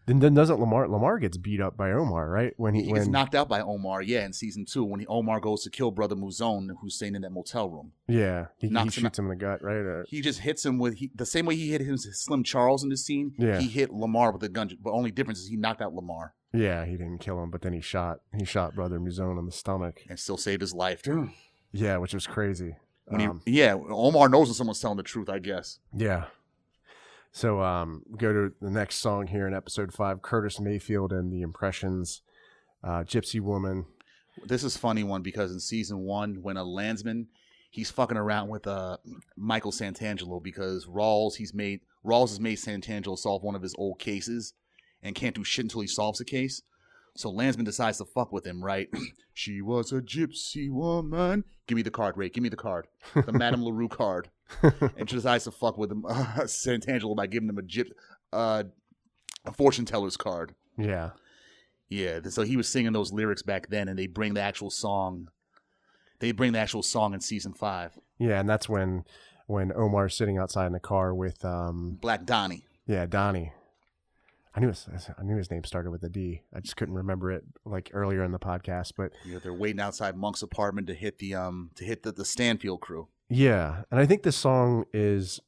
Then, 0.08 0.20
then 0.20 0.34
doesn't 0.34 0.60
Lamar 0.60 0.88
Lamar 0.88 1.20
gets 1.20 1.38
beat 1.38 1.62
up 1.62 1.78
by 1.78 1.92
Omar, 1.92 2.30
right? 2.30 2.54
When 2.58 2.74
he, 2.74 2.84
He 2.84 2.92
when 2.92 3.02
gets 3.02 3.10
knocked 3.10 3.36
out 3.36 3.48
by 3.48 3.62
Omar, 3.62 4.02
yeah, 4.02 4.26
in 4.26 4.34
season 4.34 4.66
two 4.66 4.84
when 4.84 5.02
he, 5.02 5.06
Omar 5.06 5.40
goes 5.40 5.64
to 5.64 5.70
kill 5.70 5.92
Brother 5.92 6.16
Mouzone, 6.16 6.70
who's 6.82 6.96
staying 6.96 7.14
in 7.16 7.22
that 7.22 7.32
motel 7.32 7.70
room. 7.70 7.92
yeah, 8.08 8.48
he, 8.58 8.68
he 8.68 8.74
knocks 8.74 8.98
him 8.98 9.04
shoots 9.04 9.20
him 9.20 9.26
in 9.26 9.30
the 9.30 9.36
gut, 9.36 9.62
right? 9.62 9.76
Or, 9.76 10.06
He 10.08 10.22
just 10.22 10.40
hits 10.40 10.66
him 10.66 10.80
with 10.80 10.96
he, 10.96 11.12
the 11.14 11.26
same 11.26 11.46
way 11.46 11.56
he 11.56 11.72
hit 11.72 11.82
him 11.82 11.98
Slim 11.98 12.44
Charles 12.44 12.84
in 12.84 12.90
the 12.90 12.98
scene. 12.98 13.34
Yeah. 13.38 13.60
he 13.60 13.68
hit 13.68 13.92
Lamar 13.92 14.32
with 14.32 14.42
a 14.44 14.50
gun, 14.50 14.72
but 14.82 14.92
only 14.92 15.12
difference 15.12 15.40
is 15.40 15.48
he 15.48 15.58
knocked 15.58 15.82
out 15.82 15.94
Lamar 15.94 16.34
yeah, 16.54 16.86
he 16.86 16.94
didn't 16.94 17.20
kill 17.20 17.42
him, 17.44 17.52
but 17.52 17.62
then 17.62 17.74
he 17.74 17.82
shot 17.82 18.22
he 18.38 18.46
shot 18.46 18.74
brother 18.74 19.00
Mouzone 19.00 19.38
in 19.38 19.46
the 19.46 19.52
stomach. 19.52 20.02
and 20.10 20.18
still 20.20 20.38
saved 20.38 20.62
his 20.62 20.74
life. 20.74 21.02
Too 21.02 21.30
yeah, 21.72 21.98
which 21.98 22.14
was 22.14 22.28
crazy. 22.28 22.76
When 23.06 23.20
he, 23.22 23.28
Um, 23.28 23.42
yeah, 23.46 23.74
Omar 23.74 24.30
knows 24.30 24.48
when 24.48 24.56
someone's 24.56 24.80
telling 24.80 24.98
the 24.98 25.04
truth. 25.04 25.30
I 25.30 25.40
guess. 25.40 25.80
yeah. 25.94 26.26
So 27.38 27.62
um, 27.62 28.02
go 28.18 28.34
to 28.34 28.52
the 28.60 28.72
next 28.72 28.96
song 28.96 29.28
here 29.28 29.48
in 29.48 29.54
episode 29.54 29.94
five. 29.94 30.24
Curtis 30.24 30.60
Mayfield 30.60 31.14
and 31.14 31.32
the 31.32 31.44
Impressions, 31.44 32.24
uh, 32.84 33.04
Gypsy 33.04 33.40
Woman. 33.40 33.86
This 34.48 34.64
is 34.64 34.76
funny 34.76 35.04
one 35.04 35.22
because 35.22 35.52
in 35.52 35.60
season 35.60 36.00
one, 36.00 36.42
when 36.42 36.58
a 36.58 36.64
landsman, 36.64 37.28
he's 37.70 37.92
fucking 37.92 38.18
around 38.18 38.50
with 38.50 38.66
uh 38.66 38.98
Michael 39.36 39.72
Santangelo 39.72 40.42
because 40.42 40.88
Rawls 40.88 41.36
he's 41.36 41.54
made 41.54 41.82
Rawls 42.04 42.30
has 42.30 42.40
made 42.40 42.58
Santangelo 42.58 43.16
solve 43.16 43.44
one 43.44 43.54
of 43.54 43.62
his 43.62 43.76
old 43.78 44.00
cases 44.00 44.56
and 45.04 45.14
can't 45.14 45.36
do 45.36 45.44
shit 45.44 45.66
until 45.66 45.82
he 45.82 45.88
solves 45.88 46.18
the 46.18 46.26
case. 46.26 46.64
So 47.18 47.30
Landsman 47.32 47.66
decides 47.66 47.98
to 47.98 48.06
fuck 48.06 48.32
with 48.32 48.46
him, 48.46 48.64
right? 48.64 48.90
she 49.34 49.62
was 49.62 49.92
a 49.92 50.02
gypsy 50.02 50.70
woman. 50.70 51.44
Give 51.68 51.76
me 51.76 51.82
the 51.82 51.92
card, 51.92 52.16
Ray. 52.16 52.30
Give 52.30 52.44
me 52.44 52.50
the 52.50 52.56
card. 52.56 52.88
The 53.26 53.32
Madame 53.32 53.64
LaRue 53.64 53.90
card. 53.90 54.30
And 54.98 55.10
she 55.10 55.16
decides 55.16 55.44
to 55.44 55.52
fuck 55.52 55.78
with 55.78 55.92
him, 55.92 56.06
uh, 56.10 56.44
Santangelo, 56.44 57.16
by 57.16 57.28
giving 57.28 57.50
him 57.50 57.58
a 57.58 57.62
gyp, 57.62 57.90
uh, 58.32 58.64
a 59.46 59.52
fortune 59.52 59.86
teller's 59.86 60.16
card. 60.16 60.56
Yeah, 60.78 61.12
Yeah, 61.90 62.20
so 62.30 62.44
he 62.44 62.56
was 62.56 62.70
singing 62.70 62.94
those 62.94 63.12
lyrics 63.12 63.42
back 63.42 63.70
then, 63.70 63.88
and 63.88 63.98
they 63.98 64.08
bring 64.08 64.36
the 64.36 64.42
actual 64.42 64.70
song. 64.70 65.30
They 66.20 66.32
bring 66.32 66.52
the 66.54 66.60
actual 66.60 66.84
song 66.84 67.14
in 67.14 67.20
season 67.20 67.54
five. 67.54 67.98
yeah, 68.20 68.40
and 68.40 68.48
that's 68.50 68.70
when 68.70 69.04
when 69.48 69.72
Omar's 69.76 70.16
sitting 70.16 70.38
outside 70.38 70.68
in 70.68 70.74
the 70.74 70.80
car 70.80 71.14
with 71.16 71.44
um, 71.44 71.98
Black 72.02 72.26
Donnie. 72.26 72.64
yeah 72.86 73.06
Donnie. 73.06 73.54
I 74.58 74.60
knew 74.60 74.70
his 74.70 74.88
I 75.18 75.22
knew 75.24 75.38
his 75.38 75.52
name 75.52 75.64
started 75.64 75.92
with 75.92 76.04
a 76.04 76.10
D. 76.10 76.42
I 76.52 76.60
just 76.62 76.76
couldn't 76.76 76.96
remember 76.96 77.32
it 77.32 77.44
like 77.64 77.92
earlier 77.94 78.24
in 78.24 78.32
the 78.32 78.40
podcast, 78.40 78.94
but 78.98 79.12
You 79.24 79.34
know, 79.34 79.40
they're 79.40 79.54
waiting 79.54 79.80
outside 79.80 80.18
Monk's 80.18 80.42
apartment 80.42 80.88
to 80.88 80.96
hit 80.96 81.20
the 81.20 81.36
um 81.36 81.70
to 81.76 81.84
hit 81.86 82.02
the, 82.02 82.12
the 82.12 82.26
Stanfield 82.26 82.82
crew. 82.82 83.08
Yeah, 83.30 83.84
and 83.92 84.00
I 84.00 84.08
think 84.08 84.24
this 84.24 84.36
song 84.36 84.86
is 84.94 85.40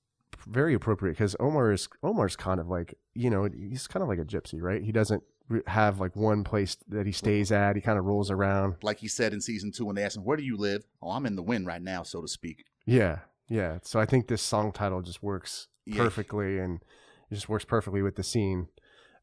very 0.48 0.74
appropriate 0.76 1.14
because 1.14 1.36
Omar 1.40 1.72
is 1.72 1.90
Omar's 2.04 2.36
kind 2.36 2.60
of 2.60 2.68
like 2.68 2.94
you 3.16 3.32
know 3.32 3.46
he's 3.52 3.88
kind 3.88 4.04
of 4.04 4.10
like 4.10 4.20
a 4.20 4.26
gypsy, 4.26 4.62
right? 4.62 4.84
He 4.84 4.92
doesn't 4.92 5.24
have 5.66 6.00
like 6.00 6.16
one 6.16 6.44
place 6.44 6.78
that 6.90 7.08
he 7.08 7.12
stays 7.12 7.52
at. 7.52 7.76
He 7.76 7.82
kind 7.82 7.98
of 7.98 8.06
rolls 8.06 8.30
around. 8.30 8.76
Like 8.84 9.00
he 9.00 9.08
said 9.08 9.34
in 9.34 9.42
season 9.42 9.72
two 9.72 9.86
when 9.86 9.96
they 9.96 10.04
asked 10.04 10.18
him, 10.18 10.24
"Where 10.24 10.38
do 10.38 10.44
you 10.44 10.56
live?" 10.56 10.86
Oh, 11.02 11.10
I'm 11.10 11.26
in 11.26 11.36
the 11.36 11.42
wind 11.42 11.66
right 11.66 11.82
now, 11.82 12.04
so 12.04 12.22
to 12.22 12.28
speak. 12.28 12.66
Yeah, 12.86 13.22
yeah. 13.48 13.80
So 13.82 14.00
I 14.00 14.06
think 14.06 14.28
this 14.28 14.44
song 14.44 14.72
title 14.72 15.02
just 15.02 15.24
works 15.24 15.68
Yeah. 15.86 15.98
perfectly, 16.04 16.60
and 16.60 16.84
it 17.32 17.34
just 17.36 17.50
works 17.50 17.66
perfectly 17.66 18.04
with 18.04 18.16
the 18.16 18.24
scene. 18.24 18.68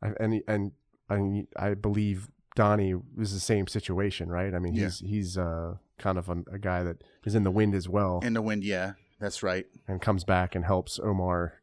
And 0.03 0.43
and 0.47 0.73
I 1.11 1.47
I 1.57 1.75
believe 1.75 2.31
Donnie 2.55 2.95
was 3.17 3.33
the 3.33 3.41
same 3.41 3.67
situation, 3.67 4.29
right? 4.29 4.55
I 4.55 4.59
mean, 4.59 4.75
Yeah. 4.75 4.85
he's 4.85 4.99
he's 5.01 5.39
uh, 5.39 5.77
kind 5.99 6.19
of 6.19 6.29
a, 6.29 6.43
a 6.53 6.59
guy 6.59 6.83
that 6.83 7.03
is 7.25 7.35
in 7.35 7.45
the 7.45 7.51
wind 7.51 7.75
as 7.75 7.89
well. 7.89 8.21
In 8.23 8.35
the 8.35 8.43
wind, 8.43 8.65
yeah, 8.65 8.93
that's 9.21 9.43
right. 9.43 9.67
and 9.89 10.01
comes 10.01 10.25
back 10.25 10.55
and 10.55 10.65
helps 10.65 10.99
Omar, 10.99 11.55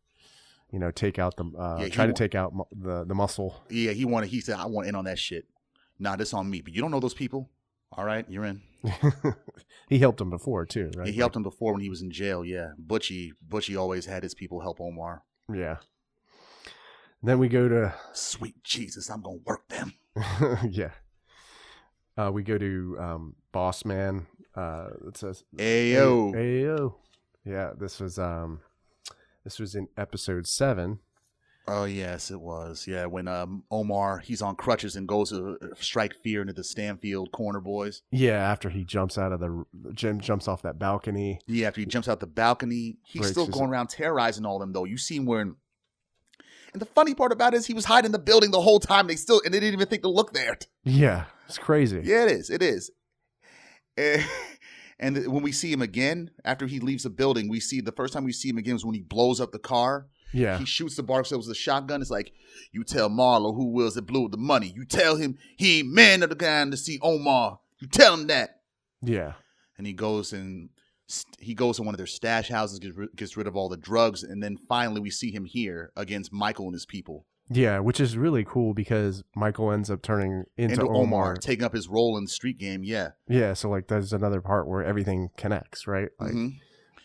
you 0.71 0.79
know, 0.79 0.91
take 0.91 1.17
out 1.19 1.35
the 1.37 1.45
uh, 1.57 1.77
Yeah, 1.81 1.89
try 1.89 2.05
to 2.05 2.11
wa- 2.11 2.15
take 2.17 2.35
out 2.35 2.53
mu- 2.55 2.63
the 2.71 3.05
the 3.05 3.15
muscle. 3.15 3.63
Yeah, 3.69 3.91
he 3.91 4.05
wanted. 4.05 4.29
He 4.29 4.41
said, 4.41 4.57
"I 4.59 4.65
want 4.65 4.87
in 4.87 4.95
on 4.95 5.05
that 5.05 5.19
shit." 5.19 5.45
Nah, 5.99 6.15
this 6.15 6.33
on 6.33 6.49
me. 6.49 6.61
But 6.61 6.73
you 6.73 6.81
don't 6.81 6.91
know 6.91 6.99
those 6.99 7.13
people. 7.13 7.49
All 7.95 8.03
right, 8.05 8.25
you're 8.29 8.45
in. 8.45 8.61
he 9.87 9.99
helped 9.99 10.19
him 10.19 10.29
before 10.29 10.65
too, 10.65 10.89
right? 10.95 11.07
He 11.07 11.13
helped 11.13 11.35
him 11.35 11.43
before 11.43 11.73
when 11.73 11.81
he 11.81 11.89
was 11.89 12.01
in 12.01 12.11
jail. 12.11 12.43
Yeah, 12.43 12.71
Butchie. 12.83 13.31
Butchie 13.47 13.77
always 13.79 14.05
had 14.07 14.23
his 14.23 14.33
people 14.33 14.59
help 14.61 14.81
Omar. 14.81 15.23
yeah. 15.53 15.77
Then 17.23 17.39
we 17.39 17.47
go 17.47 17.69
to 17.69 17.93
Sweet 18.11 18.61
Jesus, 18.63 19.09
I'm 19.09 19.21
gonna 19.21 19.37
work 19.45 19.67
them. 19.69 19.93
yeah. 20.69 20.91
Uh, 22.17 22.31
we 22.31 22.43
go 22.43 22.57
to 22.57 22.97
um, 22.99 23.35
Boss 23.51 23.85
Man. 23.85 24.27
Uh, 24.55 24.89
it 25.07 25.17
says 25.17 25.43
Ayo. 25.57 26.33
Ayo. 26.33 26.95
Yeah, 27.45 27.71
this 27.79 27.99
was 27.99 28.19
um, 28.19 28.59
this 29.43 29.57
was 29.57 29.73
in 29.73 29.87
episode 29.97 30.47
seven. 30.47 30.99
Oh 31.65 31.85
yes, 31.85 32.29
it 32.29 32.41
was. 32.41 32.85
Yeah, 32.87 33.05
when 33.05 33.27
um 33.29 33.63
Omar 33.71 34.19
he's 34.19 34.41
on 34.41 34.55
crutches 34.55 34.97
and 34.97 35.07
goes 35.07 35.29
to 35.29 35.57
uh, 35.61 35.67
strike 35.79 36.13
fear 36.23 36.41
into 36.41 36.51
the 36.51 36.63
Stanfield 36.63 37.31
corner 37.31 37.61
boys. 37.61 38.01
Yeah, 38.11 38.33
after 38.33 38.69
he 38.69 38.83
jumps 38.83 39.17
out 39.17 39.31
of 39.31 39.39
the 39.39 39.63
Jim 39.93 40.19
jumps 40.19 40.49
off 40.49 40.61
that 40.63 40.77
balcony. 40.77 41.39
Yeah, 41.47 41.69
after 41.69 41.79
he 41.79 41.85
jumps 41.85 42.09
out 42.09 42.19
the 42.19 42.27
balcony, 42.27 42.97
he's 43.05 43.21
Breaks 43.21 43.31
still 43.31 43.47
going 43.47 43.69
around 43.69 43.87
terrorizing 43.87 44.45
all 44.45 44.59
them 44.59 44.73
though. 44.73 44.83
You 44.83 44.97
see 44.97 45.15
him 45.15 45.25
wearing. 45.25 45.55
And 46.73 46.81
the 46.81 46.85
funny 46.87 47.13
part 47.13 47.31
about 47.31 47.53
it 47.53 47.57
is 47.57 47.65
he 47.65 47.73
was 47.73 47.85
hiding 47.85 48.07
in 48.07 48.11
the 48.11 48.19
building 48.19 48.51
the 48.51 48.61
whole 48.61 48.79
time. 48.79 49.07
They 49.07 49.15
still 49.15 49.41
and 49.45 49.53
they 49.53 49.59
didn't 49.59 49.73
even 49.75 49.87
think 49.87 50.01
to 50.03 50.09
look 50.09 50.33
there. 50.33 50.57
Yeah, 50.83 51.25
it's 51.47 51.57
crazy. 51.57 52.01
Yeah, 52.03 52.25
it 52.25 52.31
is. 52.31 52.49
It 52.49 52.61
is. 52.61 52.91
Eh, 53.97 54.23
And 55.03 55.27
when 55.27 55.43
we 55.43 55.51
see 55.51 55.69
him 55.71 55.81
again 55.81 56.31
after 56.45 56.65
he 56.65 56.79
leaves 56.79 57.03
the 57.03 57.09
building, 57.09 57.49
we 57.49 57.59
see 57.59 57.81
the 57.81 57.91
first 57.91 58.13
time 58.13 58.23
we 58.23 58.31
see 58.31 58.47
him 58.49 58.57
again 58.57 58.75
is 58.75 58.85
when 58.85 58.95
he 58.95 59.01
blows 59.01 59.41
up 59.41 59.51
the 59.51 59.59
car. 59.59 60.07
Yeah. 60.31 60.57
He 60.57 60.65
shoots 60.65 60.95
the 60.95 61.03
Barksdale 61.03 61.39
with 61.39 61.49
a 61.49 61.55
shotgun. 61.55 62.01
It's 62.01 62.09
like, 62.09 62.31
you 62.71 62.85
tell 62.85 63.09
Marlo 63.09 63.53
who 63.53 63.65
wills 63.73 63.95
that 63.95 64.03
blew 64.03 64.29
the 64.29 64.37
money. 64.37 64.71
You 64.73 64.85
tell 64.85 65.17
him 65.17 65.37
he 65.57 65.79
ain't 65.79 65.89
man 65.89 66.23
of 66.23 66.29
the 66.29 66.35
guy 66.35 66.63
to 66.63 66.77
see 66.77 66.99
Omar. 67.01 67.59
You 67.79 67.87
tell 67.87 68.13
him 68.13 68.27
that. 68.27 68.61
Yeah. 69.01 69.33
And 69.77 69.85
he 69.85 69.91
goes 69.91 70.31
and 70.31 70.69
st- 71.07 71.35
he 71.39 71.53
goes 71.53 71.77
to 71.77 71.83
one 71.83 71.93
of 71.93 71.97
their 71.97 72.07
stash 72.07 72.49
houses, 72.49 72.79
gets, 72.79 72.95
ri- 72.97 73.07
gets 73.15 73.35
rid 73.37 73.47
of 73.47 73.55
all 73.55 73.69
the 73.69 73.77
drugs, 73.77 74.23
and 74.23 74.41
then 74.41 74.57
finally 74.57 74.99
we 75.01 75.09
see 75.09 75.31
him 75.31 75.45
here 75.45 75.91
against 75.95 76.31
Michael 76.33 76.65
and 76.65 76.73
his 76.73 76.85
people. 76.85 77.25
Yeah, 77.49 77.79
which 77.79 77.99
is 77.99 78.17
really 78.17 78.45
cool 78.45 78.73
because 78.73 79.21
Michael 79.35 79.71
ends 79.71 79.91
up 79.91 80.01
turning 80.01 80.45
into, 80.57 80.75
Into 80.75 80.87
Omar. 80.87 81.01
Omar, 81.03 81.35
taking 81.35 81.65
up 81.65 81.73
his 81.73 81.89
role 81.89 82.17
in 82.17 82.23
the 82.23 82.29
street 82.29 82.57
game. 82.57 82.83
Yeah. 82.83 83.09
Yeah, 83.27 83.53
so 83.53 83.69
like 83.69 83.87
there's 83.87 84.13
another 84.13 84.39
part 84.41 84.65
where 84.67 84.83
everything 84.83 85.29
connects, 85.35 85.85
right? 85.85 86.07
Like, 86.19 86.31
Mhm. 86.31 86.53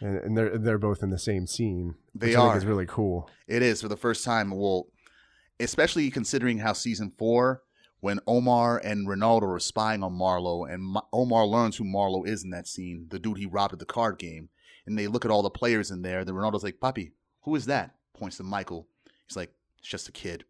and, 0.01 0.17
and 0.19 0.39
they're 0.39 0.57
they're 0.57 0.79
both 0.79 1.03
in 1.03 1.11
the 1.11 1.19
same 1.19 1.47
scene. 1.49 1.97
They 2.15 2.29
which 2.29 2.37
I 2.37 2.41
think 2.43 2.55
are. 2.55 2.57
is 2.59 2.65
really 2.67 2.87
cool. 2.87 3.29
It 3.49 3.63
is 3.63 3.83
for 3.83 3.89
the 3.89 3.97
first 3.97 4.25
time. 4.25 4.51
Well, 4.53 4.87
especially 5.61 6.09
considering 6.11 6.59
how 6.59 6.73
season 6.73 7.13
four, 7.19 7.63
when 8.01 8.21
Omar 8.27 8.79
and 8.85 9.09
Renaldo 9.09 9.47
are 9.49 9.59
spying 9.59 10.03
on 10.03 10.13
Marlo, 10.13 10.73
and 10.73 10.83
Ma- 10.83 11.03
Omar 11.13 11.47
learns 11.47 11.77
who 11.77 11.85
Marlo 11.85 12.27
is 12.27 12.45
in 12.45 12.51
that 12.51 12.69
scene, 12.69 13.07
the 13.11 13.19
dude 13.19 13.39
he 13.39 13.47
robbed 13.47 13.73
at 13.73 13.79
the 13.79 13.85
card 13.87 14.19
game, 14.19 14.49
and 14.87 14.99
they 14.99 15.07
look 15.07 15.25
at 15.25 15.31
all 15.31 15.43
the 15.43 15.51
players 15.51 15.91
in 15.91 16.03
there. 16.03 16.25
Then 16.25 16.35
Renaldo's 16.35 16.63
like, 16.65 16.79
"Papi, 16.81 17.13
who 17.43 17.55
is 17.57 17.67
that?" 17.67 17.95
Points 18.15 18.37
to 18.39 18.43
Michael. 18.45 18.87
He's 19.27 19.37
like, 19.37 19.53
"It's 19.79 19.89
just 19.89 20.09
a 20.09 20.13
kid. 20.13 20.45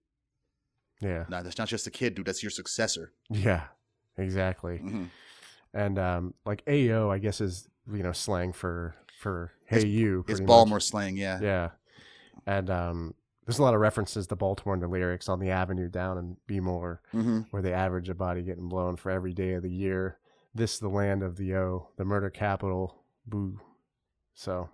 Yeah, 1.00 1.24
No, 1.28 1.42
that's 1.42 1.58
not 1.58 1.68
just 1.68 1.86
a 1.86 1.90
kid, 1.92 2.14
dude. 2.16 2.26
That's 2.26 2.42
your 2.42 2.50
successor." 2.50 3.12
yeah, 3.30 3.64
exactly. 4.16 4.78
hmm 4.78 5.04
And 5.74 5.98
um, 5.98 6.34
like 6.44 6.64
Ayo, 6.66 7.10
I 7.10 7.18
guess 7.18 7.40
is 7.40 7.68
you 7.92 8.02
know 8.02 8.12
slang 8.12 8.52
for 8.52 8.94
for 9.20 9.52
hey 9.66 9.78
It's- 9.78 9.92
you. 9.92 10.24
It's. 10.28 10.40
Baltimore 10.40 10.80
slang, 10.80 11.16
yeah. 11.16 11.38
Yeah, 11.40 11.70
and 12.46 12.68
um, 12.70 13.14
there's 13.48 13.58
a 13.58 13.62
lot 13.62 13.72
of 13.72 13.80
references 13.80 14.26
to 14.26 14.36
Baltimore 14.36 14.74
in 14.74 14.80
the 14.82 14.86
lyrics 14.88 15.26
on 15.26 15.40
the 15.40 15.48
avenue 15.48 15.88
down 15.88 16.18
in 16.18 16.36
Bmore, 16.46 16.98
hmm 17.12 17.40
where 17.50 17.62
they 17.62 17.72
average 17.72 18.10
a 18.10 18.14
body 18.14 18.42
getting 18.42 18.68
blown 18.68 18.96
for 18.96 19.10
every 19.10 19.32
day 19.32 19.54
of 19.54 19.62
the 19.62 19.70
year. 19.72 20.18
This 20.54 20.78
the 20.78 20.88
land 20.88 21.22
of 21.22 21.36
the 21.36 21.54
O, 21.56 21.88
the 21.96 22.04
murder 22.04 22.28
capital. 22.28 22.94
Boo. 23.26 23.58
So, 24.34 24.68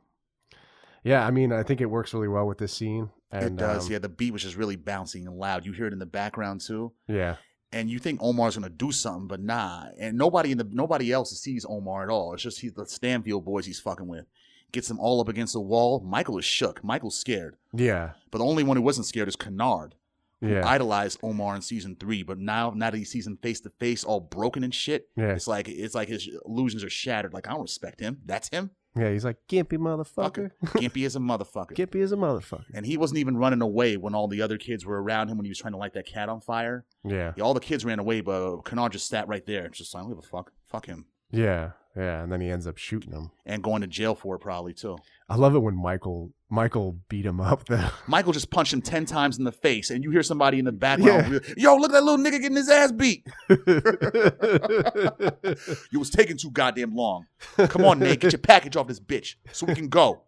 yeah, 1.04 1.24
I 1.24 1.30
mean, 1.30 1.52
I 1.52 1.62
think 1.62 1.80
it 1.80 1.86
works 1.86 2.12
really 2.12 2.26
well 2.26 2.46
with 2.48 2.58
this 2.58 2.72
scene. 2.72 3.10
And, 3.30 3.44
it 3.44 3.56
does. 3.56 3.86
um, 3.86 3.92
yeah, 3.92 3.98
the 4.00 4.08
beat 4.08 4.32
was 4.32 4.42
just 4.42 4.56
really 4.56 4.76
bouncing 4.76 5.26
and 5.28 5.36
loud. 5.36 5.64
You 5.64 5.72
hear 5.72 5.86
it 5.86 5.92
in 5.92 6.00
the 6.00 6.06
background 6.06 6.60
too. 6.60 6.92
yeah, 7.06 7.36
and 7.70 7.88
you 7.88 8.00
think 8.00 8.20
Omar's 8.22 8.56
gonna 8.56 8.70
do 8.70 8.90
something, 8.90 9.28
but 9.28 9.40
nah. 9.40 9.86
And 10.00 10.18
nobody 10.18 10.50
in 10.50 10.58
the 10.58 10.68
nobody 10.68 11.12
else 11.12 11.30
sees 11.40 11.64
Omar 11.68 12.02
at 12.02 12.10
all. 12.10 12.34
It's 12.34 12.42
just 12.42 12.60
he's 12.60 12.72
the 12.72 12.86
Stanfield 12.86 13.44
boys 13.44 13.66
he's 13.66 13.78
fucking 13.80 14.08
with. 14.08 14.26
Gets 14.74 14.88
them 14.88 14.98
all 14.98 15.20
up 15.20 15.28
against 15.28 15.52
the 15.54 15.60
wall. 15.60 16.00
Michael 16.04 16.36
is 16.36 16.44
shook. 16.44 16.82
Michael's 16.84 17.16
scared. 17.16 17.56
yeah, 17.72 18.10
But 18.30 18.38
the 18.38 18.44
only 18.44 18.62
one 18.64 18.76
who 18.76 18.82
wasn't 18.82 19.06
scared 19.06 19.28
is 19.28 19.36
Kennard. 19.36 19.94
who 20.40 20.48
yeah, 20.48 20.66
Idolized 20.66 21.18
Omar 21.22 21.54
in 21.54 21.62
season 21.62 21.96
three, 21.98 22.22
but 22.24 22.38
now 22.38 22.70
now 22.74 22.90
that 22.90 22.98
he 22.98 23.04
sees 23.04 23.26
him 23.26 23.36
face 23.38 23.60
to 23.60 23.70
face, 23.78 24.02
all 24.04 24.20
broken 24.20 24.64
and 24.64 24.74
shit, 24.74 25.08
yeah, 25.16 25.32
it's 25.32 25.46
like 25.46 25.68
it's 25.68 25.94
like 25.94 26.08
his 26.08 26.28
illusions 26.44 26.82
are 26.84 26.90
shattered. 26.90 27.32
Like 27.32 27.46
I 27.48 27.52
don't 27.52 27.62
respect 27.62 28.00
him. 28.00 28.18
That's 28.26 28.48
him. 28.48 28.70
yeah. 28.96 29.10
He's 29.10 29.24
like 29.24 29.36
gimpy 29.48 29.78
motherfucker. 29.78 30.50
Gimpy 30.64 31.04
is 31.06 31.14
a 31.16 31.20
motherfucker. 31.20 31.72
Gimpy 31.80 32.00
is 32.02 32.10
a 32.12 32.16
motherfucker. 32.16 32.64
And 32.74 32.84
he 32.84 32.96
wasn't 32.96 33.18
even 33.18 33.36
running 33.36 33.62
away 33.62 33.96
when 33.96 34.14
all 34.14 34.26
the 34.28 34.42
other 34.42 34.58
kids 34.58 34.84
were 34.84 35.00
around 35.02 35.28
him 35.28 35.36
when 35.38 35.44
he 35.44 35.50
was 35.50 35.58
trying 35.58 35.72
to 35.72 35.78
light 35.78 35.94
that 35.94 36.06
cat 36.06 36.28
on 36.28 36.40
fire. 36.40 36.84
Yeah, 37.04 37.32
Yeah, 37.36 37.44
all 37.44 37.54
the 37.54 37.60
kids 37.60 37.84
ran 37.84 38.00
away, 38.00 38.20
but 38.22 38.62
Kennard 38.62 38.90
just 38.92 39.08
sat 39.08 39.28
right 39.28 39.46
there. 39.46 39.68
Just 39.68 39.94
like, 39.94 40.00
I 40.00 40.04
don't 40.04 40.16
give 40.16 40.24
a 40.24 40.28
fuck. 40.28 40.52
Fuck 40.66 40.86
him. 40.86 41.06
yeah, 41.30 41.70
yeah. 41.96 42.22
And 42.22 42.32
then 42.32 42.40
he 42.40 42.48
ends 42.50 42.66
up 42.66 42.76
shooting 42.78 43.12
him. 43.12 43.30
And 43.46 43.62
going 43.62 43.82
to 43.82 43.86
jail 43.86 44.14
for 44.14 44.36
it 44.36 44.40
probably 44.40 44.72
too. 44.74 44.96
I 45.28 45.36
love 45.36 45.54
it 45.54 45.58
when 45.60 45.76
Michael 45.76 46.32
Michael 46.50 46.98
beat 47.08 47.24
him 47.26 47.40
up 47.40 47.66
though. 47.66 47.88
Michael 48.06 48.32
just 48.32 48.50
punched 48.50 48.72
him 48.72 48.80
10 48.82 49.06
times 49.06 49.38
in 49.38 49.44
the 49.44 49.52
face, 49.52 49.90
and 49.90 50.04
you 50.04 50.10
hear 50.10 50.22
somebody 50.22 50.58
in 50.58 50.64
the 50.66 50.72
background, 50.72 51.40
yo, 51.56 51.76
look 51.76 51.90
at 51.90 51.94
that 51.94 52.04
little 52.04 52.22
nigga 52.24 52.40
getting 52.40 52.56
his 52.56 52.68
ass 52.68 52.92
beat. 52.92 53.26
You 55.90 55.98
was 55.98 56.10
taking 56.10 56.36
too 56.36 56.50
goddamn 56.50 56.94
long. 56.94 57.26
Come 57.56 57.84
on, 57.84 57.98
Nate, 58.00 58.20
get 58.20 58.32
your 58.32 58.38
package 58.38 58.76
off 58.76 58.86
this 58.88 59.00
bitch 59.00 59.36
so 59.52 59.66
we 59.66 59.74
can 59.74 59.88
go. 59.88 60.22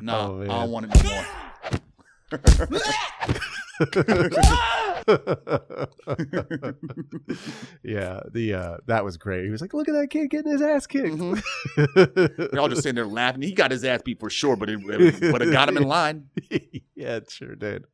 Nah, 0.00 0.26
Oh, 0.28 0.42
I 0.42 0.46
don't 0.46 0.70
want 0.70 0.86
it 0.90 1.04
no 1.04 1.10
more. 1.10 1.24
yeah, 7.82 8.20
the 8.32 8.54
uh 8.54 8.76
that 8.86 9.04
was 9.04 9.16
great. 9.16 9.44
He 9.44 9.50
was 9.50 9.60
like, 9.60 9.74
"Look 9.74 9.88
at 9.88 9.92
that 9.94 10.08
kid 10.10 10.30
getting 10.30 10.52
his 10.52 10.62
ass 10.62 10.86
kicked." 10.86 11.04
Mhm. 11.14 12.50
They're 12.50 12.60
all 12.60 12.68
just 12.68 12.82
sitting 12.82 12.94
there 12.96 13.06
laughing. 13.06 13.42
He 13.42 13.52
got 13.52 13.70
his 13.70 13.84
ass 13.84 14.02
beat 14.04 14.20
for 14.20 14.30
sure, 14.30 14.56
but 14.56 14.68
it, 14.68 14.80
but 14.84 15.42
it 15.42 15.52
got 15.52 15.68
him 15.68 15.76
in 15.76 15.82
line. 15.88 16.28
yeah, 16.94 17.16
it 17.16 17.30
sure 17.30 17.54
did. 17.54 17.84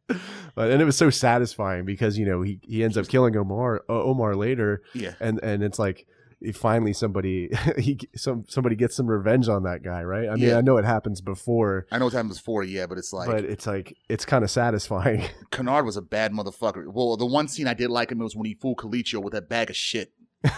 But 0.55 0.71
and 0.71 0.81
it 0.81 0.85
was 0.85 0.97
so 0.97 1.11
satisfying 1.11 1.85
because 1.85 2.19
you 2.19 2.27
know 2.27 2.43
he 2.43 2.61
he 2.63 2.83
ends 2.85 2.97
up 2.97 3.09
killing 3.09 3.37
Omar 3.37 3.83
uh, 3.89 3.93
Omar 4.03 4.35
later, 4.37 4.83
Yeah. 4.95 5.15
and 5.21 5.41
and 5.43 5.63
it's 5.63 5.79
like 5.79 6.07
he- 6.41 6.53
finally 6.53 6.93
somebody 6.93 7.51
he 7.79 7.99
some 8.17 8.45
somebody 8.49 8.77
gets 8.77 8.97
some 8.97 9.07
revenge 9.07 9.49
on 9.49 9.63
that 9.65 9.83
guy, 9.83 10.03
right? 10.03 10.29
I 10.29 10.35
mean, 10.35 10.49
Yeah. 10.49 10.59
I 10.59 10.61
know 10.61 10.77
it 10.79 10.85
happens 10.85 11.21
before, 11.21 11.87
I 11.93 11.99
know 11.99 12.09
it 12.09 12.15
was 12.27 12.39
for, 12.41 12.63
yeah, 12.65 12.87
but 12.87 12.99
it's 12.99 13.13
like 13.13 13.29
but 13.29 13.45
it's 13.45 13.67
like 13.67 13.97
it's 14.09 14.25
kind 14.25 14.45
of 14.45 14.51
satisfying. 14.51 15.25
Kennard 15.51 15.85
was 15.85 15.97
a 15.97 16.03
bad 16.03 16.33
motherfucker. 16.33 16.87
Well, 16.93 17.17
the 17.17 17.27
one 17.27 17.49
scene 17.49 17.67
I 17.67 17.75
did 17.75 17.91
like 17.91 18.11
him 18.11 18.19
was 18.19 18.35
when 18.37 18.47
he 18.47 18.55
fooled 18.55 18.79
Colicchio 18.79 19.23
with 19.23 19.33
that 19.35 19.49
bag 19.49 19.71
of 19.71 19.77
shit. 19.77 20.13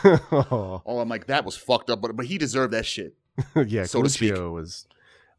oh, 0.04 0.82
Oh, 0.86 0.98
I'm 1.00 1.08
like, 1.08 1.26
that 1.26 1.44
was 1.44 1.56
fucked 1.56 1.90
up, 1.90 2.00
but 2.00 2.16
but 2.16 2.26
he 2.26 2.38
deserved 2.38 2.72
that 2.72 2.86
shit. 2.86 3.14
yeah, 3.66 3.84
so 3.84 4.02
to 4.02 4.08
speak. 4.08 4.34
Colicchio 4.34 4.52
was 4.52 4.86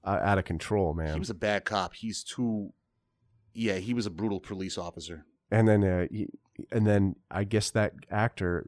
uh, 0.03 0.19
out 0.21 0.37
of 0.37 0.45
control, 0.45 0.93
man. 0.93 1.13
He 1.13 1.19
was 1.19 1.29
a 1.29 1.33
bad 1.35 1.63
cop. 1.65 1.93
He's 1.93 2.23
too. 2.23 2.73
Yeah, 3.53 3.75
he 3.75 3.93
was 3.93 4.05
a 4.05 4.09
brutal 4.09 4.39
police 4.39 4.77
officer. 4.77 5.25
and 5.51 5.67
then 5.67 5.83
uh, 5.83 6.07
he, 6.11 6.27
and 6.71 6.85
then 6.87 7.15
I 7.29 7.43
guess 7.43 7.69
that 7.71 7.93
actor 8.11 8.65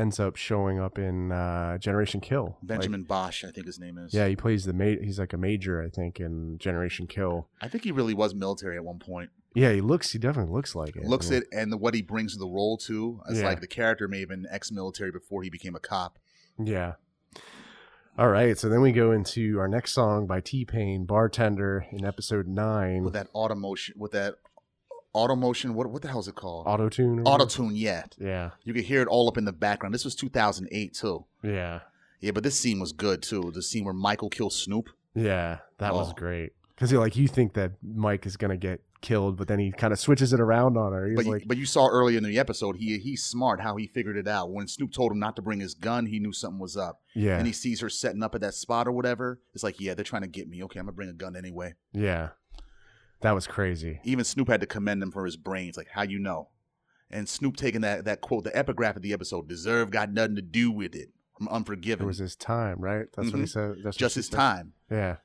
ends 0.00 0.18
up 0.18 0.36
showing 0.36 0.80
up 0.80 0.98
in 0.98 1.30
uh, 1.30 1.78
Generation 1.78 2.20
Kill. 2.20 2.56
Like, 2.62 2.68
Benjamin 2.68 3.04
Busch, 3.04 3.44
I 3.44 3.50
think 3.50 3.66
his 3.66 3.78
name 3.78 3.98
is. 3.98 4.12
yeah, 4.14 4.26
he 4.26 4.34
plays 4.36 4.64
the 4.64 4.72
ma- 4.72 5.00
He's 5.00 5.18
like 5.18 5.32
a 5.32 5.36
major, 5.38 5.82
I 5.82 5.88
think, 5.88 6.18
in 6.18 6.58
Generation 6.58 7.06
Kill. 7.06 7.48
I 7.60 7.68
think 7.68 7.84
he 7.84 7.92
really 7.92 8.14
was 8.14 8.34
military 8.34 8.76
at 8.76 8.84
one 8.84 8.98
point. 8.98 9.30
Yeah, 9.54 9.72
he 9.72 9.80
looks. 9.80 10.12
He 10.12 10.18
definitely 10.18 10.52
looks 10.52 10.74
like 10.74 10.96
it. 10.96 11.04
Looks 11.04 11.30
yeah. 11.30 11.38
it, 11.38 11.44
and 11.52 11.72
the, 11.72 11.76
what 11.76 11.94
he 11.94 12.02
brings 12.02 12.32
to 12.34 12.38
the 12.38 12.46
role 12.46 12.76
too. 12.76 13.20
It's 13.28 13.40
Yeah. 13.40 13.46
like 13.46 13.60
the 13.60 13.66
character 13.66 14.06
may 14.08 14.20
have 14.20 14.28
been 14.28 14.46
ex-military 14.50 15.10
before 15.10 15.42
he 15.42 15.50
became 15.50 15.74
a 15.74 15.80
cop. 15.80 16.18
Yeah. 16.58 16.94
All 18.18 18.28
right, 18.28 18.58
so 18.58 18.68
then 18.68 18.80
we 18.82 18.92
go 18.92 19.12
into 19.12 19.58
our 19.58 19.68
next 19.68 19.92
song 19.92 20.26
by 20.26 20.40
T 20.40 20.64
Pain, 20.64 21.04
"Bartender" 21.06 21.86
in 21.90 22.04
episode 22.04 22.46
nine. 22.46 23.02
With 23.02 23.14
that 23.14 23.28
auto 23.32 23.54
motion, 23.54 23.94
with 23.98 24.12
that 24.12 24.34
automotion, 25.14 25.70
what 25.72 25.88
what 25.90 26.02
the 26.02 26.08
hell 26.08 26.20
is 26.20 26.28
it 26.28 26.34
called? 26.34 26.66
Auto 26.66 26.88
tune. 26.88 27.20
Auto 27.24 27.46
tune, 27.46 27.74
yeah. 27.76 28.04
Yeah, 28.18 28.50
You 28.64 28.72
could 28.74 28.84
hear 28.84 29.02
it 29.02 29.08
all 29.08 29.28
up 29.28 29.36
in 29.38 29.44
the 29.44 29.52
background. 29.52 29.94
This 29.94 30.04
was 30.04 30.14
2008 30.14 30.94
too. 30.94 31.24
yeah, 31.42 31.80
Yeah, 32.20 32.30
but 32.32 32.42
this 32.42 32.58
scene 32.58 32.80
was 32.80 32.92
good 32.92 33.22
too. 33.22 33.50
The 33.54 33.62
scene 33.62 33.84
where 33.84 33.94
Michael 33.94 34.30
kills 34.30 34.56
Snoop. 34.62 34.90
yeah. 35.14 35.58
That 35.78 35.94
was 35.94 36.10
Oh. 36.10 36.14
great 36.14 36.52
because 36.74 36.92
like 36.92 37.16
you 37.16 37.26
think 37.28 37.54
that 37.54 37.72
Mike 37.82 38.26
is 38.26 38.36
gonna 38.36 38.56
get 38.56 38.82
killed, 39.02 39.38
but 39.38 39.48
then 39.48 39.58
he 39.58 39.72
kind 39.72 39.94
of 39.94 39.98
switches 39.98 40.34
it 40.34 40.40
around 40.40 40.76
on 40.76 40.92
her. 40.92 41.06
He's 41.08 41.16
But 41.16 41.24
you, 41.26 41.40
but 41.46 41.56
you 41.56 41.64
saw 41.64 41.86
earlier 41.88 42.18
in 42.18 42.24
the 42.24 42.38
episode, 42.38 42.76
he 42.76 42.98
he's 42.98 43.24
smart 43.24 43.62
how 43.62 43.76
he 43.76 43.86
figured 43.86 44.18
it 44.18 44.28
out. 44.28 44.50
When 44.52 44.68
Snoop 44.68 44.92
told 44.92 45.10
him 45.12 45.18
not 45.18 45.36
to 45.36 45.42
bring 45.42 45.58
his 45.60 45.72
gun, 45.72 46.04
he 46.04 46.18
knew 46.18 46.32
something 46.34 46.58
was 46.60 46.76
up. 46.76 47.00
yeah, 47.14 47.38
And 47.38 47.46
he 47.46 47.52
sees 47.54 47.80
her 47.80 47.88
setting 47.88 48.22
up 48.22 48.34
at 48.34 48.42
that 48.42 48.52
spot 48.54 48.86
or 48.86 48.92
whatever. 48.92 49.40
It's 49.54 49.64
like, 49.64 49.80
yeah, 49.80 49.94
they're 49.94 50.04
trying 50.04 50.20
to 50.22 50.28
get 50.28 50.48
me. 50.50 50.62
Okay, 50.64 50.78
I'm 50.78 50.84
gonna 50.84 50.92
bring 50.94 51.08
a 51.08 51.14
gun 51.14 51.34
anyway. 51.34 51.74
yeah. 51.94 52.30
That 53.20 53.32
was 53.32 53.46
crazy. 53.46 54.00
Even 54.04 54.24
Snoop 54.24 54.48
had 54.48 54.60
to 54.60 54.66
commend 54.66 55.02
him 55.02 55.10
for 55.10 55.24
his 55.24 55.36
brains. 55.36 55.76
Like, 55.76 55.88
how 55.92 56.02
you 56.02 56.18
know? 56.18 56.48
And 57.10 57.28
Snoop 57.28 57.56
taking 57.56 57.80
that 57.82 58.04
that 58.04 58.20
quote, 58.20 58.44
the 58.44 58.56
epigraph 58.56 58.96
of 58.96 59.02
the 59.02 59.12
episode, 59.12 59.48
deserve 59.48 59.90
got 59.90 60.12
nothing 60.12 60.36
to 60.36 60.42
do 60.42 60.70
with 60.70 60.94
it. 60.94 61.10
I'm 61.40 61.64
It 61.66 62.00
was 62.02 62.18
his 62.18 62.36
time, 62.36 62.80
right? 62.80 63.06
That's 63.16 63.30
what 63.30 63.38
he 63.38 63.44
Mhm. 63.44 63.48
said. 63.48 63.74
That's 63.82 63.96
just 63.96 64.14
his 64.14 64.26
said. 64.26 64.36
time. 64.36 64.72
Yeah, 64.90 65.16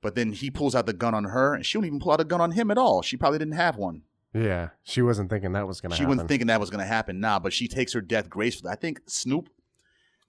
But 0.00 0.14
then 0.14 0.32
he 0.32 0.50
pulls 0.50 0.74
out 0.74 0.86
the 0.86 0.92
gun 0.92 1.14
on 1.14 1.24
her, 1.24 1.54
and 1.54 1.64
she 1.66 1.76
don't 1.76 1.84
even 1.84 1.98
pull 2.00 2.12
out 2.12 2.20
a 2.20 2.24
gun 2.24 2.40
on 2.40 2.52
him 2.52 2.70
at 2.70 2.78
all. 2.78 3.02
She 3.02 3.16
probably 3.16 3.38
didn't 3.38 3.54
have 3.54 3.76
one. 3.76 4.02
yeah. 4.32 4.70
She 4.82 5.00
wasn't 5.02 5.30
thinking 5.30 5.52
that 5.52 5.66
was 5.66 5.80
gonna 5.80 5.94
She 5.94 6.02
happen. 6.02 6.10
wasn't 6.16 6.28
thinking 6.28 6.46
that 6.48 6.60
was 6.60 6.70
going 6.70 6.80
to 6.82 6.86
happen 6.86 7.20
now, 7.20 7.38
but 7.38 7.52
she 7.52 7.68
takes 7.68 7.92
her 7.94 8.00
death 8.00 8.28
gracefully. 8.30 8.70
I 8.70 8.76
think 8.76 9.00
Snoop, 9.06 9.48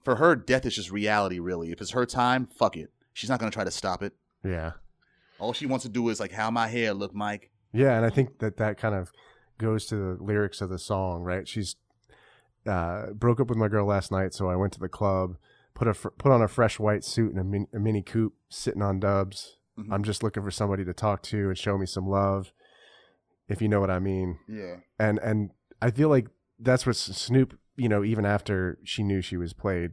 for 0.02 0.16
her, 0.16 0.34
death 0.36 0.64
is 0.66 0.74
just 0.74 0.90
reality, 0.90 1.38
really. 1.38 1.70
If 1.72 1.80
it's 1.80 1.90
her 1.92 2.06
time, 2.06 2.46
fuck 2.46 2.76
it. 2.76 2.90
She's 3.12 3.28
not 3.30 3.38
going 3.40 3.50
to 3.50 3.54
try 3.54 3.64
to 3.64 3.70
stop 3.70 4.02
it. 4.02 4.14
yeah, 4.44 4.72
All 5.38 5.52
she 5.52 5.66
wants 5.66 5.84
to 5.84 5.88
do 5.88 6.08
is 6.08 6.20
like, 6.20 6.32
how 6.32 6.50
my 6.50 6.66
hair 6.68 6.92
look, 6.94 7.14
Mike. 7.14 7.50
yeah. 7.72 7.96
And 7.96 8.04
I 8.04 8.10
think 8.10 8.38
that 8.40 8.56
that 8.56 8.76
kind 8.78 8.94
of 8.94 9.12
goes 9.58 9.86
to 9.86 9.96
the 9.96 10.22
lyrics 10.22 10.60
of 10.60 10.68
the 10.70 10.78
song, 10.78 11.22
right? 11.22 11.46
She's 11.48 11.76
uh, 12.66 13.06
broke 13.12 13.40
up 13.40 13.48
with 13.48 13.58
my 13.58 13.68
girl 13.68 13.86
last 13.86 14.10
night, 14.12 14.34
so 14.34 14.48
I 14.48 14.56
went 14.56 14.72
to 14.74 14.80
the 14.80 14.88
club, 14.88 15.36
put 15.74 15.88
a 15.88 15.94
fr- 15.94 16.08
put 16.10 16.32
on 16.32 16.42
a 16.42 16.48
fresh 16.48 16.78
white 16.78 17.04
suit 17.04 17.30
and 17.32 17.40
a, 17.40 17.44
min- 17.44 17.68
a 17.74 17.78
mini 17.78 18.02
coupe, 18.02 18.34
sitting 18.48 18.82
on 18.82 19.00
dubs. 19.00 19.56
Mhm. 19.78 19.92
I'm 19.92 20.02
just 20.04 20.22
looking 20.22 20.42
for 20.42 20.50
somebody 20.50 20.84
to 20.84 20.92
talk 20.92 21.22
to 21.24 21.48
and 21.48 21.56
show 21.56 21.78
me 21.78 21.86
some 21.86 22.06
love, 22.08 22.52
if 23.48 23.62
you 23.62 23.68
know 23.68 23.80
what 23.80 23.90
I 23.90 23.98
mean. 24.00 24.38
Yeah. 24.48 24.76
and 24.98 25.18
and 25.20 25.50
I 25.80 25.90
feel 25.92 26.08
like 26.08 26.26
that's 26.58 26.84
what 26.84 26.96
Snoop, 26.96 27.56
you 27.76 27.88
know, 27.88 28.02
even 28.02 28.26
after 28.26 28.78
she 28.82 29.02
knew 29.04 29.22
she 29.22 29.36
was 29.36 29.52
played, 29.52 29.92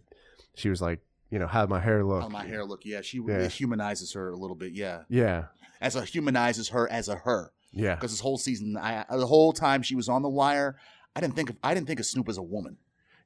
she 0.55 0.69
was 0.69 0.81
like, 0.81 1.01
you 1.29 1.39
know, 1.39 1.47
how'd 1.47 1.69
my 1.69 1.79
hair 1.79 2.03
look? 2.03 2.21
How 2.21 2.29
my 2.29 2.45
hair 2.45 2.63
look. 2.65 2.85
Yeah. 2.85 3.01
She 3.01 3.19
Yeah. 3.25 3.47
humanizes 3.47 4.13
her 4.13 4.29
a 4.29 4.37
little 4.37 4.55
bit. 4.55 4.73
Yeah. 4.73 5.03
Yeah, 5.09 5.45
As 5.81 5.95
a 5.95 6.03
humanizes 6.05 6.69
her 6.69 6.89
as 6.91 7.07
a 7.07 7.15
her. 7.15 7.51
Yeah. 7.71 7.95
Because 7.95 8.11
this 8.11 8.19
whole 8.21 8.37
season, 8.37 8.77
I 8.77 9.05
the 9.09 9.27
whole 9.27 9.51
time 9.53 9.81
she 9.81 9.95
was 9.95 10.07
on 10.07 10.21
the 10.21 10.29
wire, 10.29 10.77
I 11.15 11.19
didn't 11.21 11.35
think 11.35 11.49
of 11.49 11.57
I 11.63 11.73
didn't 11.73 11.87
think 11.87 11.99
of 11.99 12.05
Snoop 12.05 12.29
as 12.29 12.37
a 12.37 12.43
woman. 12.43 12.77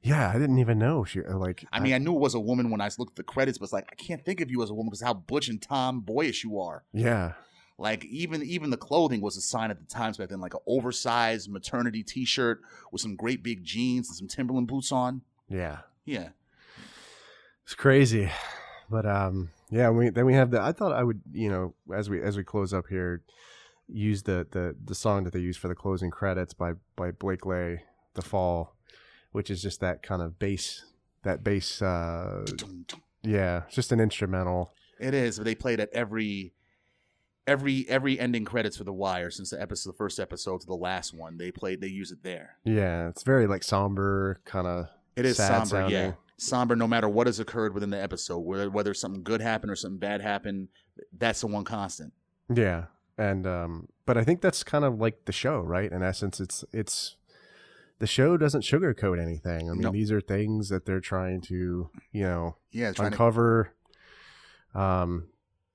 Yeah, 0.02 0.30
I 0.30 0.38
didn't 0.38 0.58
even 0.58 0.78
know 0.78 1.04
she 1.04 1.22
uh, 1.22 1.36
like. 1.36 1.66
I 1.72 1.78
mean, 1.78 1.92
I 1.92 1.98
knew 1.98 2.14
it 2.14 2.20
was 2.20 2.34
a 2.34 2.40
woman 2.40 2.70
when 2.70 2.80
I 2.80 2.88
looked 2.98 3.12
at 3.12 3.16
the 3.16 3.22
credits, 3.22 3.58
but 3.58 3.64
it's 3.64 3.72
like 3.72 3.86
I 3.92 3.94
can't 3.96 4.24
think 4.24 4.40
of 4.40 4.50
you 4.50 4.62
as 4.62 4.70
a 4.70 4.74
woman 4.74 4.88
because 4.90 5.02
how 5.02 5.12
butch 5.12 5.48
and 5.48 5.60
tomboyish 5.60 6.42
you 6.42 6.58
are. 6.58 6.84
yeah, 6.92 7.34
Like 7.76 8.06
even 8.06 8.42
even 8.42 8.70
the 8.70 8.78
clothing 8.78 9.20
was 9.20 9.36
a 9.36 9.42
sign 9.42 9.70
at 9.70 9.78
the 9.78 9.84
times 9.84 10.16
back 10.16 10.30
then, 10.30 10.40
like 10.40 10.54
an 10.54 10.60
oversized 10.66 11.50
maternity 11.50 12.02
T-shirt 12.02 12.60
with 12.90 13.02
some 13.02 13.14
great 13.14 13.42
big 13.42 13.62
jeans 13.62 14.08
and 14.08 14.16
some 14.16 14.26
Timberland 14.26 14.68
boots 14.68 14.90
on. 14.90 15.20
yeah, 15.50 15.80
Yeah, 16.06 16.30
it's 17.70 17.76
crazy, 17.76 18.28
but 18.90 19.06
um, 19.06 19.50
yeah. 19.70 19.90
We 19.90 20.08
then 20.08 20.26
we 20.26 20.34
have 20.34 20.50
the. 20.50 20.60
I 20.60 20.72
thought 20.72 20.92
I 20.92 21.04
would, 21.04 21.20
you 21.30 21.48
know, 21.48 21.72
as 21.94 22.10
we 22.10 22.20
as 22.20 22.36
we 22.36 22.42
close 22.42 22.74
up 22.74 22.86
here, 22.88 23.22
use 23.86 24.24
the 24.24 24.44
the 24.50 24.74
the 24.84 24.94
song 24.96 25.22
that 25.22 25.32
they 25.32 25.38
use 25.38 25.56
for 25.56 25.68
the 25.68 25.76
closing 25.76 26.10
credits 26.10 26.52
by 26.52 26.72
by 26.96 27.12
Blake 27.12 27.46
Leyh, 27.46 27.82
"The 28.14 28.22
Fall," 28.22 28.74
which 29.30 29.50
is 29.50 29.62
just 29.62 29.78
that 29.78 30.02
kind 30.02 30.20
of 30.20 30.36
bass, 30.40 30.84
that 31.22 31.44
bass. 31.44 31.80
uh 31.80 32.44
Yeah, 33.22 33.62
it's 33.66 33.76
just 33.76 33.92
an 33.92 34.00
instrumental. 34.00 34.72
it 34.98 35.14
is. 35.14 35.36
They 35.36 35.54
played 35.54 35.78
at 35.78 35.90
every 35.92 36.52
every 37.46 37.88
every 37.88 38.18
ending 38.18 38.44
credits 38.46 38.78
for 38.78 38.82
The 38.84 38.92
Wire 38.92 39.30
since 39.30 39.50
the 39.50 39.62
episode, 39.62 39.90
the 39.92 39.96
first 39.96 40.18
episode 40.18 40.62
to 40.62 40.66
the 40.66 40.74
last 40.74 41.14
one. 41.14 41.38
They 41.38 41.52
played. 41.52 41.80
They 41.80 41.86
use 41.86 42.10
it 42.10 42.24
there. 42.24 42.56
Yeah, 42.64 43.08
it's 43.08 43.22
very 43.22 43.46
like 43.46 43.62
somber, 43.62 44.40
kind 44.44 44.66
of. 44.66 44.86
It 45.14 45.24
is 45.24 45.36
Sad 45.36 45.68
somber, 45.68 45.88
yeah. 45.88 46.12
Somber, 46.42 46.74
no 46.74 46.86
matter 46.86 47.06
what 47.06 47.26
has 47.26 47.38
occurred 47.38 47.74
within 47.74 47.90
the 47.90 48.02
episode, 48.02 48.38
whether 48.38 48.70
whether 48.70 48.94
something 48.94 49.22
good 49.22 49.42
happened 49.42 49.70
or 49.70 49.76
something 49.76 49.98
bad 49.98 50.22
happened, 50.22 50.68
that's 51.18 51.42
the 51.42 51.46
one 51.48 51.64
constant. 51.64 52.14
Yeah, 52.52 52.84
and 53.18 53.46
um, 53.46 53.88
but 54.06 54.16
I 54.16 54.24
think 54.24 54.40
that's 54.40 54.62
kind 54.62 54.84
of 54.86 54.98
like 54.98 55.26
the 55.26 55.32
show, 55.32 55.60
right? 55.60 55.92
In 55.92 56.02
essence, 56.02 56.40
it's 56.40 56.64
it's 56.72 57.16
the 57.98 58.06
show 58.06 58.38
doesn't 58.38 58.62
sugarcoat 58.62 59.20
anything. 59.22 59.68
I 59.68 59.72
mean, 59.74 59.82
No. 59.82 59.90
these 59.92 60.10
are 60.10 60.22
things 60.22 60.70
that 60.70 60.86
they're 60.86 61.00
trying 61.00 61.42
to, 61.42 61.90
you 62.12 62.22
know, 62.22 62.56
Yeah, 62.70 62.92
trying 62.92 63.10
to 63.10 63.14
uncover. 63.14 63.74
Um, 64.74 65.28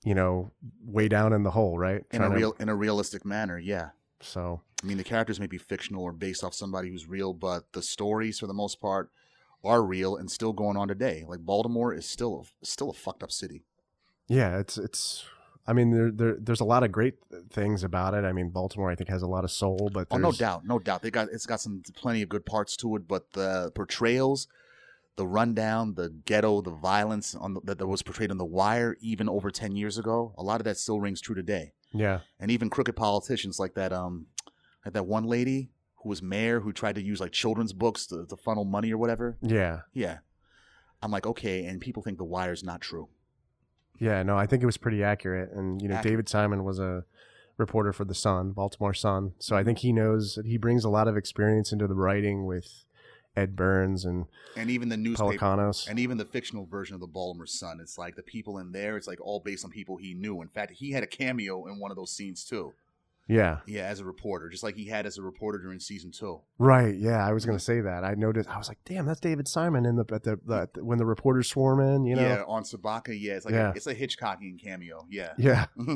you 0.04 0.16
know, 0.16 0.52
way 0.84 1.08
down 1.08 1.34
in 1.34 1.44
the 1.44 1.52
hole, 1.52 1.78
right? 1.78 2.04
in 2.12 2.22
a 2.22 2.26
Trying 2.26 2.32
to- 2.32 2.38
real 2.38 2.56
in 2.60 2.70
a 2.70 2.76
realistic 2.76 3.24
manner. 3.26 3.60
Yeah, 3.60 3.90
So 4.22 4.62
I 4.84 4.88
mean 4.88 4.98
the 4.98 5.04
characters 5.04 5.40
may 5.40 5.48
be 5.48 5.58
fictional 5.60 6.04
or 6.04 6.12
based 6.12 6.44
off 6.44 6.54
somebody 6.56 6.90
who's 6.90 7.08
real, 7.08 7.34
but 7.34 7.72
the 7.74 7.82
stories 7.84 8.40
for 8.40 8.48
the 8.48 8.54
most 8.54 8.80
part 8.82 9.12
are 9.66 9.84
real 9.84 10.16
and 10.16 10.30
still 10.30 10.54
going 10.54 10.78
on 10.78 10.88
today. 10.88 11.24
Like 11.28 11.40
Baltimore 11.40 11.94
is 11.94 12.06
still 12.06 12.46
a, 12.46 12.66
still 12.66 12.90
a 12.90 12.94
fucked 12.94 13.24
up 13.24 13.32
city. 13.32 13.64
yeah, 14.28 14.58
it's 14.60 14.78
it's. 14.78 15.26
I 15.68 15.74
mean, 15.74 15.90
there, 15.90 16.12
there 16.12 16.38
there's 16.40 16.60
a 16.62 16.66
lot 16.66 16.84
of 16.84 16.92
great 16.92 17.16
things 17.50 17.84
about 17.84 18.14
it. 18.14 18.24
I 18.24 18.34
mean, 18.34 18.50
Baltimore, 18.50 18.92
I 18.92 18.96
think, 18.96 19.10
has 19.10 19.24
a 19.24 19.28
lot 19.28 19.44
of 19.44 19.50
soul, 19.52 19.90
but 19.92 20.08
Oh, 20.12 20.18
no 20.18 20.32
doubt, 20.32 20.64
no 20.64 20.78
doubt. 20.78 21.02
They 21.02 21.10
got 21.10 21.30
it's 21.32 21.48
got 21.48 21.60
some 21.60 21.82
plenty 21.96 22.22
of 22.22 22.30
good 22.30 22.46
parts 22.46 22.78
to 22.78 22.96
it, 22.98 23.08
but 23.08 23.32
the 23.34 23.72
portrayals, 23.74 24.48
the 25.16 25.26
rundown, 25.26 25.96
the 25.96 26.10
ghetto, 26.10 26.62
the 26.62 26.70
violence 26.70 27.34
on 27.34 27.56
the, 27.56 27.62
that, 27.64 27.80
that 27.80 27.88
was 27.88 28.04
portrayed 28.04 28.30
on 28.30 28.38
The 28.38 28.46
Wire 28.46 28.96
even 29.02 29.28
over 29.28 29.50
ten 29.50 29.76
years 29.76 29.98
ago, 29.98 30.36
a 30.38 30.44
lot 30.44 30.62
of 30.62 30.66
that 30.66 30.78
still 30.78 31.00
rings 31.00 31.20
true 31.20 31.34
today. 31.36 31.74
Yeah, 31.92 32.20
And 32.40 32.52
even 32.52 32.70
crooked 32.70 32.96
politicians 32.96 33.58
like 33.58 33.74
that, 33.76 33.94
um, 33.94 34.28
like 34.86 34.94
that 34.94 35.08
one 35.08 35.24
lady 35.24 35.70
who 36.06 36.10
was 36.10 36.22
mayor 36.22 36.60
who 36.60 36.72
tried 36.72 36.94
to 36.94 37.02
use 37.02 37.20
like 37.20 37.32
children's 37.32 37.74
books 37.74 38.06
to, 38.06 38.28
to 38.28 38.38
funnel 38.38 38.64
money 38.64 38.94
or 38.94 38.98
whatever. 39.00 39.38
yeah, 39.42 39.80
Yeah, 39.92 40.20
I'm 41.02 41.10
like, 41.10 41.26
okay, 41.26 41.66
and 41.66 41.82
people 41.82 42.04
think 42.04 42.20
The 42.20 42.24
Wire's 42.24 42.64
not 42.64 42.80
true. 42.80 43.10
yeah. 43.98 44.22
No, 44.22 44.38
I 44.38 44.46
think 44.46 44.62
it 44.62 44.68
was 44.68 44.78
pretty 44.78 45.04
accurate. 45.04 45.52
And 45.52 45.82
you 45.82 45.88
know, 45.88 45.96
Accurate. 45.96 46.12
David 46.12 46.30
Simon 46.30 46.64
was 46.64 46.78
a 46.78 47.06
reporter 47.58 47.92
for 47.92 48.06
the 48.06 48.14
Sun, 48.14 48.52
Baltimore 48.52 48.94
Sun. 48.94 49.34
So 49.40 49.56
I 49.56 49.64
think 49.64 49.80
he 49.80 49.92
knows 49.92 50.36
that 50.36 50.46
he 50.46 50.58
brings 50.58 50.86
a 50.86 50.90
lot 50.90 51.08
of 51.08 51.18
experience 51.18 51.72
into 51.72 51.88
the 51.88 51.96
writing 51.96 52.46
with 52.46 52.84
Ed 53.36 53.56
Burns 53.56 54.06
and 54.06 54.26
And 54.56 54.70
even 54.70 54.90
the 54.90 54.98
newspaper. 54.98 55.34
Pelecanos. 55.40 55.88
And 55.90 55.98
even 55.98 56.18
the 56.20 56.26
fictional 56.26 56.68
version 56.68 56.94
of 56.94 57.02
the 57.02 57.08
Baltimore 57.08 57.48
Sun, 57.48 57.80
it's 57.82 57.98
like 57.98 58.16
the 58.16 58.22
people 58.22 58.60
in 58.60 58.72
there, 58.74 58.96
it's 58.96 59.08
like 59.08 59.20
all 59.22 59.40
based 59.40 59.66
on 59.66 59.72
people 59.72 59.98
he 59.98 60.14
knew. 60.14 60.44
In 60.44 60.50
fact, 60.50 60.74
he 60.74 60.92
had 60.92 61.02
a 61.02 61.08
cameo 61.08 61.66
in 61.66 61.80
one 61.80 61.90
of 61.90 61.98
those 61.98 62.12
scenes 62.12 62.44
too. 62.46 62.74
Yeah, 63.28 63.58
Yeah, 63.66 63.84
as 63.86 64.00
a 64.00 64.06
reporter, 64.06 64.50
just 64.50 64.62
like 64.64 64.76
he 64.76 64.86
had 64.86 65.06
as 65.08 65.18
a 65.18 65.22
reporter 65.24 65.58
during 65.58 65.80
season 65.80 66.12
two. 66.12 66.42
right. 66.60 66.96
Yeah, 66.96 67.26
I 67.28 67.34
was 67.34 67.44
gonna 67.46 67.60
say 67.60 67.82
that. 67.82 68.04
I 68.04 68.14
noticed. 68.14 68.50
I 68.50 68.58
was 68.58 68.68
like, 68.68 68.78
damn, 68.86 69.06
that's 69.08 69.20
David 69.20 69.48
Simon 69.48 69.86
in 69.86 69.96
the 69.96 70.06
at 70.14 70.24
the, 70.24 70.40
the 70.46 70.84
when 70.84 70.98
the 71.00 71.06
reporters 71.08 71.48
swarm 71.48 71.80
in. 71.80 72.06
You 72.06 72.16
know. 72.18 72.22
yeah, 72.22 72.44
on 72.48 72.64
Sobotka. 72.64 73.20
Yeah, 73.20 73.34
it's 73.34 73.46
like 73.46 73.56
Yeah. 73.56 73.70
A, 73.70 73.74
it's 73.74 73.88
a 73.88 73.96
Hitchcockian 73.96 74.62
cameo. 74.62 75.08
Yeah, 75.10 75.34
Yeah. 75.38 75.66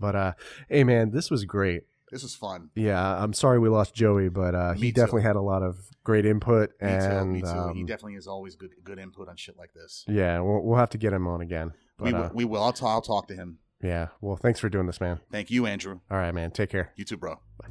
But 0.00 0.16
uh, 0.16 0.32
hey, 0.68 0.82
man, 0.82 1.12
this 1.12 1.30
was 1.30 1.44
great. 1.44 1.82
this 2.10 2.24
was 2.24 2.34
fun. 2.34 2.70
Yeah, 2.74 3.00
I'm 3.22 3.32
sorry 3.32 3.60
we 3.60 3.68
lost 3.68 3.94
Joey, 3.94 4.28
but 4.28 4.54
uh, 4.56 4.72
he 4.72 4.90
too. 4.90 5.00
definitely 5.00 5.22
had 5.22 5.36
a 5.36 5.40
lot 5.40 5.62
of 5.62 5.76
great 6.02 6.26
input, 6.26 6.70
Me 6.82 6.88
and 6.88 7.02
too. 7.20 7.24
Me 7.26 7.40
too. 7.42 7.46
um, 7.46 7.76
he 7.76 7.84
definitely 7.84 8.14
is 8.16 8.26
always 8.26 8.56
good 8.56 8.70
good 8.82 8.98
input 8.98 9.28
on 9.28 9.36
shit 9.36 9.56
like 9.56 9.72
this. 9.72 10.04
yeah, 10.08 10.40
we'll, 10.40 10.62
we'll 10.64 10.78
have 10.78 10.90
to 10.90 10.98
get 10.98 11.12
him 11.12 11.28
on 11.28 11.40
again. 11.40 11.72
But 11.96 12.04
we 12.06 12.12
will. 12.12 12.22
uh, 12.24 12.30
we 12.34 12.44
will. 12.44 12.62
I'll, 12.64 12.72
t- 12.72 12.84
I'll 12.84 13.00
talk 13.00 13.28
to 13.28 13.34
him. 13.36 13.58
Yeah, 13.84 14.08
well, 14.22 14.36
thanks 14.36 14.58
for 14.58 14.70
doing 14.70 14.86
this, 14.86 15.00
man. 15.00 15.20
Thank 15.30 15.50
you, 15.50 15.66
Andrew. 15.66 16.00
All 16.10 16.16
right, 16.16 16.34
man, 16.34 16.50
take 16.50 16.70
care. 16.70 16.90
You 16.96 17.04
too, 17.04 17.18
bro. 17.18 17.38
Bye. 17.58 17.68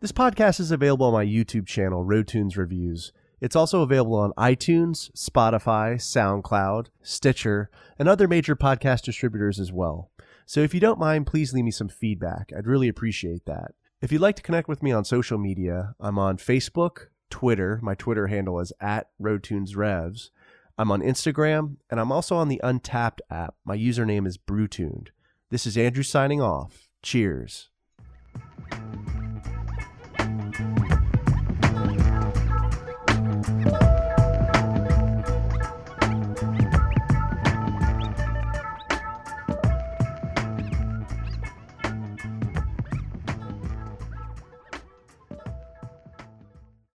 This 0.00 0.12
podcast 0.12 0.60
is 0.60 0.70
available 0.70 1.06
on 1.06 1.12
my 1.12 1.24
YouTube 1.24 1.66
channel, 1.66 2.04
RoadTunes 2.04 2.56
Reviews. 2.56 3.12
It's 3.42 3.56
also 3.56 3.82
available 3.82 4.18
on 4.18 4.32
iTunes, 4.38 5.10
Spotify, 5.16 5.96
SoundCloud, 5.96 6.86
Stitcher, 7.02 7.70
and 7.98 8.08
other 8.08 8.28
major 8.28 8.54
podcast 8.54 9.02
distributors 9.02 9.58
as 9.58 9.72
well. 9.72 10.12
So 10.46 10.60
if 10.60 10.72
you 10.72 10.78
don't 10.78 11.00
mind, 11.00 11.26
please 11.26 11.52
leave 11.52 11.64
me 11.64 11.72
some 11.72 11.88
feedback. 11.88 12.52
I'd 12.56 12.68
really 12.68 12.86
appreciate 12.86 13.44
that. 13.46 13.72
If 14.00 14.12
you'd 14.12 14.20
like 14.20 14.36
to 14.36 14.42
connect 14.42 14.68
with 14.68 14.80
me 14.80 14.92
on 14.92 15.04
social 15.04 15.38
media, 15.38 15.96
I'm 15.98 16.20
on 16.20 16.36
Facebook, 16.36 17.08
Twitter. 17.30 17.80
My 17.82 17.96
Twitter 17.96 18.28
handle 18.28 18.60
is 18.60 18.72
at 18.80 19.08
RoadTunesRevs. 19.20 20.30
I'm 20.78 20.92
on 20.92 21.02
Instagram, 21.02 21.78
and 21.90 21.98
I'm 21.98 22.12
also 22.12 22.36
on 22.36 22.46
the 22.46 22.60
Untappd 22.62 23.18
app. 23.28 23.56
My 23.64 23.76
username 23.76 24.28
is 24.28 24.38
BrewTuned. 24.38 25.08
This 25.50 25.66
is 25.66 25.76
Andrew 25.76 26.04
signing 26.04 26.40
off. 26.40 26.88
Cheers. 27.02 27.70